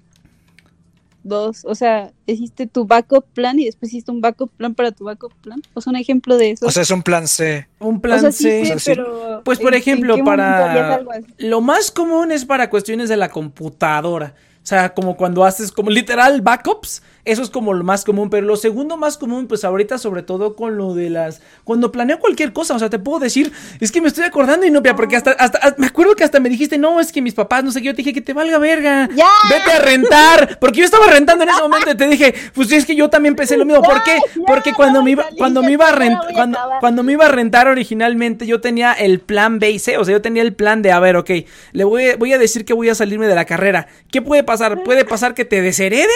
dos, 1.28 1.64
o 1.64 1.74
sea, 1.74 2.10
hiciste 2.26 2.66
tu 2.66 2.84
backup 2.86 3.24
plan 3.34 3.58
y 3.58 3.66
después 3.66 3.92
hiciste 3.92 4.10
un 4.10 4.20
backup 4.20 4.50
plan 4.50 4.74
para 4.74 4.90
tu 4.92 5.04
backup 5.04 5.32
plan. 5.40 5.60
O 5.74 5.80
sea, 5.80 5.90
un 5.90 5.96
ejemplo 5.96 6.36
de 6.36 6.50
eso. 6.50 6.66
O 6.66 6.70
sea, 6.70 6.82
es 6.82 6.90
un 6.90 7.02
plan 7.02 7.28
C. 7.28 7.68
Un 7.78 7.96
O 7.96 8.00
plan 8.00 8.20
sea, 8.20 8.32
sí 8.32 8.44
C. 8.44 8.50
sé, 8.50 8.62
O 8.62 8.66
sea, 8.66 8.78
sí. 8.78 8.90
pero 8.94 9.42
Pues 9.44 9.58
por 9.58 9.68
¿en- 9.68 9.74
en 9.74 9.80
ejemplo, 9.80 10.24
para 10.24 11.02
lo 11.38 11.60
más 11.60 11.90
común 11.90 12.32
es 12.32 12.44
para 12.44 12.68
cuestiones 12.70 13.08
de 13.08 13.16
la 13.16 13.28
computadora. 13.28 14.34
O 14.62 14.66
sea, 14.68 14.92
como 14.92 15.16
cuando 15.16 15.44
haces 15.44 15.72
como 15.72 15.88
literal 15.90 16.42
backups, 16.42 17.02
eso 17.30 17.42
es 17.42 17.50
como 17.50 17.72
lo 17.74 17.84
más 17.84 18.04
común, 18.04 18.30
pero 18.30 18.46
lo 18.46 18.56
segundo 18.56 18.96
más 18.96 19.16
común 19.18 19.46
pues 19.46 19.64
ahorita 19.64 19.98
sobre 19.98 20.22
todo 20.22 20.56
con 20.56 20.76
lo 20.76 20.94
de 20.94 21.10
las 21.10 21.40
cuando 21.64 21.92
planeo 21.92 22.18
cualquier 22.18 22.52
cosa, 22.52 22.74
o 22.74 22.78
sea, 22.78 22.90
te 22.90 22.98
puedo 22.98 23.18
decir, 23.18 23.52
es 23.80 23.92
que 23.92 24.00
me 24.00 24.08
estoy 24.08 24.24
acordando 24.24 24.66
y 24.66 24.70
no, 24.70 24.82
porque 24.82 25.16
hasta 25.16 25.32
hasta 25.32 25.58
hasta- 25.58 25.74
me 25.80 25.86
acuerdo 25.86 26.14
que 26.16 26.24
hasta 26.24 26.40
me 26.40 26.48
dijiste, 26.48 26.78
"No, 26.78 27.00
es 27.00 27.12
que 27.12 27.20
mis 27.22 27.34
papás, 27.34 27.62
no 27.64 27.70
sé 27.72 27.80
qué", 27.80 27.86
yo 27.86 27.92
te 27.92 27.98
dije 27.98 28.12
que 28.12 28.20
te 28.20 28.32
valga 28.32 28.58
verga. 28.58 29.08
¡Ya! 29.14 29.28
Vete 29.50 29.70
a 29.72 29.78
rentar, 29.80 30.58
porque 30.60 30.78
yo 30.80 30.84
estaba 30.84 31.06
rentando 31.06 31.44
en 31.44 31.50
ese 31.50 31.60
momento 31.62 31.90
y 31.90 31.96
te 31.96 32.06
dije, 32.08 32.34
pues 32.54 32.70
es 32.72 32.84
que 32.86 32.96
yo 32.96 33.08
también 33.10 33.36
pensé 33.36 33.56
lo 33.56 33.64
mismo, 33.64 33.82
¿por 33.82 34.02
qué? 34.02 34.18
Porque 34.46 34.72
cuando 34.72 35.02
me 35.02 35.10
iba 35.12 35.26
cuando 35.36 35.62
me 35.62 35.72
iba 35.72 35.88
a 35.88 35.92
rentar 35.92 36.32
cuando 36.32 36.58
cuando 36.80 37.02
me 37.02 37.12
iba 37.12 37.26
a 37.26 37.28
rentar 37.28 37.68
originalmente, 37.68 38.46
yo 38.46 38.60
tenía 38.60 38.92
el 38.92 39.20
plan 39.20 39.58
B 39.58 39.70
y 39.70 39.78
C. 39.78 39.98
O 39.98 40.04
sea, 40.04 40.12
yo 40.12 40.22
tenía 40.22 40.42
el 40.42 40.54
plan 40.54 40.82
de, 40.82 40.92
a 40.92 41.00
ver, 41.00 41.16
ok, 41.16 41.30
le 41.72 41.84
voy, 41.84 42.14
voy 42.18 42.32
a 42.32 42.38
decir 42.38 42.64
que 42.64 42.72
voy 42.72 42.88
a 42.88 42.94
salirme 42.94 43.26
de 43.28 43.34
la 43.34 43.44
carrera. 43.44 43.86
¿Qué 44.10 44.22
puede 44.22 44.42
pasar? 44.44 44.82
¿Puede 44.82 45.04
pasar 45.04 45.34
que 45.34 45.44
te 45.44 45.60
deshereden? 45.60 46.06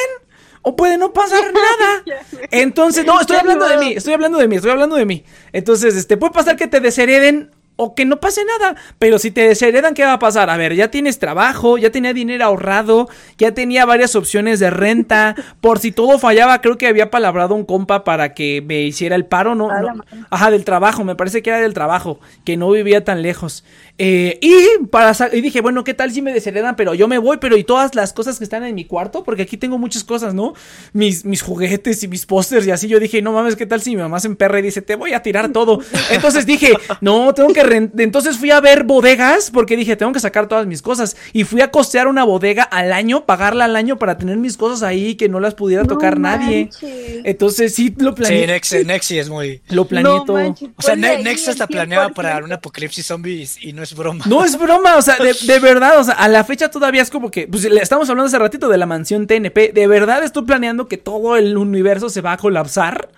¿O 0.62 0.76
puede 0.76 0.97
no 0.97 1.12
pasar 1.12 1.43
nada? 1.52 2.05
Entonces, 2.51 3.05
no, 3.05 3.20
estoy 3.20 3.36
hablando 3.36 3.68
de 3.68 3.78
mí, 3.78 3.93
estoy 3.93 4.14
hablando 4.14 4.39
de 4.39 4.48
mí, 4.48 4.56
estoy 4.56 4.70
hablando 4.70 4.97
de 4.97 5.05
mí. 5.05 5.24
Entonces, 5.52 5.97
este, 5.97 6.16
puede 6.16 6.32
pasar 6.32 6.56
que 6.56 6.68
te 6.68 6.80
deshereden 6.80 7.51
o 7.83 7.95
que 7.95 8.05
no 8.05 8.21
pase 8.21 8.43
nada. 8.45 8.77
Pero 8.99 9.19
si 9.19 9.31
te 9.31 9.49
desheredan, 9.49 9.95
¿qué 9.95 10.05
va 10.05 10.15
a 10.15 10.19
pasar? 10.19 10.51
A 10.51 10.57
ver, 10.57 10.75
ya 10.75 10.91
tienes 10.91 11.19
trabajo, 11.19 11.79
ya 11.79 11.91
tenía 11.91 12.13
dinero 12.13 12.45
ahorrado, 12.45 13.09
ya 13.39 13.53
tenía 13.53 13.85
varias 13.85 14.15
opciones 14.15 14.61
de 14.61 14.71
renta. 14.71 15.35
Por 15.61 15.79
si 15.79 15.93
todo 15.93 16.19
fallaba, 16.19 16.61
creo 16.61 16.79
que 16.79 16.87
había 16.87 17.11
palabrado 17.11 17.55
un 17.55 17.65
compa 17.65 18.05
para 18.05 18.35
que 18.35 18.63
me 18.65 18.83
hiciera 18.83 19.17
el 19.17 19.27
paro, 19.27 19.55
¿no? 19.55 19.71
A 19.71 19.81
no-. 19.81 20.05
Ajá, 20.31 20.51
del 20.51 20.65
trabajo, 20.65 21.05
me 21.05 21.17
parece 21.17 21.43
que 21.43 21.51
era 21.51 21.61
del 21.61 21.75
trabajo, 21.75 22.21
que 22.45 22.57
no 22.57 22.71
vivía 22.71 23.05
tan 23.05 23.23
lejos. 23.23 23.65
Eh, 23.99 24.39
y 24.41 24.87
para 24.87 25.13
y 25.33 25.41
dije, 25.41 25.61
bueno, 25.61 25.85
¿qué 25.85 25.95
tal 25.95 26.11
si 26.11 26.23
me 26.23 26.33
desheredan? 26.33 26.77
Pero 26.77 26.95
yo 26.95 27.09
me 27.09 27.19
voy, 27.19 27.39
pero 27.39 27.57
y 27.57 27.65
todas 27.65 27.95
las 27.95 28.13
cosas 28.13 28.39
que 28.39 28.45
están 28.45 28.65
en 28.65 28.75
mi 28.75 28.85
cuarto, 28.85 29.25
porque 29.25 29.43
aquí 29.43 29.57
tengo 29.57 29.79
muchas 29.79 30.05
cosas, 30.05 30.35
¿no? 30.35 30.55
Mis, 30.93 31.25
mis 31.25 31.43
juguetes 31.43 32.03
y 32.03 32.09
mis 32.09 32.27
pósters 32.27 32.67
y 32.67 32.71
así. 32.71 32.89
Yo 32.89 32.99
dije, 33.01 33.23
no 33.23 33.33
mames, 33.33 33.57
¿qué 33.57 33.67
tal 33.67 33.81
si 33.81 33.91
mi 33.91 34.03
mamá 34.03 34.21
se 34.21 34.29
emperra 34.29 34.59
y 34.59 34.63
dice, 34.63 34.83
te 34.83 34.97
voy 34.97 35.13
a 35.13 35.23
tirar 35.23 35.51
todo? 35.53 35.81
Entonces 36.11 36.47
dije, 36.47 36.73
no, 37.01 37.33
tengo 37.35 37.53
que 37.53 37.63
entonces 37.77 38.36
fui 38.39 38.51
a 38.51 38.61
ver 38.61 38.85
bodegas 38.85 39.51
porque 39.51 39.77
dije, 39.77 39.97
tengo 39.97 40.12
que 40.12 40.20
sacar 40.20 40.47
todas 40.49 40.66
mis 40.66 40.82
cosas. 40.82 41.16
Y 41.32 41.44
fui 41.44 41.61
a 41.61 41.70
costear 41.70 42.07
una 42.09 42.24
bodega 42.24 42.62
al 42.62 42.93
año, 42.93 43.24
pagarla 43.27 43.65
al 43.66 43.77
año 43.77 43.99
para 43.99 44.19
tener 44.19 44.36
mis 44.36 44.57
cosas 44.57 44.82
ahí 44.82 45.15
que 45.16 45.28
no 45.28 45.40
las 45.40 45.55
pudiera 45.55 45.85
tocar 45.85 46.19
nadie. 46.19 46.70
Entonces 47.24 47.74
sí 47.74 47.94
lo 47.99 48.11
Sí, 48.11 48.16
planeé. 48.16 48.47
Nex, 48.47 48.85
Nexi 48.86 49.19
es 49.19 49.28
muy. 49.28 49.61
lo 49.69 49.86
planeé 49.86 50.12
No 50.12 50.24
todo. 50.24 50.36
manches, 50.36 50.70
O 50.77 50.82
sea, 50.82 50.94
ponle 50.94 51.09
Ne- 51.09 51.16
ahí 51.16 51.24
Nex 51.24 51.47
el 51.47 51.53
está 51.53 51.66
planeada 51.66 52.09
100%. 52.09 52.15
para 52.15 52.44
un 52.44 52.53
apocalipsis 52.53 53.07
zombies 53.07 53.62
y 53.62 53.73
no 53.73 53.82
es 53.82 53.94
broma. 53.94 54.24
No 54.28 54.44
es 54.44 54.59
broma, 54.59 54.97
o 54.97 55.03
sea, 55.03 55.16
de, 55.16 55.35
de 55.47 55.59
verdad, 55.61 55.99
o 55.99 56.05
sea, 56.05 56.15
a 56.15 56.28
la 56.28 56.44
fecha 56.44 56.70
todavía 56.70 57.03
es 57.03 57.11
como 57.11 57.31
que, 57.31 57.47
pues 57.49 57.65
le 57.65 57.81
estamos 57.81 58.09
hablando 58.11 58.27
hace 58.28 58.39
ratito 58.39 58.69
de 58.69 58.78
la 58.78 58.86
mansión 58.86 59.27
TNP, 59.27 59.73
de 59.73 59.86
verdad 59.86 60.23
estoy 60.23 60.44
planeando 60.44 60.89
que 60.89 60.97
todo 60.99 61.36
el 61.36 61.57
universo 61.57 62.09
se 62.11 62.20
va 62.20 62.32
a 62.32 62.36
colapsar 62.36 63.09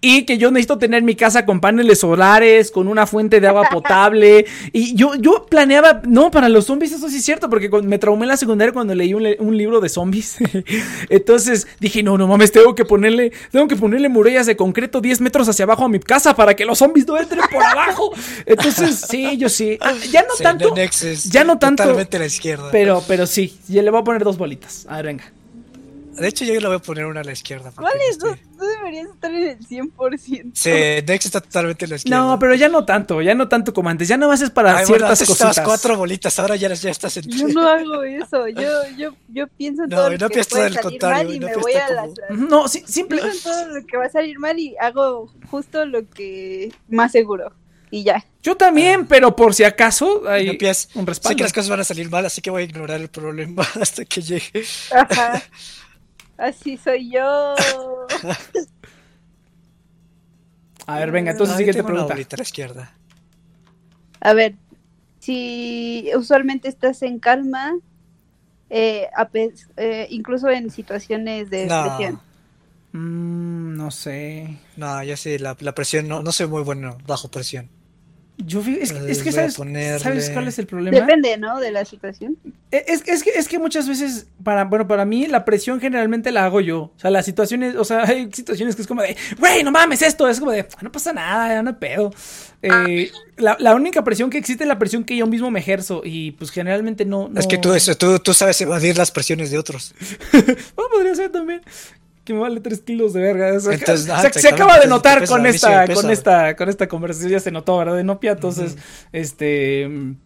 y 0.00 0.24
que 0.24 0.38
yo 0.38 0.50
necesito 0.50 0.78
tener 0.78 1.02
mi 1.02 1.14
casa 1.14 1.44
con 1.44 1.60
paneles 1.60 2.00
solares, 2.00 2.70
con 2.70 2.88
una 2.88 3.06
fuente 3.06 3.40
de 3.40 3.48
agua 3.48 3.68
potable 3.70 4.46
y 4.72 4.94
yo, 4.94 5.14
yo 5.16 5.46
planeaba, 5.46 6.02
no, 6.06 6.30
para 6.30 6.48
los 6.48 6.66
zombies 6.66 6.92
eso 6.92 7.08
sí 7.08 7.16
es 7.16 7.24
cierto, 7.24 7.50
porque 7.50 7.68
me 7.82 7.98
traumé 7.98 8.24
en 8.24 8.28
la 8.28 8.36
secundaria 8.36 8.72
cuando 8.72 8.94
leí 8.94 9.14
un, 9.14 9.56
libro 9.58 9.80
de 9.80 9.88
zombies, 9.88 10.36
entonces 11.08 11.66
dije, 11.80 12.02
no, 12.02 12.16
no 12.16 12.28
mames, 12.28 12.52
tengo 12.52 12.74
que 12.74 12.84
ponerle, 12.84 13.32
tengo 13.50 13.66
que 13.66 13.76
ponerle 13.76 14.08
murallas 14.08 14.46
de 14.46 14.56
concreto 14.56 15.00
10 15.00 15.20
metros 15.20 15.48
hacia 15.48 15.64
abajo 15.64 15.84
a 15.84 15.88
mi 15.88 15.98
casa 15.98 16.36
para 16.36 16.54
que 16.54 16.64
los 16.64 16.78
zombies 16.78 17.06
no 17.06 17.18
entren 17.18 17.42
por 17.50 17.62
abajo, 17.64 18.12
entonces 18.46 19.04
sí, 19.08 19.36
yo 19.36 19.48
sí, 19.48 19.78
Ah, 19.80 19.94
ya 20.10 20.22
no 20.22 20.34
Sí, 20.36 20.42
tanto, 20.42 20.74
ya 21.30 21.44
no 21.44 21.58
tanto, 21.58 21.82
Totalmente 21.82 22.16
a 22.16 22.20
la 22.20 22.26
izquierda. 22.26 22.68
pero, 22.70 23.02
pero 23.06 23.26
sí, 23.26 23.58
ya 23.68 23.82
le 23.82 23.90
voy 23.90 24.00
a 24.00 24.04
poner 24.04 24.22
dos 24.22 24.38
bolitas. 24.38 24.86
A 24.88 24.96
ver, 24.96 25.06
venga. 25.06 25.32
De 26.20 26.28
hecho, 26.28 26.44
yo 26.44 26.60
le 26.60 26.66
voy 26.66 26.76
a 26.76 26.78
poner 26.80 27.06
una 27.06 27.20
a 27.20 27.24
la 27.24 27.32
izquierda. 27.32 27.70
porque 27.70 27.90
¿Cuál 28.18 28.36
no 28.58 28.66
deberías 28.66 29.08
estar 29.08 29.30
en 29.34 29.42
el 29.42 29.58
100%. 29.58 30.50
Sí, 30.54 30.70
Nex 31.06 31.26
está 31.26 31.40
totalmente 31.40 31.84
a 31.84 31.88
la 31.88 31.96
izquierda. 31.96 32.18
No, 32.18 32.38
pero 32.38 32.54
ya 32.54 32.68
no 32.68 32.84
tanto, 32.84 33.22
ya 33.22 33.34
no 33.34 33.48
tanto 33.48 33.72
como 33.72 33.88
antes. 33.88 34.08
Ya 34.08 34.16
no 34.16 34.28
más 34.28 34.40
es 34.42 34.50
para 34.50 34.70
Ay, 34.78 34.86
bueno, 34.86 35.06
ciertas 35.06 35.20
estabas 35.22 35.42
cositas. 35.56 35.64
cuatro 35.64 35.96
bolitas, 35.96 36.38
ahora 36.38 36.56
ya, 36.56 36.72
ya 36.74 36.90
estás 36.90 37.16
en 37.18 37.28
Yo 37.28 37.48
no 37.48 37.68
hago 37.68 38.02
eso. 38.02 38.48
Yo, 38.48 38.70
yo, 38.96 39.14
yo 39.28 39.46
pienso 39.46 39.84
en 39.84 39.90
No, 39.90 39.96
todo 39.96 40.10
no 40.10 40.16
lo 40.16 40.28
que 40.28 40.44
puede 40.44 40.64
al 40.66 40.72
salir 40.74 40.80
contrario, 40.80 41.24
mal 41.28 41.34
y 41.34 41.38
no 41.40 41.46
me 41.48 41.56
voy 41.56 41.72
a 41.74 41.86
como- 41.86 42.14
las... 42.28 42.38
No, 42.38 42.68
sí, 42.68 42.82
simple. 42.86 43.20
Pienso 43.22 43.48
en 43.50 43.54
todo 43.64 43.74
lo 43.78 43.86
que 43.86 43.96
va 43.96 44.04
a 44.06 44.10
salir 44.10 44.38
mal 44.38 44.58
y 44.58 44.74
hago 44.80 45.32
justo 45.50 45.84
lo 45.86 46.08
que 46.08 46.72
más 46.88 47.12
seguro. 47.12 47.52
Y 47.90 48.04
ya. 48.04 48.22
Yo 48.42 48.54
también, 48.54 49.06
pero 49.06 49.34
por 49.34 49.54
si 49.54 49.64
acaso 49.64 50.28
hay 50.28 50.46
No 50.48 50.52
piensas- 50.58 50.90
un 50.94 51.04
Sé 51.04 51.06
respaldo. 51.06 51.36
que 51.38 51.42
las 51.44 51.52
cosas 51.54 51.70
van 51.70 51.80
a 51.80 51.84
salir 51.84 52.10
mal, 52.10 52.26
así 52.26 52.42
que 52.42 52.50
voy 52.50 52.62
a 52.62 52.64
ignorar 52.66 53.00
el 53.00 53.08
problema 53.08 53.66
hasta 53.80 54.04
que 54.04 54.20
llegue. 54.20 54.64
Ajá. 54.92 55.42
Así 56.38 56.76
soy 56.76 57.10
yo. 57.10 57.54
A 60.86 60.98
ver, 61.00 61.10
venga, 61.10 61.32
entonces 61.32 61.56
siguiente 61.56 61.82
pregunta. 61.82 62.14
a 62.14 62.16
la 62.16 62.42
izquierda. 62.42 62.94
A 64.20 64.32
ver, 64.32 64.54
si 65.18 66.10
usualmente 66.16 66.68
estás 66.68 67.02
en 67.02 67.18
calma, 67.18 67.76
eh, 68.70 69.08
eh, 69.76 70.06
incluso 70.10 70.48
en 70.48 70.70
situaciones 70.70 71.50
de 71.50 71.66
No. 71.66 71.82
presión. 71.82 72.20
Mm, 72.92 73.76
no 73.76 73.90
sé. 73.90 74.58
No, 74.76 75.02
ya 75.02 75.16
sé, 75.16 75.38
la, 75.38 75.56
la 75.60 75.74
presión, 75.74 76.08
no, 76.08 76.22
no 76.22 76.32
soy 76.32 76.46
muy 76.46 76.62
bueno 76.62 76.96
bajo 77.06 77.28
presión. 77.28 77.68
Yo 78.46 78.60
es, 78.60 78.92
que- 78.92 79.10
es 79.10 79.22
que 79.22 79.32
sabes, 79.32 79.56
ponerle- 79.58 79.98
¿sabes 79.98 80.30
cuál 80.30 80.46
es 80.46 80.58
el 80.60 80.66
problema? 80.66 80.96
Depende, 81.00 81.36
¿no? 81.38 81.58
De 81.58 81.72
la 81.72 81.84
situación. 81.84 82.36
Eh, 82.70 82.84
Es, 82.86 83.02
es 83.06 83.22
que, 83.24 83.30
es 83.30 83.48
que 83.48 83.58
muchas 83.58 83.88
veces, 83.88 84.26
para, 84.44 84.64
bueno, 84.64 84.86
para 84.86 85.04
mí 85.04 85.26
la 85.26 85.44
presión 85.44 85.80
generalmente 85.80 86.30
la 86.30 86.44
hago 86.44 86.60
yo. 86.60 86.78
O 86.82 86.92
sea, 86.96 87.10
las 87.10 87.24
situaciones, 87.24 87.74
o 87.74 87.84
sea, 87.84 88.02
hay 88.08 88.30
situaciones 88.32 88.76
que 88.76 88.82
es 88.82 88.88
como 88.88 89.02
de, 89.02 89.16
güey, 89.38 89.64
no 89.64 89.72
mames 89.72 90.02
esto. 90.02 90.28
Es 90.28 90.38
como 90.38 90.52
de, 90.52 90.60
"Ah, 90.60 90.78
no 90.82 90.92
pasa 90.92 91.12
nada, 91.12 91.48
ya 91.48 91.62
no 91.62 91.70
hay 91.70 91.76
pedo. 91.76 92.12
Eh, 92.62 93.10
la, 93.36 93.56
la 93.58 93.74
única 93.74 94.02
presión 94.04 94.30
que 94.30 94.38
existe 94.38 94.64
es 94.64 94.68
la 94.68 94.78
presión 94.78 95.02
que 95.04 95.16
yo 95.16 95.26
mismo 95.26 95.50
me 95.50 95.58
ejerzo. 95.60 96.02
Y 96.04 96.30
pues 96.32 96.50
generalmente 96.52 97.04
no. 97.04 97.30
Es 97.36 97.46
que 97.48 97.58
tú, 97.58 97.74
eso, 97.74 97.96
tú, 97.96 98.18
tú 98.20 98.34
sabes 98.34 98.60
evadir 98.60 98.96
las 98.96 99.10
presiones 99.10 99.50
de 99.50 99.58
otros. 99.58 99.94
Bueno, 100.76 100.90
podría 100.92 101.14
ser 101.16 101.30
también. 101.32 101.60
Que 102.28 102.34
me 102.34 102.40
vale 102.40 102.60
3 102.60 102.82
kilos 102.82 103.14
de 103.14 103.22
verga. 103.22 103.54
O 103.56 103.58
sea, 103.58 103.72
Entonces, 103.72 104.04
se, 104.04 104.12
ah, 104.12 104.30
se 104.30 104.48
acaba 104.50 104.78
de 104.78 104.86
notar 104.86 105.20
pesa, 105.20 105.32
con 105.32 105.46
esta, 105.46 105.94
con 105.94 106.10
esta, 106.10 106.56
con 106.56 106.68
esta 106.68 106.86
conversación. 106.86 107.30
Ya 107.30 107.40
se 107.40 107.50
notó, 107.50 107.78
¿verdad? 107.78 107.96
De 107.96 108.04
Nopia. 108.04 108.32
Entonces, 108.32 108.76
este. 109.12 109.88
mm, 109.88 110.16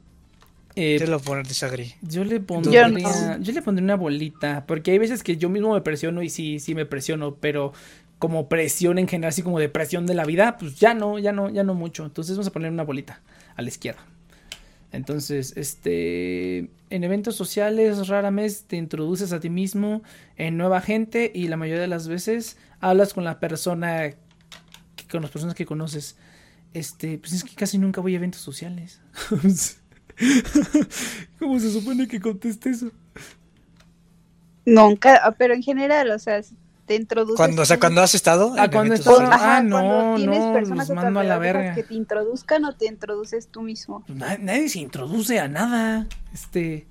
eh, 0.74 0.96
Yo 0.98 1.06
yo 2.02 2.24
le 2.24 2.40
pondría. 2.40 2.88
no. 2.88 3.38
Yo, 3.38 3.52
le 3.52 3.62
pondría 3.62 3.84
una 3.84 3.94
bolita. 3.94 4.64
Porque 4.66 4.90
hay 4.90 4.98
veces 4.98 5.22
que 5.22 5.36
yo 5.36 5.48
mismo 5.48 5.74
me 5.74 5.80
presiono 5.80 6.24
y 6.24 6.28
sí, 6.28 6.58
sí 6.58 6.74
me 6.74 6.86
presiono. 6.86 7.36
Pero 7.36 7.72
como 8.18 8.48
presión 8.48 8.98
en 8.98 9.06
general, 9.06 9.28
así 9.28 9.42
como 9.42 9.60
de 9.60 9.68
presión 9.68 10.04
de 10.04 10.14
la 10.14 10.24
vida, 10.24 10.56
pues 10.58 10.80
ya 10.80 10.94
no, 10.94 11.20
ya 11.20 11.30
no, 11.30 11.50
ya 11.50 11.62
no 11.62 11.74
mucho. 11.74 12.04
Entonces 12.04 12.34
vamos 12.34 12.48
a 12.48 12.52
poner 12.52 12.72
una 12.72 12.82
bolita 12.82 13.20
a 13.54 13.62
la 13.62 13.68
izquierda. 13.68 14.02
Entonces, 14.92 15.54
este, 15.56 16.70
en 16.90 17.04
eventos 17.04 17.34
sociales 17.36 18.08
raramente 18.08 18.56
te 18.68 18.76
introduces 18.76 19.32
a 19.32 19.40
ti 19.40 19.50
mismo 19.50 20.02
en 20.36 20.56
nueva 20.58 20.80
gente 20.82 21.32
y 21.34 21.48
la 21.48 21.56
mayoría 21.56 21.80
de 21.82 21.88
las 21.88 22.08
veces 22.08 22.58
hablas 22.80 23.14
con 23.14 23.24
la 23.24 23.40
persona, 23.40 24.10
que- 24.96 25.08
con 25.10 25.22
las 25.22 25.30
personas 25.30 25.54
que 25.56 25.66
conoces. 25.66 26.16
Este, 26.74 27.18
pues 27.18 27.32
es 27.34 27.44
que 27.44 27.54
casi 27.56 27.78
nunca 27.78 28.00
voy 28.00 28.14
a 28.14 28.16
eventos 28.18 28.42
sociales. 28.42 29.00
¿Cómo 31.38 31.58
se 31.60 31.70
supone 31.72 32.06
que 32.08 32.20
conteste 32.20 32.70
eso? 32.70 32.90
Nunca, 34.64 35.16
ah, 35.24 35.32
pero 35.32 35.54
en 35.54 35.62
general, 35.62 36.10
o 36.10 36.18
sea, 36.18 36.42
si 36.42 36.56
te 36.92 37.00
introduces. 37.00 37.36
Cuando, 37.36 37.62
o 37.62 37.64
sea, 37.64 37.78
cuando 37.80 38.02
has 38.02 38.14
estado. 38.14 38.54
Ah, 38.58 38.70
cuando. 38.70 38.94
Ajá, 38.94 39.56
Ah, 39.58 39.62
no, 39.62 39.76
cuando 39.80 40.16
tienes 40.16 40.38
no, 40.44 40.52
personas 40.52 40.88
los 40.88 40.96
mando 40.96 41.20
a 41.20 41.24
la 41.24 41.38
verga. 41.38 41.74
que 41.74 41.82
te 41.82 41.94
introduzcan 41.94 42.64
o 42.64 42.74
te 42.74 42.86
introduces 42.86 43.48
tú 43.48 43.62
mismo. 43.62 44.04
Na- 44.08 44.38
nadie 44.38 44.68
se 44.68 44.78
introduce 44.80 45.38
a 45.40 45.48
nada. 45.48 46.06
Este, 46.32 46.86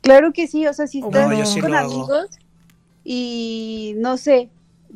Claro 0.00 0.32
que 0.32 0.46
sí, 0.46 0.66
o 0.66 0.72
sea, 0.72 0.86
si 0.86 1.00
No, 1.00 1.08
estás 1.08 1.38
yo 1.38 1.44
sí 1.44 1.60
con 1.60 1.70
lo 1.72 1.78
hago. 1.78 1.92
amigos 1.92 2.38
y 3.04 3.94
no 3.98 4.16
sé. 4.16 4.48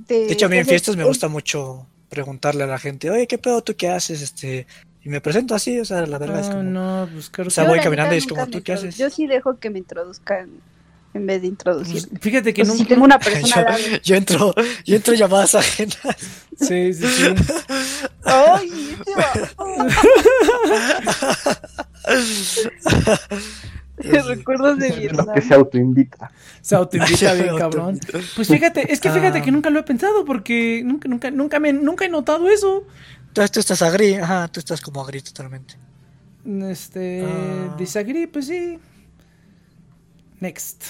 te- 0.06 0.26
De 0.26 0.32
hecho, 0.32 0.46
a 0.46 0.48
mí 0.48 0.56
en 0.58 0.66
fiestas 0.66 0.96
me 0.96 1.04
gusta 1.04 1.28
mucho 1.28 1.86
preguntarle 2.08 2.64
a 2.64 2.66
la 2.66 2.78
gente, 2.78 3.10
oye, 3.10 3.26
¿qué 3.26 3.38
pedo 3.38 3.62
tú 3.62 3.74
qué 3.76 3.88
haces? 3.90 4.22
Este, 4.22 4.66
y 5.02 5.08
me 5.08 5.20
presento 5.20 5.54
así, 5.54 5.80
o 5.80 5.84
sea, 5.84 6.06
la 6.06 6.18
verdad 6.18 6.40
es 6.40 6.46
ah, 6.48 6.52
como. 6.52 6.62
no, 6.62 7.08
pues 7.12 7.28
claro 7.30 7.48
O 7.48 7.50
sea, 7.50 7.64
voy 7.64 7.80
caminando 7.80 8.14
y 8.14 8.18
es 8.18 8.26
como, 8.26 8.46
¿tú 8.46 8.62
qué 8.62 8.74
haces? 8.74 8.96
Yo 8.96 9.10
sí 9.10 9.26
dejo 9.26 9.58
que 9.58 9.70
me 9.70 9.78
introduzcan 9.78 10.50
en 11.14 11.26
vez 11.26 11.40
de 11.42 11.48
introducir. 11.48 12.08
pues, 12.08 12.20
fíjate 12.22 12.54
que 12.54 12.64
nunca. 12.64 12.78
si 12.78 12.84
tengo 12.84 13.04
una 13.04 13.18
persona 13.20 13.76
yo, 13.78 13.96
yo 14.02 14.16
entro, 14.16 14.54
yo 14.84 14.96
entro 14.96 15.14
llamadas 15.14 15.54
ajenas. 15.54 15.98
Sí, 16.58 16.92
sí, 16.94 17.06
sí. 17.06 17.34
¡Ay! 18.24 18.96
este 18.96 19.12
va- 19.14 19.92
Recuerdos 24.26 24.78
de 24.78 24.88
Lo 24.90 24.96
Vietnam. 24.96 25.26
que 25.34 25.40
se 25.42 25.54
autoinvita. 25.54 26.30
Se 26.60 26.74
autoinvita 26.74 27.34
bien, 27.34 27.56
cabrón. 27.58 28.00
Pues 28.34 28.48
fíjate, 28.48 28.92
es 28.92 29.00
que 29.00 29.10
fíjate 29.10 29.38
Ah. 29.38 29.42
que 29.42 29.50
nunca 29.52 29.70
lo 29.70 29.78
he 29.80 29.82
pensado 29.82 30.24
porque 30.24 30.82
nunca, 30.84 31.08
nunca, 31.08 31.30
nunca 31.30 31.60
me, 31.60 31.72
nunca 31.72 32.04
he 32.04 32.08
notado 32.08 32.48
eso. 32.48 32.86
Entonces 33.28 33.50
tú 33.50 33.60
estás 33.60 33.80
agri, 33.82 34.14
ajá, 34.14 34.48
tú 34.48 34.60
estás 34.60 34.80
como 34.80 35.02
agri 35.02 35.20
totalmente. 35.22 35.74
Este, 36.70 37.24
Ah. 37.26 37.74
disagree, 37.78 38.26
pues 38.28 38.46
sí. 38.46 38.78
Next. 40.40 40.82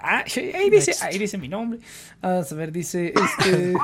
Ah, 0.00 0.24
ahí 0.54 0.70
dice, 0.70 0.94
ahí 1.02 1.18
dice 1.18 1.38
mi 1.38 1.48
nombre. 1.48 1.80
Vamos 2.20 2.50
a 2.50 2.54
ver, 2.54 2.72
dice, 2.72 3.12
este, 3.38 3.74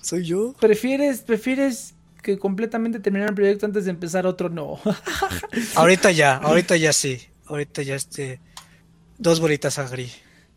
¿Soy 0.00 0.24
yo? 0.24 0.54
prefieres, 0.60 1.20
prefieres 1.22 1.94
que 2.22 2.38
completamente 2.38 2.98
terminar 3.00 3.28
el 3.30 3.34
proyecto 3.34 3.66
antes 3.66 3.84
de 3.84 3.90
empezar 3.90 4.26
otro, 4.26 4.48
no. 4.48 4.78
Ahorita 5.76 6.10
ya, 6.10 6.36
ahorita 6.36 6.76
ya 6.76 6.92
sí. 6.92 7.20
Ahorita 7.46 7.82
ya 7.82 7.94
este. 7.94 8.40
Dos 9.18 9.40
bolitas 9.40 9.78
agri. 9.78 10.10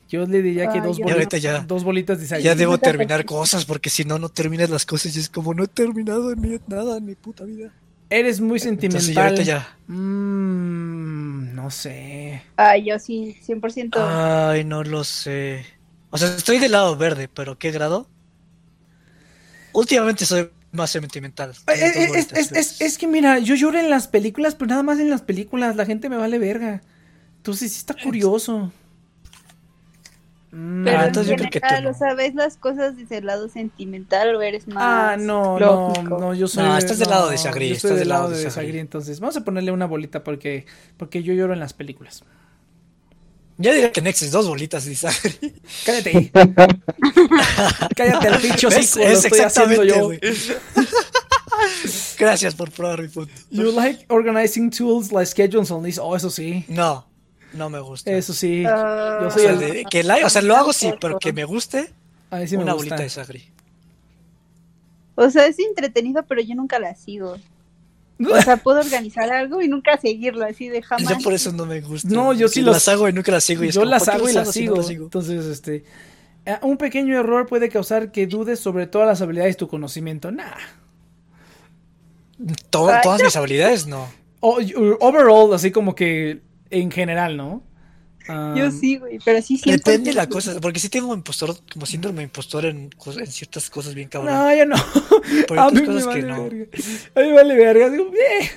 Yo 0.09 0.25
le 0.25 0.41
diría 0.41 0.69
que 0.69 0.81
dos 0.81 0.97
bolitas, 0.97 1.39
ya- 1.41 1.59
dos 1.59 1.83
bolitas 1.83 2.19
disagree. 2.19 2.43
Ya 2.43 2.55
debo 2.55 2.79
terminar 2.79 3.25
cosas 3.25 3.65
porque 3.65 3.91
si 3.91 4.03
no, 4.05 4.17
no 4.17 4.29
terminas 4.29 4.71
las 4.71 4.85
cosas 4.85 5.15
y 5.15 5.19
es 5.19 5.29
como 5.29 5.53
no 5.53 5.63
he 5.63 5.67
terminado 5.67 6.31
en 6.31 6.41
mi, 6.41 6.59
nada 6.67 6.97
en 6.97 7.05
mi 7.05 7.13
puta 7.13 7.43
vida. 7.45 7.71
Eres 8.09 8.41
muy 8.41 8.59
Entonces 8.59 9.15
sentimental. 9.15 9.23
ahorita 9.23 9.43
ya. 9.43 9.77
Mm, 9.87 11.55
no 11.55 11.69
sé. 11.71 12.41
Ay, 12.57 12.85
yo 12.85 12.99
sí, 12.99 13.35
100%. 13.41 13.99
Ay, 13.99 14.63
no 14.63 14.83
lo 14.83 15.03
sé. 15.03 15.65
O 16.09 16.17
sea, 16.17 16.35
estoy 16.35 16.57
del 16.59 16.71
lado 16.71 16.95
verde, 16.97 17.27
pero 17.27 17.57
¿qué 17.57 17.71
grado? 17.71 18.07
Últimamente 19.73 20.25
soy 20.25 20.49
más 20.71 20.89
sentimental. 20.91 21.51
Eh, 21.67 21.73
eh, 21.95 22.09
Es, 22.15 22.33
es- 22.33 22.51
es- 22.51 22.81
es 22.81 22.97
que 22.97 23.07
mira, 23.07 23.39
yo 23.39 23.55
lloro 23.55 23.79
en 23.79 23.89
las 23.89 24.07
películas, 24.07 24.55
pero 24.55 24.69
nada 24.69 24.83
más 24.83 24.99
en 24.99 25.09
las 25.09 25.21
películas. 25.21 25.75
La 25.75 25.85
gente 25.85 26.09
me 26.09 26.17
vale 26.17 26.39
verga. 26.39 26.81
Entonces 27.37 27.71
sí 27.71 27.79
está 27.79 27.95
curioso. 27.95 28.71
Mm, 30.51 30.83
Pero 30.83 30.97
Ah, 30.97 31.01
en 31.01 31.07
entonces 31.09 31.29
yo 31.29 31.35
creo 31.37 31.49
que 31.51 31.59
tú 31.59 31.65
no. 31.83 32.15
¿ves 32.15 32.33
las 32.35 32.57
cosas 32.57 32.97
desde 32.97 33.17
el 33.17 33.25
lado 33.27 33.49
sentimental 33.49 34.35
o 34.35 34.41
eres 34.41 34.67
más 34.67 34.77
Ah, 34.79 35.15
no, 35.17 35.59
lógico? 35.59 36.09
no, 36.09 36.19
no, 36.19 36.33
yo 36.33 36.47
soy. 36.47 36.63
No, 36.63 36.77
estás 36.77 36.97
del 36.97 37.09
lado 37.09 37.29
de 37.29 37.37
Sagri, 37.37 37.67
Yo 37.69 37.75
estás 37.75 37.91
estoy 37.91 37.99
del 37.99 38.09
lado 38.09 38.29
de 38.29 38.37
de 38.37 38.49
Sagri. 38.49 38.67
Sagri, 38.67 38.79
entonces. 38.79 39.19
Vamos 39.19 39.37
a 39.37 39.43
ponerle 39.43 39.71
una 39.71 39.85
bolita 39.85 40.23
porque, 40.23 40.65
porque 40.97 41.21
yo 41.21 41.33
lloro 41.33 41.53
en 41.53 41.59
las 41.59 41.73
películas. 41.73 42.23
Yo 43.57 43.73
diría 43.73 43.91
que 43.91 44.01
Nexus, 44.01 44.31
dos 44.31 44.47
bolitas, 44.47 44.87
Agri. 44.87 45.37
Cállate. 45.85 46.31
Cállate 47.95 48.27
el 48.29 48.37
pincho 48.39 48.69
Es, 48.69 48.95
lo 48.95 49.03
es 49.03 49.25
estoy 49.25 49.39
haciendo 49.41 49.83
exactamente, 49.83 49.87
yo. 49.87 50.09
Gracias 52.17 52.55
por 52.55 52.71
probar 52.71 53.01
mi 53.01 53.07
punto. 53.07 53.31
You 53.51 53.71
like 53.71 54.05
organizing 54.09 54.69
tools 54.71 55.11
like 55.11 55.25
schedules 55.27 55.69
on 55.71 55.83
list. 55.83 55.99
Oh, 56.01 56.15
eso 56.15 56.29
sí. 56.29 56.65
No, 56.69 57.05
no 57.53 57.69
me 57.69 57.79
gusta. 57.79 58.11
Eso 58.11 58.33
sí. 58.33 58.63
Ah. 58.67 59.19
Yo 59.21 59.27
O 59.27 59.31
sea, 59.31 59.51
el. 59.51 59.59
de- 59.59 59.85
que 59.89 60.03
la- 60.03 60.25
o 60.25 60.29
sea, 60.29 60.41
lo 60.41 60.55
hago 60.55 60.73
sí, 60.73 60.93
pero 60.99 61.19
que 61.19 61.33
me 61.33 61.43
guste 61.45 61.91
A 62.31 62.37
mí 62.37 62.47
sí 62.47 62.57
me 62.57 62.63
una 62.63 62.73
gusta. 62.73 62.89
bolita 62.95 63.03
de 63.03 63.09
sagri. 63.09 63.43
O 65.15 65.29
sea, 65.29 65.47
es 65.47 65.59
entretenido, 65.59 66.23
pero 66.23 66.41
yo 66.41 66.55
nunca 66.55 66.79
la 66.79 66.95
sigo. 66.95 67.37
O 68.19 68.41
sea, 68.41 68.57
puedo 68.63 68.79
organizar 68.79 69.29
algo 69.31 69.61
y 69.61 69.67
nunca 69.67 69.97
seguirlo 69.97 70.45
así 70.45 70.67
de 70.69 70.81
jamás. 70.81 71.07
Yo 71.09 71.17
por 71.23 71.33
eso 71.33 71.51
no 71.51 71.65
me 71.65 71.81
gusta. 71.81 72.07
No, 72.09 72.33
yo 72.33 72.47
sí 72.47 72.61
los- 72.61 72.73
las 72.75 72.87
hago 72.87 73.07
y 73.09 73.13
nunca 73.13 73.31
las 73.31 73.43
sigo. 73.43 73.63
y 73.63 73.71
Yo 73.71 73.81
como, 73.81 73.91
las 73.91 74.03
¿por 74.03 74.13
qué 74.13 74.17
hago 74.17 74.29
y 74.29 74.33
las 74.33 74.51
si 74.51 74.67
no 74.67 74.83
sigo. 74.83 75.03
Entonces, 75.05 75.45
este. 75.45 75.83
eh, 76.45 76.57
Un 76.61 76.77
pequeño 76.77 77.17
error 77.19 77.47
puede 77.47 77.69
causar 77.69 78.11
que 78.11 78.27
dudes 78.27 78.59
sobre 78.59 78.87
todas 78.87 79.07
las 79.07 79.21
habilidades 79.21 79.55
de 79.55 79.59
tu 79.59 79.67
conocimiento. 79.67 80.31
Nah. 80.31 80.45
To- 82.69 82.89
todas 83.03 83.21
mis 83.21 83.35
habilidades, 83.35 83.87
no. 83.87 84.07
O- 84.39 84.59
overall, 85.01 85.53
así 85.53 85.71
como 85.71 85.95
que 85.95 86.41
en 86.69 86.91
general, 86.91 87.37
¿no? 87.37 87.63
Yo 88.55 88.69
sí, 88.69 88.97
güey, 88.97 89.17
pero 89.25 89.41
sí 89.41 89.57
siento. 89.57 89.89
Depende 89.89 90.11
de 90.11 90.15
la 90.15 90.29
cosa, 90.29 90.59
porque 90.61 90.79
sí 90.79 90.89
tengo 90.89 91.15
impostor, 91.15 91.55
como 91.73 91.87
síndrome 91.87 92.19
de 92.19 92.23
impostor 92.25 92.65
en, 92.65 92.91
ciertas 93.25 93.71
cosas 93.71 93.95
bien 93.95 94.07
cabrón. 94.07 94.33
No, 94.33 94.55
yo 94.55 94.65
no. 94.67 94.75
Pero 95.47 95.61
A 95.61 95.67
otras 95.67 95.81
mí 95.81 95.87
me 95.87 95.93
cosas 95.93 96.05
vale 96.05 96.21
que 96.21 96.27
no. 96.27 96.43
verga. 96.43 96.65
A 97.15 97.19
mí 97.21 97.27
me 97.27 97.33
vale 97.33 97.55
verga. 97.55 97.89
Digo, 97.89 98.11
eh. 98.13 98.51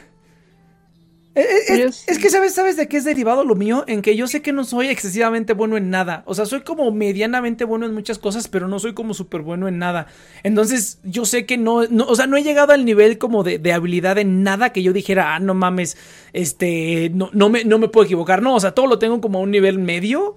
Eh, 1.34 1.46
eh, 1.68 1.90
Es, 2.06 2.18
que 2.18 2.28
sabes, 2.28 2.54
sabes 2.54 2.76
de 2.76 2.88
qué 2.88 2.98
es 2.98 3.04
derivado 3.04 3.42
lo 3.44 3.54
mío, 3.54 3.84
en 3.86 4.02
que 4.02 4.16
yo 4.16 4.26
sé 4.26 4.42
que 4.42 4.52
no 4.52 4.64
soy 4.64 4.88
excesivamente 4.88 5.54
bueno 5.54 5.76
en 5.76 5.88
nada. 5.88 6.22
O 6.26 6.34
sea, 6.34 6.44
soy 6.44 6.60
como 6.60 6.90
medianamente 6.92 7.64
bueno 7.64 7.86
en 7.86 7.94
muchas 7.94 8.18
cosas, 8.18 8.48
pero 8.48 8.68
no 8.68 8.78
soy 8.78 8.92
como 8.92 9.14
súper 9.14 9.40
bueno 9.40 9.66
en 9.66 9.78
nada. 9.78 10.08
Entonces, 10.42 11.00
yo 11.04 11.24
sé 11.24 11.46
que 11.46 11.56
no, 11.56 11.86
no, 11.88 12.04
o 12.04 12.14
sea, 12.16 12.26
no 12.26 12.36
he 12.36 12.42
llegado 12.42 12.72
al 12.72 12.84
nivel 12.84 13.16
como 13.18 13.44
de, 13.44 13.58
de 13.58 13.72
habilidad 13.72 14.18
en 14.18 14.42
nada 14.42 14.72
que 14.72 14.82
yo 14.82 14.92
dijera, 14.92 15.34
ah, 15.34 15.38
no 15.40 15.54
mames, 15.54 15.96
este, 16.34 17.10
no, 17.14 17.30
no 17.32 17.48
me, 17.48 17.64
no 17.64 17.78
me 17.78 17.88
puedo 17.88 18.04
equivocar. 18.04 18.42
No, 18.42 18.54
o 18.54 18.60
sea, 18.60 18.72
todo 18.72 18.86
lo 18.86 18.98
tengo 18.98 19.20
como 19.20 19.38
a 19.38 19.42
un 19.42 19.50
nivel 19.50 19.78
medio. 19.78 20.34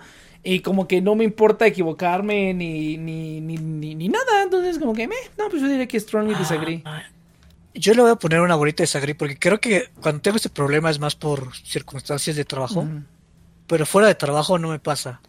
Y 0.47 0.59
como 0.59 0.88
que 0.88 1.01
no 1.01 1.15
me 1.15 1.23
importa 1.23 1.65
equivocarme 1.65 2.53
ni, 2.53 2.97
ni, 2.97 3.41
ni, 3.41 3.57
ni, 3.57 3.95
ni 3.95 4.09
nada. 4.09 4.43
Entonces, 4.43 4.77
como 4.77 4.93
que, 4.93 5.07
meh, 5.07 5.15
no, 5.39 5.49
pues 5.49 5.59
yo 5.59 5.67
diría 5.67 5.88
que 5.88 5.99
strongly 5.99 6.35
disagree. 6.35 6.84
Ah, 6.85 7.01
Yo 7.76 7.93
le 7.93 8.02
voy 8.02 8.11
a 8.11 8.15
poner 8.15 8.39
una 8.41 8.56
bolita 8.56 8.84
de 8.84 8.88
sagri 8.88 9.14
porque 9.14 9.38
creo 9.38 9.60
que 9.60 9.89
cuando 10.02 10.22
tengo 10.22 10.38
este 10.38 10.49
problema 10.49 10.89
es 10.89 10.99
más 10.99 11.15
por 11.15 11.56
circunstancias 11.56 12.35
de 12.35 12.45
trabajo, 12.45 12.88
pero 13.68 13.85
fuera 13.85 14.07
de 14.07 14.15
trabajo 14.15 14.57
no 14.57 14.69
me 14.69 14.80
pasa. 14.80 15.22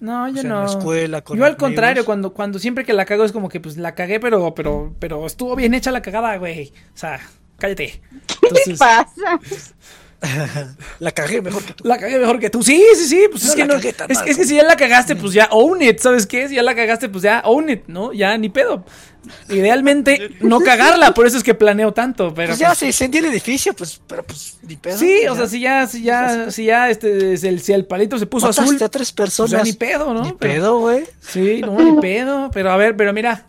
No, 0.00 0.26
O 0.26 0.28
yo 0.28 0.34
sea, 0.34 0.42
en 0.42 0.48
no. 0.48 0.60
la 0.60 0.66
escuela, 0.66 1.22
con 1.22 1.36
yo 1.36 1.44
al 1.44 1.50
amigos. 1.52 1.60
contrario, 1.60 2.04
cuando, 2.04 2.32
cuando 2.32 2.58
siempre 2.60 2.84
que 2.84 2.92
la 2.92 3.04
cago 3.04 3.24
es 3.24 3.32
como 3.32 3.48
que 3.48 3.58
pues 3.60 3.76
la 3.76 3.94
cagué, 3.96 4.20
pero, 4.20 4.54
pero, 4.54 4.94
pero 5.00 5.26
estuvo 5.26 5.56
bien 5.56 5.74
hecha 5.74 5.90
la 5.90 6.02
cagada, 6.02 6.36
güey. 6.36 6.72
O 6.94 6.96
sea, 6.96 7.20
cállate. 7.58 8.00
¿Qué 8.26 8.36
Entonces, 8.42 8.78
pasa? 8.78 9.40
La 10.98 11.12
cagué 11.12 11.40
mejor 11.40 11.62
que 11.64 11.74
tú. 11.74 11.84
la 11.86 11.96
cagué 11.96 12.18
mejor 12.18 12.38
que 12.40 12.50
tú. 12.50 12.62
Sí, 12.62 12.82
sí, 12.96 13.06
sí. 13.06 13.20
Pues 13.30 13.44
No 13.44 13.50
es 13.50 13.54
que 13.56 13.64
no. 13.64 13.74
cagué 13.74 13.92
tan 13.92 14.10
Es, 14.10 14.18
mal 14.18 14.28
es 14.28 14.36
que 14.36 14.44
si 14.44 14.56
ya 14.56 14.64
la 14.64 14.76
cagaste, 14.76 15.14
pues 15.16 15.32
ya 15.32 15.48
own 15.52 15.80
it, 15.80 15.98
¿sabes 16.00 16.26
qué? 16.26 16.48
Si 16.48 16.56
ya 16.56 16.62
la 16.62 16.74
cagaste, 16.74 17.08
pues 17.08 17.22
ya 17.22 17.40
own 17.44 17.70
it, 17.70 17.82
¿no? 17.86 18.12
Ya 18.12 18.36
ni 18.36 18.48
pedo. 18.48 18.84
Idealmente 19.48 20.30
no 20.40 20.58
cagarla, 20.64 21.14
por 21.14 21.26
eso 21.26 21.36
es 21.36 21.42
que 21.44 21.54
planeo 21.54 21.92
tanto, 21.92 22.32
pero. 22.34 22.48
Pues 22.48 22.58
ya 22.58 22.68
pues, 22.68 22.78
se 22.78 22.86
incendió 22.86 23.20
el 23.20 23.26
edificio, 23.26 23.74
pues, 23.74 24.00
pero 24.06 24.24
pues 24.24 24.58
ni 24.62 24.76
pedo. 24.76 24.98
Sí, 24.98 25.20
ya. 25.22 25.32
o 25.32 25.36
sea, 25.36 25.46
si 25.46 25.60
ya, 25.60 25.86
si 25.86 26.02
ya, 26.02 26.50
si 26.50 26.64
ya, 26.64 26.90
este, 26.90 27.36
si 27.36 27.46
el, 27.46 27.60
si 27.60 27.72
el 27.72 27.84
palito 27.86 28.18
se 28.18 28.26
puso 28.26 28.46
Mataste 28.46 28.62
azul, 28.62 28.82
a 28.82 28.88
tres 28.88 29.12
pues 29.12 29.26
personas. 29.28 29.50
ya 29.52 29.62
ni 29.62 29.72
pedo, 29.72 30.14
¿no? 30.14 30.22
Ni 30.22 30.32
Pero- 30.32 30.54
pedo, 30.54 30.78
güey. 30.80 31.04
Sí, 31.20 31.60
no, 31.60 31.78
ni 31.78 32.00
pedo. 32.00 32.50
Pero 32.52 32.70
a 32.72 32.76
ver, 32.76 32.96
pero 32.96 33.12
mira, 33.12 33.46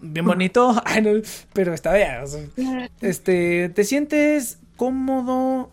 bien 0.00 0.24
bonito, 0.24 0.80
ay, 0.84 1.02
no, 1.02 1.10
pero 1.52 1.74
está 1.74 1.92
bien. 1.94 2.18
o 2.22 2.26
sea, 2.26 2.40
este, 3.00 3.70
¿te 3.70 3.84
sientes 3.84 4.58
cómodo 4.76 5.70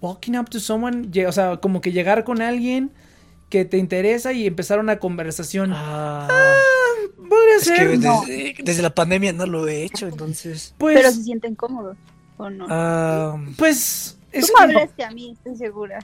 walking 0.00 0.36
up 0.36 0.48
to 0.50 0.60
someone? 0.60 1.08
O 1.26 1.32
sea, 1.32 1.56
como 1.58 1.80
que 1.80 1.92
llegar 1.92 2.24
con 2.24 2.40
alguien 2.42 2.92
que 3.50 3.64
te 3.64 3.78
interesa 3.78 4.32
y 4.32 4.46
empezar 4.46 4.78
una 4.80 4.98
conversación. 4.98 5.72
Ah, 5.74 6.28
Podría 7.28 7.56
es 7.56 7.64
ser. 7.64 7.90
que 7.92 7.96
no. 7.98 8.22
desde, 8.26 8.54
desde 8.62 8.82
la 8.82 8.94
pandemia 8.94 9.32
no 9.32 9.46
lo 9.46 9.66
he 9.68 9.82
hecho, 9.84 10.06
entonces. 10.08 10.74
Pues, 10.78 10.96
Pero 10.96 11.10
se 11.12 11.22
sienten 11.22 11.54
cómodos, 11.54 11.96
¿o 12.36 12.50
no? 12.50 12.66
ah, 12.68 13.36
pues, 13.56 14.18
es 14.32 14.46
Tú 14.48 14.52
hablaste 14.58 15.04
a 15.04 15.10
mí, 15.10 15.32
estoy 15.32 15.56
segura. 15.56 15.98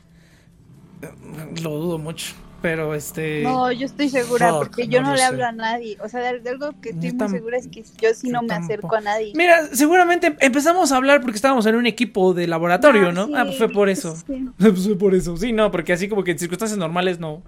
lo 1.63 1.71
dudo 1.79 1.99
mucho. 1.99 2.35
Pero 2.63 2.95
este. 2.95 3.43
No, 3.43 3.71
yo 3.73 3.87
estoy 3.87 4.09
segura 4.09 4.51
Fuck, 4.51 4.59
porque 4.61 4.87
yo 4.89 5.03
no 5.03 5.11
le 5.13 5.19
sé. 5.19 5.25
hablo 5.25 5.45
a 5.45 5.53
nadie. 5.53 5.99
O 6.03 6.09
sea, 6.09 6.21
de, 6.33 6.39
de 6.41 6.51
algo 6.51 6.73
que 6.81 6.91
estoy 6.91 7.13
muy 7.13 7.29
segura 7.29 7.59
es 7.59 7.67
que 7.67 7.83
yo 7.83 8.15
sí 8.15 8.29
yo 8.29 8.33
no 8.33 8.43
me 8.43 8.55
acerco 8.55 8.95
a 8.95 9.01
nadie. 9.01 9.33
Mira, 9.35 9.67
seguramente 9.73 10.37
empezamos 10.41 10.93
a 10.93 10.97
hablar 10.97 11.21
porque 11.21 11.37
estábamos 11.37 11.67
en 11.67 11.75
un 11.75 11.87
equipo 11.87 12.33
de 12.35 12.47
laboratorio, 12.47 13.09
Ah, 13.09 13.13
¿no? 13.13 13.27
sí, 13.27 13.33
ah, 13.37 13.45
pues 13.45 13.59
fue 13.59 13.69
por 13.69 13.89
eso. 13.89 14.17
sí. 14.27 14.49
Pues 14.59 14.85
fue 14.87 14.97
por 14.97 15.15
eso. 15.15 15.37
Sí, 15.37 15.53
no, 15.53 15.71
porque 15.73 15.93
así 15.93 16.09
como 16.09 16.23
que 16.25 16.31
en 16.31 16.39
circunstancias 16.39 16.79
normales 16.79 17.19
no. 17.19 17.43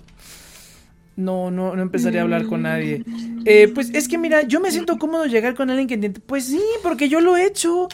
No, 1.16 1.52
no, 1.52 1.76
no 1.76 1.82
empezaría 1.82 2.20
a 2.20 2.24
hablar 2.24 2.46
con 2.46 2.62
nadie. 2.62 3.04
Eh, 3.44 3.70
pues 3.72 3.90
es 3.94 4.08
que 4.08 4.18
mira, 4.18 4.42
yo 4.42 4.58
me 4.60 4.72
siento 4.72 4.98
cómodo 4.98 5.26
llegar 5.26 5.54
con 5.54 5.70
alguien 5.70 5.86
que 5.86 5.94
entiende. 5.94 6.18
Pues 6.18 6.46
sí, 6.46 6.60
porque 6.82 7.08
yo 7.08 7.20
lo 7.20 7.36
he 7.36 7.46
hecho. 7.46 7.84
O 7.84 7.88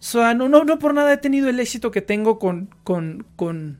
sea, 0.00 0.34
no, 0.34 0.50
no, 0.50 0.64
no 0.64 0.78
por 0.78 0.92
nada 0.92 1.14
he 1.14 1.16
tenido 1.16 1.48
el 1.48 1.58
éxito 1.60 1.90
que 1.90 2.02
tengo 2.02 2.38
con, 2.38 2.68
con, 2.84 3.24
con, 3.36 3.78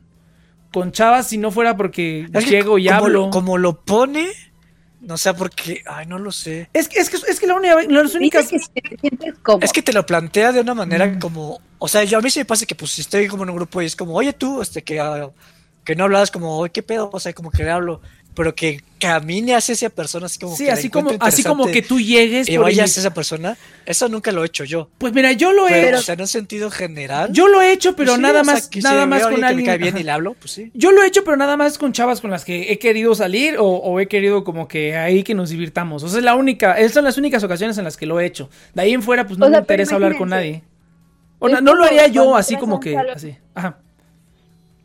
con 0.71 0.91
chavas 0.91 1.27
si 1.27 1.37
no 1.37 1.51
fuera 1.51 1.75
porque 1.77 2.27
es 2.31 2.45
que 2.45 2.51
llego 2.51 2.77
y 2.77 2.85
como 2.87 2.97
hablo. 2.97 3.25
Lo, 3.25 3.29
como 3.29 3.57
lo 3.57 3.81
pone, 3.81 4.27
no 5.01 5.17
sé 5.17 5.33
por 5.33 5.49
qué. 5.49 5.81
Ay, 5.85 6.05
no 6.05 6.19
lo 6.19 6.31
sé. 6.31 6.69
Es 6.73 6.87
que, 6.87 6.99
es 6.99 7.09
que, 7.09 7.17
es 7.27 7.39
que 7.39 7.47
la 7.47 7.55
única, 7.55 7.81
las 7.87 8.15
únicas. 8.15 8.49
Dices 8.49 8.69
que 8.73 8.81
te 8.81 8.97
sientes 8.97 9.35
cómodo. 9.41 9.65
Es 9.65 9.71
que 9.73 9.81
te 9.81 9.93
lo 9.93 10.05
plantea 10.05 10.51
de 10.51 10.61
una 10.61 10.73
manera 10.73 11.05
Mm. 11.07 11.19
como, 11.19 11.59
o 11.79 11.87
sea, 11.87 12.03
yo 12.03 12.17
a 12.17 12.21
mí 12.21 12.29
sí 12.29 12.39
me 12.39 12.45
pasa 12.45 12.65
que 12.65 12.75
pues 12.75 12.91
si 12.91 13.01
estoy 13.01 13.27
como 13.27 13.43
en 13.43 13.49
un 13.49 13.55
grupo 13.55 13.81
y 13.81 13.85
es 13.85 13.95
como, 13.95 14.13
oye 14.13 14.33
tú, 14.33 14.61
este 14.61 14.83
que, 14.83 14.99
ah, 14.99 15.29
que 15.85 15.95
no 15.95 16.03
hablas 16.03 16.29
como, 16.31 16.57
oye, 16.57 16.71
qué 16.71 16.83
pedo, 16.83 17.09
o 17.11 17.19
sea, 17.19 17.33
como 17.33 17.49
que 17.49 17.63
le 17.63 17.71
hablo, 17.71 18.01
pero 18.39 18.55
que 18.55 18.81
camine 19.01 19.53
hacia 19.53 19.73
esa 19.73 19.89
persona 19.89 20.27
así 20.27 20.39
como 20.39 20.55
Sí, 20.55 20.63
que 20.63 20.71
así 20.71 20.89
como, 20.89 21.11
así 21.19 21.43
como 21.43 21.65
que 21.67 21.81
tú 21.81 21.99
llegues. 21.99 22.47
y 22.47 22.55
vayas 22.55 22.95
a 22.95 22.99
esa 23.01 23.13
persona, 23.13 23.57
eso 23.85 24.07
nunca 24.07 24.31
lo 24.31 24.43
he 24.43 24.45
hecho 24.45 24.63
yo. 24.63 24.87
Pues 24.97 25.11
mira, 25.11 25.33
yo 25.33 25.51
lo 25.51 25.67
he 25.67 25.71
Pero, 25.71 25.87
hecho. 25.89 25.97
o 25.99 26.01
sea, 26.03 26.13
en 26.13 26.21
un 26.21 26.27
sentido 26.27 26.71
general. 26.71 27.33
Yo 27.33 27.49
lo 27.49 27.61
he 27.61 27.73
hecho, 27.73 27.97
pero 27.97 28.11
pues 28.11 28.15
sí, 28.15 28.21
nada 28.21 28.39
o 28.39 28.45
sea, 28.45 28.53
más, 28.53 28.69
nada 28.81 28.95
veo 28.99 29.07
más 29.07 29.23
con 29.23 29.43
alguien 29.43 29.43
que 29.43 29.49
alguien. 29.49 29.57
me 29.57 29.65
cae 29.65 29.77
bien 29.77 29.93
ajá. 29.95 29.99
y 29.99 30.03
le 30.05 30.11
hablo, 30.11 30.35
pues 30.35 30.51
sí. 30.51 30.71
Yo 30.73 30.93
lo 30.93 31.03
he 31.03 31.07
hecho, 31.07 31.25
pero 31.25 31.35
nada 31.35 31.57
más 31.57 31.77
con 31.77 31.91
chavas 31.91 32.21
con 32.21 32.31
las 32.31 32.45
que 32.45 32.71
he 32.71 32.79
querido 32.79 33.13
salir 33.13 33.57
o, 33.57 33.65
o 33.65 33.99
he 33.99 34.07
querido 34.07 34.45
como 34.45 34.69
que 34.69 34.95
ahí 34.95 35.23
que 35.23 35.33
nos 35.35 35.49
divirtamos. 35.49 36.03
O 36.03 36.07
sea, 36.07 36.19
es 36.19 36.23
la 36.23 36.35
única, 36.35 36.79
esas 36.79 36.93
son 36.93 37.03
las 37.03 37.17
únicas 37.17 37.43
ocasiones 37.43 37.77
en 37.77 37.83
las 37.83 37.97
que 37.97 38.05
lo 38.05 38.21
he 38.21 38.25
hecho. 38.25 38.49
De 38.73 38.83
ahí 38.83 38.93
en 38.93 39.03
fuera, 39.03 39.27
pues 39.27 39.37
no 39.37 39.47
O 39.47 39.49
me 39.49 39.55
sea, 39.55 39.59
interesa 39.63 39.95
hablar 39.95 40.15
con 40.17 40.29
nadie. 40.29 40.63
O 41.39 41.49
no, 41.49 41.59
no 41.59 41.75
lo 41.75 41.83
haría 41.83 42.07
yo 42.07 42.37
así 42.37 42.55
como 42.55 42.79
que, 42.79 42.97
así. 42.97 43.35
Ajá. 43.53 43.79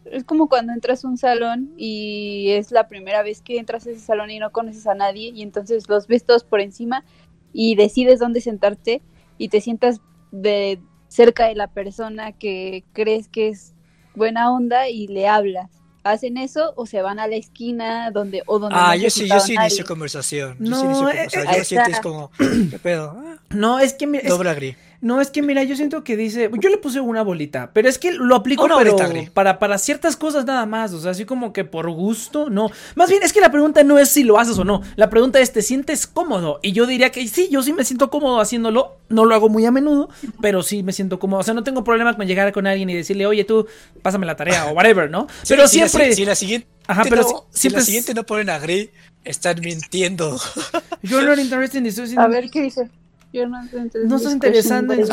Es 0.05 0.25
como 0.25 0.49
cuando 0.49 0.73
entras 0.73 1.05
a 1.05 1.09
un 1.09 1.17
salón 1.17 1.73
y 1.77 2.51
es 2.51 2.71
la 2.71 2.89
primera 2.89 3.23
vez 3.23 3.41
que 3.43 3.59
entras 3.59 3.87
a 3.87 3.91
ese 3.91 4.01
salón 4.01 4.31
y 4.31 4.39
no 4.39 4.53
conoces 4.53 4.87
a 4.87 4.95
nadie 4.95 5.31
y 5.35 5.43
entonces 5.43 5.89
los 5.89 6.07
ves 6.07 6.25
todos 6.25 6.45
por 6.45 6.61
encima 6.61 7.05
y 7.53 7.75
decides 7.77 8.19
dónde 8.19 8.41
sentarte 8.41 9.01
y 9.39 9.49
te 9.49 9.61
sientas 9.61 10.01
de 10.31 10.79
cerca 11.09 11.47
de 11.47 11.55
la 11.55 11.69
persona 11.69 12.33
que 12.33 12.85
crees 12.93 13.29
que 13.29 13.49
es 13.49 13.75
buena 14.15 14.53
onda 14.53 14.89
y 14.89 15.07
le 15.07 15.27
hablas. 15.29 15.71
¿Hacen 16.03 16.37
eso 16.37 16.75
o 16.77 16.85
se 16.85 17.01
van 17.01 17.19
a 17.19 17.27
la 17.27 17.37
esquina 17.37 18.11
donde 18.11 18.43
o 18.47 18.59
donde 18.59 18.77
Ah, 18.79 18.95
no 18.95 19.03
yo 19.03 19.09
sí, 19.09 19.27
yo 19.27 19.41
sí 19.41 19.55
inicio 19.55 19.79
nadie? 19.79 19.85
conversación. 19.85 20.59
Yo 20.59 20.67
No, 20.67 20.77
sí 20.77 20.85
inicio 20.87 21.07
eh, 21.09 21.13
conversación. 21.15 21.43
eh, 21.45 21.47
Yo 21.47 21.59
ahí 21.61 21.65
sientes 21.65 22.01
como, 22.01 22.31
¿qué 22.71 22.79
pedo? 22.79 23.17
No, 23.51 23.79
es 23.79 23.95
que 23.95 24.07
mira, 24.07 24.23
es- 24.25 24.29
doble 24.29 24.51
agri. 24.51 24.77
No, 25.05 25.21
es 25.21 25.31
que 25.31 25.43
mira, 25.43 25.63
yo 25.65 25.77
siento 25.77 26.03
que 26.03 26.17
dice, 26.17 26.51
yo 26.59 26.71
le 26.71 26.79
puse 26.79 26.99
una 26.99 27.21
bolita, 27.21 27.71
pero 27.75 27.91
es 27.91 27.99
que 27.99 28.11
lo 28.11 28.35
aplico 28.35 28.65
Una 28.65 28.79
pero 28.79 28.97
para, 29.35 29.59
para 29.59 29.77
ciertas 29.77 30.17
cosas 30.17 30.47
nada 30.47 30.65
más, 30.65 30.95
o 30.95 31.01
sea, 31.01 31.11
así 31.11 31.27
como 31.27 31.53
que 31.53 31.67
por 31.67 31.91
gusto, 31.91 32.49
no. 32.49 32.71
Más 32.95 33.11
bien 33.11 33.23
es 33.23 33.35
que 33.35 33.43
la 33.43 33.51
pregunta 33.51 33.85
no 33.85 33.99
es 33.99 34.09
si 34.09 34.25
lo 34.25 34.39
haces 34.39 34.59
o 34.59 34.65
no, 34.65 34.81
la 34.97 35.11
pregunta 35.11 35.41
es, 35.41 35.53
¿te 35.53 35.61
sientes 35.61 36.07
cómodo? 36.07 36.59
Y 36.63 36.73
yo 36.73 36.87
diría 36.87 37.11
que 37.11 37.29
sí, 37.29 37.49
yo 37.51 37.63
sí 37.63 37.75
me 37.75 37.85
siento 37.85 38.09
cómodo 38.09 38.41
haciéndolo, 38.41 38.97
no 39.11 39.27
lo 39.27 39.35
hago 39.35 39.51
muy 39.51 39.67
a 39.67 39.71
menudo, 39.71 40.09
pero 40.41 40.63
sí 40.63 40.83
me 40.83 40.93
siento 40.93 41.19
cómodo, 41.19 41.41
o 41.41 41.45
sea, 41.45 41.53
no 41.53 41.63
tengo 41.65 41.85
problema 41.85 42.17
con 42.17 42.27
llegar 42.27 42.51
con 42.53 42.67
alguien 42.67 42.89
y 42.89 42.95
decirle, 42.95 43.27
oye 43.27 43.45
tú, 43.45 43.67
pásame 44.01 44.25
la 44.25 44.37
tarea 44.37 44.69
o 44.69 44.73
whatever, 44.73 45.11
¿no? 45.11 45.27
pero 45.47 45.69
Sí, 45.69 45.75
si 45.75 45.81
la 45.81 45.89
siempre... 45.89 46.11
si, 46.13 46.17
si 46.17 46.25
la 46.25 46.35
siguiente, 46.35 46.69
Ajá, 46.87 47.03
pero 47.05 47.23
no, 47.23 47.29
si- 47.29 47.35
si 47.35 47.61
siempre 47.61 47.81
la 47.81 47.85
siguiente 47.85 48.15
no 48.15 48.25
ponen 48.25 48.49
agri, 48.49 48.91
están 49.23 49.61
mintiendo. 49.61 50.41
You're 51.03 51.27
not 51.27 51.39
interested 51.39 51.85
in 51.85 52.19
A 52.19 52.27
ver 52.27 52.51
qué 52.51 52.63
dice. 52.63 52.89
Yo 53.35 53.49
no 53.49 53.63
discusión, 53.63 54.33
interesando 54.33 54.95
en... 54.95 55.05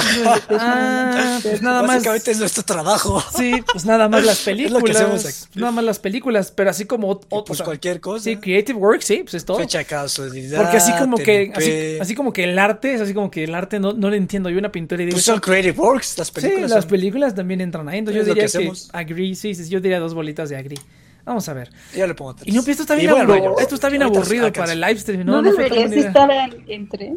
Ah, 0.52 1.40
pues 1.42 1.62
nada 1.62 1.82
más... 1.82 1.96
Básicamente 1.98 2.32
es 2.32 2.40
nuestro 2.40 2.64
trabajo. 2.64 3.24
Sí, 3.36 3.64
pues 3.72 3.86
nada 3.86 4.08
más 4.08 4.24
las 4.24 4.40
Es 4.40 4.46
películas. 4.46 4.80
lo 4.82 4.86
que 4.86 4.92
hacemos 4.92 5.26
aquí. 5.26 5.60
Nada 5.60 5.72
más 5.72 5.84
las 5.84 6.00
películas, 6.00 6.52
pero 6.56 6.70
así 6.70 6.86
como 6.86 7.12
Y 7.14 7.26
o 7.30 7.44
pues 7.46 7.58
sea, 7.58 7.66
cualquier 7.66 8.00
cosa. 8.00 8.24
Sí, 8.26 8.38
creative 8.38 8.78
work, 8.78 9.02
sí, 9.02 9.22
pues 9.24 9.34
es 9.34 9.46
todo. 9.46 9.58
Fecha 9.58 9.84
casualidad. 9.84 10.62
Porque 10.62 10.78
así 10.78 10.92
como 11.00 11.18
que 11.18 11.52
así, 11.56 11.98
así 12.00 12.16
como 12.16 12.32
que 12.32 12.44
el 12.44 12.60
arte, 12.60 12.94
es 12.94 13.02
así 13.02 13.14
como 13.14 13.32
que 13.32 13.44
el 13.46 13.56
arte 13.56 13.80
no, 13.80 13.94
no 13.94 14.10
lo 14.10 14.16
entiendo. 14.16 14.50
Yo 14.50 14.60
una 14.60 14.72
pintura 14.72 15.02
y 15.02 15.06
digo, 15.08 15.16
Pues 15.16 15.26
son 15.26 15.40
creative 15.40 15.78
works, 15.80 16.18
las 16.18 16.28
sí, 16.28 16.34
películas. 16.34 16.70
las 16.70 16.84
son- 16.84 16.90
películas 16.92 17.36
también 17.36 17.62
entran 17.62 17.90
ahí. 17.90 18.00
Entonces 18.00 18.22
Es 18.22 18.28
yo 18.28 18.34
que 18.36 18.42
diría 18.42 18.52
que, 18.52 18.58
hacemos. 18.58 18.90
agree, 18.94 19.36
sí, 19.36 19.56
sí, 19.56 19.68
yo 19.70 19.80
diría 19.82 20.00
dos 20.00 20.14
bolitas 20.14 20.50
de 20.50 20.58
agree. 20.58 20.78
Vamos 21.24 21.48
a 21.50 21.54
ver. 21.54 21.72
Yo 21.96 22.08
le 22.08 22.16
pongo 22.16 22.34
tres. 22.36 22.48
Y 22.48 22.52
no, 22.56 22.62
esto 22.62 22.82
está 22.84 22.96
bien 22.96 23.12
aburrido. 23.12 23.56
Esto 23.60 23.76
está 23.76 23.90
bien 23.90 24.02
aburrido 24.04 24.52
para 24.54 24.74
el 24.74 24.82
live 24.82 24.98
stream. 25.00 25.26
No, 25.26 25.42
No, 25.42 25.52
deberías 25.52 25.92
estar 25.92 26.30
en, 26.32 26.64
en 26.68 26.90
tres. 26.90 27.12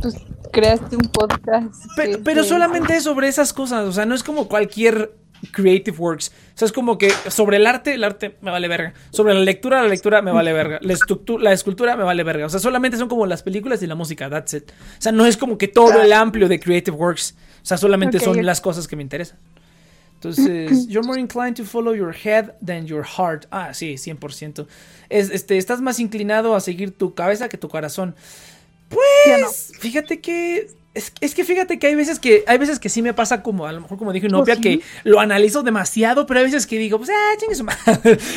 Pues 0.00 0.16
creaste 0.52 0.96
un 0.96 1.08
podcast. 1.10 1.74
Pe- 1.96 2.18
pero 2.18 2.44
solamente 2.44 2.96
es 2.96 3.04
sobre 3.04 3.28
esas 3.28 3.52
cosas, 3.52 3.86
o 3.86 3.92
sea, 3.92 4.06
no 4.06 4.14
es 4.14 4.22
como 4.22 4.48
cualquier 4.48 5.14
creative 5.50 5.96
works. 5.98 6.30
O 6.54 6.58
sea, 6.58 6.66
es 6.66 6.72
como 6.72 6.98
que 6.98 7.10
sobre 7.28 7.56
el 7.56 7.66
arte, 7.66 7.94
el 7.94 8.04
arte 8.04 8.36
me 8.42 8.50
vale 8.50 8.68
verga. 8.68 8.94
Sobre 9.10 9.34
la 9.34 9.40
lectura, 9.40 9.82
la 9.82 9.88
lectura 9.88 10.22
me 10.22 10.30
vale 10.30 10.52
verga. 10.52 10.78
La, 10.82 10.94
la 11.40 11.52
escultura 11.52 11.96
me 11.96 12.04
vale 12.04 12.22
verga. 12.22 12.46
O 12.46 12.48
sea, 12.48 12.60
solamente 12.60 12.96
son 12.96 13.08
como 13.08 13.26
las 13.26 13.42
películas 13.42 13.82
y 13.82 13.86
la 13.88 13.94
música, 13.96 14.30
that's 14.30 14.54
it. 14.54 14.70
O 14.70 15.02
sea, 15.02 15.10
no 15.12 15.26
es 15.26 15.36
como 15.36 15.58
que 15.58 15.66
todo 15.68 16.00
el 16.00 16.12
amplio 16.12 16.48
de 16.48 16.60
creative 16.60 16.96
works. 16.96 17.34
O 17.62 17.66
sea, 17.66 17.76
solamente 17.76 18.20
son 18.20 18.44
las 18.44 18.60
cosas 18.60 18.86
que 18.86 18.94
me 18.94 19.02
interesan. 19.02 19.38
Entonces, 20.14 20.86
you're 20.88 21.04
more 21.06 21.18
inclined 21.20 21.56
to 21.56 21.64
follow 21.64 21.92
your 21.94 22.14
head 22.14 22.52
than 22.64 22.86
your 22.86 23.04
heart. 23.04 23.46
Ah, 23.50 23.74
sí, 23.74 23.94
100%. 23.94 24.66
Es, 25.08 25.30
este, 25.30 25.58
estás 25.58 25.80
más 25.80 25.98
inclinado 25.98 26.54
a 26.54 26.60
seguir 26.60 26.96
tu 26.96 27.14
cabeza 27.14 27.48
que 27.48 27.58
tu 27.58 27.68
corazón. 27.68 28.14
Pues, 28.92 29.72
fíjate 29.78 30.20
que. 30.20 30.68
Es, 30.94 31.12
es 31.20 31.34
que 31.34 31.44
fíjate 31.44 31.78
que 31.78 31.86
hay 31.86 31.94
veces 31.94 32.18
que 32.18 32.44
hay 32.46 32.58
veces 32.58 32.78
que 32.78 32.90
sí 32.90 33.00
me 33.00 33.14
pasa 33.14 33.42
como 33.42 33.66
a 33.66 33.72
lo 33.72 33.80
mejor 33.80 33.96
como 33.96 34.14
Inopia 34.14 34.54
¿Oh, 34.54 34.56
sí? 34.56 34.62
que 34.62 34.80
lo 35.04 35.20
analizo 35.20 35.62
demasiado, 35.62 36.26
pero 36.26 36.40
hay 36.40 36.44
veces 36.46 36.66
que 36.66 36.76
digo, 36.76 36.98
pues 36.98 37.08
ah, 37.10 37.36
chingue 37.38 37.54
su 37.54 37.64
madre. 37.64 38.18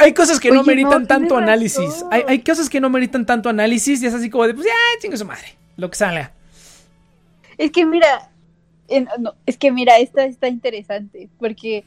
Hay 0.00 0.14
cosas 0.14 0.40
que 0.40 0.48
no 0.48 0.60
Oye, 0.62 0.62
no, 0.62 0.66
meritan 0.66 1.06
tanto 1.06 1.36
análisis. 1.36 2.02
Hay, 2.10 2.22
hay 2.26 2.38
cosas 2.38 2.70
que 2.70 2.80
no 2.80 2.88
meritan 2.88 3.26
tanto 3.26 3.50
análisis 3.50 4.02
y 4.02 4.06
es 4.06 4.14
así 4.14 4.30
como 4.30 4.46
de, 4.46 4.54
pues 4.54 4.66
ah, 4.66 4.98
chingue 5.00 5.18
su 5.18 5.26
madre. 5.26 5.54
Lo 5.76 5.90
que 5.90 5.96
salga. 5.96 6.32
Es 7.58 7.70
que 7.70 7.84
mira, 7.84 8.30
en- 8.88 9.08
no, 9.18 9.34
es 9.46 9.56
que 9.58 9.70
mira, 9.70 9.98
esta 9.98 10.24
está 10.24 10.48
interesante, 10.48 11.28
porque, 11.38 11.84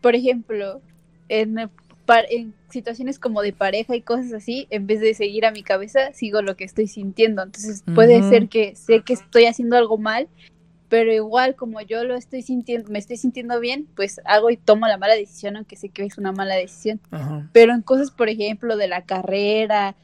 por 0.00 0.14
ejemplo, 0.14 0.80
en, 1.28 1.70
en 2.28 2.54
situaciones 2.68 3.18
como 3.18 3.42
de 3.42 3.52
pareja 3.52 3.96
y 3.96 4.02
cosas 4.02 4.32
así, 4.32 4.66
en 4.70 4.86
vez 4.86 5.00
de 5.00 5.14
seguir 5.14 5.46
a 5.46 5.50
mi 5.50 5.62
cabeza, 5.62 6.12
sigo 6.12 6.42
lo 6.42 6.56
que 6.56 6.64
estoy 6.64 6.86
sintiendo. 6.86 7.42
Entonces 7.42 7.82
puede 7.94 8.22
ser 8.28 8.48
que 8.48 8.74
sé 8.76 9.02
que 9.02 9.14
estoy 9.14 9.46
haciendo 9.46 9.76
algo 9.76 9.98
mal, 9.98 10.28
pero 10.88 11.12
igual 11.12 11.56
como 11.56 11.80
yo 11.80 12.04
lo 12.04 12.14
estoy 12.14 12.42
sintiendo, 12.42 12.90
me 12.90 12.98
estoy 12.98 13.16
sintiendo 13.16 13.58
bien, 13.60 13.88
pues 13.96 14.20
hago 14.24 14.50
y 14.50 14.56
tomo 14.56 14.86
la 14.86 14.98
mala 14.98 15.14
decisión, 15.14 15.56
aunque 15.56 15.76
sé 15.76 15.88
que 15.88 16.04
es 16.04 16.18
una 16.18 16.32
mala 16.32 16.54
decisión. 16.54 17.00
Ajá. 17.10 17.48
Pero 17.52 17.74
en 17.74 17.82
cosas, 17.82 18.10
por 18.10 18.28
ejemplo, 18.28 18.76
de 18.76 18.88
la 18.88 19.02
carrera, 19.02 19.96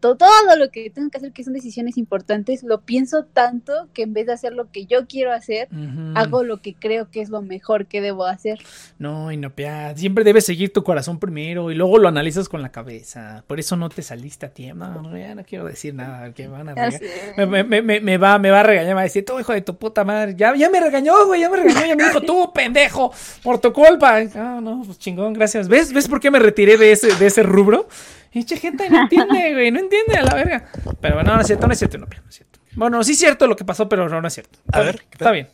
todo 0.00 0.16
lo 0.58 0.70
que 0.70 0.90
tengo 0.90 1.10
que 1.10 1.18
hacer 1.18 1.32
que 1.32 1.44
son 1.44 1.52
decisiones 1.52 1.96
importantes, 1.98 2.62
lo 2.62 2.80
pienso 2.82 3.24
tanto 3.24 3.88
que 3.94 4.02
en 4.02 4.12
vez 4.12 4.26
de 4.26 4.32
hacer 4.32 4.52
lo 4.52 4.70
que 4.70 4.86
yo 4.86 5.06
quiero 5.06 5.32
hacer, 5.32 5.68
hago 6.14 6.42
lo 6.44 6.60
que 6.60 6.74
creo 6.74 7.10
que 7.10 7.20
es 7.20 7.28
lo 7.30 7.42
mejor 7.42 7.86
que 7.86 8.00
debo 8.00 8.26
hacer. 8.26 8.58
No, 8.98 9.32
Inopia, 9.32 9.96
siempre 9.96 10.24
debes 10.24 10.44
seguir 10.46 10.72
tu 10.72 10.82
corazón 10.82 11.18
primero 11.18 11.70
y 11.70 11.74
luego 11.74 11.98
lo 11.98 12.08
analizas 12.08 12.48
con 12.48 12.62
la 12.62 12.70
cabeza. 12.70 13.44
Por 13.46 13.58
eso 13.60 13.76
no 13.76 13.88
te 13.88 14.02
saliste 14.02 14.46
a 14.46 14.50
tiempo. 14.50 14.84
No, 14.84 15.02
no, 15.02 15.16
ya 15.18 15.34
no 15.34 15.44
quiero 15.44 15.64
decir 15.64 15.94
nada, 15.94 16.32
que 16.32 16.48
me 16.48 16.54
van 16.58 16.68
a 16.70 16.74
regañar. 16.74 17.00
me- 17.48 17.64
me- 17.64 17.82
me- 17.82 18.00
me 18.00 18.18
va, 18.18 18.38
me 18.38 18.50
va 18.50 18.60
a 18.60 18.62
regañar, 18.64 18.88
me 18.90 18.94
va 18.94 19.00
a 19.00 19.04
decir, 19.04 19.24
tú 19.24 19.38
hijo 19.40 19.52
de 19.52 19.60
tu 19.62 19.76
puta 19.76 20.04
madre, 20.04 20.34
ya, 20.36 20.54
ya 20.56 20.68
me 20.70 20.80
regañó, 20.80 21.26
güey, 21.26 21.40
ya 21.40 21.50
me 21.50 21.56
regañó, 21.56 21.86
ya 21.86 21.96
me 21.96 22.04
dijo, 22.04 22.20
tú 22.20 22.52
pendejo, 22.52 23.12
por 23.42 23.58
tu 23.58 23.72
culpa. 23.72 24.18
Ah, 24.34 24.60
no, 24.62 24.82
pues 24.84 24.98
chingón, 24.98 25.32
gracias. 25.32 25.68
¿Ves? 25.68 25.92
¿Ves 25.92 26.08
por 26.08 26.20
qué 26.20 26.30
me 26.30 26.38
retiré 26.38 26.76
de 26.76 26.92
ese, 26.92 27.14
de 27.16 27.26
ese 27.26 27.42
rubro? 27.42 27.88
Y 28.34 28.44
che, 28.44 28.56
gente 28.56 28.88
no 28.88 29.02
entiende, 29.02 29.52
güey, 29.52 29.70
no 29.70 29.80
entiende 29.80 30.16
a 30.16 30.22
la 30.22 30.34
verga. 30.34 30.68
Pero 31.00 31.14
bueno, 31.16 31.34
no, 31.34 31.40
es 31.40 31.46
cierto, 31.46 31.66
no 31.66 31.72
es 31.72 31.78
cierto, 31.78 31.98
no, 31.98 32.06
no 32.06 32.28
es 32.28 32.34
cierto. 32.34 32.58
Bueno, 32.74 33.04
sí 33.04 33.12
es 33.12 33.18
cierto 33.18 33.46
lo 33.46 33.54
que 33.56 33.64
pasó, 33.64 33.88
pero 33.88 34.08
no, 34.08 34.20
no 34.20 34.28
es 34.28 34.34
cierto. 34.34 34.58
A 34.72 34.80
ver, 34.80 35.00
¿qué 35.00 35.08
está 35.12 35.30
bien. 35.30 35.48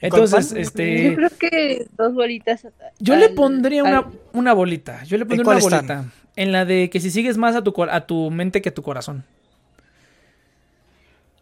Entonces, 0.00 0.52
este... 0.52 1.10
Yo 1.10 1.16
creo 1.16 1.30
que 1.38 1.86
dos 1.96 2.14
bolitas. 2.14 2.66
Yo 3.00 3.16
le 3.16 3.26
al- 3.26 3.34
pondría 3.34 3.80
al- 3.82 3.86
una, 3.88 4.06
una 4.32 4.52
bolita. 4.52 5.02
Yo 5.04 5.16
le 5.16 5.24
pondría 5.26 5.48
una 5.48 5.58
están? 5.58 5.86
bolita. 5.86 6.04
En 6.36 6.52
la 6.52 6.64
de 6.64 6.88
que 6.90 7.00
si 7.00 7.10
sigues 7.10 7.36
más 7.38 7.56
a 7.56 7.62
tu, 7.64 7.74
a 7.82 8.06
tu 8.06 8.30
mente 8.30 8.60
que 8.62 8.68
a 8.68 8.74
tu 8.74 8.82
corazón. 8.82 9.24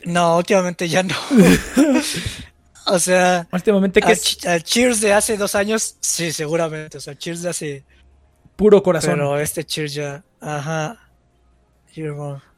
No, 0.05 0.37
últimamente 0.39 0.89
ya 0.89 1.03
no. 1.03 1.15
o 2.87 2.99
sea, 2.99 3.47
Últimamente 3.53 4.01
que 4.01 4.13
a 4.49 4.61
Cheers 4.61 5.01
de 5.01 5.13
hace 5.13 5.37
dos 5.37 5.55
años, 5.55 5.97
sí, 6.01 6.33
seguramente. 6.33 6.99
O 6.99 7.01
sea, 7.01 7.17
Cheers 7.17 7.43
de 7.43 7.49
hace. 7.51 7.85
puro 8.55 8.83
corazón. 8.83 9.15
Pero 9.15 9.39
este 9.41 9.65
Cheers 9.65 9.95
ya. 9.95 10.23
Ajá. 10.41 10.99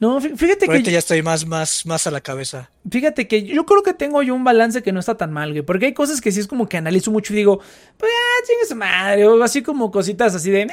No, 0.01 0.21
fí- 0.21 0.37
fíjate 0.37 0.67
que, 0.67 0.83
ya 0.91 0.99
estoy 0.99 1.23
más, 1.23 1.47
más, 1.47 1.87
más 1.87 2.07
a 2.09 2.11
la 2.11 2.21
cabeza. 2.21 2.71
fíjate 2.91 3.29
que 3.29 3.45
yo 3.45 3.65
creo 3.67 3.85
que 3.85 3.95
tengo 3.95 4.21
yo 4.23 4.35
un 4.35 4.43
balance 4.43 4.83
que 4.83 4.91
no 4.91 4.99
está 4.99 5.17
tan 5.17 5.33
mal, 5.33 5.51
güey. 5.53 5.63
Porque 5.63 5.87
hay 5.87 5.95
cosas 5.95 6.21
que 6.21 6.33
sí 6.33 6.41
es 6.41 6.49
como 6.49 6.69
que 6.69 6.77
analizo 6.77 7.13
mucho 7.13 7.33
y 7.33 7.37
digo, 7.37 7.61
pues 7.97 8.11
ya, 8.11 8.47
chingue 8.49 8.75
madre. 8.75 9.27
O 9.29 9.41
así 9.43 9.63
como 9.63 9.91
cositas 9.93 10.35
así 10.35 10.51
de, 10.51 10.63
"Eh". 10.63 10.69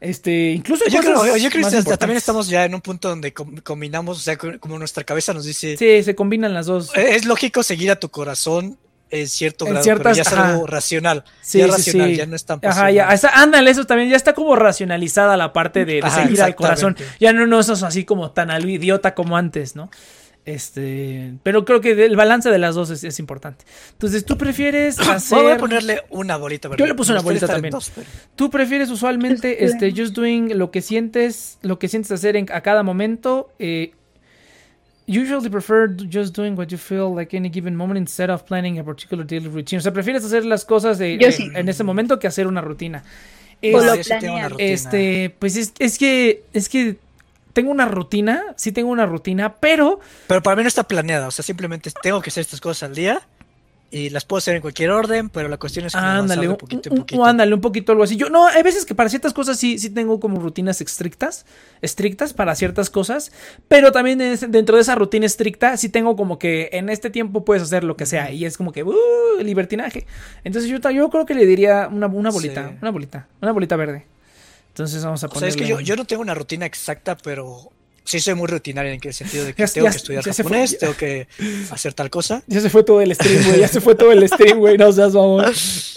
Este, 0.00 0.52
incluso 0.52 0.84
Yo 0.88 1.00
creo, 1.00 1.36
yo 1.36 1.50
que 1.50 1.60
también 1.98 2.16
estamos 2.16 2.48
ya 2.48 2.64
en 2.64 2.74
un 2.74 2.80
punto 2.80 3.08
donde 3.10 3.32
com- 3.34 3.56
combinamos, 3.58 4.16
o 4.18 4.20
sea, 4.20 4.36
co- 4.38 4.58
como 4.58 4.78
nuestra 4.78 5.04
cabeza 5.04 5.34
nos 5.34 5.44
dice, 5.44 5.76
Sí, 5.76 6.02
se 6.02 6.14
combinan 6.16 6.54
las 6.54 6.66
dos. 6.66 6.90
"Eh, 6.96 7.16
es 7.16 7.26
lógico 7.26 7.62
seguir 7.62 7.90
a 7.90 8.00
tu 8.00 8.08
corazón 8.08 8.78
en 9.10 9.28
cierto 9.28 9.66
En 9.66 9.72
grado, 9.72 9.84
ciertas- 9.84 10.02
pero 10.04 10.14
ya 10.16 10.22
es 10.22 10.28
ajá. 10.32 10.50
algo 10.52 10.66
racional. 10.66 11.24
Sí, 11.42 11.58
ya 11.58 11.64
sí, 11.66 11.70
racional, 11.72 12.10
sí. 12.10 12.16
ya 12.16 12.26
no 12.26 12.36
es 12.36 12.44
tan 12.44 12.60
Ajá, 12.62 12.90
ya, 12.90 13.08
esa- 13.08 13.30
ándale, 13.42 13.70
eso 13.70 13.84
también 13.86 14.08
ya 14.10 14.16
está 14.16 14.32
como 14.34 14.54
racionalizada 14.56 15.36
la 15.36 15.52
parte 15.52 15.84
de, 15.84 15.94
de 15.94 16.02
Ajá, 16.04 16.22
seguir 16.22 16.40
al 16.42 16.54
corazón. 16.54 16.96
Ya 17.18 17.32
no, 17.32 17.46
no 17.46 17.62
sos 17.62 17.82
así 17.82 18.04
como 18.04 18.30
tan 18.30 18.50
al 18.50 18.68
idiota 18.68 19.14
como 19.14 19.36
antes, 19.36 19.74
¿no? 19.76 19.90
Este, 20.46 21.34
pero 21.42 21.64
creo 21.64 21.80
que 21.80 21.92
el 22.04 22.16
balance 22.16 22.50
de 22.50 22.58
las 22.58 22.74
dos 22.74 22.90
es, 22.90 23.04
es 23.04 23.18
importante. 23.18 23.64
Entonces, 23.92 24.24
¿tú 24.24 24.36
prefieres 24.38 24.98
hacer 24.98 25.38
Voy 25.42 25.52
a 25.52 25.58
ponerle 25.58 26.02
una 26.10 26.36
bolita. 26.36 26.68
Yo 26.76 26.86
le 26.86 26.94
puse 26.94 27.12
una 27.12 27.20
bolita 27.20 27.46
en 27.46 27.52
también. 27.52 27.72
dos, 27.72 27.92
pero- 27.94 28.06
¿Tú 28.36 28.50
prefieres 28.50 28.90
usualmente 28.90 29.64
este 29.64 29.92
just 29.92 30.14
doing 30.14 30.56
lo 30.58 30.70
que 30.70 30.80
sientes, 30.82 31.58
lo 31.62 31.78
que 31.78 31.88
sientes 31.88 32.10
hacer 32.12 32.36
en, 32.36 32.46
a 32.52 32.62
cada 32.62 32.82
momento? 32.82 33.52
Eh, 33.58 33.92
usually 35.10 35.50
prefer 35.50 35.88
just 36.08 36.34
doing 36.36 36.56
what 36.56 36.68
you 36.68 36.78
feel 36.78 37.12
like 37.14 37.36
any 37.36 37.50
given 37.50 37.74
moment 37.76 37.98
instead 37.98 38.30
of 38.30 38.44
planning 38.44 38.78
a 38.78 38.84
particular 38.84 39.24
daily 39.26 39.48
routine. 39.48 39.78
O 39.78 39.82
sea, 39.82 39.92
prefieres 39.92 40.24
hacer 40.24 40.44
las 40.44 40.64
cosas 40.64 40.98
de- 40.98 41.18
Yo 41.18 41.26
de- 41.26 41.32
sí. 41.32 41.50
en 41.54 41.68
ese 41.68 41.82
momento 41.84 42.18
que 42.18 42.26
hacer 42.28 42.46
una 42.46 42.60
rutina. 42.60 43.02
O 43.62 43.66
Es- 43.80 43.84
lo 43.84 43.94
yo 43.96 44.04
sí 44.04 44.10
tengo 44.20 44.34
una 44.36 44.48
rutina. 44.48 44.70
este, 44.70 45.34
pues 45.38 45.56
es, 45.56 45.72
es 45.78 45.98
que 45.98 46.44
es 46.52 46.68
que 46.68 46.96
tengo 47.52 47.70
una 47.72 47.84
rutina, 47.86 48.42
sí 48.56 48.70
tengo 48.72 48.90
una 48.90 49.06
rutina, 49.06 49.54
pero 49.56 49.98
Pero 50.28 50.42
para 50.42 50.56
mí 50.56 50.62
no 50.62 50.68
está 50.68 50.84
planeada, 50.84 51.26
o 51.28 51.30
sea, 51.32 51.42
simplemente 51.44 51.90
tengo 52.02 52.20
que 52.22 52.30
hacer 52.30 52.42
estas 52.42 52.60
cosas 52.60 52.84
al 52.88 52.94
día 52.94 53.20
y 53.90 54.10
las 54.10 54.24
puedo 54.24 54.38
hacer 54.38 54.54
en 54.54 54.62
cualquier 54.62 54.90
orden, 54.90 55.28
pero 55.30 55.48
la 55.48 55.56
cuestión 55.56 55.86
es 55.86 55.92
que 55.92 55.98
Ándale, 55.98 56.48
un, 56.48 56.56
poquito 56.56 56.90
en 56.90 57.20
ándale, 57.22 57.54
un 57.54 57.60
poquito 57.60 57.90
algo 57.90 58.04
así. 58.04 58.16
Yo, 58.16 58.30
no, 58.30 58.46
hay 58.46 58.62
veces 58.62 58.84
que 58.84 58.94
para 58.94 59.08
ciertas 59.08 59.32
cosas 59.32 59.58
sí, 59.58 59.78
sí 59.78 59.90
tengo 59.90 60.20
como 60.20 60.40
rutinas 60.40 60.80
estrictas, 60.80 61.44
estrictas 61.82 62.32
para 62.32 62.54
ciertas 62.54 62.88
cosas, 62.88 63.32
pero 63.66 63.90
también 63.90 64.18
dentro 64.18 64.76
de 64.76 64.82
esa 64.82 64.94
rutina 64.94 65.26
estricta 65.26 65.76
sí 65.76 65.88
tengo 65.88 66.14
como 66.14 66.38
que 66.38 66.70
en 66.72 66.88
este 66.88 67.10
tiempo 67.10 67.44
puedes 67.44 67.64
hacer 67.64 67.82
lo 67.82 67.96
que 67.96 68.06
sea 68.06 68.30
y 68.30 68.44
es 68.44 68.56
como 68.56 68.70
que, 68.70 68.84
uh, 68.84 68.94
libertinaje. 69.42 70.06
Entonces 70.44 70.70
yo, 70.70 70.78
yo 70.90 71.10
creo 71.10 71.26
que 71.26 71.34
le 71.34 71.44
diría 71.44 71.88
una, 71.90 72.06
una 72.06 72.30
bolita, 72.30 72.68
Sí. 72.68 72.76
una 72.82 72.90
bolita, 72.90 73.28
una 73.42 73.52
bolita 73.52 73.76
verde. 73.76 74.06
Entonces 74.68 75.04
vamos 75.04 75.24
a 75.24 75.26
O 75.26 75.34
sea, 75.34 75.48
es 75.48 75.56
que 75.56 75.66
yo, 75.66 75.80
yo 75.80 75.96
no 75.96 76.04
tengo 76.04 76.22
una 76.22 76.34
rutina 76.34 76.64
exacta, 76.64 77.16
pero 77.16 77.72
sí 78.04 78.18
soy 78.20 78.34
muy 78.34 78.46
rutinario 78.48 78.92
en 78.92 79.00
el 79.02 79.12
sentido 79.14 79.44
de 79.44 79.52
que 79.54 79.62
Ya- 79.66 79.72
tengo 79.72 79.86
ya- 79.86 79.90
que 79.92 79.96
estudiar 79.96 80.22
fue, 80.24 80.32
japonés, 80.32 80.70
ya. 80.72 80.78
tengo 80.78 80.96
que 80.96 81.28
hacer 81.70 81.94
tal 81.94 82.10
cosa. 82.10 82.42
Ya 82.46 82.60
se 82.60 82.70
fue 82.70 82.82
todo 82.82 83.00
el 83.00 83.14
stream, 83.14 83.44
güey, 83.46 83.60
ya 83.60 83.68
se 83.68 83.80
fue 83.80 83.94
todo 83.94 84.12
el 84.12 84.26
stream, 84.28 84.58
güey, 84.58 84.76
no 84.78 84.90
seas 84.92 85.12
mamón. 85.14 85.52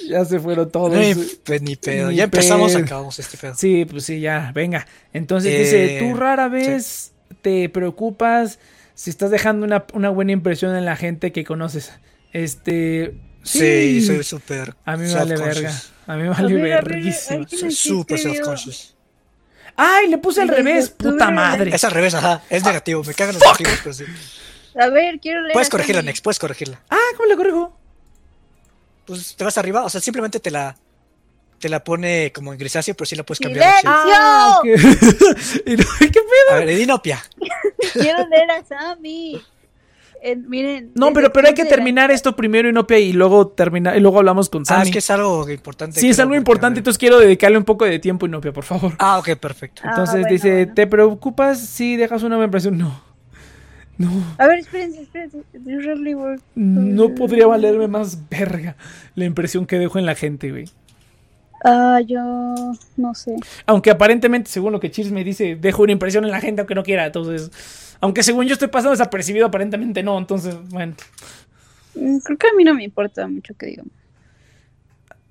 Ya 0.10 0.26
se 0.26 0.40
fueron 0.40 0.70
todos. 0.72 0.92
Ni, 0.98 1.16
pues, 1.44 1.62
ni 1.62 1.76
pedo. 1.76 2.10
Ni 2.10 2.18
ya 2.18 2.26
empezamos, 2.26 2.74
pedo. 2.74 2.84
acabamos 2.86 3.18
este 3.20 3.38
pedo. 3.38 3.56
Sí, 3.56 3.86
pues 3.86 4.04
sí, 4.06 4.20
ya, 4.20 4.52
venga. 4.54 4.86
Entonces 5.14 5.54
Eh, 5.54 5.60
dice, 5.60 5.98
tú 6.00 6.16
rara 6.18 6.50
vez 6.50 7.14
te 7.42 7.68
preocupas 7.70 8.60
si 8.96 9.10
estás 9.10 9.32
dejando 9.32 9.66
una, 9.66 9.86
una 9.94 10.10
buena 10.10 10.32
impresión 10.34 10.76
en 10.76 10.86
la 10.86 10.96
gente 10.96 11.32
que 11.32 11.44
conoces. 11.44 11.92
Este... 12.32 13.14
Sí, 13.44 14.02
soy 14.06 14.24
súper. 14.24 14.74
A 14.86 14.96
mí 14.96 15.06
me 15.08 15.14
vale 15.16 15.36
verga. 15.36 15.74
A 16.08 16.16
mí 16.16 16.24
me 16.24 16.30
vale 16.30 16.54
verguísima. 16.56 17.40
ay, 17.40 17.46
¿quién 17.46 17.60
Soy 17.60 17.72
súper 17.72 18.18
self-conscious. 18.20 18.93
¡Ay, 19.76 20.08
le 20.08 20.18
puse 20.18 20.42
al 20.42 20.48
revés! 20.50 20.90
¡Puta 20.90 21.32
madre! 21.32 21.74
Es 21.74 21.84
al 21.84 21.92
revés, 21.92 22.14
ajá. 22.14 22.42
Es 22.50 22.64
negativo. 22.64 23.04
Me 23.04 23.14
cagan 23.14 23.36
los 23.36 23.42
negativos, 23.44 23.80
pero 23.84 23.94
sí. 23.94 24.06
A 24.80 24.88
ver, 24.90 25.20
quiero 25.20 25.42
leer. 25.42 25.54
Puedes 25.54 25.70
corregirla. 25.70 26.02
Nex, 26.02 26.22
puedes 26.22 26.40
corregirla. 26.40 26.80
¡Ah, 26.90 26.98
cómo 27.18 27.30
le 27.30 27.36
corrijo! 27.36 27.78
Pues 29.06 29.36
te 29.36 29.44
vas 29.44 29.58
arriba, 29.58 29.84
o 29.84 29.90
sea, 29.90 30.00
simplemente 30.02 30.40
te 30.40 30.52
la. 30.52 30.76
Te 31.60 31.70
la 31.70 31.82
pone 31.84 32.32
como 32.34 32.52
en 32.52 32.60
grisáceo, 32.60 32.94
pero 32.94 33.06
sí 33.06 33.16
la 33.16 33.24
puedes 33.24 33.40
cambiar. 33.40 33.66
de 33.66 33.80
¡Silencio! 33.80 33.92
¡Ah! 33.94 34.60
¿Qué, 34.64 34.72
Y 35.72 35.78
no, 35.78 35.86
¿qué 36.00 36.08
pedo? 36.12 36.52
A 36.52 36.56
ver, 36.56 36.70
Edinopia. 36.70 37.24
Quiero 37.94 38.28
leer 38.28 38.52
a 38.52 38.64
Sammy. 38.66 39.42
Eh, 40.26 40.38
miren. 40.38 40.92
No, 40.96 41.12
pero, 41.12 41.34
pero 41.34 41.50
hay 41.50 41.54
que 41.54 41.66
la- 41.66 41.70
terminar 41.70 42.10
esto 42.10 42.34
primero, 42.36 42.70
Inopia, 42.70 42.98
y 42.98 43.12
luego 43.12 43.48
terminar, 43.50 43.98
y 43.98 44.00
luego 44.00 44.20
hablamos 44.20 44.50
con 44.50 44.62
Ah, 44.62 44.66
Sammy. 44.66 44.84
es 44.84 44.92
que 44.92 45.00
es 45.00 45.12
algo 45.12 45.50
importante. 45.50 46.00
sí, 46.00 46.10
es 46.10 46.20
algo 46.20 46.34
importante, 46.36 46.80
entonces 46.80 46.98
quiero 46.98 47.20
dedicarle 47.20 47.58
un 47.58 47.66
poco 47.66 47.84
de 47.84 48.00
tiempo, 48.00 48.26
Inopia, 48.26 48.54
por 48.54 48.64
favor. 48.64 48.94
Ah, 49.00 49.20
ok, 49.20 49.36
perfecto. 49.36 49.82
Ah, 49.84 49.90
Entonces 49.90 50.22
bueno, 50.22 50.30
dice, 50.30 50.52
bueno. 50.54 50.74
¿te 50.76 50.88
preocupas 50.88 51.60
si 51.60 51.98
dejas 51.98 52.24
una 52.24 52.38
buena 52.38 52.46
impresión? 52.46 52.78
No. 52.78 53.02
No. 53.98 54.10
A 54.38 54.48
ver, 54.48 54.60
espérense, 54.60 55.02
espérense. 55.02 55.44
Really. 55.66 56.16
No 56.56 57.14
podría 57.14 57.46
valerme 57.46 57.88
más 57.88 58.18
verga 58.30 58.76
la 59.16 59.26
impresión 59.26 59.66
que 59.68 59.78
dejo 59.78 60.00
en 60.00 60.06
la 60.08 60.16
gente, 60.16 60.50
güey. 60.52 60.66
Ah, 61.66 62.00
yo 62.06 62.20
no 62.98 63.14
sé. 63.14 63.36
Aunque 63.66 63.92
aparentemente, 63.92 64.50
según 64.50 64.72
lo 64.74 64.80
que 64.80 64.90
Cheers 64.92 65.12
me 65.12 65.24
dice, 65.24 65.56
dejo 65.56 65.84
una 65.84 65.92
impresión 65.94 66.26
en 66.26 66.32
la 66.32 66.42
gente 66.42 66.62
aunque 66.62 66.76
no 66.76 66.84
quiera. 66.84 67.06
Entonces, 67.06 67.52
Aunque 68.04 68.22
según 68.22 68.46
yo 68.48 68.54
estoy 68.54 68.68
pasando 68.68 68.92
desapercibido, 68.92 69.46
aparentemente 69.46 70.04
no. 70.04 70.18
Entonces, 70.18 70.56
bueno. 70.70 70.94
Mm, 71.96 72.18
Creo 72.18 72.38
que 72.38 72.48
a 72.48 72.54
mí 72.54 72.64
no 72.66 72.74
me 72.74 72.84
importa 72.84 73.26
mucho 73.28 73.54
que 73.58 73.68
digamos. 73.68 73.94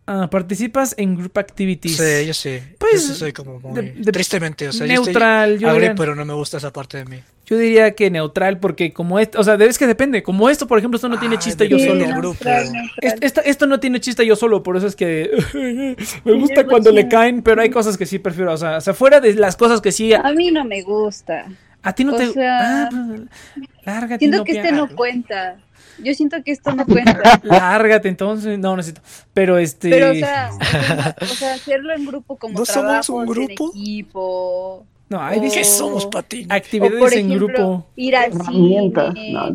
Ah, 0.07 0.29
participas 0.31 0.95
en 0.99 1.15
group 1.17 1.39
activities. 1.39 1.97
Sí, 1.97 2.27
yo 2.27 2.35
sí. 2.35 2.59
Pues, 2.79 3.03
Yo 3.07 3.13
sí 3.13 3.15
soy 3.15 3.33
como 3.33 3.61
muy... 3.61 3.75
de- 3.75 3.93
de- 3.93 4.13
tristemente, 4.13 4.67
o 4.69 4.73
sea, 4.73 4.87
neutral, 4.87 5.55
yo 5.55 5.61
yo 5.61 5.69
estoy 5.69 5.81
diría- 5.81 5.95
pero 5.95 6.15
no 6.17 6.25
me 6.25 6.33
gusta 6.35 6.57
esa 6.57 6.73
parte 6.73 6.97
de 6.99 7.05
mí. 7.05 7.19
Yo 7.47 7.57
diría 7.59 7.95
que 7.95 8.11
neutral, 8.11 8.59
porque 8.59 8.93
como 8.93 9.19
esto, 9.21 9.39
o 9.39 9.45
sea, 9.45 9.55
es 9.55 9.79
que 9.79 9.87
depende. 9.87 10.23
Como 10.23 10.49
esto, 10.51 10.67
por 10.67 10.79
ejemplo, 10.79 10.97
esto 10.97 11.09
no 11.09 11.19
tiene 11.21 11.37
Ah, 11.37 11.39
chiste 11.39 11.69
yo 11.69 11.79
solo. 11.79 11.95
no. 11.95 12.01
neutral, 12.07 12.21
grupo. 12.21 12.45
neutral. 12.45 12.91
Es- 13.01 13.15
Esto, 13.21 13.43
esto 13.45 13.67
no 13.67 13.79
tiene 13.81 14.01
chiste 14.01 14.27
yo 14.27 14.35
solo, 14.35 14.63
por 14.63 14.77
eso 14.77 14.87
es 14.89 14.97
que 14.97 15.31
me 16.25 16.33
gusta 16.35 16.67
cuando 16.67 16.91
le 16.91 17.07
caen, 17.09 17.43
pero 17.43 17.61
hay 17.63 17.71
cosas 17.71 17.97
que 17.99 18.07
sí 18.07 18.19
prefiero. 18.19 18.53
O 18.53 18.57
sea, 18.57 18.79
o 18.79 18.81
sea, 18.81 18.95
fuera 18.95 19.21
de 19.21 19.35
las 19.35 19.57
cosas 19.57 19.81
que 19.81 19.93
sí. 19.93 20.13
A, 20.15 20.21
A 20.23 20.33
mí 20.33 20.51
no 20.51 20.65
me 20.65 20.83
gusta. 20.83 21.47
A 21.83 21.93
ti 21.95 22.05
no 22.05 22.15
o 22.15 22.17
te. 22.17 22.33
sea, 22.33 22.85
ah, 22.85 22.89
pues, 22.91 23.21
lárgate. 23.85 24.19
Siento 24.21 24.45
que 24.45 24.53
este 24.53 24.73
no 24.73 24.89
cuenta. 24.95 25.57
Yo 26.03 26.15
siento 26.15 26.43
que 26.43 26.53
esto 26.53 26.73
no 26.75 26.85
cuenta. 26.87 27.41
Lárgate 27.43 28.09
entonces. 28.09 28.59
No, 28.59 28.77
necesito. 28.77 29.03
Pero 29.35 29.59
este. 29.59 29.91
Pero, 29.91 30.11
o 30.13 30.15
sea, 30.15 30.51
o 31.21 31.25
sea, 31.27 31.55
hacerlo 31.55 31.93
en 31.95 32.07
grupo 32.07 32.37
como 32.37 32.59
¿No 32.59 32.65
somos 32.65 33.07
trabajos 33.07 33.09
un 33.11 33.27
grupo? 33.27 33.71
en 33.75 33.81
equipo. 33.81 34.87
no, 35.09 35.21
ahí 35.23 35.41
dice 35.41 35.59
¿Qué 35.59 35.65
somos, 35.65 36.07
Pati? 36.07 36.47
O 36.51 36.55
actividades 36.55 36.99
por 36.99 37.13
en 37.15 37.29
grupo. 37.35 37.87
ir 37.97 38.17
al 38.17 38.33
Herramientas. 38.33 39.15
cine. 39.15 39.33
No. 39.33 39.49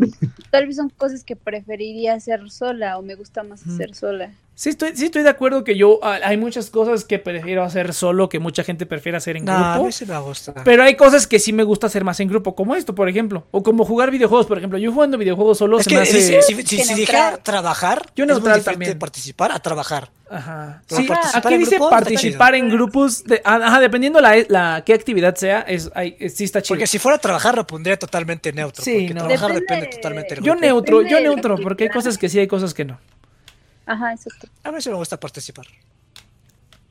Tal 0.51 0.67
vez 0.67 0.75
son 0.75 0.89
cosas 0.89 1.23
que 1.23 1.35
preferiría 1.35 2.13
hacer 2.13 2.49
sola 2.51 2.97
o 2.97 3.01
me 3.01 3.15
gusta 3.15 3.43
más 3.43 3.65
hacer 3.65 3.95
sola. 3.95 4.31
Sí 4.59 4.69
estoy, 4.69 4.95
sí 4.95 5.05
estoy 5.05 5.21
de 5.21 5.29
acuerdo 5.29 5.63
que 5.63 5.77
yo. 5.77 5.99
ah, 6.01 6.17
hay 6.23 6.35
muchas 6.35 6.71
cosas 6.71 7.05
que 7.05 7.19
prefiero 7.19 7.63
hacer 7.63 7.93
solo 7.93 8.27
que 8.27 8.39
mucha 8.39 8.63
gente 8.63 8.87
prefiere 8.87 9.15
hacer 9.15 9.37
en 9.37 9.45
No, 9.45 9.51
a 9.51 9.73
grupo. 9.73 9.85
mí 9.85 9.91
sí 9.91 10.03
me 10.07 10.17
gusta. 10.17 10.51
Pero 10.63 10.81
hay 10.81 10.95
cosas 10.95 11.27
que 11.27 11.37
sí 11.37 11.53
me 11.53 11.61
gusta 11.61 11.85
hacer 11.85 12.03
más 12.03 12.19
en 12.21 12.27
grupo, 12.27 12.55
como 12.55 12.75
esto, 12.75 12.95
por 12.95 13.07
ejemplo. 13.07 13.45
O 13.51 13.61
como 13.61 13.85
jugar 13.85 14.09
videojuegos, 14.09 14.47
por 14.47 14.57
ejemplo. 14.57 14.79
Yo 14.79 14.91
jugando 14.91 15.19
videojuegos 15.19 15.59
solo 15.59 15.77
es 15.77 15.83
se 15.83 15.91
que 15.91 15.95
me 15.97 16.01
hace. 16.01 16.41
si, 16.41 16.55
si, 16.65 16.93
dijera 16.95 17.37
trabajar, 17.37 18.01
Yo 18.15 18.23
es 18.23 18.29
muy 18.29 18.33
neutral 18.33 18.55
diferente 18.57 18.85
también. 18.85 18.97
participar 18.99 19.51
a 19.51 19.59
trabajar. 19.59 20.09
Ajá. 20.27 20.81
Sí, 20.87 21.03
participar 21.03 21.45
aquí 21.45 21.53
en 21.53 21.59
dice 21.59 21.75
grupo 21.75 21.89
participar 21.91 22.55
en 22.55 22.69
grupos. 22.69 23.23
De, 23.25 23.39
ah, 23.45 23.59
ajá, 23.63 23.79
dependiendo 23.79 24.19
la, 24.21 24.35
la 24.49 24.81
qué 24.83 24.95
actividad 24.95 25.35
sea, 25.35 25.59
es, 25.61 25.91
hay- 25.93 26.17
sí 26.29 26.45
está 26.45 26.63
chido. 26.63 26.69
Porque 26.73 26.87
si 26.87 26.97
fuera 26.97 27.17
a 27.17 27.19
trabajar 27.21 27.55
lo 27.55 27.67
pondría 27.67 27.97
totalmente 27.99 28.51
neutro. 28.53 28.83
Sí, 28.83 29.01
porque 29.01 29.13
no. 29.13 29.19
trabajar 29.27 29.51
Depende- 29.51 29.59
depende 29.61 29.95
totalmente 29.97 30.33
del 30.35 30.43
Yo 30.43 30.51
grupo. 30.53 30.65
neutro, 30.65 30.97
Depende 30.97 31.11
yo 31.11 31.17
de 31.17 31.23
la 31.23 31.29
neutro, 31.35 31.57
porque 31.61 31.83
hay 31.83 31.89
cosas 31.91 32.17
que 32.17 32.27
sí, 32.27 32.39
hay 32.39 32.47
cosas 32.47 32.73
que 32.73 32.85
no. 32.85 32.99
Ajá, 33.87 34.13
exacto. 34.13 34.47
A 34.63 34.71
mí 34.71 34.81
sí 34.81 34.89
me 34.89 34.95
gusta 34.97 35.19
participar. 35.19 35.65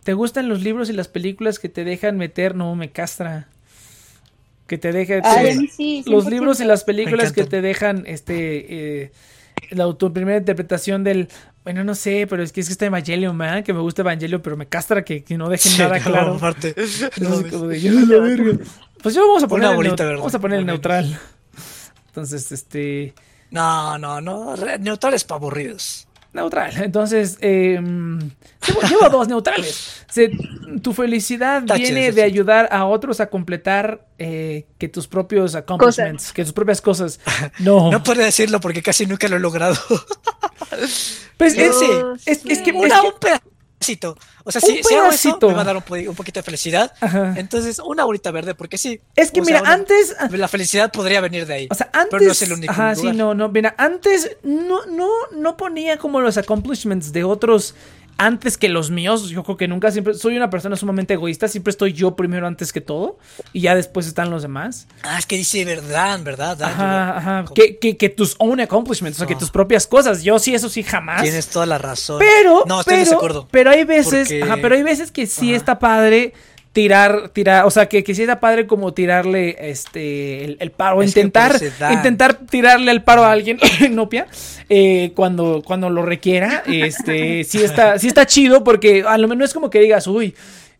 ¿Te 0.03 0.15
gustan 0.15 0.49
los 0.49 0.63
libros 0.63 0.89
y 0.91 0.93
las 0.93 1.09
películas 1.09 1.59
que 1.59 1.69
te 1.69 1.85
dejan 1.85 2.17
meter? 2.17 2.55
No, 2.55 2.75
me 2.75 2.91
castra. 2.91 3.49
Que 4.67 4.79
te 4.79 4.89
a 4.89 5.43
mí 5.55 5.69
sí, 5.69 6.03
los 6.07 6.27
100%. 6.27 6.31
libros 6.31 6.61
y 6.61 6.65
las 6.65 6.83
películas 6.83 7.33
que 7.33 7.45
te 7.45 7.61
dejan, 7.61 8.05
este... 8.07 9.03
eh, 9.05 9.13
la, 9.71 9.93
tu 9.95 10.13
primera 10.13 10.39
interpretación 10.39 11.05
del... 11.05 11.29
Bueno, 11.63 11.85
no 11.85 11.95
sé, 11.95 12.27
pero 12.29 12.43
es 12.43 12.53
que 12.53 12.61
es 12.61 12.67
que 12.69 12.73
está 12.73 12.87
Evangelion, 12.87 13.37
¿verdad? 13.37 13.65
Que 13.65 13.73
me 13.73 13.81
gusta 13.81 14.03
Evangelion, 14.03 14.41
pero 14.41 14.57
me 14.57 14.67
castra 14.67 15.05
que, 15.05 15.23
que 15.25 15.37
no 15.37 15.49
dejen 15.49 15.73
Sí, 15.73 15.79
nada 15.79 15.99
no, 16.05 16.05
claro. 16.05 16.35
aparte. 16.35 16.75
No, 17.21 17.43
como 17.49 17.67
de, 17.69 17.81
"Ya, 17.81 17.93
la 17.93 18.19
verga". 18.19 18.59
Pues 19.03 19.15
yo 19.15 19.27
vamos 19.27 19.43
a 19.43 19.49
poner, 19.49 19.67
Una 19.67 19.71
el, 19.71 19.77
bolita 19.77 20.05
verde, 20.05 20.19
vamos 20.19 20.35
a 20.35 20.39
poner 20.39 20.59
el 20.61 20.67
neutral. 20.67 21.19
Entonces, 22.09 22.51
este... 22.53 23.15
no, 23.51 23.99
no, 23.99 24.21
no. 24.21 24.55
Neutrales 24.79 25.25
para 25.25 25.39
aburridos. 25.39 26.06
Neutral. 26.37 26.73
Entonces, 26.83 27.37
eh, 27.41 27.81
llevo, 27.81 28.81
llevo 28.89 29.09
dos 29.11 29.27
neutrales. 29.29 30.05
Se- 30.09 30.31
tu 30.83 30.93
felicidad 30.93 31.65
Taches, 31.65 31.91
viene 31.91 32.13
de 32.13 32.23
ayudar 32.23 32.69
a 32.71 32.85
otros 32.87 33.19
a 33.21 33.27
completar 33.29 34.07
eh, 34.19 34.67
que 34.79 34.89
tus 34.89 35.09
propios 35.09 35.55
accomplishments, 35.57 36.33
que 36.33 36.45
tus 36.45 36.53
propias 36.53 36.81
cosas. 36.81 37.19
No. 37.59 37.91
No 37.91 38.03
puedo 38.03 38.23
decirlo 38.23 38.61
porque 38.61 38.83
casi 38.83 39.07
nunca 39.07 39.27
lo 39.29 39.37
he 39.37 39.41
logrado. 39.41 39.77
pues 41.37 41.57
es, 41.57 41.79
sí. 41.79 41.87
es- 42.27 42.27
es 42.27 42.39
que, 42.45 42.53
es 42.53 42.59
que- 42.61 42.73
un 42.73 42.89
pedacito. 43.79 44.17
O 44.45 44.51
sea, 44.53 44.61
Un 44.63 44.69
si, 44.77 44.83
si 44.83 44.95
hago 44.95 45.09
eso, 45.11 45.39
me 45.43 45.55
va 45.55 45.61
a 45.63 45.65
dar 45.65 45.77
un, 45.77 45.83
po- 45.83 45.95
un 45.95 46.15
poquito 46.15 46.39
de 46.41 46.45
felicidad. 46.45 46.93
Ajá. 47.01 47.35
Entonces, 47.37 47.79
una 47.79 48.05
bolita 48.05 48.31
verde, 48.31 48.55
porque 48.55 48.79
sí. 48.79 49.01
es 49.15 49.31
que 49.31 49.41
O 49.41 49.45
mira, 49.45 49.59
sea, 49.61 49.69
una- 49.69 49.73
antes, 49.75 50.17
La 50.33 50.49
felicidad 50.49 50.91
podría 50.93 51.21
venir 51.21 51.47
de 51.47 51.55
ahí. 51.55 51.69
o 51.71 51.75
sea, 51.75 51.91
antes, 51.93 52.09
pero 52.11 52.25
no 52.25 52.33
es 52.33 52.43
el 52.43 52.53
único 52.53 52.73
ajá, 52.73 52.95
lugar. 52.95 53.13
sí, 53.13 53.17
no, 53.17 53.35
no, 53.35 53.49
mira, 53.49 53.75
antes 53.79 54.37
no, 54.43 54.87
no, 54.87 55.09
no 55.33 55.57
ponía 55.57 55.99
como 55.99 56.21
los 56.21 56.37
accomplishments 56.39 57.13
de 57.13 57.25
otros 57.25 57.75
antes 58.19 58.57
que 58.59 58.69
los 58.69 58.91
míos. 58.91 59.29
Yo 59.29 59.43
creo 59.45 59.57
que 59.57 59.69
nunca 59.69 59.91
siempre 59.91 60.15
soy 60.15 60.37
una 60.37 60.51
persona 60.51 60.77
sumamente 60.77 61.15
egoísta, 61.15 61.49
siempre 61.49 61.71
estoy 61.71 61.93
yo 61.93 62.17
primero 62.17 62.47
antes 62.47 62.73
que 62.73 62.81
todo 62.81 63.19
y 63.53 63.61
ya 63.61 63.75
después 63.75 64.07
están 64.07 64.31
los 64.31 64.43
demás. 64.43 64.87
Ah, 65.03 65.19
es 65.19 65.27
que 65.27 65.37
dice 65.37 65.65
verdad, 65.65 66.21
¿verdad? 66.23 66.57
Dan? 66.57 66.71
Ajá, 66.73 67.17
ajá. 67.19 67.45
Que, 67.55 67.79
que, 67.79 67.97
que 67.97 68.09
tus 68.09 68.35
own 68.39 68.61
accomplishments, 68.61 69.19
o 69.19 69.21
sea, 69.21 69.27
que 69.27 69.35
Ah. 69.35 69.39
tus 69.39 69.51
propias 69.51 69.87
cosas. 69.87 70.23
Yo 70.23 70.39
sí, 70.39 70.55
eso 70.55 70.69
sí, 70.69 70.83
jamás. 70.83 71.23
Tienes 71.23 71.49
toda 71.49 71.67
la 71.67 71.79
razón. 71.79 72.19
Pero, 72.19 72.65
No, 72.67 72.81
estoy 72.81 72.95
pero, 72.95 73.05
desacuerdo. 73.05 73.49
pero 73.51 73.71
hay 73.71 73.85
veces, 73.85 74.29
Porque- 74.29 74.43
ajá, 74.43 74.57
pero 74.63 74.75
hay 74.75 74.83
veces 74.83 75.11
que 75.13 75.27
sí 75.27 75.49
Ajá. 75.51 75.57
está 75.57 75.79
padre 75.79 76.33
tirar, 76.77 77.31
tirar, 77.31 77.65
o 77.65 77.71
sea, 77.71 77.87
que, 77.87 78.05
que 78.05 78.15
sí 78.15 78.21
está 78.21 78.39
padre 78.39 78.67
como 78.67 78.93
tirarle 78.93 79.57
este 79.59 80.45
el, 80.45 80.59
el 80.61 80.71
paro, 80.73 81.03
Es 81.03 81.09
intentar, 81.09 81.59
intentar 81.91 82.35
tirarle 82.35 82.91
el 82.91 83.03
paro 83.03 83.25
a 83.25 83.33
alguien, 83.33 83.59
Nopia, 83.93 84.27
eh, 84.69 85.13
cuando, 85.15 85.63
cuando 85.65 85.89
lo 85.89 86.03
requiera, 86.03 86.65
este, 86.67 87.45
sí 87.45 87.65
está, 87.65 87.99
sí 87.99 88.09
está 88.09 88.27
chido 88.27 88.63
porque 88.63 89.05
a 89.09 89.17
lo 89.17 89.27
menos 89.27 89.49
es 89.49 89.55
como 89.55 89.71
que 89.71 89.81
digas, 89.81 90.07
uy, 90.07 90.35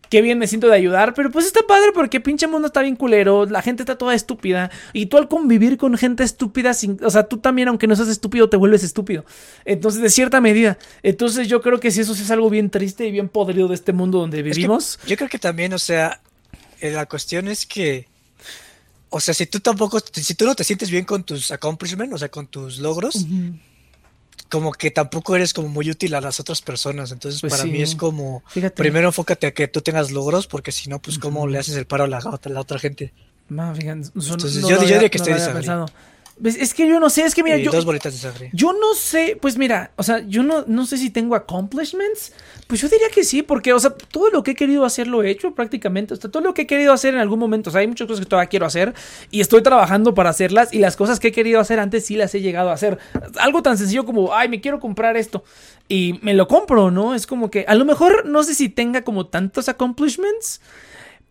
qué 0.09 0.21
bien 0.21 0.37
me 0.37 0.47
siento 0.47 0.67
de 0.67 0.75
ayudar, 0.75 1.13
pero 1.13 1.31
pues 1.31 1.45
está 1.45 1.61
padre 1.67 1.91
porque 1.93 2.19
pinche 2.19 2.47
mundo 2.47 2.67
está 2.67 2.81
bien 2.81 2.95
culero, 2.95 3.45
la 3.45 3.61
gente 3.61 3.83
está 3.83 3.97
toda 3.97 4.13
estúpida 4.15 4.71
y 4.93 5.07
tú 5.07 5.17
al 5.17 5.27
convivir 5.27 5.77
con 5.77 5.97
gente 5.97 6.23
estúpida, 6.23 6.73
sin, 6.73 6.97
o 7.03 7.09
sea, 7.09 7.27
tú 7.27 7.37
también 7.37 7.67
aunque 7.67 7.87
no 7.87 7.95
seas 7.95 8.09
estúpido 8.09 8.49
te 8.49 8.57
vuelves 8.57 8.83
estúpido. 8.83 9.25
Entonces, 9.65 10.01
de 10.01 10.09
cierta 10.09 10.41
medida, 10.41 10.77
entonces 11.03 11.47
yo 11.47 11.61
creo 11.61 11.79
que 11.79 11.91
sí 11.91 12.01
eso 12.01 12.15
sí 12.15 12.23
es 12.23 12.31
algo 12.31 12.49
bien 12.49 12.69
triste 12.69 13.05
y 13.07 13.11
bien 13.11 13.29
podrido 13.29 13.67
de 13.67 13.75
este 13.75 13.93
mundo 13.93 14.19
donde 14.19 14.39
Es 14.39 14.43
que 14.43 14.49
vivimos. 14.49 14.99
yo 15.07 15.15
creo 15.17 15.29
que 15.29 15.39
también, 15.39 15.73
o 15.73 15.79
sea, 15.79 16.21
eh, 16.79 16.91
la 16.91 17.05
cuestión 17.05 17.47
es 17.47 17.65
que, 17.65 18.07
o 19.09 19.19
sea, 19.19 19.33
si 19.33 19.45
tú 19.47 19.59
tampoco, 19.59 19.99
si 19.99 20.35
tú 20.35 20.45
no 20.45 20.55
te 20.55 20.63
sientes 20.63 20.89
bien 20.89 21.05
con 21.05 21.23
tus 21.23 21.51
accomplishments, 21.51 22.13
o 22.13 22.17
sea, 22.17 22.29
con 22.29 22.47
tus 22.47 22.79
logros, 22.79 23.25
como 24.49 24.71
que 24.71 24.91
tampoco 24.91 25.35
eres 25.35 25.53
como 25.53 25.67
muy 25.67 25.89
útil 25.89 26.15
a 26.15 26.21
las 26.21 26.39
otras 26.39 26.61
personas. 26.61 27.11
Entonces, 27.11 27.41
Pues 27.41 27.51
para 27.51 27.63
sí. 27.63 27.69
mí 27.71 27.81
es 27.81 27.95
como, 27.95 28.43
Fíjate. 28.47 28.75
primero 28.75 29.07
enfócate 29.07 29.47
a 29.47 29.53
que 29.53 29.67
tú 29.67 29.81
tengas 29.81 30.11
logros, 30.11 30.47
porque 30.47 30.71
si 30.71 30.89
no, 30.89 30.99
pues 31.01 31.19
cómo 31.19 31.47
le 31.47 31.59
haces 31.59 31.75
el 31.75 31.85
paro 31.85 32.05
a 32.05 32.07
la, 32.07 32.17
a 32.17 32.49
la 32.49 32.61
otra 32.61 32.79
gente. 32.79 33.13
Fíjate, 33.49 34.11
no- 34.13 34.33
Entonces, 34.33 34.61
no 34.61 34.69
yo- 34.69 34.75
lo 34.75 34.81
yo 34.81 34.85
había- 34.85 34.95
diría 34.95 35.09
que 35.09 35.17
no 35.19 35.23
estoy 35.23 35.33
¿Ves? 36.39 36.55
Es 36.55 36.73
que 36.73 36.87
yo 36.87 36.99
no 36.99 37.09
sé, 37.09 37.23
es 37.23 37.33
que 37.33 37.43
mira, 37.43 37.57
y 37.57 37.63
yo, 37.63 37.71
dos 37.71 37.85
bolitas 37.85 38.13
de 38.13 38.19
sangre. 38.19 38.49
Yo 38.53 38.73
no 38.73 38.93
sé, 38.93 39.37
pues 39.41 39.57
mira, 39.57 39.91
o 39.95 40.03
sea, 40.03 40.19
yo 40.19 40.43
no, 40.43 40.65
no 40.67 40.85
sé 40.85 40.97
si 40.97 41.09
tengo 41.09 41.35
accomplishments. 41.35 42.33
Pues 42.67 42.81
yo 42.81 42.89
diría 42.89 43.09
que 43.09 43.23
sí, 43.23 43.41
porque, 43.41 43.73
o 43.73 43.79
sea, 43.79 43.91
todo 43.91 44.29
lo 44.29 44.43
que 44.43 44.51
he 44.51 44.55
querido 44.55 44.85
hacer 44.85 45.07
lo 45.07 45.23
he 45.23 45.31
hecho 45.31 45.55
prácticamente. 45.55 46.13
O 46.13 46.17
sea, 46.17 46.29
todo 46.29 46.43
lo 46.43 46.53
que 46.53 46.63
he 46.63 46.67
querido 46.67 46.93
hacer 46.93 47.13
en 47.13 47.19
algún 47.19 47.39
momento, 47.39 47.69
o 47.69 47.71
sea, 47.71 47.81
hay 47.81 47.87
muchas 47.87 48.07
cosas 48.07 48.23
que 48.23 48.29
todavía 48.29 48.49
quiero 48.49 48.65
hacer 48.65 48.93
y 49.31 49.41
estoy 49.41 49.63
trabajando 49.63 50.13
para 50.13 50.29
hacerlas 50.29 50.73
y 50.73 50.79
las 50.79 50.95
cosas 50.95 51.19
que 51.19 51.29
he 51.29 51.31
querido 51.31 51.59
hacer 51.59 51.79
antes 51.79 52.05
sí 52.05 52.15
las 52.15 52.35
he 52.35 52.41
llegado 52.41 52.69
a 52.69 52.73
hacer. 52.73 52.99
Algo 53.39 53.63
tan 53.63 53.77
sencillo 53.77 54.05
como, 54.05 54.35
ay, 54.35 54.49
me 54.49 54.61
quiero 54.61 54.79
comprar 54.79 55.17
esto 55.17 55.43
y 55.87 56.19
me 56.21 56.33
lo 56.33 56.47
compro, 56.47 56.91
¿no? 56.91 57.15
Es 57.15 57.25
como 57.25 57.49
que 57.49 57.65
a 57.67 57.75
lo 57.75 57.85
mejor 57.85 58.25
no 58.25 58.43
sé 58.43 58.53
si 58.53 58.69
tenga 58.69 59.03
como 59.03 59.27
tantos 59.27 59.69
accomplishments. 59.69 60.61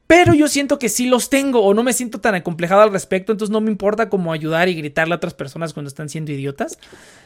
Pero 0.09 0.35
yo 0.35 0.47
siento 0.47 0.78
que 0.78 0.89
sí 0.89 1.07
los 1.07 1.31
tengo 1.31 1.62
o 1.65 1.74
no 1.74 1.83
me 1.83 1.93
siento 1.93 2.20
tan 2.20 2.37
acomplejado 2.37 2.83
al 2.83 2.93
respecto, 2.93 3.33
entonces 3.33 3.51
no 3.53 3.61
me 3.61 3.73
importa 3.73 4.09
como 4.09 4.33
ayudar 4.33 4.69
y 4.69 4.74
gritarle 4.77 5.15
a 5.15 5.16
otras 5.16 5.35
personas 5.35 5.73
cuando 5.73 5.89
están 5.89 6.09
siendo 6.09 6.31
idiotas. 6.31 6.78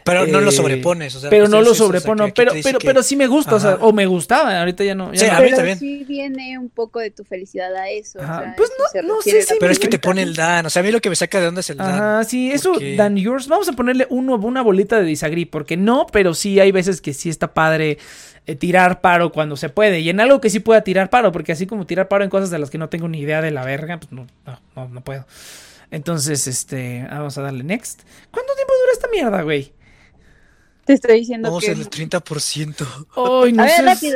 Pero 0.02 0.27
no 0.27 0.40
lo 0.40 0.48
Eh, 0.48 0.52
sobrepones, 0.52 1.15
o 1.15 1.20
sea, 1.20 1.28
pero 1.28 1.47
no 1.47 1.59
lo 1.61 1.65
eso, 1.65 1.70
o 1.73 1.74
sea, 1.74 1.86
sobrepongo, 2.01 2.24
que- 2.24 2.32
que 2.32 2.36
pero, 2.43 2.52
pero, 2.62 2.78
que- 2.78 2.86
pero 2.86 3.02
sí 3.02 3.16
me 3.16 3.27
gusta, 3.27 3.57
o 3.57 3.61
sea, 3.61 3.73
Ajá. 3.73 3.85
o 3.85 3.93
me 3.93 4.07
gustaba, 4.07 4.59
ahorita 4.61 4.82
ya 4.82 4.94
no. 4.94 5.12
ya 5.12 5.20
Sí, 5.20 5.27
no. 5.27 5.32
a 5.32 5.36
mí 5.40 5.44
Pero 5.44 5.57
también. 5.59 5.78
sí 5.78 6.05
viene 6.09 6.59
un 6.59 6.70
poco 6.70 7.01
de 7.01 7.11
tu 7.11 7.23
felicidad 7.24 7.74
a 7.77 7.90
eso. 7.90 8.19
o 8.19 8.23
Ajá. 8.23 8.40
sea, 8.40 8.55
Pues 8.57 8.70
eso 8.70 9.02
no- 9.07 9.16
no 9.16 9.23
sé 9.23 9.43
si 9.43 9.55
Pero 9.61 9.73
es 9.73 9.78
que 9.78 9.89
te 9.89 9.98
pone 9.98 10.23
el 10.23 10.35
Dan, 10.35 10.65
o 10.65 10.70
sea, 10.70 10.81
a 10.81 10.82
mí 10.82 10.90
lo 10.90 11.01
que 11.02 11.11
me 11.11 11.16
saca 11.16 11.39
de 11.39 11.48
onda 11.48 11.61
es 11.61 11.69
el 11.69 11.77
Dan. 11.77 11.94
Ajá, 11.94 12.24
sí, 12.24 12.51
eso, 12.51 12.73
porque- 12.73 12.97
Dan 12.97 13.16
Yours. 13.19 13.47
Vamos 13.48 13.69
a 13.69 13.73
ponerle 13.73 14.07
uno, 14.09 14.36
una 14.36 14.62
bolita 14.62 14.98
de 14.98 15.05
disagree, 15.05 15.44
porque 15.44 15.77
no, 15.77 16.07
pero 16.11 16.32
sí 16.32 16.59
hay 16.61 16.73
veces 16.73 17.02
que 17.02 17.12
sí 17.12 17.28
está 17.28 17.52
padre 17.52 17.98
tirar 18.56 19.01
paro 19.01 19.32
cuando 19.32 19.56
se 19.56 19.68
puede. 19.68 20.01
Y 20.01 20.10
en 20.10 20.20
algo 20.20 20.40
que 20.40 20.51
sí 20.51 20.60
pueda 20.60 20.82
tirar 20.82 21.10
paro, 21.10 21.32
porque 21.32 21.52
así 21.52 21.66
como 21.66 21.86
tirar 21.86 22.09
paro 22.09 22.24
en 22.24 22.31
cosas 22.31 22.51
de 22.51 22.59
las 22.59 22.70
que 22.70 22.78
no 22.78 22.89
tengo 22.89 23.09
ni 23.09 23.20
idea 23.20 23.43
de 23.43 23.51
la 23.51 23.64
verga, 23.64 23.98
pues 23.98 24.12
no, 24.12 24.27
no, 24.47 24.59
no, 24.77 24.89
no 24.89 25.01
puedo. 25.02 25.27
Entonces, 25.90 26.47
este, 26.47 27.06
vamos 27.10 27.36
a 27.36 27.43
darle 27.43 27.64
next. 27.64 28.02
¿Cuánto 28.31 28.55
tiempo 28.55 28.72
dura 28.81 28.93
esta 28.93 29.09
mierda, 29.09 29.43
güey? 29.43 29.72
Te 30.85 30.94
estoy 30.94 31.20
diciendo 31.20 31.48
Vamos 31.48 31.64
que. 31.64 31.72
en 31.72 31.81
el 31.81 31.90
30%. 31.90 32.86
Ay, 33.16 33.52
no 33.52 33.62
a 33.62 33.66
ver, 33.66 33.97
seas, 33.97 34.14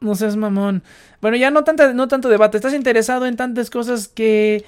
no 0.00 0.14
seas 0.14 0.36
mamón. 0.36 0.82
Bueno, 1.20 1.36
ya 1.36 1.50
no, 1.50 1.64
tanta, 1.64 1.92
no 1.92 2.08
tanto 2.08 2.28
debate. 2.28 2.58
¿Estás 2.58 2.74
interesado 2.74 3.26
en 3.26 3.36
tantas 3.36 3.70
cosas 3.70 4.08
que, 4.08 4.64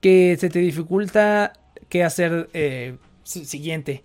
que 0.00 0.36
se 0.40 0.48
te 0.48 0.58
dificulta 0.58 1.52
que 1.88 2.04
hacer 2.04 2.48
eh, 2.54 2.96
siguiente? 3.30 4.02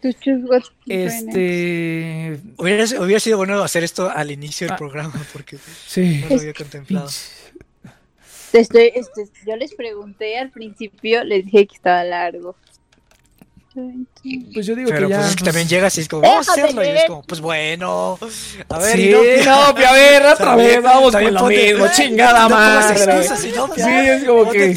Este. 0.87 2.39
Hubiera, 2.57 2.85
hubiera 3.01 3.19
sido 3.19 3.37
bueno 3.37 3.61
hacer 3.63 3.83
esto 3.83 4.09
al 4.09 4.31
inicio 4.31 4.67
del 4.67 4.73
Ah. 4.73 4.77
programa 4.77 5.13
porque 5.33 5.57
Sí. 5.87 6.21
no 6.23 6.29
lo 6.35 6.41
había 6.41 6.53
contemplado. 6.53 7.09
Te 8.51 8.59
estoy, 8.61 8.91
este, 8.95 9.25
yo 9.45 9.55
les 9.57 9.73
pregunté 9.75 10.37
al 10.37 10.49
principio, 10.49 11.23
les 11.23 11.45
dije 11.45 11.67
que 11.67 11.75
estaba 11.75 12.03
largo. 12.03 12.55
Pues 14.53 14.65
yo 14.65 14.75
digo 14.75 14.89
Pero 14.89 15.07
que 15.07 15.11
ya. 15.11 15.17
pues 15.17 15.29
es 15.29 15.35
que 15.35 15.39
pues- 15.43 15.51
también 15.51 15.67
llegas 15.67 15.97
y 15.97 16.01
es 16.01 16.07
como, 16.07 16.21
vamos 16.21 16.47
a 16.47 16.51
hacerlo. 16.53 16.83
Y 16.83 16.87
es 16.87 17.05
como, 17.05 17.23
pues 17.23 17.41
bueno. 17.41 18.17
A 18.69 18.79
ver, 18.79 18.97
Sí, 18.97 19.11
no, 19.45 19.51
a 19.65 19.73
ver, 19.73 20.25
otra 20.25 20.55
vez, 20.55 20.81
vamos 20.81 21.13
con 21.13 21.33
lo 21.33 21.47
mismo, 21.47 21.85
eh, 21.85 21.89
chingada 21.93 22.45
Inopia. 22.45 23.85
Sí, 23.85 24.09
es 24.09 24.23
como 24.23 24.49
que-. 24.49 24.75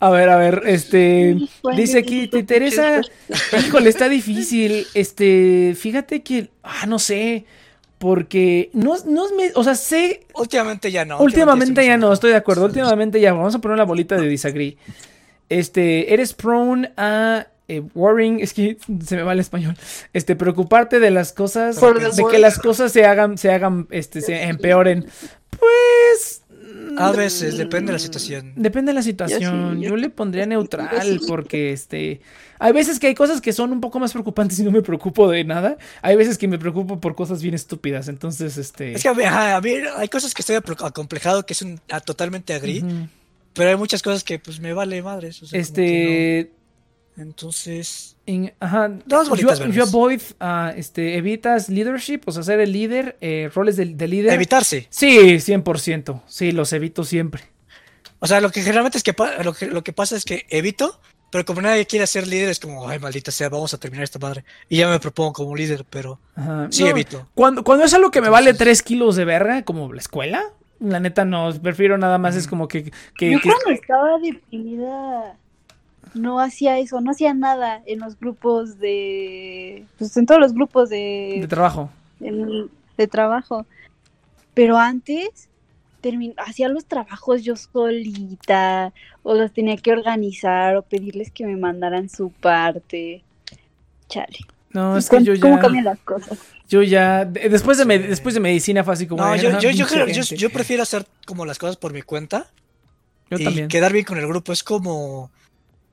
A 0.00 0.10
ver, 0.10 0.28
a 0.28 0.36
ver, 0.36 0.62
este. 0.66 1.36
Dice 1.74 1.98
aquí, 1.98 2.28
te 2.28 2.38
interesa. 2.40 3.00
Híjole, 3.66 3.88
está 3.90 4.08
difícil. 4.08 4.86
Este, 4.94 5.74
fíjate 5.78 6.22
que. 6.22 6.50
Ah, 6.62 6.86
no 6.86 6.98
sé. 6.98 7.44
Porque 7.98 8.70
no, 8.72 8.96
no 9.06 9.26
es 9.26 9.32
me. 9.32 9.50
O 9.54 9.64
sea, 9.64 9.74
sé. 9.74 10.26
Últimamente 10.34 10.90
ya 10.90 11.04
no. 11.04 11.18
Últimamente 11.18 11.84
ya 11.84 11.92
más 11.92 12.00
no, 12.00 12.12
estoy 12.12 12.30
de 12.30 12.36
acuerdo. 12.36 12.64
Últimamente 12.64 13.20
ya. 13.20 13.32
Vamos 13.32 13.54
a 13.54 13.58
poner 13.58 13.76
la 13.76 13.84
bolita 13.84 14.16
de 14.16 14.26
disagree. 14.28 14.76
Este, 15.48 16.12
eres 16.12 16.32
prone 16.32 16.92
a. 16.96 17.46
eh, 17.76 17.82
worrying, 17.94 18.40
es 18.40 18.52
que 18.52 18.76
se 19.04 19.16
me 19.16 19.22
va 19.22 19.32
el 19.32 19.40
español. 19.40 19.76
Este, 20.12 20.36
preocuparte 20.36 21.00
de 21.00 21.10
las 21.10 21.32
cosas, 21.32 21.78
For 21.78 21.98
the 21.98 22.10
de 22.10 22.24
que 22.30 22.38
las 22.38 22.58
cosas 22.58 22.92
se 22.92 23.04
hagan, 23.04 23.38
se 23.38 23.50
hagan, 23.52 23.86
este, 23.90 24.20
se 24.20 24.42
empeoren. 24.44 25.06
Pues. 25.50 26.42
A 26.98 27.12
veces, 27.12 27.56
depende 27.56 27.86
de 27.88 27.92
la 27.94 27.98
situación. 28.00 28.52
Depende 28.56 28.90
de 28.90 28.94
la 28.94 29.02
situación. 29.02 29.76
sí, 29.76 29.82
yo, 29.82 29.90
yo 29.90 29.96
le 29.96 30.10
pondría 30.10 30.44
neutral 30.46 31.20
porque 31.28 31.72
este 31.72 32.20
hay 32.58 32.72
veces 32.72 32.98
que 32.98 33.06
hay 33.06 33.14
cosas 33.14 33.40
que 33.40 33.52
son 33.52 33.72
un 33.72 33.80
poco 33.80 33.98
más 34.00 34.12
preocupantes 34.12 34.58
y 34.58 34.64
no 34.64 34.70
me 34.70 34.82
preocupo 34.82 35.30
de 35.30 35.44
nada. 35.44 35.78
Hay 36.02 36.16
veces 36.16 36.36
que 36.36 36.48
me 36.48 36.58
preocupo 36.58 37.00
por 37.00 37.14
cosas 37.14 37.42
bien 37.42 37.54
estúpidas. 37.54 38.08
Entonces, 38.08 38.58
este 38.58 38.92
Es 38.92 39.02
que 39.02 39.08
a 39.08 39.14
mí, 39.14 39.22
a 39.24 39.60
mí 39.62 39.70
hay 39.96 40.08
cosas 40.08 40.34
que 40.34 40.42
estoy 40.42 40.56
acomplejado 40.56 41.46
que 41.46 41.52
es 41.54 41.62
un, 41.62 41.80
a- 41.90 42.00
totalmente 42.00 42.52
agri, 42.52 42.84
pero 43.54 43.70
hay 43.70 43.76
muchas 43.76 44.02
cosas 44.02 44.24
que 44.24 44.38
pues 44.38 44.60
me 44.60 44.72
vale 44.72 45.00
madres. 45.02 45.42
o 45.42 45.46
sea, 45.46 45.62
como 45.62 45.74
que 45.74 46.38
este 46.40 46.50
no. 46.52 46.59
Entonces, 47.20 48.16
en- 48.26 48.52
ajá, 48.60 48.90
yo, 49.74 49.82
avoid 49.84 50.20
ah, 50.40 50.72
este 50.76 51.16
evitas 51.16 51.68
leadership, 51.68 52.20
o 52.26 52.32
sea, 52.32 52.42
ser 52.42 52.60
el 52.60 52.72
líder, 52.72 53.16
eh, 53.20 53.50
roles 53.54 53.76
de, 53.76 53.86
de 53.86 54.08
líder. 54.08 54.32
evitarse. 54.32 54.86
Sí, 54.90 55.38
100%. 55.38 56.22
Sí, 56.26 56.52
los 56.52 56.72
evito 56.72 57.04
siempre. 57.04 57.42
O 58.18 58.26
sea, 58.26 58.40
lo 58.40 58.50
que 58.50 58.62
generalmente 58.62 58.98
es 58.98 59.04
que, 59.04 59.14
lo 59.42 59.52
que 59.54 59.66
lo 59.66 59.82
que 59.82 59.92
pasa 59.92 60.16
es 60.16 60.24
que 60.24 60.46
evito, 60.50 61.00
pero 61.30 61.44
como 61.44 61.62
nadie 61.62 61.86
quiere 61.86 62.06
ser 62.06 62.26
líder, 62.26 62.48
es 62.50 62.58
como, 62.60 62.88
ay, 62.88 62.98
maldita 62.98 63.30
sea, 63.30 63.48
vamos 63.48 63.72
a 63.74 63.78
terminar 63.78 64.04
esta 64.04 64.18
madre. 64.18 64.44
Y 64.68 64.78
ya 64.78 64.88
me 64.88 64.98
propongo 65.00 65.32
como 65.32 65.56
líder, 65.56 65.84
pero 65.88 66.18
Ajá. 66.34 66.68
sí 66.70 66.82
No, 66.84 66.88
evito. 66.90 67.28
Cuando, 67.34 67.62
cuando 67.64 67.84
es 67.84 67.94
algo 67.94 68.10
que 68.10 68.20
me 68.20 68.28
vale 68.28 68.50
Entonces- 68.50 68.78
3 68.78 68.82
kilos 68.82 69.16
de 69.16 69.24
verga, 69.24 69.62
como 69.62 69.92
la 69.92 70.00
escuela, 70.00 70.42
la 70.80 71.00
neta 71.00 71.24
no, 71.24 71.50
prefiero 71.62 71.98
nada 71.98 72.18
más 72.18 72.34
es 72.36 72.46
como 72.46 72.66
que... 72.68 72.84
que- 73.16 73.30
Yo 73.32 73.40
que- 73.40 73.48
cuando 73.50 73.70
estaba 73.70 74.18
deprimida 74.22 75.36
no 76.14 76.40
hacía 76.40 76.78
eso, 76.78 77.00
no 77.00 77.10
hacía 77.12 77.34
nada 77.34 77.82
en 77.86 78.00
los 78.00 78.18
grupos 78.18 78.78
de... 78.78 79.84
Pues 79.98 80.16
en 80.16 80.26
todos 80.26 80.40
los 80.40 80.52
grupos 80.54 80.88
de 80.90 81.38
de, 81.40 81.48
trabajo. 81.48 81.90
en- 82.20 82.68
de 82.96 83.06
trabajo. 83.06 83.66
Pero 84.54 84.78
antes 84.78 85.48
termin- 86.02 86.34
hacía 86.38 86.68
los 86.68 86.84
trabajos 86.86 87.42
yo 87.44 87.54
solita, 87.56 88.92
o 89.22 89.34
los 89.34 89.52
tenía 89.52 89.76
que 89.76 89.92
organizar, 89.92 90.76
o 90.76 90.82
pedirles 90.82 91.30
que 91.30 91.46
me 91.46 91.56
mandaran 91.56 92.08
su 92.08 92.30
parte. 92.30 93.22
Chale. 94.08 94.38
No, 94.72 94.96
es 94.96 95.08
que 95.08 95.16
¿Cómo, 95.16 95.26
yo 95.26 95.34
ya... 95.34 95.40
cómo 95.40 95.58
cambian 95.58 95.84
las 95.84 95.98
cosas? 96.00 96.38
Yo 96.68 96.82
ya, 96.82 97.24
de- 97.24 97.48
después 97.48 97.78
de, 97.78 97.84
me- 97.84 97.98
después 97.98 98.34
de 98.34 98.40
medicina 98.40 98.84
fue 98.84 98.94
así 98.94 99.06
como... 99.06 99.24
No, 99.24 99.34
yo, 99.36 99.48
"Ah, 99.50 99.52
yo, 99.58 99.58
yo, 99.58 99.68
pinche 99.70 99.84
creo- 99.86 100.06
yo, 100.08 100.14
gente". 100.22 100.36
yo 100.36 100.50
prefiero 100.50 100.82
hacer 100.82 101.06
como 101.26 101.44
las 101.46 101.58
cosas 101.58 101.76
por 101.76 101.92
mi 101.92 102.02
cuenta 102.02 102.46
Yo 103.30 103.38
y 103.38 103.44
también. 103.44 103.68
quedar 103.68 103.92
bien 103.92 104.04
con 104.04 104.18
el 104.18 104.26
grupo. 104.28 104.52
Es 104.52 104.62
como, 104.62 105.30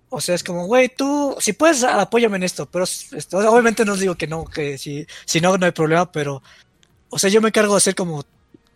o 0.09 0.21
sea, 0.21 0.35
es 0.35 0.43
como, 0.43 0.65
güey, 0.65 0.89
tú, 0.89 1.35
si 1.39 1.53
puedes, 1.53 1.83
apóyame 1.83 2.37
en 2.37 2.43
esto, 2.43 2.65
pero 2.65 2.85
este, 2.85 3.35
obviamente 3.35 3.83
no 3.83 3.93
os 3.93 3.99
digo 3.99 4.15
que 4.15 4.27
no, 4.27 4.45
que 4.45 4.77
si, 4.77 5.05
si 5.25 5.41
no, 5.41 5.57
no 5.57 5.65
hay 5.65 5.73
problema, 5.73 6.11
pero, 6.11 6.41
o 7.09 7.19
sea, 7.19 7.29
yo 7.29 7.41
me 7.41 7.49
encargo 7.49 7.73
de 7.73 7.77
hacer 7.77 7.95
como, 7.95 8.23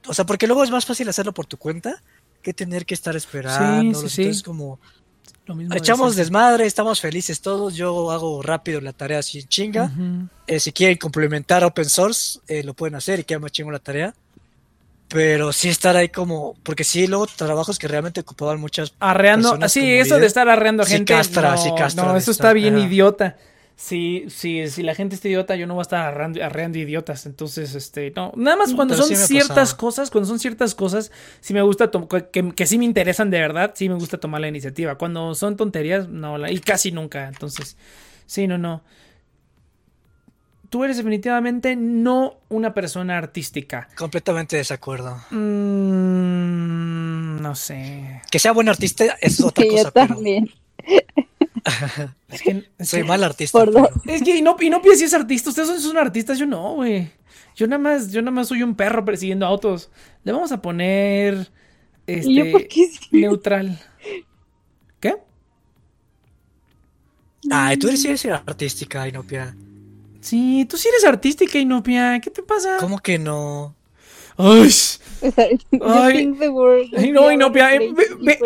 o 0.07 0.13
sea, 0.13 0.25
porque 0.25 0.47
luego 0.47 0.63
es 0.63 0.71
más 0.71 0.85
fácil 0.85 1.07
hacerlo 1.07 1.33
por 1.33 1.45
tu 1.45 1.57
cuenta 1.57 2.01
que 2.41 2.53
tener 2.53 2.85
que 2.85 2.93
estar 2.93 3.15
esperando. 3.15 3.99
Sí, 3.99 4.09
sí, 4.09 4.15
sí. 4.15 4.21
Entonces, 4.23 4.43
como, 4.43 4.79
Lo 5.45 5.55
mismo 5.55 5.75
echamos 5.75 6.15
desmadre, 6.15 6.65
estamos 6.65 6.99
felices 6.99 7.39
todos, 7.39 7.75
yo 7.75 8.11
hago 8.11 8.41
rápido 8.41 8.81
la 8.81 8.93
tarea 8.93 9.21
en 9.33 9.47
chinga. 9.47 9.91
Eh, 10.47 10.59
si 10.59 10.73
quieren 10.73 10.97
complementar 10.97 11.63
open 11.63 11.87
source, 11.87 12.39
eh, 12.47 12.63
lo 12.63 12.73
pueden 12.73 12.95
hacer 12.95 13.19
y 13.19 13.23
queda 13.23 13.39
más 13.39 13.51
chingo 13.51 13.71
la 13.71 13.79
tarea. 13.79 14.13
Pero 15.13 15.51
sí 15.51 15.67
estar 15.69 15.95
ahí 15.97 16.09
como, 16.09 16.55
porque 16.63 16.83
sí, 16.83 17.05
luego 17.07 17.27
trabajos 17.27 17.77
que 17.79 17.87
realmente 17.87 18.21
ocupaban 18.21 18.59
muchas 18.61 18.93
Arreando, 18.99 19.57
sí, 19.67 19.93
eso 19.95 20.19
de 20.19 20.27
estar 20.27 20.47
arreando 20.47 20.83
a 20.83 20.85
Sí 20.85 20.93
gente. 20.93 21.13
castra, 21.13 21.51
no, 21.51 21.57
sí 21.57 21.69
castra 21.77 22.07
no, 22.07 22.15
eso 22.17 22.31
estar, 22.31 22.45
está 22.47 22.53
bien 22.53 22.77
ajá. 22.77 22.87
idiota. 22.87 23.37
Sí, 23.75 24.25
sí, 24.29 24.67
si 24.69 24.83
la 24.83 24.93
gente 24.93 25.15
está 25.15 25.27
idiota, 25.27 25.55
yo 25.55 25.65
no 25.65 25.73
voy 25.73 25.81
a 25.81 25.83
estar 25.83 26.05
arreando, 26.05 26.43
arreando 26.43 26.77
idiotas. 26.77 27.25
Entonces, 27.25 27.73
este, 27.73 28.11
no. 28.15 28.31
Nada 28.35 28.55
más 28.57 28.73
cuando 28.75 28.93
Pero 28.93 29.07
son 29.07 29.15
sí 29.15 29.25
ciertas 29.25 29.73
cosas, 29.73 30.11
cuando 30.11 30.27
son 30.29 30.37
ciertas 30.39 30.75
cosas, 30.75 31.11
sí 31.39 31.53
me 31.53 31.63
gusta, 31.63 31.89
que 32.55 32.67
sí 32.67 32.77
me 32.77 32.85
interesan 32.85 33.31
de 33.31 33.39
verdad, 33.39 33.71
sí 33.75 33.89
me 33.89 33.95
gusta 33.95 34.19
tomar 34.19 34.39
la 34.41 34.47
iniciativa. 34.49 34.95
Cuando 34.99 35.33
son 35.33 35.57
tonterías, 35.57 36.07
no, 36.07 36.37
la- 36.37 36.51
y 36.51 36.59
casi 36.59 36.91
nunca. 36.91 37.27
Entonces, 37.27 37.75
sí, 38.27 38.45
no, 38.47 38.57
no. 38.59 38.83
Tú 40.71 40.83
eres 40.85 40.95
definitivamente 40.97 41.75
no 41.75 42.37
una 42.49 42.73
persona 42.73 43.17
artística. 43.17 43.87
Completamente 43.97 44.55
desacuerdo. 44.55 45.17
Mm, 46.11 47.41
no 47.41 47.55
sé. 47.55 48.21
Que 48.31 48.39
sea 48.39 48.53
buen 48.53 48.69
artista 48.69 49.03
es 49.21 49.41
otra 49.43 49.63
Sí, 49.65 49.69
cosa, 49.69 49.83
yo 49.83 49.91
pero 49.91 50.07
también. 50.15 50.49
Es 52.29 52.41
que, 52.41 52.63
es 52.79 52.89
soy 52.89 53.01
que- 53.01 53.07
mal 53.07 53.23
artista. 53.23 53.59
Por 53.59 53.71
pero- 53.73 53.89
Es 54.07 54.23
que 54.23 54.37
y 54.37 54.41
no, 54.41 54.55
y 54.59 54.69
no 54.69 54.81
pienses 54.81 54.99
si 54.99 55.05
es 55.05 55.13
artista, 55.13 55.49
ustedes 55.49 55.67
son, 55.67 55.79
son 55.81 55.97
artistas, 55.97 56.39
yo 56.39 56.45
no, 56.47 56.75
güey. 56.75 57.11
Yo 57.55 57.67
nada 57.67 57.77
más, 57.81 58.09
yo 58.11 58.21
nada 58.21 58.31
más 58.31 58.47
soy 58.47 58.63
un 58.63 58.73
perro 58.75 59.03
persiguiendo 59.05 59.45
autos. 59.45 59.91
Le 60.23 60.31
vamos 60.31 60.51
a 60.53 60.61
poner 60.61 61.49
este 62.07 62.31
¿Y 62.31 62.35
yo 62.37 62.51
por 62.51 62.67
qué 62.67 62.87
sí? 62.87 62.99
neutral. 63.11 63.77
¿Qué? 65.01 65.17
Ay, 67.51 67.77
tú 67.77 67.89
eres, 67.89 68.05
eres 68.05 68.25
artística, 68.25 69.07
Inopia. 69.07 69.53
Sí, 70.21 70.65
tú 70.69 70.77
sí 70.77 70.87
eres 70.89 71.03
artística, 71.05 71.57
Inopia. 71.57 72.19
¿Qué 72.21 72.29
te 72.29 72.43
pasa? 72.43 72.77
¿Cómo 72.79 72.99
que 72.99 73.17
no? 73.19 73.75
Ay, 74.37 74.69
Ay. 75.81 76.13
think 76.13 76.39
the 76.39 76.49
world 76.49 76.93
ay, 76.97 77.11
no, 77.11 77.31
Inopia. 77.31 77.75
eh, 77.75 77.91
ve- 77.93 78.15
ve- 78.21 78.39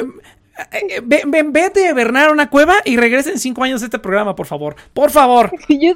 eh, 0.72 1.02
ve- 1.04 1.24
ve- 1.28 1.44
vete 1.48 1.88
a 1.90 1.94
Bernard 1.94 2.30
a 2.30 2.32
una 2.32 2.50
cueva 2.50 2.76
y 2.86 2.98
regresa 2.98 3.30
en 3.30 3.40
cinco 3.40 3.64
años 3.64 3.82
a 3.82 3.86
este 3.86 4.00
programa, 4.00 4.36
por 4.36 4.46
favor. 4.46 4.76
Por 4.94 5.12
favor. 5.12 5.52
Yo 5.70 5.94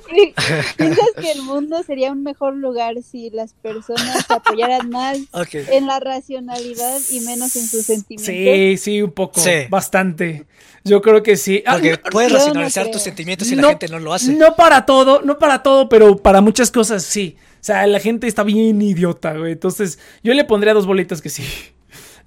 piensas 0.78 1.10
que 1.20 1.32
el 1.32 1.42
mundo 1.44 1.82
sería 1.84 2.12
un 2.12 2.24
mejor 2.24 2.56
lugar 2.56 2.96
si 3.04 3.30
las 3.30 3.54
personas 3.54 4.26
se 4.26 4.34
apoyaran 4.34 4.90
más 4.90 5.18
en 5.54 5.88
la 5.88 6.00
racionalidad 6.00 7.00
y 7.12 7.22
menos 7.22 7.56
en 7.56 7.68
sus 7.68 7.86
sentimientos. 7.86 8.26
Sí, 8.26 8.78
sí, 8.78 9.02
un 9.02 9.12
poco. 9.12 9.40
Sí. 9.40 9.52
Bastante. 9.70 10.46
Yo 10.84 11.02
creo 11.02 11.22
que 11.24 11.36
sí. 11.38 11.64
Ah, 11.66 11.74
Porque 11.74 11.98
puedes 12.12 12.32
yo 12.32 12.38
no 12.38 12.44
racionalizar 12.46 12.90
tus 12.92 13.02
sentimientos 13.02 13.52
y 13.52 13.56
No, 13.56 13.64
la 13.64 13.68
gente 13.70 13.88
no 13.90 14.00
lo 14.00 14.14
hace. 14.14 14.34
No 14.34 14.56
para 14.56 14.86
todo, 14.86 15.22
no 15.22 15.38
para 15.38 15.62
todo, 15.64 15.90
pero 15.90 16.18
para 16.18 16.42
muchas 16.42 16.72
cosas 16.72 17.04
sí. 17.04 17.36
O 17.56 17.64
sea, 17.64 17.86
la 17.88 18.00
gente 18.00 18.28
está 18.28 18.44
bien 18.44 18.82
idiota, 18.82 19.34
güey. 19.34 19.52
Entonces, 19.52 20.00
yo 20.24 20.34
le 20.34 20.46
pondría 20.46 20.74
dos 20.74 20.86
bolitas 20.86 21.22
que 21.22 21.30
sí. 21.30 21.44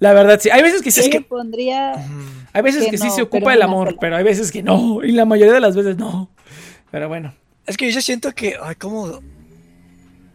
La 0.03 0.11
verdad, 0.11 0.37
sí. 0.41 0.49
Hay 0.49 0.61
veces 0.61 0.81
que 0.81 0.91
sí, 0.91 0.99
Yo 0.99 1.07
es 1.07 1.13
le 1.13 1.19
que, 1.19 1.25
pondría 1.25 1.93
hay 2.51 2.61
veces 2.61 2.83
que 2.83 2.91
que 2.91 2.97
sí 2.97 3.07
no, 3.07 3.15
se 3.15 3.21
ocupa 3.21 3.53
el 3.53 3.61
amor, 3.61 3.87
sola. 3.87 3.97
pero 4.01 4.17
hay 4.17 4.23
veces 4.25 4.51
que 4.51 4.61
no. 4.61 5.01
Y 5.01 5.13
la 5.13 5.23
mayoría 5.23 5.53
de 5.53 5.61
las 5.61 5.77
veces 5.77 5.95
no. 5.95 6.29
Pero 6.91 7.07
bueno. 7.07 7.33
Es 7.65 7.77
que 7.77 7.89
yo 7.89 8.01
siento 8.01 8.33
que, 8.33 8.57
ay, 8.61 8.75
¿cómo? 8.75 9.21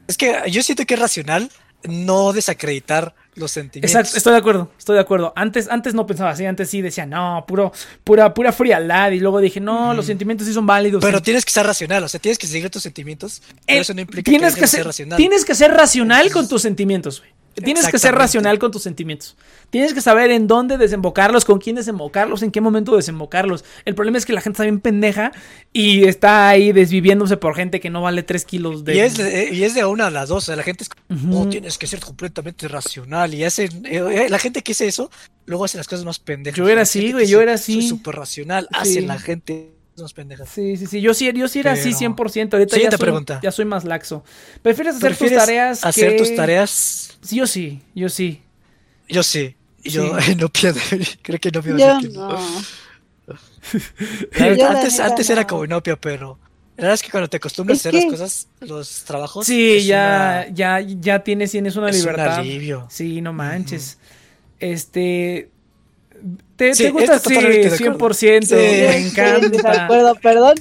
Es 0.07 0.17
que 0.17 0.35
yo 0.51 0.63
siento 0.63 0.87
que 0.87 0.95
es 0.95 1.01
racional 1.01 1.51
no 1.87 2.33
desacreditar 2.33 3.15
los 3.35 3.51
sentimientos. 3.53 3.95
Exacto, 3.95 4.17
estoy 4.17 4.33
de 4.33 4.39
acuerdo, 4.39 4.73
estoy 4.79 4.95
de 4.95 5.03
acuerdo. 5.03 5.35
Antes, 5.37 5.69
antes 5.69 5.93
no 5.93 6.07
pensaba 6.07 6.31
así, 6.31 6.47
antes 6.47 6.71
sí 6.71 6.81
decía, 6.81 7.05
no, 7.05 7.45
puro, 7.47 7.71
pura, 8.05 8.33
pura 8.33 8.53
frialdad. 8.53 9.11
Y 9.11 9.21
luego 9.21 9.39
dije, 9.39 9.61
no, 9.61 9.93
los 9.93 10.07
sentimientos 10.07 10.47
sí 10.47 10.55
son 10.55 10.67
válidos. 10.67 11.05
Pero 11.05 11.19
sí. 11.19 11.25
tienes 11.25 11.45
que 11.45 11.53
ser 11.53 11.67
racional, 11.67 12.03
o 12.03 12.09
sea, 12.09 12.19
tienes 12.19 12.39
que 12.39 12.47
seguir 12.47 12.71
tus 12.71 12.83
sentimientos. 12.83 13.43
Pero 13.67 13.79
Eh, 13.79 13.83
eso 13.83 13.93
no 13.93 14.01
implica 14.01 14.31
tienes 14.31 14.55
que, 14.55 14.63
que 14.63 14.67
ser, 14.67 14.87
racional. 14.87 15.19
Tienes 15.19 15.45
que 15.45 15.55
ser 15.55 15.73
racional 15.73 16.33
con 16.33 16.49
tus 16.49 16.63
sentimientos, 16.63 17.21
güey. 17.21 17.38
Tienes 17.61 17.87
que 17.89 17.99
ser 17.99 18.15
racional 18.15 18.59
con 18.59 18.71
tus 18.71 18.83
sentimientos. 18.83 19.37
Tienes 19.71 19.95
que 19.95 20.01
saber 20.01 20.31
en 20.31 20.47
dónde 20.47 20.79
desembocarlos, 20.79 21.45
con 21.45 21.59
quién 21.59 21.77
desembocarlos, 21.77 22.43
en 22.43 22.51
qué 22.51 22.61
momento 22.61 22.97
desembocarlos. 22.97 23.65
El 23.85 23.95
problema 23.95 24.19
es 24.19 24.27
que 24.27 24.33
la 24.33 24.41
gente 24.41 24.55
está 24.57 24.63
bien 24.65 24.81
pendeja 24.81 25.33
y 25.73 26.05
está 26.05 26.49
ahí 26.49 26.73
desviviéndose 26.73 27.37
por 27.37 27.55
gente 27.55 27.81
que 27.81 27.91
no 27.91 28.03
vale 28.03 28.23
3 28.23 28.45
kilos 28.45 28.85
de... 28.85 28.95
Y 28.97 28.99
es, 29.01 29.17
de, 29.17 29.51
y 29.53 29.65
es 29.65 29.75
de 29.75 29.85
una 29.85 30.07
a 30.07 30.11
las 30.11 30.29
dos, 30.29 30.45
o 30.45 30.47
sea, 30.47 30.57
la 30.57 30.63
gente 30.63 30.85
es 30.85 30.91
Ujú. 31.11 31.27
"No, 31.45 31.49
tienes 31.49 31.79
que 31.79 31.87
ser 31.87 32.01
completamente 32.01 32.69
racional. 32.69 33.35
Y 33.35 33.45
hacen, 33.45 33.85
eh, 33.87 34.03
eh, 34.11 34.29
la 34.29 34.39
gente 34.39 34.63
que 34.63 34.73
hace 34.73 34.87
eso, 34.87 35.11
luego 35.47 35.65
hace 35.65 35.77
las 35.79 35.89
cosas 35.89 36.05
más 36.05 36.19
pendejas. 36.19 36.57
Yo 36.59 36.69
era 36.69 36.83
así, 36.83 37.13
güey, 37.13 37.27
yo 37.27 37.41
era 37.41 37.55
así. 37.55 37.75
soy 37.75 37.89
súper 37.89 38.15
racional, 38.17 38.69
Sí. 38.71 38.79
hace 38.81 39.01
la 39.03 39.19
gente 39.19 39.73
más 40.03 40.13
pendejas. 40.13 40.49
Sí, 40.49 40.77
sí, 40.77 40.87
sí. 40.87 41.01
Yo 41.01 41.15
sí, 41.15 41.31
yo 41.35 41.49
sí 41.49 41.61
era 41.61 41.73
así 41.73 41.91
Pero- 41.99 42.15
100%. 42.15 42.55
Ahorita 42.55 42.71
ya 42.71 42.75
Siguiente 42.75 42.97
soy, 42.97 43.05
pregunta. 43.05 43.41
ya 43.43 43.51
soy 43.53 43.65
más 43.65 43.85
laxo. 43.85 44.25
¿Prefieres 44.63 44.97
hacer 44.97 45.11
tus 45.11 45.19
¿Prefieres 45.19 45.39
tareas 45.47 45.85
hacer 45.85 46.13
que- 46.13 46.19
tus 46.19 46.35
tareas? 46.37 47.19
Sí, 47.23 47.37
yo 47.37 47.47
sí, 47.47 47.81
yo 47.95 48.09
sí. 48.09 48.43
Yo 49.09 49.23
sí. 49.23 49.55
Yo 49.85 50.13
no 50.39 50.49
pierdo. 50.49 50.81
Creo 51.23 51.39
que 51.39 51.51
no 51.51 51.63
pierdo. 51.63 52.01
yo 52.01 52.11
no. 52.11 52.39
Antes 54.69 55.01
antes 55.01 55.29
era 55.31 55.47
como 55.47 55.65
inopia, 55.65 55.97
pero 55.97 56.39
la 56.77 56.83
verdad 56.85 56.95
es 56.95 57.03
que 57.03 57.11
cuando 57.11 57.29
te 57.29 57.37
acostumbras 57.39 57.79
Es 57.81 57.87
a 57.87 57.89
hacer 57.91 58.01
que- 58.01 58.07
las 58.11 58.21
cosas, 58.21 58.49
los 58.61 59.05
trabajos. 59.05 59.47
Sí, 59.47 59.85
ya, 59.85 60.45
una- 60.49 60.55
ya, 60.55 60.81
ya 60.81 61.25
tienes, 61.25 61.51
tienes 61.51 61.77
una 61.77 61.91
es 61.91 61.97
un 61.97 62.01
libertad. 62.03 62.39
alivio. 62.39 62.87
Sí, 62.91 63.21
no 63.21 63.33
manches. 63.33 63.99
Este. 64.61 65.51
¿Te, 66.59 66.75
Sí, 66.75 66.83
te 66.85 66.91
gusta? 66.91 67.15
esto 67.15 67.29
Sí, 67.31 67.35
totalmente 67.37 67.71
de 67.71 67.75
acuerdo. 67.77 68.09
100%. 68.09 68.47
Sí. 68.47 68.55
Me 68.55 68.61
Sí, 68.69 68.81
de 68.81 68.99
encanta. 69.09 69.85
acuerdo, 69.85 70.15
perdón. 70.17 70.55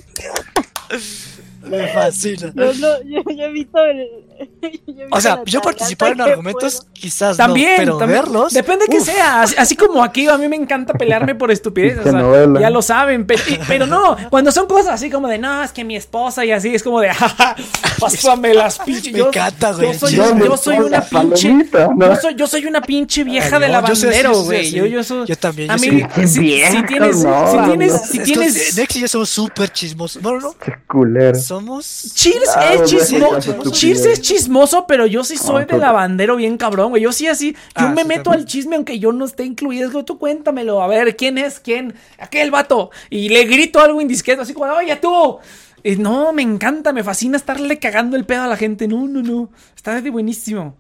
Me 1.70 1.88
fascina. 1.90 2.54
Yo, 2.56 2.74
no, 2.76 3.04
yo, 3.04 3.22
yo 3.36 3.44
evito 3.46 3.84
el. 3.86 4.08
O 5.10 5.22
sea, 5.22 5.42
yo 5.46 5.62
participar 5.62 6.12
en 6.12 6.22
argumentos, 6.22 6.78
puedo. 6.82 6.94
quizás 6.94 7.38
También, 7.38 7.72
no, 7.72 7.78
pero 7.78 7.98
también. 7.98 8.22
verlos. 8.24 8.52
Depende 8.54 8.86
que 8.88 9.00
sea. 9.00 9.44
Así, 9.44 9.56
así 9.58 9.76
como 9.76 10.04
aquí, 10.04 10.28
a 10.28 10.38
mí 10.38 10.48
me 10.50 10.56
encanta 10.58 10.94
pelearme 10.94 11.34
por 11.36 11.50
estupideces. 11.50 12.06
o 12.06 12.12
sea, 12.12 12.60
ya 12.62 12.70
lo 12.70 12.82
saben. 12.82 13.26
Pero, 13.68 13.86
no, 13.88 14.18
cuando 14.30 14.52
son 14.52 14.68
cosas 14.68 14.96
así 14.96 15.10
como 15.10 15.28
de, 15.30 15.38
no, 15.38 15.64
es 15.64 15.72
que 15.72 15.84
mi 15.86 15.96
esposa 15.96 16.44
y 16.44 16.52
así, 16.52 16.76
es 16.76 16.84
como 16.84 17.00
de, 17.00 17.10
jaja, 17.14 17.56
pásame 18.00 18.54
las 18.54 18.80
pinches. 18.86 19.14
Me 19.14 19.20
Yo, 19.20 19.28
encanta, 19.28 19.72
güey. 19.72 19.94
yo 19.94 20.00
soy, 20.00 20.10
Sí, 20.10 20.16
yo, 20.18 20.24
¿Dónde 20.28 20.58
soy 20.58 20.76
están 20.76 20.86
una 20.86 21.02
pinche. 21.02 21.54
no? 21.54 22.00
Yo 22.10 22.16
soy, 22.22 22.36
yo 22.36 22.48
soy 22.48 22.66
una 22.66 22.82
pinche 22.82 23.24
vieja 23.24 23.56
Ay, 23.56 23.62
de 23.62 23.68
no, 23.68 23.74
lavandero, 23.74 24.44
güey. 24.44 24.72
Yo, 24.72 24.86
yo 24.86 25.04
soy. 25.04 25.26
Yo 25.28 25.38
también, 25.38 25.72
A 25.72 25.78
yo 25.78 25.82
mí, 25.92 26.02
soy- 26.16 26.28
si, 26.28 26.62
si 26.66 26.84
tienes, 26.84 27.24
no, 27.24 27.52
si 27.52 27.58
no. 27.58 27.66
tienes, 27.70 27.94
Es 27.94 28.02
si 28.10 28.20
tienes, 28.20 28.78
Nex 28.78 28.96
y 28.96 29.00
yo 29.02 29.08
somos 29.08 29.30
súper 29.30 29.70
chismosos. 29.72 30.22
Bueno, 30.22 30.40
no. 30.42 30.56
Qué 30.58 30.74
culero. 30.88 31.40
Somos. 31.40 32.12
Cheers 32.14 32.50
Ah, 32.56 32.74
es 32.74 32.78
güey, 32.82 32.90
chismoso. 32.90 33.72
Cheers 33.72 34.06
es 34.06 34.22
chismoso, 34.28 34.86
pero 34.88 35.06
yo 35.06 35.24
sí 35.24 35.38
soy 35.38 35.66
de 35.66 35.78
lavandero 35.78 36.36
bien 36.36 36.58
cabrón, 36.58 36.90
güey. 36.90 37.02
Yo 37.04 37.12
sí 37.12 37.28
así, 37.28 37.54
yo 37.54 37.88
Ah, 37.88 37.90
me 37.96 38.02
sí, 38.02 38.08
meto 38.08 38.24
también. 38.24 38.42
al 38.42 38.46
chisme 38.46 38.76
aunque 38.76 39.00
yo 39.00 39.12
no 39.12 39.26
esté 39.26 39.44
incluido. 39.46 39.88
Es 39.88 39.96
que 39.96 40.04
tú 40.04 40.18
cuéntamelo. 40.18 40.82
A 40.82 40.88
ver, 40.88 41.16
¿quién 41.16 41.38
es? 41.38 41.60
¿Quién? 41.60 41.94
Aquel 42.20 42.52
vato. 42.52 42.92
Y 43.10 43.30
le 43.30 43.46
grito 43.46 43.80
algo 43.80 44.02
indiscreto, 44.02 44.42
así 44.42 44.54
como, 44.54 44.66
oye, 44.74 44.96
tú. 44.98 45.38
Y 45.84 45.96
no, 45.96 46.34
me 46.34 46.42
encanta, 46.42 46.92
me 46.92 47.04
fascina 47.04 47.38
estarle 47.38 47.80
cagando 47.80 48.18
el 48.18 48.26
pedo 48.26 48.44
a 48.44 48.48
la 48.48 48.58
gente. 48.58 48.88
No, 48.88 49.08
no, 49.08 49.22
no. 49.22 49.50
Está 49.76 50.02
de 50.02 50.10
buenísimo. 50.10 50.76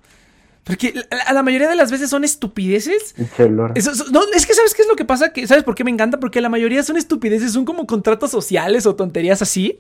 Porque 0.68 0.94
la, 0.94 1.34
la 1.34 1.44
mayoría 1.44 1.70
de 1.70 1.76
las 1.76 1.92
veces 1.92 2.10
son 2.10 2.24
estupideces. 2.24 3.16
Eso- 3.76 3.92
eso- 3.92 4.06
no, 4.12 4.22
es 4.36 4.46
que 4.46 4.54
¿sabes 4.54 4.74
qué 4.74 4.82
es 4.84 4.88
lo 4.88 4.96
que 4.96 5.06
pasa? 5.06 5.32
Que, 5.34 5.48
¿Sabes 5.48 5.64
por 5.64 5.76
qué 5.76 5.84
me 5.84 5.92
encanta? 5.92 6.20
Porque 6.20 6.42
la 6.42 6.50
mayoría 6.50 6.84
son 6.84 6.98
estupideces, 6.98 7.54
son 7.54 7.66
como 7.66 7.88
contratos 7.88 8.32
sociales 8.32 8.86
o 8.86 8.96
tonterías 8.96 9.42
así. 9.42 9.80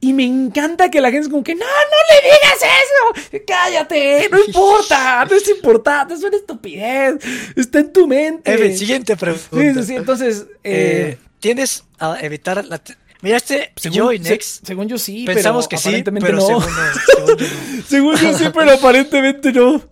Y 0.00 0.12
me 0.12 0.24
encanta 0.24 0.90
que 0.90 1.00
la 1.00 1.10
gente 1.10 1.26
es 1.26 1.28
como 1.30 1.42
que, 1.44 1.54
no, 1.54 1.64
no 1.64 1.66
le 1.66 2.28
digas 2.28 3.26
eso. 3.32 3.42
Cállate, 3.46 4.28
no 4.30 4.38
importa, 4.46 5.24
no 5.24 5.34
es 5.36 5.48
importante, 5.48 6.14
es 6.14 6.22
una 6.22 6.36
estupidez. 6.36 7.16
Está 7.56 7.80
en 7.80 7.92
tu 7.92 8.06
mente. 8.06 8.52
Evan, 8.52 8.76
siguiente 8.76 9.16
pregunta. 9.16 9.48
Sí, 9.52 9.74
sí, 9.74 9.82
sí, 9.84 9.96
entonces, 9.96 10.46
Eh, 10.64 11.16
eh, 11.16 11.18
¿Tienes 11.40 11.84
a 11.98 12.18
evitar 12.20 12.64
la. 12.64 12.80
Mira, 13.20 13.36
este. 13.36 13.72
yo 13.90 14.12
y 14.12 14.18
se- 14.18 14.30
Nex 14.30 14.60
según 14.64 14.88
yo 14.88 14.96
sí, 14.98 15.24
pensamos 15.24 15.66
pero 15.66 15.70
que 15.70 15.82
sí, 15.82 15.88
aparentemente 15.88 16.26
pero 16.26 16.38
no. 16.38 16.46
según, 16.46 16.62
no, 16.62 17.26
según 17.26 17.36
yo 17.36 17.46
no. 17.76 17.82
según 17.88 18.16
yo 18.16 18.38
sí, 18.38 18.44
pero 18.54 18.70
aparentemente 18.72 19.52
no. 19.52 19.82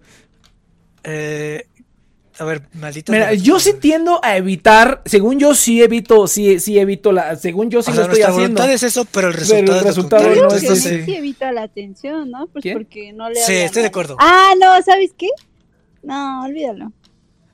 Eh, 1.07 1.67
a 2.39 2.45
ver, 2.45 2.63
maldita. 2.75 3.13
Mira, 3.13 3.33
yo 3.33 3.59
sí 3.61 3.73
tiendo 3.81 4.21
a 4.23 4.37
evitar, 4.37 5.01
según 5.07 5.39
yo 5.39 5.55
sí 5.55 5.83
evito, 5.83 6.27
sí, 6.27 6.61
sí 6.61 6.79
evito 6.79 7.11
la, 7.13 7.37
según 7.37 7.71
yo 7.71 7.81
sí 7.83 7.91
O 7.91 7.95
lo 7.95 8.03
sea, 8.03 8.05
estoy 8.05 8.23
haciendo. 8.23 8.41
voluntad 8.61 8.71
es 8.71 8.83
eso, 8.83 9.07
pero 9.07 9.29
el 9.29 9.35
Pero 9.35 9.45
el 9.47 9.67
resultado, 9.67 9.85
resultado 9.87 10.31
es 10.33 10.37
lo 10.37 10.43
no 10.71 10.77
sí 10.77 11.15
evita 11.15 11.53
la 11.53 11.63
atención, 11.63 12.31
¿no? 12.31 12.47
Pues 12.49 12.63
¿Quién? 12.63 12.77
porque 12.77 13.13
no 13.15 13.31
le 13.31 13.37
Sí, 13.37 13.55
estoy 13.55 13.83
de 13.83 13.89
acuerdo. 13.89 14.17
Ah, 14.19 14.51
no, 14.61 14.67
¿sabes 14.83 15.13
qué? 15.17 15.29
No, 16.03 16.43
olvídalo. 16.45 16.93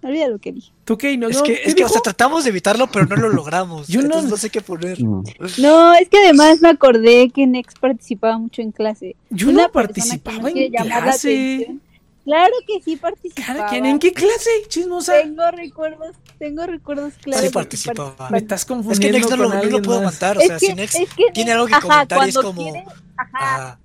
Olvídalo 0.03 0.41
que 0.41 0.51
dije. 0.51 0.73
¿Tú 0.85 0.99
qué? 0.99 1.17
No, 1.17 1.29
Es 1.29 1.37
no, 1.37 1.43
que, 1.45 1.55
¿qué 1.55 1.63
es 1.69 1.75
que 1.77 1.85
o 1.85 1.89
sea, 1.89 2.01
tratamos 2.01 2.43
de 2.43 2.51
evitarlo, 2.51 2.89
pero 2.91 3.07
no 3.07 3.15
lo 3.15 3.29
logramos. 3.29 3.87
Yo 3.89 4.01
no- 4.01 4.07
Entonces 4.07 4.31
no 4.31 4.37
sé 4.37 4.51
qué 4.51 4.63
poner. 4.63 5.01
No, 5.01 5.95
es 5.95 6.09
que 6.09 6.19
además 6.19 6.61
me 6.61 6.71
acordé 6.71 7.31
que 7.31 7.47
Nex 7.47 7.75
participaba 7.79 8.37
mucho 8.37 8.63
en 8.63 8.73
clase. 8.73 9.15
Yo 9.31 9.51
Una 9.51 9.65
no 9.69 9.73
participaba 9.73 10.51
en 10.51 10.73
clase. 10.73 11.77
Claro 12.25 12.52
que 12.67 12.81
sí 12.83 12.97
participaba. 12.97 13.76
¿En 13.76 13.99
qué 13.99 14.12
clase? 14.12 14.51
Chismosa. 14.68 15.20
Tengo 15.23 15.51
recuerdos, 15.51 16.15
tengo 16.39 16.67
recuerdos 16.67 17.15
claros. 17.20 17.44
Sí 17.47 17.51
participaba. 17.52 18.31
Me 18.31 18.39
estás 18.39 18.60
Es 18.60 18.65
que 18.67 18.75
confundiendo 18.75 19.18
Nex 19.18 19.31
no 19.31 19.36
lo, 19.36 19.49
no 19.49 19.62
lo 19.65 19.83
puedo 19.83 19.99
aguantar. 19.99 20.39
O 20.39 20.41
Es 20.41 20.47
sea, 20.47 20.59
que- 20.59 20.67
si 20.67 20.75
Nex 20.75 20.94
es 20.94 21.15
que 21.15 21.25
tiene 21.33 21.52
algo 21.52 21.67
que 21.67 21.75
ajá, 21.75 21.83
comentar 22.07 22.26
y 22.26 22.28
es 22.31 22.39
como. 22.39 22.62
quiere- 22.62 22.84
ajá, 23.17 23.33
ah, 23.41 23.78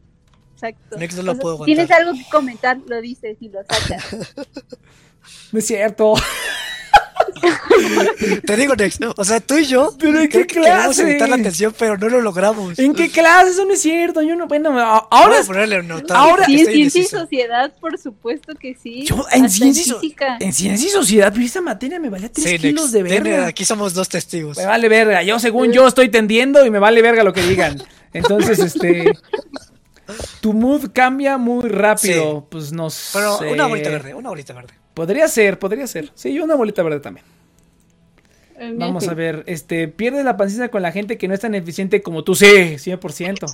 exacto. 0.53 0.97
Nex 0.97 1.15
no 1.15 1.23
lo 1.23 1.31
O 1.31 1.35
sea, 1.35 1.41
puedo 1.41 1.57
si 1.59 1.63
Tienes 1.65 1.85
aguantar. 1.91 2.07
algo 2.07 2.19
que 2.23 2.29
comentar, 2.29 2.77
lo 2.87 3.01
dices 3.01 3.37
y 3.39 3.49
lo 3.49 3.59
sacas. 3.63 4.05
No 5.51 5.59
es 5.59 5.67
cierto. 5.67 6.13
Te 8.45 8.55
digo, 8.57 8.75
Nex. 8.75 8.99
O 9.15 9.23
sea, 9.25 9.39
tú 9.39 9.57
y 9.57 9.65
yo. 9.65 9.93
¿Pero 9.99 10.19
en 10.21 10.27
creo 10.27 10.41
qué 10.43 10.47
que 10.47 10.61
queremos 10.61 10.83
clase? 10.85 11.01
evitar 11.03 11.29
la 11.29 11.35
atención, 11.35 11.73
pero 11.77 11.97
no 11.97 12.09
lo 12.09 12.21
logramos. 12.21 12.77
¿En 12.79 12.93
qué 12.93 13.09
clase? 13.09 13.51
Eso 13.51 13.65
no 13.65 13.73
es 13.73 13.81
cierto. 13.81 14.21
Yo 14.21 14.35
no, 14.35 14.47
bueno, 14.47 14.79
ahora 14.79 15.37
a 15.37 15.39
es- 15.39 15.47
ponerle 15.47 15.79
un 15.79 15.87
notable, 15.87 16.13
ahora- 16.31 16.45
Sí, 16.45 16.59
en 16.61 16.65
ciencia 16.67 17.01
y 17.01 17.05
sociedad, 17.05 17.73
por 17.79 17.97
supuesto 17.99 18.53
que 18.55 18.75
sí. 18.75 19.03
yo 19.05 19.25
en 19.31 19.49
ciencia, 19.49 19.95
física. 19.99 20.37
en 20.39 20.53
ciencia 20.53 20.87
y 20.87 20.91
sociedad, 20.91 21.33
vi 21.33 21.45
esa 21.45 21.61
materia, 21.61 21.99
me 21.99 22.09
valía 22.09 22.31
3 22.31 22.49
Sí, 22.49 22.57
kilos 22.59 22.91
Nex, 22.91 23.03
de 23.03 23.09
tiene- 23.09 23.29
verga. 23.31 23.47
aquí 23.47 23.65
somos 23.65 23.93
dos 23.93 24.09
testigos. 24.09 24.57
Me 24.57 24.65
vale 24.65 24.89
verga. 24.89 25.23
Yo, 25.23 25.39
según 25.39 25.71
yo, 25.71 25.87
estoy 25.87 26.09
tendiendo 26.09 26.65
y 26.65 26.69
me 26.69 26.79
vale 26.79 27.01
verga 27.01 27.23
lo 27.23 27.33
que 27.33 27.41
digan. 27.43 27.81
Entonces, 28.13 28.59
este. 28.59 29.11
Tu 30.39 30.53
mood 30.53 30.91
cambia 30.93 31.37
muy 31.37 31.67
rápido. 31.67 32.39
Sí. 32.39 32.45
Pues 32.49 32.71
no 32.71 32.87
Pero 33.11 33.39
sé. 33.39 33.51
una 33.51 33.67
bolita 33.67 33.89
verde, 33.89 34.13
una 34.13 34.29
bolita 34.29 34.53
verde. 34.53 34.73
Podría 34.97 35.27
ser, 35.27 35.59
podría 35.59 35.85
ser. 35.85 36.09
Sí, 36.15 36.33
yo 36.33 36.43
una 36.43 36.55
bolita 36.55 36.81
verde 36.81 36.99
también. 36.99 37.23
Vamos 38.79 39.07
a 39.07 39.13
ver, 39.13 39.43
este, 39.45 39.87
pierdes 39.87 40.25
la 40.25 40.37
paciencia 40.37 40.69
con 40.69 40.81
la 40.81 40.91
gente 40.91 41.19
que 41.19 41.27
no 41.27 41.35
es 41.35 41.39
tan 41.39 41.53
eficiente 41.53 42.01
como 42.01 42.23
tú. 42.23 42.33
Sí, 42.33 42.47
100%. 42.47 43.45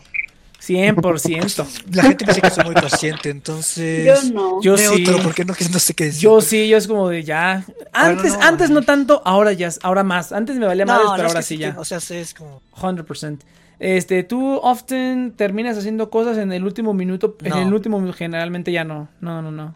100%. 0.61 1.67
La 1.93 2.03
gente 2.03 2.23
dice 2.25 2.39
que 2.39 2.49
soy 2.49 2.63
muy 2.63 2.75
paciente, 2.75 3.29
entonces. 3.29 4.05
Yo 4.05 4.31
no. 4.31 4.61
Yo 4.61 4.77
sí. 4.77 5.03
Neutro, 5.03 5.21
porque 5.21 5.43
no, 5.43 5.53
no 5.53 5.79
sé 5.79 5.93
qué 5.93 6.05
decir. 6.05 6.21
Yo 6.21 6.39
sí, 6.39 6.69
yo 6.69 6.77
es 6.77 6.87
como 6.87 7.09
de 7.09 7.25
ya. 7.25 7.65
Antes, 7.91 8.37
no, 8.37 8.41
antes 8.41 8.69
no. 8.69 8.81
tanto, 8.83 9.21
ahora 9.25 9.51
ya, 9.51 9.69
ahora 9.81 10.05
más. 10.05 10.31
Antes 10.31 10.55
me 10.55 10.65
valía 10.65 10.85
no, 10.85 10.93
madres, 10.93 11.11
pero 11.17 11.27
ahora 11.27 11.41
sí 11.41 11.55
sí 11.55 11.61
ya. 11.61 11.75
O 11.77 11.83
sea, 11.83 11.99
sí, 11.99 12.15
es 12.15 12.33
como. 12.33 12.61
100%. 12.77 13.39
Este, 13.79 14.23
tú 14.23 14.55
often 14.63 15.33
terminas 15.35 15.77
haciendo 15.77 16.09
cosas 16.09 16.37
en 16.37 16.53
el 16.53 16.63
último 16.63 16.93
minuto. 16.93 17.35
En 17.43 17.51
el 17.51 17.73
último 17.73 17.99
minuto, 17.99 18.17
generalmente 18.17 18.71
ya 18.71 18.85
no. 18.85 19.09
No, 19.19 19.41
no, 19.41 19.51
no. 19.51 19.75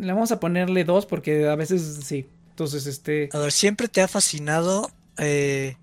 Le 0.00 0.12
vamos 0.12 0.32
a 0.32 0.40
ponerle 0.40 0.84
dos 0.84 1.06
porque 1.06 1.46
a 1.48 1.54
veces 1.56 2.00
sí. 2.04 2.26
Entonces, 2.50 2.86
este. 2.86 3.28
A 3.32 3.38
ver, 3.38 3.52
siempre 3.52 3.88
te 3.88 4.00
ha 4.02 4.08
fascinado. 4.08 4.90
Eh, 5.18 5.76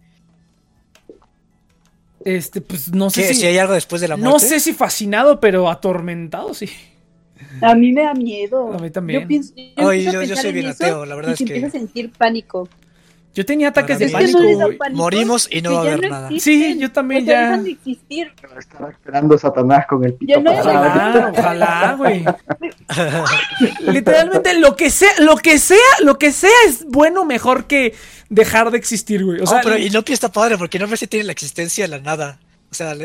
Este, 2.25 2.61
pues 2.61 2.89
no 2.93 3.09
sé 3.09 3.27
si. 3.33 3.35
si 3.41 3.45
hay 3.45 3.57
algo 3.57 3.73
después 3.73 4.01
de 4.01 4.07
la 4.07 4.17
muerte. 4.17 4.33
no 4.33 4.39
sé 4.39 4.59
si 4.59 4.73
fascinado, 4.73 5.39
pero 5.39 5.69
atormentado, 5.69 6.53
sí. 6.53 6.69
A 7.61 7.75
mí 7.75 7.93
me 7.93 8.01
da 8.03 8.13
miedo. 8.13 8.73
A 8.73 8.79
mí 8.79 8.89
también. 8.89 9.21
Yo 9.21 9.27
pienso, 9.27 9.53
yo 9.55 9.89
Ay, 9.89 10.03
yo- 10.03 10.35
soy 10.35 10.49
en 10.49 10.53
bien 10.55 10.67
ateo, 10.67 11.05
la 11.05 11.15
verdad 11.15 11.31
y 11.31 11.33
es 11.33 11.37
que 11.39 11.45
que- 11.45 11.55
empiezo 11.55 11.77
a 11.77 11.79
sentir 11.79 12.11
pánico. 12.11 12.67
Yo 13.37 13.45
tenía 13.45 13.67
ataques 13.67 13.99
de 13.99 14.07
no 14.07 14.13
pánico. 14.13 14.39
Morimos 14.93 15.47
y 15.51 15.61
no 15.61 15.73
va 15.73 15.77
a 15.77 15.81
haber 15.81 16.09
nada. 16.09 16.29
existen, 16.29 16.73
Sí, 16.73 16.79
yo 16.79 16.91
también 16.91 17.23
ya. 17.23 17.55
de 17.59 17.69
existir. 17.69 18.33
Estaba 18.57 18.89
esperando 18.89 19.37
Satanás 19.37 19.85
con 19.87 20.03
el 20.03 20.15
pito 20.15 20.41
no. 20.41 20.53
Ojalá, 20.53 21.31
ojalá, 21.37 21.93
güey. 21.95 22.25
Literalmente 23.81 24.59
lo 24.59 24.75
que 24.75 24.89
sea, 24.89 25.11
lo 25.19 25.35
que 25.37 25.59
sea, 25.59 25.77
lo 26.01 26.17
que 26.17 26.31
sea 26.31 26.49
es 26.67 26.85
bueno 26.87 27.25
mejor 27.25 27.65
que 27.65 27.93
dejar 28.29 28.71
de 28.71 28.79
existir, 28.79 29.23
güey. 29.23 29.39
O 29.39 29.45
sea, 29.45 29.59
Oh, 29.59 29.61
pero 29.63 29.77
Inopia 29.77 30.15
está 30.15 30.31
padre 30.31 30.57
porque 30.57 30.77
Inopia 30.79 30.97
sí 30.97 31.05
tiene 31.05 31.25
la 31.25 31.31
existencia 31.31 31.83
de 31.83 31.89
la 31.89 31.99
nada. 31.99 32.39
O 32.71 32.73
sea, 32.73 32.95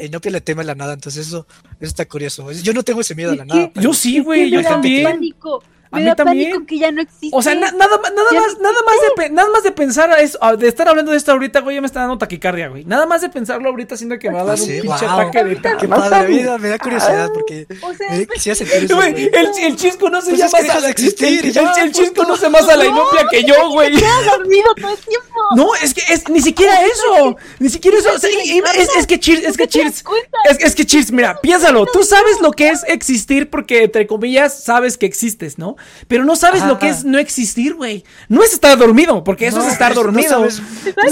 Inopia 0.00 0.30
le 0.30 0.40
teme 0.40 0.62
a 0.62 0.64
la 0.64 0.76
nada, 0.76 0.92
entonces 0.94 1.26
eso, 1.26 1.48
eso 1.80 1.88
está 1.88 2.06
curioso. 2.06 2.52
Yo 2.52 2.72
no 2.72 2.84
tengo 2.84 3.00
ese 3.00 3.16
miedo 3.16 3.32
a 3.32 3.34
la 3.34 3.44
nada. 3.44 3.72
yo 3.74 3.92
sí, 3.94 4.20
güey, 4.20 4.48
yo 4.48 4.62
también. 4.62 5.02
pánico. 5.02 5.64
A 5.92 5.96
Me 5.96 6.02
mí 6.02 6.08
da 6.08 6.16
también. 6.16 6.50
pánico 6.50 6.66
que 6.66 6.78
ya 6.78 6.90
no 6.90 7.02
existe. 7.02 7.28
O 7.36 7.42
sea, 7.42 7.54
na- 7.54 7.70
nada, 7.72 7.98
más- 7.98 8.12
nada 8.14 8.28
Ya 8.32 8.40
más, 8.40 8.54
no 8.56 8.62
nada 8.62 8.76
más 8.86 8.94
de, 9.16 9.30
nada 9.30 9.48
más 9.50 9.62
de 9.62 9.72
pensar 9.72 10.10
a 10.10 10.20
eso, 10.20 10.38
a- 10.42 10.56
de 10.56 10.66
estar 10.66 10.88
hablando 10.88 11.10
de 11.12 11.18
esto 11.18 11.32
ahorita, 11.32 11.60
güey, 11.60 11.76
ya 11.76 11.80
me 11.82 11.86
está 11.86 12.00
dando 12.00 12.16
taquicardia, 12.18 12.68
güey. 12.68 12.84
Nada 12.84 13.04
más 13.06 13.20
de 13.20 13.28
pensarlo 13.28 13.68
ahorita 13.68 13.96
siento 13.96 14.18
que 14.18 14.28
me 14.30 14.36
va 14.36 14.40
a 14.42 14.44
dar 14.46 14.58
un 14.58 14.64
sí, 14.66 14.80
pinche 14.80 15.06
wow. 15.06 15.20
ataque 15.20 15.44
de 15.44 15.60
Qué 15.78 15.86
más 15.88 16.00
padre, 16.00 16.16
a 16.16 16.28
mí 16.28 16.42
sabes? 16.44 16.60
me 16.62 16.68
da 16.70 16.78
curiosidad 16.78 17.30
porque 17.34 17.66
O 17.82 17.94
sea, 17.94 18.10
me 18.10 18.26
quisiera 18.26 18.56
sentir 18.56 18.76
eso. 18.84 18.96
Güey, 18.96 19.12
güey. 19.12 19.30
el, 19.32 19.48
el 19.64 19.76
chisco 19.76 20.08
no 20.10 20.20
se 20.22 20.30
Pues 20.30 20.40
llama 20.40 20.58
dejas 20.62 20.82
de 20.82 20.90
existir 20.90 21.44
el, 21.78 21.92
chisco 21.92 22.24
no 22.24 22.36
se 22.36 22.48
más 22.48 22.68
a 22.68 22.76
la 22.76 22.86
inopia 22.86 23.26
que 23.30 23.44
yo, 23.44 23.70
güey. 23.70 23.92
dormido 23.92 24.74
todo 24.74 24.90
el 24.92 24.98
tiempo. 24.98 25.28
No, 25.56 25.74
es 25.82 25.92
que 25.94 26.02
es 26.12 26.28
ni 26.28 26.40
siquiera 26.40 26.80
eso. 26.86 27.36
Ni 27.58 27.68
siquiera 27.68 27.98
eso. 27.98 28.10
Es, 28.14 29.06
que 29.06 29.20
Cheers, 29.20 29.44
es 29.44 29.56
que 29.56 29.66
¿Te 29.66 29.82
das 29.84 30.02
Cheers. 30.02 30.64
es 30.64 30.74
que 30.74 30.86
Cheers, 30.86 31.12
mira, 31.12 31.38
piénsalo. 31.40 31.84
Tú 31.86 32.02
sabes 32.02 32.40
lo 32.40 32.50
que 32.52 32.68
es 32.70 32.82
existir 32.86 33.50
porque, 33.50 33.84
entre 33.84 34.06
comillas, 34.06 34.62
sabes 34.64 34.96
que 34.96 35.06
existes, 35.06 35.58
¿no? 35.58 35.76
Pero 36.08 36.24
no 36.24 36.36
sabes 36.36 36.64
lo 36.64 36.78
que 36.78 36.88
es 36.88 37.04
no 37.04 37.18
existir, 37.18 37.74
güey. 37.74 38.04
No 38.28 38.42
es 38.42 38.52
estar 38.52 38.76
dormido, 38.78 39.24
porque 39.24 39.46
eso 39.46 39.58
No, 39.58 39.66
es 39.66 39.72
estar 39.72 39.94
no 39.94 40.02
dormido. 40.02 40.30
sabes- 40.30 40.62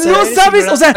No 0.07 0.25
sabes, 0.35 0.69
o 0.69 0.77
sea, 0.77 0.95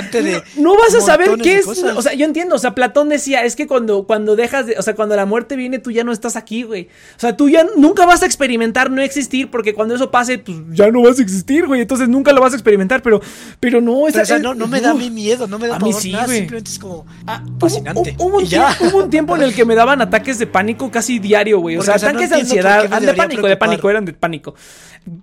no 0.58 0.76
vas 0.78 0.94
a 0.96 1.02
saber 1.02 1.38
qué 1.42 1.58
es. 1.58 1.66
cosas. 1.66 1.96
O 1.98 2.02
sea, 2.02 2.14
yo 2.14 2.26
entiendo, 2.26 2.56
o 2.56 2.60
sea, 2.60 2.74
Platón 2.76 3.10
decía, 3.10 3.44
es 3.44 3.56
que 3.56 3.68
cuando, 3.68 4.06
cuando 4.06 4.36
dejas 4.36 4.66
de, 4.68 4.76
o 4.78 4.82
sea, 4.82 4.96
cuando 4.96 5.16
la 5.16 5.26
muerte 5.26 5.56
viene, 5.56 5.80
tú 5.80 5.92
ya 5.92 6.04
no 6.04 6.12
estás 6.12 6.36
aquí, 6.36 6.64
güey. 6.64 6.90
O 7.18 7.20
sea, 7.20 7.36
tú 7.38 7.50
ya 7.50 7.66
nunca 7.78 8.06
vas 8.06 8.24
a 8.24 8.26
experimentar 8.26 8.90
no 8.92 9.02
existir, 9.02 9.50
porque 9.50 9.74
cuando 9.74 9.96
eso 9.96 10.12
pase, 10.12 10.40
pues 10.40 10.58
ya 10.72 10.90
no 10.92 11.02
vas 11.02 11.20
a 11.20 11.22
existir, 11.22 11.68
güey. 11.68 11.82
Entonces 11.82 12.10
nunca 12.10 12.32
lo 12.34 12.42
vas 12.42 12.54
a 12.54 12.56
experimentar, 12.56 13.02
pero, 13.02 13.22
pero 13.60 13.82
no, 13.82 14.04
Pero, 14.12 14.22
o 14.24 14.26
sea, 14.26 14.40
no, 14.40 14.54
no 14.54 14.68
me 14.68 14.82
da 14.82 14.94
mí 14.94 15.10
miedo, 15.10 15.48
no 15.48 15.60
me 15.60 15.68
da 15.68 15.76
A 15.76 15.80
mí 15.80 15.90
pavor, 15.92 16.02
sí, 16.02 16.12
nada, 16.12 16.28
simplemente 16.28 16.72
es 16.72 16.80
como 16.80 17.06
Ah, 17.28 17.44
fascinante. 17.60 18.16
Hubo, 18.18 18.28
hubo 18.28 18.38
un 18.40 18.48
tiempo, 18.48 18.68
hubo 18.82 18.98
un 19.04 19.10
tiempo 19.10 19.36
en 19.36 19.42
el 19.44 19.54
que 19.54 19.66
me 19.66 19.76
daban 19.76 20.02
ataques 20.02 20.40
de 20.40 20.48
pánico 20.48 20.90
casi 20.92 21.20
diario, 21.20 21.60
güey. 21.60 21.76
O 21.76 21.80
Porque, 21.80 21.86
sea, 21.88 21.96
o 21.96 22.00
sea, 22.00 22.12
no 22.14 22.20
ataques 22.20 22.30
de 22.30 22.42
ansiedad. 22.42 22.90
de 23.02 23.14
pánico, 23.14 23.48
de. 23.48 23.58
Pánico, 23.66 23.90
eran 23.90 24.06
de 24.06 24.14
pánico. 24.14 24.56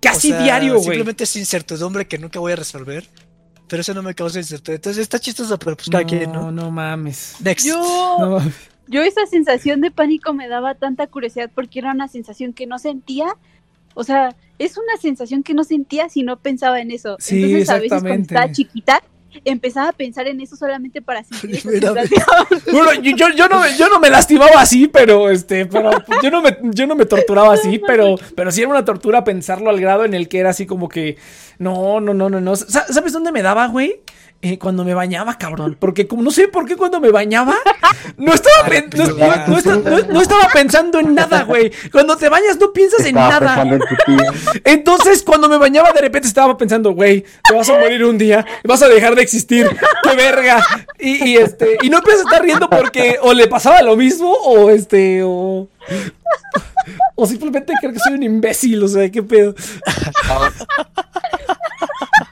Casi 0.00 0.32
O 0.32 0.34
sea, 0.34 0.42
diario, 0.42 0.72
güey. 0.74 0.84
Simplemente 0.84 1.24
es 1.24 1.36
incertidumbre 1.36 2.06
que 2.06 2.18
nunca 2.18 2.38
voy 2.40 2.52
a 2.52 2.56
resolver. 2.56 3.06
Pero 3.68 3.82
eso 3.82 3.94
no 3.94 4.02
me 4.02 4.14
causa 4.14 4.38
incertidumbre. 4.38 4.76
Entonces 4.76 5.02
está 5.02 5.18
chistoso, 5.18 5.58
pero 5.58 5.76
pues 5.76 5.88
cada 5.88 6.04
quien, 6.04 6.32
No, 6.32 6.50
¿no? 6.50 6.52
no 6.52 6.70
mames. 6.70 7.36
Next. 7.40 7.66
Yo, 7.66 8.16
No 8.18 8.30
mames. 8.38 8.54
yo 8.88 9.02
esa 9.02 9.26
sensación 9.26 9.80
de 9.80 9.90
pánico 9.90 10.32
me 10.34 10.48
daba 10.48 10.74
tanta 10.74 11.06
curiosidad 11.06 11.50
porque 11.54 11.78
era 11.78 11.92
una 11.92 12.08
sensación 12.08 12.52
que 12.52 12.66
no 12.66 12.78
sentía. 12.78 13.26
O 13.94 14.02
sea, 14.04 14.34
es 14.58 14.76
una 14.76 14.96
sensación 15.00 15.42
que 15.42 15.54
no 15.54 15.64
sentía 15.64 16.08
si 16.08 16.22
no 16.22 16.38
pensaba 16.38 16.80
en 16.80 16.90
eso. 16.90 17.16
Sí, 17.20 17.42
Entonces, 17.42 17.68
a 17.70 17.74
veces 17.74 17.88
cuando 17.90 18.08
exactamente. 18.08 18.34
estaba 18.34 18.52
chiquita, 18.52 19.02
empezaba 19.44 19.88
a 19.88 19.92
pensar 19.92 20.26
en 20.28 20.40
eso 20.40 20.56
solamente 20.56 21.00
para 21.02 21.22
sentir. 21.24 21.60
Bueno, 22.72 22.92
yo, 23.02 23.48
no, 23.48 23.60
me- 23.60 23.76
yo 23.76 23.88
no 23.88 24.00
me 24.00 24.10
lastimaba 24.10 24.60
así, 24.60 24.88
pero 24.88 25.30
este, 25.30 25.66
pero 25.66 25.90
yo 26.22 26.30
no 26.30 26.42
me, 26.42 26.56
yo 26.62 26.86
no 26.86 26.94
me 26.94 27.06
torturaba 27.06 27.54
así, 27.54 27.80
pero, 27.86 28.16
pero 28.34 28.50
sí 28.50 28.60
era 28.60 28.70
una 28.70 28.84
tortura 28.84 29.24
pensarlo 29.24 29.70
al 29.70 29.80
grado 29.80 30.04
en 30.04 30.14
el 30.14 30.28
que 30.28 30.38
era 30.38 30.50
así 30.50 30.66
como 30.66 30.88
que, 30.88 31.16
no, 31.58 32.00
no, 32.00 32.14
no, 32.14 32.28
no, 32.30 32.40
no. 32.40 32.56
Sa- 32.56 32.86
¿Sabes 32.92 33.12
dónde 33.12 33.32
me 33.32 33.42
daba, 33.42 33.66
güey? 33.68 34.00
Eh, 34.42 34.58
cuando 34.58 34.84
me 34.84 34.94
bañaba, 34.94 35.36
cabrón. 35.36 35.76
Porque 35.78 36.06
como 36.08 36.22
no 36.22 36.30
sé 36.30 36.48
por 36.48 36.64
qué 36.66 36.74
cuando 36.74 36.98
me 36.98 37.10
bañaba, 37.10 37.56
no 38.16 38.32
estaba, 38.32 38.66
pen- 38.68 38.88
no, 38.96 39.04
no- 39.04 39.46
no 39.46 39.58
esta- 39.58 39.76
no- 39.76 40.00
no 40.08 40.20
estaba 40.22 40.48
pensando 40.50 40.98
en 40.98 41.14
nada, 41.14 41.42
güey. 41.44 41.70
Cuando 41.92 42.16
te 42.16 42.30
bañas 42.30 42.56
no 42.58 42.72
piensas 42.72 43.04
en 43.04 43.16
nada. 43.16 43.62
en. 43.62 43.78
Entonces, 44.64 45.22
cuando 45.22 45.46
me 45.48 45.58
bañaba, 45.58 45.92
de 45.92 46.00
repente 46.00 46.26
estaba 46.26 46.56
pensando, 46.56 46.92
güey, 46.92 47.24
te 47.46 47.54
vas 47.54 47.68
a 47.68 47.78
morir 47.78 48.02
un 48.04 48.16
día, 48.16 48.46
vas 48.64 48.82
a 48.82 48.88
dejar 48.88 49.14
de 49.14 49.22
existir, 49.22 49.68
qué 50.02 50.16
verga. 50.16 50.64
Y, 50.98 51.30
y, 51.32 51.36
este, 51.36 51.76
y 51.82 51.90
no 51.90 51.98
empiezas 51.98 52.22
a 52.22 52.24
estar 52.30 52.42
riendo 52.42 52.70
porque 52.70 53.18
o 53.20 53.34
le 53.34 53.46
pasaba 53.46 53.82
lo 53.82 53.94
mismo, 53.96 54.32
o 54.32 54.70
este, 54.70 55.20
o. 55.22 55.68
O 57.14 57.26
simplemente 57.26 57.72
creo 57.80 57.92
que 57.92 57.98
soy 57.98 58.14
un 58.14 58.22
imbécil, 58.22 58.82
o 58.82 58.88
sea, 58.88 59.10
qué 59.10 59.22
pedo. 59.22 59.54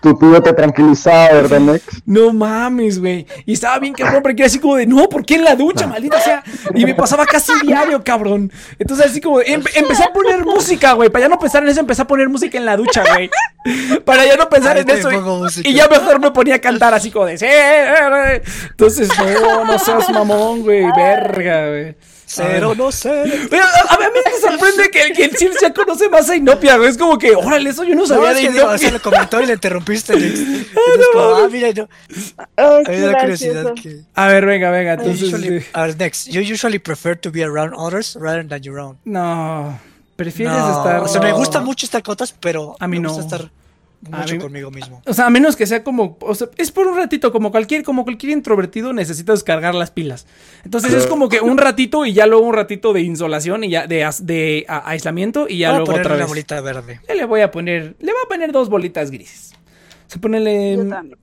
Tu 0.01 0.17
tío 0.17 0.41
te 0.41 0.53
tranquilizaba, 0.53 1.33
¿verdad, 1.33 1.59
Nex? 1.61 1.83
No 2.07 2.33
mames, 2.33 3.01
güey. 3.01 3.27
Y 3.47 3.55
estaba 3.55 3.79
bien 3.79 3.93
cabrón, 3.95 4.23
porque 4.23 4.43
era 4.43 4.47
así 4.47 4.59
como 4.61 4.77
de, 4.77 4.87
no, 4.87 5.09
¿por 5.09 5.25
qué 5.27 5.35
en 5.35 5.45
la 5.45 5.57
ducha, 5.57 5.87
maldita 5.87 6.21
sea? 6.21 6.45
Y 6.75 6.85
me 6.85 6.95
pasaba 6.95 7.27
casi 7.27 7.53
diario, 7.67 8.03
cabrón. 8.05 8.53
Entonces, 8.79 9.07
así 9.07 9.21
como, 9.21 9.41
em- 9.41 9.63
empecé 9.75 10.05
a 10.05 10.13
poner 10.13 10.45
música, 10.45 10.93
güey. 10.93 11.09
Para 11.11 11.25
ya 11.25 11.29
no 11.29 11.39
pensar 11.39 11.63
en 11.65 11.71
eso, 11.71 11.81
empecé 11.81 12.03
a 12.03 12.07
poner 12.07 12.29
música 12.29 12.57
en 12.59 12.65
la 12.65 12.77
ducha, 12.77 13.03
güey. 13.13 13.29
Para 14.05 14.25
ya 14.25 14.37
no 14.37 14.49
pensar 14.49 14.79
en 14.79 14.89
eso. 14.89 15.11
Y, 15.65 15.71
y 15.71 15.75
ya 15.75 15.89
mejor 15.89 16.21
me 16.21 16.31
ponía 16.31 16.55
a 16.57 16.61
cantar 16.61 16.95
así 16.95 17.11
como 17.11 17.27
de, 17.27 17.37
sí, 17.39 17.47
eh, 17.47 17.95
eh". 18.35 18.43
Entonces, 18.71 19.09
no, 19.19 19.65
no 19.65 19.79
seas 19.79 20.09
mamón, 20.11 20.63
güey. 20.63 20.85
Verga, 20.97 21.69
güey. 21.69 21.97
Cero, 22.31 22.75
no 22.77 22.93
sé. 22.93 23.25
Pero 23.51 23.65
a, 23.65 23.95
a 23.95 23.99
mí 23.99 24.05
me 24.25 24.41
sorprende 24.41 24.91
que, 24.91 25.13
que 25.15 25.25
el 25.25 25.35
Chips 25.35 25.61
ya 25.63 25.73
conoce 25.73 26.09
más 26.11 26.29
a 26.29 26.37
Inopia, 26.37 26.77
güey. 26.77 26.91
Es 26.91 26.99
como 26.99 27.17
que, 27.19 27.35
órale, 27.35 27.71
eso 27.71 27.85
yo 27.85 27.95
no 27.95 28.07
sabía 28.07 28.35
de 28.35 28.41
digo, 28.53 28.69
Inopia. 28.69 28.91
lo 28.91 29.01
comentó 29.03 29.41
y 29.43 29.47
le 29.47 29.55
interrumpiste. 29.55 30.15
Next. 30.15 30.37
Entonces, 30.39 31.07
como, 31.13 31.25
ah, 31.37 31.49
mira, 31.51 31.69
no. 31.75 31.89
Oh, 32.57 32.77
A 32.77 32.79
mí 32.81 32.85
qué 32.85 32.91
me 32.93 32.99
da 33.07 33.19
curiosidad 33.21 33.75
que. 33.75 34.01
A 34.15 34.29
ver, 34.29 34.45
venga, 34.47 34.71
venga. 34.71 34.93
Entonces, 34.93 35.23
usually, 35.23 35.65
a 35.73 35.87
ver, 35.87 35.97
next. 35.99 36.27
You 36.29 36.41
usually 36.43 36.79
prefer 36.79 37.17
to 37.19 37.31
be 37.31 37.43
around 37.43 37.73
others 37.77 38.17
rather 38.21 38.47
than 38.47 38.63
your 38.63 38.79
own. 38.79 38.99
no. 39.05 39.81
¿Prefieres 40.17 40.53
No, 40.53 40.69
estar.? 40.79 41.01
O 41.01 41.07
sea, 41.09 41.21
me 41.21 41.31
gusta 41.33 41.61
mucho 41.61 41.87
estar 41.87 42.03
con 42.03 42.13
otras, 42.15 42.35
pero 42.41 42.75
A 42.81 42.89
mí 42.89 42.97
me 42.99 43.05
no. 43.05 43.15
gusta 43.15 43.25
estar 43.37 43.41
A 43.43 43.51
mucho 44.01 44.35
mí- 44.35 44.41
conmigo 44.41 44.71
mismo. 44.71 45.03
O 45.07 45.13
sea, 45.15 45.27
a 45.27 45.31
menos 45.31 45.57
que 45.57 45.67
sea 45.67 45.83
como, 45.83 46.17
o 46.21 46.35
sea, 46.35 46.49
es 46.57 46.71
por 46.71 46.87
un 46.87 46.97
ratito, 46.97 47.33
como 47.33 47.51
cualquier, 47.51 47.83
como 47.83 48.05
cualquier 48.05 48.33
introvertido 48.33 48.93
necesita 48.93 49.33
descargar 49.33 49.75
las 49.75 49.91
pilas. 49.91 50.27
Entonces 50.65 50.93
es 50.95 51.07
como 51.07 51.29
que 51.29 51.41
un 51.41 51.59
ratito 51.59 52.07
y 52.07 52.13
ya 52.13 52.27
luego 52.27 52.47
un 52.47 52.55
ratito 52.55 52.93
de 52.93 53.03
insolación 53.03 53.65
y 53.65 53.71
ya 53.71 53.87
de, 53.87 54.09
de 54.23 54.65
a- 54.69 54.89
aislamiento 54.91 55.47
y 55.49 55.59
ya 55.59 55.69
Voy 55.71 55.75
a 55.75 55.79
luego 55.79 55.87
ponerle 55.87 56.01
otra 56.03 56.15
una 56.15 56.25
vez. 56.25 56.29
bolita 56.29 56.61
verde. 56.61 57.01
Ya 57.09 57.15
le 57.15 57.25
voy 57.25 57.41
a 57.41 57.51
poner, 57.51 57.97
le 57.99 58.13
voy 58.13 58.21
a 58.25 58.29
poner 58.29 58.53
dos 58.53 58.69
bolitas 58.69 59.11
grises. 59.11 59.53
O 60.07 60.11
sea, 60.11 60.21
ponele, 60.21 60.77
también. 60.89 61.19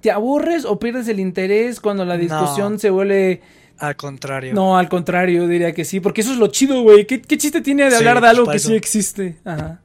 ¿te 0.00 0.10
aburres 0.10 0.64
o 0.64 0.78
pierdes 0.78 1.08
el 1.08 1.20
interés 1.20 1.80
cuando 1.80 2.04
la 2.04 2.16
discusión 2.16 2.74
No. 2.74 2.78
se 2.78 2.90
vuelve... 2.90 3.40
Al 3.78 3.94
contrario. 3.94 4.54
No, 4.54 4.78
al 4.78 4.88
contrario, 4.88 5.42
yo 5.42 5.48
diría 5.48 5.72
que 5.74 5.84
sí, 5.84 6.00
porque 6.00 6.22
eso 6.22 6.32
es 6.32 6.38
lo 6.38 6.46
chido, 6.46 6.80
güey. 6.82 7.06
¿Qué, 7.06 7.20
qué 7.20 7.36
chiste 7.36 7.60
tiene 7.60 7.84
de 7.84 7.90
Sí, 7.90 7.96
hablar 7.98 8.16
de 8.16 8.20
pues, 8.20 8.30
algo 8.30 8.50
que 8.50 8.56
eso. 8.56 8.68
sí 8.68 8.74
existe? 8.74 9.36
Ajá. 9.44 9.80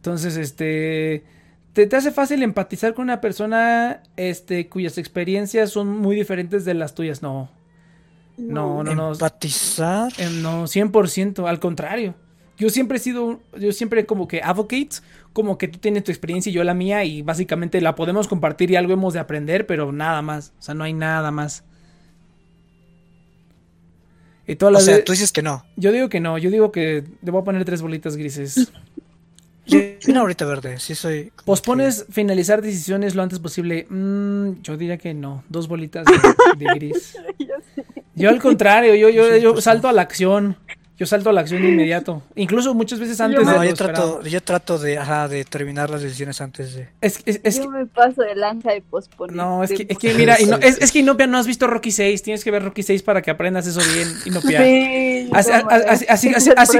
Entonces, 0.00 0.36
este, 0.38 1.24
te, 1.74 1.86
te 1.86 1.96
hace 1.96 2.10
fácil 2.10 2.42
empatizar 2.42 2.94
con 2.94 3.04
una 3.04 3.20
persona, 3.20 4.02
este, 4.16 4.68
cuyas 4.68 4.96
experiencias 4.98 5.70
son 5.70 5.88
muy 5.88 6.16
diferentes 6.16 6.64
de 6.64 6.74
las 6.74 6.94
tuyas. 6.94 7.22
No, 7.22 7.50
no, 8.36 8.82
no, 8.82 8.94
no, 8.94 9.12
Empatizar. 9.12 10.12
eh, 10.18 10.30
no, 10.30 10.64
100%, 10.66 11.46
al 11.48 11.60
contrario. 11.60 12.14
Yo 12.56 12.70
siempre 12.70 12.96
he 12.98 13.00
sido, 13.00 13.40
yo 13.58 13.72
siempre 13.72 14.06
como 14.06 14.28
que 14.28 14.42
advocate, 14.42 14.90
como 15.32 15.58
que 15.58 15.68
tú 15.68 15.78
tienes 15.78 16.04
tu 16.04 16.12
experiencia 16.12 16.50
y 16.50 16.52
yo 16.54 16.64
la 16.64 16.74
mía 16.74 17.04
y 17.04 17.22
básicamente 17.22 17.80
la 17.80 17.94
podemos 17.94 18.28
compartir 18.28 18.70
y 18.70 18.76
algo 18.76 18.92
hemos 18.92 19.14
de 19.14 19.20
aprender, 19.20 19.66
pero 19.66 19.92
nada 19.92 20.22
más, 20.22 20.52
o 20.58 20.62
sea, 20.62 20.74
no 20.74 20.84
hay 20.84 20.92
nada 20.94 21.30
más. 21.30 21.64
Y 24.46 24.56
todas 24.56 24.70
O 24.72 24.74
las 24.74 24.84
sea, 24.84 25.04
tú 25.04 25.12
dices 25.12 25.32
que 25.32 25.42
no. 25.42 25.64
yo 25.76 25.92
digo 25.92 26.08
que 26.08 26.20
no, 26.20 26.36
yo 26.38 26.50
digo 26.50 26.72
que 26.72 27.04
le 27.22 27.30
voy 27.30 27.40
a 27.40 27.44
poner 27.44 27.64
tres 27.64 27.82
bolitas 27.82 28.16
grises. 28.16 28.72
Yo, 29.70 30.10
una 30.10 30.20
ahorita 30.20 30.44
verde, 30.44 30.78
sí 30.78 30.94
soy. 30.94 31.32
¿Pospones 31.44 32.06
finalizar 32.10 32.60
decisiones 32.62 33.14
lo 33.14 33.22
antes 33.22 33.38
posible? 33.38 33.86
Mm, 33.88 34.62
yo 34.62 34.76
diría 34.76 34.98
que 34.98 35.14
no, 35.14 35.44
dos 35.48 35.68
bolitas 35.68 36.06
de, 36.06 36.64
de 36.64 36.74
gris. 36.74 37.16
Yo 38.14 38.28
al 38.28 38.40
contrario, 38.40 38.94
yo, 38.96 39.08
yo, 39.08 39.36
yo 39.38 39.60
salto 39.62 39.88
a 39.88 39.92
la 39.92 40.02
acción. 40.02 40.56
Yo 41.00 41.06
salto 41.06 41.30
a 41.30 41.32
la 41.32 41.40
acción 41.40 41.62
de 41.62 41.70
inmediato. 41.70 42.22
Incluso 42.34 42.74
muchas 42.74 43.00
veces 43.00 43.18
antes 43.22 43.38
de 43.40 43.44
No, 43.46 43.64
yo 43.64 43.70
esperado. 43.70 44.12
trato, 44.16 44.28
yo 44.28 44.42
trato 44.42 44.78
de, 44.78 44.98
ajá, 44.98 45.28
de 45.28 45.46
terminar 45.46 45.88
las 45.88 46.02
decisiones 46.02 46.42
antes 46.42 46.74
de. 46.74 46.88
Es, 47.00 47.20
es, 47.24 47.40
es 47.42 47.56
Yo 47.56 47.62
que, 47.62 47.68
me 47.70 47.86
paso 47.86 48.20
de 48.20 48.34
lanza 48.34 48.70
de 48.72 48.82
posponer. 48.82 49.34
no, 49.34 49.64
es 49.64 49.70
que, 49.70 49.86
de 49.86 49.94
es 49.94 49.98
que 49.98 50.12
mira, 50.18 50.38
y 50.38 50.44
no- 50.44 50.58
es, 50.58 50.76
es 50.78 50.92
que 50.92 50.98
Inopia 50.98 51.26
no 51.26 51.38
has 51.38 51.46
visto 51.46 51.66
Rocky 51.66 51.90
6. 51.90 52.22
Tienes 52.22 52.44
que 52.44 52.50
ver 52.50 52.62
Rocky 52.62 52.82
6 52.82 53.02
para 53.02 53.22
que 53.22 53.30
aprendas 53.30 53.66
eso 53.66 53.80
bien, 53.94 54.08
Inopia. 54.26 54.62
Sí, 54.62 55.30
Así, 55.32 55.50
como- 55.52 55.70
así, 55.70 56.04
así, 56.06 56.28
así, 56.34 56.50
así 56.54 56.78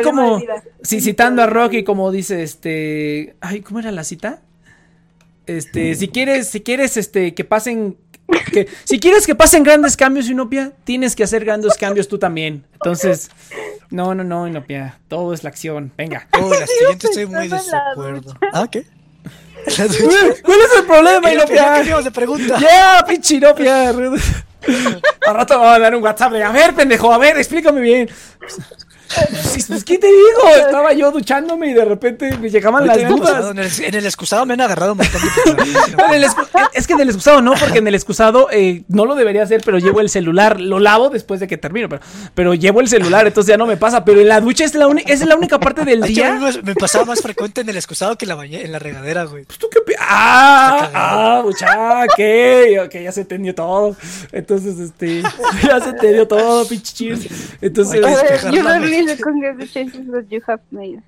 sí, 0.82 1.00
citando 1.00 1.42
a 1.42 1.46
Rocky, 1.46 1.82
como 1.82 2.12
dice 2.12 2.42
este, 2.42 3.36
ay, 3.40 3.62
¿cómo 3.62 3.80
era 3.80 3.90
la 3.90 4.04
cita? 4.04 4.42
Este, 5.46 5.94
si 5.94 6.08
quieres, 6.08 6.48
si 6.48 6.60
quieres, 6.60 6.98
este, 6.98 7.32
que 7.34 7.44
pasen, 7.44 7.96
que, 8.52 8.68
si 8.84 9.00
quieres 9.00 9.26
que 9.26 9.34
pasen 9.34 9.62
grandes 9.62 9.96
cambios, 9.96 10.28
Inopia, 10.28 10.72
tienes 10.84 11.16
que 11.16 11.24
hacer 11.24 11.42
grandes 11.44 11.78
cambios 11.78 12.06
tú 12.06 12.18
también. 12.18 12.64
Entonces, 12.74 13.30
no, 13.90 14.14
no, 14.14 14.24
no, 14.24 14.46
Inopia, 14.46 14.98
todo 15.08 15.34
es 15.34 15.42
la 15.42 15.50
acción, 15.50 15.92
venga. 15.96 16.26
Oh, 16.40 16.50
la 16.50 16.66
siguiente 16.66 17.08
estoy 17.08 17.26
muy 17.26 17.48
desacuerdo. 17.48 18.34
¿Ah, 18.52 18.66
qué? 18.70 18.84
¿Cuál 19.64 20.60
es 20.60 20.76
el 20.78 20.86
problema, 20.86 21.32
Inopia, 21.32 21.82
de 22.02 22.10
pregunta. 22.10 22.58
Ya, 22.58 23.04
pinche 23.06 23.36
Inopia. 23.36 23.90
Al 25.26 25.34
rato 25.34 25.58
me 25.58 25.64
va 25.64 25.74
a 25.74 25.78
dar 25.78 25.94
un 25.94 26.02
WhatsApp 26.02 26.32
de, 26.32 26.42
a 26.42 26.50
ver, 26.50 26.74
pendejo, 26.74 27.12
a 27.12 27.18
ver, 27.18 27.36
explícame 27.38 27.80
bien. 27.80 28.08
Pues, 29.68 29.84
¿qué 29.84 29.98
te 29.98 30.06
digo? 30.06 30.48
Estaba 30.56 30.92
yo 30.92 31.10
duchándome 31.10 31.70
y 31.70 31.74
de 31.74 31.84
repente 31.84 32.36
me 32.38 32.48
llegaban 32.50 32.86
las 32.86 32.96
dudas. 33.08 33.50
En 33.50 33.58
el, 33.58 33.70
en 33.84 33.94
el 33.94 34.06
excusado 34.06 34.46
me 34.46 34.54
han 34.54 34.60
agarrado 34.60 34.92
un 34.92 34.98
montón 34.98 35.20
de 35.22 36.16
el 36.16 36.24
excu- 36.24 36.48
es 36.72 36.86
que 36.86 36.92
en 36.94 37.00
el 37.00 37.08
excusado 37.08 37.42
no, 37.42 37.54
porque 37.54 37.78
en 37.78 37.88
el 37.88 37.94
excusado 37.94 38.48
eh, 38.50 38.82
no 38.88 39.04
lo 39.06 39.14
debería 39.14 39.42
hacer, 39.42 39.62
pero 39.64 39.78
llevo 39.78 40.00
el 40.00 40.08
celular. 40.08 40.60
Lo 40.60 40.78
lavo 40.78 41.08
después 41.10 41.40
de 41.40 41.46
que 41.48 41.56
termino, 41.56 41.88
pero, 41.88 42.02
pero 42.34 42.54
llevo 42.54 42.80
el 42.80 42.88
celular, 42.88 43.26
entonces 43.26 43.48
ya 43.50 43.56
no 43.56 43.66
me 43.66 43.76
pasa. 43.76 44.04
Pero 44.04 44.20
en 44.20 44.28
la 44.28 44.40
ducha 44.40 44.64
es 44.64 44.74
la, 44.74 44.86
uni- 44.86 45.04
es 45.06 45.24
la 45.26 45.36
única 45.36 45.58
parte 45.58 45.84
del 45.84 46.00
día. 46.02 46.38
me, 46.62 46.74
pasaba 46.74 47.04
más 47.04 47.20
frecuente 47.20 47.60
en 47.62 47.68
el 47.68 47.76
excusado 47.76 48.16
que 48.16 48.24
en 48.24 48.28
la, 48.30 48.36
bañe- 48.36 48.64
en 48.64 48.72
la 48.72 48.78
regadera, 48.78 49.24
güey. 49.24 49.44
Pues, 49.44 49.58
¿Tú 49.58 49.68
qué 49.70 49.80
pi- 49.80 49.94
Ah, 49.98 50.90
ah, 50.94 51.42
mucha, 51.44 51.66
ok, 52.04 52.86
ok, 52.86 52.94
ya 53.02 53.12
se 53.12 53.20
entendió 53.22 53.54
todo. 53.54 53.96
Entonces, 54.32 54.78
este, 54.78 55.22
ya 55.66 55.80
se 55.80 55.90
entendió 55.90 56.26
todo, 56.26 56.66
pinche 56.66 56.92
cheers. 56.94 57.26
Entonces, 57.60 58.02
Ay, 58.04 58.14
The 59.06 59.22
congratulations 59.22 60.10
that 60.12 60.24
you 60.30 60.40
have 60.46 60.62
made. 60.70 61.02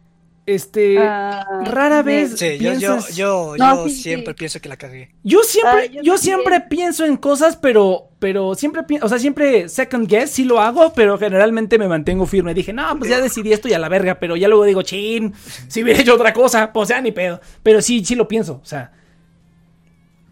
este, 0.44 0.98
Ah, 0.98 1.44
rara 1.66 2.02
vez 2.02 2.34
Sí, 2.36 2.58
yo, 2.58 2.72
yo, 2.72 2.96
piensas- 2.96 3.14
yo, 3.14 3.54
No, 3.56 3.76
yo 3.76 3.88
sí, 3.88 3.94
sí. 3.94 4.02
siempre 4.02 4.34
pienso 4.34 4.60
que 4.60 4.68
la 4.68 4.76
cagué. 4.76 5.10
Yo 5.22 5.44
siempre, 5.44 5.90
Ah, 5.96 6.00
yo, 6.02 6.18
siempre 6.18 6.60
pienso 6.62 7.04
en 7.04 7.16
cosas, 7.16 7.54
pero, 7.56 8.08
pero 8.18 8.56
siempre, 8.56 8.82
o 9.00 9.08
sea, 9.08 9.20
siempre 9.20 9.68
second 9.68 10.08
guess, 10.08 10.30
sí 10.32 10.42
lo 10.44 10.60
hago, 10.60 10.92
pero 10.94 11.16
generalmente 11.16 11.78
me 11.78 11.86
mantengo 11.86 12.26
firme. 12.26 12.54
Dije, 12.54 12.72
no, 12.72 12.98
pues 12.98 13.08
ya 13.08 13.20
decidí 13.20 13.52
esto 13.52 13.68
y 13.68 13.72
a 13.74 13.78
la 13.78 13.88
verga, 13.88 14.18
pero 14.18 14.34
ya 14.34 14.48
luego 14.48 14.64
digo, 14.64 14.82
chin, 14.82 15.32
si 15.68 15.84
hubiera 15.84 16.00
hecho 16.00 16.14
otra 16.14 16.32
cosa, 16.32 16.72
pues 16.72 16.88
ya 16.88 17.00
ni 17.00 17.12
pedo. 17.12 17.40
Pero 17.62 17.80
sí, 17.80 18.04
sí 18.04 18.16
lo 18.16 18.26
pienso, 18.26 18.60
o 18.60 18.66
sea, 18.66 18.90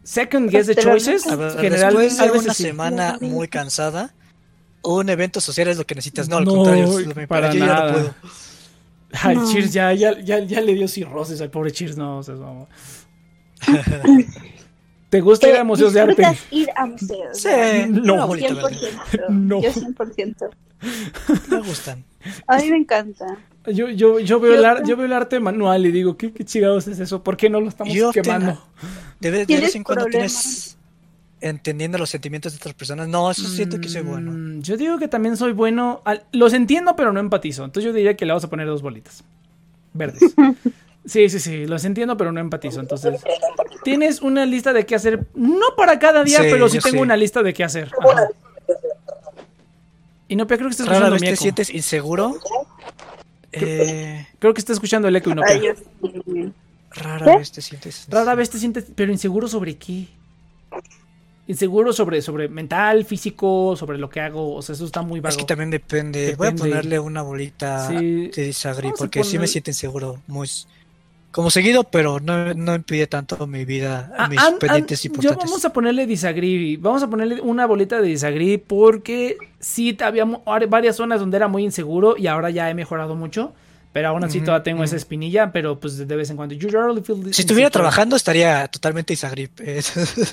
second 0.03 0.51
guess 0.51 0.67
de 0.67 0.75
Pero 0.75 0.91
choices, 0.91 1.27
A 1.29 1.37
ver, 1.37 1.53
general, 1.59 1.97
después 1.97 2.19
de 2.33 2.39
una 2.39 2.55
sí. 2.55 2.63
semana 2.65 3.19
muy 3.21 3.47
cansada, 3.49 4.13
un 4.83 5.09
evento 5.09 5.41
social 5.41 5.69
es 5.69 5.77
lo 5.79 5.87
que 5.87 5.95
necesitas. 5.95 6.29
No, 6.29 6.39
al 6.39 6.45
No, 6.45 6.55
contrario, 6.57 6.99
es 6.99 7.27
para 7.29 7.53
yo 7.53 7.59
ya 7.61 7.67
nada. 7.67 7.87
no 7.87 7.93
puedo. 7.93 8.15
Ay, 9.13 9.37
No. 9.37 9.53
Cheers 9.53 9.73
ya, 9.73 9.93
ya, 9.93 10.19
ya, 10.21 10.39
ya 10.39 10.61
le 10.61 10.75
dio 10.75 10.87
cirrosis 10.89 11.41
al 11.41 11.51
pobre 11.51 11.73
Cheers, 11.73 11.97
no, 11.97 12.19
o 12.19 12.23
sea, 12.23 12.35
no. 12.37 12.69
¿Te 15.11 15.21
gusta 15.21 15.49
ir 15.49 15.57
a 15.57 15.65
museos 15.65 15.93
de 15.93 16.01
arte? 16.01 16.15
¿Disfrutas 16.23 16.53
ir 16.53 16.69
a 16.77 16.87
museos? 16.87 17.39
Sí, 17.39 17.49
No. 17.89 18.29
verde. 18.29 18.49
100%. 18.49 19.29
No. 19.31 19.61
Yo 19.61 19.73
100%. 19.73 20.49
Me 21.51 21.59
gustan. 21.61 22.05
A 22.47 22.59
mí 22.59 22.71
me 22.71 22.77
encanta. 22.77 23.27
Yo, 23.67 23.89
yo, 23.91 24.21
yo, 24.21 24.41
veo 24.41 24.55
el 24.55 24.65
ar- 24.65 24.85
yo 24.87 24.97
veo 24.97 25.07
el 25.07 25.13
arte 25.13 25.39
manual 25.41 25.85
y 25.85 25.91
digo, 25.93 26.17
¿qué, 26.17 26.33
qué 26.33 26.45
chingados 26.45 26.87
es 26.87 26.99
eso? 27.01 27.23
¿Por 27.23 27.37
qué 27.37 27.51
no 27.51 27.61
lo 27.61 27.69
estamos 27.69 27.93
Yo 27.93 28.13
quemando? 28.13 28.53
tengo- 28.53 28.63
De 29.21 29.31
vez, 29.31 29.41
de 29.41 29.47
¿Tienes 29.47 29.65
vez 29.67 29.75
en 29.77 29.83
cuando 29.85 30.05
problemas? 30.05 30.33
tienes 30.43 30.79
entendiendo 31.41 31.97
los 31.99 32.11
sentimientos 32.11 32.53
de 32.53 32.57
otras 32.59 32.75
personas. 32.75 33.09
No, 33.09 33.31
eso 33.31 33.49
siento 33.49 33.81
que 33.81 33.89
soy 33.89 34.03
bueno. 34.03 34.33
Mm, 34.33 34.63
Yo 34.63 34.77
digo 34.77 34.99
que 34.99 35.09
también 35.09 35.37
soy 35.37 35.53
bueno. 35.53 36.03
al- 36.05 36.25
los 36.33 36.53
entiendo, 36.53 36.97
pero 36.97 37.13
no 37.13 37.21
empatizo. 37.21 37.65
Entonces 37.65 37.85
yo 37.91 37.93
diría 37.95 38.17
que 38.17 38.27
le 38.27 38.33
vamos 38.33 38.45
a 38.45 38.51
poner 38.51 38.67
dos 38.67 38.83
bolitas. 38.83 39.25
Verdes. 39.93 40.35
Sí, 41.07 41.31
sí, 41.31 41.41
sí. 41.41 41.67
Los 41.67 41.87
entiendo, 41.87 42.19
pero 42.19 42.31
no 42.31 42.41
empatizo. 42.41 42.79
Entonces, 42.79 43.23
tienes 43.85 44.21
una 44.21 44.45
lista 44.45 44.75
de 44.75 44.85
qué 44.85 44.95
hacer. 44.95 45.27
No 45.35 45.75
para 45.75 45.99
cada 45.99 46.23
día, 46.25 46.41
Sí, 46.43 46.49
pero 46.51 46.69
sí 46.69 46.79
tengo 46.79 46.99
sí. 46.99 47.03
una 47.03 47.17
lista 47.17 47.43
de 47.43 47.55
qué 47.55 47.65
hacer. 47.65 47.91
Ajá. 48.07 48.29
Y 50.29 50.37
no, 50.37 50.47
pero 50.47 50.59
creo 50.59 50.69
que 50.69 50.73
está 50.73 50.85
Rara 50.85 50.97
escuchando 50.97 51.13
vez 51.15 51.23
mi 51.23 51.29
te 51.31 51.37
sientes 51.37 51.71
inseguro. 51.71 52.39
Eh, 53.53 54.27
Creo 54.39 54.53
que 54.53 54.61
está 54.61 54.75
escuchando 54.75 55.09
el 55.09 55.17
eco 55.17 55.31
y 55.31 55.35
no 55.35 55.43
rara 56.91 57.37
vez 57.39 57.51
te 57.51 57.63
sientes 57.63 58.07
Rara 58.11 58.35
vez 58.35 58.51
te 58.51 58.59
sientes, 58.59 58.85
pero 58.95 59.11
inseguro 59.11 59.49
sobre 59.49 59.77
qué. 59.79 60.07
Inseguro 61.51 61.93
sobre, 61.93 62.23
sobre 62.23 62.49
mental, 62.49 63.05
físico, 63.05 63.75
sobre 63.77 63.99
lo 63.99 64.09
que 64.09 64.21
hago. 64.21 64.55
O 64.55 64.63
sea, 64.63 64.75
eso 64.75 64.85
está 64.85 65.03
muy 65.03 65.19
vago. 65.19 65.31
Es 65.31 65.37
que 65.37 65.45
también 65.45 65.71
depende. 65.71 66.37
Voy 66.37 66.47
a 66.47 66.51
Depende. 66.53 66.71
ponerle 66.71 66.99
una 67.01 67.23
bolita 67.23 67.89
Sí. 67.89 68.29
de 68.29 68.45
disagree 68.45 68.93
porque 68.97 69.25
sí 69.25 69.37
me 69.39 69.49
siento 69.49 69.71
inseguro. 69.71 70.19
Muy, 70.29 70.49
como 71.33 71.51
seguido, 71.51 71.83
pero 71.85 72.21
no, 72.21 72.55
no 72.55 72.75
impide 72.77 73.07
tanto 73.09 73.47
mi 73.49 73.65
vida, 73.65 74.13
Ah, 74.17 74.29
mis 74.29 74.39
an- 74.39 74.55
an- 74.55 74.59
pendientes 74.61 75.03
yo 75.03 75.09
importantes. 75.09 75.45
vamos 75.51 75.65
a 75.65 75.73
ponerle 75.73 76.07
disagree. 76.07 76.77
Vamos 76.77 77.03
a 77.03 77.11
ponerle 77.11 77.41
una 77.41 77.67
bolita 77.67 78.01
de 78.01 78.09
disagree 78.09 78.59
porque 78.59 79.37
sí 79.59 79.97
había 80.05 80.25
varias 80.69 80.95
zonas 80.97 81.19
donde 81.21 81.37
era 81.37 81.49
muy 81.49 81.65
inseguro 81.65 82.17
y 82.17 82.29
ahora 82.29 82.51
ya 82.51 82.71
he 82.71 82.75
mejorado 82.75 83.17
mucho. 83.17 83.53
Pero 83.93 84.09
aún 84.09 84.23
así 84.23 84.41
todavía 84.41 84.63
tengo 84.63 84.85
esa 84.85 84.95
espinilla, 84.97 85.51
pero 85.51 85.81
pues 85.81 85.97
de 85.97 86.17
vez 86.17 86.31
en 86.31 86.37
cuando. 86.37 86.55
You 86.55 86.69
rarely 86.69 87.03
feel 87.03 87.35
Si 87.35 87.43
estuviera 87.43 87.71
trabajando 87.71 88.15
estaría 88.15 88.69
totalmente 88.69 89.13
disagree. 89.13 89.51
eh, 89.59 89.83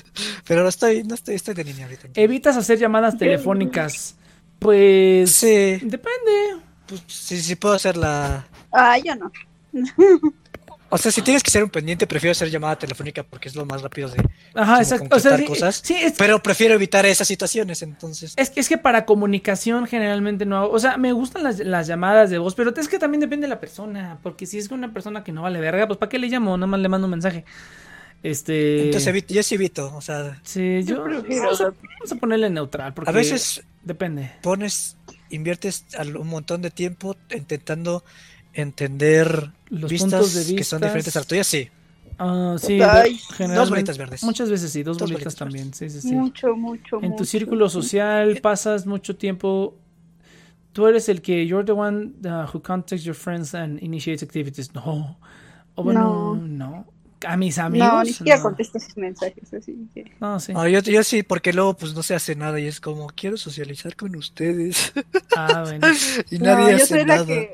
pero 0.46 0.62
no 0.62 0.68
estoy, 0.68 1.02
no 1.02 1.14
estoy, 1.14 1.34
estoy 1.34 1.54
de 1.54 1.64
línea 1.64 1.86
ahorita. 1.86 2.08
Evitas 2.14 2.56
hacer 2.56 2.78
llamadas 2.78 3.18
telefónicas. 3.18 4.14
Pues. 4.60 5.32
Sí. 5.32 5.78
Depende. 5.82 6.62
Pues, 6.86 7.02
sí, 7.08 7.40
sí 7.40 7.56
puedo 7.56 7.74
hacer 7.74 7.96
la... 7.96 8.46
Ah, 8.72 8.96
yo 8.98 9.14
no. 9.16 9.32
O 10.90 10.96
sea, 10.96 11.12
si 11.12 11.20
tienes 11.20 11.42
que 11.42 11.50
ser 11.50 11.62
un 11.62 11.68
pendiente, 11.70 12.06
prefiero 12.06 12.32
hacer 12.32 12.48
llamada 12.50 12.78
telefónica 12.78 13.22
porque 13.22 13.48
es 13.48 13.54
lo 13.56 13.66
más 13.66 13.82
rápido 13.82 14.08
de... 14.08 14.24
Ajá, 14.54 14.78
exacto. 14.78 15.14
O 15.14 15.20
sea, 15.20 15.36
sí, 15.36 15.44
cosas. 15.44 15.80
sí, 15.84 15.94
es, 15.94 16.14
Pero 16.16 16.42
prefiero 16.42 16.74
evitar 16.74 17.04
esas 17.04 17.28
situaciones, 17.28 17.82
entonces... 17.82 18.32
Es, 18.36 18.52
es 18.56 18.68
que 18.70 18.78
para 18.78 19.04
comunicación 19.04 19.86
generalmente 19.86 20.46
no 20.46 20.56
hago. 20.56 20.70
O 20.72 20.78
sea, 20.78 20.96
me 20.96 21.12
gustan 21.12 21.42
las, 21.42 21.58
las 21.58 21.86
llamadas 21.86 22.30
de 22.30 22.38
voz, 22.38 22.54
pero 22.54 22.72
es 22.74 22.88
que 22.88 22.98
también 22.98 23.20
depende 23.20 23.44
de 23.46 23.50
la 23.50 23.60
persona. 23.60 24.18
Porque 24.22 24.46
si 24.46 24.56
es 24.58 24.70
una 24.70 24.92
persona 24.92 25.22
que 25.24 25.30
no 25.32 25.42
vale 25.42 25.60
verga, 25.60 25.86
pues 25.86 25.98
¿para 25.98 26.08
qué 26.08 26.18
le 26.18 26.28
llamo? 26.28 26.56
Nada 26.56 26.66
más 26.68 26.80
le 26.80 26.88
mando 26.88 27.06
un 27.06 27.10
mensaje. 27.10 27.44
Este. 28.22 28.86
Entonces 28.86 29.06
evito, 29.08 29.34
yo 29.34 29.42
sí 29.42 29.54
evito, 29.54 29.94
o 29.94 30.00
sea, 30.00 30.40
Sí, 30.42 30.82
yo. 30.84 31.04
prefiero- 31.04 31.42
Vamos 31.44 31.60
a, 31.60 31.64
vamos 31.64 32.12
a 32.12 32.14
ponerle 32.16 32.50
neutral. 32.50 32.94
Porque 32.94 33.10
a 33.10 33.12
veces 33.12 33.62
Depende. 33.84 34.32
pones, 34.42 34.96
inviertes 35.30 35.84
un 36.18 36.26
montón 36.28 36.62
de 36.62 36.70
tiempo 36.70 37.14
intentando 37.30 38.02
entender 38.54 39.50
Los 39.70 39.90
vistas 39.90 40.12
puntos 40.12 40.46
de 40.46 40.56
que 40.56 40.64
son 40.64 40.80
diferentes 40.80 41.16
a 41.16 41.20
las 41.20 41.26
tuyas, 41.26 41.46
sí. 41.46 41.68
Ah, 42.18 42.56
sí, 42.58 42.80
Ay, 42.82 43.20
dos 43.54 43.70
bolitas 43.70 43.96
verdes. 43.96 44.24
Muchas 44.24 44.50
veces 44.50 44.72
sí, 44.72 44.82
dos, 44.82 44.98
Dos 44.98 45.08
bolitas, 45.10 45.34
bolitas 45.34 45.36
también. 45.36 45.72
Sí, 45.72 45.88
sí, 45.88 46.00
sí. 46.00 46.12
Mucho, 46.12 46.56
mucho, 46.56 46.96
En 46.96 47.10
mucho. 47.10 47.16
tu 47.16 47.24
círculo 47.24 47.68
social 47.68 48.38
pasas 48.42 48.86
mucho 48.86 49.16
tiempo. 49.16 49.76
Tú 50.72 50.86
eres 50.86 51.08
el 51.08 51.22
que 51.22 51.46
you're 51.46 51.64
the 51.64 51.72
one 51.72 52.12
uh, 52.24 52.46
who 52.52 52.60
contacts 52.60 53.04
your 53.04 53.14
friends 53.14 53.54
and 53.54 53.80
initiates 53.82 54.22
activities. 54.22 54.74
No. 54.74 55.16
O 55.76 55.82
bueno, 55.84 56.34
no. 56.34 56.86
A 57.26 57.36
mis 57.36 57.58
amigos. 57.58 57.88
No, 57.88 58.02
ni 58.04 58.12
siquiera 58.12 58.38
no. 58.38 58.44
contesto 58.44 58.78
sus 58.78 58.96
mensajes, 58.96 59.52
así 59.52 59.88
que... 59.92 60.12
No, 60.20 60.38
sí. 60.38 60.52
Yo, 60.52 60.80
yo 60.80 61.02
sí, 61.02 61.24
porque 61.24 61.52
luego 61.52 61.76
pues 61.76 61.94
no 61.94 62.02
se 62.04 62.14
hace 62.14 62.36
nada 62.36 62.60
y 62.60 62.66
es 62.66 62.80
como, 62.80 63.08
quiero 63.08 63.36
socializar 63.36 63.96
con 63.96 64.14
ustedes 64.14 64.92
Ah, 65.36 65.64
bueno. 65.66 65.86
y 66.30 66.38
No, 66.38 66.44
nadie 66.54 66.78
yo 66.78 66.84
hace 66.84 67.04
la 67.04 67.24
que... 67.26 67.50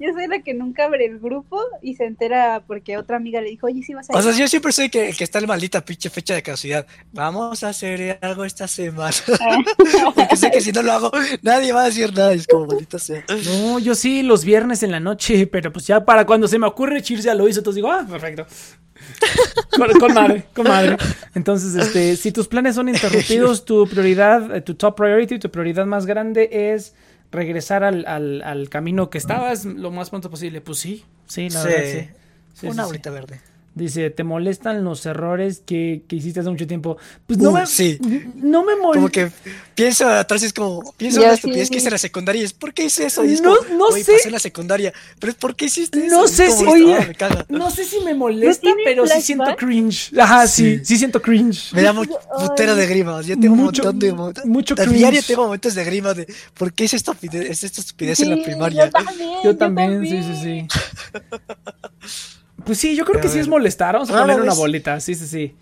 Yo 0.00 0.12
soy 0.12 0.26
la 0.26 0.40
que 0.40 0.54
nunca 0.54 0.86
abre 0.86 1.06
el 1.06 1.20
grupo 1.20 1.60
y 1.80 1.94
se 1.94 2.04
entera 2.04 2.62
porque 2.66 2.96
otra 2.96 3.16
amiga 3.16 3.40
le 3.40 3.50
dijo, 3.50 3.66
oye, 3.68 3.82
sí 3.82 3.94
vas 3.94 4.10
a 4.10 4.14
O 4.14 4.18
ir. 4.18 4.24
sea, 4.24 4.32
yo 4.32 4.48
siempre 4.48 4.72
soy 4.72 4.90
que, 4.90 5.08
el 5.10 5.16
que 5.16 5.24
está 5.24 5.38
en 5.38 5.46
maldita 5.46 5.84
pinche 5.84 6.10
fecha 6.10 6.34
de 6.34 6.42
caducidad. 6.42 6.86
Vamos 7.12 7.62
a 7.62 7.68
hacer 7.68 8.18
algo 8.20 8.44
esta 8.44 8.66
semana. 8.66 9.14
porque 10.14 10.36
sé 10.36 10.50
que 10.50 10.60
si 10.60 10.72
no 10.72 10.82
lo 10.82 10.92
hago, 10.92 11.12
nadie 11.42 11.72
va 11.72 11.82
a 11.82 11.86
decir 11.86 12.12
nada. 12.12 12.32
Es 12.32 12.46
como 12.46 12.66
maldita 12.66 12.98
sea. 12.98 13.24
No, 13.46 13.78
yo 13.78 13.94
sí 13.94 14.22
los 14.22 14.44
viernes 14.44 14.82
en 14.82 14.90
la 14.90 15.00
noche, 15.00 15.46
pero 15.46 15.72
pues 15.72 15.86
ya 15.86 16.04
para 16.04 16.26
cuando 16.26 16.48
se 16.48 16.58
me 16.58 16.66
ocurre 16.66 17.00
Cheers 17.02 17.22
ya 17.24 17.34
lo 17.34 17.48
hizo, 17.48 17.60
entonces 17.60 17.76
digo, 17.76 17.90
ah, 17.92 18.04
perfecto. 18.08 18.46
Con, 19.76 19.92
con 19.98 20.14
madre, 20.14 20.44
con 20.54 20.68
madre. 20.68 20.96
Entonces, 21.34 21.74
este, 21.74 22.16
si 22.16 22.30
tus 22.30 22.46
planes 22.46 22.76
son 22.76 22.88
interrumpidos, 22.94 23.64
tu 23.64 23.86
prioridad, 23.88 24.54
eh, 24.54 24.60
tu 24.60 24.74
top 24.76 24.96
priority, 24.96 25.38
tu 25.38 25.50
prioridad 25.50 25.84
más 25.84 26.06
grande 26.06 26.48
es 26.72 26.94
regresar 27.34 27.84
al, 27.84 28.06
al, 28.06 28.42
al 28.42 28.68
camino 28.70 29.10
que 29.10 29.18
estabas 29.18 29.64
lo 29.66 29.90
más 29.90 30.10
pronto 30.10 30.30
posible. 30.30 30.60
Pues 30.60 30.78
sí, 30.78 31.04
sí, 31.26 31.50
la 31.50 31.60
Sí. 31.62 31.68
verdad, 31.68 31.84
sí. 31.92 32.08
Sí, 32.54 32.66
Una 32.68 32.84
sí, 32.84 32.90
verde. 33.10 33.40
Dice, 33.76 34.08
¿te 34.10 34.22
molestan 34.22 34.84
los 34.84 35.04
errores 35.04 35.60
que, 35.66 36.02
que 36.06 36.14
hiciste 36.14 36.38
hace 36.38 36.48
mucho 36.50 36.64
tiempo? 36.66 36.96
Pues 37.26 37.40
no 37.40 37.50
Uh, 37.50 37.54
me, 37.54 37.66
sí. 37.66 37.98
no 38.36 38.64
me 38.64 38.76
molesta. 38.76 38.94
Como 38.94 39.08
que 39.08 39.30
pienso 39.74 40.08
atrás 40.08 40.44
y 40.44 40.46
es 40.46 40.52
como, 40.52 40.94
pienso 40.96 41.18
en 41.20 41.24
la 41.26 41.30
sí. 41.30 41.34
estupidez 41.40 41.70
que 41.70 41.78
hice 41.78 41.88
en 41.88 41.92
la 41.92 41.98
secundaria 41.98 42.42
y 42.42 42.44
es, 42.44 42.52
¿por 42.52 42.72
qué 42.72 42.84
hice 42.84 43.06
eso? 43.06 43.24
Y 43.24 43.32
es 43.32 43.42
No- 43.42 43.56
como, 43.56 43.76
no 43.76 43.84
"Oye, 43.86 44.04
sé. 44.04 44.12
pasé 44.12 44.28
en 44.28 44.32
la 44.32 44.38
secundaria, 44.38 44.92
pero 45.18 45.32
es, 45.32 45.36
¿por 45.38 45.56
qué 45.56 45.64
hiciste 45.64 46.06
eso? 46.06 46.14
No 46.16 46.22
Y 46.22 46.24
es 46.26 46.30
sé 46.30 46.50
si- 46.52 46.64
"Ah, 46.64 46.70
oye, 46.70 47.06
me 47.08 47.14
caga". 47.16 47.46
No 47.48 47.68
sé 47.68 47.84
si 47.84 47.98
me 48.00 48.14
molesta, 48.14 48.60
tiene 48.60 48.82
pero 48.84 49.08
sí 49.08 49.20
siento 49.22 49.56
cringe. 49.56 50.12
Ajá, 50.20 50.46
sí, 50.46 50.78
sí, 50.78 50.84
Sí. 50.84 50.96
siento 50.98 51.20
cringe. 51.20 51.72
Me 51.74 51.82
da 51.82 51.92
mu- 51.92 52.02
Ay. 52.02 52.46
putero 52.48 52.76
de 52.76 52.86
grimas. 52.86 53.26
Yo 53.26 53.36
tengo 53.36 53.56
Mucho- 53.56 53.82
un 53.82 53.86
montón 53.88 53.98
de 53.98 54.12
momentos. 54.12 54.44
mucho 54.44 54.74
A 54.78 54.84
diario 54.86 55.08
cringe. 55.18 55.26
tengo 55.26 55.44
momentos 55.46 55.74
de 55.74 55.84
grimas 55.84 56.16
de 56.16 56.32
¿por 56.56 56.72
qué 56.72 56.84
hice 56.84 56.94
estupidez, 56.94 57.50
es 57.50 57.64
esta 57.64 57.80
estupidez 57.80 58.20
en 58.20 58.30
la 58.38 58.44
primaria? 58.44 58.84
Yo 58.86 58.90
también, 58.92 59.30
Yo 59.42 59.56
también, 59.56 60.06
sí, 60.06 60.22
sí, 60.22 60.36
sí. 60.40 60.68
Pues 62.64 62.78
sí, 62.78 62.96
yo 62.96 63.04
creo 63.04 63.20
que 63.20 63.28
sí 63.28 63.38
es 63.38 63.48
molestar. 63.48 63.94
Vamos 63.94 64.10
a 64.10 64.20
poner 64.20 64.40
una 64.40 64.54
bolita, 64.54 64.98
sí, 65.00 65.14
sí, 65.14 65.26
sí. 65.26 65.56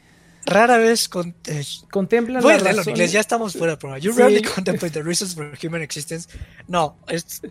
Rara 0.44 0.76
vez 0.76 1.08
con. 1.08 1.34
eh, 1.46 1.62
Contemplas 1.90 2.42
voy 2.42 2.52
a 2.52 2.54
las 2.56 2.62
leerlo 2.64 2.80
en 2.80 2.86
razones- 2.86 2.98
inglés, 2.98 3.12
ya 3.12 3.20
estamos 3.20 3.52
fuera 3.52 3.72
del 3.72 3.78
programa. 3.78 3.98
You 4.00 4.12
Sí. 4.12 4.18
rarely 4.18 4.42
contemplate 4.42 4.92
the 4.92 5.02
reasons 5.02 5.34
for 5.34 5.52
human 5.62 5.82
existence. 5.82 6.28
No, 6.66 6.96
es. 7.08 7.42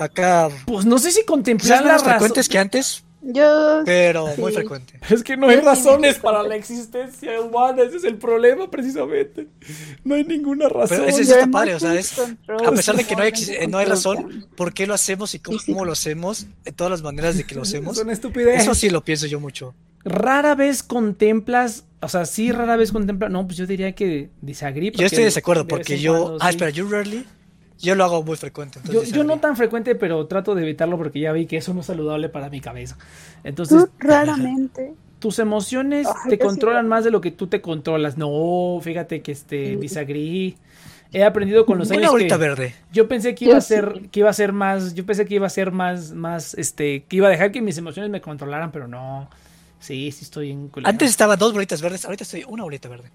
Acá. 0.00 0.48
Pues 0.66 0.84
no 0.86 0.98
sé 0.98 1.12
si 1.12 1.24
contemplar 1.24 1.84
las 1.84 2.02
razones. 2.04 2.48
que 2.48 2.58
antes, 2.58 3.04
Yo... 3.22 3.82
pero 3.84 4.34
Sí. 4.34 4.40
muy 4.40 4.52
frecuente. 4.52 4.98
Es 5.08 5.22
que 5.22 5.36
no 5.36 5.48
hay 5.48 5.56
Yo 5.56 5.60
sí 5.60 5.66
razones 5.66 6.18
para 6.18 6.42
la 6.42 6.56
existencia 6.56 7.40
humana, 7.40 7.82
ese 7.82 7.98
es 7.98 8.04
el 8.04 8.16
problema 8.16 8.68
precisamente. 8.70 9.46
No 10.04 10.16
hay 10.16 10.24
ninguna 10.24 10.68
razón. 10.68 10.98
Pero 10.98 11.08
ese 11.08 11.18
Yo 11.20 11.24
sí 11.24 11.32
está 11.32 11.46
padre, 11.46 11.74
o 11.74 11.80
sea, 11.80 11.94
es. 11.94 12.18
A 12.18 12.70
pesar 12.72 12.96
de 12.96 13.04
que 13.04 13.14
no 13.14 13.22
hay, 13.22 13.32
no 13.68 13.78
hay 13.78 13.86
razón, 13.86 14.46
¿por 14.56 14.74
qué 14.74 14.86
lo 14.86 14.94
hacemos 14.94 15.34
y 15.34 15.38
cómo, 15.38 15.84
lo 15.84 15.92
hacemos? 15.92 16.46
De 16.64 16.72
todas 16.72 16.90
las 16.90 17.02
maneras 17.02 17.36
de 17.36 17.44
que 17.44 17.54
lo 17.54 17.62
hacemos. 17.62 17.96
Es 17.96 18.02
una 18.02 18.12
estupidez. 18.12 18.62
Eso 18.62 18.74
sí 18.74 18.90
lo 18.90 19.04
pienso 19.04 19.26
yo 19.26 19.38
mucho. 19.38 19.74
Rara 20.04 20.56
vez 20.56 20.82
contemplas, 20.82 21.84
o 22.00 22.08
sea, 22.08 22.26
sí 22.26 22.50
rara 22.50 22.76
vez 22.76 22.90
contemplas, 22.90 23.30
no, 23.30 23.46
pues 23.46 23.56
yo 23.56 23.66
diría 23.66 23.92
que 23.94 24.30
disagree. 24.40 24.90
Yo 24.90 25.06
estoy 25.06 25.20
de 25.20 25.26
desacuerdo 25.26 25.66
porque 25.68 26.00
yo. 26.00 26.12
cuando, 26.12 26.38
ah, 26.40 26.48
sí. 26.48 26.50
espera, 26.50 26.70
you 26.70 26.88
rarely. 26.88 27.24
Yo 27.80 27.94
lo 27.94 28.04
hago 28.04 28.22
muy 28.22 28.36
frecuente. 28.36 28.78
Yo, 28.84 28.90
entonces 28.90 29.12
yo 29.12 29.24
no 29.24 29.38
tan 29.40 29.56
frecuente, 29.56 29.94
pero 29.94 30.26
trato 30.26 30.54
de 30.54 30.62
evitarlo 30.62 30.96
porque 30.98 31.20
ya 31.20 31.32
vi 31.32 31.46
que 31.46 31.56
eso 31.56 31.74
no 31.74 31.80
es 31.80 31.86
saludable 31.86 32.28
para 32.28 32.48
mi 32.50 32.60
cabeza. 32.60 32.96
Entonces, 33.44 33.84
Tú 33.84 33.90
raramente. 33.98 34.94
tus 35.18 35.38
emociones 35.38 36.06
Ay, 36.06 36.30
te 36.30 36.36
sí 36.36 36.38
controlan 36.38 36.88
más 36.88 37.04
de 37.04 37.10
lo 37.10 37.20
que 37.20 37.30
tú 37.30 37.46
te 37.46 37.60
controlas. 37.60 38.16
No, 38.18 38.78
fíjate 38.82 39.22
que 39.22 39.32
este 39.32 39.76
disagree. 39.76 40.56
he 41.12 41.24
aprendido 41.24 41.66
con 41.66 41.78
los 41.78 41.90
años 41.90 42.00
Una 42.00 42.08
que 42.08 42.12
bolita 42.12 42.36
verde. 42.36 42.74
yo 42.92 43.08
pensé 43.08 43.34
que 43.34 43.44
iba 43.46 43.52
Yo 43.54 43.58
a 43.58 43.60
ser 43.60 43.92
sí. 44.00 44.08
que 44.10 44.20
iba 44.20 44.30
a 44.30 44.32
ser 44.32 44.52
más, 44.52 44.94
yo 44.94 45.04
pensé 45.04 45.24
que 45.26 45.34
iba 45.34 45.46
a 45.46 45.50
ser 45.50 45.70
más 45.72 46.12
más 46.12 46.54
este, 46.54 47.04
que 47.04 47.16
iba 47.16 47.26
a 47.28 47.30
dejar 47.30 47.52
que 47.52 47.60
mis 47.62 47.76
emociones 47.78 48.10
me 48.10 48.20
controlaran, 48.20 48.72
pero 48.72 48.88
no. 48.88 49.28
Sí, 49.80 50.12
sí 50.12 50.24
estoy 50.24 50.50
en. 50.52 50.70
Antes 50.84 51.10
estaban 51.10 51.38
dos 51.38 51.52
bolitas 51.52 51.82
verdes, 51.82 52.04
ahorita 52.04 52.22
estoy 52.24 52.44
una 52.46 52.62
bolita 52.62 52.88
verde. 52.88 53.10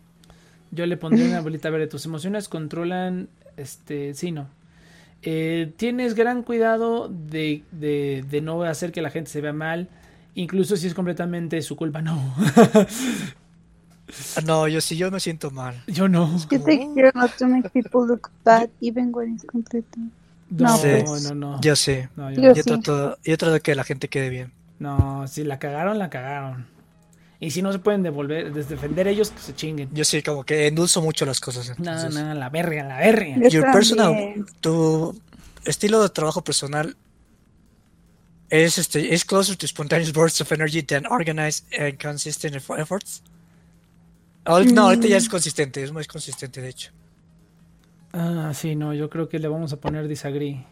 Yo 0.71 0.85
le 0.85 0.97
pondría 0.97 1.25
una 1.27 1.39
bolita 1.41 1.69
verde. 1.69 1.87
Tus 1.87 2.05
emociones 2.05 2.49
controlan. 2.49 3.29
Este. 3.57 4.13
Sí, 4.13 4.31
no. 4.31 4.47
Eh, 5.23 5.73
tienes 5.77 6.13
gran 6.13 6.43
cuidado 6.43 7.09
de, 7.09 7.63
de, 7.71 8.23
de 8.29 8.41
no 8.41 8.61
hacer 8.63 8.91
que 8.91 9.01
la 9.01 9.09
gente 9.09 9.29
se 9.29 9.41
vea 9.41 9.53
mal. 9.53 9.89
Incluso 10.35 10.77
si 10.77 10.87
es 10.87 10.93
completamente 10.93 11.61
su 11.63 11.75
culpa, 11.75 12.01
no. 12.01 12.35
No, 14.45 14.67
yo 14.69 14.79
sí, 14.79 14.95
yo 14.95 15.11
me 15.11 15.19
siento 15.19 15.51
mal. 15.51 15.75
Yo 15.87 16.07
no. 16.07 16.33
Take 16.49 16.87
care 16.95 17.11
not 17.13 17.31
to 17.37 17.45
make 17.47 17.69
people 17.71 18.07
look 18.07 18.29
bad 18.45 18.69
even 18.79 19.13
when 19.13 19.33
it's 19.33 19.43
completely. 19.45 20.03
No, 20.49 20.63
No, 20.69 20.77
Sí. 20.77 20.87
no, 21.05 21.19
no, 21.19 21.35
no. 21.35 21.61
Yo 21.61 21.75
sé. 21.75 22.07
No, 22.15 22.31
yo 22.31 22.41
Yo 22.41 22.47
no. 22.49 22.53
Yo 22.55 22.63
sí. 22.63 22.69
trato, 22.69 23.17
yo 23.23 23.37
trato 23.37 23.53
de 23.53 23.59
que 23.59 23.75
la 23.75 23.83
gente 23.83 24.07
quede 24.07 24.29
bien. 24.29 24.53
No, 24.79 25.27
si 25.27 25.43
la 25.43 25.59
cagaron, 25.59 25.99
la 25.99 26.09
cagaron. 26.09 26.65
Y 27.39 27.51
si 27.51 27.61
no 27.61 27.71
se 27.71 27.79
pueden 27.79 28.01
devolver, 28.01 28.51
defender 28.51 29.07
ellos, 29.07 29.29
que 29.29 29.39
se 29.39 29.53
chinguen. 29.53 29.89
Yo 29.93 30.03
sí, 30.03 30.23
como 30.23 30.43
que 30.43 30.67
endulzo 30.67 31.01
mucho 31.01 31.25
las 31.25 31.39
cosas. 31.39 31.67
No, 31.79 31.91
entonces. 31.93 32.13
no, 32.15 32.33
la 32.33 32.49
verga, 32.49 32.83
la 32.83 32.97
verga. 32.97 33.35
Yo 33.43 33.49
Your 33.61 33.71
personal, 33.71 34.07
también. 34.07 34.45
tu 34.59 35.21
estilo 35.65 36.01
de 36.01 36.09
trabajo 36.09 36.43
personal 36.43 36.95
es 38.49 38.77
este 38.77 39.13
is 39.13 39.23
closer 39.25 39.55
to 39.55 39.67
spontaneous 39.67 40.11
bursts 40.13 40.41
of 40.41 40.51
energy 40.51 40.81
than 40.81 41.05
organized 41.05 41.65
and 41.77 42.01
consistent 42.01 42.55
effo- 42.55 42.79
efforts. 42.79 43.21
No, 44.45 44.83
ahorita 44.83 45.07
ya 45.07 45.17
es 45.17 45.27
consistente, 45.27 45.83
es 45.83 45.91
más 45.91 46.07
consistente 46.07 46.61
de 46.61 46.69
hecho. 46.69 46.91
Ah, 48.13 48.51
sí, 48.55 48.75
no, 48.75 48.93
yo 48.93 49.09
creo 49.09 49.27
que 49.27 49.37
le 49.39 49.47
vamos 49.47 49.73
a 49.73 49.77
poner 49.77 50.07
disagree. 50.07 50.65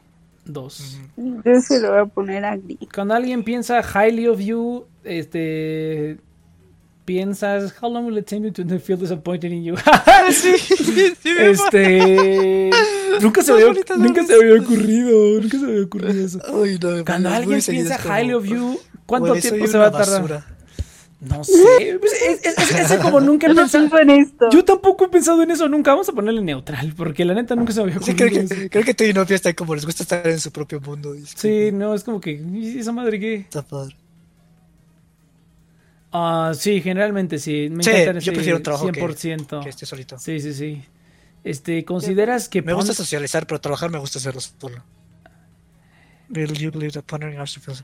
Dos. 0.45 0.99
Yo 1.17 1.59
se 1.59 1.79
lo 1.79 1.89
voy 1.91 1.99
a 2.01 2.05
poner 2.05 2.45
a 2.45 2.55
gris. 2.55 2.77
Cuando 2.93 3.15
alguien 3.15 3.43
piensa 3.43 3.81
highly 3.81 4.27
of 4.27 4.39
you, 4.39 4.85
este 5.03 6.17
piensas 7.05 7.73
how 7.81 7.89
long 7.91 8.05
will 8.05 8.17
it 8.17 8.25
take 8.25 8.41
me 8.41 8.51
to 8.51 8.63
feel 8.79 8.97
disappointed 8.97 9.51
in 9.51 9.63
you? 9.63 9.75
sí, 10.31 10.53
sí, 10.57 11.29
este 11.39 12.69
nunca 13.21 13.41
se 13.43 13.51
había, 13.53 13.67
nunca 13.97 14.25
se 14.25 14.33
había 14.33 14.61
ocurrido, 14.61 15.41
nunca 15.41 15.57
se 15.59 15.65
había 15.65 15.83
ocurrido 15.85 16.25
eso. 16.25 16.39
Uy, 16.53 16.77
no, 16.81 17.05
Cuando 17.05 17.29
alguien 17.29 17.61
piensa 17.61 17.95
es 17.95 18.01
como, 18.01 18.17
highly 18.17 18.33
of 18.33 18.45
you, 18.45 18.79
¿cuánto 19.05 19.29
"Güey, 19.29 19.41
soy 19.41 19.51
tiempo 19.51 19.67
se 19.71 19.77
va 19.77 19.87
a 19.87 19.91
tardar? 19.91 20.21
basura". 20.21 20.45
No 21.21 21.43
sé. 21.43 21.97
Pues 21.99 22.11
es, 22.13 22.45
es- 22.45 22.71
es- 22.71 22.91
es 22.91 22.97
como 22.99 23.19
nunca 23.19 23.47
he 23.47 23.49
no 23.49 23.55
pensado. 23.61 23.99
en 23.99 24.09
esto. 24.11 24.47
Yo 24.51 24.63
tampoco 24.63 25.05
he 25.05 25.07
pensado 25.07 25.41
en 25.41 25.49
eso 25.49 25.67
nunca. 25.67 25.91
Vamos 25.91 26.07
a 26.09 26.11
ponerle 26.11 26.41
neutral, 26.41 26.93
porque 26.95 27.25
la 27.25 27.33
neta 27.33 27.55
nunca 27.55 27.71
se 27.73 27.79
me 27.83 27.91
había 27.91 28.05
Sí, 28.05 28.11
ocurrido. 28.11 28.47
creo 28.47 28.59
que, 28.59 28.69
creo 28.69 28.83
que 28.83 28.93
tú 28.93 29.03
y 29.05 29.13
novia 29.13 29.35
están 29.35 29.53
como 29.53 29.73
les 29.73 29.85
gusta 29.85 30.03
estar 30.03 30.27
en 30.27 30.39
su 30.39 30.51
propio 30.51 30.79
mundo. 30.81 31.15
Sí, 31.35 31.67
como, 31.71 31.79
no, 31.79 31.95
es 31.95 32.03
como 32.03 32.19
que 32.21 32.31
¿y 32.33 32.77
esa 32.77 32.91
madre 32.91 33.19
qué. 33.19 33.35
Está 33.37 33.63
padre. 33.63 33.95
Ah, 36.17 36.53
sí, 36.57 36.79
generalmente 36.81 37.37
sí. 37.39 37.67
Me 37.69 37.83
Sí, 37.83 37.89
encanta 37.89 38.19
yo 38.19 38.31
prefiero 38.31 38.57
un 38.57 38.63
trabajo 38.63 38.85
que- 38.91 39.01
100%. 39.01 39.59
Que 39.61 39.69
esté 39.69 39.85
solito. 39.85 40.17
Sí, 40.17 40.39
sí, 40.39 40.53
sí. 40.53 40.81
Este, 41.43 41.83
¿consideras 41.83 42.47
que 42.47 42.61
Me 42.61 42.71
gusta 42.73 42.93
socializar, 42.93 43.45
pero 43.45 43.59
trabajar 43.59 43.89
me 43.89 43.97
gusta 43.99 44.19
hacerlo 44.19 44.39
solo. 44.39 44.81
Will 46.29 46.53
you 46.53 46.71
believe 46.71 46.91
that 46.93 47.03
pondering 47.03 47.37
after 47.37 47.61
feels- 47.61 47.83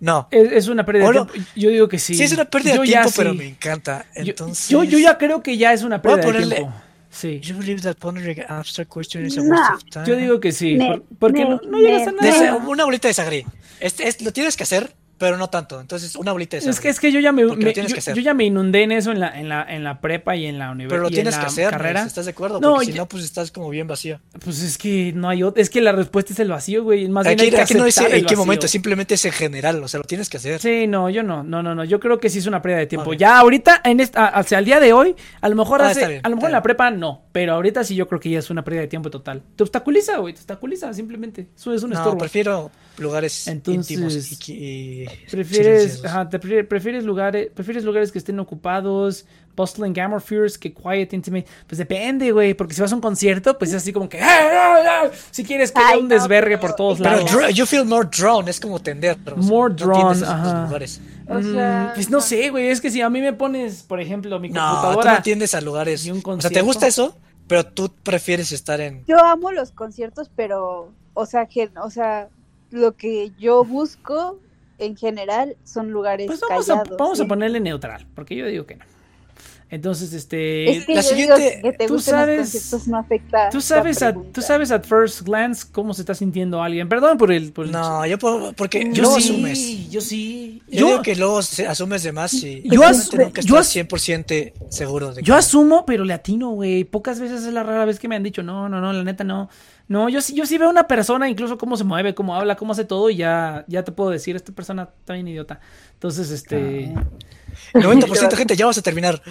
No. 0.00 0.28
es, 0.30 0.52
es 0.52 0.68
una 0.68 0.84
pérdida 0.86 1.06
Hola. 1.08 1.24
de 1.24 1.32
tiempo? 1.32 1.50
Yo 1.56 1.70
digo 1.70 1.88
que 1.88 1.98
sí. 1.98 2.14
Sí, 2.14 2.22
es 2.22 2.32
una 2.32 2.44
pérdida 2.44 2.76
Yo 2.76 2.82
de 2.82 2.88
ya 2.88 3.00
tiempo, 3.02 3.12
pero 3.16 3.32
sí. 3.32 3.38
me 3.38 3.48
encanta. 3.48 4.06
Yo- 4.14 4.22
Entonces. 4.22 4.68
yo, 4.68 4.84
yo 4.84 4.98
ya 4.98 5.18
creo 5.18 5.42
que 5.42 5.56
ya 5.56 5.72
es 5.72 5.82
una 5.82 5.98
Voy 5.98 6.12
a 6.12 6.16
pérdida 6.16 6.26
de 6.32 6.32
ponerle- 6.38 6.56
tiempo. 6.56 6.74
Sí. 7.10 7.40
You 7.40 7.56
believe 7.56 7.80
that 7.82 7.96
pondering 7.96 8.42
abstract 8.48 8.92
question 8.92 9.24
is 9.26 9.38
a 9.38 9.42
No. 9.42 9.50
waste 9.50 9.72
of 9.74 9.84
time. 9.90 10.06
Yo 10.06 10.16
digo 10.16 10.38
que 10.40 10.52
sí. 10.52 10.76
Por- 10.76 11.02
porque 11.18 11.44
ne- 11.44 11.50
no, 11.50 11.60
no 11.68 11.78
llegas 11.78 12.06
a 12.08 12.12
nada. 12.12 12.56
Una 12.56 12.84
bolita 12.84 13.08
de 13.08 13.14
sagrí. 13.14 13.44
Este, 13.80 14.06
es- 14.06 14.20
lo 14.22 14.32
tienes 14.32 14.56
que 14.56 14.62
hacer, 14.64 14.94
pero 15.18 15.36
no 15.38 15.48
tanto. 15.48 15.80
Entonces, 15.80 16.14
una 16.16 16.32
bolita 16.32 16.56
de 16.56 16.60
sagrí. 16.62 16.70
Es 16.74 16.80
que, 16.80 16.88
es 16.88 17.00
que 17.00 17.12
yo 17.12 17.20
ya 17.20 17.32
me, 17.32 17.42
lo 17.42 17.56
me- 17.56 17.72
tienes 17.72 17.90
yo, 17.90 17.94
que 17.94 18.00
hacer. 18.00 18.14
yo 18.14 18.22
ya 18.22 18.34
me 18.34 18.44
inundé 18.44 18.82
en 18.82 18.92
eso 18.92 19.12
en 19.12 19.20
la, 19.20 19.38
en 19.38 19.48
la, 19.48 19.64
en 19.68 19.82
la 19.84 20.00
prepa 20.00 20.36
y 20.36 20.46
en 20.46 20.58
la 20.58 20.66
Pero 20.66 20.72
universidad. 20.74 21.00
lo 21.00 21.04
y 21.06 21.08
en 21.08 21.14
tienes 21.14 21.34
la 21.34 21.40
que 21.40 21.46
hacer, 21.46 21.70
carrera. 21.70 22.02
¿estás 22.04 22.24
de 22.26 22.30
acuerdo? 22.32 22.60
No, 22.60 22.72
Porque 22.74 22.86
si 22.86 22.92
ya- 22.92 22.98
no, 22.98 23.08
pues 23.08 23.24
estás 23.24 23.50
como 23.50 23.70
bien 23.70 23.86
vacío. 23.86 24.20
Pues 24.44 24.62
es 24.62 24.76
que 24.78 25.12
no 25.14 25.28
hay 25.28 25.42
otra. 25.42 25.62
Es 25.62 25.70
que 25.70 25.80
la 25.80 25.92
respuesta 25.92 26.32
es 26.32 26.38
el 26.40 26.48
vacío, 26.48 26.84
güey. 26.84 27.08
Más 27.08 27.24
bien 27.24 27.34
Aquí, 27.38 27.44
hay 27.46 27.50
que 27.50 27.60
aquí 27.60 27.74
no 27.74 27.84
dice 27.84 28.00
aceptar 28.00 28.18
en 28.20 28.26
qué 28.26 28.36
momento, 28.36 28.68
simplemente 28.68 29.14
es 29.14 29.24
en 29.24 29.32
general. 29.32 29.82
O 29.82 29.88
sea, 29.88 29.98
lo 29.98 30.04
tienes 30.04 30.28
que 30.28 30.36
hacer. 30.36 30.60
Sí, 30.60 30.86
no, 30.86 31.08
yo 31.10 31.22
no, 31.22 31.42
no, 31.42 31.62
no, 31.62 31.74
no. 31.74 31.84
Yo 31.84 31.98
creo 32.00 32.18
que 32.20 32.28
sí 32.30 32.38
es 32.38 32.46
una 32.46 32.60
pérdida 32.62 32.78
de 32.80 32.86
tiempo. 32.86 33.14
Ya 33.14 33.38
ahorita, 33.38 33.80
en 33.84 34.00
esta, 34.00 34.26
hacia 34.26 34.58
el 34.58 34.64
día 34.64 34.80
de 34.80 34.92
hoy, 34.92 35.14
a 35.40 35.48
lo 35.48 35.56
mejor 35.56 35.80
Ah, 35.82 35.88
hace, 35.88 36.06
bien, 36.06 36.20
a 36.22 36.28
lo 36.28 36.36
mejor 36.36 36.50
en 36.50 36.52
la 36.52 36.58
bien. 36.58 36.62
prepa 36.64 36.90
no, 36.90 37.22
pero 37.32 37.54
ahorita 37.54 37.84
sí 37.84 37.94
yo 37.94 38.06
creo 38.08 38.20
que 38.20 38.30
ya 38.30 38.38
es 38.38 38.50
una 38.50 38.62
pérdida 38.64 38.82
de 38.82 38.88
tiempo 38.88 39.10
total. 39.10 39.42
Te 39.56 39.62
obstaculiza, 39.62 40.18
güey, 40.18 40.34
te 40.34 40.40
obstaculiza 40.40 40.92
simplemente. 40.92 41.46
Eso 41.56 41.72
es 41.72 41.82
un 41.82 41.90
No, 41.90 41.96
estorbo. 41.96 42.18
prefiero 42.18 42.70
lugares 42.98 43.46
Entonces, 43.48 43.90
íntimos 43.90 44.48
y, 44.48 45.05
Prefieres, 45.30 45.82
silenciosos. 45.82 46.04
ajá, 46.04 46.28
te 46.28 46.38
prefiere- 46.38 46.64
prefieres 46.64 47.04
lugares, 47.04 47.48
prefieres 47.54 47.84
lugares 47.84 48.12
que 48.12 48.18
estén 48.18 48.38
ocupados, 48.40 49.26
bustling 49.56 49.92
gamma 49.94 50.20
fears 50.20 50.58
que 50.58 50.72
quiet 50.72 51.12
intimate. 51.14 51.46
Pues 51.66 51.78
depende, 51.78 52.30
güey, 52.32 52.54
porque 52.54 52.74
si 52.74 52.80
vas 52.82 52.92
a 52.92 52.94
un 52.94 53.00
concierto, 53.00 53.56
pues 53.58 53.70
es 53.70 53.76
así 53.76 53.92
como 53.92 54.08
que 54.08 54.20
"Ah, 54.20 54.28
ah, 54.28 54.82
ah", 55.04 55.10
si 55.30 55.44
quieres 55.44 55.72
que 55.72 55.80
haya 55.80 55.90
Ay, 55.94 55.98
un 56.00 56.08
no, 56.08 56.14
desvergue 56.14 56.58
pero- 56.58 56.60
por 56.60 56.76
todos 56.76 56.98
Pero 56.98 57.10
lados. 57.10 57.30
dr- 57.32 57.50
you 57.54 57.64
feel 57.66 57.84
more 57.86 58.06
drawn, 58.16 58.48
es 58.48 58.60
como 58.60 58.80
tender. 58.80 59.16
o 59.24 59.24
sea, 59.24 59.34
More 59.50 59.74
no 59.74 59.86
drawn, 59.86 60.24
ajá. 60.24 60.64
lugares. 60.66 61.00
O 61.28 61.42
sea, 61.42 61.88
Mm, 61.90 61.94
pues 61.94 62.10
no 62.10 62.20
sé, 62.20 62.50
güey, 62.50 62.68
es 62.68 62.80
que 62.80 62.90
si 62.90 63.00
a 63.00 63.08
mí 63.10 63.20
me 63.20 63.32
pones, 63.32 63.82
por 63.82 64.00
ejemplo, 64.00 64.38
mi 64.38 64.48
No, 64.50 64.60
tú 64.60 64.66
computadora 64.82 65.14
no 65.16 65.22
tiendes 65.22 65.54
a 65.54 65.60
lugares. 65.60 66.04
y 66.06 66.10
un 66.10 66.22
O 66.24 66.40
sea, 66.40 66.50
te 66.50 66.60
gusta 66.60 66.86
eso, 66.86 67.16
pero 67.48 67.64
tú 67.64 67.90
prefieres 68.02 68.52
estar 68.52 68.80
en. 68.80 69.04
Yo 69.06 69.18
amo 69.18 69.50
los 69.52 69.70
conciertos, 69.72 70.30
pero, 70.36 70.92
o 71.14 71.26
sea, 71.26 71.46
que, 71.46 71.70
o 71.82 71.90
sea, 71.90 72.28
lo 72.70 72.94
que 72.96 73.32
yo 73.38 73.64
busco 73.64 74.38
en 74.78 74.96
general 74.96 75.56
son 75.64 75.90
lugares 75.90 76.26
Pues 76.26 76.40
vamos, 76.40 76.68
a, 76.70 76.74
callados. 76.78 76.98
vamos 76.98 77.20
a 77.20 77.22
¿sí? 77.24 77.28
ponerle 77.28 77.60
neutral, 77.60 78.06
porque 78.14 78.36
yo 78.36 78.46
digo 78.46 78.66
que 78.66 78.76
no. 78.76 78.84
Entonces, 79.68 80.12
este. 80.12 80.70
Es 80.76 80.86
que 80.86 80.94
La 80.94 81.02
siguiente- 81.02 81.58
que 81.60 81.72
te 81.72 81.86
tú 81.88 81.98
sabes- 81.98 82.70
los 82.72 82.86
no 82.86 82.98
afecta. 82.98 83.48
Tú 83.50 83.60
sabes, 83.60 84.00
a, 84.00 84.14
tú 84.14 84.40
sabes 84.40 84.70
at 84.70 84.84
first 84.84 85.22
glance 85.22 85.66
cómo 85.72 85.92
se 85.92 86.02
está 86.02 86.14
sintiendo 86.14 86.62
alguien. 86.62 86.88
Perdón 86.88 87.18
por 87.18 87.32
el. 87.32 87.52
Por 87.52 87.66
el 87.66 87.72
No, 87.72 88.06
yo 88.06 88.16
puedo. 88.16 88.52
Porque 88.52 88.88
yo 88.92 89.06
sí, 89.16 89.32
asumes. 89.32 89.90
yo 89.90 90.00
sí. 90.00 90.62
Yo, 90.68 90.78
Yo, 90.78 90.86
digo 90.86 91.02
que 91.02 91.16
luego 91.16 91.42
se- 91.42 91.66
asumes 91.66 92.04
de 92.04 92.12
más 92.12 92.32
y 92.34 92.62
Yo 92.62 92.80
realmente 92.80 93.16
asu- 93.16 93.24
nunca 93.24 93.40
yo 93.42 93.58
estás 93.58 93.74
asu- 93.74 93.88
100% 93.88 94.52
seguro 94.70 95.12
de 95.12 95.22
que. 95.22 95.26
yo 95.26 95.34
asumo, 95.34 95.84
pero 95.84 96.04
le 96.04 96.12
atino, 96.14 96.50
güey. 96.50 96.84
Pocas 96.84 97.18
veces 97.18 97.42
es 97.44 97.52
la 97.52 97.64
rara 97.64 97.84
vez 97.86 97.98
que 97.98 98.06
me 98.06 98.14
han 98.14 98.22
dicho, 98.22 98.44
no, 98.44 98.68
no, 98.68 98.80
no, 98.80 98.92
la 98.92 99.02
neta 99.02 99.24
no. 99.24 99.50
No, 99.88 100.08
yo 100.08 100.20
sí, 100.20 100.34
yo 100.34 100.46
sí 100.46 100.58
veo 100.58 100.66
a 100.68 100.70
una 100.70 100.88
persona, 100.88 101.28
incluso 101.28 101.58
cómo 101.58 101.76
se 101.76 101.84
mueve, 101.84 102.14
cómo 102.14 102.34
habla, 102.34 102.56
cómo 102.56 102.72
hace 102.72 102.84
todo, 102.84 103.08
y 103.08 103.16
ya, 103.16 103.64
ya 103.68 103.84
te 103.84 103.92
puedo 103.92 104.10
decir, 104.10 104.34
esta 104.34 104.52
persona 104.52 104.88
está 104.98 105.12
bien 105.14 105.28
idiota. 105.28 105.60
Entonces, 105.92 106.30
este. 106.30 106.92
90% 107.72 108.28
de 108.30 108.36
gente, 108.36 108.56
ya 108.56 108.64
vamos 108.66 108.78
a 108.78 108.82
terminar. 108.82 109.22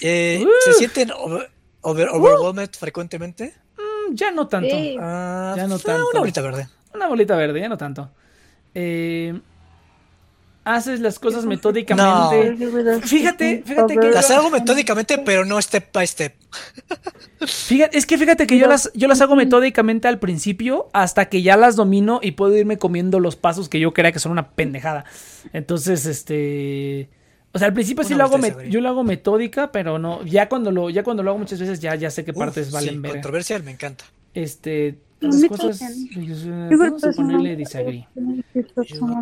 Eh, 0.00 0.42
Uh. 0.44 0.48
¿Se 0.64 0.72
sienten 0.74 1.10
over- 1.12 1.48
over- 1.82 2.08
overwhelmed 2.08 2.70
frecuentemente? 2.76 3.54
mm, 3.78 4.14
Ya 4.14 4.30
no 4.32 4.48
tanto. 4.48 4.70
Sí. 4.74 4.96
Ah, 5.00 5.54
Ya 5.56 5.66
no 5.68 5.76
ah, 5.76 5.80
tanto. 5.84 6.08
Una 6.10 6.18
bolita 6.20 6.40
verde. 6.42 6.68
Una 6.94 7.06
bolita 7.08 7.36
verde, 7.36 7.60
ya 7.60 7.68
no 7.68 7.78
tanto. 7.78 8.10
Eh, 8.74 9.38
haces 10.64 11.00
las 11.00 11.18
cosas 11.18 11.44
metódicamente. 11.44 12.56
Fíjate, 13.02 13.62
fíjate 13.66 13.96
que- 13.96 14.10
Las 14.10 14.30
hago 14.30 14.50
metódicamente, 14.50 15.18
pero 15.18 15.44
no 15.44 15.60
step 15.60 15.92
by 15.92 16.06
step. 16.06 16.34
Fíjate, 17.46 17.98
es 17.98 18.06
que 18.06 18.16
fíjate 18.18 18.46
que 18.46 18.58
yo 18.58 18.66
las, 18.68 18.90
yo 18.94 19.08
las 19.08 19.20
hago 19.20 19.34
metódicamente 19.34 20.06
al 20.08 20.18
principio 20.18 20.88
hasta 20.92 21.26
que 21.26 21.42
ya 21.42 21.56
las 21.56 21.74
domino 21.74 22.20
y 22.22 22.32
puedo 22.32 22.56
irme 22.56 22.78
comiendo 22.78 23.18
los 23.18 23.34
pasos 23.36 23.68
que 23.68 23.80
yo 23.80 23.92
crea 23.92 24.12
que 24.12 24.18
son 24.20 24.32
una 24.32 24.50
pendejada. 24.50 25.04
Entonces, 25.52 26.06
este. 26.06 27.10
O 27.54 27.58
sea, 27.58 27.68
al 27.68 27.74
principio 27.74 28.02
sí 28.04 28.14
lo 28.14 28.24
hago, 28.24 28.38
yo 28.68 28.80
lo 28.80 28.88
hago 28.88 29.04
metódica, 29.04 29.72
pero 29.72 29.98
no, 29.98 30.24
ya 30.24 30.48
cuando 30.48 30.70
lo, 30.70 30.88
ya 30.88 31.02
cuando 31.02 31.22
lo 31.22 31.30
hago 31.32 31.38
muchas 31.38 31.60
veces 31.60 31.80
ya, 31.80 31.94
ya 31.96 32.10
sé 32.10 32.24
qué 32.24 32.32
partes 32.32 32.68
Uf, 32.68 32.72
valen 32.74 32.94
sí, 32.94 32.98
ver. 33.00 33.12
controversial, 33.12 33.62
me 33.62 33.72
encanta. 33.72 34.04
Este, 34.32 34.96
las 35.22 35.44
cosas. 35.46 35.80
Vamos 36.70 37.04
a 37.04 37.12
ponerle 37.12 37.56
disagree. 37.56 38.06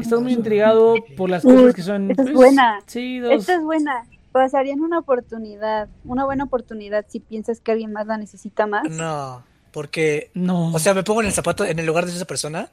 Estás 0.01 0.21
muy 0.21 0.33
intrigado 0.33 0.95
por 1.17 1.31
las 1.31 1.43
cosas 1.43 1.75
que 1.75 1.83
son. 1.83 2.11
esta 2.11 2.23
es 2.23 2.27
pues, 2.29 2.35
buena. 2.37 2.81
Sí, 2.87 3.19
dos. 3.19 3.33
Esta 3.33 3.55
es 3.55 3.63
buena. 3.63 4.05
Pasarían 4.33 4.81
una 4.81 4.99
oportunidad, 5.01 5.89
una 6.05 6.25
buena 6.25 6.45
oportunidad 6.45 7.05
si 7.09 7.19
piensas 7.21 7.61
que 7.61 7.73
alguien 7.73 7.93
más 7.93 8.07
la 8.07 8.17
necesita 8.17 8.67
más. 8.67 8.89
No, 8.89 9.43
porque, 9.73 10.31
No. 10.35 10.73
o 10.73 10.79
sea, 10.79 10.95
me 10.95 11.03
pongo 11.03 11.21
en 11.21 11.27
el 11.27 11.33
zapato, 11.33 11.65
en 11.65 11.79
el 11.81 11.87
lugar 11.87 12.07
de 12.07 12.13
esa 12.13 12.25
persona, 12.27 12.71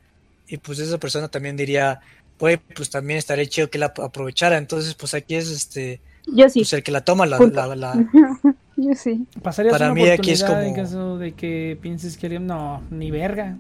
y 0.47 0.57
pues 0.57 0.77
esa 0.80 0.99
persona 0.99 1.27
también 1.30 1.57
diría, 1.57 1.99
güey, 2.39 2.57
pues 2.57 2.89
también 2.91 3.17
estaría 3.17 3.45
chido 3.47 3.69
que 3.72 3.80
la 3.80 3.88
aprovechara. 3.88 4.57
Entonces, 4.57 4.93
pues 4.93 5.15
aquí 5.15 5.33
es 5.35 5.49
este, 5.49 5.99
Yo 6.27 6.47
sí. 6.47 6.59
pues 6.59 6.73
el 6.73 6.83
que 6.83 6.91
la 6.91 7.01
toma, 7.01 7.25
la, 7.25 7.39
la, 7.39 7.75
la- 7.75 8.06
Yo 8.77 8.93
sí. 8.93 9.25
Pasarías 9.41 9.73
para 9.73 9.88
una 9.91 9.95
mí 9.95 10.07
aquí 10.07 10.31
es 10.31 10.41
oportunidad 10.43 10.67
en 10.67 10.73
como- 10.75 10.83
caso 10.85 11.17
de 11.17 11.31
que 11.33 11.77
pienses 11.81 12.15
que 12.17 12.27
alguien. 12.27 12.47
No, 12.47 12.81
ni 12.91 13.11
verga. 13.11 13.57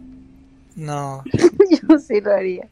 no. 0.75 1.23
Yo 1.89 1.99
sí 1.99 2.21
lo 2.21 2.31
haría. 2.31 2.67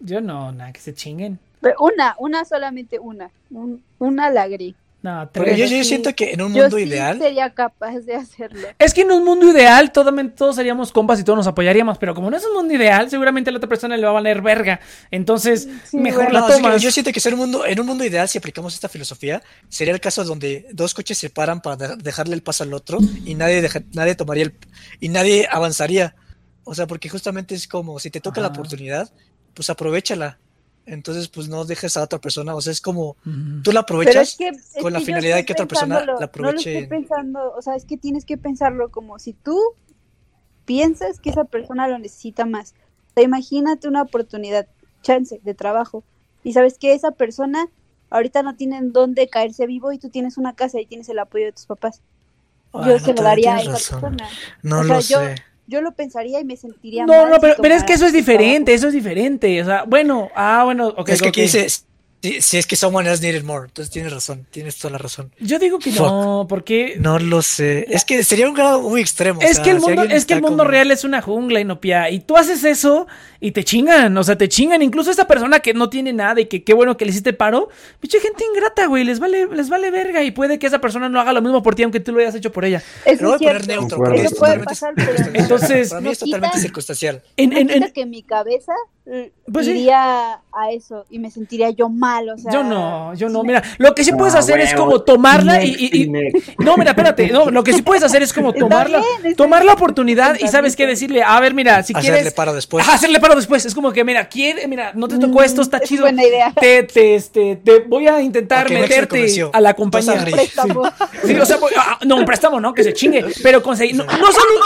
Yo 0.00 0.20
no, 0.20 0.50
nada, 0.52 0.72
que 0.72 0.80
se 0.80 0.92
chinguen. 0.92 1.38
Pero 1.60 1.76
una, 1.80 2.16
una 2.18 2.44
solamente 2.44 2.98
una. 2.98 3.30
Un- 3.50 3.82
una 4.00 4.30
la 4.30 4.48
gris. 4.48 4.74
No, 5.02 5.28
Porque 5.32 5.50
tres. 5.56 5.58
yo, 5.70 5.76
yo 5.76 5.82
Sí. 5.82 5.88
siento 5.88 6.14
que 6.14 6.30
en 6.32 6.42
un 6.42 6.54
Yo 6.54 6.62
mundo 6.62 6.76
sí 6.76 6.84
ideal. 6.84 7.18
sería 7.18 7.50
capaz 7.52 7.98
de 8.00 8.14
hacerlo. 8.14 8.68
Es 8.78 8.94
que 8.94 9.00
en 9.00 9.10
un 9.10 9.24
mundo 9.24 9.50
ideal 9.50 9.90
todos, 9.90 10.14
todos 10.36 10.54
seríamos 10.54 10.92
compas 10.92 11.18
y 11.18 11.24
todos 11.24 11.36
nos 11.36 11.46
apoyaríamos, 11.48 11.98
pero 11.98 12.14
como 12.14 12.30
no 12.30 12.36
es 12.36 12.44
un 12.46 12.54
mundo 12.54 12.72
ideal, 12.72 13.10
seguramente 13.10 13.50
a 13.50 13.52
la 13.52 13.56
otra 13.56 13.68
persona 13.68 13.96
le 13.96 14.04
va 14.04 14.10
a 14.10 14.12
valer 14.12 14.40
verga. 14.42 14.78
Entonces, 15.10 15.68
Sí, 15.90 15.96
mejor 15.96 16.24
bueno. 16.26 16.34
la 16.34 16.40
No, 16.42 16.46
que 16.46 16.52
tomas. 16.54 16.80
yo 16.82 16.92
siento 16.92 17.10
que 17.10 17.18
ser 17.18 17.34
un 17.34 17.40
mundo, 17.40 17.66
en 17.66 17.80
un 17.80 17.86
mundo 17.86 18.04
ideal, 18.04 18.28
si 18.28 18.38
aplicamos 18.38 18.74
esta 18.74 18.88
filosofía, 18.88 19.42
sería 19.68 19.92
el 19.92 20.00
caso 20.00 20.22
donde 20.24 20.66
dos 20.72 20.94
coches 20.94 21.18
se 21.18 21.30
paran 21.30 21.60
para 21.62 21.74
de- 21.76 21.96
dejarle 21.96 22.34
el 22.36 22.42
paso 22.44 22.62
al 22.62 22.72
otro 22.72 22.98
y 23.24 23.34
nadie, 23.34 23.60
deja- 23.60 23.82
nadie 23.94 24.14
tomaría 24.14 24.44
el, 24.44 24.54
y 25.00 25.08
nadie 25.08 25.48
avanzaría. 25.50 26.14
O 26.62 26.76
sea, 26.76 26.86
porque 26.86 27.08
justamente 27.08 27.56
es 27.56 27.66
como 27.66 27.98
si 27.98 28.08
te 28.10 28.20
toca 28.20 28.40
la 28.40 28.46
oportunidad, 28.48 29.10
pues 29.52 29.68
aprovechala. 29.68 30.38
Entonces, 30.84 31.28
pues 31.28 31.48
no 31.48 31.64
dejes 31.64 31.96
a 31.96 32.02
otra 32.02 32.20
persona. 32.20 32.54
O 32.54 32.60
sea, 32.60 32.72
es 32.72 32.80
como 32.80 33.16
tú 33.62 33.70
la 33.72 33.80
aprovechas 33.80 34.30
es 34.30 34.36
que, 34.36 34.48
es 34.48 34.82
con 34.82 34.92
la 34.92 34.98
que 34.98 35.06
finalidad 35.06 35.36
de 35.36 35.44
que 35.44 35.52
otra 35.52 35.66
persona 35.66 36.04
la 36.04 36.24
aproveche 36.26 36.72
No 36.74 36.80
lo 36.80 36.82
estoy 36.84 36.86
pensando, 36.98 37.52
o 37.56 37.62
sea, 37.62 37.76
es 37.76 37.84
que 37.84 37.96
tienes 37.96 38.24
que 38.24 38.36
pensarlo 38.36 38.90
como 38.90 39.18
si 39.18 39.32
tú 39.32 39.58
piensas 40.64 41.20
que 41.20 41.30
esa 41.30 41.44
persona 41.44 41.88
lo 41.88 41.98
necesita 41.98 42.46
más. 42.46 42.74
O 43.10 43.14
sea, 43.14 43.22
imagínate 43.22 43.88
una 43.88 44.02
oportunidad, 44.02 44.66
chance 45.02 45.40
de 45.42 45.54
trabajo, 45.54 46.04
y 46.44 46.52
sabes 46.52 46.78
que 46.78 46.94
esa 46.94 47.12
persona 47.12 47.66
ahorita 48.10 48.42
no 48.42 48.56
tiene 48.56 48.76
en 48.78 48.92
dónde 48.92 49.28
caerse 49.28 49.66
vivo 49.66 49.92
y 49.92 49.98
tú 49.98 50.08
tienes 50.10 50.36
una 50.38 50.54
casa 50.54 50.80
y 50.80 50.86
tienes 50.86 51.08
el 51.08 51.18
apoyo 51.18 51.46
de 51.46 51.52
tus 51.52 51.66
papás. 51.66 52.00
Ay, 52.72 52.86
yo 52.86 52.98
no 52.98 53.04
se 53.04 53.14
lo 53.14 53.22
daría 53.22 53.56
a 53.56 53.60
esa 53.60 53.72
razón. 53.72 54.00
persona. 54.16 54.28
No 54.62 54.80
O 54.80 54.84
sea, 54.84 54.94
lo 54.94 55.00
yo- 55.00 55.20
sé. 55.20 55.34
Yo 55.66 55.80
lo 55.80 55.92
pensaría 55.92 56.40
y 56.40 56.44
me 56.44 56.56
sentiría 56.56 57.06
No, 57.06 57.12
mal 57.12 57.30
no, 57.30 57.34
si 57.36 57.40
pero, 57.40 57.54
pero 57.60 57.74
es 57.74 57.84
que 57.84 57.92
eso 57.94 58.06
es 58.06 58.12
diferente, 58.12 58.74
eso 58.74 58.88
es 58.88 58.92
diferente. 58.92 59.62
O 59.62 59.64
sea, 59.64 59.84
bueno, 59.84 60.30
ah, 60.34 60.62
bueno, 60.64 60.88
ok. 60.88 61.08
es 61.08 61.22
que 61.22 61.28
ok. 61.28 61.30
aquí 61.30 61.42
dice, 61.42 61.66
si, 62.22 62.40
si 62.40 62.56
es 62.58 62.66
que 62.66 62.76
someone 62.76 63.08
else 63.10 63.22
needed 63.22 63.42
more. 63.44 63.66
Entonces 63.66 63.90
tienes 63.92 64.12
razón, 64.12 64.46
tienes 64.50 64.76
toda 64.78 64.92
la 64.92 64.98
razón. 64.98 65.32
Yo 65.40 65.58
digo 65.58 65.78
que 65.78 65.90
no, 65.90 66.46
porque 66.48 66.96
No 67.00 67.18
lo 67.18 67.42
sé. 67.42 67.86
Es 67.88 68.04
que 68.04 68.22
sería 68.22 68.48
un 68.48 68.54
grado 68.54 68.80
muy 68.82 69.00
extremo. 69.00 69.40
o 69.40 69.42
es 69.42 69.56
sea, 69.56 69.64
que 69.64 69.70
el 69.70 69.80
mundo, 69.80 70.02
alguien 70.02 70.16
es 70.16 70.24
que 70.24 70.34
el 70.34 70.38
está 70.38 70.48
mundo 70.48 70.62
como- 70.64 70.70
real 70.70 70.90
es 70.90 71.04
una 71.04 71.20
jungla, 71.20 71.60
Inopia, 71.60 72.10
y 72.10 72.20
tú 72.20 72.36
haces 72.36 72.62
eso 72.64 73.06
y 73.40 73.50
te 73.52 73.64
chingan, 73.64 74.16
o 74.16 74.22
sea, 74.24 74.36
te 74.38 74.48
chingan. 74.48 74.82
Incluso 74.82 75.10
esa 75.10 75.26
persona 75.26 75.60
que 75.60 75.74
no 75.74 75.90
tiene 75.90 76.12
nada 76.12 76.40
y 76.40 76.46
que 76.46 76.62
qué 76.62 76.74
bueno 76.74 76.96
que 76.96 77.04
le 77.04 77.10
hiciste 77.10 77.32
paro, 77.32 77.68
pinche 78.00 78.20
gente 78.20 78.44
ingrata, 78.54 78.86
güey, 78.86 79.04
les 79.04 79.18
vale, 79.18 79.46
les 79.52 79.68
vale 79.68 79.90
verga 79.90 80.22
y 80.22 80.30
puede 80.30 80.58
que 80.58 80.68
esa 80.68 80.80
persona 80.80 81.08
no 81.08 81.20
haga 81.20 81.32
lo 81.32 81.42
mismo 81.42 81.62
por 81.62 81.74
ti 81.74 81.82
aunque 81.82 82.00
tú 82.00 82.12
lo 82.12 82.20
hayas 82.20 82.34
hecho 82.36 82.52
por 82.52 82.64
ella. 82.64 82.82
Eso 83.04 83.24
voy 83.24 83.32
a 83.32 83.36
es 83.36 83.42
poner 83.42 83.66
neutro, 83.66 84.14
Eso 84.14 84.24
es 84.26 84.34
puede 84.34 84.58
pasar, 84.60 84.92
pero 84.94 85.12
no- 85.18 85.30
Entonces- 85.34 85.88
para 85.88 86.00
mí 86.00 86.10
es 86.10 86.18
totalmente 86.20 86.56
quita- 86.56 86.62
circunstancial. 86.62 87.22
En, 87.36 87.50
no 87.50 87.58
en- 87.58 87.68
quita 87.68 87.86
en- 87.86 87.92
que 87.92 88.06
mi 88.06 88.22
cabeza 88.22 88.72
eh, 89.06 89.32
Pues 89.52 89.66
sí. 89.66 89.72
iría 89.72 90.34
a 90.52 90.70
eso 90.70 91.04
y 91.10 91.18
me 91.18 91.30
sentiría 91.30 91.70
yo 91.70 91.88
mal, 91.88 92.28
o 92.28 92.38
sea, 92.38 92.52
yo 92.52 92.62
no, 92.62 93.14
yo 93.14 93.28
no. 93.28 93.42
Mira, 93.42 93.62
lo 93.78 93.94
que 93.94 94.04
sí 94.04 94.12
puedes 94.12 94.34
Ah, 94.34 94.38
hacer 94.38 94.60
es 94.60 94.74
como 94.74 95.00
tomarla 95.00 95.64
y, 95.64 95.70
y- 95.92 96.02
y- 96.02 96.08
Next, 96.08 96.50
No, 96.58 96.76
mira, 96.76 96.90
espérate. 96.92 97.28
No, 97.30 97.50
lo 97.50 97.64
que 97.64 97.72
sí 97.72 97.82
puedes 97.82 98.02
hacer 98.04 98.22
es 98.22 98.32
como 98.32 98.52
tomarla, 98.52 98.98
bien, 98.98 99.32
está 99.32 99.42
tomar 99.42 99.64
la 99.64 99.72
oportunidad 99.72 100.36
y 100.38 100.46
sabes 100.48 100.76
qué 100.76 100.86
decirle. 100.86 101.22
A 101.24 101.40
ver, 101.40 101.52
mira, 101.54 101.82
si 101.82 101.92
Hacerle 101.94 102.16
quieres. 102.18 102.34
paro 102.34 102.52
después. 102.54 102.84
Ajá, 102.86 102.94
hacerle 102.94 103.18
paro 103.18 103.34
después. 103.34 103.64
Es 103.66 103.74
como 103.74 103.92
que, 103.92 104.04
mira, 104.04 104.28
quiere, 104.28 104.68
mira, 104.68 104.92
no 104.94 105.08
te 105.08 105.18
tocó 105.18 105.40
Mm, 105.40 105.44
esto, 105.44 105.62
está 105.62 105.78
es 105.78 105.88
chido. 105.88 106.02
buena 106.02 106.22
idea. 106.24 106.52
Te, 106.60 106.82
te, 106.84 107.14
este, 107.16 107.56
te 107.56 107.80
voy 107.80 108.06
a 108.06 108.20
intentar 108.22 108.70
meterte 108.70 109.26
a 109.52 109.60
la 109.60 109.74
compañía. 109.74 110.12
agree. 110.12 110.32
préstamo. 110.34 110.82
Sí, 111.24 111.34
o 111.34 111.44
sea, 111.46 111.56
voy- 111.56 111.72
ah, 111.76 111.98
no, 112.06 112.16
un 112.16 112.24
préstamo, 112.24 112.60
no, 112.60 112.72
que 112.74 112.84
se 112.84 112.92
chingue, 112.92 113.24
pero 113.42 113.62
conseguir, 113.62 113.96
no, 113.96 114.04
no 114.04 114.32
solo, 114.32 114.60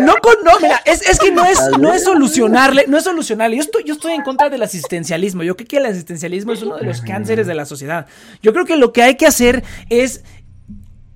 no 0.00 0.14
con, 0.22 0.34
no, 0.44 0.52
mira, 0.60 0.80
es, 0.86 1.02
es 1.02 1.18
que 1.18 1.30
no 1.30 1.44
es, 1.44 1.60
no 1.78 1.92
es 1.92 2.04
solucionarle, 2.04 2.84
no 2.88 2.96
es 2.96 3.04
solucionarle, 3.04 3.56
yo 3.56 3.62
estoy, 3.62 3.81
yo 3.84 3.94
estoy 3.94 4.12
en 4.12 4.22
contra 4.22 4.50
del 4.50 4.62
asistencialismo, 4.62 5.42
yo 5.42 5.56
creo 5.56 5.68
que 5.68 5.76
el 5.78 5.86
asistencialismo 5.86 6.52
es 6.52 6.62
uno 6.62 6.76
de 6.76 6.84
los 6.84 7.00
cánceres 7.00 7.46
de 7.46 7.54
la 7.54 7.64
sociedad, 7.64 8.06
yo 8.42 8.52
creo 8.52 8.64
que 8.64 8.76
lo 8.76 8.92
que 8.92 9.02
hay 9.02 9.16
que 9.16 9.26
hacer 9.26 9.62
es 9.88 10.22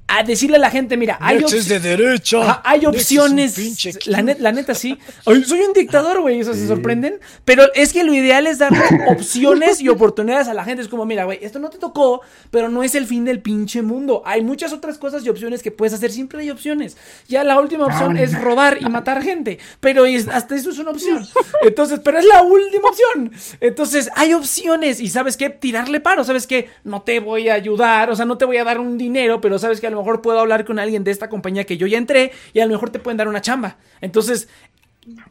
a 0.08 0.22
decirle 0.22 0.56
a 0.56 0.60
la 0.60 0.70
gente, 0.70 0.96
mira, 0.96 1.18
hay, 1.20 1.38
op- 1.38 1.50
de. 1.68 1.80
Ajá, 2.42 2.62
hay 2.64 2.86
opciones. 2.86 3.54
La, 4.06 4.22
net- 4.22 4.38
la 4.38 4.52
neta, 4.52 4.72
sí. 4.74 4.96
Ay, 5.26 5.42
soy 5.44 5.60
un 5.60 5.72
dictador, 5.72 6.20
güey. 6.20 6.38
Eso 6.40 6.54
se 6.54 6.66
sorprenden. 6.68 7.18
Pero 7.44 7.64
es 7.74 7.92
que 7.92 8.04
lo 8.04 8.14
ideal 8.14 8.46
es 8.46 8.58
darle 8.58 8.78
opciones 9.08 9.80
y 9.80 9.88
oportunidades 9.88 10.46
a 10.46 10.54
la 10.54 10.64
gente. 10.64 10.82
Es 10.82 10.88
como, 10.88 11.04
mira, 11.06 11.24
güey, 11.24 11.40
esto 11.42 11.58
no 11.58 11.70
te 11.70 11.78
tocó, 11.78 12.20
pero 12.52 12.68
no 12.68 12.84
es 12.84 12.94
el 12.94 13.06
fin 13.06 13.24
del 13.24 13.40
pinche 13.40 13.82
mundo. 13.82 14.22
Hay 14.24 14.42
muchas 14.44 14.72
otras 14.72 14.96
cosas 14.96 15.24
y 15.24 15.28
opciones 15.28 15.60
que 15.62 15.72
puedes 15.72 15.92
hacer. 15.92 16.12
Siempre 16.12 16.40
hay 16.40 16.50
opciones. 16.50 16.96
Ya 17.26 17.42
la 17.42 17.58
última 17.60 17.86
opción 17.86 18.16
es 18.16 18.40
robar 18.40 18.78
y 18.80 18.84
matar 18.86 19.22
gente. 19.24 19.58
Pero 19.80 20.06
es- 20.06 20.28
hasta 20.28 20.54
eso 20.54 20.70
es 20.70 20.78
una 20.78 20.92
opción. 20.92 21.26
Entonces, 21.62 21.98
pero 22.04 22.18
es 22.18 22.24
la 22.26 22.42
última 22.42 22.88
opción. 22.90 23.32
Entonces, 23.60 24.08
hay 24.14 24.34
opciones. 24.34 25.00
Y 25.00 25.08
sabes 25.08 25.36
qué? 25.36 25.50
Tirarle 25.50 25.98
paro. 25.98 26.22
Sabes 26.22 26.46
que 26.46 26.68
no 26.84 27.02
te 27.02 27.18
voy 27.18 27.48
a 27.48 27.54
ayudar. 27.54 28.08
O 28.10 28.14
sea, 28.14 28.24
no 28.24 28.38
te 28.38 28.44
voy 28.44 28.58
a 28.58 28.64
dar 28.64 28.78
un 28.78 28.96
dinero, 28.96 29.40
pero 29.40 29.58
sabes 29.58 29.80
que 29.80 29.88
a 29.88 29.95
lo 29.96 30.02
mejor 30.02 30.22
puedo 30.22 30.38
hablar 30.38 30.64
con 30.64 30.78
alguien 30.78 31.02
de 31.04 31.10
esta 31.10 31.28
compañía 31.28 31.64
que 31.64 31.76
yo 31.76 31.86
ya 31.86 31.98
entré 31.98 32.32
y 32.52 32.60
a 32.60 32.66
lo 32.66 32.72
mejor 32.72 32.90
te 32.90 32.98
pueden 32.98 33.16
dar 33.16 33.28
una 33.28 33.40
chamba. 33.40 33.76
Entonces, 34.00 34.48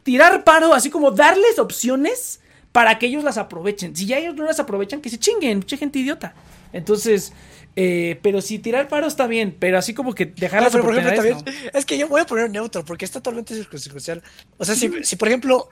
tirar 0.02 0.44
paro, 0.44 0.74
así 0.74 0.90
como 0.90 1.10
darles 1.10 1.58
opciones 1.58 2.40
para 2.72 2.98
que 2.98 3.06
ellos 3.06 3.24
las 3.24 3.38
aprovechen. 3.38 3.94
Si 3.96 4.06
ya 4.06 4.18
ellos 4.18 4.34
no 4.34 4.44
las 4.44 4.60
aprovechan, 4.60 5.00
que 5.00 5.08
se 5.08 5.18
chinguen, 5.18 5.58
mucha 5.58 5.76
gente 5.76 5.98
idiota. 5.98 6.34
Entonces, 6.72 7.32
eh, 7.74 8.18
pero 8.22 8.40
si 8.40 8.58
tirar 8.58 8.88
paro 8.88 9.06
está 9.06 9.26
bien, 9.26 9.56
pero 9.58 9.78
así 9.78 9.94
como 9.94 10.14
que 10.14 10.26
dejar 10.26 10.60
No, 10.60 10.64
las 10.64 10.72
pero 10.72 10.84
por 10.84 10.94
ejemplo, 10.94 11.12
oportunidades, 11.12 11.44
también, 11.44 11.70
es 11.74 11.84
que 11.86 11.98
yo 11.98 12.08
voy 12.08 12.20
a 12.20 12.26
poner 12.26 12.50
neutro 12.50 12.84
porque 12.84 13.04
es 13.04 13.10
totalmente 13.10 13.54
circunstancial. 13.54 14.22
O 14.58 14.64
sea, 14.64 14.74
si, 14.74 14.90
si 15.04 15.16
por 15.16 15.28
ejemplo, 15.28 15.68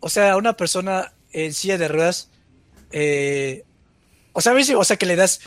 o 0.00 0.08
sea, 0.08 0.36
una 0.36 0.54
persona 0.56 1.12
en 1.32 1.52
silla 1.52 1.78
de 1.78 1.88
ruedas, 1.88 2.30
eh, 2.90 3.64
o 4.32 4.40
sea, 4.40 4.52
a 4.52 4.62
si- 4.62 4.74
o 4.74 4.84
sea, 4.84 4.96
que 4.96 5.06
le 5.06 5.16
das, 5.16 5.40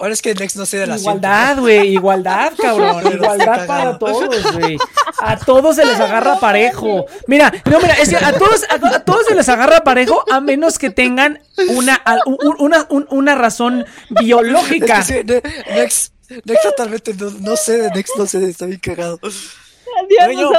ahora 0.00 0.12
es 0.12 0.22
que 0.22 0.34
Next 0.34 0.56
no 0.56 0.66
se 0.66 0.78
da 0.78 0.86
no. 0.86 0.94
la 0.94 0.98
Igualdad, 0.98 1.58
güey, 1.58 1.88
igualdad, 1.92 2.52
cabrón, 2.60 3.12
igualdad 3.12 3.66
para 3.66 3.98
todos, 3.98 4.52
güey. 4.54 4.78
A 5.20 5.36
todos 5.38 5.76
se 5.76 5.84
les 5.84 6.00
agarra 6.00 6.38
parejo. 6.40 7.06
Mira, 7.26 7.52
no, 7.70 7.78
mira, 7.80 7.94
es 7.94 8.08
que 8.08 8.16
a 8.16 8.32
todos, 8.32 8.64
a, 8.70 8.96
a 8.96 9.04
todos 9.04 9.26
se 9.26 9.34
les 9.34 9.48
agarra 9.48 9.84
parejo 9.84 10.24
a 10.30 10.40
menos 10.40 10.78
que 10.78 10.90
tengan 10.90 11.40
una, 11.68 12.02
un- 12.26 12.56
una, 12.58 12.86
un- 12.88 13.06
una 13.10 13.34
razón 13.34 13.84
biológica. 14.08 15.00
Es 15.00 15.06
que 15.06 15.12
sí, 15.20 15.24
Ne- 15.24 15.42
Next, 15.74 16.14
Next 16.44 16.62
totalmente, 16.62 17.14
no, 17.14 17.30
no 17.30 17.56
sé, 17.56 17.78
de 17.78 17.90
Next 17.90 18.16
no 18.16 18.26
sé, 18.26 18.48
está 18.48 18.66
bien 18.66 18.80
cagado. 18.80 19.18
Adiós, 19.22 20.40
Yo 20.40 20.50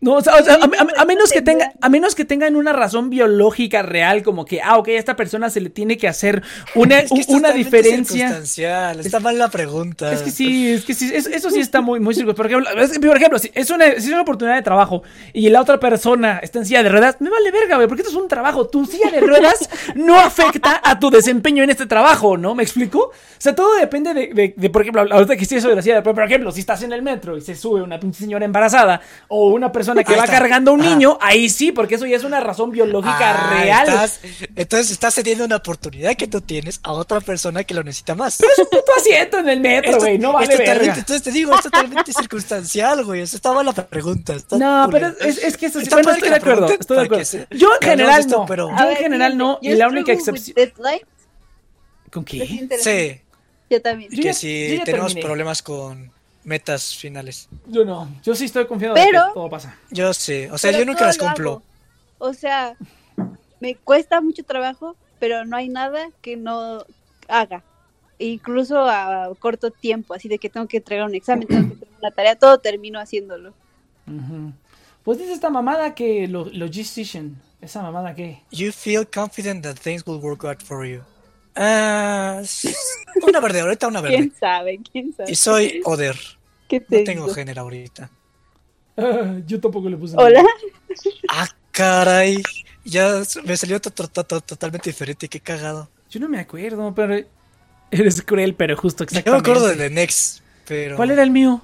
No, 0.00 0.14
o 0.14 0.20
sea, 0.22 0.36
o 0.36 0.44
sea, 0.44 0.54
a, 0.54 0.58
a- 0.58 1.02
a 1.02 1.04
menos 1.04 1.32
que 1.32 1.42
tenga, 1.42 1.72
a 1.80 1.88
menos 1.88 2.14
que 2.14 2.24
tengan 2.24 2.54
una 2.54 2.72
razón 2.72 3.10
biológica 3.10 3.82
real, 3.82 4.22
como 4.22 4.44
que, 4.44 4.60
ah, 4.62 4.78
ok, 4.78 4.88
a 4.88 4.92
esta 4.92 5.16
persona 5.16 5.50
se 5.50 5.60
le 5.60 5.70
tiene 5.70 5.96
que 5.96 6.06
hacer 6.06 6.42
una, 6.76 7.00
Es 7.00 7.10
que 7.10 7.20
es 7.20 7.28
una 7.28 7.50
diferencia. 7.50 8.28
circunstancial, 8.28 9.00
Está 9.00 9.18
mal 9.18 9.36
la 9.38 9.48
pregunta. 9.48 10.12
Es 10.12 10.22
que 10.22 10.30
sí, 10.30 10.70
es 10.72 10.84
que 10.84 10.94
sí, 10.94 11.10
es- 11.12 11.26
eso 11.26 11.50
sí 11.50 11.58
está 11.58 11.80
muy, 11.80 11.98
muy 11.98 12.14
circunstancial. 12.14 12.62
Por 12.62 12.70
ejemplo, 12.70 12.82
es- 12.84 12.98
por 13.00 13.16
ejemplo, 13.16 13.38
si 13.40 13.50
es, 13.52 13.70
una, 13.70 13.86
si 13.92 14.06
es 14.06 14.08
una 14.10 14.22
oportunidad 14.22 14.54
de 14.56 14.62
trabajo 14.62 15.02
y 15.32 15.48
la 15.48 15.60
otra 15.60 15.80
persona 15.80 16.38
está 16.44 16.60
en 16.60 16.66
silla 16.66 16.84
de 16.84 16.90
ruedas, 16.90 17.16
me 17.20 17.28
vale 17.28 17.50
verga, 17.50 17.74
güey, 17.74 17.88
porque 17.88 18.02
esto 18.02 18.14
es 18.16 18.22
un 18.22 18.28
trabajo. 18.28 18.68
Tu 18.68 18.86
silla 18.86 19.10
de 19.10 19.20
ruedas 19.20 19.68
no 19.96 20.14
afecta 20.20 20.80
a 20.84 21.00
tu 21.00 21.10
desempeño 21.10 21.64
en 21.64 21.70
este 21.70 21.86
trabajo, 21.86 22.36
¿no? 22.36 22.54
¿Me 22.54 22.62
explico? 22.62 23.00
O 23.00 23.12
sea, 23.40 23.52
todo 23.54 23.74
depende 23.76 24.14
de, 24.14 24.28
de- 24.32 24.54
de, 24.56 24.70
por 24.70 24.82
ejemplo, 24.82 25.02
ahorita 25.10 25.36
que 25.36 25.42
estoy 25.42 25.58
eso 25.58 25.68
de 25.68 25.74
la 25.74 25.82
silla 25.82 25.96
de 25.96 26.00
ruedas, 26.02 26.14
por 26.14 26.24
ejemplo, 26.24 26.52
si 26.52 26.60
estás 26.60 26.84
en 26.84 26.92
el 26.92 27.02
metro 27.02 27.36
y 27.36 27.40
se 27.40 27.56
sube 27.56 27.82
una 27.82 27.98
pinche 27.98 28.20
señora 28.20 28.44
embarazada 28.44 29.00
o 29.26 29.50
una 29.50 29.72
persona 29.72 29.87
que 29.94 30.12
Ahí 30.12 30.18
va 30.18 30.24
está. 30.24 30.38
cargando 30.38 30.70
a 30.70 30.74
un 30.74 30.80
Ajá. 30.80 30.90
niño, 30.90 31.18
ahí 31.20 31.48
sí, 31.48 31.72
porque 31.72 31.96
eso 31.96 32.06
ya 32.06 32.16
es 32.16 32.24
una 32.24 32.40
razón 32.40 32.70
biológica 32.70 33.16
Ah, 33.20 33.60
real. 33.62 33.88
estás- 33.88 34.20
entonces 34.56 34.90
estás 34.90 35.14
cediendo 35.14 35.44
una 35.44 35.56
oportunidad 35.56 36.14
que 36.16 36.26
tú 36.26 36.40
tienes 36.40 36.80
a 36.82 36.92
otra 36.92 37.20
persona 37.20 37.64
que 37.64 37.74
lo 37.74 37.82
necesita 37.82 38.14
más. 38.14 38.36
Pero 38.38 38.52
es 38.52 38.58
un 38.58 38.66
puto 38.66 38.92
asiento 38.96 39.38
en 39.38 39.48
el 39.48 39.60
metro, 39.60 39.98
güey, 39.98 40.18
no 40.18 40.32
vale 40.32 40.44
es 40.46 40.50
totalmente- 40.58 40.78
verga. 40.86 40.98
Entonces 41.00 41.22
te 41.22 41.30
digo, 41.32 41.54
es 41.54 41.62
totalmente 41.62 42.12
circunstancial, 42.12 43.04
güey. 43.04 43.22
Eso 43.22 43.36
está 43.36 43.52
mala 43.52 43.72
pregunta. 43.72 44.34
está 44.34 44.58
No, 44.58 44.86
culero. 44.86 45.14
pero 45.18 45.30
es, 45.30 45.38
es 45.38 45.56
que 45.56 45.66
eso 45.66 45.78
sí, 45.78 45.84
Está 45.84 45.96
bueno, 45.96 46.10
estoy 46.10 46.20
que 46.22 46.26
de 46.26 46.30
la 46.30 46.36
acuerdo, 46.36 46.66
estoy 46.72 46.96
de 46.96 47.02
acuerdo. 47.04 47.18
que 47.20 47.24
se- 47.24 47.46
Yo 47.50 47.72
en 47.72 47.78
que 47.80 47.86
general 47.88 48.20
esto, 48.20 48.38
no, 48.38 48.46
pero- 48.46 48.70
yo 48.78 48.90
en 48.90 48.96
general 48.96 49.36
no, 49.36 49.58
y 49.62 49.74
la 49.74 49.88
única 49.88 50.12
with 50.12 50.18
excepción... 50.18 50.56
¿Con 52.10 52.24
qué? 52.24 52.66
Sí, 52.80 53.20
Yo 53.70 53.82
también. 53.82 54.10
Yo 54.10 54.16
que 54.22 54.28
ya- 54.28 54.32
si 54.34 54.80
tenemos 54.84 55.08
terminé. 55.08 55.26
problemas 55.26 55.62
con 55.62 56.10
metas 56.44 56.96
finales. 56.96 57.48
Yo 57.66 57.84
no, 57.84 58.08
yo 58.22 58.34
sí 58.34 58.44
estoy 58.46 58.66
confiado 58.66 58.94
de 58.94 59.02
Pero- 59.04 59.26
que 59.28 59.34
todo 59.34 59.50
pasa. 59.50 59.76
Yo 59.90 60.12
sé, 60.14 60.50
o 60.50 60.58
sea, 60.58 60.70
yo 60.72 60.84
nunca 60.84 61.06
las 61.06 61.18
lo 61.18 61.24
cumplo. 61.24 61.50
hago. 61.50 61.62
O 62.18 62.32
sea, 62.34 62.76
me 63.60 63.74
cuesta 63.76 64.20
mucho 64.20 64.42
trabajo, 64.44 64.96
pero 65.18 65.44
no 65.44 65.56
hay 65.56 65.68
nada 65.68 66.08
que 66.22 66.36
no 66.36 66.84
haga. 67.28 67.62
Incluso 68.18 68.80
a 68.88 69.30
corto 69.38 69.70
tiempo, 69.70 70.14
así 70.14 70.28
de 70.28 70.38
que 70.38 70.48
tengo 70.48 70.66
que 70.66 70.78
entregar 70.78 71.06
un 71.06 71.14
examen, 71.14 71.46
tengo 71.46 71.68
que 71.68 71.72
entregar 71.74 71.98
una 72.00 72.10
tarea, 72.10 72.36
todo 72.36 72.58
termino 72.58 72.98
haciéndolo. 72.98 73.54
Pues 75.04 75.18
dice 75.18 75.32
esta 75.32 75.50
mamada 75.50 75.94
que 75.94 76.26
lo, 76.26 76.46
logistician, 76.46 77.40
esa 77.60 77.82
mamada 77.82 78.14
que... 78.14 78.42
You 78.50 78.72
feel 78.72 79.06
confident 79.06 79.62
that 79.64 79.76
things 79.76 80.04
will 80.06 80.18
work 80.20 80.44
out 80.44 80.62
for 80.62 80.84
you. 80.86 81.02
Ah, 81.60 82.38
s- 82.42 82.72
una 83.26 83.40
verde, 83.40 83.60
ahorita 83.60 83.88
una 83.88 84.00
verde. 84.00 84.16
¿Quién 84.16 84.32
sabe? 84.38 84.80
¿Quién 84.92 85.12
sabe? 85.12 85.30
Y 85.32 85.34
soy 85.34 85.80
Oder. 85.84 86.16
¿Qué 86.68 86.80
te 86.80 86.98
No 87.00 87.04
tengo 87.04 87.22
digo? 87.24 87.34
género 87.34 87.62
ahorita. 87.62 88.10
yo 89.46 89.60
tampoco 89.60 89.88
le 89.88 89.96
puse... 89.96 90.14
Hola. 90.16 90.44
Ah, 91.30 91.48
caray. 91.72 92.42
Ya 92.84 93.22
me 93.44 93.56
salió 93.56 93.80
to- 93.80 93.90
to- 93.90 94.06
to- 94.08 94.24
to- 94.24 94.40
totalmente 94.40 94.90
diferente, 94.90 95.28
qué 95.28 95.40
cagado. 95.40 95.88
Yo 96.10 96.20
no 96.20 96.28
me 96.28 96.38
acuerdo, 96.38 96.94
pero... 96.94 97.16
Eres 97.90 98.20
cruel, 98.22 98.54
pero 98.54 98.76
justo 98.76 99.04
Yo 99.04 99.08
me 99.12 99.18
exactamente. 99.18 99.50
acuerdo 99.50 99.68
del 99.68 99.78
de 99.78 99.90
Next, 99.90 100.40
pero... 100.66 100.96
¿Cuál 100.96 101.10
era 101.10 101.22
el 101.22 101.30
mío? 101.30 101.62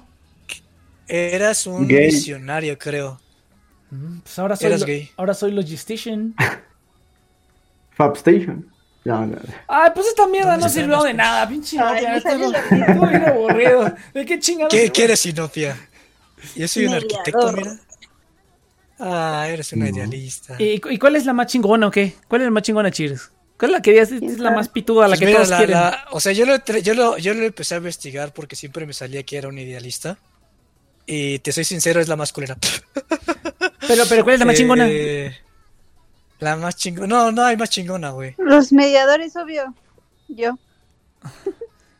Eras 1.07 1.67
un 1.67 1.87
Gay. 1.87 2.07
visionario, 2.07 2.77
creo. 2.79 3.19
Pues 4.23 4.39
ahora 4.39 4.55
soy, 4.55 4.67
Eras 4.67 4.83
gay. 4.83 5.11
ahora 5.17 5.33
soy 5.35 5.51
logistician. 5.51 6.33
Fab 7.91 8.15
Station. 8.17 8.67
No, 9.05 9.25
no. 9.25 9.37
Ay, 9.67 9.91
pues 9.93 10.07
esta 10.07 10.27
mierda 10.27 10.51
¿Dónde 10.51 10.65
no 10.65 10.69
sirvió 10.71 11.03
de 11.03 11.13
nada, 11.13 11.47
pinche 11.47 11.79
Ay, 11.79 12.05
estuvo 12.17 13.07
bien 13.07 13.23
aburrido. 13.23 13.95
¿De 14.13 14.25
qué 14.25 14.39
chingados? 14.39 14.73
¿Qué 14.73 14.89
quieres, 14.91 15.19
Sinopia? 15.21 15.77
Yo 16.55 16.67
soy 16.67 16.85
un 16.87 16.95
arquitecto, 16.95 17.51
mira. 17.53 17.77
Ah, 18.99 19.45
eres 19.49 19.71
una 19.73 19.89
idealista. 19.89 20.55
¿Y, 20.57 20.81
y 20.89 20.97
cuál 20.97 21.15
es 21.17 21.25
la 21.25 21.33
más 21.33 21.47
chingona 21.47 21.87
o 21.87 21.91
qué? 21.91 22.13
¿Cuál 22.27 22.41
es 22.41 22.45
la 22.45 22.51
más 22.51 22.63
chingona, 22.63 22.91
Cheers? 22.91 23.31
¿Cuál 23.59 23.71
es 23.71 23.77
la 23.77 23.81
que 23.81 23.91
dirías 23.91 24.11
es 24.11 24.19
¿Quién 24.19 24.37
la 24.37 24.43
sabe? 24.49 24.55
más 24.55 24.69
pituda, 24.69 25.03
la 25.03 25.09
Pues 25.09 25.19
que 25.19 25.25
mira, 25.27 25.37
todos 25.39 25.49
la- 25.49 25.57
quieren? 25.57 25.75
la- 25.75 26.05
o 26.11 26.19
sea, 26.19 26.31
yo 26.31 26.45
lo, 26.45 26.57
yo, 26.63 26.93
lo, 26.93 27.17
yo 27.17 27.33
lo 27.33 27.43
empecé 27.43 27.75
a 27.75 27.77
investigar 27.77 28.33
porque 28.33 28.55
siempre 28.55 28.85
me 28.85 28.93
salía 28.93 29.23
que 29.23 29.37
era 29.37 29.47
un 29.49 29.57
idealista. 29.59 30.17
Y 31.05 31.39
te 31.39 31.51
soy 31.51 31.63
sincero, 31.63 31.99
es 32.01 32.07
la 32.07 32.15
más 32.15 32.33
culera. 32.33 32.57
Pero, 33.87 34.03
pero 34.09 34.23
¿cuál 34.23 34.33
es 34.33 34.39
la 34.39 34.45
más 34.45 34.55
chingona? 34.57 34.89
La 36.39 36.55
más 36.55 36.75
chingona. 36.75 37.07
No, 37.07 37.31
no 37.31 37.43
hay 37.43 37.55
más 37.57 37.69
chingona, 37.69 38.11
güey. 38.11 38.35
Los 38.37 38.71
mediadores, 38.73 39.35
obvio. 39.35 39.73
Yo. 40.27 40.57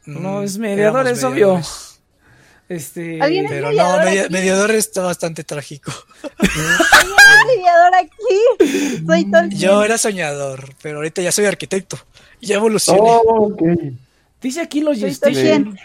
No, 0.05 0.41
Mm, 0.41 0.43
es 0.43 0.57
mediador, 0.57 1.01
éramos 1.07 1.17
es 1.17 1.23
obvio. 1.23 1.47
mediadores. 1.55 1.91
Este. 2.67 3.21
¿Alguien 3.21 3.45
es 3.45 3.51
Pero 3.51 3.67
mediador 3.69 3.99
no, 3.99 4.05
media- 4.05 4.27
mediador 4.29 4.71
está 4.71 5.01
bastante 5.01 5.43
trágico. 5.43 5.91
¿Quién 6.37 6.51
es 6.51 7.57
mediador 7.57 7.95
aquí? 7.95 9.03
Soy 9.05 9.31
Tolkien. 9.31 9.59
Yo 9.61 9.83
era 9.83 9.97
soñador, 9.97 10.73
pero 10.81 10.97
ahorita 10.97 11.21
ya 11.21 11.31
soy 11.31 11.45
arquitecto. 11.45 11.97
Ya 12.41 12.55
evolucioné. 12.55 12.99
Oh. 13.01 13.55
Dice 14.41 14.61
aquí 14.61 14.79
Soy 14.81 14.85
Logistation. 14.95 15.77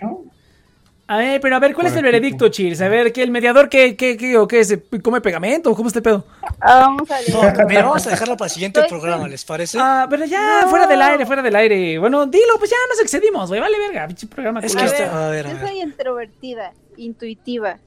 A 1.12 1.16
ver, 1.16 1.40
pero 1.40 1.56
a 1.56 1.58
ver, 1.58 1.74
¿cuál 1.74 1.89
es 1.89 1.97
el 1.97 2.05
veredicto, 2.05 2.48
Cheers? 2.50 2.80
A 2.82 2.89
ver, 2.89 3.12
¿qué 3.12 3.24
el 3.24 3.32
mediador 3.32 3.68
qué, 3.68 3.97
qué, 3.97 4.16
qué, 4.16 4.39
o 4.39 4.47
qué? 4.47 4.64
¿Se 4.64 4.80
come 5.02 5.20
pegamento? 5.20 5.74
¿Cómo 5.74 5.89
está 5.89 5.98
el 5.98 6.05
pedo? 6.05 6.24
Ah, 6.60 6.82
vamos 6.86 7.10
a. 7.10 7.16
No, 7.32 7.66
mira, 7.66 7.82
vamos 7.82 8.06
a 8.06 8.10
dejarlo 8.10 8.36
para 8.36 8.47
el 8.47 8.52
siguiente 8.52 8.78
Soy- 8.78 8.89
programa, 8.89 9.26
¿les 9.26 9.44
parece? 9.44 9.76
Ah, 9.80 10.06
pero 10.08 10.24
ya, 10.24 10.60
No. 10.62 10.68
fuera 10.70 10.86
del 10.86 11.02
aire, 11.02 11.26
fuera 11.26 11.42
del 11.42 11.56
aire. 11.56 11.98
Bueno, 11.98 12.26
dilo, 12.26 12.52
pues 12.60 12.70
ya 12.70 12.76
nos 12.89 13.00
excedimos, 13.00 13.48
güey. 13.48 13.60
Vale, 13.60 13.76
verga, 13.76 14.06
pinche 14.06 14.28
programa. 14.28 14.60
Es 14.60 14.76
que 14.76 14.84
está- 14.84 14.98
ver, 15.02 15.08
a 15.10 15.28
ver, 15.30 15.47
a 15.48 15.52
yo 15.60 15.66
soy 15.66 15.80
introvertida, 15.80 16.72
intuitiva. 16.97 17.78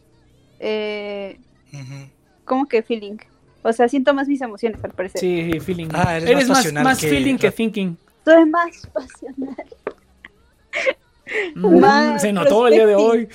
Eh, 0.59 1.39
Ujú. 1.71 2.09
¿Cómo 2.43 2.65
que 2.65 2.83
feeling? 2.83 3.17
O 3.61 3.71
sea, 3.71 3.87
siento 3.87 4.13
más 4.13 4.27
mis 4.27 4.41
emociones 4.41 4.83
al 4.83 4.91
parecer. 4.91 5.21
Sí, 5.21 5.59
feeling. 5.61 5.87
Ah, 5.93 6.17
eres 6.17 6.29
eres 6.29 6.35
más 6.41 6.47
más, 6.49 6.57
pasional 6.57 6.83
más 6.83 6.99
que- 6.99 7.07
feeling 7.09 7.37
que 7.37 7.51
thinking. 7.51 7.97
Soy 8.25 8.45
más 8.49 8.85
pasional 8.93 9.55
Más 11.55 12.21
se 12.21 12.31
notó 12.33 12.67
el 12.67 12.73
día 12.73 12.85
de 12.87 12.95
hoy. 12.95 13.27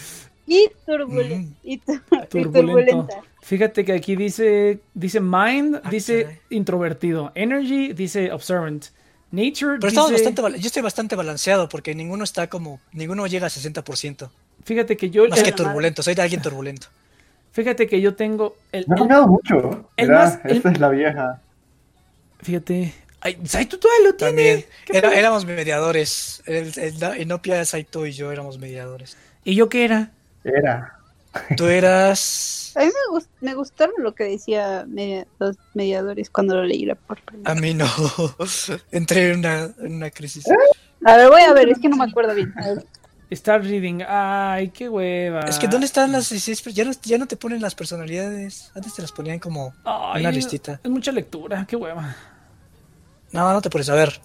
y 0.47 0.68
turbulenta. 0.86 1.35
Ujú. 1.36 1.55
Y, 1.62 1.78
tu- 1.78 1.93
y 1.93 1.99
Turbulento. 2.28 2.52
turbulenta. 2.60 3.20
Fíjate 3.43 3.85
que 3.85 3.93
aquí 3.93 4.15
dice, 4.17 4.81
dice 4.94 5.20
mind, 5.20 5.81
Ah, 5.83 5.91
dice 5.91 6.41
introvertido. 6.51 7.33
Energy 7.35 7.93
dice 7.93 8.31
observant. 8.33 8.86
Nature 9.31 9.77
Pero 9.78 9.89
estamos 9.89 10.10
dice, 10.10 10.25
bastante, 10.31 10.59
yo 10.60 10.67
estoy 10.67 10.83
bastante 10.83 11.15
balanceado 11.17 11.68
porque 11.68 11.94
ninguno 11.94 12.25
está 12.25 12.47
como, 12.49 12.81
ninguno 12.93 13.27
llega 13.27 13.47
a 13.47 13.51
60%. 13.51 14.31
fíjate 14.65 14.97
que 14.97 15.10
yo, 15.10 15.28
Más 15.28 15.39
el- 15.39 15.44
que 15.44 15.52
turbulento, 15.52 16.02
soy 16.02 16.15
de 16.15 16.23
alguien 16.23 16.41
turbulento. 16.41 16.86
fíjate 17.52 17.86
que 17.86 18.01
yo 18.01 18.15
tengo 18.15 18.57
el, 18.73 18.86
Me 18.89 18.94
ha 18.94 18.97
el- 18.97 18.99
cambiado 19.01 19.27
mucho. 19.27 19.89
el 19.99 20.09
Mira, 20.09 20.18
más- 20.25 20.39
el- 20.44 20.57
esta 20.57 20.70
es 20.70 20.81
la 20.81 20.89
vieja. 20.89 21.41
fíjate, 22.41 22.94
ay, 23.21 23.39
Saito 23.45 23.79
todavía 23.79 24.07
lo 24.09 24.15
tiene. 24.15 24.31
También. 24.33 24.65
¿Qué 24.87 24.99
Era- 24.99 25.15
éramos 25.15 25.45
mediadores. 25.45 26.43
El, 26.47 26.73
el, 26.79 27.21
Inopia, 27.23 27.65
Saito 27.65 28.07
y 28.07 28.13
yo 28.13 28.31
éramos 28.33 28.59
mediadores. 28.59 29.17
¿Y 29.45 29.55
yo 29.55 29.69
qué 29.69 29.85
era? 29.85 30.11
Era. 30.45 30.95
Tú 31.57 31.67
eras. 31.67 32.73
A 32.75 32.81
mí 32.81 32.87
me, 32.87 33.17
gust- 33.17 33.29
me 33.41 33.55
gustaron 33.55 33.95
lo 33.99 34.15
que 34.15 34.25
decía 34.25 34.85
media- 34.89 35.27
los 35.39 35.57
mediadores 35.75 36.31
cuando 36.31 36.55
lo 36.57 36.65
leí 36.65 36.85
la 36.87 36.95
por 36.95 37.21
primera 37.23 37.51
A 37.51 37.55
mí 37.55 37.75
no. 37.75 37.87
Entré 38.91 39.31
en 39.33 39.39
una, 39.41 39.71
en 39.79 39.95
una 39.97 40.11
crisis. 40.11 40.45
A 41.05 41.17
ver, 41.17 41.29
voy 41.29 41.43
a 41.43 41.53
ver, 41.53 41.69
es 41.69 41.79
que 41.79 41.89
no 41.89 41.97
me 41.97 42.05
acuerdo 42.05 42.35
bien. 42.35 42.53
A 42.57 42.69
ver. 42.69 42.85
Start 43.31 43.65
reading. 43.65 44.01
Ay, 44.09 44.71
qué 44.71 44.89
hueva. 44.89 45.41
Es 45.43 45.59
que 45.59 45.69
¿dónde 45.69 45.85
están 45.87 46.13
las 46.13 46.31
16? 46.31 46.75
Ya 46.75 46.85
no, 46.85 46.93
ya 47.03 47.19
no 47.19 47.27
te 47.27 47.37
ponen 47.37 47.61
las 47.61 47.75
personalidades. 47.75 48.71
Antes 48.75 48.95
te 48.95 49.03
las 49.03 49.13
ponían 49.13 49.39
como 49.39 49.75
Ay, 49.85 50.23
una 50.23 50.31
listita. 50.33 50.81
Es 50.83 50.91
mucha 50.91 51.13
lectura, 51.13 51.67
qué 51.69 51.77
hueva. 51.77 52.17
No, 53.32 53.52
no 53.52 53.60
te 53.60 53.70
pones 53.70 53.89
a 53.90 53.94
ver. 53.94 54.20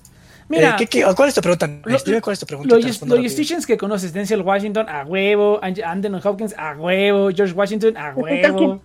Mira, 0.49 0.72
Eh, 0.72 0.75
¿qué- 0.80 0.88
qué- 0.88 1.06
¿Cuál 1.15 1.30
es 1.30 1.35
tu 1.35 1.41
pregunta? 1.41 1.67
Lo- 1.67 2.22
cuál 2.22 2.33
es 2.33 2.40
tu 2.40 2.45
pregunta. 2.45 2.75
Los 2.75 3.01
logisticians 3.07 3.65
que 3.65 3.77
conoces, 3.77 4.14
Denzel 4.14 4.41
Washington, 4.41 4.88
a 4.90 5.03
huevo, 5.06 5.59
Anthony 5.64 6.19
Hopkins, 6.23 6.53
a 6.57 6.73
huevo, 6.77 7.30
George 7.33 7.53
Washington, 7.53 7.95
a 7.98 8.14
huevo. 8.15 8.82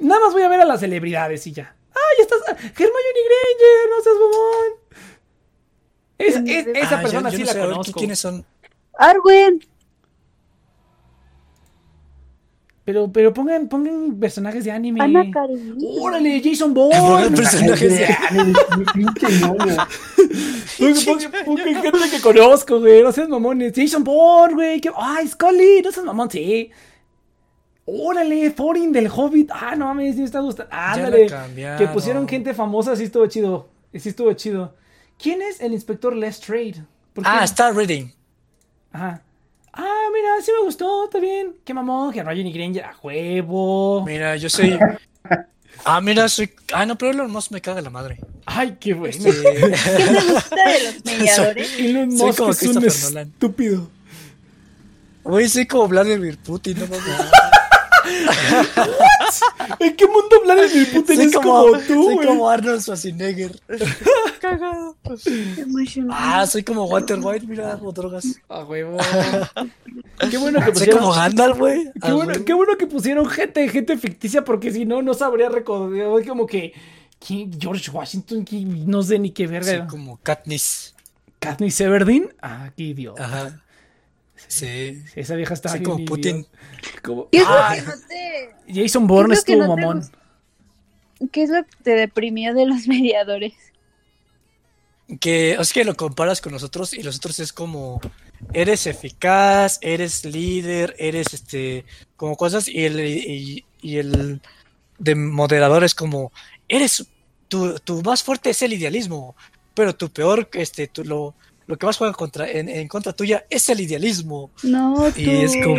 Nada 0.00 0.20
más 0.20 0.32
voy 0.32 0.42
a 0.42 0.48
ver 0.48 0.60
a 0.60 0.64
las 0.64 0.80
celebridades 0.80 1.46
y 1.46 1.52
ya. 1.52 1.74
¡Ay, 1.94 2.00
ya 2.18 2.22
estás! 2.24 2.40
Hermione 2.48 3.20
Granger! 3.28 3.90
¡No 3.90 4.02
seas 4.02 4.16
mamón! 4.16 4.72
Es- 6.18 6.36
es- 6.36 6.66
esa 6.76 6.86
Ah, 6.86 6.96
yo- 6.96 7.02
persona 7.02 7.30
yo 7.30 7.36
sí 7.36 7.42
no 7.42 7.46
la 7.46 7.52
sé, 7.52 7.58
conozco. 7.60 7.98
¿Quiénes 7.98 8.18
son? 8.18 8.44
Arwen. 8.98 9.64
Pero, 12.84 13.12
pero 13.12 13.32
pongan, 13.32 13.68
pongan 13.68 14.18
personajes 14.18 14.64
de 14.64 14.72
anime. 14.72 15.00
Ana 15.00 15.30
Karenina. 15.30 15.76
¡Órale, 16.00 16.42
Jason 16.42 16.74
Pongan 16.74 17.00
Bourne! 17.00 17.36
personajes 17.36 17.92
de- 17.98 18.08
novia. 19.40 19.86
Pongan, 20.78 20.94
pongan- 21.04 21.44
pongan 21.44 21.82
gente 21.82 22.10
que 22.10 22.20
conozco, 22.20 22.80
güey. 22.80 23.02
No 23.02 23.12
seas 23.12 23.28
mamones. 23.28 23.72
Jason 23.76 24.02
Bourne, 24.02 24.54
güey. 24.54 24.80
¿qué- 24.80 24.90
¡Ay, 24.96 25.28
Scully! 25.28 25.80
No 25.84 25.92
seas 25.92 26.04
mamón, 26.06 26.28
sí. 26.30 26.70
Órale, 27.84 28.50
Thorin 28.50 28.92
del 28.92 29.08
Hobbit. 29.08 29.50
Ah, 29.52 29.74
no 29.76 29.86
mames, 29.86 30.16
me 30.16 30.24
está 30.24 30.40
gustando. 30.40 30.72
Ándale. 30.74 31.26
Que 31.78 31.86
pusieron 31.88 32.26
gente 32.28 32.54
famosa, 32.54 32.96
sí 32.96 33.04
estuvo 33.04 33.26
chido. 33.26 33.68
Sí 33.94 34.08
estuvo 34.08 34.32
chido. 34.32 34.74
¿Quién 35.22 35.42
es 35.42 35.60
el 35.60 35.72
inspector 35.72 36.14
Lestrade? 36.16 36.84
Ah, 37.24 37.44
Star 37.44 37.74
Reading. 37.76 38.08
Ajá. 38.92 39.22
Ah, 39.74 40.08
mira, 40.12 40.42
sí 40.42 40.50
me 40.58 40.64
gustó, 40.64 41.04
está 41.04 41.18
bien. 41.18 41.54
Qué 41.64 41.72
mamón, 41.72 42.12
que 42.12 42.20
Hermione 42.20 42.52
Granger 42.52 42.84
a 42.84 42.94
huevo. 43.02 44.04
Mira, 44.06 44.36
yo 44.36 44.48
soy. 44.48 44.78
Ah, 45.84 46.00
mira, 46.00 46.28
soy. 46.28 46.48
Ah, 46.72 46.86
no, 46.86 46.96
pero 46.96 47.10
Elon 47.10 47.28
Musk 47.32 47.50
me 47.50 47.60
caga 47.60 47.80
la 47.80 47.90
madre. 47.90 48.20
Ay, 48.46 48.76
qué 48.78 48.94
bueno. 48.94 49.14
Sí. 49.20 49.30
¿Qué 49.32 50.04
te 50.04 50.32
gusta 50.32 50.56
de 50.64 50.84
los 50.84 51.04
mediadores? 51.04 51.78
Elon 51.78 52.16
Soy 52.18 52.26
Musk 52.28 52.38
como 52.38 52.50
es 52.52 52.62
un 52.62 52.74
Nolan. 52.74 53.28
estúpido. 53.32 53.90
Güey, 55.24 55.48
soy 55.48 55.66
como 55.66 55.88
Vladimir 55.88 56.38
Putin, 56.38 56.78
no 56.78 56.86
mames. 56.86 57.02
¿En 59.78 59.96
qué 59.96 60.06
mundo 60.06 60.36
Vladimir 60.44 60.92
Putin 60.92 61.16
Soy 61.16 61.26
es 61.26 61.32
como, 61.34 61.64
tú, 61.86 62.04
soy 62.16 62.26
como 62.26 62.48
Arnold 62.48 62.80
Schwarzenegger. 62.80 63.60
Cagado. 64.40 64.96
Ah, 66.10 66.46
soy 66.46 66.62
como 66.62 66.84
Walter 66.86 67.18
White, 67.20 67.46
mira, 67.46 67.78
o 67.82 67.92
drogas. 67.92 68.26
A 68.48 68.64
huevo. 68.64 68.96
qué 70.30 70.38
bueno 70.38 70.58
que 70.58 70.64
Soy 70.66 70.72
pusieron. 70.72 70.98
como 71.00 71.12
Gandalf, 71.14 71.58
güey. 71.58 71.84
Qué 71.84 71.90
Ah, 72.02 72.12
bueno, 72.14 72.32
güey. 72.32 72.44
qué 72.44 72.52
bueno 72.52 72.76
que 72.76 72.86
pusieron 72.86 73.26
gente, 73.28 73.68
gente 73.68 73.96
ficticia, 73.96 74.44
porque 74.44 74.72
si 74.72 74.84
no, 74.84 75.02
no 75.02 75.14
sabría 75.14 75.48
recordar. 75.48 76.20
Es 76.20 76.28
como 76.28 76.46
que. 76.46 76.72
¿quién? 77.24 77.52
George 77.60 77.90
Washington, 77.90 78.42
¿quién? 78.44 78.90
no 78.90 79.02
sé 79.02 79.18
ni 79.18 79.30
qué 79.30 79.46
verga. 79.46 79.78
Soy 79.78 79.86
como 79.86 80.18
Katniss. 80.22 80.94
Katniss 81.38 81.80
Everdeen. 81.80 82.34
Ah, 82.42 82.70
qué 82.76 82.82
idiota. 82.84 83.24
Ajá. 83.24 83.62
Sí. 84.52 85.02
Esa 85.16 85.34
vieja 85.34 85.54
está 85.54 85.72
bien 85.72 85.84
como 85.84 86.04
Putin. 86.04 86.36
idiota. 86.36 87.00
Como- 87.02 87.28
¿Qué 87.30 87.38
es 87.38 87.44
lo 87.48 87.54
que 87.74 87.82
no 87.82 87.92
te, 88.06 88.82
Jason 88.82 89.06
Bourne 89.06 89.34
¿Qué 89.34 89.38
es 89.38 89.40
lo 89.40 89.44
que 89.46 89.52
estuvo 89.52 89.76
no 89.76 89.76
mamón. 89.76 90.10
qué 91.32 91.42
es 91.44 91.50
lo 91.50 91.64
que 91.64 91.70
te 91.82 91.90
deprimió 91.92 92.52
de 92.52 92.66
los 92.66 92.86
mediadores? 92.86 93.54
Que 95.20 95.52
es 95.52 95.72
que 95.72 95.84
lo 95.84 95.94
comparas 95.94 96.40
con 96.40 96.52
nosotros 96.52 96.92
y 96.94 97.02
los 97.02 97.16
otros 97.16 97.38
es 97.40 97.52
como 97.52 98.00
eres 98.52 98.86
eficaz, 98.86 99.78
eres 99.82 100.24
líder, 100.24 100.94
eres 100.98 101.32
este 101.34 101.84
como 102.16 102.36
cosas 102.36 102.66
y 102.68 102.84
el 102.84 103.00
y, 103.00 103.64
y 103.80 103.96
el 103.98 104.40
de 104.98 105.14
moderador 105.14 105.84
es 105.84 105.94
como 105.94 106.32
eres 106.68 107.06
tu, 107.48 107.78
tu 107.80 108.02
más 108.02 108.22
fuerte 108.22 108.50
es 108.50 108.62
el 108.62 108.72
idealismo, 108.72 109.34
pero 109.74 109.94
tu 109.94 110.08
peor 110.10 110.48
este 110.54 110.86
tu, 110.88 111.04
lo 111.04 111.34
lo 111.66 111.76
que 111.78 111.86
más 111.86 111.96
juega 111.96 112.12
contra 112.14 112.50
en, 112.50 112.68
en 112.68 112.88
contra 112.88 113.12
tuya 113.12 113.44
es 113.50 113.68
el 113.68 113.80
idealismo 113.80 114.50
No, 114.62 115.10
tú. 115.12 115.20
y 115.20 115.30
es 115.42 115.56
como 115.62 115.76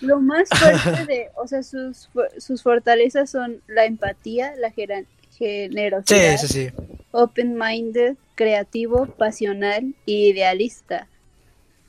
Lo 0.00 0.20
más 0.20 0.48
fuerte 0.48 1.06
de, 1.12 1.28
o 1.36 1.46
sea, 1.46 1.62
sus, 1.62 2.08
sus 2.38 2.62
fortalezas 2.62 3.30
son 3.30 3.62
la 3.68 3.84
empatía, 3.84 4.54
la 4.58 4.70
gera- 4.72 5.04
sí, 5.30 5.44
generosidad, 5.44 6.36
sí, 6.38 6.48
sí. 6.48 6.68
open-minded, 7.12 8.16
creativo, 8.34 9.06
pasional 9.06 9.94
y 10.06 10.28
idealista. 10.30 11.06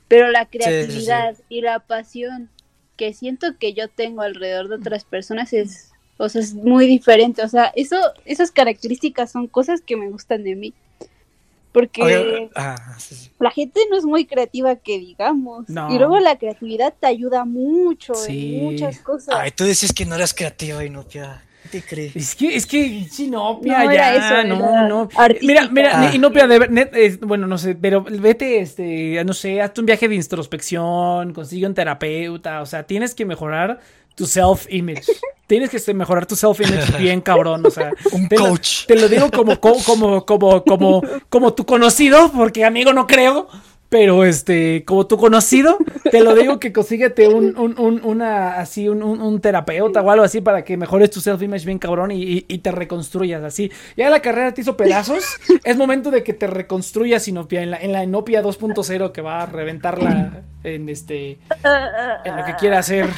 Pero 0.08 0.30
la 0.30 0.46
creatividad 0.46 1.36
y 1.48 1.60
la 1.62 1.78
pasión 1.80 2.48
que 2.96 3.12
siento 3.14 3.56
que 3.58 3.72
yo 3.74 3.88
tengo 3.88 4.22
alrededor 4.22 4.68
de 4.68 4.74
otras 4.76 5.04
personas 5.04 5.52
es, 5.52 5.90
o 6.18 6.28
sea, 6.28 6.40
es 6.42 6.52
muy 6.54 6.86
diferente. 6.86 7.42
O 7.42 7.48
sea, 7.48 7.72
eso, 7.76 7.96
esas 8.24 8.50
características 8.50 9.30
son 9.32 9.46
cosas 9.46 9.80
que 9.80 9.96
me 9.96 10.08
gustan 10.10 10.42
de 10.44 10.54
mí. 10.56 10.74
Porque 11.72 12.02
Oye, 12.02 12.50
ah, 12.56 12.96
sí, 12.98 13.14
sí. 13.14 13.30
la 13.38 13.50
gente 13.52 13.80
no 13.90 13.96
es 13.96 14.04
muy 14.04 14.24
creativa 14.26 14.74
que 14.76 14.98
digamos. 14.98 15.68
No. 15.68 15.94
Y 15.94 15.98
luego 15.98 16.18
la 16.18 16.36
creatividad 16.36 16.92
te 16.98 17.06
ayuda 17.06 17.44
mucho 17.44 18.14
Sí. 18.14 18.56
en 18.56 18.64
muchas 18.64 18.98
cosas. 19.00 19.34
Ay, 19.38 19.52
tú 19.52 19.64
decías 19.64 19.92
que 19.92 20.04
no 20.04 20.16
eras 20.16 20.34
creativa, 20.34 20.84
Inopia. 20.84 21.44
¿Qué 21.62 21.68
te 21.68 21.82
crees? 21.86 22.16
Es 22.16 22.34
que, 22.34 22.56
es 22.56 22.66
que, 22.66 23.04
Sinopia, 23.10 23.84
No 23.84 23.92
ya, 23.92 24.14
eso, 24.14 24.48
no, 24.48 24.68
era 24.70 24.88
no. 24.88 25.08
artística. 25.14 25.46
Mira, 25.46 25.68
mira, 25.70 26.00
Ah. 26.08 26.14
Inopia, 26.14 26.46
de 26.48 26.58
net- 26.70 27.20
bueno, 27.20 27.46
no 27.46 27.58
sé, 27.58 27.74
pero 27.74 28.02
vete, 28.02 28.60
este, 28.60 29.22
no 29.24 29.34
sé, 29.34 29.60
hazte 29.60 29.78
un 29.80 29.86
viaje 29.86 30.08
de 30.08 30.14
introspección, 30.16 31.32
consigue 31.34 31.66
un 31.66 31.74
terapeuta, 31.74 32.62
o 32.62 32.66
sea, 32.66 32.84
tienes 32.84 33.14
que 33.14 33.24
mejorar 33.26 33.78
tu 34.14 34.26
self-image. 34.26 35.06
Tienes 35.46 35.70
que 35.70 35.94
mejorar 35.94 36.26
tu 36.26 36.36
self-image 36.36 36.96
bien 36.98 37.20
cabrón, 37.20 37.66
o 37.66 37.70
sea. 37.70 37.90
Un 38.12 38.28
te 38.28 38.36
lo- 38.38 38.48
coach. 38.50 38.86
te 38.86 38.94
lo 38.94 39.08
digo 39.08 39.30
como, 39.30 39.58
co- 39.60 39.78
como, 39.84 40.24
como, 40.24 40.62
como, 40.64 41.02
como 41.28 41.54
tu 41.54 41.66
conocido, 41.66 42.30
porque 42.32 42.64
amigo 42.64 42.92
no 42.92 43.06
creo. 43.06 43.48
Pero 43.88 44.22
este, 44.24 44.84
como 44.84 45.08
tu 45.08 45.16
conocido, 45.16 45.76
te 46.12 46.20
lo 46.20 46.36
digo 46.36 46.60
que 46.60 46.72
consíguete 46.72 47.26
un, 47.26 47.58
un, 47.58 47.76
un, 47.76 48.00
una, 48.04 48.54
así, 48.60 48.88
un, 48.88 49.02
un, 49.02 49.40
terapeuta 49.40 50.00
o 50.00 50.10
algo 50.12 50.22
así 50.24 50.40
para 50.40 50.62
que 50.64 50.76
mejores 50.76 51.10
tu 51.10 51.20
self-image 51.20 51.66
bien 51.66 51.80
cabrón 51.80 52.12
y, 52.12 52.22
y- 52.22 52.44
y 52.46 52.58
te 52.58 52.70
reconstruyas 52.70 53.42
así. 53.42 53.68
Ya 53.96 54.08
la 54.08 54.22
carrera 54.22 54.54
te 54.54 54.60
hizo 54.60 54.76
pedazos, 54.76 55.24
es 55.64 55.76
momento 55.76 56.12
de 56.12 56.22
que 56.22 56.34
te 56.34 56.46
reconstruyas 56.46 57.26
Inopia, 57.26 57.62
en 57.62 57.72
la, 57.72 57.78
en 57.78 57.90
la 57.90 58.04
Inopia 58.04 58.44
2.0 58.44 59.10
que 59.10 59.22
va 59.22 59.42
a 59.42 59.46
reventarla 59.46 60.42
en 60.62 60.88
este, 60.88 61.40
en 62.24 62.36
lo 62.36 62.44
que 62.44 62.54
quiera 62.60 62.78
hacer. 62.78 63.08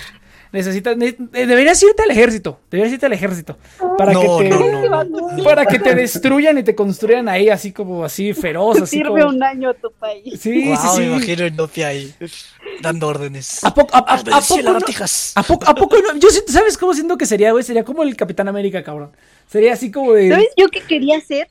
Necesitas, 0.53 0.97
ne- 0.99 1.17
deberías 1.33 1.83
irte 1.83 2.03
al 2.03 2.11
ejército, 2.11 2.61
deberías 2.71 2.93
irte 2.93 3.07
al 3.07 3.15
ejército 3.15 3.57
para 3.97 4.13
No, 4.13 4.21
que 4.21 4.45
te, 4.45 4.49
no, 4.51 5.05
no, 5.05 5.05
no. 5.33 5.45
para 5.45 5.65
que 5.65 5.79
te 5.79 5.95
destruyan 5.95 6.59
y 6.59 6.63
te 6.63 6.75
construyan 6.75 7.27
ahí 7.27 7.49
así 7.49 7.73
como 7.73 8.05
así 8.05 8.35
feroz, 8.35 8.83
así 8.83 8.99
Sirve 8.99 9.23
como... 9.23 9.29
un 9.29 9.43
año 9.43 9.71
a 9.71 9.75
tu 9.75 9.91
país. 9.93 10.39
Sí, 10.39 10.67
Wow, 10.69 10.77
sí, 10.95 11.01
me 11.01 11.07
imagino 11.07 11.45
a 11.45 11.47
Inopia 11.47 11.87
ahí 11.89 12.15
dando 12.83 13.09
órdenes. 13.09 13.65
¿A 13.65 13.73
poco, 13.73 13.97
a, 13.97 14.01
a- 14.01 14.15
a 14.17 14.21
Obedecí 14.21 14.49
poco 14.49 14.55
a 14.55 14.57
no- 14.59 14.63
lagartijas. 14.75 15.33
¿A 15.37 15.43
poco, 15.43 15.67
a 15.67 15.75
poco 15.75 15.97
no? 15.97 16.19
Yo 16.19 16.29
siento- 16.29 16.53
¿sabes 16.53 16.77
cómo 16.77 16.93
siento 16.93 17.17
que 17.17 17.25
sería, 17.25 17.53
güey? 17.53 17.65
Sería 17.65 17.85
como 17.85 18.03
el 18.03 18.15
Capitán 18.15 18.47
América, 18.49 18.83
cabrón. 18.85 19.13
Sería 19.49 19.73
así 19.73 19.91
como 19.91 20.13
de... 20.13 20.29
¿Sabes 20.29 20.49
yo 20.57 20.69
qué 20.69 20.81
quería 20.83 21.17
hacer? 21.17 21.49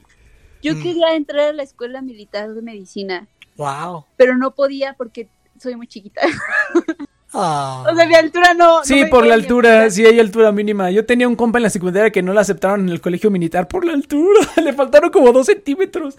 Yo 0.61 0.75
Mm. 0.75 0.83
quería 0.83 1.15
entrar 1.15 1.39
a 1.49 1.53
la 1.53 1.63
escuela 1.63 2.03
militar 2.03 2.53
de 2.53 2.61
medicina, 2.61 3.27
Wow. 3.57 4.05
pero 4.15 4.37
no 4.37 4.53
podía 4.53 4.93
porque 4.93 5.27
soy 5.59 5.75
muy 5.75 5.87
chiquita. 5.87 6.21
Ah. 7.33 7.85
O 7.91 7.95
sea, 7.95 8.05
mi 8.07 8.15
altura 8.15 8.53
no. 8.53 8.79
no 8.79 8.83
Sí, 8.83 9.05
por 9.05 9.25
la 9.25 9.33
altura, 9.35 9.89
sí 9.89 10.05
hay 10.05 10.19
altura 10.19 10.51
mínima. 10.51 10.91
Yo 10.91 11.05
tenía 11.05 11.27
un 11.27 11.35
compa 11.35 11.59
en 11.59 11.63
la 11.63 11.69
secundaria 11.69 12.11
que 12.11 12.21
no 12.21 12.33
la 12.33 12.41
aceptaron 12.41 12.81
en 12.81 12.89
el 12.89 12.99
colegio 13.01 13.31
militar 13.31 13.67
por 13.67 13.85
la 13.85 13.93
altura. 13.93 14.41
Le 14.63 14.73
faltaron 14.73 15.09
como 15.11 15.31
dos 15.31 15.45
centímetros. 15.47 16.17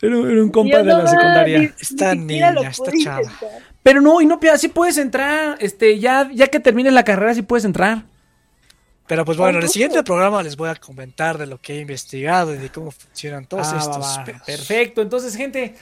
Era, 0.00 0.16
era 0.18 0.42
un 0.42 0.50
compa 0.50 0.78
de 0.78 0.84
no, 0.84 0.98
la 1.02 1.06
secundaria. 1.08 1.58
ni- 1.58 1.66
ni 2.24 2.40
lo 2.40 2.52
niña, 2.52 2.68
esta 2.70 2.84
pude 2.90 3.02
chava. 3.02 3.22
intentar. 3.22 3.48
Pero 3.82 4.00
no, 4.00 4.20
Inopia, 4.20 4.56
sí 4.56 4.68
puedes 4.68 4.96
entrar. 4.98 5.56
Este, 5.60 5.98
ya, 5.98 6.30
ya 6.32 6.46
que 6.46 6.60
termines 6.60 6.92
la 6.92 7.04
carrera, 7.04 7.34
sí 7.34 7.42
puedes 7.42 7.64
entrar. 7.64 8.04
Pero 9.06 9.24
pues 9.26 9.36
bueno, 9.36 9.58
en 9.58 9.64
el 9.64 9.68
siguiente 9.70 10.02
programa 10.02 10.42
les 10.42 10.56
voy 10.56 10.70
a 10.70 10.76
comentar 10.76 11.36
de 11.36 11.46
lo 11.46 11.60
que 11.60 11.74
he 11.74 11.80
investigado 11.80 12.54
y 12.54 12.58
de 12.58 12.70
cómo 12.70 12.90
funcionan 12.90 13.44
todos 13.46 13.68
Ah, 13.70 13.78
estos. 13.78 13.98
va, 14.02 14.16
va. 14.18 14.24
pedos. 14.24 14.42
Perfecto, 14.46 15.02
entonces, 15.02 15.36
gente. 15.36 15.74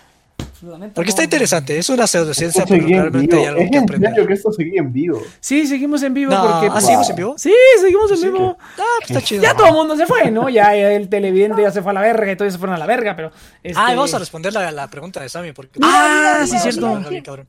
Porque 0.95 1.11
está 1.11 1.25
interesante, 1.25 1.77
es 1.79 1.89
una 1.89 2.07
pseudociencia, 2.07 2.65
pero 2.69 2.83
en 2.85 2.89
realmente 2.89 3.37
vivo. 3.37 3.41
hay 3.43 3.47
algo 3.49 3.61
Es 3.63 3.71
que 3.71 3.77
en 3.77 3.83
aprender. 3.85 4.11
serio 4.11 4.27
que 4.27 4.33
esto 4.35 4.53
seguía 4.53 4.81
en 4.81 4.93
vivo. 4.93 5.21
Sí, 5.41 5.67
seguimos 5.67 6.03
en 6.03 6.15
vivo 6.15 6.31
No, 6.33 6.43
porque. 6.43 6.67
¿ah, 6.67 6.73
pues, 6.73 6.85
seguimos 6.85 7.11
en 7.11 7.17
vivo? 7.17 7.35
Sí, 7.39 7.53
seguimos 7.81 8.11
en 8.11 8.17
Sí, 8.19 8.25
vivo. 8.27 8.57
Ah, 8.61 8.85
pues 9.01 9.11
está 9.11 9.21
chido. 9.23 9.43
Ya 9.43 9.55
todo 9.57 9.67
el 9.69 9.75
mundo 9.75 9.97
se 9.97 10.07
fue, 10.07 10.31
¿no? 10.31 10.49
Ya 10.49 10.75
el 10.75 11.09
televidente 11.09 11.63
ya 11.63 11.71
se 11.71 11.83
fue 11.83 11.91
a 11.91 11.95
la 11.95 12.01
verga 12.01 12.31
y 12.33 12.37
todos 12.37 12.53
se 12.53 12.59
fueron 12.59 12.77
a 12.77 12.79
la 12.79 12.87
verga, 12.87 13.17
pero. 13.17 13.33
este- 13.63 13.79
Ah, 13.81 13.93
y 13.93 13.97
vamos 13.97 14.15
a 14.15 14.19
responder 14.19 14.53
la, 14.53 14.71
la 14.71 14.89
pregunta 14.89 15.21
de 15.21 15.29
Sammy. 15.29 15.53
Porque 15.53 15.79
Ah, 15.83 16.45
Mira, 16.45 16.47
sí, 16.47 16.53
mira, 16.53 16.63
cierto. 17.13 17.47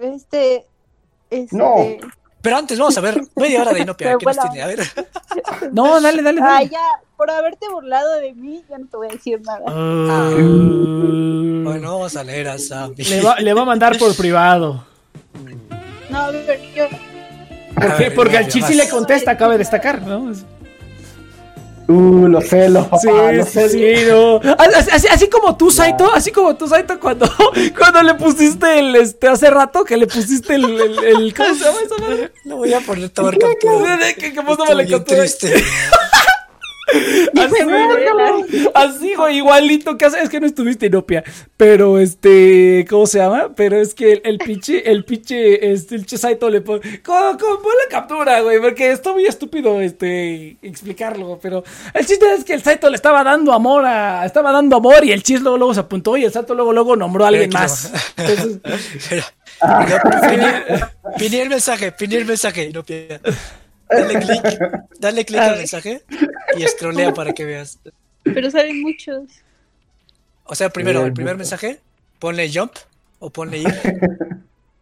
Este. 0.00 0.66
este 1.30 1.56
No. 1.56 1.76
Pero 2.42 2.56
antes 2.56 2.78
vamos 2.78 2.96
a 2.98 3.00
ver 3.00 3.20
media 3.36 3.62
hora 3.62 3.72
de 3.72 3.80
Inopia. 3.82 4.16
¿Qué 4.18 4.24
nos 4.26 4.34
fue 4.36 4.44
la 4.44 4.50
tiene? 4.50 4.62
A 4.62 4.66
ver. 4.66 4.80
No, 5.72 6.00
dale, 6.00 6.22
dale, 6.22 6.40
Ah, 6.42 6.46
dale. 6.54 6.68
ya, 6.70 6.80
por 7.16 7.30
haberte 7.30 7.68
burlado 7.70 8.16
de 8.18 8.34
mí, 8.34 8.62
ya 8.68 8.76
no 8.78 8.86
te 8.86 8.96
voy 8.96 9.06
a 9.08 9.10
decir 9.12 9.40
nada. 9.42 9.62
Ah. 9.68 10.30
Bueno, 10.34 11.92
vamos 11.92 12.16
a 12.16 12.24
leer 12.24 12.48
a 12.48 12.58
Sammy. 12.58 12.96
le, 12.96 13.20
va, 13.22 13.36
le 13.40 13.54
va 13.54 13.62
a 13.62 13.64
mandar 13.64 13.96
por 13.98 14.14
privado. 14.16 14.84
No, 16.10 16.32
ver, 16.32 16.60
yo. 16.74 16.84
A 16.84 16.88
Porque, 17.74 17.88
ver, 17.98 18.14
porque 18.14 18.36
al 18.36 18.42
Inopia, 18.44 18.52
Chis 18.60 18.66
sí 18.66 18.76
vas. 18.76 18.84
le 18.84 18.90
contesta, 18.90 19.36
cabe 19.38 19.56
destacar, 19.56 20.02
¿no? 20.02 20.32
Uh, 21.88 22.28
los 22.28 22.46
celos, 22.48 22.84
papá, 22.86 22.98
Sí, 23.00 23.08
los 23.36 23.48
celos. 23.48 23.72
sí, 23.72 23.94
no. 24.08 24.36
Así, 24.76 24.90
así- 24.92 25.08
así 25.08 25.28
como 25.28 25.56
tú, 25.56 25.70
Saito, 25.70 26.10
así 26.14 26.30
como 26.30 26.54
tú, 26.56 26.68
Saito, 26.68 26.98
cuando, 27.00 27.28
cuando 27.78 28.02
le 28.02 28.14
pusiste 28.14 28.78
el, 28.78 28.94
este, 28.96 29.28
hace 29.28 29.50
rato 29.50 29.84
que 29.84 29.96
le 29.96 30.06
pusiste 30.06 30.54
el, 30.54 30.64
el, 30.64 31.04
el- 31.04 31.34
¿cómo 31.34 31.54
se 31.54 31.64
llama 31.64 31.78
esa 31.84 31.96
madre? 31.98 32.32
Lo 32.44 32.56
voy 32.56 32.72
a 32.72 32.80
poner 32.80 33.08
tomar 33.10 33.36
captura. 33.36 33.98
¿Qué, 34.16 34.32
qué 34.32 34.42
puso 34.42 34.62
Estoy 34.62 34.76
la 34.76 34.82
bien 34.84 34.98
captura? 34.98 35.20
triste. 35.20 35.54
Así, 36.92 37.64
güey, 37.64 38.70
así, 38.74 39.14
güey, 39.14 39.36
igualito 39.36 39.96
que 39.96 40.04
hace, 40.04 40.20
es 40.20 40.28
que 40.28 40.40
no 40.40 40.46
estuviste 40.46 40.86
Inopia, 40.86 41.22
pero 41.56 41.98
este, 41.98 42.84
¿cómo 42.88 43.06
se 43.06 43.18
llama? 43.18 43.50
Pero 43.54 43.80
es 43.80 43.94
que 43.94 44.12
el, 44.12 44.22
el 44.24 44.38
pinche, 44.38 44.90
el 44.90 45.04
pinche, 45.04 45.72
este, 45.72 45.94
el 45.94 46.06
Chesaito 46.06 46.50
le 46.50 46.60
pone, 46.60 47.02
¿cómo, 47.02 47.38
cómo 47.38 47.62
pon 47.62 47.72
la 47.84 47.90
captura, 47.90 48.40
güey? 48.40 48.60
Porque 48.60 48.90
está 48.90 49.12
muy 49.12 49.26
estúpido, 49.26 49.80
este, 49.80 50.56
explicarlo, 50.62 51.38
pero 51.40 51.62
el 51.94 52.06
chiste 52.06 52.26
es 52.34 52.44
que 52.44 52.54
el 52.54 52.62
Saito 52.62 52.90
le 52.90 52.96
estaba 52.96 53.22
dando 53.24 53.52
amor 53.52 53.84
a, 53.84 54.26
estaba 54.26 54.52
dando 54.52 54.76
amor 54.76 55.04
y 55.04 55.12
el 55.12 55.22
Chis 55.22 55.40
luego, 55.40 55.58
luego 55.58 55.74
se 55.74 55.80
apuntó 55.80 56.16
y 56.16 56.24
el 56.24 56.32
Saito 56.32 56.54
luego, 56.54 56.72
luego 56.72 56.96
nombró 56.96 57.24
a 57.24 57.28
alguien 57.28 57.50
más. 57.50 57.92
Entonces, 58.16 58.58
el 61.42 61.48
mensaje, 61.48 61.92
piné 61.92 62.16
el 62.16 62.26
mensaje, 62.26 62.64
Inopia. 62.64 63.20
Dale 63.94 64.20
clic, 64.20 64.60
dale 64.98 65.24
clic 65.24 65.40
al 65.40 65.58
mensaje 65.58 66.02
y 66.56 66.62
escrolea 66.64 67.12
para 67.14 67.32
que 67.32 67.44
veas. 67.44 67.78
Pero 68.22 68.50
salen 68.50 68.80
muchos. 68.82 69.24
O 70.44 70.54
sea, 70.54 70.70
primero, 70.70 71.00
Bien, 71.00 71.08
el 71.08 71.14
primer 71.14 71.36
mensaje, 71.36 71.80
ponle 72.18 72.50
jump 72.52 72.72
o 73.18 73.30
ponle 73.30 73.58
ir. 73.58 73.74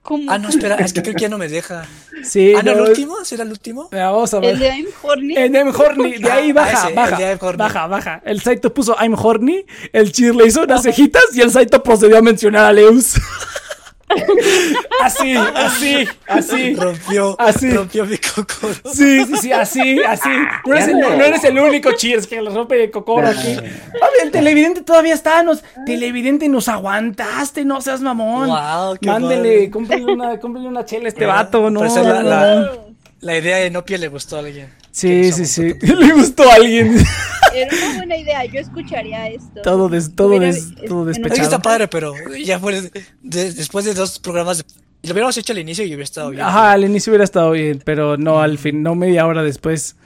¿Cómo? 0.03 0.33
Ah, 0.33 0.39
no, 0.39 0.49
espera, 0.49 0.77
es 0.77 0.95
que 0.95 1.03
creo 1.03 1.15
que 1.15 1.21
ya 1.21 1.29
no 1.29 1.37
me 1.37 1.47
deja. 1.49 1.87
sí, 2.25 2.55
Ah, 2.57 2.63
no, 2.63 2.73
el 2.73 2.81
último, 2.81 3.23
¿será 3.23 3.43
el 3.45 3.51
último? 3.51 3.89
Mira, 3.93 4.11
vamos 4.11 4.33
a 4.33 4.41
ver. 4.41 4.55
El 4.55 4.59
de 4.59 4.67
I'm 4.69 4.87
Horny. 5.03 5.37
En 5.37 5.55
I'm 5.55 5.69
horny, 5.69 6.17
de 6.17 6.31
ahí 6.31 6.51
Ah, 6.51 6.55
baja, 6.55 6.87
ese, 6.87 6.95
baja, 6.95 7.11
el 7.17 7.19
de 7.19 7.25
I'm 7.33 7.39
horny. 7.43 7.59
baja, 7.59 7.87
baja. 7.87 8.23
El 8.25 8.41
Saito 8.41 8.73
puso 8.73 8.97
I'm 8.99 9.15
horny, 9.15 9.67
el 9.93 10.11
Chir 10.11 10.35
le 10.35 10.47
hizo 10.47 10.63
unas 10.63 10.83
cejitas 10.83 11.23
y 11.35 11.43
el 11.43 11.51
Saito 11.51 11.83
procedió 11.83 12.17
a 12.17 12.23
mencionar 12.23 12.65
a 12.65 12.73
Leus. 12.73 13.15
así, 15.03 15.35
así, 15.37 16.09
así. 16.27 16.75
Rompió, 16.75 17.37
Así. 17.39 17.71
rompió 17.71 18.05
mi 18.07 18.17
coco. 18.19 18.69
Sí, 18.93 19.25
sí, 19.27 19.37
sí, 19.41 19.53
así, 19.53 20.01
así. 20.03 20.29
No 20.67 20.75
eres, 20.75 20.89
el, 20.89 20.99
no 21.01 21.25
eres 21.25 21.45
el 21.45 21.59
único 21.59 21.93
Cheers 21.93 22.27
que 22.27 22.41
le 22.43 22.51
rompe 22.51 22.83
el 22.85 22.91
cocoro 22.91 23.27
aquí. 23.29 23.55
Papi, 23.57 24.15
el 24.23 24.31
televidente 24.31 24.83
todavía 24.83 25.15
está. 25.15 25.43
Nos, 25.43 25.63
televidente, 25.87 26.49
nos 26.49 26.69
aguantaste, 26.69 27.65
no 27.65 27.81
seas 27.81 28.01
mamón. 28.01 28.49
Guau, 28.49 28.97
qué 29.01 29.07
Mándele, 29.09 29.71
cómprele 29.71 30.05
una, 30.13 30.39
cómprele 30.39 30.69
una 30.69 30.85
chela 30.85 31.07
a 31.07 31.09
este 31.09 31.27
vato, 31.27 31.71
¿no? 31.71 31.81
parece 31.81 32.03
la- 32.03 32.23
la- 32.23 32.55
no. 32.57 32.90
La 33.21 33.37
idea 33.37 33.59
de 33.59 33.71
Nopia 33.71 33.99
le 33.99 34.09
gustó 34.09 34.37
a 34.37 34.39
alguien. 34.41 34.69
Sí, 34.93 35.31
sí, 35.33 35.45
sí. 35.47 35.75
Le 35.83 36.13
gustó 36.13 36.51
a 36.51 36.55
alguien. 36.55 36.97
Era 37.55 37.69
una 37.87 37.97
buena 37.97 38.17
idea, 38.17 38.45
yo 38.47 38.61
escucharía 38.61 39.29
esto. 39.29 39.61
Todo 39.63 39.89
des- 39.89 40.15
todo 40.15 40.39
des- 40.39 40.75
todo 40.87 41.03
en- 41.05 41.11
Es 41.11 41.17
que 41.19 41.23
despechado. 41.23 41.43
está 41.43 41.59
padre, 41.61 41.89
pero 41.89 42.15
ya 42.43 42.59
fue 42.59 42.81
de- 42.81 42.91
de- 43.23 43.53
después 43.53 43.85
de 43.85 43.95
dos 43.95 44.19
programas. 44.19 44.59
de- 44.59 44.65
lo 45.03 45.13
hubiéramos 45.13 45.37
hecho 45.37 45.53
al 45.53 45.59
inicio 45.59 45.85
y 45.85 45.89
hubiera 45.89 46.05
estado 46.05 46.31
bien. 46.31 46.43
Ajá, 46.43 46.73
al 46.73 46.85
inicio 46.85 47.11
hubiera 47.11 47.25
estado 47.25 47.51
bien, 47.53 47.83
pero 47.85 48.17
no 48.17 48.41
al 48.41 48.59
fin, 48.59 48.83
no 48.83 48.95
media 48.95 49.27
hora 49.27 49.43
después. 49.43 49.97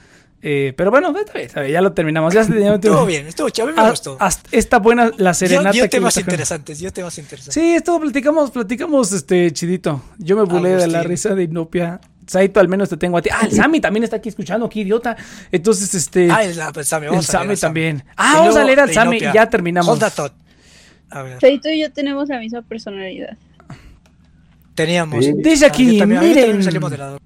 Eh, 0.41 0.73
pero 0.77 0.91
bueno, 0.91 1.09
está 1.17 1.33
bien, 1.33 1.45
está 1.47 1.61
bien, 1.61 1.73
ya 1.73 1.81
lo 1.81 1.93
terminamos. 1.93 2.33
Ya, 2.33 2.41
Estuvo 2.41 3.05
bien, 3.05 3.25
estuvo 3.27 3.47
mí 3.47 3.73
me 3.73 3.81
Ah, 3.81 3.89
gustó. 3.89 4.15
hasta 4.19 4.47
esta 4.51 4.77
buena 4.79 5.11
la 5.17 5.33
serenata 5.33 5.71
dio 5.71 5.83
que 5.83 5.89
temas 5.89 6.15
interesantes, 6.17 6.77
dio 6.79 6.93
temas 6.93 7.17
interesantes. 7.17 7.53
Sí, 7.55 7.73
esto 7.73 7.99
platicamos, 7.99 8.51
platicamos 8.51 9.11
este 9.11 9.51
chidito. 9.51 10.03
Yo 10.19 10.35
me 10.37 10.43
burlé 10.43 10.75
de 10.75 10.87
la 10.87 11.01
risa 11.03 11.33
de 11.33 11.43
Inopia. 11.43 11.99
Saito, 12.27 12.59
al 12.59 12.67
menos 12.67 12.89
te 12.89 12.97
tengo 12.97 13.17
a 13.17 13.21
ti. 13.21 13.29
Ah, 13.31 13.41
el 13.45 13.51
Sammy 13.55 13.79
también 13.79 14.03
está 14.03 14.17
aquí 14.17 14.29
escuchando, 14.29 14.69
qué 14.69 14.81
idiota. 14.81 15.15
Entonces, 15.51 15.93
este. 15.93 16.29
Ah, 16.31 16.43
el, 16.43 16.57
el 16.57 16.85
Sammy, 16.85 17.05
el 17.05 17.11
vamos 17.11 17.29
a 17.29 17.43
leer 17.43 17.57
Sammy 17.57 17.57
también. 17.57 18.03
Ah, 18.15 18.33
Y 18.33 18.39
vamos 18.39 18.55
a 18.55 18.63
leer 18.63 18.79
al 18.79 18.93
Sammy 18.93 19.17
y 19.17 19.21
ya 19.21 19.49
terminamos. 19.49 19.99
Feito 21.39 21.69
y 21.69 21.81
yo 21.81 21.91
tenemos 21.91 22.29
la 22.29 22.39
misma 22.39 22.61
personalidad. 22.61 23.37
Teníamos. 24.75 25.25
Ah, 25.63 25.67
aquí, 25.67 25.97
también- 25.97 26.21
miren, 26.21 26.61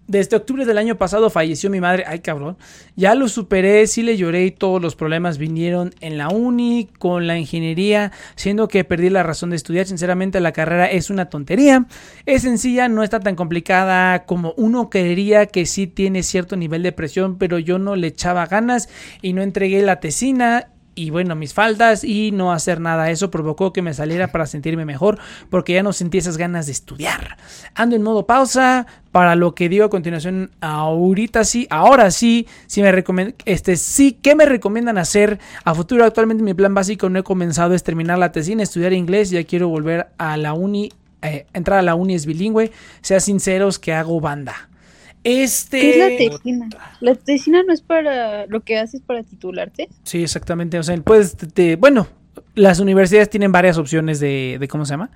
desde 0.08 0.38
octubre 0.38 0.66
del 0.66 0.78
año 0.78 0.96
pasado 0.96 1.30
falleció 1.30 1.70
mi 1.70 1.82
madre, 1.82 2.04
ay 2.08 2.20
cabrón, 2.20 2.58
ya 2.96 3.16
lo 3.16 3.28
superé, 3.28 3.86
sí 3.88 4.02
le 4.04 4.16
lloré 4.18 4.46
y 4.46 4.52
todos 4.52 4.82
los 4.82 4.96
problemas 4.96 5.38
vinieron 5.38 5.94
en 6.00 6.18
la 6.18 6.30
uni, 6.30 6.88
con 7.00 7.28
la 7.28 7.38
ingeniería, 7.38 8.12
siendo 8.36 8.68
que 8.68 8.84
perdí 8.84 9.10
la 9.10 9.24
razón 9.24 9.50
de 9.50 9.56
estudiar, 9.58 9.86
sinceramente 9.86 10.40
la 10.40 10.52
carrera 10.52 10.90
es 10.90 11.10
una 11.10 11.30
tontería, 11.30 11.86
es 12.26 12.44
sencilla, 12.44 12.88
no 12.88 13.04
está 13.04 13.20
tan 13.20 13.36
complicada 13.36 14.26
como 14.26 14.54
uno 14.58 14.90
creería 14.90 15.46
que 15.48 15.66
sí 15.66 15.88
tiene 15.88 16.24
cierto 16.24 16.56
nivel 16.56 16.84
de 16.84 16.92
presión, 16.92 17.38
pero 17.38 17.60
yo 17.60 17.80
no 17.80 17.96
le 17.96 18.08
echaba 18.08 18.46
ganas 18.46 18.90
y 19.22 19.34
no 19.34 19.42
entregué 19.42 19.82
la 19.82 20.00
tesina 20.00 20.70
y 21.00 21.12
bueno, 21.12 21.34
mis 21.34 21.54
faldas 21.54 22.04
y 22.04 22.32
no 22.32 22.52
hacer 22.52 22.82
nada. 22.82 23.10
Eso 23.10 23.32
provocó 23.32 23.72
que 23.72 23.82
me 23.82 23.94
saliera 23.94 24.34
para 24.34 24.46
sentirme 24.46 24.84
mejor 24.84 25.18
porque 25.50 25.72
ya 25.72 25.82
no 25.82 25.94
sentí 25.94 26.18
esas 26.18 26.36
ganas 26.36 26.66
de 26.66 26.74
estudiar. 26.74 27.38
Ando 27.74 27.96
en 27.96 28.04
modo 28.04 28.26
pausa 28.26 28.86
para 29.14 29.36
lo 29.36 29.56
que 29.56 29.70
digo 29.70 29.86
a 29.86 29.90
continuación. 29.90 30.52
Ahorita 30.60 31.46
sí, 31.46 31.68
ahora 31.70 32.12
sí, 32.12 32.48
sí 32.68 32.82
me 32.82 33.34
este 33.46 33.78
sí, 33.78 34.20
¿qué 34.22 34.36
me 34.36 34.46
recomiendan 34.46 34.98
hacer 34.98 35.40
a 35.64 35.74
futuro? 35.74 36.04
Actualmente 36.04 36.44
mi 36.44 36.54
plan 36.54 36.74
básico 36.74 37.10
no 37.10 37.20
he 37.20 37.24
comenzado 37.24 37.74
es 37.74 37.84
terminar 37.84 38.18
la 38.18 38.34
tesina, 38.34 38.62
estudiar 38.62 38.92
inglés, 38.92 39.30
ya 39.30 39.46
quiero 39.46 39.70
volver 39.70 40.08
a 40.18 40.36
la 40.36 40.52
uni, 40.52 40.92
eh, 41.22 41.46
entrar 41.54 41.80
a 41.80 41.82
la 41.82 41.96
uni 41.96 42.16
es 42.16 42.26
bilingüe. 42.26 42.74
Sea 43.00 43.22
sinceros 43.22 43.80
que 43.80 43.94
hago 43.94 44.20
banda. 44.20 44.69
Este. 45.24 45.80
¿Qué 45.82 45.90
es 45.92 45.98
la 45.98 46.32
tesina? 46.38 46.70
La 47.02 47.16
tesina 47.16 47.64
no 47.64 47.74
es 47.74 47.82
para 47.82 48.46
lo 48.48 48.62
que 48.62 48.78
haces 48.78 49.02
para 49.02 49.24
titularte. 49.24 49.90
Sí, 50.04 50.24
exactamente. 50.24 50.80
O 50.80 50.84
sea, 50.84 50.96
puedes, 50.98 51.36
te- 51.36 51.48
te- 51.48 51.76
bueno, 51.76 52.08
las 52.56 52.80
universidades 52.80 53.30
tienen 53.30 53.52
varias 53.52 53.78
opciones 53.78 54.20
de, 54.20 54.58
de 54.60 54.68
¿cómo 54.68 54.86
se 54.86 54.92
llama? 54.94 55.10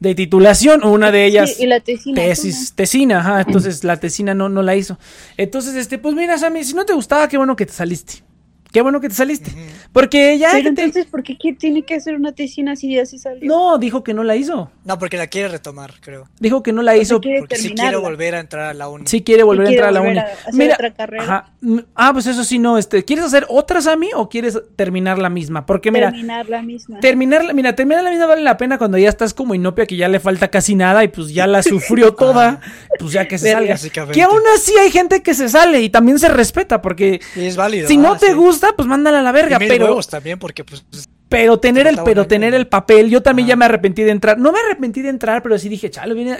De 0.00 0.14
titulación. 0.16 0.84
Una 0.84 1.12
de 1.12 1.24
ellas, 1.26 1.54
Sí, 1.54 1.62
y 1.64 1.66
la 1.66 1.78
tesina. 1.80 2.24
es 2.24 2.40
tesis, 2.42 2.72
tesina, 2.74 3.20
ajá. 3.20 3.42
Entonces 3.42 3.84
la 3.84 3.98
tesina 4.00 4.34
no, 4.34 4.48
no 4.48 4.62
la 4.62 4.74
hizo. 4.74 4.98
Entonces, 5.36 5.76
este, 5.76 5.98
pues 5.98 6.14
mira, 6.16 6.36
Sammy, 6.38 6.64
si 6.64 6.74
no 6.74 6.84
te 6.84 6.92
gustaba, 6.92 7.28
qué 7.28 7.36
bueno 7.36 7.54
que 7.54 7.66
te 7.66 7.72
saliste. 7.72 8.24
Qué 8.72 8.80
bueno 8.80 9.00
que 9.00 9.08
te 9.08 9.14
saliste. 9.14 9.50
Porque 9.92 10.38
ya. 10.38 10.50
una. 10.50 10.58
Pero 10.62 10.74
te- 10.74 10.82
entonces, 10.84 11.06
¿por 11.06 11.22
qué 11.22 11.36
tiene 11.58 11.82
que 11.84 11.94
hacer 11.96 12.14
una 12.16 12.32
tesina 12.32 12.74
si 12.74 12.94
ya 12.94 13.04
se 13.04 13.18
salió? 13.18 13.46
No, 13.46 13.76
dijo 13.78 14.02
que 14.02 14.14
no 14.14 14.24
la 14.24 14.34
hizo. 14.36 14.70
No, 14.84 14.98
porque 14.98 15.16
la 15.18 15.26
quiere 15.26 15.48
retomar, 15.48 15.94
creo. 16.00 16.28
Dijo 16.40 16.62
que 16.62 16.72
no 16.72 16.82
la 16.82 16.96
hizo. 16.96 17.20
Porque 17.20 17.56
sí 17.56 17.74
quiere 17.74 17.96
volver 17.96 18.34
a 18.34 18.40
entrar 18.40 18.70
a 18.70 18.74
la 18.74 18.88
uni. 18.88 19.06
Sí 19.06 19.22
quiere 19.22 19.42
volver 19.42 19.66
a 19.66 19.68
quiere 19.70 19.86
entrar 19.86 19.88
a 19.90 19.92
la 20.04 20.10
uni. 20.10 20.18
a 20.18 20.48
hacer 20.48 20.72
otra 20.72 20.94
carrera. 20.94 21.22
ajá. 21.22 21.52
Mm, 21.60 21.78
Ah, 21.94 22.12
pues 22.12 22.26
eso 22.26 22.42
sí, 22.44 22.58
no. 22.58 22.78
Este, 22.78 23.04
¿Quieres 23.04 23.24
hacer 23.26 23.46
otra, 23.48 23.80
Sammy, 23.82 24.08
o 24.14 24.28
quieres 24.28 24.58
terminar 24.76 25.18
la 25.18 25.28
misma? 25.28 25.66
Porque 25.66 25.90
mira, 25.90 26.10
terminar 26.10 26.48
la 26.48 26.62
misma. 26.62 26.98
Terminar, 27.00 27.54
mira, 27.54 27.74
terminar 27.76 28.02
la 28.02 28.10
misma 28.10 28.26
vale 28.26 28.42
la 28.42 28.56
pena 28.56 28.78
cuando 28.78 28.96
ya 28.98 29.08
estás 29.08 29.34
como 29.34 29.54
inopia, 29.54 29.86
que 29.86 29.96
ya 29.96 30.08
le 30.08 30.18
falta 30.18 30.48
casi 30.48 30.74
nada 30.74 31.04
y 31.04 31.08
pues 31.08 31.28
ya 31.32 31.46
la 31.46 31.62
sufrió 31.62 32.14
toda, 32.14 32.60
pues 32.98 33.12
ya 33.12 33.28
que 33.28 33.38
se 33.38 33.52
salga. 33.52 33.76
Que 34.12 34.22
aún 34.22 34.40
así 34.56 34.72
hay 34.78 34.90
gente 34.90 35.22
que 35.22 35.34
se 35.34 35.48
sale 35.48 35.82
y 35.82 35.90
también 35.90 36.18
se 36.18 36.28
respeta, 36.28 36.80
porque 36.82 37.20
Y 37.36 37.44
es 37.44 37.56
válido. 37.56 37.86
si 37.88 37.96
no 37.98 38.14
ah, 38.14 38.18
te 38.18 38.28
sí. 38.28 38.32
gusta, 38.32 38.61
pues 38.76 38.86
mándala 38.88 39.20
a 39.20 39.22
la 39.22 39.32
verga, 39.32 39.58
pero, 39.58 39.86
huevos 39.86 40.08
también, 40.08 40.38
porque 40.38 40.64
pues. 40.64 40.84
Pero 41.32 41.58
tener 41.58 41.86
el, 41.86 41.98
pero 42.04 42.26
tener 42.26 42.54
el 42.54 42.66
papel, 42.68 43.10
yo 43.10 43.22
también 43.22 43.48
ya 43.48 43.56
me 43.56 43.64
arrepentí 43.64 44.02
de 44.02 44.10
entrar. 44.12 44.38
No 44.38 44.52
me 44.52 44.58
arrepentí 44.60 45.02
de 45.02 45.08
entrar, 45.08 45.42
pero 45.42 45.58
sí 45.58 45.68
dije, 45.68 45.90
chale, 45.90 46.14
hubiera, 46.14 46.36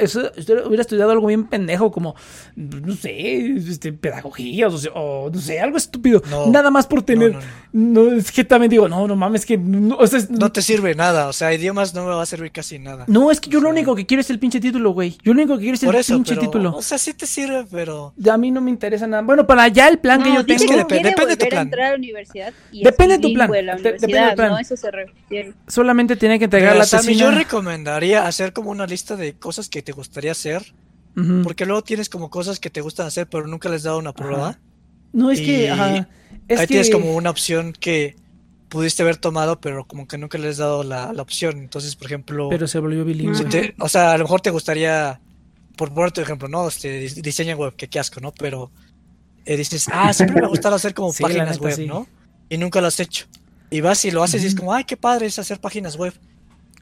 hubiera 0.67 0.83
estudiado 0.83 1.11
algo 1.11 1.27
bien 1.27 1.47
pendejo, 1.49 1.91
como, 1.91 2.15
no 2.57 2.95
sé, 2.95 3.47
este, 3.57 3.93
pedagogía, 3.93 4.69
o, 4.69 4.79
sea, 4.79 4.93
o 4.95 5.31
no 5.31 5.41
sé, 5.41 5.59
algo 5.61 5.77
estúpido. 5.77 6.23
No. 6.31 6.47
Nada 6.47 6.71
más 6.71 6.87
por 6.87 7.03
tener. 7.03 7.33
No, 7.33 7.41
No, 7.73 8.11
no, 8.11 8.17
es 8.17 8.31
que 8.31 8.45
también 8.45 8.71
digo, 8.71 8.89
no, 8.89 9.09
no 9.09 9.17
mames, 9.17 9.47
que 9.47 9.57
no, 9.59 9.97
o 9.97 10.07
sea, 10.07 10.19
es- 10.19 10.31
No 10.31 10.53
te 10.53 10.61
sirve 10.63 10.95
nada. 10.95 11.29
O 11.29 11.33
sea, 11.33 11.53
idiomas 11.55 11.95
no 11.95 12.05
me 12.07 12.11
va 12.15 12.23
a 12.23 12.27
servir 12.27 12.53
casi 12.53 12.79
nada. 12.79 13.05
No, 13.09 13.31
es 13.31 13.41
que 13.41 13.49
yo 13.51 13.61
lo 13.61 13.71
único 13.71 13.95
que 13.97 14.05
quiero 14.07 14.21
es 14.21 14.29
el 14.31 14.39
pinche 14.39 14.61
título, 14.61 14.91
güey. 14.91 15.17
Yo 15.23 15.33
lo 15.33 15.41
único 15.41 15.57
que 15.57 15.63
quiero 15.63 15.75
es 15.77 15.83
el 15.83 15.95
eso, 15.95 16.15
pinche 16.15 16.35
pero. 16.35 16.43
título. 16.47 16.77
O 16.77 16.83
sea, 16.83 16.99
sí 16.99 17.15
te 17.15 17.27
sirve, 17.27 17.65
pero. 17.71 18.13
A 18.31 18.37
mí 18.37 18.51
no 18.51 18.61
me 18.61 18.71
interesa 18.71 19.07
nada. 19.07 19.23
Bueno, 19.23 19.47
para 19.47 19.69
ya 19.69 19.89
el 19.89 19.99
plan 19.99 20.23
que 20.23 20.35
yo 20.35 20.45
tengo, 20.45 20.65
que 20.67 20.77
depende 20.77 21.27
de 21.27 21.37
tu 21.37 21.47
a 21.47 21.49
plan. 21.49 21.63
entrar 21.67 21.87
a 21.87 21.91
la 21.91 21.97
universidad 21.97 22.53
y 22.71 22.85
Depende 22.85 23.15
es 23.15 23.21
de 23.23 23.29
tu 23.29 23.35
plan, 23.35 23.51
La 23.65 23.77
depende 23.77 24.35
plan. 24.37 24.61
eso 24.61 24.77
se 24.83 24.91
refiere. 24.91 25.55
solamente 25.69 26.17
tiene 26.17 26.39
que 26.39 26.45
entregar 26.47 26.77
la 26.77 26.85
Sammy, 26.85 27.07
tesina. 27.09 27.31
yo 27.31 27.31
recomendaría 27.31 28.27
hacer 28.27 28.53
como 28.53 28.71
una 28.71 28.87
lista 28.87 29.17
de 29.17 29.35
cosas 29.35 29.69
que 29.69 29.81
te 29.83 29.93
gustaría 29.93 30.33
hacer. 30.33 30.75
Porque 31.45 31.67
luego 31.67 31.83
tienes 31.83 32.09
como 32.09 32.31
cosas 32.31 32.59
que 32.59 32.71
te 32.71 32.81
gustan 32.81 33.07
hacer, 33.07 33.27
pero 33.29 33.47
nunca 33.47 33.69
les 33.69 33.79
has 33.81 33.83
dado 33.85 33.99
una 33.99 34.15
prueba. 34.15 34.59
No, 35.13 35.31
es 35.31 35.41
que, 35.41 35.65
y 35.65 35.67
ajá, 35.67 36.09
es 36.49 36.59
Ahí 36.61 36.67
que 36.67 36.69
tienes 36.69 36.89
como 36.91 37.15
una 37.15 37.29
opción 37.29 37.75
que 37.79 38.17
pudiste 38.71 39.03
haber 39.03 39.19
tomado, 39.19 39.61
pero 39.61 39.85
como 39.87 40.09
que 40.09 40.17
nunca 40.17 40.39
les 40.39 40.53
has 40.53 40.57
dado 40.57 40.83
la, 40.85 41.13
la 41.13 41.21
opción. 41.21 41.59
Entonces, 41.59 41.97
por 41.97 42.07
ejemplo, 42.07 42.49
pero 42.49 42.67
se 42.67 42.79
volvió 42.79 43.05
bilingüe. 43.05 43.35
si 43.35 43.45
te- 43.45 43.75
o 43.79 43.91
sea, 43.91 44.13
a 44.13 44.17
lo 44.17 44.25
mejor 44.25 44.41
te 44.41 44.49
gustaría, 44.49 45.21
por 45.77 45.93
poner 45.93 46.13
tu 46.13 46.23
ejemplo, 46.23 46.49
¿no? 46.49 46.67
Este, 46.67 47.05
dis- 47.07 47.21
diseña 47.21 47.57
web, 47.57 47.77
que 47.77 47.89
qué 47.89 47.99
asco, 47.99 48.21
¿no? 48.21 48.33
Pero 48.33 48.73
eh, 49.45 49.59
dices, 49.59 49.89
ah, 49.93 50.15
siempre 50.15 50.41
me 50.41 50.47
ha 50.47 50.49
gustado 50.49 50.77
hacer 50.77 50.95
como 50.95 51.13
Sí, 51.13 51.23
páginas 51.23 51.51
neta, 51.57 51.63
web, 51.63 51.75
sí. 51.77 51.87
¿no? 51.87 52.07
Y 52.49 52.57
nunca 52.57 52.81
lo 52.81 52.87
has 52.87 52.99
hecho. 53.01 53.27
Y 53.73 53.81
vas 53.81 54.05
y 54.05 54.11
lo 54.11 54.23
haces 54.23 54.45
y 54.45 54.47
es 54.47 54.55
como, 54.55 54.73
ay, 54.75 54.85
qué 54.85 54.97
padre 54.97 55.27
es 55.27 55.39
hacer 55.39 55.59
páginas 55.61 55.97
web. 55.97 56.13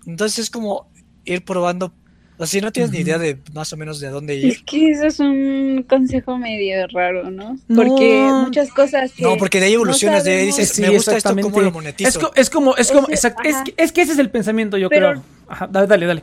Entonces 0.07 0.41
es 0.41 0.51
como 0.51 0.91
ir 1.25 1.45
probando. 1.45 1.93
O 2.37 2.47
sea, 2.47 2.47
si 2.47 2.61
no 2.63 2.73
tienes 2.73 2.91
ni 2.91 2.99
idea 3.01 3.19
de 3.19 3.39
más 3.53 3.71
o 3.73 3.77
menos 3.77 4.01
de 4.01 4.09
dónde 4.09 4.37
Es 4.39 4.45
ir. 4.45 4.65
que 4.65 4.91
eso 4.91 5.05
es 5.07 5.21
un 5.21 5.85
consejo 5.89 6.39
medio 6.39 6.87
raro, 6.89 7.31
¿no? 7.31 7.59
No. 7.69 7.77
Porque 7.83 8.27
muchas 8.47 8.71
cosas 8.71 9.13
que 9.13 9.23
No, 9.23 9.37
porque 9.37 9.61
de 9.61 9.67
ahí 9.67 9.75
evolucionas, 9.75 10.25
de 10.25 10.33
ahí 10.37 10.47
dices, 10.47 10.71
Sí, 10.71 10.81
me 10.81 10.89
gusta 10.89 11.11
esto, 11.13 11.17
exactamente. 11.29 11.51
¿cómo 11.51 11.63
lo 11.63 11.71
monetizo? 11.71 12.09
Es, 12.09 12.19
co- 12.19 12.33
es 12.35 12.49
como, 12.51 12.77
es 12.77 12.91
como, 12.91 13.09
Ese- 13.09 13.29
exact- 13.29 13.47
es, 13.47 13.57
es 13.77 13.93
que 13.93 14.01
ese 14.03 14.13
es 14.13 14.19
el 14.19 14.31
pensamiento, 14.31 14.79
yo 14.79 14.89
Pero- 14.89 15.11
creo. 15.13 15.23
Ajá, 15.49 15.67
dale, 15.71 15.87
dale, 15.87 16.07
dale. 16.07 16.23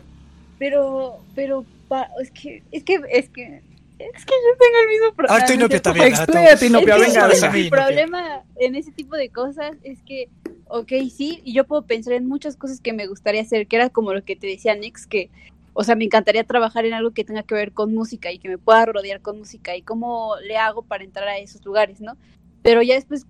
Pero, 0.58 1.20
pero, 1.36 1.64
pa- 1.88 2.10
es 2.22 2.32
que, 2.32 2.64
es 2.72 2.84
que, 2.84 2.96
es 3.12 3.30
que, 3.30 3.62
es 4.00 4.26
que 4.26 4.34
yo 4.34 4.58
tengo 4.60 4.78
el 4.84 4.88
mismo 4.90 5.14
problema. 5.16 5.40
Ah, 5.40 5.46
tú 5.46 5.54
Inopia 5.54 5.82
también. 5.84 6.14
ah, 6.16 6.26
tú- 6.26 6.32
Expléate, 6.32 6.66
Inopia, 6.66 6.96
Es 6.96 7.02
que 7.02 7.08
venga, 7.10 7.26
el 7.26 7.32
venga. 7.32 7.48
Inopia. 7.60 7.70
problema 7.70 8.42
en 8.60 8.76
ese 8.76 8.92
tipo 8.92 9.16
de 9.16 9.30
cosas 9.30 9.74
es 9.84 10.00
que, 10.08 10.30
ok, 10.70 10.92
sí, 11.12 11.42
y 11.44 11.54
yo 11.54 11.66
puedo 11.66 11.84
pensar 11.84 12.14
en 12.14 12.28
muchas 12.28 12.56
cosas 12.56 12.80
que 12.80 12.94
me 12.94 13.08
gustaría 13.08 13.42
hacer, 13.42 13.68
que 13.68 13.76
era 13.76 13.90
como 13.90 14.14
lo 14.14 14.24
que 14.24 14.36
te 14.36 14.48
decía 14.48 14.76
Nix, 14.76 15.08
que, 15.08 15.30
o 15.74 15.84
sea, 15.84 15.96
me 15.96 16.06
encantaría 16.06 16.44
trabajar 16.44 16.86
en 16.86 16.94
algo 16.94 17.12
que 17.12 17.24
tenga 17.24 17.44
que 17.44 17.56
ver 17.56 17.72
con 17.72 17.94
música 17.94 18.32
y 18.32 18.40
que 18.40 18.50
me 18.50 18.58
pueda 18.58 18.86
rodear 18.86 19.22
con 19.22 19.40
música 19.40 19.76
y 19.76 19.82
cómo 19.82 20.34
le 20.46 20.58
hago 20.58 20.82
para 20.84 21.04
entrar 21.04 21.28
a 21.28 21.38
esos 21.38 21.64
lugares, 21.66 22.02
¿no? 22.02 22.18
Pero 22.62 22.82
ya 22.82 22.96
después 22.96 23.26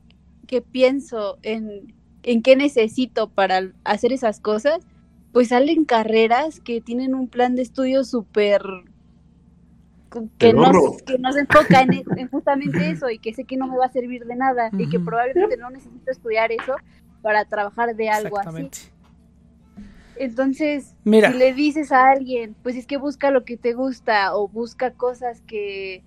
que 0.48 0.62
pienso 0.62 1.38
en, 1.44 1.94
en 2.24 2.42
qué 2.42 2.56
necesito 2.56 3.30
para 3.30 3.72
hacer 3.84 4.14
esas 4.14 4.40
cosas, 4.40 4.86
pues 5.34 5.50
salen 5.50 5.86
carreras 5.86 6.60
que 6.60 6.82
tienen 6.82 7.14
un 7.14 7.28
plan 7.28 7.56
de 7.56 7.62
estudio 7.62 8.04
súper 8.04 8.62
que 10.40 10.54
no, 10.54 10.64
Pedorro. 10.64 10.98
que 11.06 11.18
no 11.20 11.32
se 11.34 11.42
enfoca 11.42 11.82
en, 11.82 12.04
en 12.18 12.30
justamente 12.30 12.90
eso 12.90 13.10
y 13.10 13.20
que 13.20 13.34
sé 13.34 13.44
que 13.44 13.58
no 13.58 13.68
me 13.68 13.78
va 13.78 13.86
a 13.86 13.92
servir 13.92 14.26
de 14.26 14.36
nada 14.36 14.70
y 14.78 14.90
que 14.90 15.00
probablemente 15.00 15.58
no 15.58 15.70
necesito 15.70 16.10
estudiar 16.10 16.52
eso 16.52 16.76
para 17.22 17.46
trabajar 17.46 17.96
de 17.96 18.10
algo 18.10 18.38
así. 18.38 18.48
Exactamente. 18.48 18.80
Entonces, 20.16 20.96
Mira. 21.04 21.32
si 21.32 21.38
le 21.38 21.54
dices 21.54 21.92
a 21.92 22.10
alguien, 22.10 22.56
pues 22.64 22.76
es 22.76 22.88
que 22.88 22.98
busca 22.98 23.30
lo 23.32 23.46
que 23.46 23.58
te 23.58 23.74
gusta 23.74 24.36
o 24.36 24.48
busca 24.48 24.92
cosas 24.92 25.42
que 25.42 26.04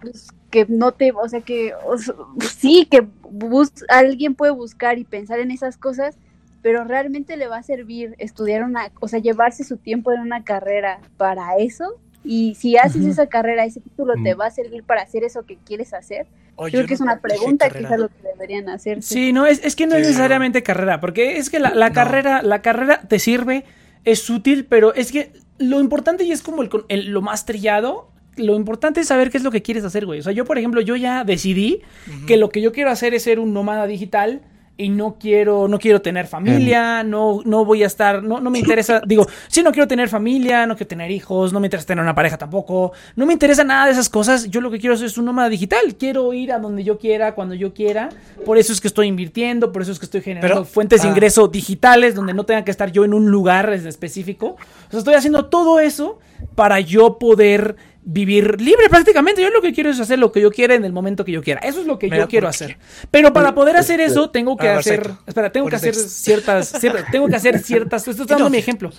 pues, 0.00 0.28
que 0.50 0.66
no 0.68 0.92
te, 0.92 1.12
o 1.12 1.28
sea 1.28 1.40
que 1.40 1.74
o 1.86 1.96
sí 2.40 2.86
que 2.90 3.06
bus- 3.30 3.84
alguien 3.88 4.34
puede 4.34 4.52
buscar 4.52 4.98
y 4.98 5.04
pensar 5.04 5.38
en 5.40 5.50
esas 5.50 5.76
cosas, 5.76 6.16
pero 6.62 6.84
realmente 6.84 7.36
le 7.36 7.46
va 7.48 7.58
a 7.58 7.62
servir 7.62 8.14
estudiar 8.18 8.64
una, 8.64 8.90
o 9.00 9.08
sea, 9.08 9.20
llevarse 9.20 9.64
su 9.64 9.76
tiempo 9.78 10.12
en 10.12 10.20
una 10.20 10.44
carrera 10.44 11.00
para 11.16 11.56
eso. 11.56 11.98
Y 12.22 12.54
si 12.56 12.76
haces 12.76 13.06
esa 13.06 13.28
carrera, 13.28 13.64
ese 13.64 13.80
título 13.80 14.14
te 14.22 14.34
Mm. 14.34 14.40
va 14.40 14.46
a 14.46 14.50
servir 14.50 14.82
para 14.84 15.00
hacer 15.02 15.24
eso 15.24 15.44
que 15.46 15.56
quieres 15.56 15.94
hacer. 15.94 16.26
Oye, 16.62 16.72
Creo 16.72 16.86
que 16.86 16.94
es 16.94 17.00
una 17.00 17.20
pregunta 17.20 17.68
carrera. 17.68 17.94
algo 17.94 18.08
que 18.08 18.28
deberían 18.28 18.68
hacer. 18.68 19.02
Sí, 19.02 19.32
no, 19.32 19.46
es, 19.46 19.60
es 19.64 19.74
que 19.76 19.86
no 19.86 19.94
es 19.96 20.02
necesariamente 20.06 20.62
carrera, 20.62 21.00
porque 21.00 21.38
es 21.38 21.48
que 21.48 21.58
la, 21.58 21.70
la 21.74 21.88
No. 21.88 21.94
carrera, 21.94 22.42
la 22.42 22.60
carrera 22.60 23.00
te 23.00 23.18
sirve, 23.18 23.64
es 24.04 24.28
útil, 24.28 24.66
pero 24.66 24.92
es 24.94 25.10
que 25.12 25.32
lo 25.58 25.80
importante 25.80 26.24
y 26.24 26.32
es 26.32 26.42
como 26.42 26.62
el, 26.62 26.68
con- 26.68 26.84
el- 26.88 27.08
lo 27.08 27.22
más 27.22 27.46
trillado, 27.46 28.10
lo 28.36 28.56
importante 28.56 29.00
es 29.00 29.08
saber 29.08 29.30
qué 29.30 29.38
es 29.38 29.42
lo 29.44 29.50
que 29.50 29.62
quieres 29.62 29.84
hacer, 29.84 30.04
güey. 30.06 30.20
O 30.20 30.22
sea, 30.22 30.32
yo, 30.32 30.44
por 30.44 30.58
ejemplo, 30.58 30.80
yo 30.80 30.96
ya 30.96 31.24
decidí 31.24 31.80
que 32.26 32.36
lo 32.36 32.48
que 32.50 32.60
yo 32.60 32.72
quiero 32.72 32.90
hacer 32.90 33.14
es 33.14 33.22
ser 33.22 33.38
un 33.38 33.52
nómada 33.54 33.86
digital 33.86 34.42
y 34.80 34.88
no 34.88 35.16
quiero, 35.20 35.68
no 35.68 35.78
quiero 35.78 36.00
tener 36.00 36.26
familia, 36.26 37.02
no, 37.02 37.42
no 37.44 37.66
voy 37.66 37.82
a 37.82 37.86
estar, 37.86 38.22
no, 38.22 38.40
no 38.40 38.50
me 38.50 38.58
interesa, 38.58 39.02
digo, 39.06 39.26
sí, 39.46 39.62
no 39.62 39.72
quiero 39.72 39.86
tener 39.86 40.08
familia, 40.08 40.66
no 40.66 40.74
quiero 40.74 40.88
tener 40.88 41.10
hijos, 41.10 41.52
no 41.52 41.60
me 41.60 41.66
interesa 41.66 41.86
tener 41.86 42.02
una 42.02 42.14
pareja 42.14 42.38
tampoco, 42.38 42.92
no 43.14 43.26
me 43.26 43.34
interesa 43.34 43.62
nada 43.62 43.84
de 43.86 43.92
esas 43.92 44.08
cosas, 44.08 44.48
yo 44.48 44.62
lo 44.62 44.70
que 44.70 44.78
quiero 44.78 44.94
es 44.94 45.18
un 45.18 45.26
nómada 45.26 45.50
digital, 45.50 45.96
quiero 45.98 46.32
ir 46.32 46.50
a 46.50 46.58
donde 46.58 46.82
yo 46.82 46.98
quiera, 46.98 47.34
cuando 47.34 47.54
yo 47.54 47.74
quiera, 47.74 48.08
por 48.46 48.56
eso 48.56 48.72
es 48.72 48.80
que 48.80 48.88
estoy 48.88 49.08
invirtiendo, 49.08 49.70
por 49.70 49.82
eso 49.82 49.92
es 49.92 49.98
que 49.98 50.06
estoy 50.06 50.22
generando 50.22 50.62
Pero, 50.62 50.64
fuentes 50.64 51.02
de 51.02 51.08
ah. 51.08 51.10
ingreso 51.10 51.48
digitales 51.48 52.14
donde 52.14 52.32
no 52.32 52.44
tenga 52.44 52.64
que 52.64 52.70
estar 52.70 52.90
yo 52.90 53.04
en 53.04 53.12
un 53.12 53.30
lugar 53.30 53.70
específico, 53.70 54.56
o 54.88 54.90
sea, 54.90 55.00
estoy 55.00 55.14
haciendo 55.14 55.46
todo 55.46 55.78
eso 55.78 56.18
para 56.54 56.80
yo 56.80 57.18
poder 57.18 57.76
vivir 58.02 58.60
libre 58.60 58.88
prácticamente. 58.88 59.42
Yo 59.42 59.50
lo 59.50 59.60
que 59.60 59.72
quiero 59.72 59.90
es 59.90 60.00
hacer 60.00 60.18
lo 60.18 60.32
que 60.32 60.40
yo 60.40 60.50
quiera 60.50 60.74
en 60.74 60.84
el 60.84 60.92
momento 60.92 61.24
que 61.24 61.32
yo 61.32 61.42
quiera. 61.42 61.60
Eso 61.60 61.80
es 61.80 61.86
lo 61.86 61.98
que 61.98 62.06
Mira, 62.06 62.18
yo 62.18 62.28
quiero 62.28 62.48
hacer. 62.48 62.78
Pero 63.10 63.32
para 63.32 63.54
poder 63.54 63.76
hacer 63.76 64.00
eso, 64.00 64.30
tengo 64.30 64.56
que 64.56 64.68
hacer. 64.68 65.10
Espera, 65.26 65.52
tengo 65.52 65.68
que 65.68 65.76
hacer 65.76 65.94
ciertas. 65.94 66.68
ciertas- 66.80 67.10
tengo 67.10 67.28
que 67.28 67.36
hacer 67.36 67.58
ciertas. 67.58 68.06
Esto 68.08 68.22
está 68.22 68.34
dando 68.36 68.50
mi 68.50 68.58
ejemplo. 68.58 68.90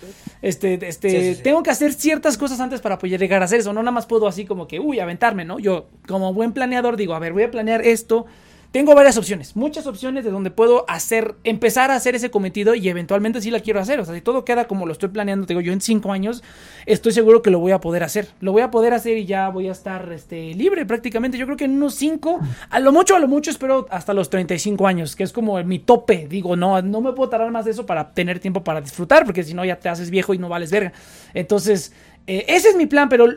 Este, 0.41 0.73
este, 0.88 1.09
Sí, 1.09 1.19
sí, 1.21 1.35
sí. 1.35 1.41
tengo 1.43 1.63
que 1.63 1.69
hacer 1.71 1.93
ciertas 1.93 2.38
cosas 2.38 2.59
antes 2.59 2.81
para 2.81 2.97
poder 2.97 3.19
llegar 3.19 3.41
a 3.41 3.45
hacer 3.45 3.59
eso. 3.59 3.73
No 3.73 3.81
nada 3.81 3.91
más 3.91 4.05
puedo 4.05 4.27
así 4.27 4.45
como 4.45 4.67
que, 4.67 4.80
uy, 4.80 4.99
aventarme, 4.99 5.45
¿no? 5.45 5.59
Yo, 5.59 5.88
como 6.07 6.33
buen 6.33 6.51
planeador, 6.53 6.95
digo, 6.97 7.13
a 7.15 7.19
ver, 7.19 7.33
voy 7.33 7.43
a 7.43 7.51
planear 7.51 7.81
esto. 7.85 8.25
Tengo 8.72 8.95
varias 8.95 9.17
opciones, 9.17 9.58
muchas 9.58 9.85
opciones 9.85 10.24
de 10.24 10.32
donde 10.32 10.50
puedo 10.50 10.85
hacer, 10.88 11.35
empezar 11.43 11.91
a 11.91 11.95
hacer 11.95 12.16
ese 12.16 12.32
cometido 12.32 12.74
y 12.74 12.88
eventualmente 12.88 13.41
sí 13.41 13.51
la 13.51 13.59
quiero 13.59 13.82
hacer. 13.82 14.00
O 14.00 14.06
sea, 14.06 14.16
si 14.16 14.22
todo 14.22 14.45
queda 14.45 14.66
como 14.66 14.85
lo 14.85 14.93
estoy 14.93 15.09
planeando, 15.09 15.45
te 15.45 15.53
digo, 15.53 15.61
yo 15.61 15.74
en 15.74 15.82
cinco 15.82 16.14
años 16.14 16.41
estoy 16.85 17.11
seguro 17.11 17.41
que 17.41 17.51
lo 17.51 17.59
voy 17.59 17.74
a 17.74 17.82
poder 17.82 18.03
hacer. 18.03 18.30
Lo 18.40 18.53
voy 18.53 18.61
a 18.61 18.72
poder 18.72 18.93
hacer 18.93 19.17
y 19.17 19.25
ya 19.25 19.50
voy 19.50 19.67
a 19.67 19.74
estar 19.74 20.09
este, 20.14 20.53
libre 20.53 20.85
prácticamente. 20.85 21.38
Yo 21.38 21.45
creo 21.48 21.58
que 21.58 21.66
en 21.66 21.72
unos 21.72 21.95
cinco, 21.95 22.40
a 22.69 22.80
lo 22.80 22.93
mucho, 22.93 23.14
a 23.14 23.19
lo 23.19 23.27
mucho 23.27 23.51
espero 23.51 23.88
hasta 23.90 24.14
los 24.14 24.30
35 24.30 24.88
años, 24.88 25.17
que 25.17 25.24
es 25.24 25.33
como 25.33 25.61
mi 25.66 25.80
tope. 25.80 26.27
Digo, 26.30 26.56
no, 26.56 26.82
no 26.82 27.01
me 27.01 27.11
puedo 27.11 27.30
tardar 27.30 27.51
más 27.51 27.66
de 27.66 27.72
eso 27.72 27.85
para 27.85 28.14
tener 28.14 28.40
tiempo 28.40 28.64
para 28.64 28.80
disfrutar, 28.80 29.25
porque 29.25 29.43
si 29.43 29.53
no 29.53 29.66
ya 29.66 29.80
te 29.80 29.90
haces 29.90 30.09
viejo 30.09 30.33
y 30.33 30.38
no 30.38 30.48
vales 30.48 30.72
verga. 30.72 30.93
Entonces... 31.33 31.91
Eh, 32.27 32.45
ese 32.48 32.69
es 32.69 32.75
mi 32.75 32.85
plan, 32.85 33.09
pero 33.09 33.27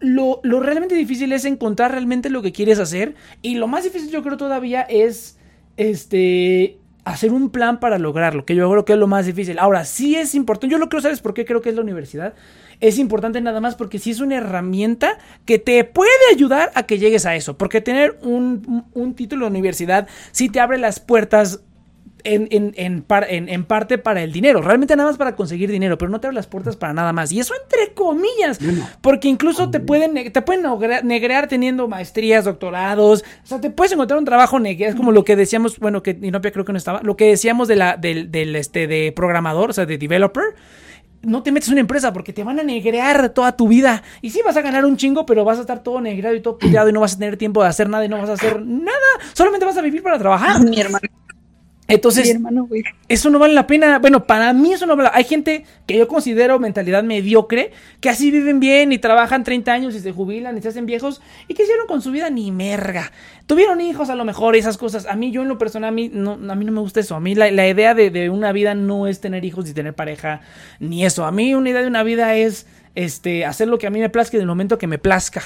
lo, 0.00 0.40
lo, 0.42 0.60
realmente 0.60 0.94
difícil 0.94 1.32
es 1.32 1.44
encontrar 1.44 1.92
realmente 1.92 2.30
lo 2.30 2.42
que 2.42 2.52
quieres 2.52 2.78
hacer. 2.78 3.14
Y 3.42 3.56
lo 3.56 3.66
más 3.66 3.84
difícil 3.84 4.10
yo 4.10 4.22
creo 4.22 4.36
todavía 4.36 4.82
es 4.82 5.38
este 5.76 6.78
hacer 7.04 7.32
un 7.32 7.48
plan 7.48 7.80
para 7.80 7.98
lograrlo, 7.98 8.44
que 8.44 8.54
yo 8.54 8.70
creo 8.70 8.84
que 8.84 8.92
es 8.92 8.98
lo 8.98 9.06
más 9.06 9.24
difícil. 9.24 9.58
Ahora, 9.58 9.86
sí 9.86 10.16
es 10.16 10.34
importante, 10.34 10.70
yo 10.70 10.78
lo 10.78 10.90
creo, 10.90 11.00
¿sabes 11.00 11.20
por 11.20 11.32
qué 11.32 11.46
creo 11.46 11.62
que 11.62 11.70
es 11.70 11.74
la 11.74 11.80
universidad? 11.80 12.34
Es 12.80 12.98
importante 12.98 13.40
nada 13.40 13.60
más 13.60 13.76
porque 13.76 13.98
sí 13.98 14.10
es 14.10 14.20
una 14.20 14.36
herramienta 14.36 15.18
que 15.46 15.58
te 15.58 15.82
puede 15.84 16.10
ayudar 16.30 16.70
a 16.74 16.82
que 16.82 16.98
llegues 16.98 17.24
a 17.24 17.34
eso, 17.34 17.56
porque 17.56 17.80
tener 17.80 18.18
un, 18.22 18.84
un 18.92 19.14
título 19.14 19.46
de 19.46 19.50
universidad 19.50 20.06
sí 20.32 20.50
te 20.50 20.60
abre 20.60 20.76
las 20.76 21.00
puertas 21.00 21.62
en, 22.24 22.48
en, 22.50 22.72
en, 22.76 23.48
en, 23.48 23.64
parte 23.64 23.98
para 23.98 24.22
el 24.22 24.32
dinero, 24.32 24.60
realmente 24.62 24.96
nada 24.96 25.08
más 25.08 25.18
para 25.18 25.36
conseguir 25.36 25.70
dinero, 25.70 25.98
pero 25.98 26.10
no 26.10 26.20
te 26.20 26.26
abre 26.26 26.34
las 26.34 26.46
puertas 26.46 26.76
para 26.76 26.92
nada 26.92 27.12
más. 27.12 27.32
Y 27.32 27.40
eso 27.40 27.54
entre 27.62 27.94
comillas, 27.94 28.58
porque 29.00 29.28
incluso 29.28 29.70
te 29.70 29.80
pueden, 29.80 30.32
te 30.32 30.42
pueden 30.42 30.64
negrear 31.04 31.48
teniendo 31.48 31.88
maestrías, 31.88 32.44
doctorados, 32.44 33.24
o 33.44 33.46
sea, 33.46 33.60
te 33.60 33.70
puedes 33.70 33.92
encontrar 33.92 34.18
un 34.18 34.24
trabajo 34.24 34.58
negreado, 34.58 34.92
es 34.92 34.96
como 34.96 35.12
lo 35.12 35.24
que 35.24 35.36
decíamos, 35.36 35.78
bueno, 35.78 36.02
que 36.02 36.18
Inopia 36.22 36.52
creo 36.52 36.64
que 36.64 36.72
no 36.72 36.78
estaba, 36.78 37.00
lo 37.02 37.16
que 37.16 37.26
decíamos 37.26 37.68
de 37.68 37.76
la, 37.76 37.96
del, 37.96 38.30
del 38.30 38.56
este, 38.56 38.86
de 38.86 39.12
programador, 39.12 39.70
o 39.70 39.72
sea, 39.72 39.86
de 39.86 39.98
developer 39.98 40.54
no 41.22 41.42
te 41.42 41.52
metes 41.52 41.68
en 41.68 41.74
una 41.74 41.80
empresa 41.80 42.12
porque 42.12 42.32
te 42.32 42.44
van 42.44 42.60
a 42.60 42.62
negrear 42.62 43.30
toda 43.30 43.56
tu 43.56 43.68
vida. 43.68 44.02
Y 44.22 44.30
sí 44.30 44.40
vas 44.44 44.56
a 44.56 44.62
ganar 44.62 44.84
un 44.84 44.96
chingo, 44.96 45.26
pero 45.26 45.44
vas 45.44 45.58
a 45.58 45.62
estar 45.62 45.82
todo 45.82 46.00
negreado 46.00 46.36
y 46.36 46.40
todo 46.40 46.58
pillado 46.58 46.88
y 46.88 46.92
no 46.92 47.00
vas 47.00 47.14
a 47.14 47.18
tener 47.18 47.36
tiempo 47.36 47.62
de 47.62 47.68
hacer 47.68 47.88
nada 47.88 48.04
y 48.04 48.08
no 48.08 48.18
vas 48.18 48.30
a 48.30 48.34
hacer 48.34 48.64
nada. 48.64 48.98
Solamente 49.32 49.66
vas 49.66 49.76
a 49.76 49.82
vivir 49.82 50.02
para 50.02 50.18
trabajar. 50.18 50.62
Mi 50.64 50.80
hermano. 50.80 51.08
Entonces, 51.90 52.36
eso 53.08 53.30
no 53.30 53.38
vale 53.38 53.54
la 53.54 53.66
pena. 53.66 53.98
Bueno, 53.98 54.26
para 54.26 54.52
mí 54.52 54.74
eso 54.74 54.84
no 54.84 54.94
vale. 54.94 55.08
Hay 55.14 55.24
gente 55.24 55.64
que 55.86 55.96
yo 55.96 56.06
considero 56.06 56.58
mentalidad 56.58 57.02
mediocre, 57.02 57.72
que 58.00 58.10
así 58.10 58.30
viven 58.30 58.60
bien 58.60 58.92
y 58.92 58.98
trabajan 58.98 59.42
30 59.42 59.72
años 59.72 59.94
y 59.94 60.00
se 60.00 60.12
jubilan 60.12 60.58
y 60.58 60.60
se 60.60 60.68
hacen 60.68 60.84
viejos 60.84 61.22
y 61.48 61.54
que 61.54 61.62
hicieron 61.62 61.86
con 61.86 62.02
su 62.02 62.10
vida 62.10 62.28
ni 62.28 62.52
merga. 62.52 63.10
Tuvieron 63.46 63.80
hijos 63.80 64.10
a 64.10 64.16
lo 64.16 64.26
mejor 64.26 64.54
y 64.54 64.58
esas 64.58 64.76
cosas. 64.76 65.06
A 65.06 65.16
mí, 65.16 65.30
yo 65.30 65.40
en 65.40 65.48
lo 65.48 65.56
personal, 65.56 65.88
a 65.88 65.92
mí 65.92 66.10
no, 66.12 66.32
a 66.32 66.54
mí 66.54 66.66
no 66.66 66.72
me 66.72 66.80
gusta 66.80 67.00
eso. 67.00 67.14
A 67.16 67.20
mí 67.20 67.34
la, 67.34 67.50
la 67.50 67.66
idea 67.66 67.94
de, 67.94 68.10
de, 68.10 68.28
una 68.28 68.52
vida 68.52 68.74
no 68.74 69.06
es 69.06 69.22
tener 69.22 69.46
hijos 69.46 69.64
ni 69.64 69.72
tener 69.72 69.94
pareja, 69.94 70.42
ni 70.80 71.06
eso. 71.06 71.24
A 71.24 71.32
mí 71.32 71.54
una 71.54 71.70
idea 71.70 71.80
de 71.80 71.88
una 71.88 72.02
vida 72.02 72.36
es 72.36 72.66
este, 72.96 73.46
hacer 73.46 73.66
lo 73.66 73.78
que 73.78 73.86
a 73.86 73.90
mí 73.90 73.98
me 73.98 74.10
plazca 74.10 74.36
en 74.36 74.42
el 74.42 74.46
momento 74.46 74.76
que 74.76 74.86
me 74.86 74.98
plazca 74.98 75.42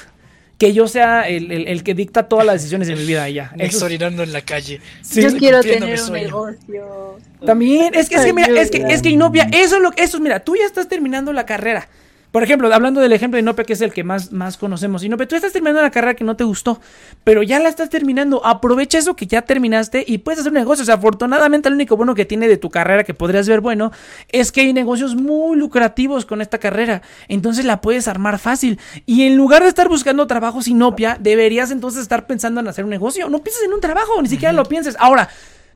que 0.63 0.71
yo 0.71 0.87
sea 0.87 1.27
el, 1.27 1.51
el, 1.51 1.83
que 1.83 1.93
dicta 1.93 2.23
todas 2.23 2.45
las 2.45 2.55
decisiones 2.55 2.87
de 2.87 2.95
mi 2.95 3.03
vida 3.03 3.27
ya. 3.27 3.51
Exorinando 3.57 4.23
en 4.23 4.31
la 4.31 4.39
calle. 4.39 4.79
yo 5.13 5.35
quiero 5.35 5.59
tener 5.61 5.99
un 6.01 6.13
negocio. 6.13 7.17
También, 7.45 7.93
es 7.93 8.07
que, 8.07 8.15
es 8.15 8.21
que, 8.21 8.31
mira, 8.31 8.61
es 8.61 8.71
que, 8.71 8.77
es 8.77 9.01
que 9.01 9.09
Inopia, 9.09 9.49
eso 9.51 9.75
es 9.75 9.81
lo 9.81 9.91
eso, 9.97 10.21
mira, 10.21 10.39
tú 10.39 10.55
ya 10.55 10.63
estás 10.63 10.87
terminando 10.87 11.33
la 11.33 11.45
carrera. 11.45 11.89
Por 12.33 12.41
ejemplo, 12.41 12.73
hablando 12.73 12.99
del 12.99 13.13
ejemplo 13.13 13.35
de 13.35 13.41
Inopia, 13.43 13.63
que 13.63 13.73
es 13.73 13.81
el 13.81 13.93
que 13.93 14.03
más, 14.03 14.31
más 14.31 14.57
conocemos. 14.57 15.03
Inopia, 15.03 15.27
tú 15.27 15.35
estás 15.35 15.53
terminando 15.53 15.83
la 15.83 15.91
carrera 15.91 16.15
que 16.15 16.23
no 16.23 16.35
te 16.35 16.43
gustó, 16.43 16.81
pero 17.23 17.43
ya 17.43 17.59
la 17.59 17.69
estás 17.69 17.91
terminando. 17.91 18.43
Aprovecha 18.43 18.97
eso 18.97 19.15
que 19.15 19.27
ya 19.27 19.43
terminaste 19.43 20.03
y 20.07 20.17
puedes 20.17 20.39
hacer 20.39 20.51
un 20.51 20.57
negocio. 20.57 20.81
O 20.81 20.85
sea, 20.87 20.95
afortunadamente, 20.95 21.69
lo 21.69 21.75
único 21.75 21.95
bueno 21.95 22.15
que 22.15 22.25
tiene 22.25 22.47
de 22.47 22.57
tu 22.57 22.71
carrera 22.71 23.03
que 23.03 23.13
podrías 23.13 23.47
ver 23.47 23.61
bueno 23.61 23.91
es 24.31 24.51
que 24.51 24.61
hay 24.61 24.73
negocios 24.73 25.13
muy 25.13 25.55
lucrativos 25.55 26.25
con 26.25 26.41
esta 26.41 26.57
carrera. 26.57 27.03
Entonces 27.27 27.65
la 27.65 27.81
puedes 27.81 28.07
armar 28.07 28.39
fácil. 28.39 28.79
Y 29.05 29.27
en 29.27 29.37
lugar 29.37 29.61
de 29.61 29.69
estar 29.69 29.87
buscando 29.87 30.25
trabajo 30.25 30.59
Inopia, 30.65 31.19
deberías 31.19 31.69
entonces 31.69 32.01
estar 32.01 32.25
pensando 32.25 32.61
en 32.61 32.67
hacer 32.67 32.83
un 32.83 32.89
negocio. 32.89 33.29
No 33.29 33.43
pienses 33.43 33.63
en 33.63 33.73
un 33.73 33.79
trabajo, 33.79 34.19
ni 34.23 34.27
siquiera 34.27 34.53
lo 34.53 34.65
pienses. 34.65 34.97
Ahora, 34.99 35.29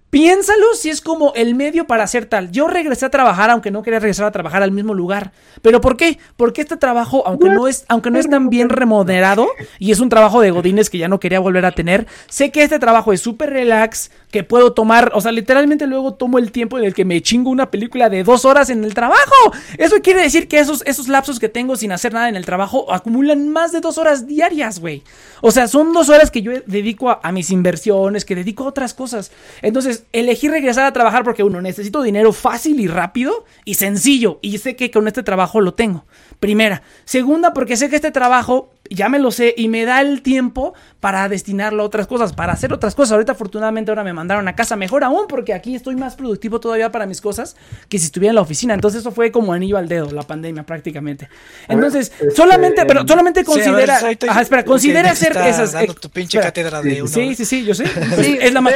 Piénsalo 0.09 0.73
si 0.73 0.89
es 0.89 1.01
como 1.01 1.33
el 1.35 1.53
medio 1.53 1.85
para 1.85 2.03
hacer 2.03 2.27
tal. 2.27 2.49
Yo 2.51 2.67
regresé 2.67 3.05
a 3.05 3.09
trabajar, 3.09 3.49
aunque 3.49 3.71
no 3.71 3.83
quería 3.83 3.99
regresar 3.99 4.25
a 4.25 4.31
trabajar 4.31 4.63
al 4.63 4.71
mismo 4.71 4.93
lugar. 4.93 5.33
¿Pero 5.61 5.81
por 5.81 5.97
qué? 5.97 6.17
Porque 6.37 6.61
este 6.61 6.77
trabajo, 6.77 7.27
aunque 7.27 7.49
no 7.49 7.67
es, 7.67 7.83
aunque 7.89 8.09
no 8.09 8.17
es 8.17 8.29
tan 8.29 8.49
bien 8.49 8.69
remoderado, 8.69 9.49
y 9.79 9.91
es 9.91 9.99
un 9.99 10.07
trabajo 10.07 10.39
de 10.39 10.51
Godines 10.51 10.89
que 10.89 10.97
ya 10.97 11.09
no 11.09 11.19
quería 11.19 11.41
volver 11.41 11.65
a 11.65 11.73
tener, 11.73 12.07
sé 12.29 12.51
que 12.51 12.63
este 12.63 12.79
trabajo 12.79 13.11
es 13.11 13.19
súper 13.19 13.49
relax, 13.49 14.09
que 14.31 14.45
puedo 14.45 14.71
tomar, 14.71 15.11
o 15.13 15.19
sea, 15.19 15.33
literalmente 15.33 15.87
luego 15.87 16.13
tomo 16.13 16.37
el 16.37 16.53
tiempo 16.53 16.77
en 16.77 16.85
el 16.85 16.93
que 16.93 17.03
me 17.03 17.21
chingo 17.21 17.49
una 17.49 17.69
película 17.69 18.09
de 18.09 18.23
dos 18.23 18.45
horas 18.45 18.69
en 18.69 18.85
el 18.85 18.93
trabajo. 18.93 19.53
Eso 19.77 19.97
quiere 20.01 20.21
decir 20.21 20.47
que 20.47 20.59
esos, 20.59 20.83
esos 20.85 21.09
lapsos 21.09 21.37
que 21.37 21.49
tengo 21.49 21.75
sin 21.75 21.91
hacer 21.91 22.13
nada 22.13 22.29
en 22.29 22.37
el 22.37 22.45
trabajo 22.45 22.93
acumulan 22.93 23.49
más 23.49 23.73
de 23.73 23.81
dos 23.81 23.97
horas 23.97 24.25
diarias, 24.25 24.79
güey. 24.79 25.03
O 25.41 25.51
sea, 25.51 25.67
son 25.67 25.91
dos 25.91 26.07
horas 26.07 26.31
que 26.31 26.41
yo 26.41 26.53
dedico 26.65 27.09
a, 27.09 27.19
a 27.23 27.33
mis 27.33 27.51
inversiones, 27.51 28.23
que 28.23 28.35
dedico 28.35 28.63
a 28.63 28.67
otras 28.67 28.93
cosas. 28.93 29.31
Entonces, 29.61 29.96
elegí 30.13 30.47
regresar 30.47 30.85
a 30.85 30.93
trabajar 30.93 31.23
porque 31.23 31.43
uno, 31.43 31.61
necesito 31.61 32.01
dinero 32.01 32.33
fácil 32.33 32.79
y 32.79 32.87
rápido 32.87 33.45
y 33.65 33.75
sencillo. 33.75 34.39
Y 34.41 34.57
sé 34.57 34.75
que 34.75 34.91
con 34.91 35.07
este 35.07 35.23
trabajo 35.23 35.61
lo 35.61 35.73
tengo. 35.73 36.05
Primera. 36.39 36.83
Segunda, 37.05 37.53
porque 37.53 37.77
sé 37.77 37.89
que 37.89 37.95
este 37.95 38.11
trabajo 38.11 38.69
ya 38.89 39.09
me 39.09 39.19
lo 39.19 39.31
sé 39.31 39.53
y 39.57 39.67
me 39.67 39.85
da 39.85 40.01
el 40.01 40.21
tiempo 40.21 40.73
para 40.99 41.29
destinarlo 41.29 41.83
a 41.83 41.85
otras 41.85 42.07
cosas, 42.07 42.33
para 42.33 42.53
hacer 42.53 42.73
otras 42.73 42.95
cosas. 42.95 43.13
Ahorita 43.13 43.33
afortunadamente 43.33 43.91
ahora 43.91 44.03
me 44.03 44.13
mandaron 44.13 44.47
a 44.47 44.55
casa 44.55 44.75
mejor 44.75 45.03
aún 45.03 45.27
porque 45.27 45.53
aquí 45.53 45.75
estoy 45.75 45.95
más 45.95 46.15
productivo 46.15 46.59
todavía 46.59 46.91
para 46.91 47.05
mis 47.05 47.21
cosas 47.21 47.55
que 47.89 47.99
si 47.99 48.05
estuviera 48.05 48.31
en 48.31 48.35
la 48.35 48.41
oficina. 48.41 48.73
Entonces 48.73 49.01
eso 49.01 49.11
fue 49.11 49.31
como 49.31 49.53
anillo 49.53 49.77
al 49.77 49.87
dedo, 49.87 50.11
la 50.11 50.23
pandemia 50.23 50.63
prácticamente. 50.63 51.29
Entonces, 51.67 52.11
este, 52.11 52.31
solamente, 52.31 52.85
pero 52.85 53.07
solamente 53.07 53.43
considera, 53.43 54.11
espera, 54.11 54.63
considera 54.65 55.11
hacer 55.11 55.35
esas 55.37 55.75
tu 55.99 56.09
pinche 56.09 56.39
cátedra 56.39 56.81
de 56.81 57.07
Sí, 57.07 57.35
sí, 57.35 57.45
sí, 57.45 57.63
yo 57.63 57.73
sé. 57.73 57.83
es 58.41 58.53
la 58.53 58.61
más, 58.61 58.75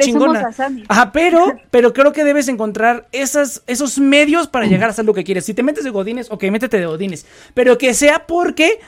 chingona. 0.00 0.50
Ajá, 0.88 1.12
pero 1.12 1.58
pero 1.70 1.92
creo 1.92 2.12
que 2.12 2.24
debes 2.24 2.48
encontrar 2.48 3.08
esas 3.12 3.62
esos 3.66 3.98
medios 3.98 4.46
para 4.48 4.66
llegar 4.66 4.88
a 4.88 4.92
hacer 4.92 5.04
lo 5.04 5.14
que 5.14 5.24
quieres. 5.24 5.44
Si 5.44 5.54
te 5.54 5.62
metes 5.62 5.84
de 5.84 5.90
godines, 5.90 6.30
ok, 6.30 6.44
métete 6.44 6.78
de 6.78 6.86
godines, 6.86 7.26
pero 7.54 7.78
que 7.78 7.94
sea 7.94 8.26
porque 8.26 8.80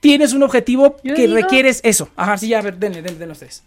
tienes 0.00 0.32
un 0.32 0.42
objetivo 0.42 0.96
que 1.02 1.26
requieres 1.26 1.80
eso. 1.84 2.08
Ajá, 2.16 2.36
sí, 2.38 2.48
ya, 2.48 2.58
a 2.58 2.62
ver, 2.62 2.78
denle, 2.78 3.02
denle, 3.02 3.18
denle 3.18 3.32
ustedes. 3.32 3.62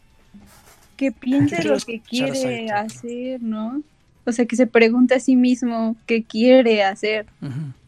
Que 0.98 1.12
piense 1.12 1.64
lo 1.64 1.78
que 1.80 2.00
quiere 2.00 2.70
hacer, 2.70 3.42
¿no? 3.42 3.82
O 4.24 4.32
sea, 4.32 4.46
que 4.46 4.56
se 4.56 4.68
pregunte 4.68 5.16
a 5.16 5.20
sí 5.20 5.36
mismo 5.36 5.96
qué 6.06 6.24
quiere 6.24 6.84
hacer. 6.84 7.26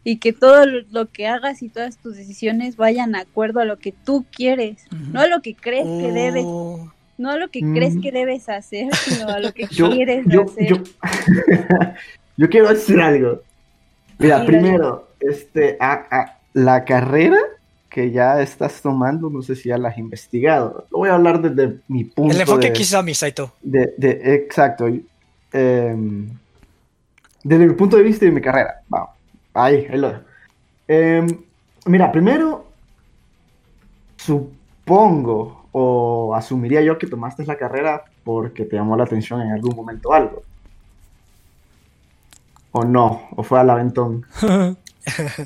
Y 0.02 0.16
que 0.16 0.32
todo 0.32 0.66
lo 0.66 1.10
que 1.10 1.26
hagas 1.26 1.62
y 1.62 1.68
todas 1.68 1.96
tus 1.96 2.16
decisiones 2.16 2.76
vayan 2.76 3.12
de 3.12 3.18
acuerdo 3.18 3.60
a 3.60 3.64
lo 3.64 3.78
que 3.78 3.92
tú 3.92 4.26
quieres, 4.30 4.84
no 5.12 5.20
a 5.20 5.26
lo 5.26 5.40
que 5.42 5.54
crees 5.54 5.86
que 5.86 6.12
debes. 6.12 6.44
Oh. 6.46 6.90
No 7.16 7.30
a 7.30 7.36
lo 7.36 7.48
que 7.48 7.60
crees 7.60 7.94
mm. 7.94 8.00
que 8.00 8.10
debes 8.10 8.48
hacer, 8.48 8.92
sino 8.96 9.28
a 9.28 9.38
lo 9.38 9.54
que 9.54 9.68
quieres 9.68 10.26
hacer. 10.26 10.66
Yo, 10.66 10.82
yo, 12.36 12.50
quiero 12.50 12.70
decir 12.70 13.00
algo. 13.00 13.40
Mira, 14.18 14.44
primero, 14.44 15.10
este, 15.20 15.76
a, 15.78 16.38
la 16.54 16.84
carrera 16.84 17.38
que 17.94 18.10
ya 18.10 18.42
estás 18.42 18.82
tomando, 18.82 19.30
no 19.30 19.40
sé 19.40 19.54
si 19.54 19.68
ya 19.68 19.78
la 19.78 19.90
has 19.90 19.98
investigado. 19.98 20.84
Lo 20.90 20.98
voy 20.98 21.10
a 21.10 21.14
hablar 21.14 21.40
desde 21.40 21.78
mi 21.86 22.02
punto 22.02 22.34
El 22.34 22.40
enfoque 22.40 22.72
quizá 22.72 23.04
mi 23.04 23.14
Saito. 23.14 23.52
De, 23.62 23.94
de, 23.96 24.34
exacto. 24.34 24.88
Em, 25.52 26.28
desde 27.44 27.66
mi 27.68 27.74
punto 27.74 27.96
de 27.96 28.02
vista 28.02 28.24
y 28.24 28.32
mi 28.32 28.40
carrera. 28.40 28.82
Vamos. 28.88 29.10
Ahí, 29.54 29.86
ahí 29.88 29.96
lo 29.96 30.08
dejo. 30.08 30.22
Em, 30.88 31.26
mira, 31.86 32.10
primero, 32.10 32.66
supongo 34.16 35.68
o 35.70 36.34
asumiría 36.34 36.82
yo 36.82 36.98
que 36.98 37.06
tomaste 37.06 37.46
la 37.46 37.56
carrera 37.56 38.02
porque 38.24 38.64
te 38.64 38.74
llamó 38.74 38.96
la 38.96 39.04
atención 39.04 39.40
en 39.40 39.52
algún 39.52 39.76
momento 39.76 40.12
algo. 40.12 40.42
¿O 42.72 42.82
no? 42.82 43.28
¿O 43.36 43.44
fue 43.44 43.60
al 43.60 43.70
aventón? 43.70 44.26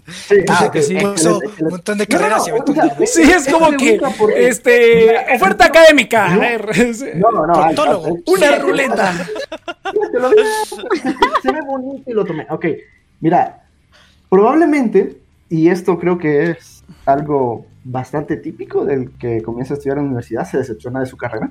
Sí, 0.09 0.37
ah, 0.49 0.71
que 0.73 0.83
sí. 0.83 0.97
un 0.97 1.71
montón 1.71 1.99
de 1.99 2.07
carreras 2.07 2.49
y 2.49 3.07
Sí, 3.07 3.23
es 3.23 3.49
como 3.49 3.73
que, 3.73 4.01
este, 4.37 5.17
oferta 5.35 5.67
académica. 5.67 6.29
No, 7.17 7.31
no, 7.33 7.47
no. 7.47 8.17
Una 8.27 8.59
ruleta. 8.59 9.13
Se 11.43 11.53
ve 11.53 11.61
bonito 11.67 12.11
y 12.11 12.15
lo 12.15 12.25
tomé. 12.25 12.47
Ok, 12.51 12.67
mira, 13.21 13.65
probablemente, 14.29 15.21
y 15.49 15.69
esto 15.69 15.99
creo 15.99 16.19
que 16.19 16.51
es 16.51 16.85
algo 17.07 17.67
bastante 17.85 18.37
típico 18.37 18.85
del 18.85 19.11
que 19.19 19.43
comienza 19.43 19.75
a 19.75 19.77
estudiar 19.77 19.99
en 19.99 20.05
la 20.05 20.09
universidad, 20.09 20.45
se 20.45 20.59
decepciona 20.59 21.01
de 21.01 21.07
su 21.07 21.17
carrera. 21.17 21.49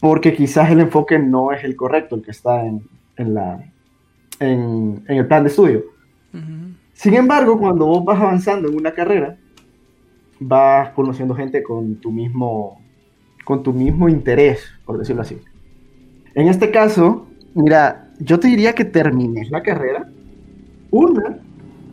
Porque 0.00 0.34
quizás 0.34 0.70
el 0.70 0.80
enfoque 0.80 1.18
no 1.18 1.52
es 1.52 1.62
el 1.62 1.76
correcto, 1.76 2.16
el 2.16 2.22
que 2.22 2.32
está 2.32 2.64
en, 2.64 2.82
en 3.16 3.34
la, 3.34 3.64
en, 4.40 5.04
en 5.06 5.16
el 5.16 5.26
plan 5.26 5.44
de 5.44 5.50
estudio. 5.50 5.91
Sin 6.92 7.14
embargo, 7.14 7.58
cuando 7.58 7.86
vos 7.86 8.04
vas 8.04 8.20
avanzando 8.20 8.68
en 8.68 8.76
una 8.76 8.92
carrera, 8.92 9.36
vas 10.40 10.90
conociendo 10.90 11.34
gente 11.34 11.62
con 11.62 11.96
tu 11.96 12.10
mismo 12.10 12.80
con 13.44 13.62
tu 13.62 13.72
mismo 13.72 14.08
interés, 14.08 14.60
por 14.84 14.98
decirlo 14.98 15.22
así. 15.22 15.40
En 16.34 16.48
este 16.48 16.70
caso, 16.70 17.26
mira, 17.54 18.08
yo 18.18 18.38
te 18.38 18.48
diría 18.48 18.72
que 18.72 18.84
termines 18.84 19.50
la 19.50 19.62
carrera. 19.62 20.08
Una, 20.90 21.38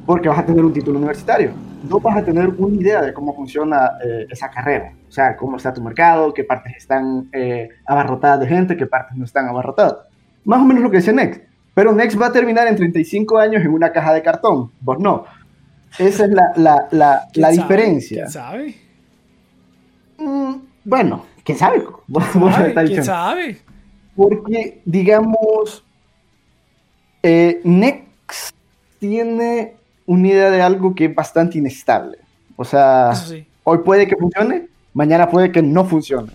porque 0.05 0.29
vas 0.29 0.39
a 0.39 0.45
tener 0.45 0.63
un 0.63 0.73
título 0.73 0.99
universitario. 0.99 1.51
Dos, 1.83 2.03
vas 2.03 2.17
a 2.17 2.25
tener 2.25 2.49
una 2.49 2.75
idea 2.75 3.01
de 3.01 3.13
cómo 3.13 3.33
funciona 3.33 3.93
eh, 4.03 4.27
esa 4.29 4.49
carrera. 4.49 4.93
O 5.07 5.11
sea, 5.11 5.35
cómo 5.35 5.57
está 5.57 5.73
tu 5.73 5.81
mercado, 5.81 6.33
qué 6.33 6.43
partes 6.43 6.75
están 6.77 7.29
eh, 7.31 7.69
abarrotadas 7.85 8.41
de 8.41 8.47
gente, 8.47 8.77
qué 8.77 8.85
partes 8.85 9.17
no 9.17 9.25
están 9.25 9.47
abarrotadas. 9.47 9.95
Más 10.43 10.61
o 10.61 10.65
menos 10.65 10.83
lo 10.83 10.91
que 10.91 10.97
dice 10.97 11.13
Next. 11.13 11.48
Pero 11.79 11.93
Next 11.93 12.21
va 12.21 12.25
a 12.25 12.31
terminar 12.33 12.67
en 12.67 12.75
35 12.75 13.37
años 13.37 13.61
en 13.61 13.69
una 13.69 13.93
caja 13.93 14.13
de 14.13 14.21
cartón. 14.21 14.69
Vos 14.81 14.99
no. 14.99 15.23
Esa 15.97 16.25
es 16.25 16.31
la, 16.31 16.51
la, 16.57 16.89
la, 16.91 17.25
¿Quién 17.31 17.41
la 17.41 17.53
sabe? 17.53 17.61
diferencia. 17.61 18.23
¿Quién 18.23 18.31
sabe? 18.31 18.75
Mm, 20.17 20.55
bueno, 20.83 21.25
¿quién 21.41 21.57
sabe? 21.57 21.81
¿Quién 22.85 23.05
sabe? 23.05 23.59
Porque, 24.13 24.81
digamos, 24.83 25.85
eh, 27.23 27.61
Next 27.63 28.53
tiene 28.99 29.75
una 30.05 30.27
idea 30.27 30.51
de 30.51 30.61
algo 30.61 30.93
que 30.93 31.05
es 31.05 31.15
bastante 31.15 31.59
inestable. 31.59 32.17
O 32.57 32.65
sea, 32.65 33.15
sí. 33.15 33.47
hoy 33.63 33.77
puede 33.85 34.05
que 34.05 34.17
funcione, 34.17 34.67
mañana 34.93 35.29
puede 35.29 35.49
que 35.49 35.61
no 35.61 35.85
funcione. 35.85 36.33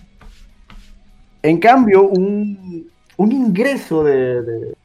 En 1.43 1.59
cambio, 1.59 2.01
un, 2.01 2.89
un 3.17 3.31
ingreso 3.31 4.03
de, 4.03 4.41
de, 4.41 4.75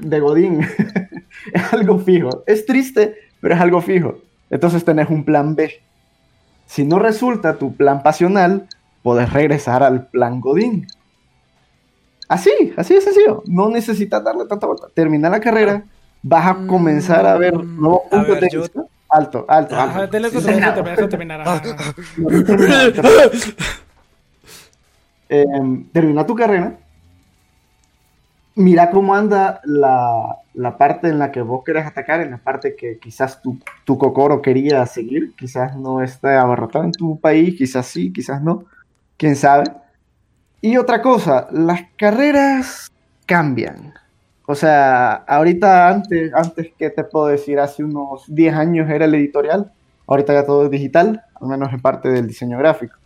de 0.00 0.20
Godín 0.20 0.60
es 1.52 1.72
algo 1.72 1.98
fijo. 1.98 2.42
Es 2.46 2.66
triste, 2.66 3.14
pero 3.40 3.54
es 3.54 3.60
algo 3.60 3.80
fijo. 3.80 4.18
Entonces 4.50 4.84
tenés 4.84 5.08
un 5.10 5.24
plan 5.24 5.54
B. 5.54 5.80
Si 6.66 6.84
no 6.84 6.98
resulta 6.98 7.56
tu 7.56 7.74
plan 7.74 8.02
pasional, 8.02 8.66
podés 9.02 9.32
regresar 9.32 9.82
al 9.82 10.06
plan 10.08 10.40
Godín. 10.40 10.86
Así, 12.28 12.72
así 12.76 12.94
de 12.94 13.00
sencillo. 13.00 13.42
No 13.46 13.68
necesitas 13.70 14.22
darle 14.22 14.44
tanta 14.46 14.66
vuelta. 14.66 14.86
Termina 14.94 15.28
la 15.28 15.40
carrera, 15.40 15.82
vas 16.22 16.46
a 16.46 16.66
comenzar 16.66 17.26
a 17.26 17.36
ver 17.36 17.54
Mm, 17.56 17.80
nuevos 17.80 18.02
puntos 18.10 18.28
ver, 18.28 18.40
de 18.40 18.48
yo- 18.52 18.60
vista. 18.62 18.82
Alto, 19.12 19.44
alto, 19.48 19.74
alto. 19.74 20.10
Termina 25.92 26.26
tu 26.26 26.34
carrera. 26.34 26.78
Mira 28.56 28.90
cómo 28.90 29.14
anda 29.14 29.60
la, 29.64 30.36
la 30.54 30.76
parte 30.76 31.08
en 31.08 31.18
la 31.18 31.30
que 31.30 31.40
vos 31.40 31.62
querés 31.64 31.86
atacar, 31.86 32.20
en 32.20 32.32
la 32.32 32.38
parte 32.38 32.74
que 32.76 32.98
quizás 32.98 33.40
tu, 33.40 33.58
tu 33.84 33.96
cocoro 33.96 34.42
quería 34.42 34.84
seguir. 34.86 35.34
Quizás 35.36 35.76
no 35.76 36.02
esté 36.02 36.30
abarrotada 36.30 36.84
en 36.84 36.92
tu 36.92 37.18
país, 37.18 37.56
quizás 37.56 37.86
sí, 37.86 38.12
quizás 38.12 38.42
no. 38.42 38.64
Quién 39.16 39.36
sabe. 39.36 39.64
Y 40.60 40.76
otra 40.76 41.00
cosa, 41.00 41.48
las 41.52 41.82
carreras 41.96 42.90
cambian. 43.24 43.94
O 44.46 44.54
sea, 44.54 45.12
ahorita 45.12 45.88
antes, 45.88 46.34
antes 46.34 46.72
que 46.76 46.90
te 46.90 47.04
puedo 47.04 47.28
decir, 47.28 47.60
hace 47.60 47.84
unos 47.84 48.24
10 48.26 48.54
años 48.54 48.90
era 48.90 49.04
el 49.04 49.14
editorial. 49.14 49.72
Ahorita 50.06 50.34
ya 50.34 50.44
todo 50.44 50.64
es 50.64 50.70
digital, 50.70 51.22
al 51.40 51.48
menos 51.48 51.72
en 51.72 51.80
parte 51.80 52.08
del 52.08 52.26
diseño 52.26 52.58
gráfico. 52.58 52.96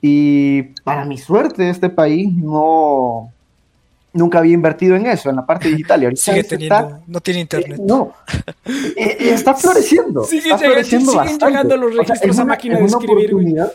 Y 0.00 0.62
para 0.82 1.04
mi 1.04 1.16
suerte, 1.16 1.70
este 1.70 1.88
país 1.88 2.34
no 2.34 3.32
nunca 4.14 4.38
había 4.38 4.54
invertido 4.54 4.94
en 4.96 5.06
eso, 5.06 5.30
en 5.30 5.36
la 5.36 5.46
parte 5.46 5.68
digital. 5.68 6.02
Y 6.02 6.04
ahorita 6.06 6.20
Sigue 6.22 6.44
teniendo, 6.44 6.74
está- 6.76 7.00
no 7.06 7.20
tiene 7.20 7.40
eh, 7.40 7.42
internet. 7.42 7.80
no, 7.82 8.12
Eh, 8.64 8.92
eh, 8.96 9.16
está 9.34 9.54
floreciendo. 9.54 10.24
Sigue 10.24 10.50
está 10.50 10.58
floreciendo 10.58 11.10
siguen 11.12 11.24
bastante. 11.26 11.46
llegando 11.46 11.76
los 11.76 11.86
O 11.90 11.92
sea, 11.94 11.98
registros 12.04 12.34
es 12.34 12.38
a 12.38 12.42
una- 12.42 12.52
máquina 12.52 12.74
es 12.74 12.78
de 12.80 12.84
una 12.84 12.90
escribir, 13.04 13.26
oportunidad- 13.34 13.72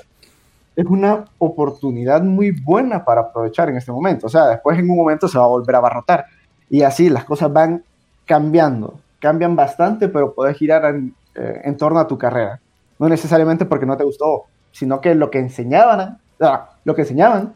Es 0.75 0.85
una 0.85 1.25
oportunidad 1.39 2.21
muy 2.21 2.51
buena 2.51 3.03
para 3.03 3.21
aprovechar 3.21 3.67
en 3.69 3.77
este 3.77 3.91
momento. 3.91 4.27
O 4.27 4.29
sea, 4.29 4.45
después 4.47 4.77
en 4.77 4.87
un 4.89 4.95
momento 4.97 5.27
se 5.27 5.37
va 5.39 5.45
a 5.45 5.47
volver 5.47 5.73
a 5.73 5.79
abarrotar. 5.79 6.25
Y 6.69 6.83
así 6.83 7.09
las 7.09 7.23
cosas 7.23 7.51
van 7.51 7.83
cambiando. 8.25 8.99
Cambian 9.19 9.55
bastante, 9.55 10.07
pero 10.07 10.33
puedes 10.35 10.55
girar 10.55 10.85
en, 10.85 11.15
eh, 11.33 11.61
en 11.63 11.77
torno 11.77 11.99
a 11.99 12.07
tu 12.07 12.17
carrera. 12.19 12.59
No 12.99 13.09
necesariamente 13.09 13.65
porque 13.65 13.87
no 13.87 13.97
te 13.97 14.03
gustó, 14.03 14.43
sino 14.71 15.01
que 15.01 15.15
lo 15.15 15.31
que 15.31 15.39
enseñaban, 15.39 16.19
ah, 16.41 16.69
lo 16.83 16.93
que 16.93 17.01
enseñaban 17.01 17.53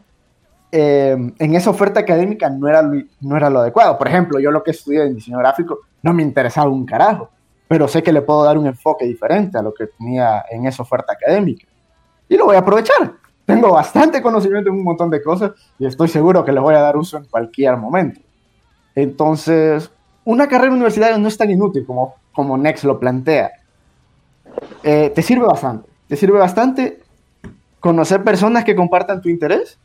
eh, 0.74 1.14
en 1.38 1.54
esa 1.54 1.68
oferta 1.68 2.00
académica 2.00 2.48
no 2.48 2.66
era, 2.66 2.82
no 3.20 3.36
era 3.36 3.50
lo 3.50 3.60
adecuado. 3.60 3.98
Por 3.98 4.08
ejemplo, 4.08 4.40
yo 4.40 4.50
lo 4.50 4.64
que 4.64 4.70
estudié 4.70 5.04
en 5.04 5.14
diseño 5.14 5.38
gráfico 5.38 5.80
no 6.02 6.14
me 6.14 6.22
interesaba 6.22 6.70
un 6.70 6.86
carajo, 6.86 7.28
pero 7.68 7.86
sé 7.86 8.02
que 8.02 8.10
le 8.10 8.22
puedo 8.22 8.42
dar 8.42 8.56
un 8.56 8.66
enfoque 8.66 9.04
diferente 9.04 9.58
a 9.58 9.62
lo 9.62 9.74
que 9.74 9.88
tenía 9.88 10.46
en 10.50 10.66
esa 10.66 10.82
oferta 10.82 11.12
académica. 11.12 11.66
Y 12.26 12.38
lo 12.38 12.46
voy 12.46 12.56
a 12.56 12.60
aprovechar. 12.60 13.12
Tengo 13.44 13.70
bastante 13.70 14.22
conocimiento 14.22 14.70
en 14.70 14.76
un 14.76 14.84
montón 14.84 15.10
de 15.10 15.22
cosas 15.22 15.52
y 15.78 15.84
estoy 15.84 16.08
seguro 16.08 16.42
que 16.42 16.52
le 16.52 16.60
voy 16.60 16.74
a 16.74 16.80
dar 16.80 16.96
uso 16.96 17.18
en 17.18 17.26
cualquier 17.26 17.76
momento. 17.76 18.20
Entonces, 18.94 19.90
una 20.24 20.48
carrera 20.48 20.72
universitaria 20.72 21.18
no 21.18 21.28
es 21.28 21.36
tan 21.36 21.50
inútil 21.50 21.84
como, 21.84 22.14
como 22.32 22.56
Next 22.56 22.84
lo 22.84 22.98
plantea. 22.98 23.50
Eh, 24.82 25.12
te 25.14 25.20
sirve 25.20 25.44
bastante. 25.44 25.90
Te 26.08 26.16
sirve 26.16 26.38
bastante 26.38 27.02
conocer 27.78 28.24
personas 28.24 28.64
que 28.64 28.74
compartan 28.74 29.20
tu 29.20 29.28
interés 29.28 29.78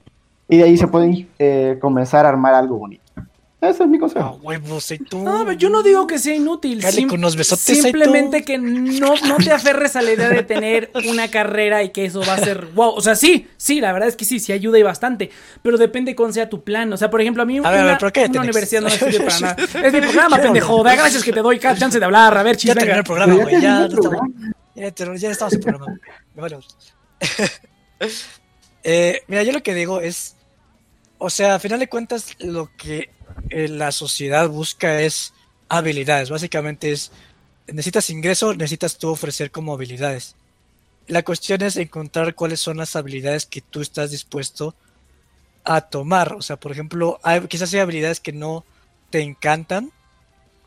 y 0.50 0.58
de 0.58 0.64
ahí 0.64 0.78
se 0.78 0.88
pueden 0.88 1.28
eh, 1.40 1.78
comenzar 1.82 2.26
a 2.26 2.30
armar 2.30 2.54
algo 2.54 2.78
bonito. 2.78 3.04
Ese 3.60 3.84
es 3.84 3.90
mi 3.90 3.98
Ah, 3.98 4.02
consejo. 4.02 4.40
huevos, 4.44 4.92
y 4.92 5.00
tú. 5.00 5.18
No, 5.24 5.52
yo 5.54 5.70
no 5.72 5.82
digo 5.82 6.06
que 6.06 6.20
sea 6.20 6.36
inútil. 6.36 6.84
Sim- 6.84 7.10
con 7.10 7.20
los 7.22 7.36
besotes, 7.36 7.82
simplemente 7.82 8.44
que 8.46 8.60
no, 8.60 9.16
no 9.28 9.38
te 9.38 9.52
aferres 9.52 9.96
a 9.96 10.04
la 10.04 10.12
idea 10.14 10.30
de 10.30 10.44
tener 10.44 10.92
una 11.10 11.28
carrera 11.32 11.82
y 11.82 11.90
que 11.90 12.06
eso 12.06 12.22
va 12.22 12.36
a 12.36 12.38
ser 12.38 12.68
wow. 12.76 12.90
O 12.92 13.02
sea, 13.02 13.16
sí, 13.16 13.48
sí, 13.58 13.82
la 13.82 13.94
verdad 13.94 14.10
es 14.10 14.16
que 14.16 14.26
sí, 14.26 14.40
sí 14.40 14.54
ayuda 14.54 14.78
y 14.78 14.84
bastante. 14.84 15.32
Pero 15.64 15.80
depende 15.80 16.16
cuál 16.16 16.34
sea 16.34 16.48
tu 16.48 16.64
plan. 16.64 16.94
O 16.94 16.98
sea, 16.98 17.10
por 17.10 17.20
ejemplo, 17.20 17.42
a 17.42 17.48
mí 17.48 17.58
A 17.58 17.62
ver, 17.62 17.68
a 17.68 17.74
una, 17.74 17.84
ver, 17.86 17.98
pero 18.00 18.14
cállate, 18.14 18.32
una 18.34 18.42
universidad 18.42 18.82
no 18.84 18.90
me 18.90 18.96
sirve 18.96 19.20
para 19.26 19.40
nada. 19.40 19.56
Es 19.88 19.92
mi 19.94 20.02
programa, 20.02 20.38
pendejo. 20.38 20.84
Da 20.84 20.96
gracias 20.96 21.24
que 21.24 21.34
te 21.34 21.42
doy 21.42 21.58
cada 21.58 21.76
chance 21.76 21.98
de 21.98 22.06
hablar. 22.06 22.38
A 22.38 22.44
ver, 22.44 22.58
Ya 22.58 22.60
chis, 22.60 22.74
terminó 22.76 22.86
venga. 22.86 22.98
el 23.00 23.04
programa, 23.06 23.36
ya 23.36 23.42
güey. 23.44 23.62
Ya, 23.62 23.86
estamos- 23.86 24.06
programa. 24.08 24.34
ya 24.76 25.16
ya 25.16 25.32
estamos 25.32 25.54
en 25.54 25.60
el 25.60 25.66
programa. 25.66 26.00
Me 26.36 26.42
vale. 26.44 26.58
Eh, 28.84 29.22
mira, 29.28 29.44
yo 29.44 29.52
lo 29.52 29.62
que 29.64 29.74
digo 29.74 30.00
es. 30.00 30.37
O 31.18 31.30
sea, 31.30 31.56
a 31.56 31.60
final 31.60 31.80
de 31.80 31.90
cuentas, 31.90 32.36
lo 32.40 32.70
que 32.76 33.10
eh, 33.50 33.68
la 33.68 33.92
sociedad 33.92 34.50
busca 34.50 35.02
es 35.02 35.34
habilidades. 35.70 36.30
Básicamente 36.30 36.92
es. 36.92 37.12
Necesitas 37.68 38.10
ingreso, 38.10 38.54
necesitas 38.54 38.98
tú 38.98 39.10
ofrecer 39.10 39.52
como 39.52 39.74
habilidades. 39.74 40.36
La 41.08 41.24
cuestión 41.24 41.62
es 41.62 41.76
encontrar 41.76 42.34
cuáles 42.34 42.62
son 42.62 42.78
las 42.78 42.96
habilidades 42.96 43.46
que 43.46 43.62
tú 43.62 43.82
estás 43.82 44.12
dispuesto 44.12 44.76
a 45.66 45.82
tomar. 45.82 46.34
O 46.34 46.42
sea, 46.42 46.58
por 46.58 46.72
ejemplo, 46.72 47.20
quizás 47.50 47.74
hay 47.74 47.82
habilidades 47.82 48.22
que 48.22 48.32
no 48.32 48.64
te 49.10 49.22
encantan, 49.22 49.92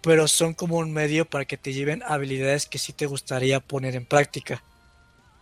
pero 0.02 0.28
son 0.28 0.54
como 0.54 0.76
un 0.76 0.92
medio 0.92 1.24
para 1.24 1.46
que 1.46 1.56
te 1.56 1.72
lleven 1.72 2.02
habilidades 2.06 2.66
que 2.66 2.78
sí 2.78 2.92
te 2.92 3.06
gustaría 3.06 3.60
poner 3.60 3.96
en 3.96 4.04
práctica. 4.04 4.62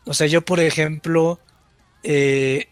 O 0.05 0.15
sea, 0.15 0.27
yo, 0.27 0.45
por 0.45 0.61
ejemplo, 0.61 1.41
eh, 2.03 2.69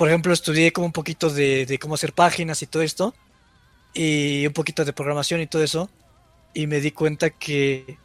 por 0.00 0.08
ejemplo, 0.08 0.32
estudié 0.32 0.72
como 0.72 0.86
un 0.86 0.92
poquito 0.92 1.28
de, 1.28 1.66
de 1.66 1.78
cómo 1.78 1.94
hacer 1.94 2.14
páginas 2.14 2.62
y 2.62 2.66
todo 2.66 2.82
esto, 2.82 3.14
y 3.92 4.46
un 4.46 4.54
poquito 4.54 4.82
de 4.82 4.94
programación 4.94 5.42
y 5.42 5.46
todo 5.46 5.62
eso, 5.62 5.90
y 6.54 6.66
me 6.66 6.80
di 6.80 6.90
cuenta 6.90 7.28
que 7.28 7.98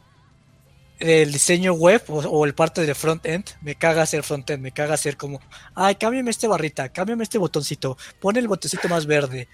el 0.98 1.32
diseño 1.32 1.72
web 1.72 2.02
o, 2.08 2.18
o 2.18 2.44
el 2.44 2.54
parte 2.54 2.82
del 2.82 2.94
front-end 2.94 3.46
me 3.62 3.76
caga 3.76 4.02
hacer 4.02 4.22
front-end, 4.24 4.62
me 4.62 4.72
caga 4.72 4.92
hacer 4.92 5.16
como, 5.16 5.40
ay, 5.74 5.94
cámbiame 5.94 6.30
este 6.30 6.46
barrita, 6.46 6.90
cámbiame 6.90 7.22
este 7.22 7.38
botoncito, 7.38 7.96
pon 8.20 8.36
el 8.36 8.46
botoncito 8.46 8.90
más 8.90 9.06
verde. 9.06 9.48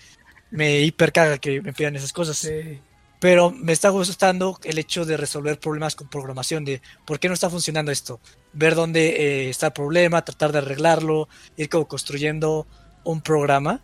Me 0.51 0.81
hiper 0.81 1.13
caga 1.13 1.39
que 1.39 1.63
me 1.63 1.73
pidan 1.73 1.95
esas 1.95 2.13
cosas 2.13 2.39
Sí. 2.39 2.81
pero 3.21 3.53
me 3.53 3.73
está 3.73 3.91
gustando 3.91 4.59
el 4.65 4.79
hecho 4.79 5.05
de 5.05 5.17
resolver 5.17 5.61
problemas 5.61 5.95
con 5.95 6.09
programación, 6.09 6.65
de 6.65 6.83
por 7.07 7.21
qué 7.21 7.29
no 7.29 7.35
está 7.35 7.49
funcionando 7.51 7.93
esto, 7.93 8.21
ver 8.53 8.75
dónde 8.75 9.09
eh, 9.09 9.51
está 9.51 9.67
el 9.69 9.73
problema, 9.73 10.25
tratar 10.25 10.53
de 10.53 10.59
arreglarlo, 10.59 11.29
ir 11.57 11.69
como 11.69 11.89
construyendo 11.89 12.67
un 13.05 13.21
programa. 13.21 13.81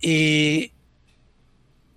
Y, 0.00 0.72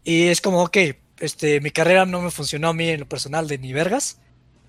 y 0.03 0.27
es 0.27 0.41
como, 0.41 0.63
ok, 0.63 0.77
este, 1.19 1.59
mi 1.61 1.71
carrera 1.71 2.05
no 2.05 2.21
me 2.21 2.31
funcionó 2.31 2.69
a 2.69 2.73
mí 2.73 2.89
en 2.89 3.01
lo 3.01 3.09
personal 3.09 3.47
de 3.47 3.57
ni 3.57 3.73
vergas, 3.73 4.19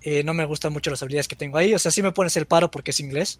eh, 0.01 0.23
no 0.23 0.33
me 0.33 0.45
gustan 0.45 0.73
mucho 0.73 0.89
las 0.89 1.01
habilidades 1.01 1.27
que 1.27 1.35
tengo 1.35 1.57
ahí, 1.57 1.73
o 1.73 1.79
sea, 1.79 1.91
sí 1.91 2.01
me 2.01 2.11
pones 2.11 2.35
el 2.37 2.45
paro 2.45 2.71
porque 2.71 2.91
es 2.91 2.99
inglés, 2.99 3.39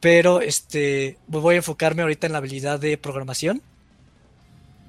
pero 0.00 0.40
este, 0.40 1.18
voy 1.28 1.54
a 1.54 1.58
enfocarme 1.58 2.02
ahorita 2.02 2.26
en 2.26 2.32
la 2.32 2.38
habilidad 2.38 2.80
de 2.80 2.98
programación. 2.98 3.62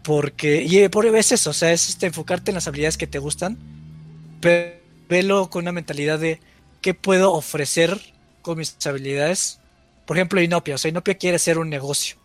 Porque, 0.03 0.63
y 0.63 0.79
eh, 0.79 0.89
por 0.89 1.05
es 1.05 1.31
eso, 1.31 1.51
o 1.51 1.53
sea, 1.53 1.71
es 1.71 1.87
este, 1.87 2.07
enfocarte 2.07 2.51
en 2.51 2.55
las 2.55 2.67
habilidades 2.67 2.97
que 2.97 3.07
te 3.07 3.19
gustan, 3.19 3.57
pero 4.41 4.75
velo 5.07 5.49
con 5.49 5.63
una 5.63 5.71
mentalidad 5.71 6.19
de 6.19 6.39
qué 6.83 6.93
puedo 6.93 7.33
ofrecer 7.33 7.99
con 8.43 8.59
mis 8.59 8.77
habilidades. 8.85 9.59
Por 10.05 10.17
ejemplo, 10.17 10.39
Inopia, 10.41 10.75
o 10.75 10.77
sea, 10.77 10.89
Inopia 10.89 11.15
quiere 11.15 11.39
ser 11.39 11.57
un 11.57 11.69
negocio. 11.69 12.17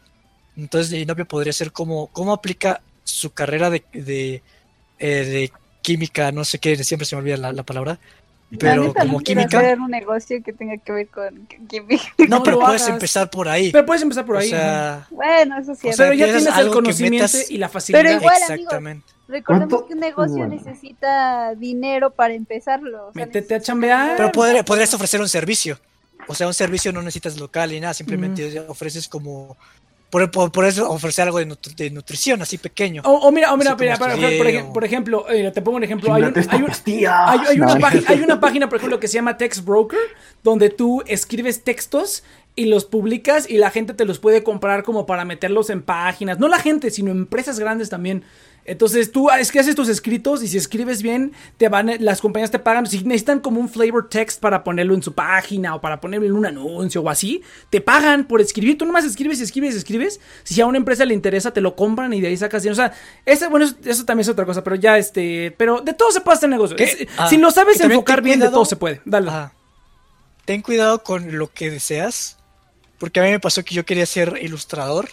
Entonces, 0.56 0.92
Inopia 0.92 1.24
podría 1.24 1.52
ser 1.54 1.72
como, 1.72 2.08
cómo 2.08 2.32
aplica 2.34 2.82
su 3.04 3.30
carrera 3.32 3.70
de, 3.70 3.84
de, 3.94 4.42
eh, 4.98 5.08
de 5.24 5.52
química, 5.80 6.32
no 6.32 6.44
sé 6.44 6.58
qué, 6.58 6.76
siempre 6.84 7.06
se 7.06 7.14
me 7.16 7.20
olvida 7.22 7.36
la, 7.38 7.52
la 7.52 7.62
palabra, 7.62 7.98
La 8.50 8.58
Pero 8.58 8.92
como 8.92 9.20
química, 9.20 9.58
hacer 9.58 9.78
un 9.80 9.90
negocio 9.92 10.42
que 10.42 10.52
tenga 10.52 10.76
que 10.76 10.92
ver 10.92 11.08
con 11.08 11.46
química. 11.68 12.02
no, 12.28 12.42
pero 12.42 12.58
puedes 12.58 12.86
empezar 12.88 13.30
por 13.30 13.48
ahí. 13.48 13.70
Pero 13.70 13.86
puedes 13.86 14.02
empezar 14.02 14.26
por 14.26 14.36
ahí. 14.38 14.48
o 14.48 14.50
sea, 14.50 15.06
Bueno, 15.10 15.58
eso 15.60 15.74
sí. 15.76 15.86
O 15.86 15.90
es 15.90 15.96
sea, 15.96 16.06
pero 16.06 16.18
ya 16.18 16.24
tienes 16.26 16.46
el 16.58 16.70
conocimiento 16.70 17.24
metas- 17.26 17.50
y 17.50 17.56
la 17.58 17.68
facilidad. 17.68 18.02
Pero 18.02 18.16
igual, 18.16 18.34
amigo, 18.42 18.54
exactamente. 18.54 19.06
Recordemos 19.28 19.68
¿Cuánto? 19.68 19.86
que 19.86 19.94
un 19.94 20.00
negocio 20.00 20.36
Bueno. 20.38 20.54
necesita 20.54 21.54
dinero 21.54 22.10
para 22.10 22.34
empezarlo. 22.34 23.08
o 23.08 23.12
sea, 23.12 23.26
Métete 23.26 23.54
a 23.54 23.60
chambear. 23.60 24.16
Pero 24.16 24.32
podría- 24.32 24.64
podrías 24.64 24.92
ofrecer 24.94 25.20
un 25.20 25.28
servicio. 25.28 25.78
O 26.26 26.34
sea, 26.34 26.46
un 26.46 26.54
servicio 26.54 26.92
no 26.92 27.00
necesitas 27.02 27.38
local 27.38 27.70
ni 27.70 27.80
nada, 27.80 27.94
simplemente 27.94 28.60
Mm. 28.66 28.70
ofreces 28.70 29.06
como... 29.08 29.56
Por, 30.10 30.30
por, 30.30 30.50
por 30.50 30.64
eso 30.64 30.90
ofrecer 30.90 31.26
algo 31.26 31.38
de, 31.38 31.46
nutri- 31.46 31.74
de 31.76 31.90
nutrición, 31.90 32.40
así 32.40 32.56
pequeño. 32.56 33.02
O, 33.04 33.28
o 33.28 33.30
mira, 33.30 33.52
o 33.52 33.58
mira, 33.58 33.76
mira, 33.76 33.98
por, 33.98 34.08
por 34.08 34.18
ej- 34.46 34.64
o- 34.66 34.72
por 34.72 34.82
ejemplo, 34.86 35.26
eh, 35.28 35.50
te 35.50 35.60
pongo 35.60 35.76
un 35.76 35.84
ejemplo. 35.84 36.14
Hay, 36.14 36.22
un- 36.22 36.32
hay 36.34 36.62
un- 36.62 36.70
hay- 36.96 37.40
hay 37.48 37.60
una 37.60 37.78
página, 37.78 38.04
hay 38.08 38.20
una 38.22 38.40
página, 38.40 38.68
por 38.70 38.78
ejemplo, 38.78 38.98
que 39.00 39.06
se 39.08 39.14
llama 39.14 39.36
Text 39.36 39.66
Broker, 39.66 39.98
donde 40.42 40.70
tú 40.70 41.02
escribes 41.06 41.62
textos 41.62 42.24
y 42.56 42.64
los 42.64 42.86
publicas 42.86 43.48
y 43.50 43.58
la 43.58 43.70
gente 43.70 43.92
te 43.92 44.06
los 44.06 44.18
puede 44.18 44.42
comprar 44.42 44.82
como 44.82 45.04
para 45.04 45.26
meterlos 45.26 45.68
en 45.68 45.82
páginas. 45.82 46.38
No 46.38 46.48
la 46.48 46.58
gente, 46.58 46.90
sino 46.90 47.10
empresas 47.10 47.58
grandes 47.58 47.90
también. 47.90 48.24
Entonces 48.68 49.10
tú 49.10 49.30
es 49.30 49.50
que 49.50 49.60
haces 49.60 49.74
tus 49.74 49.88
escritos 49.88 50.42
y 50.42 50.48
si 50.48 50.58
escribes 50.58 51.00
bien, 51.02 51.32
te 51.56 51.68
van, 51.68 51.90
las 52.00 52.20
compañías 52.20 52.50
te 52.50 52.58
pagan. 52.58 52.86
Si 52.86 53.02
necesitan 53.02 53.40
como 53.40 53.60
un 53.60 53.68
flavor 53.68 54.08
text 54.10 54.40
para 54.40 54.62
ponerlo 54.62 54.94
en 54.94 55.02
su 55.02 55.14
página 55.14 55.74
o 55.74 55.80
para 55.80 56.00
ponerlo 56.00 56.26
en 56.26 56.32
un 56.34 56.44
anuncio 56.44 57.00
o 57.00 57.08
así, 57.08 57.42
te 57.70 57.80
pagan 57.80 58.26
por 58.28 58.40
escribir. 58.42 58.76
Tú 58.76 58.84
nomás 58.84 59.04
escribes, 59.04 59.40
escribes, 59.40 59.74
escribes. 59.74 60.20
Si 60.44 60.60
a 60.60 60.66
una 60.66 60.76
empresa 60.78 61.04
le 61.06 61.14
interesa, 61.14 61.50
te 61.50 61.60
lo 61.62 61.74
compran 61.74 62.12
y 62.12 62.20
de 62.20 62.28
ahí 62.28 62.36
sacas 62.36 62.62
dinero. 62.62 62.74
O 62.74 62.86
sea, 62.86 62.92
ese, 63.24 63.48
bueno, 63.48 63.64
eso, 63.64 63.76
eso 63.84 64.04
también 64.04 64.22
es 64.22 64.28
otra 64.28 64.44
cosa, 64.44 64.62
pero 64.62 64.76
ya 64.76 64.98
este, 64.98 65.54
pero 65.56 65.80
de 65.80 65.94
todo 65.94 66.12
se 66.12 66.20
puede 66.20 66.36
hacer 66.36 66.50
negocio. 66.50 66.76
Es- 66.76 67.08
Ah, 67.16 67.28
si 67.28 67.38
lo 67.38 67.50
sabes 67.50 67.80
y 67.80 67.82
enfocar 67.84 68.20
bien, 68.22 68.38
de 68.38 68.50
todo 68.50 68.64
se 68.66 68.76
puede. 68.76 69.00
Dale. 69.04 69.28
Ajá. 69.30 69.52
Ten 70.44 70.62
cuidado 70.62 71.02
con 71.02 71.36
lo 71.38 71.50
que 71.52 71.70
deseas, 71.70 72.36
porque 72.98 73.20
a 73.20 73.22
mí 73.22 73.30
me 73.30 73.40
pasó 73.40 73.64
que 73.64 73.74
yo 73.74 73.84
quería 73.86 74.06
ser 74.06 74.38
ilustrador. 74.42 75.08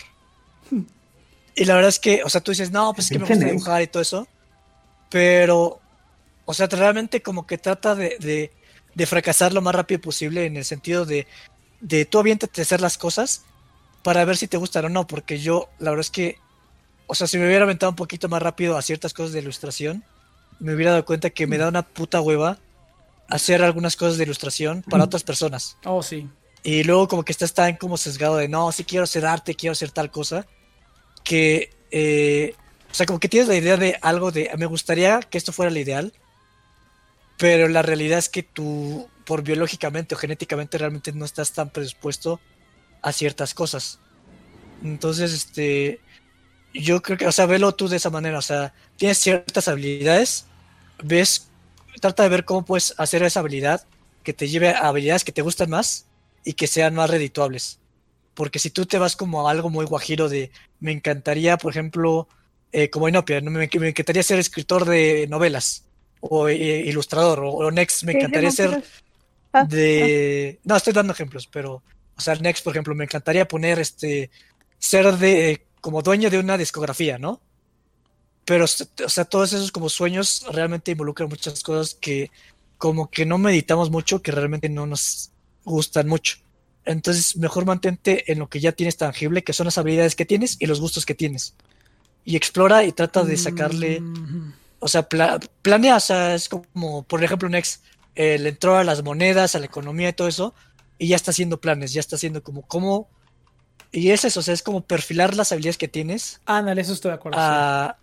Y 1.56 1.66
la 1.66 1.75
verdad 1.75 1.90
es 1.90 2.00
que, 2.00 2.22
o 2.24 2.30
sea, 2.30 2.42
tú 2.42 2.51
dices, 2.51 2.72
no, 2.72 2.93
pues 2.93 3.06
es 3.06 3.11
que 3.11 3.19
me 3.19 3.25
gusta 3.25 3.45
dibujar 3.45 3.82
y 3.82 3.88
todo 3.88 4.01
eso. 4.01 4.27
Pero, 5.09 5.80
o 6.43 6.53
sea, 6.53 6.67
realmente 6.67 7.22
como 7.22 7.48
que 7.48 7.58
trata 7.58 7.95
de, 7.95 8.17
de, 8.19 8.51
de 8.93 9.06
fracasar 9.06 9.53
lo 9.53 9.61
más 9.61 9.74
rápido 9.74 10.01
posible 10.01 10.45
en 10.45 10.58
el 10.58 10.66
sentido 10.66 11.06
de, 11.06 11.27
de 11.80 12.06
tú 12.06 12.19
aviéntate 12.19 12.61
a 12.61 12.64
hacer 12.64 12.82
las 12.82 12.98
cosas 12.98 13.43
para 14.03 14.25
ver 14.25 14.38
si 14.38 14.48
te 14.48 14.58
gustan 14.58 14.85
o 14.85 14.90
no, 14.90 15.08
porque 15.08 15.40
yo, 15.40 15.69
la 15.80 15.92
verdad 15.92 16.01
es 16.01 16.11
que, 16.11 16.38
o 17.08 17.16
sea, 17.16 17.27
si 17.27 17.38
me 17.38 17.48
hubiera 17.48 17.64
aventado 17.64 17.90
un 17.90 17.95
poquito 17.95 18.27
más 18.30 18.42
rápido 18.42 18.77
a 18.77 18.82
ciertas 18.82 19.14
cosas 19.14 19.32
de 19.32 19.40
ilustración, 19.40 20.03
me 20.59 20.74
hubiera 20.74 20.92
dado 20.92 21.06
cuenta 21.06 21.30
que 21.30 21.48
me 21.48 21.58
da 21.58 21.69
una 21.69 21.84
puta 21.84 22.22
hueva 22.22 22.59
hacer 23.30 23.64
algunas 23.64 23.95
cosas 23.95 24.17
de 24.17 24.24
ilustración 24.24 24.84
para 24.90 25.06
otras 25.06 25.24
personas. 25.24 25.77
Oh, 25.85 26.03
sí. 26.03 26.30
Y 26.64 26.84
luego 26.84 27.08
como 27.08 27.24
que 27.24 27.32
estás 27.32 27.53
tan 27.53 27.77
como 27.77 27.98
sesgado 27.98 28.38
de, 28.38 28.48
no, 28.48 28.72
sí 28.72 28.84
quiero 28.84 29.03
hacer 29.03 29.25
arte, 29.25 29.56
quiero 29.56 29.74
hacer 29.74 29.92
tal 29.92 30.11
cosa, 30.11 30.45
que, 31.25 31.71
eh, 31.91 32.55
o 32.89 32.93
sea, 32.93 33.05
como 33.05 33.19
que 33.19 33.27
tienes 33.27 33.49
la 33.49 33.55
idea 33.55 33.75
de 33.75 33.97
algo 34.01 34.31
de, 34.31 34.49
me 34.57 34.67
gustaría 34.67 35.19
que 35.19 35.37
esto 35.37 35.51
fuera 35.51 35.69
lo 35.69 35.79
ideal, 35.79 36.13
pero 37.37 37.67
la 37.67 37.81
realidad 37.81 38.19
es 38.19 38.29
que 38.29 38.43
tú, 38.43 39.09
por 39.25 39.43
biológicamente 39.43 40.15
o 40.15 40.17
genéticamente, 40.17 40.77
realmente 40.77 41.11
no 41.11 41.25
estás 41.25 41.51
tan 41.51 41.69
predispuesto 41.71 42.39
a 43.01 43.11
ciertas 43.11 43.53
cosas. 43.53 43.99
Entonces, 44.83 45.33
este, 45.33 45.99
yo 46.73 47.01
creo 47.01 47.17
que, 47.17 47.27
o 47.27 47.31
sea, 47.33 47.47
velo 47.47 47.73
tú 47.73 47.89
de 47.89 47.97
esa 47.97 48.09
manera, 48.09 48.37
o 48.37 48.41
sea, 48.41 48.73
tienes 48.95 49.17
ciertas 49.17 49.67
habilidades, 49.67 50.45
ves, 51.03 51.49
trata 51.99 52.23
de 52.23 52.29
ver 52.29 52.45
cómo 52.45 52.63
puedes 52.63 52.93
hacer 52.97 53.23
esa 53.23 53.41
habilidad 53.41 53.85
que 54.23 54.33
te 54.33 54.47
lleve 54.47 54.69
a 54.69 54.87
habilidades 54.87 55.23
que 55.23 55.31
te 55.31 55.41
gustan 55.41 55.69
más 55.69 56.05
y 56.43 56.53
que 56.53 56.67
sean 56.67 56.95
más 56.95 57.09
redituables. 57.09 57.79
Porque 58.35 58.59
si 58.59 58.69
tú 58.69 58.85
te 58.85 58.99
vas 58.99 59.15
como 59.15 59.47
a 59.47 59.51
algo 59.51 59.69
muy 59.69 59.85
guajiro 59.85 60.30
de, 60.30 60.51
me 60.80 60.91
encantaría, 60.91 61.57
por 61.57 61.72
ejemplo, 61.72 62.27
eh, 62.72 62.89
como 62.89 63.09
Inopia, 63.09 63.41
¿no? 63.41 63.49
me, 63.49 63.67
me 63.80 63.89
encantaría 63.89 64.22
ser 64.22 64.38
escritor 64.38 64.85
de 64.85 65.25
novelas 65.27 65.85
o 66.19 66.47
eh, 66.49 66.83
ilustrador, 66.85 67.39
o, 67.39 67.51
o 67.51 67.72
Next, 67.72 68.03
me 68.03 68.14
¿qué 68.14 68.19
encantaría 68.19 68.51
ser? 68.51 68.83
Ah, 69.53 69.64
de... 69.64 70.59
No, 70.64 70.75
estoy 70.75 70.93
dando 70.93 71.14
ejemplos, 71.14 71.47
pero, 71.47 71.81
o 72.15 72.22
sea, 72.22 72.35
Next, 72.35 72.64
por 72.64 72.73
ejemplo, 72.73 72.93
me 72.93 73.05
encantaría 73.05 73.47
poner 73.47 73.80
este, 73.80 74.30
ser 74.77 75.17
de, 75.17 75.51
eh, 75.51 75.65
como 75.81 76.01
dueño 76.01 76.30
de 76.30 76.39
una 76.39 76.57
discografía, 76.57 77.17
¿no? 77.17 77.41
Pero, 78.43 78.65
o 78.65 79.09
sea, 79.09 79.25
todos 79.25 79.53
esos 79.53 79.72
como 79.72 79.89
sueños 79.89 80.45
realmente 80.51 80.91
involucran 80.91 81.30
muchas 81.30 81.64
cosas 81.64 81.95
que 81.95 82.30
como 82.77 83.09
que 83.09 83.25
no 83.25 83.38
meditamos 83.38 83.89
mucho, 83.89 84.22
que 84.22 84.31
realmente 84.31 84.69
no 84.69 84.85
nos 84.85 85.31
gustan 85.64 86.07
mucho. 86.07 86.38
Entonces, 86.85 87.35
mejor 87.38 87.65
mantente 87.65 88.31
en 88.31 88.39
lo 88.39 88.47
que 88.47 88.59
ya 88.59 88.72
tienes 88.72 88.97
tangible, 88.97 89.43
que 89.43 89.53
son 89.53 89.65
las 89.65 89.77
habilidades 89.77 90.15
que 90.15 90.25
tienes 90.25 90.57
y 90.59 90.65
los 90.67 90.80
gustos 90.80 91.05
que 91.05 91.15
tienes. 91.15 91.55
Y 92.23 92.35
explora 92.35 92.83
y 92.83 92.91
trata 92.91 93.23
de 93.23 93.38
sacarle 93.38 94.01
Mm, 94.01 94.53
o 94.80 94.88
sea, 94.88 95.03
pla- 95.09 95.39
planea, 95.61 95.95
o 95.97 95.99
sea, 95.99 96.35
es 96.35 96.47
como, 96.49 97.03
por 97.03 97.23
ejemplo, 97.23 97.49
Next, 97.49 97.83
eh, 98.15 98.38
le 98.38 98.49
entró 98.49 98.77
a 98.77 98.83
las 98.83 99.03
monedas, 99.03 99.55
a 99.55 99.59
la 99.59 99.65
economía 99.65 100.09
y 100.09 100.14
todo 100.14 100.27
eso, 100.27 100.53
y 100.99 101.07
ya 101.07 101.15
está 101.15 101.31
haciendo 101.31 101.59
planes, 101.59 101.91
ya 101.93 101.99
está 102.01 102.15
haciendo 102.17 102.43
como, 102.43 102.61
cómo, 102.64 103.09
y 103.91 104.11
es 104.11 104.25
eso, 104.25 104.39
o 104.41 104.43
sea, 104.43 104.53
es 104.53 104.61
como 104.64 104.81
perfilar 104.81 105.35
las 105.35 105.51
habilidades 105.51 105.77
que 105.77 105.88
tienes 105.88 106.39
Ándale, 106.45 106.81
eso 106.81 106.93
estoy 106.93 107.09
de 107.09 107.15
acuerdo. 107.15 107.38
sí. 107.38 107.43
a, 107.45 107.97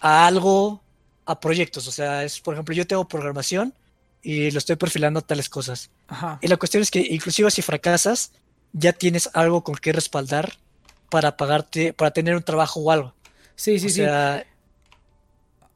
a 0.00 0.26
algo, 0.26 0.82
a 1.26 1.38
proyectos, 1.38 1.86
o 1.86 1.92
sea, 1.92 2.24
es, 2.24 2.40
por 2.40 2.54
ejemplo, 2.54 2.74
yo 2.74 2.86
tengo 2.86 3.06
programación 3.06 3.74
y 4.22 4.50
lo 4.50 4.58
estoy 4.58 4.76
perfilando 4.76 5.18
a 5.20 5.22
tales 5.22 5.48
cosas. 5.48 5.90
Ajá. 6.08 6.38
Y 6.40 6.48
la 6.48 6.56
cuestión 6.56 6.82
es 6.82 6.90
que, 6.90 7.00
inclusive 7.00 7.50
si 7.50 7.62
fracasas, 7.62 8.32
ya 8.72 8.92
tienes 8.92 9.28
algo 9.34 9.64
con 9.64 9.74
que 9.74 9.92
respaldar 9.92 10.54
para 11.10 11.36
pagarte, 11.36 11.92
para 11.92 12.12
tener 12.12 12.34
un 12.36 12.42
trabajo 12.42 12.80
o 12.80 12.90
algo. 12.90 13.14
Sí, 13.56 13.78
sí, 13.78 13.86
o 13.86 13.88
sí. 13.90 13.94
sea, 13.96 14.46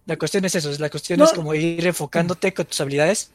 la 0.07 0.17
cuestión 0.17 0.45
es 0.45 0.55
eso, 0.55 0.71
es 0.71 0.81
la 0.81 0.89
cuestión 0.89 1.19
No. 1.19 1.25
es 1.27 1.33
como 1.33 1.53
ir 1.55 1.87
enfocándote 1.87 2.55
con 2.55 2.65
tus 2.67 2.81
habilidades 2.81 3.31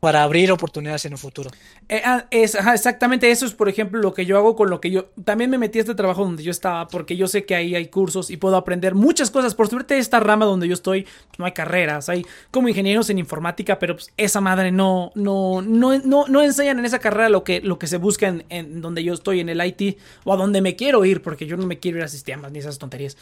para 0.00 0.22
abrir 0.22 0.52
oportunidades 0.52 1.04
en 1.06 1.12
un 1.12 1.18
futuro. 1.18 1.50
Eh, 1.88 2.02
ah, 2.04 2.26
es, 2.30 2.54
exactamente 2.54 3.30
eso 3.30 3.46
es, 3.46 3.52
por 3.52 3.68
ejemplo, 3.68 4.00
lo 4.00 4.12
que 4.12 4.26
yo 4.26 4.36
hago 4.36 4.54
con 4.54 4.68
lo 4.68 4.80
que 4.80 4.90
yo... 4.90 5.06
También 5.24 5.50
me 5.50 5.58
metí 5.58 5.78
a 5.78 5.82
este 5.82 5.94
trabajo 5.94 6.24
donde 6.24 6.42
yo 6.42 6.50
estaba 6.50 6.86
porque 6.88 7.16
yo 7.16 7.26
sé 7.28 7.44
que 7.44 7.54
ahí 7.54 7.74
hay 7.74 7.86
cursos 7.88 8.30
y 8.30 8.36
puedo 8.36 8.56
aprender 8.56 8.94
muchas 8.94 9.30
cosas. 9.30 9.54
Por 9.54 9.68
suerte, 9.68 9.98
esta 9.98 10.20
rama 10.20 10.44
donde 10.44 10.68
yo 10.68 10.74
estoy, 10.74 11.02
pues, 11.02 11.38
no 11.38 11.46
hay 11.46 11.52
carreras. 11.52 12.08
Hay 12.08 12.26
como 12.50 12.68
ingenieros 12.68 13.08
en 13.10 13.18
informática, 13.18 13.78
pero 13.78 13.94
pues, 13.94 14.12
esa 14.16 14.40
madre 14.40 14.70
no, 14.70 15.12
no, 15.14 15.62
no, 15.62 15.98
no, 15.98 16.26
no 16.28 16.42
enseñan 16.42 16.78
en 16.78 16.84
esa 16.84 16.98
carrera 16.98 17.28
lo 17.28 17.42
que, 17.42 17.60
lo 17.60 17.78
que 17.78 17.86
se 17.86 17.96
busca 17.96 18.28
en, 18.28 18.44
en 18.50 18.82
donde 18.82 19.02
yo 19.02 19.14
estoy, 19.14 19.40
en 19.40 19.48
el 19.48 19.64
IT, 19.64 19.98
o 20.24 20.32
a 20.32 20.36
donde 20.36 20.60
me 20.60 20.76
quiero 20.76 21.04
ir, 21.04 21.22
porque 21.22 21.46
yo 21.46 21.56
no 21.56 21.66
me 21.66 21.78
quiero 21.78 21.98
ir 21.98 22.04
a 22.04 22.08
sistemas 22.08 22.52
ni 22.52 22.58
esas 22.58 22.78
tonterías. 22.78 23.16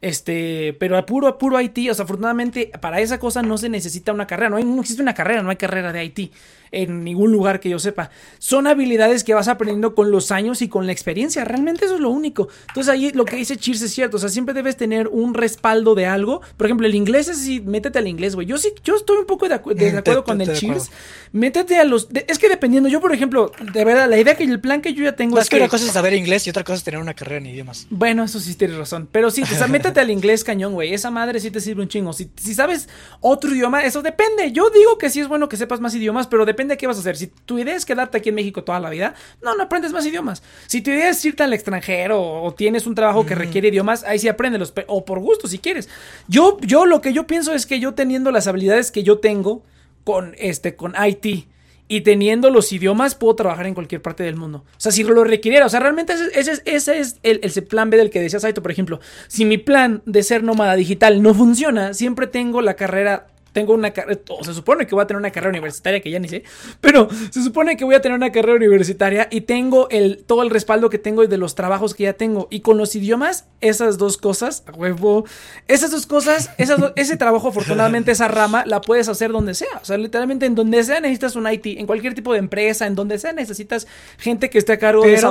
Este, 0.00 0.74
pero 0.80 0.96
a 0.96 1.04
puro, 1.04 1.28
a 1.28 1.36
puro 1.38 1.60
IT, 1.60 1.90
o 1.90 1.94
sea, 1.94 2.04
afortunadamente 2.04 2.70
para 2.80 3.00
esa 3.00 3.18
cosa 3.18 3.42
no 3.42 3.58
se 3.58 3.68
necesita 3.68 4.12
una 4.12 4.26
carrera, 4.26 4.48
no, 4.48 4.56
hay, 4.56 4.64
no 4.64 4.80
existe 4.80 5.02
una 5.02 5.14
carrera, 5.14 5.42
no 5.42 5.50
hay 5.50 5.56
carrera 5.56 5.92
de 5.92 6.04
IT 6.04 6.32
en 6.72 7.04
ningún 7.04 7.32
lugar 7.32 7.60
que 7.60 7.68
yo 7.68 7.78
sepa. 7.78 8.10
Son 8.38 8.66
habilidades 8.66 9.24
que 9.24 9.34
vas 9.34 9.48
aprendiendo 9.48 9.94
con 9.94 10.10
los 10.10 10.30
años 10.30 10.62
y 10.62 10.68
con 10.68 10.86
la 10.86 10.92
experiencia, 10.92 11.44
realmente 11.44 11.84
eso 11.84 11.94
es 11.94 12.00
lo 12.00 12.10
único. 12.10 12.48
Entonces 12.68 12.92
ahí 12.92 13.10
lo 13.12 13.24
que 13.24 13.36
dice 13.36 13.56
Cheers 13.56 13.82
es 13.82 13.92
cierto, 13.92 14.16
o 14.16 14.20
sea, 14.20 14.28
siempre 14.28 14.54
debes 14.54 14.76
tener 14.76 15.08
un 15.08 15.34
respaldo 15.34 15.94
de 15.94 16.06
algo. 16.06 16.40
Por 16.56 16.66
ejemplo, 16.66 16.86
el 16.86 16.94
inglés 16.94 17.28
es 17.28 17.38
así, 17.38 17.60
métete 17.60 17.98
al 17.98 18.06
inglés, 18.08 18.34
güey. 18.34 18.46
Yo 18.46 18.58
sí, 18.58 18.72
yo 18.84 18.96
estoy 18.96 19.18
un 19.18 19.26
poco 19.26 19.48
de, 19.48 19.54
acu- 19.60 19.74
de 19.74 19.96
acuerdo 19.98 20.24
con 20.24 20.40
el 20.40 20.52
Cheers. 20.52 20.90
Métete 21.32 21.76
a 21.78 21.84
los... 21.84 22.08
es 22.26 22.38
que 22.38 22.48
dependiendo, 22.48 22.88
yo 22.88 23.00
por 23.00 23.12
ejemplo, 23.14 23.52
de 23.72 23.84
verdad, 23.84 24.08
la 24.08 24.18
idea 24.18 24.36
que 24.36 24.44
el 24.44 24.60
plan 24.60 24.80
que 24.82 24.94
yo 24.94 25.04
ya 25.04 25.14
tengo 25.16 25.38
es 25.38 25.48
que 25.48 25.56
una 25.56 25.68
cosa 25.68 25.86
es 25.86 25.92
saber 25.92 26.12
inglés 26.14 26.46
y 26.46 26.50
otra 26.50 26.64
cosa 26.64 26.76
es 26.76 26.84
tener 26.84 27.00
una 27.00 27.14
carrera 27.14 27.38
en 27.38 27.46
idiomas. 27.46 27.86
bueno, 27.90 28.24
eso 28.24 28.40
sí 28.40 28.54
tienes 28.54 28.76
razón. 28.76 29.08
Pero 29.10 29.30
sí, 29.30 29.42
o 29.42 29.46
sea, 29.46 29.66
métete 29.68 30.00
al 30.00 30.10
inglés 30.10 30.44
cañón, 30.44 30.72
güey. 30.74 30.92
Esa 30.94 31.10
madre 31.10 31.40
sí 31.40 31.50
te 31.50 31.60
sirve 31.60 31.82
un 31.82 31.88
chingo. 31.88 32.12
Si, 32.12 32.30
si 32.36 32.54
sabes 32.54 32.88
otro 33.20 33.50
idioma, 33.54 33.84
eso 33.84 34.02
depende. 34.02 34.52
Yo 34.52 34.70
digo 34.70 34.98
que 34.98 35.08
sí 35.10 35.20
es 35.20 35.28
bueno 35.28 35.48
que 35.48 35.56
sepas 35.56 35.80
más 35.80 35.94
idiomas, 35.94 36.26
pero 36.26 36.44
depende 36.44 36.59
de 36.68 36.76
qué 36.76 36.86
vas 36.86 36.96
a 36.96 37.00
hacer. 37.00 37.16
Si 37.16 37.26
tu 37.26 37.58
idea 37.58 37.74
es 37.74 37.84
quedarte 37.84 38.18
aquí 38.18 38.28
en 38.30 38.34
México 38.34 38.64
toda 38.64 38.80
la 38.80 38.90
vida, 38.90 39.14
no, 39.42 39.54
no 39.54 39.64
aprendes 39.64 39.92
más 39.92 40.06
idiomas. 40.06 40.42
Si 40.66 40.80
tu 40.80 40.90
idea 40.90 41.10
es 41.10 41.24
irte 41.24 41.42
al 41.42 41.52
extranjero 41.52 42.20
o 42.20 42.54
tienes 42.54 42.86
un 42.86 42.94
trabajo 42.94 43.26
que 43.26 43.34
requiere 43.34 43.68
idiomas, 43.68 44.04
ahí 44.04 44.18
sí 44.18 44.28
apréndelos. 44.28 44.72
O 44.86 45.04
por 45.04 45.20
gusto, 45.20 45.48
si 45.48 45.58
quieres. 45.58 45.88
Yo, 46.28 46.58
yo 46.60 46.86
lo 46.86 47.00
que 47.00 47.12
yo 47.12 47.26
pienso 47.26 47.52
es 47.54 47.66
que 47.66 47.80
yo 47.80 47.94
teniendo 47.94 48.30
las 48.30 48.46
habilidades 48.46 48.90
que 48.90 49.02
yo 49.02 49.18
tengo 49.18 49.62
con, 50.04 50.34
este, 50.38 50.76
con 50.76 50.94
IT 50.98 51.46
y 51.90 52.02
teniendo 52.02 52.50
los 52.50 52.72
idiomas 52.72 53.16
puedo 53.16 53.34
trabajar 53.34 53.66
en 53.66 53.74
cualquier 53.74 54.00
parte 54.00 54.22
del 54.22 54.36
mundo. 54.36 54.58
O 54.58 54.80
sea, 54.80 54.92
si 54.92 55.02
lo 55.02 55.24
requiriera, 55.24 55.66
o 55.66 55.68
sea, 55.68 55.80
realmente 55.80 56.12
ese, 56.12 56.28
ese 56.38 56.52
es, 56.52 56.62
ese 56.64 56.98
es 57.00 57.18
el, 57.24 57.40
el 57.42 57.64
plan 57.64 57.90
B 57.90 57.96
del 57.96 58.10
que 58.10 58.20
decía 58.20 58.38
Saito, 58.38 58.62
por 58.62 58.70
ejemplo. 58.70 59.00
Si 59.26 59.44
mi 59.44 59.58
plan 59.58 60.00
de 60.06 60.22
ser 60.22 60.44
nómada 60.44 60.76
digital 60.76 61.20
no 61.20 61.34
funciona, 61.34 61.92
siempre 61.92 62.28
tengo 62.28 62.62
la 62.62 62.74
carrera 62.74 63.26
tengo 63.52 63.74
una 63.74 63.90
carrera, 63.90 64.20
o 64.28 64.44
se 64.44 64.54
supone 64.54 64.86
que 64.86 64.94
voy 64.94 65.02
a 65.02 65.06
tener 65.06 65.18
una 65.18 65.30
carrera 65.30 65.50
universitaria, 65.50 66.00
que 66.00 66.10
ya 66.10 66.18
ni 66.18 66.28
sé, 66.28 66.44
pero 66.80 67.08
se 67.30 67.42
supone 67.42 67.76
que 67.76 67.84
voy 67.84 67.94
a 67.94 68.00
tener 68.00 68.16
una 68.16 68.30
carrera 68.32 68.56
universitaria 68.56 69.28
y 69.30 69.42
tengo 69.42 69.88
el, 69.90 70.24
todo 70.24 70.42
el 70.42 70.50
respaldo 70.50 70.90
que 70.90 70.98
tengo 70.98 71.24
y 71.24 71.26
de 71.26 71.36
los 71.38 71.54
trabajos 71.54 71.94
que 71.94 72.04
ya 72.04 72.12
tengo. 72.12 72.48
Y 72.50 72.60
con 72.60 72.76
los 72.78 72.94
idiomas, 72.94 73.46
esas 73.60 73.98
dos 73.98 74.16
cosas, 74.18 74.64
huevo, 74.76 75.24
esas 75.68 75.90
dos 75.90 76.06
cosas, 76.06 76.50
esas 76.58 76.78
do- 76.80 76.92
ese 76.96 77.16
trabajo, 77.16 77.48
afortunadamente, 77.48 78.12
esa 78.12 78.28
rama 78.28 78.64
la 78.66 78.80
puedes 78.80 79.08
hacer 79.08 79.30
donde 79.32 79.54
sea. 79.54 79.78
O 79.82 79.84
sea, 79.84 79.96
literalmente 79.96 80.46
en 80.46 80.54
donde 80.54 80.82
sea 80.84 81.00
necesitas 81.00 81.36
un 81.36 81.50
IT, 81.50 81.66
en 81.78 81.86
cualquier 81.86 82.14
tipo 82.14 82.32
de 82.32 82.38
empresa, 82.38 82.86
en 82.86 82.94
donde 82.94 83.18
sea 83.18 83.32
necesitas 83.32 83.86
gente 84.18 84.50
que 84.50 84.58
esté 84.58 84.72
a 84.74 84.78
cargo 84.78 85.02
de 85.02 85.14
esa 85.18 85.28
ah. 85.28 85.30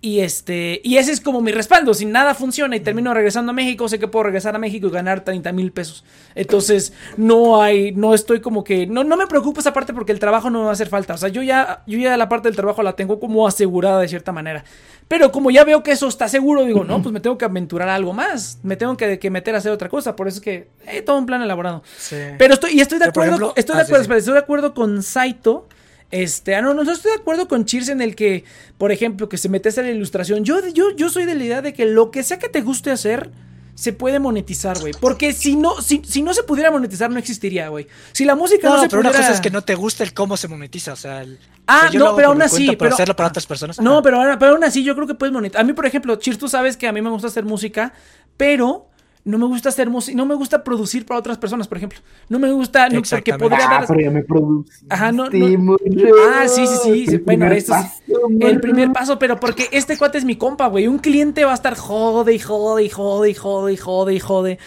Y 0.00 0.20
este, 0.20 0.80
y 0.84 0.98
ese 0.98 1.10
es 1.10 1.20
como 1.20 1.40
mi 1.40 1.50
respaldo. 1.50 1.92
Si 1.92 2.04
nada 2.04 2.32
funciona 2.34 2.76
y 2.76 2.80
termino 2.80 3.12
regresando 3.12 3.50
a 3.50 3.52
México, 3.52 3.88
sé 3.88 3.98
que 3.98 4.06
puedo 4.06 4.22
regresar 4.24 4.54
a 4.54 4.58
México 4.58 4.86
y 4.86 4.90
ganar 4.90 5.24
30 5.24 5.50
mil 5.50 5.72
pesos. 5.72 6.04
Entonces, 6.36 6.92
no 7.16 7.60
hay, 7.60 7.90
no 7.90 8.14
estoy 8.14 8.40
como 8.40 8.62
que, 8.62 8.86
no, 8.86 9.02
no 9.02 9.16
me 9.16 9.26
preocupa 9.26 9.60
esa 9.60 9.72
parte 9.72 9.92
porque 9.92 10.12
el 10.12 10.20
trabajo 10.20 10.50
no 10.50 10.60
me 10.60 10.64
va 10.66 10.70
a 10.70 10.74
hacer 10.74 10.88
falta. 10.88 11.14
O 11.14 11.16
sea, 11.16 11.30
yo 11.30 11.42
ya, 11.42 11.82
yo 11.88 11.98
ya 11.98 12.16
la 12.16 12.28
parte 12.28 12.46
del 12.46 12.54
trabajo 12.54 12.84
la 12.84 12.94
tengo 12.94 13.18
como 13.18 13.44
asegurada 13.48 14.00
de 14.00 14.06
cierta 14.06 14.30
manera. 14.30 14.62
Pero 15.08 15.32
como 15.32 15.50
ya 15.50 15.64
veo 15.64 15.82
que 15.82 15.90
eso 15.90 16.06
está 16.06 16.28
seguro, 16.28 16.62
digo, 16.64 16.84
no, 16.84 17.02
pues 17.02 17.12
me 17.12 17.18
tengo 17.18 17.36
que 17.36 17.46
aventurar 17.46 17.88
a 17.88 17.96
algo 17.96 18.12
más. 18.12 18.60
Me 18.62 18.76
tengo 18.76 18.96
que, 18.96 19.18
que 19.18 19.30
meter 19.30 19.56
a 19.56 19.58
hacer 19.58 19.72
otra 19.72 19.88
cosa. 19.88 20.14
Por 20.14 20.28
eso 20.28 20.36
es 20.36 20.42
que, 20.42 20.68
hay 20.86 21.02
todo 21.02 21.18
un 21.18 21.26
plan 21.26 21.42
elaborado. 21.42 21.82
Sí. 21.98 22.16
Pero 22.38 22.54
estoy, 22.54 22.72
y 22.74 22.80
estoy 22.80 23.00
de 23.00 23.06
acuerdo, 23.06 23.32
ejemplo- 23.36 23.52
estoy 23.56 23.74
de 23.74 23.82
ah, 23.82 23.84
acuerdo, 23.84 24.14
estoy 24.14 24.34
de 24.34 24.38
acuerdo 24.38 24.74
con 24.74 25.02
Saito. 25.02 25.66
Este, 26.10 26.54
ah, 26.54 26.62
no, 26.62 26.72
no, 26.74 26.84
no 26.84 26.92
estoy 26.92 27.10
de 27.12 27.18
acuerdo 27.18 27.48
con 27.48 27.64
Cheers 27.66 27.90
en 27.90 28.00
el 28.00 28.14
que, 28.16 28.44
por 28.78 28.92
ejemplo, 28.92 29.28
que 29.28 29.36
se 29.36 29.48
metes 29.48 29.76
a 29.78 29.82
la 29.82 29.90
ilustración. 29.90 30.44
Yo, 30.44 30.66
yo, 30.68 30.90
yo 30.96 31.10
soy 31.10 31.26
de 31.26 31.34
la 31.34 31.44
idea 31.44 31.62
de 31.62 31.74
que 31.74 31.84
lo 31.84 32.10
que 32.10 32.22
sea 32.22 32.38
que 32.38 32.48
te 32.48 32.62
guste 32.62 32.90
hacer, 32.90 33.30
se 33.74 33.92
puede 33.92 34.18
monetizar, 34.18 34.76
güey. 34.80 34.92
Porque 35.00 35.32
si 35.32 35.54
no, 35.54 35.80
si, 35.80 36.02
si 36.04 36.22
no 36.22 36.34
se 36.34 36.42
pudiera 36.42 36.70
monetizar, 36.70 37.10
no 37.10 37.18
existiría, 37.18 37.68
güey. 37.68 37.86
Si 38.12 38.24
la 38.24 38.34
música 38.34 38.68
no, 38.68 38.74
No, 38.76 38.80
se 38.82 38.88
pero 38.88 39.02
pudiera. 39.02 39.18
una 39.18 39.26
cosa 39.26 39.34
es 39.36 39.40
que 39.40 39.50
no 39.50 39.62
te 39.62 39.74
gusta 39.76 40.02
el 40.02 40.12
cómo 40.14 40.36
se 40.36 40.48
monetiza, 40.48 40.94
o 40.94 40.96
sea, 40.96 41.22
el- 41.22 41.38
Ah, 41.66 41.76
o 41.76 41.80
sea, 41.82 41.90
yo 41.90 42.00
no, 42.00 42.16
pero 42.16 42.28
aún 42.28 42.42
así, 42.42 42.74
pero- 42.76 42.94
hacerlo 42.94 43.14
para 43.14 43.28
otras 43.28 43.46
personas. 43.46 43.78
No, 43.78 44.02
pero, 44.02 44.20
pero 44.40 44.52
aún 44.52 44.64
así 44.64 44.82
yo 44.82 44.94
creo 44.96 45.06
que 45.06 45.14
puedes 45.14 45.32
monetizar. 45.32 45.60
A 45.60 45.64
mí, 45.64 45.74
por 45.74 45.86
ejemplo, 45.86 46.16
Cheers, 46.16 46.38
tú 46.38 46.48
sabes 46.48 46.76
que 46.76 46.88
a 46.88 46.92
mí 46.92 47.02
me 47.02 47.10
gusta 47.10 47.28
hacer 47.28 47.44
música, 47.44 47.92
pero 48.36 48.87
no 49.28 49.36
me 49.36 49.44
gusta 49.44 49.68
hacer 49.68 49.90
música, 49.90 50.16
no 50.16 50.24
me 50.24 50.34
gusta 50.34 50.64
producir 50.64 51.04
para 51.04 51.20
otras 51.20 51.36
personas, 51.36 51.68
por 51.68 51.76
ejemplo. 51.76 51.98
No 52.30 52.38
me 52.38 52.50
gusta, 52.50 52.88
no, 52.88 53.02
porque 53.02 53.34
podría 53.34 53.66
Ah, 53.66 53.80
dar... 53.80 53.86
pero 53.86 54.00
ya 54.00 54.10
me 54.10 54.24
Ajá, 54.88 55.12
no. 55.12 55.24
Ah, 55.24 56.48
sí, 56.48 56.66
sí, 56.66 57.06
sí, 57.06 57.14
El 57.14 57.20
bueno, 57.20 57.46
esto 57.52 57.74
es 57.74 58.02
El 58.40 58.60
primer 58.60 58.90
paso, 58.92 59.18
pero 59.18 59.38
porque 59.38 59.68
este 59.70 59.98
cuate 59.98 60.16
es 60.16 60.24
mi 60.24 60.36
compa, 60.36 60.68
güey. 60.68 60.86
Un 60.86 60.98
cliente 60.98 61.44
va 61.44 61.52
a 61.52 61.54
estar 61.54 61.76
jode 61.76 62.34
y 62.34 62.38
jode 62.38 62.84
y 62.84 62.88
jode 62.88 63.30
y 63.30 63.34
jode 63.34 63.72
y 63.72 63.76
jode 63.76 64.14
y 64.14 64.20
jode. 64.20 64.58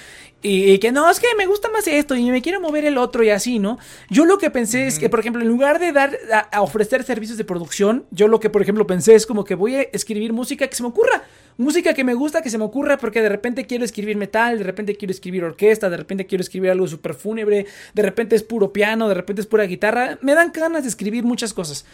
Y, 0.44 0.80
que 0.80 0.92
no, 0.92 1.10
es 1.10 1.20
que 1.20 1.28
me 1.38 1.46
gusta 1.46 1.70
más 1.70 1.88
esto 1.88 2.16
y 2.16 2.30
me 2.32 2.42
quiero 2.42 2.60
mover 2.60 2.86
el 2.86 2.98
otro 2.98 3.24
y 3.24 3.30
así, 3.30 3.60
¿no? 3.60 3.78
Yo 4.10 4.26
lo 4.26 4.40
que 4.40 4.50
pensé 4.50 4.88
es 4.88 4.98
que, 4.98 5.08
por 5.08 5.20
ejemplo, 5.20 5.42
en 5.42 5.48
lugar 5.48 5.80
de 5.80 5.92
dar 5.92 6.18
a, 6.34 6.40
a 6.40 6.62
ofrecer 6.62 7.04
servicios 7.04 7.38
de 7.38 7.46
producción, 7.46 8.06
yo 8.10 8.28
lo 8.28 8.40
que, 8.40 8.50
por 8.50 8.62
ejemplo, 8.62 8.88
pensé 8.88 9.14
es 9.14 9.28
como 9.28 9.44
que 9.44 9.54
voy 9.54 9.76
a 9.76 9.82
escribir 9.94 10.34
música 10.34 10.68
que 10.68 10.76
se 10.76 10.82
me 10.82 10.90
ocurra. 10.90 11.24
Música 11.58 11.94
que 11.94 12.04
me 12.04 12.14
gusta, 12.14 12.42
que 12.42 12.50
se 12.50 12.58
me 12.58 12.64
ocurra, 12.64 12.98
porque 12.98 13.22
de 13.22 13.30
repente 13.30 13.66
quiero 13.66 13.86
escribir 13.86 14.18
metal, 14.18 14.58
de 14.58 14.64
repente 14.64 14.96
quiero 14.96 15.12
escribir 15.12 15.44
orquesta, 15.44 15.90
de 15.90 15.98
repente 15.98 16.26
quiero 16.26 16.42
escribir 16.42 16.72
algo 16.72 16.88
súper 16.88 17.14
fúnebre, 17.14 17.66
de 17.94 18.02
repente 18.02 18.36
es 18.36 18.44
puro 18.44 18.74
piano, 18.74 19.08
de 19.08 19.16
repente 19.16 19.42
es 19.42 19.48
pura 19.48 19.66
guitarra. 19.66 20.18
Me 20.22 20.34
dan 20.34 20.52
ganas 20.52 20.84
de 20.84 20.90
escribir 20.90 21.24
muchas 21.24 21.54
cosas. 21.54 21.86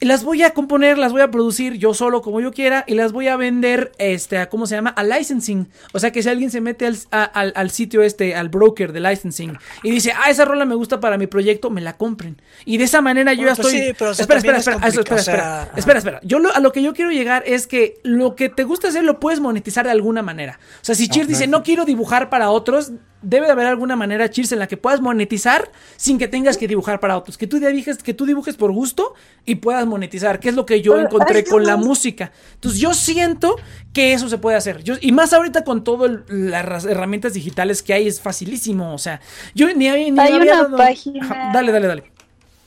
Las 0.00 0.24
voy 0.24 0.42
a 0.42 0.50
componer, 0.50 0.98
las 0.98 1.10
voy 1.12 1.22
a 1.22 1.30
producir 1.30 1.74
yo 1.78 1.94
solo 1.94 2.20
como 2.20 2.38
yo 2.42 2.52
quiera 2.52 2.84
y 2.86 2.94
las 2.96 3.12
voy 3.12 3.28
a 3.28 3.36
vender, 3.36 3.92
este, 3.96 4.36
a, 4.36 4.50
¿cómo 4.50 4.66
se 4.66 4.74
llama? 4.74 4.90
A 4.90 5.02
licensing. 5.02 5.68
O 5.94 5.98
sea 5.98 6.12
que 6.12 6.22
si 6.22 6.28
alguien 6.28 6.50
se 6.50 6.60
mete 6.60 6.86
al, 6.86 6.98
a- 7.10 7.24
al- 7.24 7.54
al 7.56 7.70
sitio 7.70 8.02
este, 8.02 8.34
al 8.34 8.50
broker 8.50 8.92
de 8.92 9.00
licensing 9.00 9.56
y 9.82 9.90
dice, 9.90 10.12
ah, 10.14 10.28
esa 10.28 10.44
rola 10.44 10.66
me 10.66 10.74
gusta 10.74 11.00
para 11.00 11.16
mi 11.16 11.26
proyecto, 11.26 11.70
me 11.70 11.80
la 11.80 11.96
compren. 11.96 12.40
Y 12.66 12.76
de 12.76 12.84
esa 12.84 13.00
manera 13.00 13.32
yo 13.32 13.46
ya 13.46 13.54
pues 13.54 13.58
estoy... 13.68 13.72
sí, 13.72 13.92
pero, 13.98 14.10
espera, 14.10 14.38
espera, 14.38 14.58
es 14.58 14.66
espera, 14.68 14.86
eso, 14.88 15.00
espera, 15.00 15.20
espera, 15.20 15.38
o 15.42 15.64
sea, 15.64 15.72
espera, 15.76 15.98
espera. 15.98 16.20
Yo 16.24 16.40
lo- 16.40 16.54
a 16.54 16.60
lo 16.60 16.72
que 16.72 16.82
yo 16.82 16.92
quiero 16.92 17.10
llegar 17.10 17.42
es 17.46 17.66
que 17.66 17.98
lo 18.02 18.36
que 18.36 18.50
te 18.50 18.64
gusta 18.64 18.88
hacer 18.88 19.02
lo 19.02 19.18
puedes 19.18 19.40
monetizar 19.40 19.86
de 19.86 19.92
alguna 19.92 20.20
manera. 20.22 20.60
O 20.82 20.84
sea, 20.84 20.94
si 20.94 21.08
Cheers 21.08 21.28
dice, 21.28 21.46
no 21.46 21.62
quiero 21.62 21.86
dibujar 21.86 22.28
para 22.28 22.50
otros, 22.50 22.92
debe 23.28 23.46
de 23.46 23.52
haber 23.52 23.66
alguna 23.66 23.96
manera, 23.96 24.30
Cheers, 24.30 24.52
en 24.52 24.60
la 24.60 24.68
que 24.68 24.76
puedas 24.76 25.00
monetizar 25.00 25.70
sin 25.96 26.16
que 26.16 26.28
tengas 26.28 26.56
que 26.56 26.68
dibujar 26.68 27.00
para 27.00 27.16
otros. 27.18 27.36
Que 27.36 27.46
tú 27.48 27.58
dibujes, 27.58 27.98
que 28.02 28.14
tú 28.14 28.24
dibujes 28.24 28.56
por 28.56 28.70
gusto 28.72 29.14
y 29.44 29.56
puedas 29.56 29.84
monetizar, 29.86 30.38
que 30.38 30.48
es 30.48 30.54
lo 30.54 30.64
que 30.64 30.80
yo 30.80 30.98
encontré 31.00 31.44
con 31.44 31.64
la 31.64 31.76
música. 31.76 32.30
Entonces 32.54 32.80
yo 32.80 32.94
siento 32.94 33.56
que 33.92 34.12
eso 34.12 34.28
se 34.28 34.38
puede 34.38 34.56
hacer. 34.56 34.82
Yo, 34.84 34.94
y 35.00 35.10
más 35.10 35.32
ahorita 35.32 35.64
con 35.64 35.82
todas 35.82 36.20
las 36.28 36.84
herramientas 36.84 37.34
digitales 37.34 37.82
que 37.82 37.92
hay, 37.94 38.06
es 38.06 38.20
facilísimo. 38.20 38.94
O 38.94 38.98
sea, 38.98 39.20
yo 39.54 39.66
ni, 39.66 39.74
ni 39.74 39.88
Hay 40.20 40.32
había 40.32 40.38
una 40.54 40.62
dado- 40.62 40.76
página- 40.76 41.50
Dale, 41.52 41.72
dale, 41.72 41.86
dale. 41.88 42.04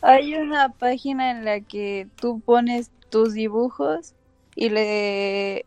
Hay 0.01 0.33
una 0.35 0.69
página 0.69 1.31
en 1.31 1.45
la 1.45 1.61
que 1.61 2.07
tú 2.19 2.41
pones 2.41 2.89
tus 3.09 3.33
dibujos 3.33 4.13
y 4.55 4.69
le 4.69 5.65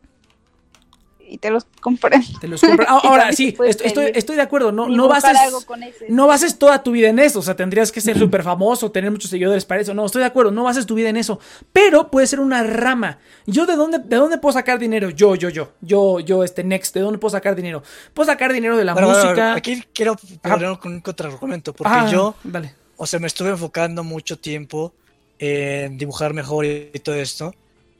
y 1.32 1.38
te 1.38 1.50
los 1.50 1.64
compran. 1.80 2.22
Te 2.40 2.46
los. 2.46 2.62
Ah, 2.64 3.00
Ahora 3.04 3.32
sí, 3.32 3.48
estoy, 3.48 3.86
estoy, 3.86 4.12
estoy 4.14 4.36
de 4.36 4.42
acuerdo. 4.42 4.70
No, 4.70 4.88
no 4.88 5.08
bases, 5.08 5.36
algo 5.36 5.62
con 5.62 5.82
ese. 5.82 6.06
no 6.10 6.26
bases 6.26 6.58
toda 6.58 6.82
tu 6.82 6.92
vida 6.92 7.08
en 7.08 7.18
eso. 7.18 7.38
O 7.38 7.42
sea, 7.42 7.56
tendrías 7.56 7.90
que 7.90 8.00
ser 8.00 8.18
súper 8.18 8.42
famoso, 8.42 8.90
tener 8.92 9.10
muchos 9.10 9.30
seguidores 9.30 9.64
para 9.64 9.80
eso. 9.80 9.94
No, 9.94 10.04
estoy 10.04 10.20
de 10.20 10.26
acuerdo. 10.26 10.50
No 10.50 10.64
bases 10.64 10.84
tu 10.84 10.94
vida 10.94 11.08
en 11.08 11.16
eso. 11.16 11.40
Pero 11.72 12.10
puede 12.10 12.26
ser 12.26 12.40
una 12.40 12.62
rama. 12.62 13.18
Yo, 13.46 13.64
¿de 13.64 13.76
dónde, 13.76 13.98
de 13.98 14.16
dónde 14.16 14.36
puedo 14.38 14.52
sacar 14.52 14.78
dinero? 14.78 15.08
Yo, 15.10 15.34
yo, 15.34 15.48
yo. 15.48 15.72
Yo, 15.80 16.20
yo, 16.20 16.44
este 16.44 16.64
Next. 16.64 16.94
¿De 16.94 17.00
dónde 17.00 17.18
puedo 17.18 17.30
sacar 17.32 17.56
dinero? 17.56 17.82
Puedo 18.12 18.26
sacar 18.26 18.52
dinero 18.52 18.76
de 18.76 18.84
la 18.84 18.94
música. 18.94 19.54
aquí 19.54 19.82
quiero 19.94 20.16
poner 20.42 20.78
con 20.78 20.92
un 20.92 21.00
contraargumento, 21.00 21.72
porque 21.72 21.92
Ah, 21.94 22.08
yo, 22.10 22.34
Dale. 22.44 22.74
o 22.96 23.06
sea, 23.06 23.18
me 23.20 23.26
estuve 23.26 23.48
enfocando 23.50 24.04
mucho 24.04 24.38
tiempo 24.38 24.92
en 25.38 25.96
dibujar 25.96 26.34
mejor 26.34 26.66
y, 26.66 26.90
y 26.92 26.98
todo 27.00 27.14
esto. 27.16 27.54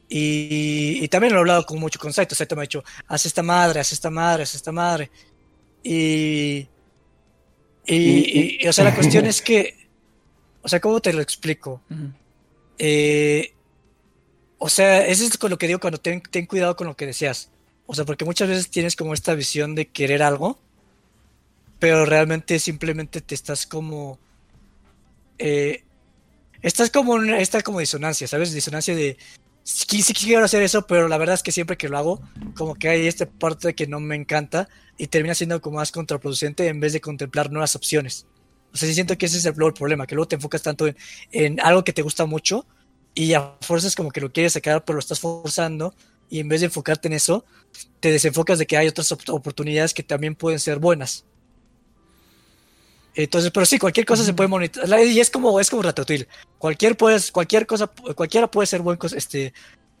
Y, 0.09 0.99
y 1.03 1.07
también 1.07 1.33
lo 1.33 1.39
he 1.39 1.41
hablado 1.41 1.65
con 1.65 1.79
mucho 1.79 1.99
con 1.99 2.13
Saito. 2.13 2.35
Saito 2.35 2.55
me 2.55 2.61
ha 2.61 2.63
dicho, 2.63 2.83
haz 3.07 3.25
esta 3.25 3.41
madre, 3.41 3.79
haz 3.79 3.91
esta 3.91 4.09
madre, 4.09 4.43
haz 4.43 4.53
esta 4.55 4.71
madre. 4.71 5.09
Y, 5.83 6.67
y, 7.85 8.67
o 8.67 8.73
sea, 8.73 8.85
la 8.85 8.95
cuestión 8.95 9.25
es 9.25 9.41
que, 9.47 9.87
o 10.61 10.67
sea, 10.67 10.79
¿cómo 10.79 11.01
te 11.01 11.13
lo 11.13 11.21
explico? 11.21 11.81
Eh, 12.77 13.53
o 14.57 14.69
sea, 14.69 15.05
eso 15.07 15.25
es 15.25 15.37
con 15.37 15.49
lo 15.49 15.57
que 15.57 15.67
digo 15.67 15.79
cuando 15.79 15.99
ten, 15.99 16.21
ten 16.21 16.45
cuidado 16.45 16.75
con 16.75 16.87
lo 16.87 16.95
que 16.95 17.05
deseas. 17.05 17.49
O 17.85 17.95
sea, 17.95 18.05
porque 18.05 18.23
muchas 18.23 18.47
veces 18.47 18.69
tienes 18.69 18.95
como 18.95 19.13
esta 19.13 19.33
visión 19.35 19.75
de 19.75 19.89
querer 19.89 20.23
algo, 20.23 20.57
pero 21.79 22.05
realmente 22.05 22.59
simplemente 22.59 23.19
te 23.19 23.35
estás 23.35 23.65
como... 23.67 24.19
eh, 25.37 25.83
estás 26.61 26.89
como 26.91 27.21
en 27.21 27.33
esta 27.33 27.61
como 27.61 27.79
disonancia, 27.79 28.27
¿sabes? 28.27 28.53
Disonancia 28.53 28.95
de... 28.95 29.17
Sí, 29.63 30.01
sí 30.01 30.13
quiero 30.13 30.43
hacer 30.43 30.61
eso, 30.63 30.85
pero 30.87 31.07
la 31.07 31.17
verdad 31.17 31.35
es 31.35 31.43
que 31.43 31.51
siempre 31.53 31.77
que 31.77 31.87
lo 31.87 31.97
hago, 31.97 32.21
como 32.53 32.75
que 32.75 32.89
hay 32.89 33.07
esta 33.07 33.25
parte 33.29 33.73
que 33.75 33.87
no 33.87 33.99
me 34.01 34.15
encanta 34.15 34.67
y 34.97 35.07
termina 35.07 35.35
siendo 35.35 35.61
como 35.61 35.77
más 35.77 35.91
contraproducente 35.91 36.67
en 36.67 36.79
vez 36.81 36.91
de 36.93 36.99
contemplar 37.01 37.49
nuevas 37.51 37.75
opciones. 37.75 38.27
O 38.73 38.77
sea, 38.77 38.87
sí 38.89 38.93
siento 38.93 39.17
que 39.17 39.25
ese 39.27 39.37
es 39.37 39.45
el, 39.45 39.53
el 39.57 39.73
problema, 39.73 40.05
que 40.05 40.15
luego 40.15 40.27
te 40.27 40.35
enfocas 40.35 40.61
tanto 40.63 40.87
en, 41.31 41.59
algo 41.61 41.83
que 41.85 41.93
te 41.93 42.01
gusta 42.01 42.25
mucho 42.25 42.67
y 43.13 43.33
a 43.33 43.57
fuerzas 43.61 43.95
como 43.95 44.11
que 44.11 44.19
lo 44.21 44.31
quieres 44.33 44.53
sacar, 44.53 44.83
pero 44.83 44.95
lo 44.95 44.99
estás 44.99 45.19
forzando 45.19 45.95
y 46.29 46.39
en 46.39 46.49
vez 46.49 46.59
de 46.61 46.65
enfocarte 46.65 47.07
en 47.07 47.13
eso, 47.13 47.45
te 48.01 48.11
desenfocas 48.11 48.59
de 48.59 48.65
que 48.67 48.75
hay 48.77 48.87
otras 48.87 49.11
op- 49.13 49.29
oportunidades 49.29 49.93
que 49.93 50.03
también 50.03 50.35
pueden 50.35 50.59
ser 50.59 50.79
buenas. 50.79 51.25
Entonces, 53.15 53.51
pero 53.51 53.65
sí, 53.65 53.77
cualquier 53.77 54.05
cosa 54.05 54.23
se 54.23 54.33
puede 54.33 54.47
monetizar. 54.49 54.99
Y 54.99 55.19
es 55.19 55.29
como, 55.29 55.59
es 55.59 55.69
como 55.69 55.83
Ratatouille. 55.83 56.27
Cualquier, 56.57 56.97
puedes, 56.97 57.31
cualquier 57.31 57.67
cosa, 57.67 57.87
cualquiera 58.15 58.49
puede 58.49 58.65
ser 58.65 58.81
buen, 58.81 58.97
este, 59.15 59.53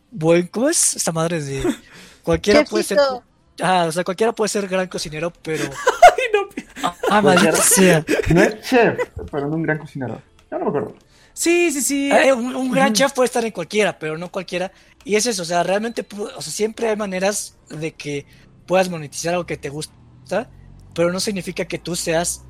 buen, 0.09 0.47
¿cómo 0.47 0.69
es? 0.69 0.95
Esta 0.95 1.11
madre 1.11 1.41
de, 1.41 1.63
cualquiera 2.23 2.63
puede 2.63 2.83
ser, 2.83 2.97
ah, 3.61 3.85
o 3.87 3.91
sea, 3.91 4.03
cualquiera 4.03 4.33
puede 4.33 4.49
ser 4.49 4.67
gran 4.67 4.87
cocinero, 4.87 5.31
pero, 5.43 5.63
Ay, 6.17 6.23
no. 6.33 6.91
ah, 7.09 7.21
maldita 7.21 7.55
sea. 7.57 8.03
No 8.29 8.41
es 8.41 8.61
chef, 8.61 8.97
pero 9.31 9.47
no 9.47 9.55
un 9.55 9.63
gran 9.63 9.77
cocinero. 9.77 10.21
Yo 10.49 10.57
no 10.57 10.65
me 10.65 10.69
acuerdo. 10.69 10.95
Sí, 11.33 11.71
sí, 11.71 11.81
sí. 11.81 12.11
Eh, 12.11 12.31
un, 12.33 12.55
un 12.55 12.71
gran 12.71 12.93
chef 12.93 13.11
puede 13.13 13.25
estar 13.25 13.43
en 13.43 13.51
cualquiera, 13.51 13.97
pero 13.97 14.17
no 14.17 14.31
cualquiera. 14.31 14.71
Y 15.03 15.15
es 15.15 15.25
eso, 15.25 15.41
o 15.41 15.45
sea, 15.45 15.63
realmente, 15.63 16.05
o 16.17 16.41
sea, 16.41 16.53
siempre 16.53 16.89
hay 16.89 16.95
maneras 16.95 17.57
de 17.69 17.91
que 17.91 18.25
puedas 18.65 18.89
monetizar 18.89 19.33
algo 19.33 19.45
que 19.45 19.57
te 19.57 19.69
gusta, 19.69 20.49
pero 20.95 21.11
no 21.11 21.19
significa 21.19 21.65
que 21.65 21.77
tú 21.77 21.95
seas 21.95 22.43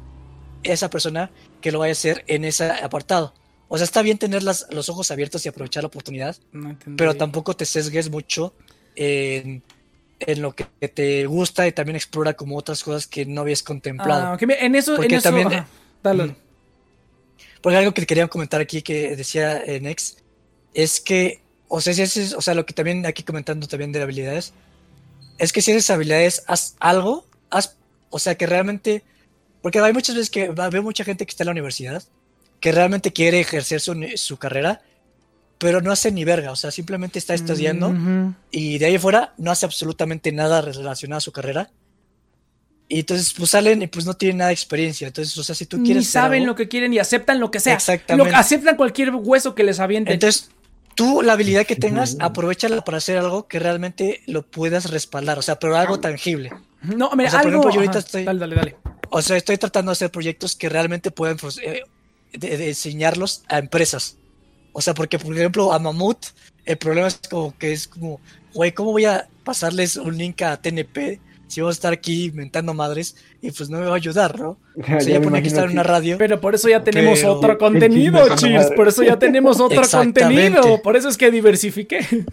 esa 0.63 0.89
persona 0.89 1.29
que 1.61 1.71
lo 1.71 1.79
vaya 1.79 1.91
a 1.91 1.93
hacer 1.93 2.23
en 2.27 2.45
ese 2.45 2.69
apartado. 2.69 3.33
O 3.67 3.77
sea, 3.77 3.85
está 3.85 4.01
bien 4.01 4.17
tener 4.17 4.43
las- 4.43 4.67
los 4.71 4.89
ojos 4.89 5.09
abiertos 5.11 5.45
y 5.45 5.49
aprovechar 5.49 5.83
la 5.83 5.87
oportunidad, 5.87 6.35
No 6.51 6.77
pero 6.97 7.15
tampoco 7.15 7.55
te 7.55 7.65
sesgues 7.65 8.09
mucho 8.09 8.53
en, 8.95 9.63
en 10.19 10.41
lo 10.41 10.53
que 10.55 10.65
te 10.93 11.25
gusta 11.25 11.67
y 11.67 11.71
también 11.71 11.95
explora 11.95 12.33
como 12.33 12.55
otras 12.57 12.83
cosas 12.83 13.07
que 13.07 13.25
no 13.25 13.41
habías 13.41 13.63
contemplado. 13.63 14.27
Ah, 14.33 14.37
en 14.39 14.75
eso, 14.75 14.95
Porque 14.95 15.13
en 15.15 15.19
eso. 15.19 15.23
también- 15.23 15.47
ajá. 15.47 15.67
Dale. 16.03 16.25
Mm. 16.25 16.35
Porque 17.61 17.77
algo 17.77 17.93
que 17.93 18.05
quería 18.05 18.27
comentar 18.27 18.61
aquí 18.61 18.81
que 18.81 19.15
decía 19.15 19.57
eh, 19.63 19.79
Nex 19.79 20.17
es 20.73 20.99
que, 20.99 21.41
o 21.67 21.79
sea, 21.81 21.93
si 21.93 22.01
haces, 22.01 22.33
o 22.33 22.41
sea, 22.41 22.53
lo 22.53 22.65
que 22.65 22.73
también 22.73 23.05
aquí 23.05 23.23
comentando 23.23 23.67
también 23.67 23.91
de 23.91 24.01
habilidades, 24.01 24.53
es 25.37 25.51
que 25.53 25.61
si 25.61 25.71
haces 25.71 25.89
habilidades, 25.89 26.43
haz 26.47 26.75
algo, 26.79 27.25
haz, 27.49 27.77
o 28.09 28.19
sea, 28.19 28.35
que 28.35 28.45
realmente 28.45 29.03
Porque 29.63 29.79
hay 29.79 29.93
muchas 29.93 30.15
veces 30.15 30.29
que 30.29 30.49
veo 30.49 30.83
mucha 30.83 31.03
gente 31.03 31.25
que 31.25 31.31
está 31.31 31.43
en 31.43 31.47
la 31.47 31.51
universidad, 31.53 32.03
que 32.59 32.71
realmente 32.71 33.11
quiere 33.11 33.39
ejercer 33.39 33.79
su, 33.81 33.95
su 34.15 34.37
carrera, 34.37 34.81
pero 35.57 35.81
no 35.81 35.91
hace 35.91 36.11
ni 36.11 36.23
verga, 36.25 36.51
o 36.51 36.55
sea, 36.55 36.69
simplemente 36.69 37.17
está 37.17 37.33
estudiando 37.33 37.87
Ujú. 37.89 38.33
y 38.51 38.77
de 38.77 38.85
ahí 38.85 38.97
fuera 38.99 39.33
no 39.37 39.49
hace 39.49 39.65
absolutamente 39.65 40.31
nada 40.31 40.61
relacionado 40.61 41.17
a 41.17 41.21
su 41.21 41.31
carrera. 41.31 41.71
Y 42.89 42.99
entonces 42.99 43.33
pues 43.35 43.49
salen 43.51 43.81
y 43.81 43.87
pues 43.87 44.05
no 44.05 44.13
tienen 44.13 44.37
nada 44.39 44.49
de 44.49 44.53
experiencia. 44.53 45.07
Entonces, 45.07 45.35
o 45.37 45.43
sea, 45.43 45.55
si 45.55 45.65
tú 45.65 45.77
Ni 45.77 45.85
quieres... 45.85 46.03
hacer 46.03 46.21
saben 46.21 46.41
algo- 46.41 46.51
lo 46.51 46.55
que 46.55 46.67
quieren 46.67 46.93
y 46.93 46.99
aceptan 46.99 47.39
lo 47.39 47.49
que 47.49 47.59
sea. 47.61 47.73
Exactamente. 47.73 48.31
Lo- 48.31 48.37
aceptan 48.37 48.75
cualquier 48.75 49.11
hueso 49.15 49.55
que 49.55 49.63
les 49.63 49.79
avienten. 49.79 50.13
Entonces, 50.13 50.51
tú 50.95 51.21
la 51.21 51.33
habilidad 51.33 51.65
que 51.65 51.77
tengas, 51.77 52.17
aprovechala 52.19 52.83
para 52.83 52.97
hacer 52.97 53.17
algo 53.17 53.47
que 53.47 53.57
realmente 53.59 54.21
lo 54.27 54.43
puedas 54.45 54.91
respaldar, 54.91 55.39
o 55.39 55.41
sea, 55.41 55.57
pero 55.59 55.77
algo 55.77 55.99
tangible. 56.01 56.51
no, 56.81 57.09
mira, 57.15 57.29
o 57.29 57.31
sea, 57.31 57.41
por 57.41 57.51
algo. 57.51 57.61
ejemplo, 57.61 57.71
yo 57.71 57.79
ahorita 57.79 57.91
ajá, 57.99 57.99
estoy- 57.99 58.23
Dale, 58.25 58.39
dale, 58.39 58.55
dale. 58.55 58.75
O 59.09 59.21
sea, 59.21 59.37
estoy 59.37 59.57
tratando 59.57 59.91
de 59.91 59.93
hacer 59.93 60.11
proyectos 60.11 60.55
que 60.55 60.69
realmente 60.69 61.11
puedan 61.11 61.37
pues, 61.37 61.57
eh, 61.59 61.83
de, 62.33 62.57
de 62.57 62.69
enseñarlos 62.69 63.43
a 63.47 63.59
empresas. 63.59 64.17
O 64.71 64.81
sea, 64.81 64.93
porque 64.93 65.19
por 65.19 65.35
ejemplo 65.37 65.71
a 65.71 65.79
Mamut, 65.79 66.17
el 66.65 66.77
problema 66.77 67.07
es 67.07 67.19
como 67.29 67.55
que 67.57 67.73
es 67.73 67.87
como, 67.87 68.19
güey, 68.53 68.71
¿cómo 68.71 68.91
voy 68.91 69.05
a 69.05 69.27
pasarles 69.43 69.97
un 69.97 70.17
link 70.17 70.41
a 70.41 70.57
TNP 70.57 71.19
si 71.47 71.61
vamos 71.61 71.75
a 71.75 71.77
estar 71.77 71.93
aquí 71.93 72.25
inventando 72.25 72.73
madres 72.73 73.15
y 73.39 73.51
pues 73.51 73.69
no 73.69 73.77
me 73.77 73.85
va 73.85 73.91
a 73.91 73.97
ayudar, 73.97 74.39
¿no? 74.39 74.57
O 74.75 74.83
sea, 74.85 74.99
ya, 75.01 75.19
me 75.19 75.25
pone 75.25 75.41
que 75.43 75.49
estar 75.49 75.65
en 75.65 75.71
una 75.71 75.83
radio. 75.83 76.17
Pero 76.17 76.41
por 76.41 76.55
eso 76.55 76.67
ya 76.67 76.83
tenemos 76.83 77.19
Pero- 77.19 77.33
otro 77.33 77.57
contenido, 77.59 78.35
Cheers. 78.35 78.71
Por 78.71 78.87
eso 78.87 79.03
ya 79.03 79.19
tenemos 79.19 79.59
otro 79.59 79.83
contenido. 79.91 80.81
Por 80.81 80.95
eso 80.97 81.09
es 81.09 81.17
que 81.17 81.29
diversifiqué. 81.29 82.25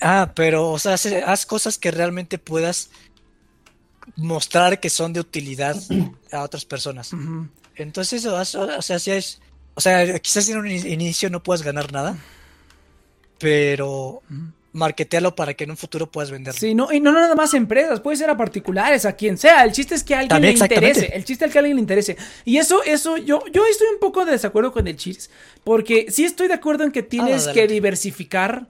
Ah, 0.00 0.32
pero, 0.34 0.72
o 0.72 0.78
sea, 0.78 0.94
haz 1.26 1.46
cosas 1.46 1.78
que 1.78 1.90
realmente 1.90 2.38
puedas 2.38 2.90
mostrar 4.14 4.78
que 4.80 4.88
son 4.90 5.12
de 5.12 5.20
utilidad 5.20 5.76
a 6.32 6.42
otras 6.42 6.64
personas. 6.64 7.10
Entonces, 7.74 8.24
o 8.26 8.44
sea, 8.82 8.98
si 8.98 9.10
es, 9.10 9.40
o 9.74 9.80
sea, 9.80 10.18
quizás 10.20 10.48
en 10.48 10.58
un 10.58 10.70
in- 10.70 10.86
inicio 10.86 11.28
no 11.30 11.42
puedas 11.42 11.62
ganar 11.62 11.92
nada, 11.92 12.16
pero 13.38 14.22
marketealo 14.72 15.34
para 15.34 15.54
que 15.54 15.64
en 15.64 15.70
un 15.70 15.76
futuro 15.76 16.10
puedas 16.10 16.30
venderlo. 16.30 16.60
Sí, 16.60 16.74
no, 16.74 16.92
y 16.92 17.00
no 17.00 17.10
nada 17.12 17.34
más 17.34 17.54
empresas, 17.54 18.00
puede 18.00 18.18
ser 18.18 18.28
a 18.28 18.36
particulares, 18.36 19.06
a 19.06 19.14
quien 19.14 19.38
sea. 19.38 19.64
El 19.64 19.72
chiste 19.72 19.94
es 19.94 20.04
que 20.04 20.14
a 20.14 20.18
alguien 20.18 20.28
También, 20.28 20.58
le 20.58 20.64
interese. 20.64 21.06
El 21.14 21.24
chiste 21.24 21.46
es 21.46 21.52
que 21.52 21.58
a 21.58 21.60
alguien 21.60 21.76
le 21.76 21.80
interese. 21.80 22.16
Y 22.44 22.58
eso, 22.58 22.82
eso, 22.84 23.16
yo, 23.16 23.42
yo 23.52 23.64
estoy 23.66 23.88
un 23.92 24.00
poco 24.00 24.24
de 24.26 24.32
desacuerdo 24.32 24.72
con 24.72 24.86
el 24.86 24.96
Cheers. 24.96 25.30
Porque 25.64 26.06
sí 26.10 26.24
estoy 26.24 26.48
de 26.48 26.54
acuerdo 26.54 26.84
en 26.84 26.92
que 26.92 27.02
tienes 27.02 27.44
que 27.44 27.50
adelante. 27.50 27.72
diversificar 27.74 28.68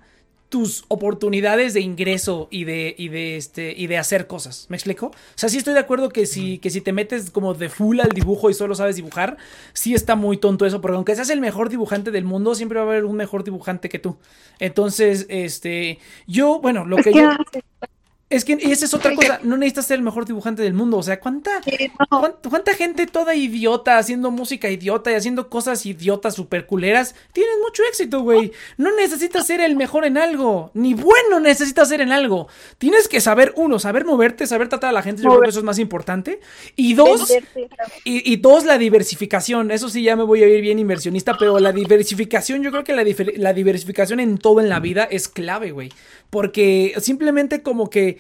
tus 0.49 0.84
oportunidades 0.89 1.75
de 1.75 1.81
ingreso 1.81 2.49
y 2.50 2.65
de, 2.65 2.94
y 2.97 3.08
de 3.08 3.36
este 3.36 3.75
y 3.76 3.86
de 3.89 3.99
hacer 3.99 4.26
cosas. 4.26 4.66
¿Me 4.68 4.76
explico? 4.76 5.07
O 5.07 5.12
sea, 5.34 5.49
sí 5.49 5.58
estoy 5.58 5.75
de 5.75 5.81
acuerdo 5.81 6.08
que 6.08 6.26
si, 6.26 6.58
que 6.58 6.70
si 6.70 6.81
te 6.81 6.92
metes 6.92 7.31
como 7.31 7.55
de 7.55 7.68
full 7.68 8.00
al 8.00 8.10
dibujo 8.10 8.49
y 8.50 8.55
solo 8.55 8.75
sabes 8.75 8.97
dibujar, 8.97 9.36
sí 9.73 9.94
está 9.94 10.15
muy 10.15 10.36
tonto 10.36 10.66
eso, 10.66 10.81
porque 10.81 10.97
aunque 10.97 11.15
seas 11.15 11.31
el 11.31 11.41
mejor 11.41 11.68
dibujante 11.68 12.10
del 12.10 12.25
mundo, 12.25 12.55
siempre 12.55 12.78
va 12.78 12.86
a 12.86 12.89
haber 12.89 13.05
un 13.05 13.16
mejor 13.16 13.44
dibujante 13.44 13.89
que 13.89 13.99
tú. 13.99 14.16
Entonces, 14.58 15.26
este, 15.28 15.99
yo, 16.26 16.60
bueno, 16.60 16.84
lo 16.84 16.97
que 16.97 17.10
Es 17.10 17.16
que 17.16 17.20
yo... 17.20 17.31
Es 18.29 18.45
que 18.45 18.59
y 18.61 18.73
esa 18.73 18.87
es 18.87 18.93
otra 18.93 19.15
cosa, 19.15 19.39
no 19.45 19.57
necesitas 19.57 19.87
ser 19.87 19.99
el 19.99 20.03
mejor 20.03 20.27
dibujante 20.27 20.61
del 20.61 20.75
mundo, 20.75 20.97
o 20.97 21.03
sea, 21.05 21.21
¿cuánta, 21.21 21.61
no. 22.11 22.35
cuánta 22.51 22.75
gente 22.75 23.07
toda 23.07 23.37
idiota 23.37 23.99
haciendo 23.99 24.33
música 24.33 24.69
idiota 24.69 25.13
y 25.13 25.15
haciendo 25.15 25.49
cosas 25.49 25.87
idiotas 25.87 26.35
super 26.35 26.67
culeras? 26.67 27.15
Tienes 27.33 27.55
mucho 27.63 27.85
éxito, 27.89 28.23
güey. 28.23 28.51
No 28.79 28.93
necesitas 28.97 29.47
ser 29.47 29.61
el 29.61 29.77
mejor 29.77 30.05
en 30.05 30.19
algo, 30.19 30.73
ni 30.75 30.93
bueno 30.95 31.39
necesitas 31.39 31.89
ser 31.89 32.01
en 32.01 32.11
algo. 32.11 32.49
Tienes 32.79 33.07
que 33.07 33.21
saber, 33.21 33.53
uno, 33.55 33.79
saber 33.79 34.05
moverte, 34.05 34.49
saber 34.49 34.69
tratar 34.69 34.91
a 34.91 34.93
la 34.93 35.03
gente, 35.03 35.23
yo 35.23 35.29
creo 35.29 35.43
que 35.43 35.51
eso 35.51 35.61
es 35.61 35.65
más 35.65 35.79
importante. 35.79 36.41
Y 36.75 36.95
dos, 36.95 37.33
y, 38.03 38.33
y 38.33 38.37
dos, 38.39 38.65
la 38.65 38.77
diversificación. 38.77 39.71
Eso 39.71 39.89
sí, 39.89 40.03
ya 40.03 40.17
me 40.17 40.25
voy 40.25 40.43
a 40.43 40.49
ir 40.49 40.63
bien 40.63 40.81
inversionista, 40.81 41.37
pero 41.39 41.61
la 41.61 41.71
diversificación, 41.71 42.61
yo 42.65 42.73
creo 42.73 42.83
que 42.83 42.93
la, 42.93 43.05
la 43.37 43.53
diversificación 43.53 44.19
en 44.19 44.37
todo 44.37 44.61
en 44.61 44.69
la 44.69 44.81
vida 44.81 45.05
es 45.05 45.29
clave, 45.29 45.71
güey. 45.71 45.93
Porque 46.29 46.93
simplemente 47.01 47.63
como 47.63 47.89
que 47.89 48.16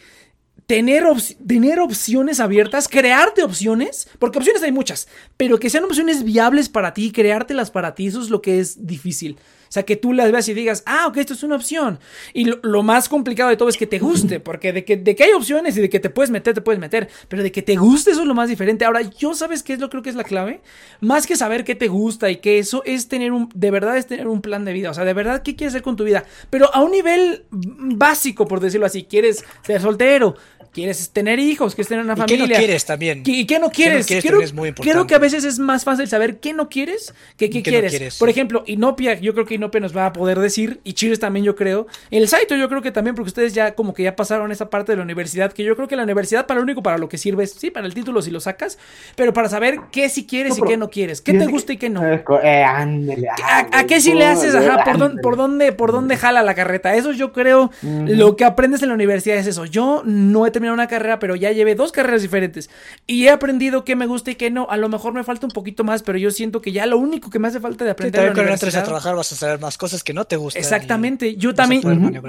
tener, 0.66 1.04
tener 1.46 1.78
opciones 1.80 2.40
abiertas, 2.40 2.88
crearte 2.88 3.42
opciones, 3.42 4.08
porque 4.18 4.38
opciones 4.38 4.62
hay 4.62 4.72
muchas, 4.72 5.08
pero 5.36 5.58
que 5.58 5.70
sean 5.70 5.84
opciones 5.84 6.24
viables 6.24 6.68
para 6.68 6.92
ti, 6.92 7.12
creártelas 7.12 7.70
para 7.70 7.94
ti, 7.94 8.08
eso 8.08 8.20
es 8.20 8.30
lo 8.30 8.42
que 8.42 8.58
es 8.58 8.86
difícil. 8.86 9.38
O 9.68 9.72
sea, 9.72 9.84
que 9.84 9.96
tú 9.96 10.12
las 10.12 10.30
veas 10.30 10.48
y 10.48 10.54
digas, 10.54 10.82
ah, 10.86 11.06
ok, 11.08 11.16
esto 11.18 11.34
es 11.34 11.42
una 11.42 11.56
opción. 11.56 11.98
Y 12.32 12.44
lo, 12.44 12.82
más 12.82 13.08
complicado 13.08 13.50
de 13.50 13.56
todo 13.56 13.68
es 13.68 13.76
que 13.76 13.86
te 13.86 13.98
guste, 13.98 14.38
porque 14.40 14.72
de 14.72 14.84
que, 14.84 14.96
de 14.96 15.16
que 15.16 15.24
hay 15.24 15.32
opciones 15.32 15.76
y 15.76 15.80
de 15.80 15.88
que 15.88 15.98
te 15.98 16.08
puedes 16.08 16.30
meter, 16.30 16.54
te 16.54 16.60
puedes 16.60 16.80
meter, 16.80 17.08
pero 17.28 17.42
de 17.42 17.50
que 17.50 17.62
te 17.62 17.74
guste, 17.76 18.12
eso 18.12 18.20
es 18.20 18.26
lo 18.26 18.34
más 18.34 18.48
diferente. 18.48 18.84
Ahora, 18.84 19.02
yo 19.02 19.34
sabes 19.34 19.62
qué 19.62 19.72
es 19.72 19.80
lo 19.80 19.90
creo 19.90 20.02
que 20.02 20.10
es 20.10 20.16
la 20.16 20.24
clave, 20.24 20.60
más 21.00 21.26
que 21.26 21.36
saber 21.36 21.64
qué 21.64 21.74
te 21.74 21.88
gusta 21.88 22.30
y 22.30 22.36
que 22.36 22.58
eso 22.58 22.82
es 22.84 23.08
tener 23.08 23.32
un, 23.32 23.48
de 23.54 23.70
verdad 23.70 23.96
es 23.96 24.06
tener 24.06 24.28
un 24.28 24.40
plan 24.40 24.64
de 24.64 24.72
vida, 24.72 24.90
o 24.90 24.94
sea, 24.94 25.04
de 25.04 25.14
verdad, 25.14 25.42
¿qué 25.42 25.56
quieres 25.56 25.74
hacer 25.74 25.82
con 25.82 25.96
tu 25.96 26.04
vida? 26.04 26.24
Pero 26.50 26.72
a 26.74 26.82
un 26.82 26.92
nivel 26.92 27.44
básico, 27.50 28.46
por 28.46 28.60
decirlo 28.60 28.86
así, 28.86 29.04
quieres 29.04 29.44
ser 29.62 29.80
soltero, 29.80 30.36
quieres 30.76 31.10
tener 31.10 31.38
hijos, 31.38 31.74
quieres 31.74 31.88
tener 31.88 32.04
una 32.04 32.12
¿Y 32.12 32.16
qué 32.16 32.20
familia. 32.36 32.46
no 32.46 32.54
quieres 32.54 32.84
también? 32.84 33.22
¿Qué- 33.22 33.32
¿Y 33.32 33.46
qué 33.46 33.58
no 33.58 33.70
quieres? 33.70 34.06
quieres 34.06 34.22
creo, 34.22 34.32
también 34.34 34.48
es 34.48 34.54
muy 34.54 34.68
importante. 34.68 34.92
creo 34.92 35.06
que 35.06 35.14
a 35.14 35.18
veces 35.18 35.44
es 35.44 35.58
más 35.58 35.84
fácil 35.84 36.06
saber 36.06 36.38
qué 36.38 36.52
no 36.52 36.68
quieres 36.68 37.14
que 37.36 37.48
qué 37.50 37.62
¿Qué 37.62 37.72
no 37.82 37.88
quieres. 37.88 38.18
Por 38.18 38.28
ejemplo, 38.28 38.62
Inopia, 38.66 39.18
yo 39.18 39.32
creo 39.32 39.46
que 39.46 39.54
Inopia 39.54 39.80
nos 39.80 39.96
va 39.96 40.06
a 40.06 40.12
poder 40.12 40.38
decir, 40.38 40.80
y 40.84 40.92
Cheers 40.92 41.18
también 41.18 41.44
yo 41.44 41.56
creo. 41.56 41.86
El 42.10 42.28
Saito 42.28 42.54
yo 42.56 42.68
creo 42.68 42.82
que 42.82 42.92
también, 42.92 43.14
porque 43.14 43.28
ustedes 43.28 43.54
ya 43.54 43.74
como 43.74 43.94
que 43.94 44.02
ya 44.02 44.14
pasaron 44.14 44.52
esa 44.52 44.68
parte 44.70 44.92
de 44.92 44.96
la 44.96 45.02
universidad, 45.02 45.52
que 45.52 45.64
yo 45.64 45.74
creo 45.76 45.88
que 45.88 45.96
la 45.96 46.02
universidad 46.02 46.46
para 46.46 46.60
lo 46.60 46.64
único 46.64 46.82
para 46.82 46.98
lo 46.98 47.08
que 47.08 47.16
sirve 47.18 47.44
es, 47.44 47.52
sí, 47.52 47.70
para 47.70 47.86
el 47.86 47.94
título 47.94 48.20
si 48.20 48.30
lo 48.30 48.40
sacas, 48.40 48.78
pero 49.16 49.32
para 49.32 49.48
saber 49.48 49.78
qué 49.90 50.08
sí 50.08 50.26
quieres 50.26 50.58
No, 50.58 50.64
y 50.64 50.68
qué 50.68 50.76
no 50.76 50.90
quieres, 50.90 51.20
qué 51.22 51.32
te 51.32 51.46
gusta 51.46 51.72
y 51.72 51.76
qué 51.78 51.88
no. 51.88 52.02
Eh, 52.06 52.64
ándale, 52.64 53.28
¿A, 53.72 53.84
qué 53.84 54.00
si 54.00 54.12
le 54.12 54.26
haces? 54.26 54.54
Ajá, 54.54 54.84
¿por, 54.84 54.98
dónde, 54.98 55.04
ándale. 55.04 55.22
por, 55.22 55.36
dónde, 55.36 55.72
¿por 55.72 55.92
dónde 55.92 56.16
jala 56.16 56.42
la 56.42 56.54
carreta? 56.54 56.94
Eso 56.94 57.12
yo 57.12 57.32
creo, 57.32 57.70
lo 57.82 58.36
que 58.36 58.44
aprendes 58.44 58.82
en 58.82 58.88
la 58.88 58.94
universidad 58.94 59.36
es 59.38 59.46
eso. 59.46 59.64
Yo 59.64 60.02
no 60.04 60.46
he 60.46 60.50
terminado 60.50 60.65
una 60.72 60.88
carrera, 60.88 61.18
pero 61.18 61.36
ya 61.36 61.52
llevé 61.52 61.74
dos 61.74 61.92
carreras 61.92 62.22
diferentes. 62.22 62.70
Y 63.06 63.24
he 63.26 63.30
aprendido 63.30 63.84
qué 63.84 63.96
me 63.96 64.06
gusta 64.06 64.30
y 64.30 64.34
qué 64.34 64.50
no. 64.50 64.66
A 64.70 64.76
lo 64.76 64.88
mejor 64.88 65.12
me 65.12 65.24
falta 65.24 65.46
un 65.46 65.52
poquito 65.52 65.84
más, 65.84 66.02
pero 66.02 66.18
yo 66.18 66.30
siento 66.30 66.60
que 66.62 66.72
ya 66.72 66.86
lo 66.86 66.98
único 66.98 67.30
que 67.30 67.38
me 67.38 67.48
hace 67.48 67.60
falta 67.60 67.84
de 67.84 67.90
Sí, 67.90 67.92
aprender 67.92 68.20
en 68.20 68.26
también 68.28 68.34
cuando 68.34 68.52
entres 68.52 68.74
a 68.76 68.82
trabajar 68.84 69.14
vas 69.16 69.32
a 69.32 69.36
saber 69.36 69.60
más 69.60 69.78
cosas 69.78 70.02
que 70.04 70.12
no 70.12 70.24
te 70.24 70.36
gustan. 70.36 70.60
Exactamente, 70.60 71.36
yo 71.36 71.54
también, 71.54 71.82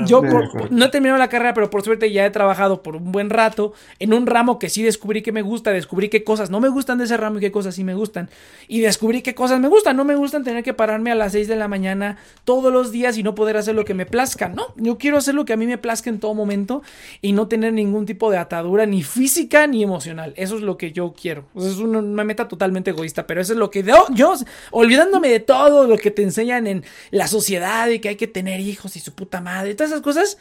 yo 0.08 0.22
por- 0.22 0.72
no 0.72 0.86
he 0.86 0.90
terminado 0.90 1.18
la 1.20 1.30
carrera, 1.30 1.54
pero 1.54 1.70
por 1.70 1.82
suerte 1.84 2.12
ya 2.12 2.26
he 2.26 2.30
trabajado 2.32 2.82
por 2.84 2.96
un 2.96 3.12
buen 3.12 3.30
rato 3.30 3.74
en 4.00 4.14
un 4.14 4.26
ramo 4.28 4.60
que 4.60 4.70
sí 4.70 4.84
descubrí 4.84 5.22
que 5.22 5.32
me 5.32 5.42
gusta, 5.42 5.72
descubrí 5.72 6.10
qué 6.10 6.24
cosas 6.24 6.50
no 6.50 6.60
me 6.60 6.70
gustan 6.70 6.98
de 6.98 7.04
ese 7.06 7.18
ramo 7.18 7.38
y 7.38 7.42
qué 7.42 7.52
cosas 7.52 7.76
sí 7.76 7.84
me 7.84 7.94
gustan. 7.94 8.30
Y 8.68 8.80
descubrí 8.82 9.22
qué 9.22 9.36
cosas 9.36 9.60
me 9.60 9.68
gustan, 9.68 9.96
no 9.98 10.06
me 10.06 10.16
gustan 10.16 10.44
tener 10.44 10.64
que 10.64 10.74
pararme 10.74 11.12
a 11.12 11.16
las 11.16 11.32
6 11.34 11.48
de 11.48 11.56
la 11.56 11.68
mañana 11.68 12.18
todos 12.46 12.72
los 12.72 12.92
días 12.92 13.18
y 13.18 13.24
no 13.24 13.36
poder 13.36 13.58
hacer 13.58 13.76
lo 13.76 13.86
que 13.86 13.94
me 13.94 14.06
plazca, 14.06 14.50
no, 14.50 14.68
yo 14.78 14.98
quiero 14.98 15.18
hacer 15.18 15.36
lo 15.36 15.46
que 15.46 15.54
a 15.54 15.58
mí 15.58 15.66
me 15.68 15.78
plazca 15.78 16.10
en 16.10 16.20
todo 16.20 16.34
momento 16.34 16.82
y 17.22 17.34
no 17.34 17.48
tener 17.48 17.74
ningún 17.74 18.06
tipo 18.06 18.17
de 18.32 18.38
atadura 18.38 18.86
ni 18.86 19.04
física 19.04 19.68
ni 19.68 19.84
emocional. 19.84 20.34
Eso 20.36 20.56
es 20.58 20.62
lo 20.62 20.78
que 20.78 20.92
yo 20.92 21.14
quiero. 21.20 21.46
O 21.54 21.62
sea, 21.62 21.70
es 21.72 21.78
una, 21.78 22.00
una 22.00 22.24
meta 22.24 22.48
totalmente 22.48 22.90
egoísta, 22.92 23.26
pero 23.28 23.40
eso 23.42 23.54
es 23.54 23.60
lo 23.60 23.70
que 23.70 23.84
yo, 23.84 24.06
yo, 24.14 24.34
olvidándome 24.72 25.30
de 25.30 25.40
todo 25.40 25.88
lo 25.88 25.98
que 25.98 26.12
te 26.12 26.24
enseñan 26.24 26.68
en 26.68 26.84
la 27.12 27.28
sociedad 27.28 27.88
y 27.90 28.00
que 28.00 28.10
hay 28.10 28.16
que 28.16 28.28
tener 28.28 28.60
hijos 28.60 28.96
y 28.96 29.00
su 29.00 29.14
puta 29.14 29.40
madre, 29.42 29.76
todas 29.76 29.92
esas 29.92 30.02
cosas. 30.04 30.38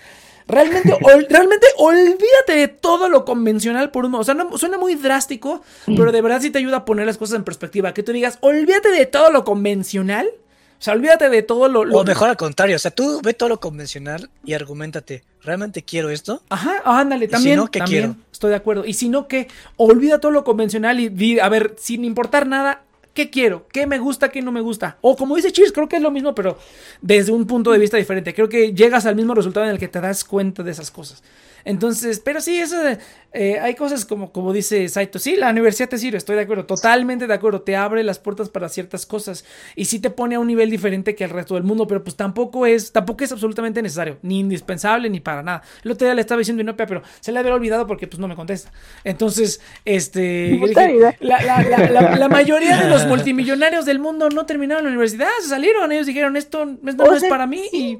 Realmente, 0.48 0.92
ol- 1.02 1.26
realmente 1.28 1.66
olvídate 1.76 2.52
de 2.56 2.68
todo 2.68 3.08
lo 3.08 3.24
convencional 3.24 3.90
por 3.90 4.04
uno. 4.04 4.18
O 4.20 4.24
sea, 4.24 4.34
no, 4.34 4.56
suena 4.58 4.78
muy 4.78 4.94
drástico, 4.94 5.62
pero 5.86 6.12
de 6.12 6.22
verdad 6.22 6.40
sí 6.40 6.50
te 6.50 6.58
ayuda 6.58 6.78
a 6.78 6.84
poner 6.84 7.04
las 7.06 7.18
cosas 7.18 7.36
en 7.36 7.44
perspectiva. 7.44 7.92
Que 7.94 8.02
tú 8.02 8.12
digas, 8.12 8.38
olvídate 8.40 8.90
de 8.90 9.06
todo 9.06 9.30
lo 9.30 9.44
convencional. 9.44 10.28
O 10.78 10.82
sea, 10.86 10.94
olvídate 10.94 11.28
de 11.30 11.42
todo 11.42 11.68
lo... 11.68 11.84
lo- 11.84 11.98
O 12.00 12.04
mejor 12.04 12.28
al 12.28 12.36
contrario, 12.36 12.76
o 12.76 12.78
sea, 12.78 12.90
tú 12.90 13.20
ve 13.22 13.32
todo 13.34 13.48
lo 13.48 13.60
convencional 13.60 14.28
y 14.44 14.52
argumentate, 14.52 15.24
¿realmente 15.42 15.82
quiero 15.82 16.10
esto? 16.10 16.42
Ajá, 16.50 16.82
ándale, 16.84 17.24
Y 17.24 17.28
si 17.28 17.32
también, 17.32 17.56
no, 17.56 17.66
¿qué 17.70 17.78
también 17.78 18.02
quiero? 18.12 18.16
estoy 18.32 18.50
de 18.50 18.56
acuerdo. 18.56 18.84
Y 18.84 18.92
si 18.94 19.08
no, 19.08 19.26
que 19.28 19.48
olvida 19.76 20.20
todo 20.20 20.32
lo 20.32 20.44
convencional 20.44 21.00
y 21.00 21.08
di, 21.08 21.38
a 21.40 21.48
ver, 21.48 21.74
sin 21.78 22.04
importar 22.04 22.46
nada, 22.46 22.82
¿qué 23.14 23.30
quiero? 23.30 23.66
¿Qué 23.72 23.86
me 23.86 23.98
gusta? 23.98 24.28
¿Qué 24.30 24.42
no 24.42 24.52
me 24.52 24.60
gusta? 24.60 24.98
O 25.00 25.16
como 25.16 25.36
dice 25.36 25.50
Cheers, 25.50 25.72
creo 25.72 25.88
que 25.88 25.96
es 25.96 26.02
lo 26.02 26.10
mismo, 26.10 26.34
pero 26.34 26.58
desde 27.00 27.32
un 27.32 27.46
punto 27.46 27.72
de 27.72 27.78
vista 27.78 27.96
diferente. 27.96 28.34
Creo 28.34 28.48
que 28.50 28.74
llegas 28.74 29.06
al 29.06 29.16
mismo 29.16 29.34
resultado 29.34 29.64
en 29.64 29.72
el 29.72 29.78
que 29.78 29.88
te 29.88 30.00
das 30.02 30.24
cuenta 30.24 30.62
de 30.62 30.70
esas 30.72 30.90
cosas. 30.90 31.22
Entonces, 31.66 32.20
pero 32.24 32.40
sí, 32.40 32.56
eso 32.58 32.80
de- 32.82 32.98
eh, 33.32 33.58
hay 33.60 33.74
cosas 33.74 34.06
como, 34.06 34.32
como 34.32 34.52
dice 34.54 34.88
Saito, 34.88 35.18
sí, 35.18 35.36
la 35.36 35.50
universidad 35.50 35.88
te 35.90 35.98
sirve, 35.98 36.16
estoy 36.16 36.36
de 36.36 36.42
acuerdo, 36.42 36.64
totalmente 36.64 37.26
de 37.26 37.34
acuerdo, 37.34 37.60
te 37.60 37.76
abre 37.76 38.02
las 38.04 38.18
puertas 38.18 38.48
para 38.48 38.68
ciertas 38.70 39.04
cosas 39.04 39.44
y 39.74 39.84
sí 39.86 39.98
te 39.98 40.08
pone 40.08 40.36
a 40.36 40.40
un 40.40 40.46
nivel 40.46 40.70
diferente 40.70 41.14
que 41.14 41.24
el 41.24 41.30
resto 41.30 41.54
del 41.54 41.64
mundo, 41.64 41.86
pero 41.86 42.02
pues 42.02 42.16
tampoco 42.16 42.64
es, 42.64 42.92
tampoco 42.92 43.24
es 43.24 43.32
absolutamente 43.32 43.82
necesario, 43.82 44.16
ni 44.22 44.38
indispensable, 44.40 45.10
ni 45.10 45.20
para 45.20 45.42
nada. 45.42 45.62
El 45.84 45.90
otro 45.90 46.06
día 46.06 46.14
le 46.14 46.20
estaba 46.22 46.38
diciendo 46.38 46.62
Inopia, 46.62 46.86
pero 46.86 47.02
se 47.20 47.32
le 47.32 47.40
había 47.40 47.52
olvidado 47.52 47.86
porque 47.86 48.06
pues 48.06 48.20
no 48.20 48.28
me 48.28 48.36
contesta. 48.36 48.70
Entonces, 49.04 49.60
este, 49.84 50.20
dije, 50.68 51.16
la, 51.20 51.42
la- 51.42 51.62
la- 51.90 52.16
la- 52.16 52.28
mayoría 52.28 52.76
de 52.80 52.88
los 52.88 53.04
multimillonarios 53.08 53.84
del 53.84 53.98
mundo 53.98 54.28
no 54.30 54.46
terminaron 54.46 54.84
la 54.84 54.88
universidad, 54.90 55.28
se 55.42 55.48
salieron, 55.48 55.90
ellos 55.92 56.06
dijeron, 56.06 56.36
esto, 56.36 56.62
esto 56.86 57.04
no 57.04 57.10
O 57.10 57.14
es 57.14 57.24
para 57.24 57.46
mí 57.46 57.62
y... 57.72 57.98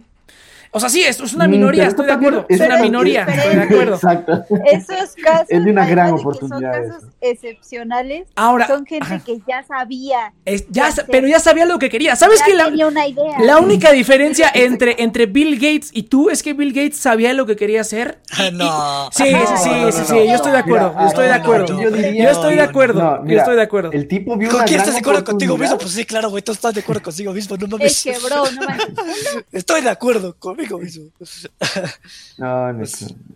O 0.71 0.81
sea, 0.81 0.89
sí, 0.89 1.03
esto 1.03 1.25
es 1.25 1.35
una 1.35 1.49
minoría, 1.49 1.85
estoy 1.87 2.07
de 2.07 2.13
acuerdo. 2.13 2.47
Es 2.49 2.61
es- 2.61 2.67
una 2.67 2.77
es 2.77 2.83
minoría, 2.83 3.23
estoy 3.25 3.57
de 3.57 3.63
acuerdo. 3.63 3.95
Exacto. 3.95 4.45
Esos 4.65 5.15
casos, 5.23 5.47
Es 5.49 5.65
de 5.65 5.71
una 5.71 5.87
gran 5.87 6.11
oportunidad 6.13 6.75
Son 6.75 6.85
eso. 6.85 6.95
casos 6.95 7.11
excepcionales. 7.21 8.29
Ahora, 8.35 8.67
son 8.67 8.85
gente 8.87 9.05
ajá. 9.07 9.21
que 9.25 9.39
ya 9.47 9.63
sabía. 9.65 10.33
Es- 10.45 10.67
ya, 10.69 10.91
pero 11.11 11.27
ya 11.29 11.41
sabía 11.41 11.65
lo 11.67 11.79
que 11.79 11.89
quería. 11.91 12.17
¿Sabes 12.17 12.43
que 12.43 12.55
la, 12.55 12.67
tenía 12.67 12.87
una 12.87 13.07
idea. 13.07 13.39
la 13.41 13.59
única 13.59 13.93
diferencia 13.93 14.51
entre, 14.55 14.97
entre 15.03 15.27
Bill 15.27 15.55
Gates 15.57 15.91
y 15.93 16.05
tú 16.05 16.31
es 16.31 16.43
que 16.43 16.53
Bill 16.53 16.73
Gates 16.73 16.97
sabía 16.99 17.33
lo 17.33 17.47
que 17.47 17.57
quería 17.57 17.81
hacer? 17.81 18.19
Ah, 18.33 18.51
no. 18.53 19.09
Sí, 19.13 19.25
sí, 19.25 19.31
sí, 19.31 19.33
No, 19.33 19.93
sí, 19.93 19.99
no, 19.99 20.05
sí, 20.07 20.13
no. 20.15 20.25
yo 20.25 20.35
estoy 20.35 20.53
de 20.53 20.59
acuerdo, 20.59 20.89
Mira, 20.91 21.03
yo 21.03 21.09
estoy 21.09 21.27
de 21.27 21.33
acuerdo. 21.33 21.67
no, 21.75 21.81
yo 21.81 22.31
estoy 22.31 22.55
de 22.57 22.63
acuerdo, 22.63 23.01
No, 23.03 23.27
yo 23.27 23.39
estoy 23.39 23.57
de 23.57 23.63
acuerdo. 23.63 23.93
El 23.93 24.09
tipo 24.09 24.37
vio 24.37 24.51
¿Con 24.51 24.65
quién 24.65 24.81
estás 24.81 24.95
de 24.95 25.01
acuerdo 25.01 25.25
contigo 25.25 25.57
mismo? 25.57 25.79
Pues 25.79 25.93
sí, 25.93 26.05
claro, 26.05 26.31
güey, 26.31 26.43
tú 26.43 26.53
estás 26.53 26.75
de 26.75 26.81
acuerdo 26.81 27.03
contigo 27.03 27.33
mismo, 27.33 27.57
no 27.57 27.77
Es 27.79 28.07
mames. 28.07 28.21
que, 28.21 28.27
bro, 28.27 28.45
no 28.51 28.67
manches. 28.67 29.45
Estoy 29.53 29.81
de 29.83 29.91
acuerdo 29.91 30.37
conmigo 30.39 30.56
No, 32.39 32.73
no. 32.73 32.83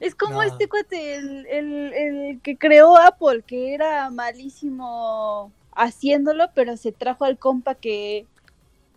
Es 0.00 0.14
como 0.14 0.34
No. 0.34 0.42
este 0.42 0.68
cuate, 0.68 1.16
el, 1.16 1.46
el, 1.46 1.92
el 1.92 2.40
que 2.42 2.56
creó 2.56 2.96
Apple, 2.96 3.42
que 3.46 3.74
era 3.74 4.10
malísimo 4.10 5.52
haciéndolo, 5.74 6.50
pero 6.54 6.76
se 6.76 6.92
trajo 6.92 7.24
al 7.24 7.38
compa 7.38 7.74
que, 7.74 8.26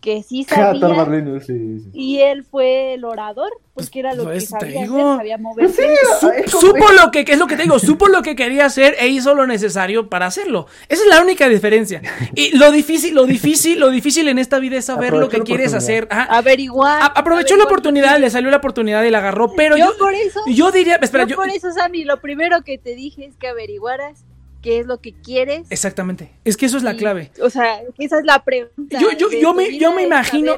que 0.04 0.22
sí 0.22 0.44
Ja, 0.50 0.74
sabía. 0.76 1.40
Sí, 1.40 1.80
sí. 1.80 1.90
Y 1.94 2.20
él 2.20 2.44
fue 2.44 2.94
el 2.96 3.06
orador, 3.06 3.50
porque 3.74 4.00
era 4.00 4.14
lo 4.14 4.26
pues, 4.26 4.44
que 4.44 4.46
sabía 4.48 4.68
hacer, 4.82 4.82
digo. 4.84 5.16
sabía 5.18 5.38
moverse. 5.38 5.96
Su- 6.20 6.30
es 6.30 6.52
como- 6.52 6.62
supo 6.62 6.92
lo 6.92 7.10
que, 7.10 7.24
que 7.26 7.32
es 7.34 7.40
lo 7.40 7.48
que 7.48 7.56
te 7.56 7.64
digo, 7.64 7.80
supo 7.80 8.08
lo 8.10 8.22
que 8.22 8.36
quería 8.36 8.66
hacer 8.66 8.96
e 9.00 9.08
hizo 9.08 9.34
lo 9.34 9.48
necesario 9.48 10.10
para 10.10 10.26
hacerlo. 10.26 10.68
Esa 10.90 11.04
es 11.04 11.10
la 11.10 11.22
única 11.22 11.48
diferencia. 11.48 12.02
Y 12.36 12.56
lo 12.58 12.72
difícil, 12.72 13.16
lo 13.16 13.26
difícil, 13.26 13.80
lo 13.80 13.90
difícil 13.90 14.28
en 14.28 14.38
esta 14.40 14.60
vida 14.60 14.78
es 14.78 14.86
saber 14.86 15.14
lo 15.14 15.30
que 15.30 15.40
quieres 15.42 15.74
hacer. 15.74 16.08
Ajá. 16.12 16.24
Averiguar. 16.38 17.02
A- 17.02 17.06
aprovechó 17.06 17.56
la 17.56 17.64
oportunidad, 17.64 18.20
le 18.20 18.30
salió 18.30 18.52
la 18.52 18.58
oportunidad 18.58 19.04
y 19.06 19.10
la 19.10 19.20
agarró, 19.20 19.54
pero 19.56 19.78
yo, 19.78 19.86
yo, 19.94 19.98
por 19.98 20.14
eso, 20.14 20.42
yo 20.48 20.72
diría, 20.72 20.96
espera, 21.02 21.24
yo 21.24 21.30
yo, 21.32 21.36
por 21.38 21.50
eso, 21.50 21.72
Sammy, 21.72 22.04
lo 22.04 22.20
primero 22.20 22.62
que 22.64 22.78
te 22.78 22.94
dije 22.96 23.26
es 23.26 23.38
que 23.38 23.48
averiguaras 23.48 24.26
qué 24.64 24.80
es 24.80 24.88
lo 24.88 25.00
que 25.00 25.14
quieres. 25.14 25.67
exactamente, 25.69 26.32
es 26.45 26.58
que 26.58 26.66
eso 26.66 26.77
es 26.77 26.83
la 26.83 26.93
y- 26.93 26.98
clave. 26.98 27.32
O 27.42 27.50
sea, 27.51 27.82
esa 28.00 28.17
es 28.17 28.25
la 28.25 28.43
pregunta. 28.43 28.98
Yo, 29.00 29.53
me, 29.53 29.77
yo 29.77 29.93
imagino, 30.00 30.58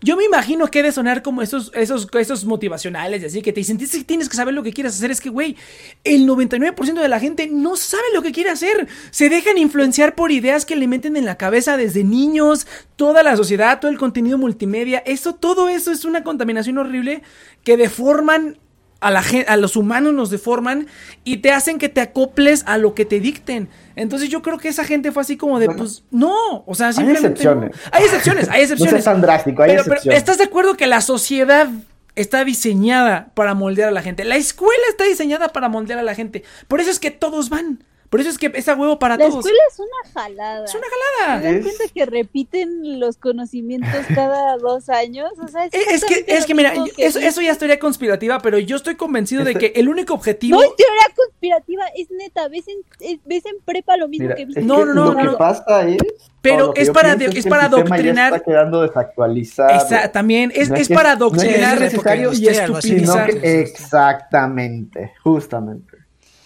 yo 0.00 0.16
me 0.16 0.24
imagino 0.24 0.68
que 0.70 0.82
de 0.84 0.92
sonar 0.92 1.22
como 1.22 1.42
esos, 1.42 1.72
esos, 1.74 2.06
esos 2.12 2.44
motivacionales, 2.44 3.22
y 3.22 3.26
así 3.26 3.42
que 3.42 3.52
te 3.52 3.60
dicen, 3.60 3.78
"Tienes 3.78 3.96
que- 3.96 4.04
tienes 4.04 4.28
que 4.28 4.36
saber 4.36 4.54
lo 4.54 4.62
que 4.62 4.72
quieres 4.72 4.94
hacer. 4.94 5.10
Es 5.10 5.20
que, 5.20 5.30
güey, 5.30 5.56
el 6.04 6.26
99% 6.26 7.00
de 7.00 7.08
la 7.08 7.18
gente 7.18 7.48
no 7.50 7.76
sabe 7.76 8.04
lo 8.14 8.22
que 8.22 8.30
quiere 8.32 8.50
hacer. 8.50 8.86
Se 9.10 9.28
dejan 9.28 9.58
influenciar 9.58 10.14
por 10.14 10.30
ideas 10.30 10.64
que 10.66 10.76
le 10.76 10.86
meten 10.86 11.16
en 11.16 11.24
la 11.24 11.36
cabeza 11.36 11.76
desde 11.76 12.04
niños, 12.04 12.66
toda 12.96 13.22
la 13.22 13.36
sociedad, 13.36 13.80
todo 13.80 13.90
el 13.90 13.98
contenido 13.98 14.38
multimedia. 14.38 14.98
Eso, 15.06 15.34
todo 15.34 15.68
eso 15.68 15.90
es 15.90 16.04
una 16.04 16.22
contaminación 16.22 16.78
horrible 16.78 17.22
que 17.64 17.76
deforman 17.76 18.58
a, 19.04 19.10
la 19.10 19.22
a 19.46 19.56
los 19.56 19.76
humanos 19.76 20.14
nos 20.14 20.30
deforman 20.30 20.86
y 21.24 21.38
te 21.38 21.52
hacen 21.52 21.78
que 21.78 21.88
te 21.88 22.00
acoples 22.00 22.64
a 22.66 22.78
lo 22.78 22.94
que 22.94 23.04
te 23.04 23.20
dicten. 23.20 23.68
Entonces 23.96 24.30
yo 24.30 24.40
creo 24.40 24.58
que 24.58 24.68
esa 24.68 24.84
gente 24.84 25.12
fue 25.12 25.22
así 25.22 25.36
como 25.36 25.58
de, 25.58 25.66
Bueno, 25.66 25.82
pues, 25.82 26.04
no, 26.10 26.64
o 26.66 26.74
sea, 26.74 26.88
hay 26.88 26.94
simplemente 26.94 27.28
no. 27.28 27.32
excepciones. 27.34 27.76
Hay 27.92 28.04
excepciones, 28.04 28.48
hay 28.48 28.58
No 28.58 28.62
excepciones. 28.62 28.90
seas 28.92 29.04
tan 29.04 29.20
drástico, 29.20 29.62
hay 29.62 29.76
pero. 29.84 30.00
¿estás 30.12 30.38
de 30.38 30.44
acuerdo 30.44 30.74
que 30.76 30.86
la 30.86 31.02
sociedad 31.02 31.68
está 32.16 32.44
diseñada 32.44 33.30
para 33.34 33.54
moldear 33.54 33.88
a 33.88 33.92
la 33.92 34.02
gente? 34.02 34.24
La 34.24 34.36
escuela 34.36 34.82
está 34.88 35.04
diseñada 35.04 35.48
para 35.48 35.68
moldear 35.68 35.98
a 35.98 36.02
la 36.02 36.14
gente. 36.14 36.42
Por 36.66 36.80
eso 36.80 36.90
es 36.90 36.98
que 36.98 37.10
todos 37.10 37.50
van. 37.50 37.84
Por 38.10 38.20
eso 38.20 38.30
es 38.30 38.38
que 38.38 38.52
es 38.54 38.68
a 38.68 38.74
huevo 38.74 38.98
para 38.98 39.16
La 39.16 39.26
todos. 39.26 39.38
escuela 39.44 39.58
es 39.70 39.78
una 39.80 40.12
jalada. 40.12 40.64
Es 40.64 40.74
una 40.74 40.82
¿Te 40.84 40.88
jalada. 41.26 41.42
das 41.42 41.54
Es- 41.54 41.62
cuenta 41.64 41.84
que 41.94 42.06
repiten 42.06 43.00
los 43.00 43.16
conocimientos 43.16 43.90
cada 44.14 44.56
dos 44.58 44.88
años? 44.88 45.30
O 45.42 45.48
sea, 45.48 45.64
es, 45.66 45.72
Es 45.74 46.04
que, 46.04 46.24
es 46.28 46.46
que 46.46 46.54
mira, 46.54 46.72
que 46.72 46.92
eso, 47.06 47.18
eso 47.18 47.40
ya 47.42 47.50
es 47.50 47.58
teoría 47.58 47.78
conspirativa, 47.78 48.38
pero 48.40 48.58
yo 48.58 48.76
estoy 48.76 48.94
convencido 48.94 49.42
de 49.44 49.52
Este- 49.52 49.72
que 49.72 49.80
el 49.80 49.88
único 49.88 50.14
objetivo... 50.14 50.58
No 50.58 50.62
es 50.64 50.76
teoría 50.76 51.02
conspirativa, 51.16 51.84
es 51.96 52.10
neta. 52.10 52.48
¿Ves 52.48 52.68
en, 52.68 52.78
es- 53.00 53.18
ves 53.24 53.44
en 53.46 53.56
prepa 53.64 53.96
lo 53.96 54.06
mismo 54.08 54.24
Mira, 54.26 54.36
que 54.36 54.42
es 54.42 54.48
viste? 54.48 54.62
No, 54.62 54.78
que 54.78 54.84
no, 54.86 54.94
no, 54.94 55.04
lo 55.12 55.16
que 55.16 55.24
no. 55.24 55.38
pasa 55.38 55.88
es. 55.88 55.98
Pero 56.40 56.72
que 56.74 56.82
es 56.82 56.90
para 56.90 57.16
de- 57.16 57.24
es 57.26 57.44
que 57.44 57.50
para 57.50 57.64
adoctrinar- 57.70 58.34
está 58.34 58.44
quedando 58.44 58.82
desactualizado. 58.82 59.74
Esa- 59.76 60.12
también 60.12 60.52
es, 60.54 60.68
No 60.68 60.76
es, 60.76 60.82
es 60.82 60.88
que- 60.88 60.94
para 60.94 61.16
no 61.16 61.26
es 61.28 61.32
que 61.32 61.40
adoctrinar 61.40 61.78
sea 61.78 61.86
necesario 61.86 62.32
y 62.32 62.48
estupidizar. 62.48 63.30
que 63.40 63.60
exactamente, 63.62 65.12
justamente. 65.22 65.93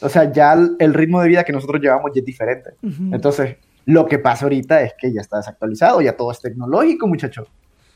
O 0.01 0.09
sea, 0.09 0.33
ya 0.33 0.53
el, 0.53 0.77
el 0.79 0.95
ritmo 0.95 1.21
de 1.21 1.29
vida 1.29 1.45
que 1.45 1.53
nosotros 1.53 1.81
llevamos 1.81 2.11
ya 2.15 2.21
es 2.21 2.25
diferente. 2.25 2.71
Entonces, 3.13 3.57
lo 3.85 4.07
que 4.07 4.19
pasa 4.19 4.45
ahorita 4.45 4.83
es 4.83 4.93
que 4.99 5.13
ya 5.13 5.21
está 5.21 5.39
desactualizado, 5.39 6.01
ya 6.01 6.17
todo 6.17 6.31
es 6.31 6.41
tecnológico, 6.41 7.07
muchacho. 7.07 7.47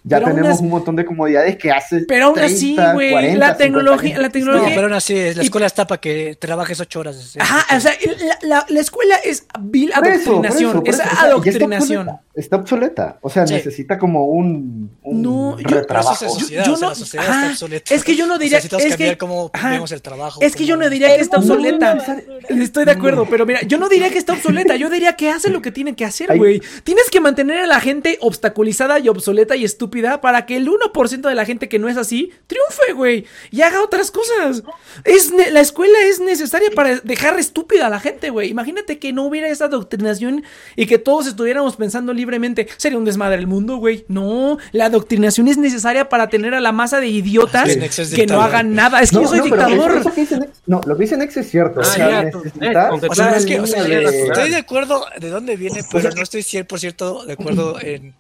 Ya 0.05 0.19
Pero 0.19 0.35
tenemos 0.35 0.61
un 0.61 0.69
montón 0.69 0.97
de 0.97 1.05
comodidades 1.05 1.57
que 1.57 1.71
hace. 1.71 2.01
Pero 2.09 2.27
aún 2.27 2.39
así, 2.41 2.75
30, 2.75 2.93
güey, 2.95 3.11
40, 3.13 3.39
la 3.39 3.47
50 3.47 3.59
tecnología, 3.59 4.17
la 4.19 4.23
No, 4.27 4.33
tecnología. 4.33 4.69
pero 4.75 4.83
aún 4.89 4.93
así, 4.95 5.15
la 5.15 5.43
y- 5.43 5.47
escuela 5.47 5.67
está 5.69 5.87
para 5.87 6.01
que 6.01 6.37
trabajes 6.41 6.81
ocho 6.81 6.99
horas. 7.01 7.37
Ajá, 7.39 7.77
o 7.77 7.81
sea, 7.81 7.93
la, 8.19 8.39
la- 8.49 8.67
la 8.69 8.81
escuela 8.81 9.15
es 9.23 9.45
vil 9.61 9.93
Por 9.95 10.07
eso, 10.09 10.25
por 10.25 10.47
adoctrinación, 10.47 10.71
eso, 10.71 10.81
por 10.81 10.89
es 10.89 10.95
o 10.95 10.99
sea, 11.03 11.23
adoctrinación. 11.23 12.09
Está 12.35 12.57
obsoleta, 12.57 12.57
está 12.57 12.57
obsoleta. 12.57 13.19
O 13.21 13.31
sea, 13.31 13.47
Sí. 13.47 13.55
necesita 13.55 13.99
como 13.99 14.25
un, 14.27 14.91
un 15.03 15.23
No, 15.23 15.59
yo- 15.61 15.69
retrabajo. 15.69 16.25
Yo- 16.27 16.33
o 16.33 16.41
sea, 16.41 16.67
no- 16.67 16.89
la 16.89 16.95
sociedad 16.97 17.27
ajá, 17.29 17.41
está 17.43 17.51
obsoleta. 17.53 17.95
es 17.95 18.03
que 18.05 18.17
yo 18.17 18.27
no 18.27 18.35
O 18.35 18.39
sea, 18.39 18.43
diría- 18.43 18.59
es 18.59 18.69
cambiar 18.69 18.97
que- 18.97 19.19
cómo 19.19 19.51
ajá, 19.53 19.71
vemos 19.71 19.93
el 19.93 20.03
trabajo. 20.03 20.41
Es 20.41 20.57
que 20.57 20.65
yo 20.67 20.77
no 20.77 20.89
diría 20.91 21.15
que 21.15 21.21
está 21.23 21.37
No, 21.39 21.45
no, 21.45 21.55
obsoleta. 21.55 21.95
no, 21.95 22.63
Estoy 22.63 22.87
de 22.87 22.91
acuerdo, 22.93 23.27
pero 23.31 23.47
mira, 23.47 23.61
yo 23.63 23.79
no 23.79 23.89
diría 23.89 24.11
que 24.11 24.19
está 24.19 24.33
obsoleta, 24.33 24.75
yo 24.77 24.91
diría 24.91 25.15
que 25.15 25.29
hace 25.31 25.49
lo 25.51 25.63
que 25.63 25.71
tiene 25.71 25.95
que 25.95 26.05
hacer, 26.05 26.37
güey. 26.37 26.61
Tienes 26.83 27.09
que 27.11 27.21
mantener 27.21 27.59
a 27.61 27.67
la 27.67 27.79
gente 27.81 28.19
obstaculizada 28.21 28.99
y 28.99 29.09
obsoleta 29.09 29.55
y 29.55 29.65
estúpida 29.65 29.92
para 30.21 30.47
que 30.47 30.57
el 30.57 30.69
1% 30.69 31.21
de 31.29 31.35
la 31.35 31.45
gente 31.45 31.69
que 31.69 31.79
no 31.79 31.89
es 31.89 31.97
así 31.97 32.33
triunfe, 32.47 32.93
güey, 32.95 33.27
y 33.51 33.61
haga 33.63 33.83
otras 33.83 34.11
cosas. 34.11 34.63
Es 35.05 35.31
la 35.53 35.61
escuela 35.61 35.99
es 36.07 36.19
necesaria 36.21 36.71
para 36.75 36.97
dejar 37.01 37.39
estúpida 37.39 37.87
a 37.87 37.91
la 37.91 38.01
gente, 38.01 38.31
güey. 38.31 38.49
Imagínate 38.51 38.99
que 38.99 39.13
no 39.13 39.25
hubiera 39.25 39.49
esa 39.49 39.67
adoctrinación 39.67 40.43
y 40.77 40.87
que 40.87 40.99
todos 40.99 41.27
estuviéramos 41.27 41.77
pensando 41.77 42.13
libremente. 42.15 42.69
Sería 42.79 42.99
un 42.99 43.05
desmadre 43.05 43.39
el 43.39 43.47
mundo, 43.47 43.77
güey. 43.77 44.05
No, 44.09 44.59
la 44.73 44.87
adoctrinación 44.87 45.49
es 45.49 45.59
necesaria 45.59 46.09
para 46.09 46.29
tener 46.29 46.55
a 46.55 46.61
la 46.61 46.73
masa 46.73 47.01
de 47.01 47.09
idiotas 47.09 47.71
Sí, 47.73 48.17
que 48.17 48.27
no 48.27 48.41
hagan 48.41 48.75
nada. 48.75 49.01
Es 49.01 49.11
que 49.11 49.17
No, 49.17 49.23
yo 49.23 49.29
soy 49.29 49.39
no, 49.39 49.45
dictador. 49.45 49.91
eso- 49.93 50.01
eso 50.01 50.15
que 50.15 50.21
dice 50.23 50.37
Nex- 50.39 50.49
no, 50.67 50.81
lo 50.87 50.97
que 50.97 51.03
dice 51.03 51.17
Nex 51.17 51.37
es 51.37 51.51
cierto. 51.51 51.81
Ah, 51.81 51.87
o 51.89 51.93
sea, 51.93 52.09
ya, 52.09 52.23
necesitas 52.25 52.89
con 52.91 53.11
O 53.11 53.15
sea, 53.15 53.37
es 53.37 53.47
que 53.47 53.61
o 53.61 53.67
sea, 53.67 53.83
de- 53.85 54.05
estoy 54.27 54.51
de 54.51 54.57
acuerdo 54.57 55.05
de 55.21 55.29
dónde 55.29 55.57
viene, 55.57 55.83
pero 55.93 56.11
no 56.11 56.23
estoy 56.23 56.43
100% 56.43 57.25
de 57.25 57.33
acuerdo 57.33 57.79
en... 57.81 58.15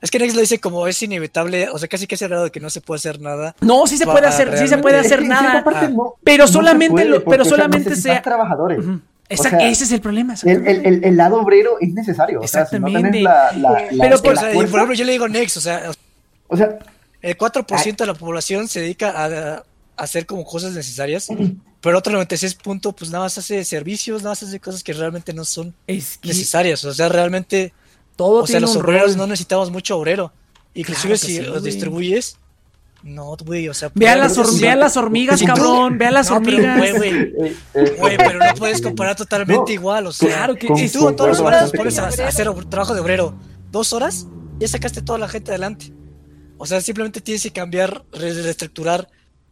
Es 0.00 0.10
que 0.10 0.18
Nex 0.18 0.34
lo 0.34 0.40
dice 0.40 0.60
como 0.60 0.86
es 0.86 1.02
inevitable, 1.02 1.68
o 1.70 1.78
sea, 1.78 1.88
casi 1.88 2.06
que 2.06 2.14
es 2.14 2.18
cerrado 2.20 2.44
de 2.44 2.50
que 2.50 2.60
no 2.60 2.70
se 2.70 2.80
puede 2.80 2.98
hacer 2.98 3.20
nada. 3.20 3.56
No, 3.60 3.86
sí 3.86 3.98
se 3.98 4.04
puede 4.06 4.26
hacer, 4.26 4.56
sí 4.56 4.68
se 4.68 4.78
puede 4.78 4.98
hacer 4.98 5.24
nada. 5.24 5.64
Ah. 5.66 5.88
no- 5.88 6.14
Pero 6.22 6.44
no 6.44 6.46
se 6.46 6.52
solamente 6.52 6.90
puede, 6.92 7.10
porque, 7.20 7.30
pero 7.30 7.42
o 7.42 7.44
sea, 7.44 7.56
solamente 7.56 7.96
sea- 7.96 8.22
trabajadores. 8.22 8.84
O 9.30 9.36
sea, 9.42 9.58
ese 9.68 9.84
es 9.84 9.92
el 9.92 10.00
problema. 10.00 10.34
El, 10.44 10.66
el, 10.66 10.86
el, 10.86 11.04
el 11.04 11.16
lado 11.16 11.40
obrero 11.40 11.72
es 11.80 11.92
necesario. 11.92 12.40
O 12.40 12.46
sea, 12.48 12.64
si 12.64 12.78
no 12.78 12.86
Exactamente. 12.86 13.10
tenés 13.18 13.22
la, 13.24 13.52
la, 13.52 13.70
la- 13.90 14.04
Pero 14.04 14.22
por- 14.22 14.34
ejemplo, 14.64 14.94
yo 14.94 15.04
le 15.04 15.12
digo 15.12 15.28
Nex, 15.28 15.56
o 15.56 15.60
sea, 15.60 15.90
o 16.46 16.56
sea, 16.56 16.78
el 17.20 17.36
4% 17.36 17.96
de 17.96 18.06
la 18.06 18.14
población 18.14 18.68
se 18.68 18.80
dedica 18.80 19.10
a, 19.10 19.26
a 19.56 19.64
hacer 19.96 20.24
como 20.26 20.44
cosas 20.44 20.72
necesarias, 20.72 21.28
pero 21.80 21.98
otro 21.98 22.12
96 22.12 22.54
punto, 22.54 22.92
pues 22.92 23.10
nada 23.10 23.24
más 23.24 23.36
hace 23.36 23.64
servicios, 23.64 24.22
nada 24.22 24.30
más 24.30 24.42
hace 24.44 24.60
cosas 24.60 24.82
que 24.82 24.92
realmente 24.92 25.32
no 25.34 25.44
son 25.44 25.74
Es 25.86 26.16
que 26.18 26.28
necesarias. 26.28 26.82
O 26.84 26.94
sea, 26.94 27.08
realmente, 27.10 27.74
todo 28.18 28.42
o 28.42 28.46
sea, 28.46 28.60
los 28.60 28.76
un 28.76 28.82
obreros 28.82 29.12
rol. 29.12 29.16
no 29.16 29.26
necesitamos 29.28 29.70
mucho 29.70 29.96
obrero. 29.96 30.32
Inclusive 30.74 31.14
Claro 31.14 31.26
si 31.26 31.36
sí, 31.36 31.40
los 31.42 31.60
güey. 31.60 31.72
distribuyes, 31.72 32.36
no, 33.02 33.36
güey, 33.44 33.68
o 33.68 33.74
sea... 33.74 33.90
Ve 33.94 34.08
a 34.08 34.12
pero- 34.14 34.24
las, 34.24 34.36
hor- 34.36 34.46
sí, 34.52 34.60
ve 34.60 34.70
a 34.70 34.76
las 34.76 34.96
hormigas, 34.96 35.42
cabrón. 35.42 35.96
Ve 35.98 36.06
a 36.06 36.10
las 36.10 36.30
No, 36.30 36.42
pero, 36.42 36.56
hormigas. 36.58 36.78
güey, 36.78 36.92
güey, 36.92 37.12
eh, 37.46 37.56
eh, 37.74 37.96
güey, 37.98 38.16
pero 38.16 38.38
no 38.40 38.54
puedes 38.56 38.82
comparar 38.82 39.14
totalmente 39.16 39.72
No, 39.72 39.80
igual, 39.80 40.06
o 40.08 40.12
sea... 40.12 40.28
Claro 40.28 40.54
que 40.56 40.66
con- 40.66 40.76
Si 40.76 40.90
tú 40.90 41.00
concuerdo 41.04 41.44
horas 41.44 41.72
bastante 41.72 41.78
pones 41.78 41.98
a, 41.98 42.24
a 42.24 42.28
hacer 42.28 42.52
trabajo 42.68 42.94
de 42.94 43.00
obrero 43.00 43.34
dos 43.70 43.92
horas, 43.92 44.26
ya 44.58 44.66
sacaste 44.68 45.00
toda 45.00 45.18
la 45.18 45.28
gente 45.28 45.50
adelante. 45.52 45.92
O 46.58 46.66
sea, 46.66 46.80
simplemente 46.80 47.20
tienes 47.20 47.42
que 47.44 47.52
cambiar, 47.52 48.04
re- 48.12 48.42
reestructurar, 48.42 49.08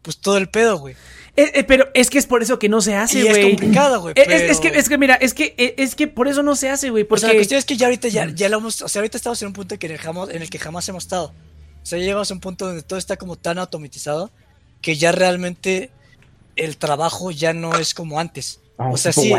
pues 0.07 0.19
todo 0.19 0.39
el 0.39 0.49
pedo, 0.49 0.79
güey. 0.79 0.95
Eh, 1.35 1.51
eh, 1.53 1.65
pero 1.65 1.89
es 1.95 2.11
que 2.11 2.19
es 2.19 2.27
por 2.27 2.45
eso 2.45 2.61
que 2.61 2.69
no 2.69 2.81
se 2.81 2.95
hace, 2.95 3.19
Y 3.19 3.23
es 3.27 3.31
güey. 3.31 3.51
complicado, 3.51 4.01
güey. 4.01 4.15
Eh, 4.17 4.25
Es, 4.29 4.43
es 4.53 4.61
que, 4.61 4.69
es 4.69 4.89
que, 4.89 4.99
mira, 4.99 5.17
es 5.17 5.35
que, 5.35 5.75
es 5.77 5.97
que 5.97 6.07
por 6.07 6.29
eso 6.29 6.45
no 6.45 6.55
se 6.55 6.71
hace, 6.71 6.91
güey. 6.91 7.03
O 7.03 7.09
Porque 7.09 7.23
sea, 7.23 7.31
la 7.31 7.35
cuestión 7.35 7.59
es 7.59 7.65
que 7.65 7.77
ya 7.77 7.87
ahorita 7.89 8.07
ya, 8.07 8.31
ya 8.31 8.49
lo 8.49 8.59
hemos, 8.59 8.81
o 8.83 8.89
sea, 8.89 9.01
ahorita 9.01 9.17
estamos 9.17 9.43
en 9.43 9.49
un 9.49 9.53
punto 9.53 9.77
que 9.81 9.89
dejamos, 9.89 10.31
en 10.31 10.43
el 10.43 10.49
que 10.49 10.61
jamás 10.61 10.89
hemos 10.89 11.03
estado. 11.03 11.35
O 11.83 11.87
sea, 11.87 11.99
ya 11.99 12.05
llegamos 12.05 12.31
a 12.31 12.35
un 12.35 12.41
punto 12.41 12.67
donde 12.67 12.83
todo 12.83 13.01
está 13.01 13.17
como 13.17 13.35
tan 13.35 13.59
automatizado 13.59 14.31
que 14.81 14.97
ya 14.97 15.11
realmente 15.11 15.91
el 16.55 16.77
trabajo 16.77 17.33
ya 17.33 17.53
no 17.53 17.77
es 17.77 17.95
como 17.95 18.21
antes. 18.21 18.61
Ah, 18.79 18.91
O 18.93 18.97
sea, 18.97 19.13
sí, 19.13 19.33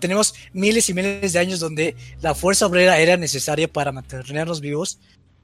tenemos 0.00 0.34
miles 0.52 0.88
y 0.88 0.94
miles 0.94 1.32
de 1.32 1.38
años 1.40 1.58
donde 1.58 1.96
la 2.22 2.34
fuerza 2.36 2.66
obrera 2.66 2.98
era 3.00 3.16
necesaria 3.16 3.66
para 3.66 3.92
mantenernos 3.92 4.60
vivos, 4.60 4.98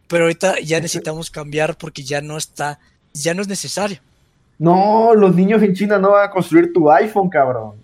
pero 0.09 0.25
ahorita 0.25 0.61
ya 0.61 0.81
necesitamos 0.81 1.31
cambiar 1.31 1.77
porque 1.77 2.05
ya 2.05 2.21
no 2.21 2.39
está, 2.39 2.79
ya 3.13 3.35
no 3.35 3.43
es 3.43 3.49
necesario. 3.49 4.01
No, 4.61 5.15
los 5.15 5.35
niños 5.35 5.63
en 5.63 5.73
China 5.73 5.99
no 5.99 6.11
van 6.11 6.29
a 6.29 6.31
construir 6.31 6.71
tu 6.71 6.91
iPhone, 6.91 7.31
cabrón. 7.31 7.77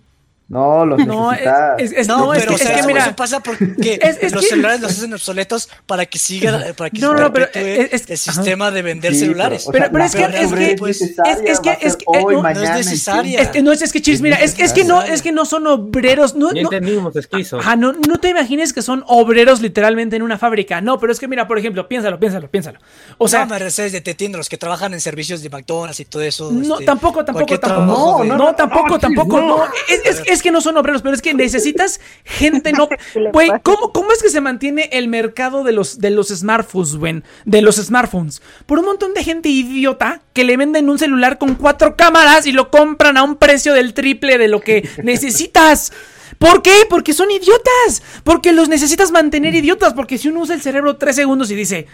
No, 0.49 0.85
los 0.85 1.05
No, 1.05 1.33
es, 1.33 1.41
es- 1.77 1.91
es- 1.91 2.07
No, 2.07 2.33
es 2.33 2.39
pero 2.39 2.51
que, 2.51 2.55
o 2.55 2.57
sea, 2.57 2.67
es 2.67 2.73
que 2.73 2.79
eso, 2.79 2.87
mira, 2.87 3.01
eso 3.05 3.15
pasa 3.17 3.41
porque 3.41 3.65
Es- 4.01 4.17
es 4.21 4.31
los 4.31 4.43
que- 4.43 4.49
celulares 4.51 4.79
los 4.79 4.91
hacen 4.91 5.13
obsoletos 5.13 5.67
para 5.85 6.05
que 6.05 6.17
siga 6.17 6.73
para 6.77 6.89
que 6.89 6.99
No, 7.01 7.13
no, 7.13 7.33
pero 7.33 7.47
es- 7.53 7.91
es- 7.93 8.09
el 8.09 8.13
ajá. 8.13 8.33
sistema 8.43 8.71
de 8.71 8.81
vender 8.81 9.13
Sí, 9.13 9.19
celulares. 9.19 9.67
o 9.67 9.71
Pero- 9.71 9.85
sea, 9.85 9.91
pero 9.91 9.99
la 9.99 10.05
es 10.05 10.15
que- 10.15 10.23
es 10.23 10.53
que- 10.53 11.51
es 11.51 11.59
que- 11.59 11.77
es 11.81 11.95
que- 11.97 12.05
hoy, 12.07 12.35
no- 12.35 12.43
no 12.43 12.49
es 12.49 12.59
necesaria. 12.75 13.41
Es 13.41 13.49
que 13.49 13.61
no 13.61 13.71
es, 13.73 13.81
es 13.81 13.91
que 13.91 14.01
Chirs, 14.01 14.21
mira, 14.21 14.37
es, 14.37 14.57
es 14.57 14.71
que 14.71 14.85
no, 14.85 15.01
es 15.01 15.21
que 15.21 15.31
no 15.33 15.43
son 15.45 15.67
obreros, 15.67 16.35
no, 16.35 16.51
no, 16.51 16.59
entendimos, 16.59 17.15
esquizo. 17.15 17.59
Ajá, 17.59 17.75
no, 17.75 17.91
no 17.93 18.17
te 18.19 18.29
imagines 18.29 18.71
que 18.71 18.81
son 18.81 19.03
obreros 19.07 19.59
literalmente 19.61 20.15
en 20.15 20.21
una 20.21 20.37
fábrica. 20.37 20.79
No, 20.79 20.97
pero 20.99 21.11
es 21.11 21.19
que 21.19 21.27
mira, 21.27 21.45
por 21.47 21.59
ejemplo, 21.59 21.87
piénsalo, 21.89 22.19
piénsalo, 22.19 22.49
piénsalo. 22.49 22.79
O 23.17 23.27
sea, 23.27 23.45
no, 23.45 23.53
me 23.53 23.59
de 23.59 24.01
te 24.01 24.11
entiendo, 24.11 24.37
los 24.37 24.47
que 24.49 24.57
trabajan 24.57 24.93
en 24.93 25.01
servicios 25.01 25.41
de 25.41 25.49
McDonald's 25.49 25.99
y 25.99 26.05
todo 26.05 26.21
eso. 26.21 26.51
no, 26.51 26.75
este, 26.75 26.85
tampoco, 26.85 27.25
tampoco, 27.25 27.59
tampoco. 27.59 28.23
No, 28.23 28.37
no, 28.37 28.55
tampoco, 28.55 28.97
tampoco. 28.97 29.39
no. 29.41 29.47
No, 29.57 29.63
es, 29.89 30.36
es- 30.37 30.43
que 30.43 30.51
no 30.51 30.61
son 30.61 30.77
obreros, 30.77 31.01
pero 31.01 31.13
es 31.13 31.21
que 31.21 31.33
necesitas 31.33 31.99
gente 32.23 32.71
no. 32.71 32.87
¿Qué 33.13 33.19
le 33.19 33.31
Güey, 33.31 33.49
¿cómo 33.63 34.11
es 34.11 34.21
que 34.21 34.29
se 34.29 34.41
mantiene 34.41 34.89
el 34.93 35.07
mercado 35.07 35.63
de 35.63 35.71
los, 35.73 35.99
de 35.99 36.11
los 36.11 36.29
smartphones, 36.29 36.95
güey? 36.95 37.21
De 37.45 37.61
los 37.61 37.75
smartphones. 37.77 38.41
Por 38.65 38.79
un 38.79 38.85
montón 38.85 39.13
de 39.13 39.23
gente 39.23 39.49
idiota 39.49 40.21
que 40.33 40.43
le 40.43 40.57
venden 40.57 40.89
un 40.89 40.99
celular 40.99 41.37
con 41.37 41.55
cuatro 41.55 41.95
cámaras 41.95 42.45
y 42.47 42.51
lo 42.51 42.69
compran 42.71 43.17
a 43.17 43.23
un 43.23 43.35
precio 43.35 43.73
del 43.73 43.93
triple 43.93 44.37
de 44.37 44.47
lo 44.47 44.61
que 44.61 44.87
necesitas. 45.03 45.91
¿Por 46.37 46.61
qué? 46.61 46.85
Porque 46.89 47.13
son 47.13 47.31
idiotas. 47.31 48.03
Porque 48.23 48.53
los 48.53 48.69
necesitas 48.69 49.11
mantener 49.11 49.55
idiotas. 49.55 49.93
Porque 49.93 50.17
si 50.17 50.27
uno 50.27 50.41
usa 50.41 50.53
el 50.55 50.61
cerebro 50.61 50.97
tres 50.97 51.15
segundos 51.15 51.49
y 51.49 51.55
dice, 51.55 51.87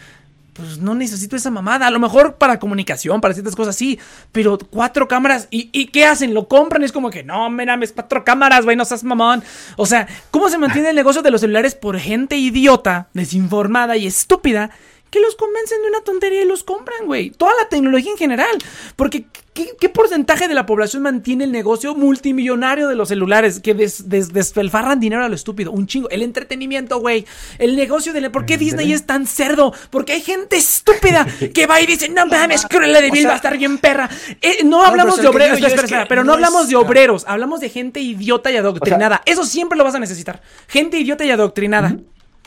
pues 0.53 0.77
no 0.77 0.95
necesito 0.95 1.35
esa 1.35 1.51
mamada. 1.51 1.87
A 1.87 1.91
lo 1.91 1.99
mejor 1.99 2.35
para 2.35 2.59
comunicación, 2.59 3.21
para 3.21 3.33
ciertas 3.33 3.55
cosas 3.55 3.75
sí. 3.75 3.99
Pero 4.31 4.57
cuatro 4.57 5.07
cámaras. 5.07 5.47
¿Y, 5.49 5.87
qué 5.87 6.05
hacen? 6.05 6.33
¿Lo 6.33 6.47
compran? 6.47 6.83
Es 6.83 6.91
como 6.91 7.09
que 7.09 7.23
no, 7.23 7.49
mira, 7.49 7.77
es 7.81 7.91
cuatro 7.91 8.23
cámaras, 8.23 8.63
güey, 8.63 8.77
no 8.77 8.85
seas 8.85 9.03
mamón. 9.03 9.43
O 9.75 9.85
sea, 9.85 10.07
¿cómo 10.31 10.49
se 10.49 10.57
mantiene 10.57 10.89
el 10.89 10.95
negocio 10.95 11.21
de 11.21 11.31
los 11.31 11.41
celulares 11.41 11.75
por 11.75 11.99
gente 11.99 12.37
idiota, 12.37 13.09
desinformada 13.13 13.97
y 13.97 14.07
estúpida? 14.07 14.69
Que 15.09 15.19
los 15.19 15.35
convencen 15.35 15.81
de 15.81 15.89
una 15.89 16.01
tontería 16.01 16.41
y 16.41 16.47
los 16.47 16.63
compran, 16.63 17.05
güey. 17.05 17.29
Toda 17.31 17.51
la 17.61 17.69
tecnología 17.69 18.11
en 18.11 18.17
general. 18.17 18.57
Porque, 18.95 19.25
¿qué, 19.53 19.69
qué 19.79 19.89
porcentaje 19.89 20.47
de 20.47 20.53
la 20.53 20.65
población 20.65 21.03
mantiene 21.03 21.43
el 21.43 21.51
negocio 21.51 21.95
multimillonario 21.95 22.87
de 22.87 22.95
los 22.95 23.09
celulares? 23.09 23.59
Que 23.59 23.73
des- 23.73 24.09
des- 24.09 24.33
desfelfarran 24.33 24.99
dinero 24.99 25.23
a 25.23 25.29
lo 25.29 25.35
estúpido. 25.35 25.71
Un 25.71 25.87
chingo. 25.87 26.09
El 26.09 26.21
entretenimiento, 26.21 26.99
güey. 26.99 27.25
El 27.59 27.75
negocio 27.75 28.13
de... 28.13 28.29
¿Por 28.29 28.45
qué 28.45 28.57
Disney 28.57 28.93
es 28.93 29.05
tan 29.05 29.27
cerdo? 29.27 29.73
Porque 29.89 30.13
hay 30.13 30.21
gente 30.21 30.57
estúpida 30.57 31.25
que 31.53 31.67
va 31.67 31.79
y 31.81 31.85
dice, 31.85 32.09
no 32.09 32.25
mames, 32.25 32.65
Cruella 32.69 33.01
de 33.01 33.09
O 33.09 33.11
Vil 33.13 33.21
sea- 33.21 33.29
va 33.29 33.33
a 33.33 33.37
estar 33.37 33.57
bien 33.57 33.77
perra. 33.77 34.09
Eh, 34.41 34.63
no 34.65 34.83
hablamos 34.83 35.21
de 35.21 35.27
obreros, 35.27 35.59
yo 35.59 35.67
espera, 35.67 35.83
es 35.83 35.89
que 35.89 35.95
espera, 35.95 36.07
pero 36.07 36.23
no 36.23 36.27
no 36.27 36.33
hablamos 36.33 36.63
es- 36.63 36.69
de 36.69 36.75
obreros. 36.75 37.25
Hablamos 37.27 37.59
de 37.59 37.69
gente 37.69 37.99
idiota 37.99 38.51
y 38.51 38.57
adoctrinada. 38.57 39.21
Eso 39.25 39.45
siempre 39.45 39.77
lo 39.77 39.83
vas 39.83 39.95
a 39.95 39.99
necesitar. 39.99 40.41
Gente 40.67 40.97
idiota 40.99 41.23
y 41.25 41.31
adoctrinada. 41.31 41.95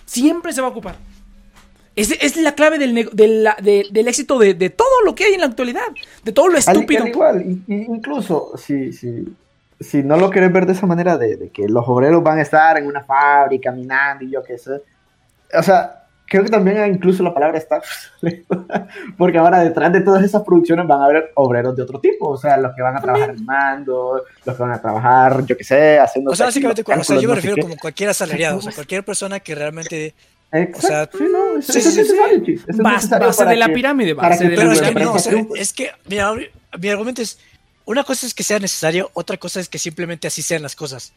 Siempre 0.04 0.52
se 0.52 0.60
va 0.60 0.68
a 0.68 0.70
ocupar. 0.70 0.96
Es, 1.96 2.10
es 2.20 2.36
la 2.36 2.54
clave 2.54 2.78
del, 2.78 2.94
nego- 2.94 3.10
de 3.12 3.26
la- 3.26 3.56
de- 3.60 3.86
del 3.90 4.06
éxito 4.06 4.38
de, 4.38 4.52
de 4.54 4.68
todo 4.70 5.02
lo 5.04 5.14
que 5.14 5.24
hay 5.24 5.32
en 5.34 5.40
la 5.40 5.46
actualidad. 5.46 5.86
De 6.22 6.30
todo 6.32 6.46
lo 6.48 6.52
Al- 6.52 6.58
estúpido. 6.58 7.02
al 7.04 7.08
igual, 7.08 7.42
in- 7.42 7.64
in- 7.66 7.94
incluso 7.94 8.52
si, 8.58 8.92
si, 8.92 9.24
si 9.80 10.02
no 10.02 10.16
lo 10.18 10.30
quieres 10.30 10.52
ver 10.52 10.66
de 10.66 10.74
esa 10.74 10.86
manera, 10.86 11.16
de, 11.16 11.36
de 11.36 11.48
que 11.48 11.66
los 11.68 11.84
obreros 11.88 12.22
van 12.22 12.38
a 12.38 12.42
estar 12.42 12.76
en 12.78 12.86
una 12.86 13.02
fábrica 13.02 13.70
caminando 13.70 14.24
y 14.24 14.30
yo 14.30 14.42
qué 14.44 14.58
sé. 14.58 14.82
O 15.58 15.62
sea, 15.62 16.02
creo 16.28 16.42
que 16.44 16.50
también 16.50 16.84
incluso 16.92 17.22
la 17.22 17.32
palabra 17.32 17.56
está. 17.56 17.80
porque 19.16 19.38
ahora 19.38 19.60
detrás 19.60 19.92
de 19.92 20.00
todas 20.00 20.22
esas 20.24 20.42
producciones 20.42 20.86
van 20.86 21.00
a 21.00 21.04
haber 21.06 21.30
obreros 21.34 21.74
de 21.76 21.82
otro 21.82 21.98
tipo. 22.00 22.28
O 22.28 22.36
sea, 22.36 22.56
los 22.58 22.74
que 22.74 22.82
van 22.82 22.96
a 22.96 23.00
trabajar 23.00 23.30
armando, 23.30 24.22
los 24.44 24.56
que 24.56 24.62
van 24.62 24.72
a 24.72 24.80
trabajar, 24.82 25.44
yo 25.46 25.56
qué 25.56 25.64
sé, 25.64 25.98
haciendo. 25.98 26.30
O 26.30 26.36
sea, 26.36 26.46
básicamente, 26.46 26.82
o 26.82 26.84
sea, 27.04 27.16
yo 27.16 27.28
me 27.28 27.28
cálculos, 27.28 27.28
no 27.28 27.34
sé 27.34 27.36
refiero 27.36 27.54
qué. 27.56 27.62
como 27.62 27.76
cualquier 27.76 28.10
asalariado, 28.10 28.58
o 28.58 28.62
sea, 28.62 28.72
cualquier 28.72 29.04
persona 29.04 29.40
que 29.40 29.54
realmente... 29.54 30.14
Exacto, 30.52 30.78
o 30.78 30.80
sea, 30.88 31.10
sí, 31.12 31.24
no, 31.32 31.58
eso, 31.58 31.72
sí, 31.72 31.78
eso 31.80 31.90
sí, 31.90 32.00
es 32.00 32.06
sí. 32.06 32.12
necesario, 32.12 32.44
chis, 32.44 32.60
eso 32.60 32.70
es 32.70 32.76
Base- 32.78 33.44
de 33.46 33.56
la 33.56 33.66
que- 33.66 33.72
pirámide, 33.74 34.14
para 34.14 34.28
base 34.30 34.44
que 34.44 34.50
de 34.50 34.56
tu 34.56 34.60
la 34.62 34.62
Pero 34.62 34.72
es 34.72 34.80
que 34.80 34.86
pirámide. 34.88 35.04
no, 35.04 35.12
o 35.12 35.18
sea, 35.18 35.32
empresa 35.32 35.62
es 35.62 35.72
que 35.72 35.90
mi 36.78 36.88
argumento 36.88 37.22
es, 37.22 37.38
una 37.84 38.04
cosa 38.04 38.26
es 38.26 38.34
que 38.34 38.42
sea 38.42 38.58
necesario, 38.58 39.10
otra 39.14 39.36
cosa 39.36 39.60
es 39.60 39.68
que 39.68 39.78
simplemente 39.78 40.26
así 40.28 40.42
sean 40.42 40.62
las 40.62 40.74
cosas. 40.76 41.12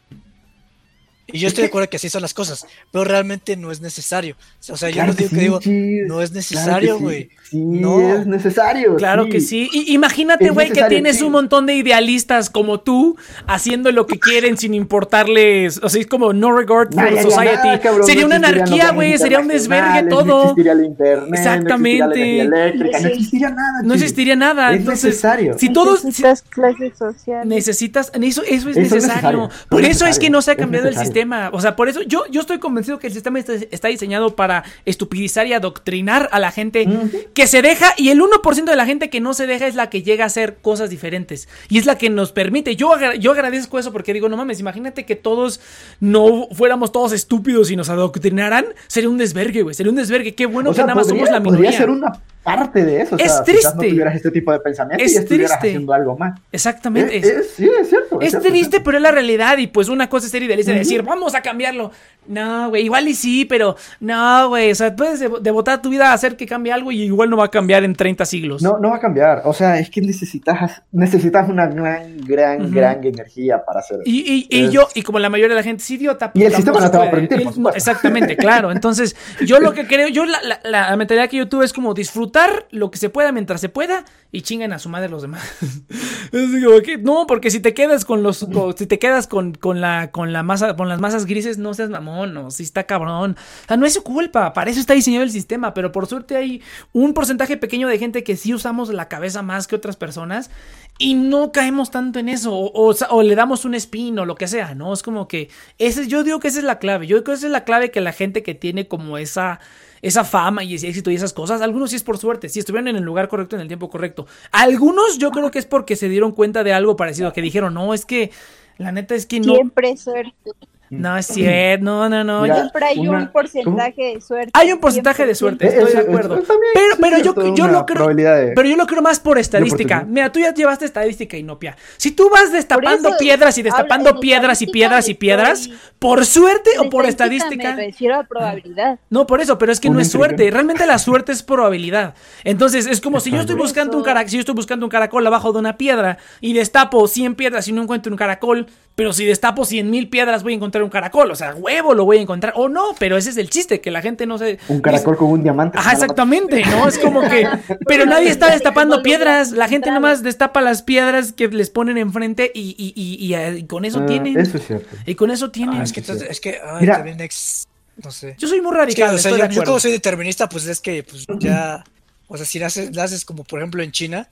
Y 1.32 1.38
yo 1.38 1.48
estoy 1.48 1.62
de 1.62 1.68
acuerdo 1.68 1.88
que 1.88 1.96
así 1.96 2.08
son 2.08 2.22
las 2.22 2.34
cosas, 2.34 2.66
pero 2.92 3.04
realmente 3.04 3.56
no 3.56 3.70
es 3.72 3.80
necesario. 3.80 4.36
O 4.68 4.76
sea, 4.76 4.90
yo 4.90 5.04
no 5.06 5.12
digo 5.14 5.28
que 5.30 5.36
sí, 5.36 5.40
digo, 5.40 5.60
chis, 5.60 6.06
no 6.06 6.22
es 6.22 6.32
necesario, 6.32 6.96
sí, 6.96 7.02
güey. 7.02 7.30
Sí, 7.50 7.56
No. 7.56 8.00
es 8.14 8.26
necesario. 8.26 8.96
Claro 8.96 9.28
que 9.28 9.40
sí. 9.40 9.68
Y 9.72 9.92
imagínate, 9.92 10.50
güey, 10.50 10.66
que 10.68 10.74
necesario, 10.74 10.96
tienes 10.96 11.16
sí. 11.18 11.24
un 11.24 11.32
montón 11.32 11.66
de 11.66 11.74
idealistas 11.74 12.48
como 12.50 12.80
tú 12.80 13.16
haciendo 13.46 13.90
lo 13.92 14.06
que 14.06 14.18
quieren 14.18 14.56
sin 14.56 14.74
importarles. 14.74 15.80
O 15.82 15.88
sea, 15.88 16.00
es 16.00 16.06
como 16.06 16.32
no 16.32 16.56
regard 16.56 16.92
for 16.94 17.02
haría 17.04 17.22
society. 17.22 17.56
nada, 17.64 17.80
cabrón, 17.80 18.06
sería 18.06 18.22
no 18.22 18.26
una 18.28 18.36
anarquía, 18.36 18.92
güey. 18.92 19.18
Sería 19.18 19.40
un 19.40 19.48
desvergue 19.48 20.00
internacionales, 20.00 20.10
No 20.10 20.24
todo. 20.24 20.42
existiría 20.42 20.72
el 20.72 20.84
internet. 20.84 21.28
Exactamente. 21.34 21.98
No 22.04 22.12
existiría 22.12 22.44
la 22.44 22.64
eléctrica. 22.64 23.00
No 23.00 23.08
existiría 23.08 23.50
nada. 23.50 23.82
No 23.82 23.94
existiría 23.94 24.36
nada. 24.36 24.72
Es 24.72 24.78
Entonces, 24.80 25.04
necesario. 25.04 25.58
si 25.58 25.72
todos. 25.72 26.00
si- 26.00 26.06
Necesitas 26.06 26.42
clases 26.42 26.98
sociales. 26.98 27.46
Necesitas, 27.46 28.12
eso, 28.14 28.42
eso 28.42 28.42
es 28.42 28.54
Eso 28.60 28.68
es 28.70 28.76
necesario. 28.76 29.40
necesario, 29.40 29.50
Por 29.68 29.82
es 29.84 29.90
eso 29.90 30.06
es 30.06 30.18
que 30.18 30.30
necesario, 30.30 30.30
no 30.30 30.42
se 30.42 30.50
ha 30.50 30.56
cambiado 30.56 30.88
el 30.88 30.94
necesario. 30.94 31.10
Sistema. 31.20 31.50
O 31.52 31.60
sea, 31.60 31.76
por 31.76 31.88
eso 31.88 32.02
yo, 32.02 32.24
yo 32.30 32.40
estoy 32.40 32.58
convencido 32.58 32.98
que 32.98 33.06
el 33.06 33.12
sistema 33.12 33.38
está, 33.38 33.54
está 33.54 33.88
diseñado 33.88 34.36
para 34.36 34.64
estupidizar 34.84 35.46
y 35.46 35.52
adoctrinar 35.52 36.28
a 36.32 36.38
la 36.38 36.50
gente 36.50 36.86
que 37.34 37.46
se 37.46 37.62
deja. 37.62 37.92
Y 37.96 38.08
el 38.10 38.20
1% 38.20 38.64
de 38.64 38.76
la 38.76 38.86
gente 38.86 39.10
que 39.10 39.20
no 39.20 39.34
se 39.34 39.46
deja 39.46 39.66
es 39.66 39.74
la 39.74 39.90
que 39.90 40.02
llega 40.02 40.24
a 40.24 40.26
hacer 40.26 40.56
cosas 40.62 40.90
diferentes. 40.90 41.48
Y 41.68 41.78
es 41.78 41.86
la 41.86 41.96
que 41.98 42.10
nos 42.10 42.32
permite. 42.32 42.76
Yo, 42.76 42.92
agra- 42.92 43.14
yo 43.16 43.32
agradezco 43.32 43.78
eso 43.78 43.92
porque 43.92 44.12
digo, 44.12 44.28
no 44.28 44.36
mames, 44.36 44.60
imagínate 44.60 45.04
que 45.06 45.16
todos 45.16 45.60
no 46.00 46.48
fuéramos 46.52 46.92
todos 46.92 47.12
estúpidos 47.12 47.70
y 47.70 47.76
nos 47.76 47.88
adoctrinaran. 47.88 48.66
Sería 48.86 49.08
un 49.08 49.18
desvergue, 49.18 49.62
güey. 49.62 49.74
Sería 49.74 49.90
un 49.90 49.96
desvergue. 49.96 50.34
Qué 50.34 50.46
bueno 50.46 50.70
O 50.70 50.74
sea, 50.74 50.84
que 50.84 50.88
nada 50.88 50.94
más 50.96 51.06
podría, 51.06 51.26
somos 51.26 51.38
la 51.38 51.42
podría 51.42 51.60
minoría. 51.70 51.78
ser 51.78 51.90
una 51.90 52.12
parte 52.42 52.84
de 52.84 53.02
eso. 53.02 53.16
O 53.16 53.18
Es 53.18 53.32
sea, 53.32 53.42
quizás 53.44 53.74
no 53.74 53.80
triste. 53.80 53.88
tuvieras 53.90 54.14
este 54.16 54.30
tipo 54.30 54.52
de 54.52 54.60
pensamiento 54.60 55.04
Es 55.04 55.12
y 55.12 55.16
estuvieras 55.18 55.50
triste. 55.52 55.68
haciendo 55.68 55.92
algo 55.92 56.16
más. 56.16 56.40
Exactamente. 56.50 57.16
Es, 57.16 57.24
es- 57.26 57.50
sí, 57.50 57.68
es 57.80 57.88
cierto. 57.88 58.20
Es 58.20 58.30
cierto, 58.30 58.48
triste, 58.48 58.70
cierto. 58.70 58.84
pero 58.84 58.96
es 58.98 59.02
la 59.02 59.10
realidad. 59.10 59.58
Y 59.58 59.66
pues 59.66 59.88
una 59.88 60.08
cosa 60.08 60.26
es 60.26 60.32
ser 60.32 60.42
idealista 60.42 60.72
y 60.72 60.78
decir, 60.78 61.02
vamos 61.02 61.34
a 61.34 61.42
cambiarlo. 61.42 61.90
No, 62.30 62.68
güey, 62.70 62.84
igual 62.84 63.08
y 63.08 63.14
sí, 63.14 63.44
pero 63.44 63.76
no, 64.00 64.48
güey. 64.48 64.70
O 64.70 64.74
sea, 64.74 64.94
puedes 64.94 65.18
de- 65.20 65.30
devotar 65.40 65.82
tu 65.82 65.90
vida 65.90 66.10
a 66.10 66.12
hacer 66.14 66.36
que 66.36 66.46
cambie 66.46 66.72
algo 66.72 66.92
y 66.92 67.02
igual 67.02 67.28
no 67.28 67.36
va 67.36 67.46
a 67.46 67.50
cambiar 67.50 67.84
en 67.84 67.94
30 67.94 68.24
siglos. 68.24 68.62
No, 68.62 68.78
no 68.78 68.90
va 68.90 68.96
a 68.96 69.00
cambiar. 69.00 69.42
O 69.44 69.52
sea, 69.52 69.78
es 69.78 69.90
que 69.90 70.00
necesitas, 70.00 70.82
necesitas 70.92 71.48
una 71.48 71.66
gran, 71.66 72.18
gran, 72.24 72.70
gran 72.70 73.04
energía 73.04 73.64
para 73.64 73.80
hacer 73.80 73.96
eso. 74.02 74.04
Y, 74.10 74.46
y- 74.48 74.70
yo, 74.70 74.86
y 74.94 75.02
como 75.02 75.18
la 75.18 75.28
mayoría 75.28 75.54
de 75.56 75.60
la 75.60 75.64
gente 75.64 75.82
es 75.82 75.90
idiota, 75.90 76.32
pues 76.32 76.42
Y 76.42 76.46
el 76.46 76.54
sistema 76.54 76.78
tampoco 76.78 76.84
no 76.86 76.90
te 76.92 76.98
va 76.98 77.04
a 77.04 77.10
permitir, 77.10 77.38
por 77.38 77.46
El- 77.48 77.54
supuesto. 77.54 77.76
Exactamente, 77.78 78.36
claro. 78.36 78.70
Entonces, 78.70 79.16
yo 79.44 79.58
lo 79.58 79.72
que 79.72 79.86
creo, 79.86 80.08
yo 80.08 80.24
la, 80.24 80.38
la- 80.42 80.60
la 80.88 80.96
mentalidad 80.96 81.28
que 81.28 81.36
yo 81.38 81.48
tuve 81.48 81.64
es 81.64 81.72
como 81.72 81.94
disfrutar 81.94 82.66
lo 82.70 82.90
que 82.90 82.98
se 82.98 83.10
pueda 83.10 83.32
mientras 83.32 83.60
se 83.60 83.68
pueda 83.68 84.04
y 84.30 84.42
chingan 84.42 84.72
a 84.72 84.78
su 84.78 84.88
madre 84.88 85.08
los 85.08 85.22
demás. 85.22 85.42
No, 87.02 87.26
porque 87.26 87.50
si 87.50 87.60
te 87.60 87.74
quedas 87.74 88.04
con 88.04 88.22
los, 88.22 88.46
si 88.76 88.86
te 88.86 88.98
quedas 88.98 89.26
con, 89.26 89.52
con 89.54 89.80
la, 89.80 90.10
con 90.10 90.32
la 90.32 90.42
masa, 90.42 90.76
con 90.76 90.88
las 90.88 91.00
masas 91.00 91.26
grises, 91.26 91.58
no 91.58 91.74
seas 91.74 91.90
mamón, 91.90 92.19
no, 92.26 92.50
si 92.50 92.62
está 92.62 92.84
cabrón. 92.84 93.36
O 93.38 93.66
sea, 93.68 93.76
no 93.76 93.86
es 93.86 93.94
su 93.94 94.02
culpa, 94.02 94.52
para 94.52 94.70
eso 94.70 94.80
está 94.80 94.94
diseñado 94.94 95.24
el 95.24 95.30
sistema, 95.30 95.74
pero 95.74 95.92
por 95.92 96.06
suerte 96.06 96.36
hay 96.36 96.62
un 96.92 97.14
porcentaje 97.14 97.56
pequeño 97.56 97.88
de 97.88 97.98
gente 97.98 98.24
que 98.24 98.36
sí 98.36 98.54
usamos 98.54 98.92
la 98.92 99.08
cabeza 99.08 99.42
más 99.42 99.66
que 99.66 99.76
otras 99.76 99.96
personas 99.96 100.50
y 100.98 101.14
no 101.14 101.50
caemos 101.50 101.90
tanto 101.90 102.18
en 102.18 102.28
eso, 102.28 102.52
o, 102.54 103.22
le 103.22 103.34
damos 103.34 103.64
un 103.64 103.74
spin 103.74 104.18
o 104.18 104.26
lo 104.26 104.34
que 104.34 104.46
sea, 104.46 104.74
¿no? 104.74 104.92
Es 104.92 105.02
como 105.02 105.28
que, 105.28 105.48
ese, 105.78 106.06
yo 106.06 106.24
digo 106.24 106.40
que 106.40 106.48
esa 106.48 106.58
es 106.58 106.64
la 106.64 106.78
clave, 106.78 107.06
yo 107.06 107.16
creo 107.16 107.24
que 107.24 107.32
esa 107.32 107.46
es 107.46 107.52
la 107.52 107.64
clave 107.64 107.90
que 107.90 108.02
la 108.02 108.12
gente 108.12 108.42
que 108.42 108.54
tiene 108.54 108.86
como 108.86 109.16
esa, 109.16 109.60
esa 110.02 110.24
fama 110.24 110.62
y 110.62 110.74
ese 110.74 110.88
éxito 110.88 111.10
y 111.10 111.14
esas 111.14 111.32
cosas, 111.32 111.62
algunos 111.62 111.90
sí 111.90 111.96
es 111.96 112.02
por 112.02 112.18
suerte, 112.18 112.50
si 112.50 112.58
estuvieron 112.58 112.88
en 112.88 112.96
el 112.96 113.02
lugar 113.02 113.28
correcto 113.28 113.56
en 113.56 113.62
el 113.62 113.68
tiempo 113.68 113.88
correcto. 113.88 114.26
Algunos 114.52 115.16
yo 115.16 115.30
creo 115.30 115.50
que 115.50 115.58
es 115.58 115.66
porque 115.66 115.96
se 115.96 116.10
dieron 116.10 116.32
cuenta 116.32 116.64
de 116.64 116.74
algo 116.74 116.96
parecido, 116.96 117.32
que 117.32 117.40
dijeron, 117.40 117.72
no, 117.72 117.94
es 117.94 118.04
que, 118.04 118.30
la 118.76 118.92
neta 118.92 119.14
es 119.14 119.24
que 119.24 119.40
no, 119.40 119.54
Siempre 119.54 119.96
suerte. 119.96 120.50
No 120.90 121.16
es 121.16 121.26
cierto, 121.26 121.84
no, 121.84 122.08
no, 122.08 122.24
no. 122.24 122.42
Mira, 122.42 122.56
Siempre 122.56 122.84
hay 122.84 122.98
una- 123.08 123.18
un 123.20 123.28
porcentaje 123.28 124.02
de 124.14 124.20
suerte. 124.20 124.50
Hay 124.54 124.72
un 124.72 124.80
porcentaje 124.80 125.24
de 125.24 125.34
suerte, 125.34 125.66
estoy 125.68 125.92
de 125.92 125.98
acuerdo. 126.00 126.34
eso 126.38 126.52
Pero, 126.74 126.92
es 126.92 126.98
pero 127.00 127.18
yo, 127.18 127.54
yo 127.54 127.68
lo 127.68 127.86
creo. 127.86 128.06
de- 128.08 128.52
Pero 128.54 128.68
yo 128.68 128.76
lo 128.76 128.86
creo 128.86 129.00
más 129.02 129.20
por 129.20 129.38
estadística. 129.38 130.04
Mira, 130.06 130.30
tú 130.32 130.40
ya 130.40 130.52
llevaste 130.52 130.84
estadística 130.84 131.36
inopia. 131.36 131.76
Si 131.96 132.10
tú 132.10 132.28
vas 132.28 132.52
destapando 132.52 133.10
piedras 133.18 133.56
y 133.58 133.62
destapando 133.62 134.12
de 134.12 134.18
piedras 134.20 134.60
y 134.62 134.66
piedras 134.66 135.08
y 135.08 135.14
piedras, 135.14 135.60
estoy- 135.62 135.78
por 135.98 136.24
suerte 136.26 136.70
o 136.78 136.88
por 136.90 137.06
Estadística. 137.06 137.74
Me 137.76 137.86
refiero 137.86 138.16
a 138.16 138.22
probabilidad. 138.24 138.98
No, 139.10 139.26
por 139.26 139.40
eso, 139.40 139.58
pero 139.58 139.70
es 139.72 139.80
que 139.80 139.90
no 139.90 140.00
es 140.00 140.10
suerte. 140.10 140.50
Realmente 140.50 140.86
la 140.86 140.98
suerte 140.98 141.32
es 141.32 141.42
probabilidad. 141.42 142.14
Entonces, 142.44 142.86
es 142.86 143.00
como 143.00 143.20
si 143.20 143.30
yo 143.30 143.40
estoy 143.40 143.56
buscando 143.56 143.96
un 143.96 144.02
caracol, 144.02 144.30
si 144.30 144.36
yo 144.36 144.40
estoy 144.40 144.54
buscando 144.54 144.86
un 144.86 144.90
caracol 144.90 145.26
abajo 145.26 145.52
de 145.52 145.58
una 145.58 145.76
piedra 145.76 146.18
y 146.40 146.52
destapo 146.52 147.06
100 147.06 147.34
piedras 147.34 147.68
y 147.68 147.72
no 147.72 147.82
encuentro 147.82 148.10
un 148.12 148.16
caracol, 148.18 148.66
pero 148.94 149.12
si 149.12 149.24
destapo 149.24 149.64
100 149.64 149.90
mil 149.90 150.08
piedras 150.08 150.42
voy 150.42 150.52
a 150.54 150.56
encontrar 150.56 150.79
encontrar 150.80 150.84
un 150.84 150.90
caracol. 150.90 151.30
O 151.30 151.36
sea, 151.36 151.54
huevo 151.54 151.94
lo 151.94 152.04
voy 152.04 152.18
a 152.18 152.20
encontrar. 152.20 152.52
O 152.56 152.68
no, 152.68 152.94
pero 152.98 153.16
ese 153.16 153.30
es 153.30 153.36
el 153.36 153.50
chiste, 153.50 153.80
que 153.80 153.90
la 153.90 154.02
gente 154.02 154.26
no 154.26 154.38
se. 154.38 154.58
Un 154.68 154.80
caracol 154.80 155.16
con 155.16 155.30
un 155.30 155.42
diamante. 155.42 155.78
Ajá, 155.78 155.92
exactamente, 155.92 156.64
¿no? 156.66 156.88
Es 156.88 156.98
como 156.98 157.20
que. 157.22 157.46
Pero 157.86 158.06
nadie 158.06 158.30
está 158.30 158.50
destapando 158.50 159.02
piedras. 159.02 159.52
La 159.52 159.68
gente 159.68 159.90
nomás 159.90 160.22
destapa 160.22 160.60
las 160.60 160.82
piedras 160.82 161.32
que 161.32 161.48
les 161.48 161.70
ponen 161.70 161.98
enfrente 161.98 162.50
y, 162.54 162.74
y, 162.78 162.92
y, 162.94 163.26
y, 163.26 163.34
eh, 163.34 163.58
y 163.58 163.64
con 163.64 163.84
eso 163.84 164.00
Ah, 164.00 164.06
tienen. 164.06 164.38
Eso 164.38 164.56
es 164.58 164.66
cierto. 164.66 164.96
Y 165.06 165.14
con 165.14 165.30
eso 165.30 165.50
tienen. 165.50 165.80
Ah, 165.80 165.84
es 165.84 165.92
que, 165.92 166.00
es 166.00 166.40
que 166.40 166.58
ay, 166.64 166.80
Mira. 166.80 166.94
también 166.96 167.20
ex- 167.20 167.66
no 168.02 168.10
sé. 168.10 168.34
Yo 168.38 168.48
soy 168.48 168.60
muy 168.60 168.70
Es 168.70 168.74
que, 168.74 168.78
radical. 169.02 169.14
o 169.14 169.18
sea, 169.18 169.30
estoy 169.30 169.30
yo, 169.32 169.36
de 169.36 169.40
yo 169.40 169.44
acuerdo. 169.60 169.70
como 169.72 169.80
soy 169.80 169.92
determinista, 169.92 170.48
pues 170.48 170.66
es 170.66 170.80
que 170.80 171.02
pues 171.02 171.26
ya, 171.38 171.84
o 172.28 172.36
sea, 172.36 172.46
si 172.46 172.58
naces, 172.58 172.90
naces 172.92 173.24
como 173.26 173.44
por 173.44 173.58
ejemplo 173.60 173.82
en 173.82 173.92
China, 173.92 174.28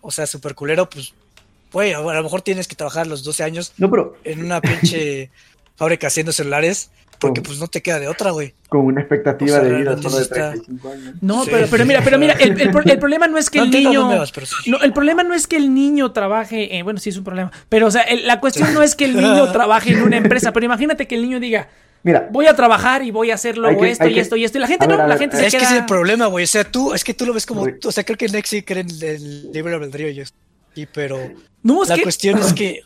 o 0.00 0.10
sea, 0.10 0.26
super 0.26 0.54
culero, 0.56 0.90
pues, 0.90 1.14
güey, 1.72 1.92
a 1.92 2.00
lo 2.00 2.22
mejor 2.24 2.42
tienes 2.42 2.66
que 2.66 2.74
trabajar 2.76 3.06
los 3.06 3.22
12 3.24 3.42
años 3.44 3.72
No, 3.78 3.88
pero 3.90 4.16
en 4.24 4.44
una 4.44 4.60
pinche 4.60 5.30
fábrica 5.76 6.06
haciendo 6.08 6.32
celulares, 6.32 6.90
porque 7.20 7.40
pues 7.40 7.58
no 7.58 7.68
te 7.68 7.80
queda 7.80 7.98
de 8.00 8.08
otra, 8.08 8.32
güey. 8.32 8.54
con 8.68 8.86
una 8.86 9.00
expectativa 9.00 9.58
O 9.58 9.60
sea, 9.60 9.68
de 9.68 9.76
vida 9.76 9.96
solo 9.96 10.10
de 10.10 10.10
sí 10.16 10.22
está- 10.22 10.50
35 10.50 10.88
años. 10.92 11.14
No, 11.20 11.44
Sí. 11.44 11.50
pero, 11.52 11.66
pero 11.70 11.84
mira, 11.86 12.00
pero 12.02 12.18
mira, 12.18 12.34
el, 12.34 12.60
el 12.60 12.70
pro- 12.72 12.82
el 12.84 12.98
problema 12.98 13.28
no 13.28 13.38
es 13.38 13.48
que 13.50 13.58
No 13.58 13.64
el 13.64 13.70
niño. 13.70 14.08
vas, 14.08 14.32
sí. 14.64 14.70
No, 14.70 14.80
el 14.82 14.92
problema 14.92 15.22
no 15.22 15.32
es 15.32 15.46
que 15.46 15.56
el 15.56 15.72
niño 15.72 16.10
trabaje, 16.12 16.76
eh, 16.76 16.82
bueno, 16.82 16.98
sí 16.98 17.10
es 17.10 17.16
un 17.16 17.22
problema, 17.24 17.52
pero 17.68 17.86
o 17.86 17.90
sea, 17.92 18.02
el- 18.02 18.26
la 18.26 18.40
cuestión 18.40 18.74
no 18.74 18.82
es 18.82 18.94
que 18.96 19.04
el 19.04 19.14
niño 19.16 19.50
trabaje 19.52 19.92
en 19.92 20.02
una 20.02 20.16
empresa, 20.16 20.52
pero 20.52 20.66
imagínate 20.66 21.06
que 21.06 21.14
el 21.14 21.22
niño 21.22 21.38
diga, 21.40 21.68
Mira, 22.02 22.28
voy 22.30 22.46
a 22.46 22.54
trabajar 22.54 23.02
y 23.02 23.10
voy 23.12 23.30
a 23.30 23.34
hacerlo 23.34 23.68
que- 23.78 23.90
esto 23.90 24.06
y 24.06 24.14
que- 24.14 24.20
esto 24.20 24.36
y 24.36 24.44
esto, 24.44 24.58
y 24.58 24.60
la 24.60 24.66
gente 24.66 24.86
ver, 24.86 24.96
no, 24.98 25.02
la 25.04 25.08
ver, 25.14 25.18
gente 25.20 25.36
se. 25.38 25.46
Es 25.46 25.52
que 25.54 25.56
ese 25.64 25.74
es 25.76 25.80
el 25.80 25.86
problema, 25.86 26.26
güey. 26.26 26.44
O 26.44 26.48
sea, 26.48 26.62
tú, 26.64 26.92
es 26.92 27.02
que 27.02 27.14
tú 27.14 27.24
lo 27.24 27.32
ves 27.32 27.46
como, 27.46 27.62
o 27.82 27.92
sea, 27.92 28.04
creo 28.04 28.18
que 28.18 28.28
Nex 28.28 28.46
sí 28.50 28.62
cree 28.62 28.82
en 28.82 28.90
el 29.02 29.50
libre 29.52 29.72
albedrío 29.74 30.10
y 30.10 30.20
eso. 30.20 30.34
Sí, 30.74 30.86
pero 30.92 31.18
No, 31.62 31.82
es 31.84 31.88
la 31.88 31.94
que... 31.94 32.02
cuestión 32.02 32.38
es 32.40 32.52
que 32.52 32.82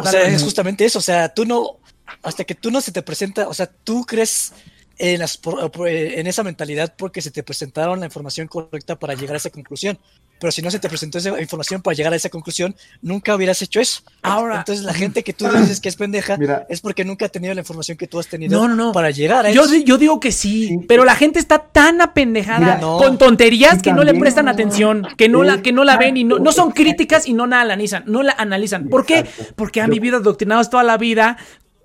o 0.00 0.02
dale, 0.02 0.24
sea, 0.24 0.28
es 0.28 0.42
justamente 0.42 0.84
eso. 0.84 0.98
O 0.98 1.02
sea, 1.02 1.28
tú 1.28 1.44
no, 1.44 1.78
hasta 2.22 2.44
que 2.44 2.54
tú 2.54 2.70
no 2.70 2.80
se 2.80 2.92
te 2.92 3.02
presenta, 3.02 3.48
o 3.48 3.54
sea, 3.54 3.66
tú 3.66 4.04
crees 4.04 4.52
en, 4.98 5.18
las, 5.18 5.36
por- 5.36 5.70
por- 5.70 5.88
en 5.88 6.26
esa 6.26 6.42
mentalidad 6.42 6.94
porque 6.96 7.20
se 7.22 7.30
te 7.30 7.42
presentaron 7.42 8.00
la 8.00 8.06
información 8.06 8.46
correcta 8.48 8.96
para 8.98 9.14
llegar 9.14 9.34
a 9.34 9.38
esa 9.38 9.50
conclusión. 9.50 9.98
Pero 10.40 10.50
si 10.50 10.62
no 10.62 10.70
se 10.70 10.78
te 10.80 10.88
presentó 10.88 11.18
esa 11.18 11.40
información 11.40 11.80
para 11.80 11.94
llegar 11.94 12.12
a 12.12 12.16
esa 12.16 12.28
conclusión, 12.28 12.74
nunca 13.00 13.34
hubieras 13.34 13.62
hecho 13.62 13.80
eso. 13.80 14.02
Ahora- 14.20 14.58
Entonces, 14.58 14.84
la 14.84 14.92
gente 14.92 15.22
que 15.22 15.32
tú 15.32 15.46
dices 15.48 15.80
que 15.80 15.88
es 15.88 15.96
pendeja 15.96 16.36
Mira. 16.36 16.66
es 16.68 16.80
porque 16.80 17.04
nunca 17.04 17.26
ha 17.26 17.28
tenido 17.28 17.54
la 17.54 17.60
información 17.60 17.96
que 17.96 18.08
tú 18.08 18.18
has 18.18 18.26
tenido 18.26 18.58
No, 18.60 18.68
no, 18.68 18.74
no. 18.74 18.92
para 18.92 19.10
llegar 19.10 19.46
a 19.46 19.50
Yo, 19.52 19.62
eso. 19.64 19.76
yo 19.76 19.96
digo 19.96 20.18
que 20.20 20.32
sí, 20.32 20.68
Sí. 20.68 20.78
pero 20.88 21.04
la 21.04 21.14
gente 21.14 21.38
está 21.38 21.60
tan 21.60 22.00
apendejada 22.00 22.58
Mira, 22.58 22.78
no. 22.78 22.98
con 22.98 23.16
tonterías 23.16 23.80
que 23.80 23.92
no 23.92 24.02
le 24.02 24.12
prestan 24.14 24.48
atención, 24.48 25.06
que 25.16 25.28
no 25.28 25.44
la, 25.44 25.62
que 25.62 25.72
no 25.72 25.84
la 25.84 25.96
ven 25.96 26.16
y 26.16 26.24
no, 26.24 26.38
no 26.40 26.52
son 26.52 26.72
críticas 26.72 27.26
y 27.28 27.32
no 27.32 27.46
la 27.46 27.60
analizan, 27.60 28.02
no 28.06 28.22
la 28.22 28.32
analizan. 28.32 28.88
¿Por 28.88 29.06
qué? 29.06 29.24
Porque 29.54 29.80
han 29.80 29.90
vivido 29.90 30.16
adoctrinados 30.18 30.68
toda 30.68 30.82
la 30.82 30.98
vida 30.98 31.38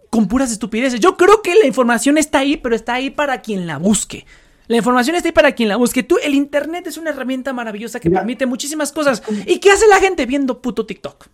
con 0.09 0.27
puras 0.27 0.51
estupideces. 0.51 0.99
Yo 0.99 1.17
creo 1.17 1.41
que 1.41 1.53
la 1.55 1.65
información 1.67 2.17
está 2.17 2.39
ahí, 2.39 2.57
pero 2.57 2.75
está 2.75 2.93
ahí 2.95 3.09
para 3.09 3.41
quien 3.41 3.67
la 3.67 3.77
busque. 3.77 4.25
La 4.67 4.77
información 4.77 5.15
está 5.15 5.29
ahí 5.29 5.33
para 5.33 5.53
quien 5.53 5.69
la 5.69 5.77
busque. 5.77 6.03
Tú, 6.03 6.17
el 6.23 6.33
internet 6.35 6.85
es 6.87 6.97
una 6.97 7.09
herramienta 7.09 7.53
maravillosa 7.53 7.99
que 7.99 8.09
permite 8.11 8.45
muchísimas 8.45 8.91
cosas. 8.91 9.23
¿Y 9.47 9.59
qué 9.59 9.71
hace 9.71 9.87
la 9.87 9.97
gente 9.97 10.25
viendo 10.25 10.61
puto 10.61 10.85
TikTok? 10.85 11.27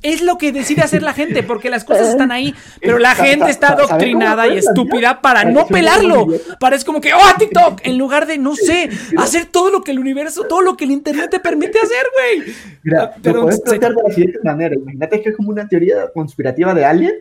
Es 0.00 0.22
lo 0.22 0.38
que 0.38 0.52
decide 0.52 0.82
hacer 0.82 1.02
la 1.02 1.12
gente, 1.12 1.42
porque 1.42 1.70
las 1.70 1.82
cosas 1.82 2.10
están 2.10 2.30
ahí, 2.30 2.54
pero 2.80 3.00
la 3.00 3.16
gente 3.16 3.50
está 3.50 3.68
sa- 3.70 3.72
¿sabe 3.74 3.82
cómo 3.82 3.88
adoctrinada 3.94 4.46
y 4.46 4.56
estúpida 4.58 5.20
para 5.20 5.42
no 5.42 5.66
pelarlo. 5.66 6.28
Parece 6.60 6.84
como 6.84 7.00
que, 7.00 7.12
¡oh, 7.14 7.18
TikTok! 7.36 7.80
En 7.82 7.98
lugar 7.98 8.28
de, 8.28 8.38
no 8.38 8.54
sé, 8.54 8.90
hacer 9.16 9.46
todo 9.46 9.70
lo 9.70 9.82
que 9.82 9.90
el 9.90 9.98
universo, 9.98 10.44
todo 10.44 10.60
lo 10.62 10.76
que 10.76 10.84
el 10.84 10.92
internet 10.92 11.30
te 11.32 11.40
permite 11.40 11.80
hacer, 11.80 12.06
güey. 12.16 12.54
Mira, 12.84 13.12
pero 13.20 13.38
lo 13.38 13.42
puedes 13.46 13.60
plantear 13.60 13.92
de 13.96 14.02
la 14.06 14.14
siguiente 14.14 14.38
manera. 14.44 14.74
Imagínate 14.76 15.20
que 15.20 15.30
es 15.30 15.36
como 15.36 15.50
una 15.50 15.66
teoría 15.66 16.08
conspirativa 16.14 16.72
de 16.74 16.84
alguien 16.84 17.14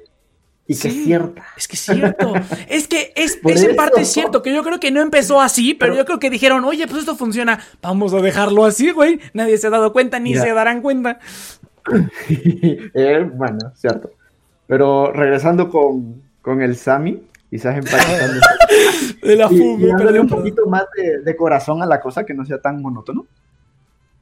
y 0.68 0.74
que 0.76 0.90
Sí. 0.90 1.00
es 1.00 1.06
cierta. 1.06 1.46
Es 1.56 1.68
que 1.68 1.76
es 1.76 1.82
cierto. 1.82 2.34
Es 2.70 2.88
que 2.88 3.14
es, 3.16 3.40
es 3.44 3.64
en 3.64 3.76
parte 3.76 4.04
cierto, 4.06 4.42
que 4.42 4.54
yo 4.54 4.64
creo 4.64 4.80
que 4.80 4.92
no 4.92 5.02
empezó 5.02 5.40
así, 5.42 5.74
pero, 5.74 5.96
yo 5.96 6.06
creo 6.06 6.20
que 6.20 6.30
dijeron, 6.30 6.64
oye, 6.66 6.86
pues 6.88 7.00
esto 7.00 7.16
funciona, 7.16 7.60
vamos 7.82 8.14
a 8.14 8.18
dejarlo 8.22 8.66
así, 8.66 8.92
güey. 8.92 9.20
Nadie 9.34 9.58
se 9.58 9.68
ha 9.68 9.70
dado 9.70 9.94
cuenta 9.94 10.20
ni 10.20 10.32
Mira. 10.32 10.44
se 10.44 10.54
darán 10.54 10.82
cuenta. 10.82 11.20
Eh, 12.30 13.30
bueno, 13.34 13.72
cierto. 13.76 14.12
Pero 14.68 15.12
regresando 15.14 15.70
con, 15.70 16.22
con 16.42 16.62
el 16.62 16.76
Sami, 16.76 17.24
quizás 17.50 17.78
empatizando. 17.78 18.42
De 19.22 19.36
la 19.38 19.48
y, 19.52 19.56
y 19.62 19.94
perdón, 19.98 20.20
un 20.20 20.28
poquito 20.28 20.68
más 20.68 20.84
de, 20.96 21.20
de 21.22 21.36
corazón 21.38 21.82
a 21.82 21.86
la 21.86 22.00
cosa, 22.02 22.26
que 22.26 22.34
no 22.34 22.46
sea 22.46 22.60
tan 22.60 22.82
monótono. 22.82 23.26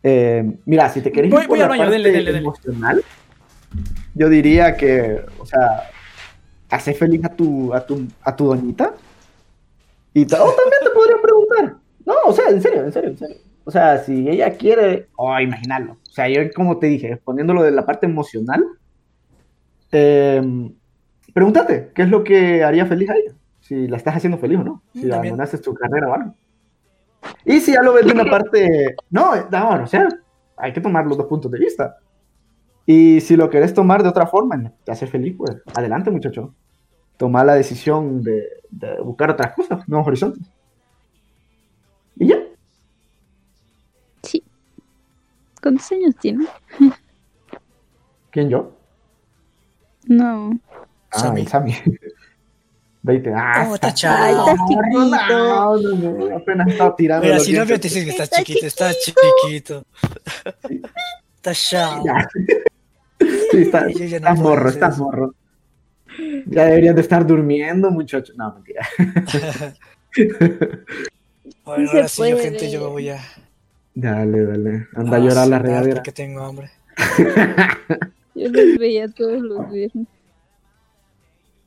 Eh, 0.03 0.57
mira, 0.65 0.87
si 0.89 1.01
te 1.01 1.11
querés 1.11 1.31
Voy- 1.31 1.41
ir 1.41 1.47
por 1.47 1.57
voy 1.57 1.63
al 1.63 1.63
la 1.63 1.69
baño, 1.69 1.81
parte 1.85 1.93
dele, 1.97 2.11
dele, 2.11 2.25
dele. 2.25 2.37
emocional, 2.37 3.03
yo 4.13 4.29
diría 4.29 4.77
que, 4.77 5.21
o 5.39 5.45
sea, 5.47 5.89
hace 6.75 6.93
feliz 6.93 7.23
a 7.25 7.29
tu, 7.29 7.73
a 7.73 7.85
tu, 7.85 8.05
a 8.21 8.35
tu 8.35 8.45
doñita. 8.47 8.93
Y 10.13 10.25
ta- 10.25 10.43
o 10.43 10.47
también 10.47 10.81
te 10.83 10.89
podrían 10.91 11.21
preguntar. 11.21 11.75
No, 12.05 12.13
o 12.25 12.33
sea, 12.33 12.49
en 12.49 12.61
serio, 12.61 12.83
en 12.85 12.91
serio, 12.93 13.09
en 13.11 13.17
serio. 13.17 13.35
O 13.65 13.71
sea, 13.71 13.97
si 13.97 14.29
ella 14.29 14.51
quiere, 14.51 15.07
oh, 15.15 15.39
imaginarlo. 15.39 15.93
O 15.93 16.11
sea, 16.11 16.29
yo 16.29 16.41
como 16.55 16.77
te 16.77 16.87
dije, 16.87 17.17
poniéndolo 17.17 17.63
de 17.63 17.71
la 17.71 17.85
parte 17.85 18.05
emocional, 18.05 18.63
eh, 19.91 20.41
pregúntate, 21.33 21.91
¿qué 21.95 22.03
es 22.03 22.09
lo 22.09 22.23
que 22.23 22.63
haría 22.63 22.85
feliz 22.85 23.09
a 23.09 23.15
ella? 23.15 23.33
Si 23.61 23.87
la 23.87 23.97
estás 23.97 24.15
haciendo 24.15 24.37
feliz 24.37 24.59
o 24.59 24.63
no. 24.63 24.83
Si 24.93 24.99
Mm, 24.99 25.09
también. 25.09 25.15
abandonaste 25.33 25.57
tu 25.57 25.73
carrera 25.73 26.09
o 26.09 26.13
algo. 26.13 26.35
Y 27.43 27.59
si 27.59 27.73
ya 27.73 27.81
lo 27.81 27.93
ves 27.93 28.05
de 28.05 28.11
una 28.13 28.25
parte, 28.29 28.95
no, 29.09 29.31
no, 29.49 29.83
o 29.83 29.87
sea, 29.87 30.07
hay 30.57 30.71
que 30.73 30.81
tomar 30.81 31.05
los 31.07 31.17
dos 31.17 31.25
puntos 31.25 31.51
de 31.51 31.57
vista. 31.59 31.97
Y 32.85 33.19
si 33.21 33.35
lo 33.35 33.49
querés 33.49 33.73
tomar 33.73 34.03
de 34.03 34.09
otra 34.09 34.27
forma, 34.27 34.71
te 34.83 34.91
hace 34.91 35.07
feliz, 35.07 35.33
pues 35.35 35.57
adelante, 35.73 36.11
muchacho. 36.11 36.53
Toma 37.17 37.43
la 37.43 37.53
decisión 37.55 38.21
de, 38.23 38.43
de 38.69 38.99
buscar 39.01 39.31
otras 39.31 39.53
cosas, 39.53 39.87
nuevos 39.87 40.07
horizontes. 40.07 40.43
Y 42.17 42.27
ya. 42.27 42.37
Sí. 44.23 44.43
¿Cuántos 45.61 45.91
años 45.91 46.15
tiene? 46.19 46.45
¿Quién 48.31 48.49
yo? 48.49 48.71
No. 50.07 50.59
Ah, 51.11 51.19
Sammy. 51.19 51.41
el 51.41 51.47
Sammy. 51.47 51.73
20. 53.03 53.31
Ah, 53.35 53.67
Oh, 53.69 53.75
está 53.75 53.93
chavo. 53.93 54.49
está 54.49 54.65
chiquito. 54.67 55.05
No, 55.05 55.77
no, 55.77 56.27
no, 56.29 56.35
apenas 56.37 56.67
estaba 56.67 56.95
tirando. 56.95 57.25
Mira, 57.25 57.39
si 57.39 57.53
no 57.53 57.65
dientes. 57.65 57.81
te 57.81 57.87
dicen 57.99 58.03
que 58.05 58.23
Está 58.23 58.37
chiquito, 58.37 58.65
estás 58.65 58.95
chiquito. 58.99 59.83
Estás 61.35 61.69
chavo. 61.69 62.03
Ya. 62.05 62.27
Sí, 63.51 63.61
está, 63.61 63.85
estás 63.89 64.39
puedo 64.39 64.49
morro, 64.49 64.69
eso. 64.69 64.89
morro. 64.97 65.33
Ya 66.47 66.65
deberías 66.65 66.95
de 66.95 67.01
estar 67.01 67.25
durmiendo, 67.25 67.89
muchacho. 67.91 68.33
No, 68.35 68.53
mentira. 68.53 68.87
Bueno, 71.65 71.89
ahora 71.91 72.07
sí, 72.07 72.21
yo, 72.29 72.37
gente, 72.37 72.71
yo 72.71 72.79
me 72.81 72.87
voy 72.87 73.09
a, 73.09 73.19
Dale, 73.93 74.45
dale. 74.45 74.87
Anda 74.95 75.17
a 75.17 75.19
a 75.19 75.23
llorar 75.23 75.47
la 75.47 75.59
regadera. 75.59 75.95
porque 75.95 76.11
tengo 76.11 76.41
hambre. 76.43 76.69
Yo 78.35 78.49
los 78.49 78.77
veía 78.77 79.07
todos 79.09 79.41
los 79.41 79.71
viernes. 79.71 80.07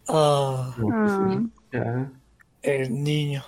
Ah, 0.09 0.75
No, 0.79 0.85
pues 0.87 0.95
Ah, 0.99 1.31
sí, 1.33 1.51
ya. 1.73 2.11
el 2.63 3.03
niño. 3.03 3.43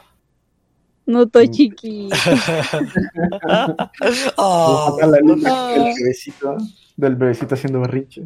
no 1.07 1.23
estoy 1.23 1.49
chiquito. 1.51 2.15
Ah, 4.39 4.97
la 5.07 5.19
luz 5.21 5.43
Ah. 5.47 5.75
del 5.75 5.95
bebecito, 5.99 6.57
del 6.97 7.15
bebecito 7.17 7.55
haciendo 7.55 7.81
berrinche. 7.81 8.25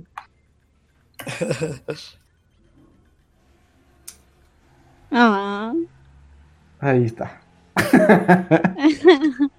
Ah, 5.16 5.72
Ahí 6.80 7.04
está. 7.04 7.40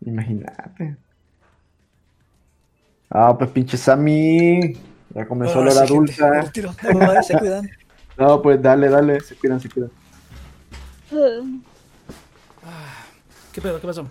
Imagínate. 0.00 0.96
Ah, 3.10 3.36
pues 3.36 3.50
pinche 3.50 3.76
Sammy. 3.76 4.78
Ya 5.14 5.26
comenzó 5.26 5.58
ahora 5.58 5.74
la 5.74 5.80
hora 5.82 5.88
gente. 5.88 6.14
No, 6.18 7.14
no, 7.14 7.22
se 7.22 7.38
cuidan. 7.38 7.70
No, 8.16 8.42
pues 8.42 8.60
dale, 8.60 8.88
dale. 8.90 9.20
Se 9.20 9.34
cuidan, 9.34 9.60
se 9.60 9.68
cuidan. 9.70 9.90
¿Qué 13.52 13.60
pedo? 13.60 13.80
¿Qué 13.80 13.86
pasó? 13.86 14.06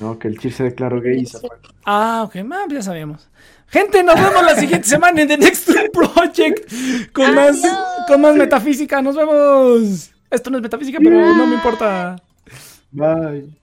No, 0.00 0.18
que 0.18 0.28
el 0.28 0.38
chir 0.38 0.52
se 0.52 0.64
declaró 0.64 1.00
gay 1.00 1.20
y 1.20 1.26
se 1.26 1.38
fue. 1.38 1.50
Ah, 1.84 2.22
ok, 2.24 2.36
ah, 2.50 2.66
ya 2.68 2.82
sabíamos. 2.82 3.28
Gente, 3.68 4.02
nos 4.02 4.16
vemos 4.16 4.42
la 4.42 4.56
siguiente 4.56 4.88
semana 4.88 5.22
en 5.22 5.28
The 5.28 5.36
Next 5.36 5.70
Project 5.92 7.12
con 7.12 7.34
más, 7.34 7.62
con 8.08 8.20
más 8.20 8.34
metafísica. 8.34 9.00
Nos 9.02 9.16
vemos. 9.16 10.10
Esto 10.30 10.50
no 10.50 10.56
es 10.58 10.62
metafísica, 10.62 10.98
pero 11.02 11.34
no 11.34 11.46
me 11.46 11.54
importa. 11.54 12.16
Bye. 12.90 13.59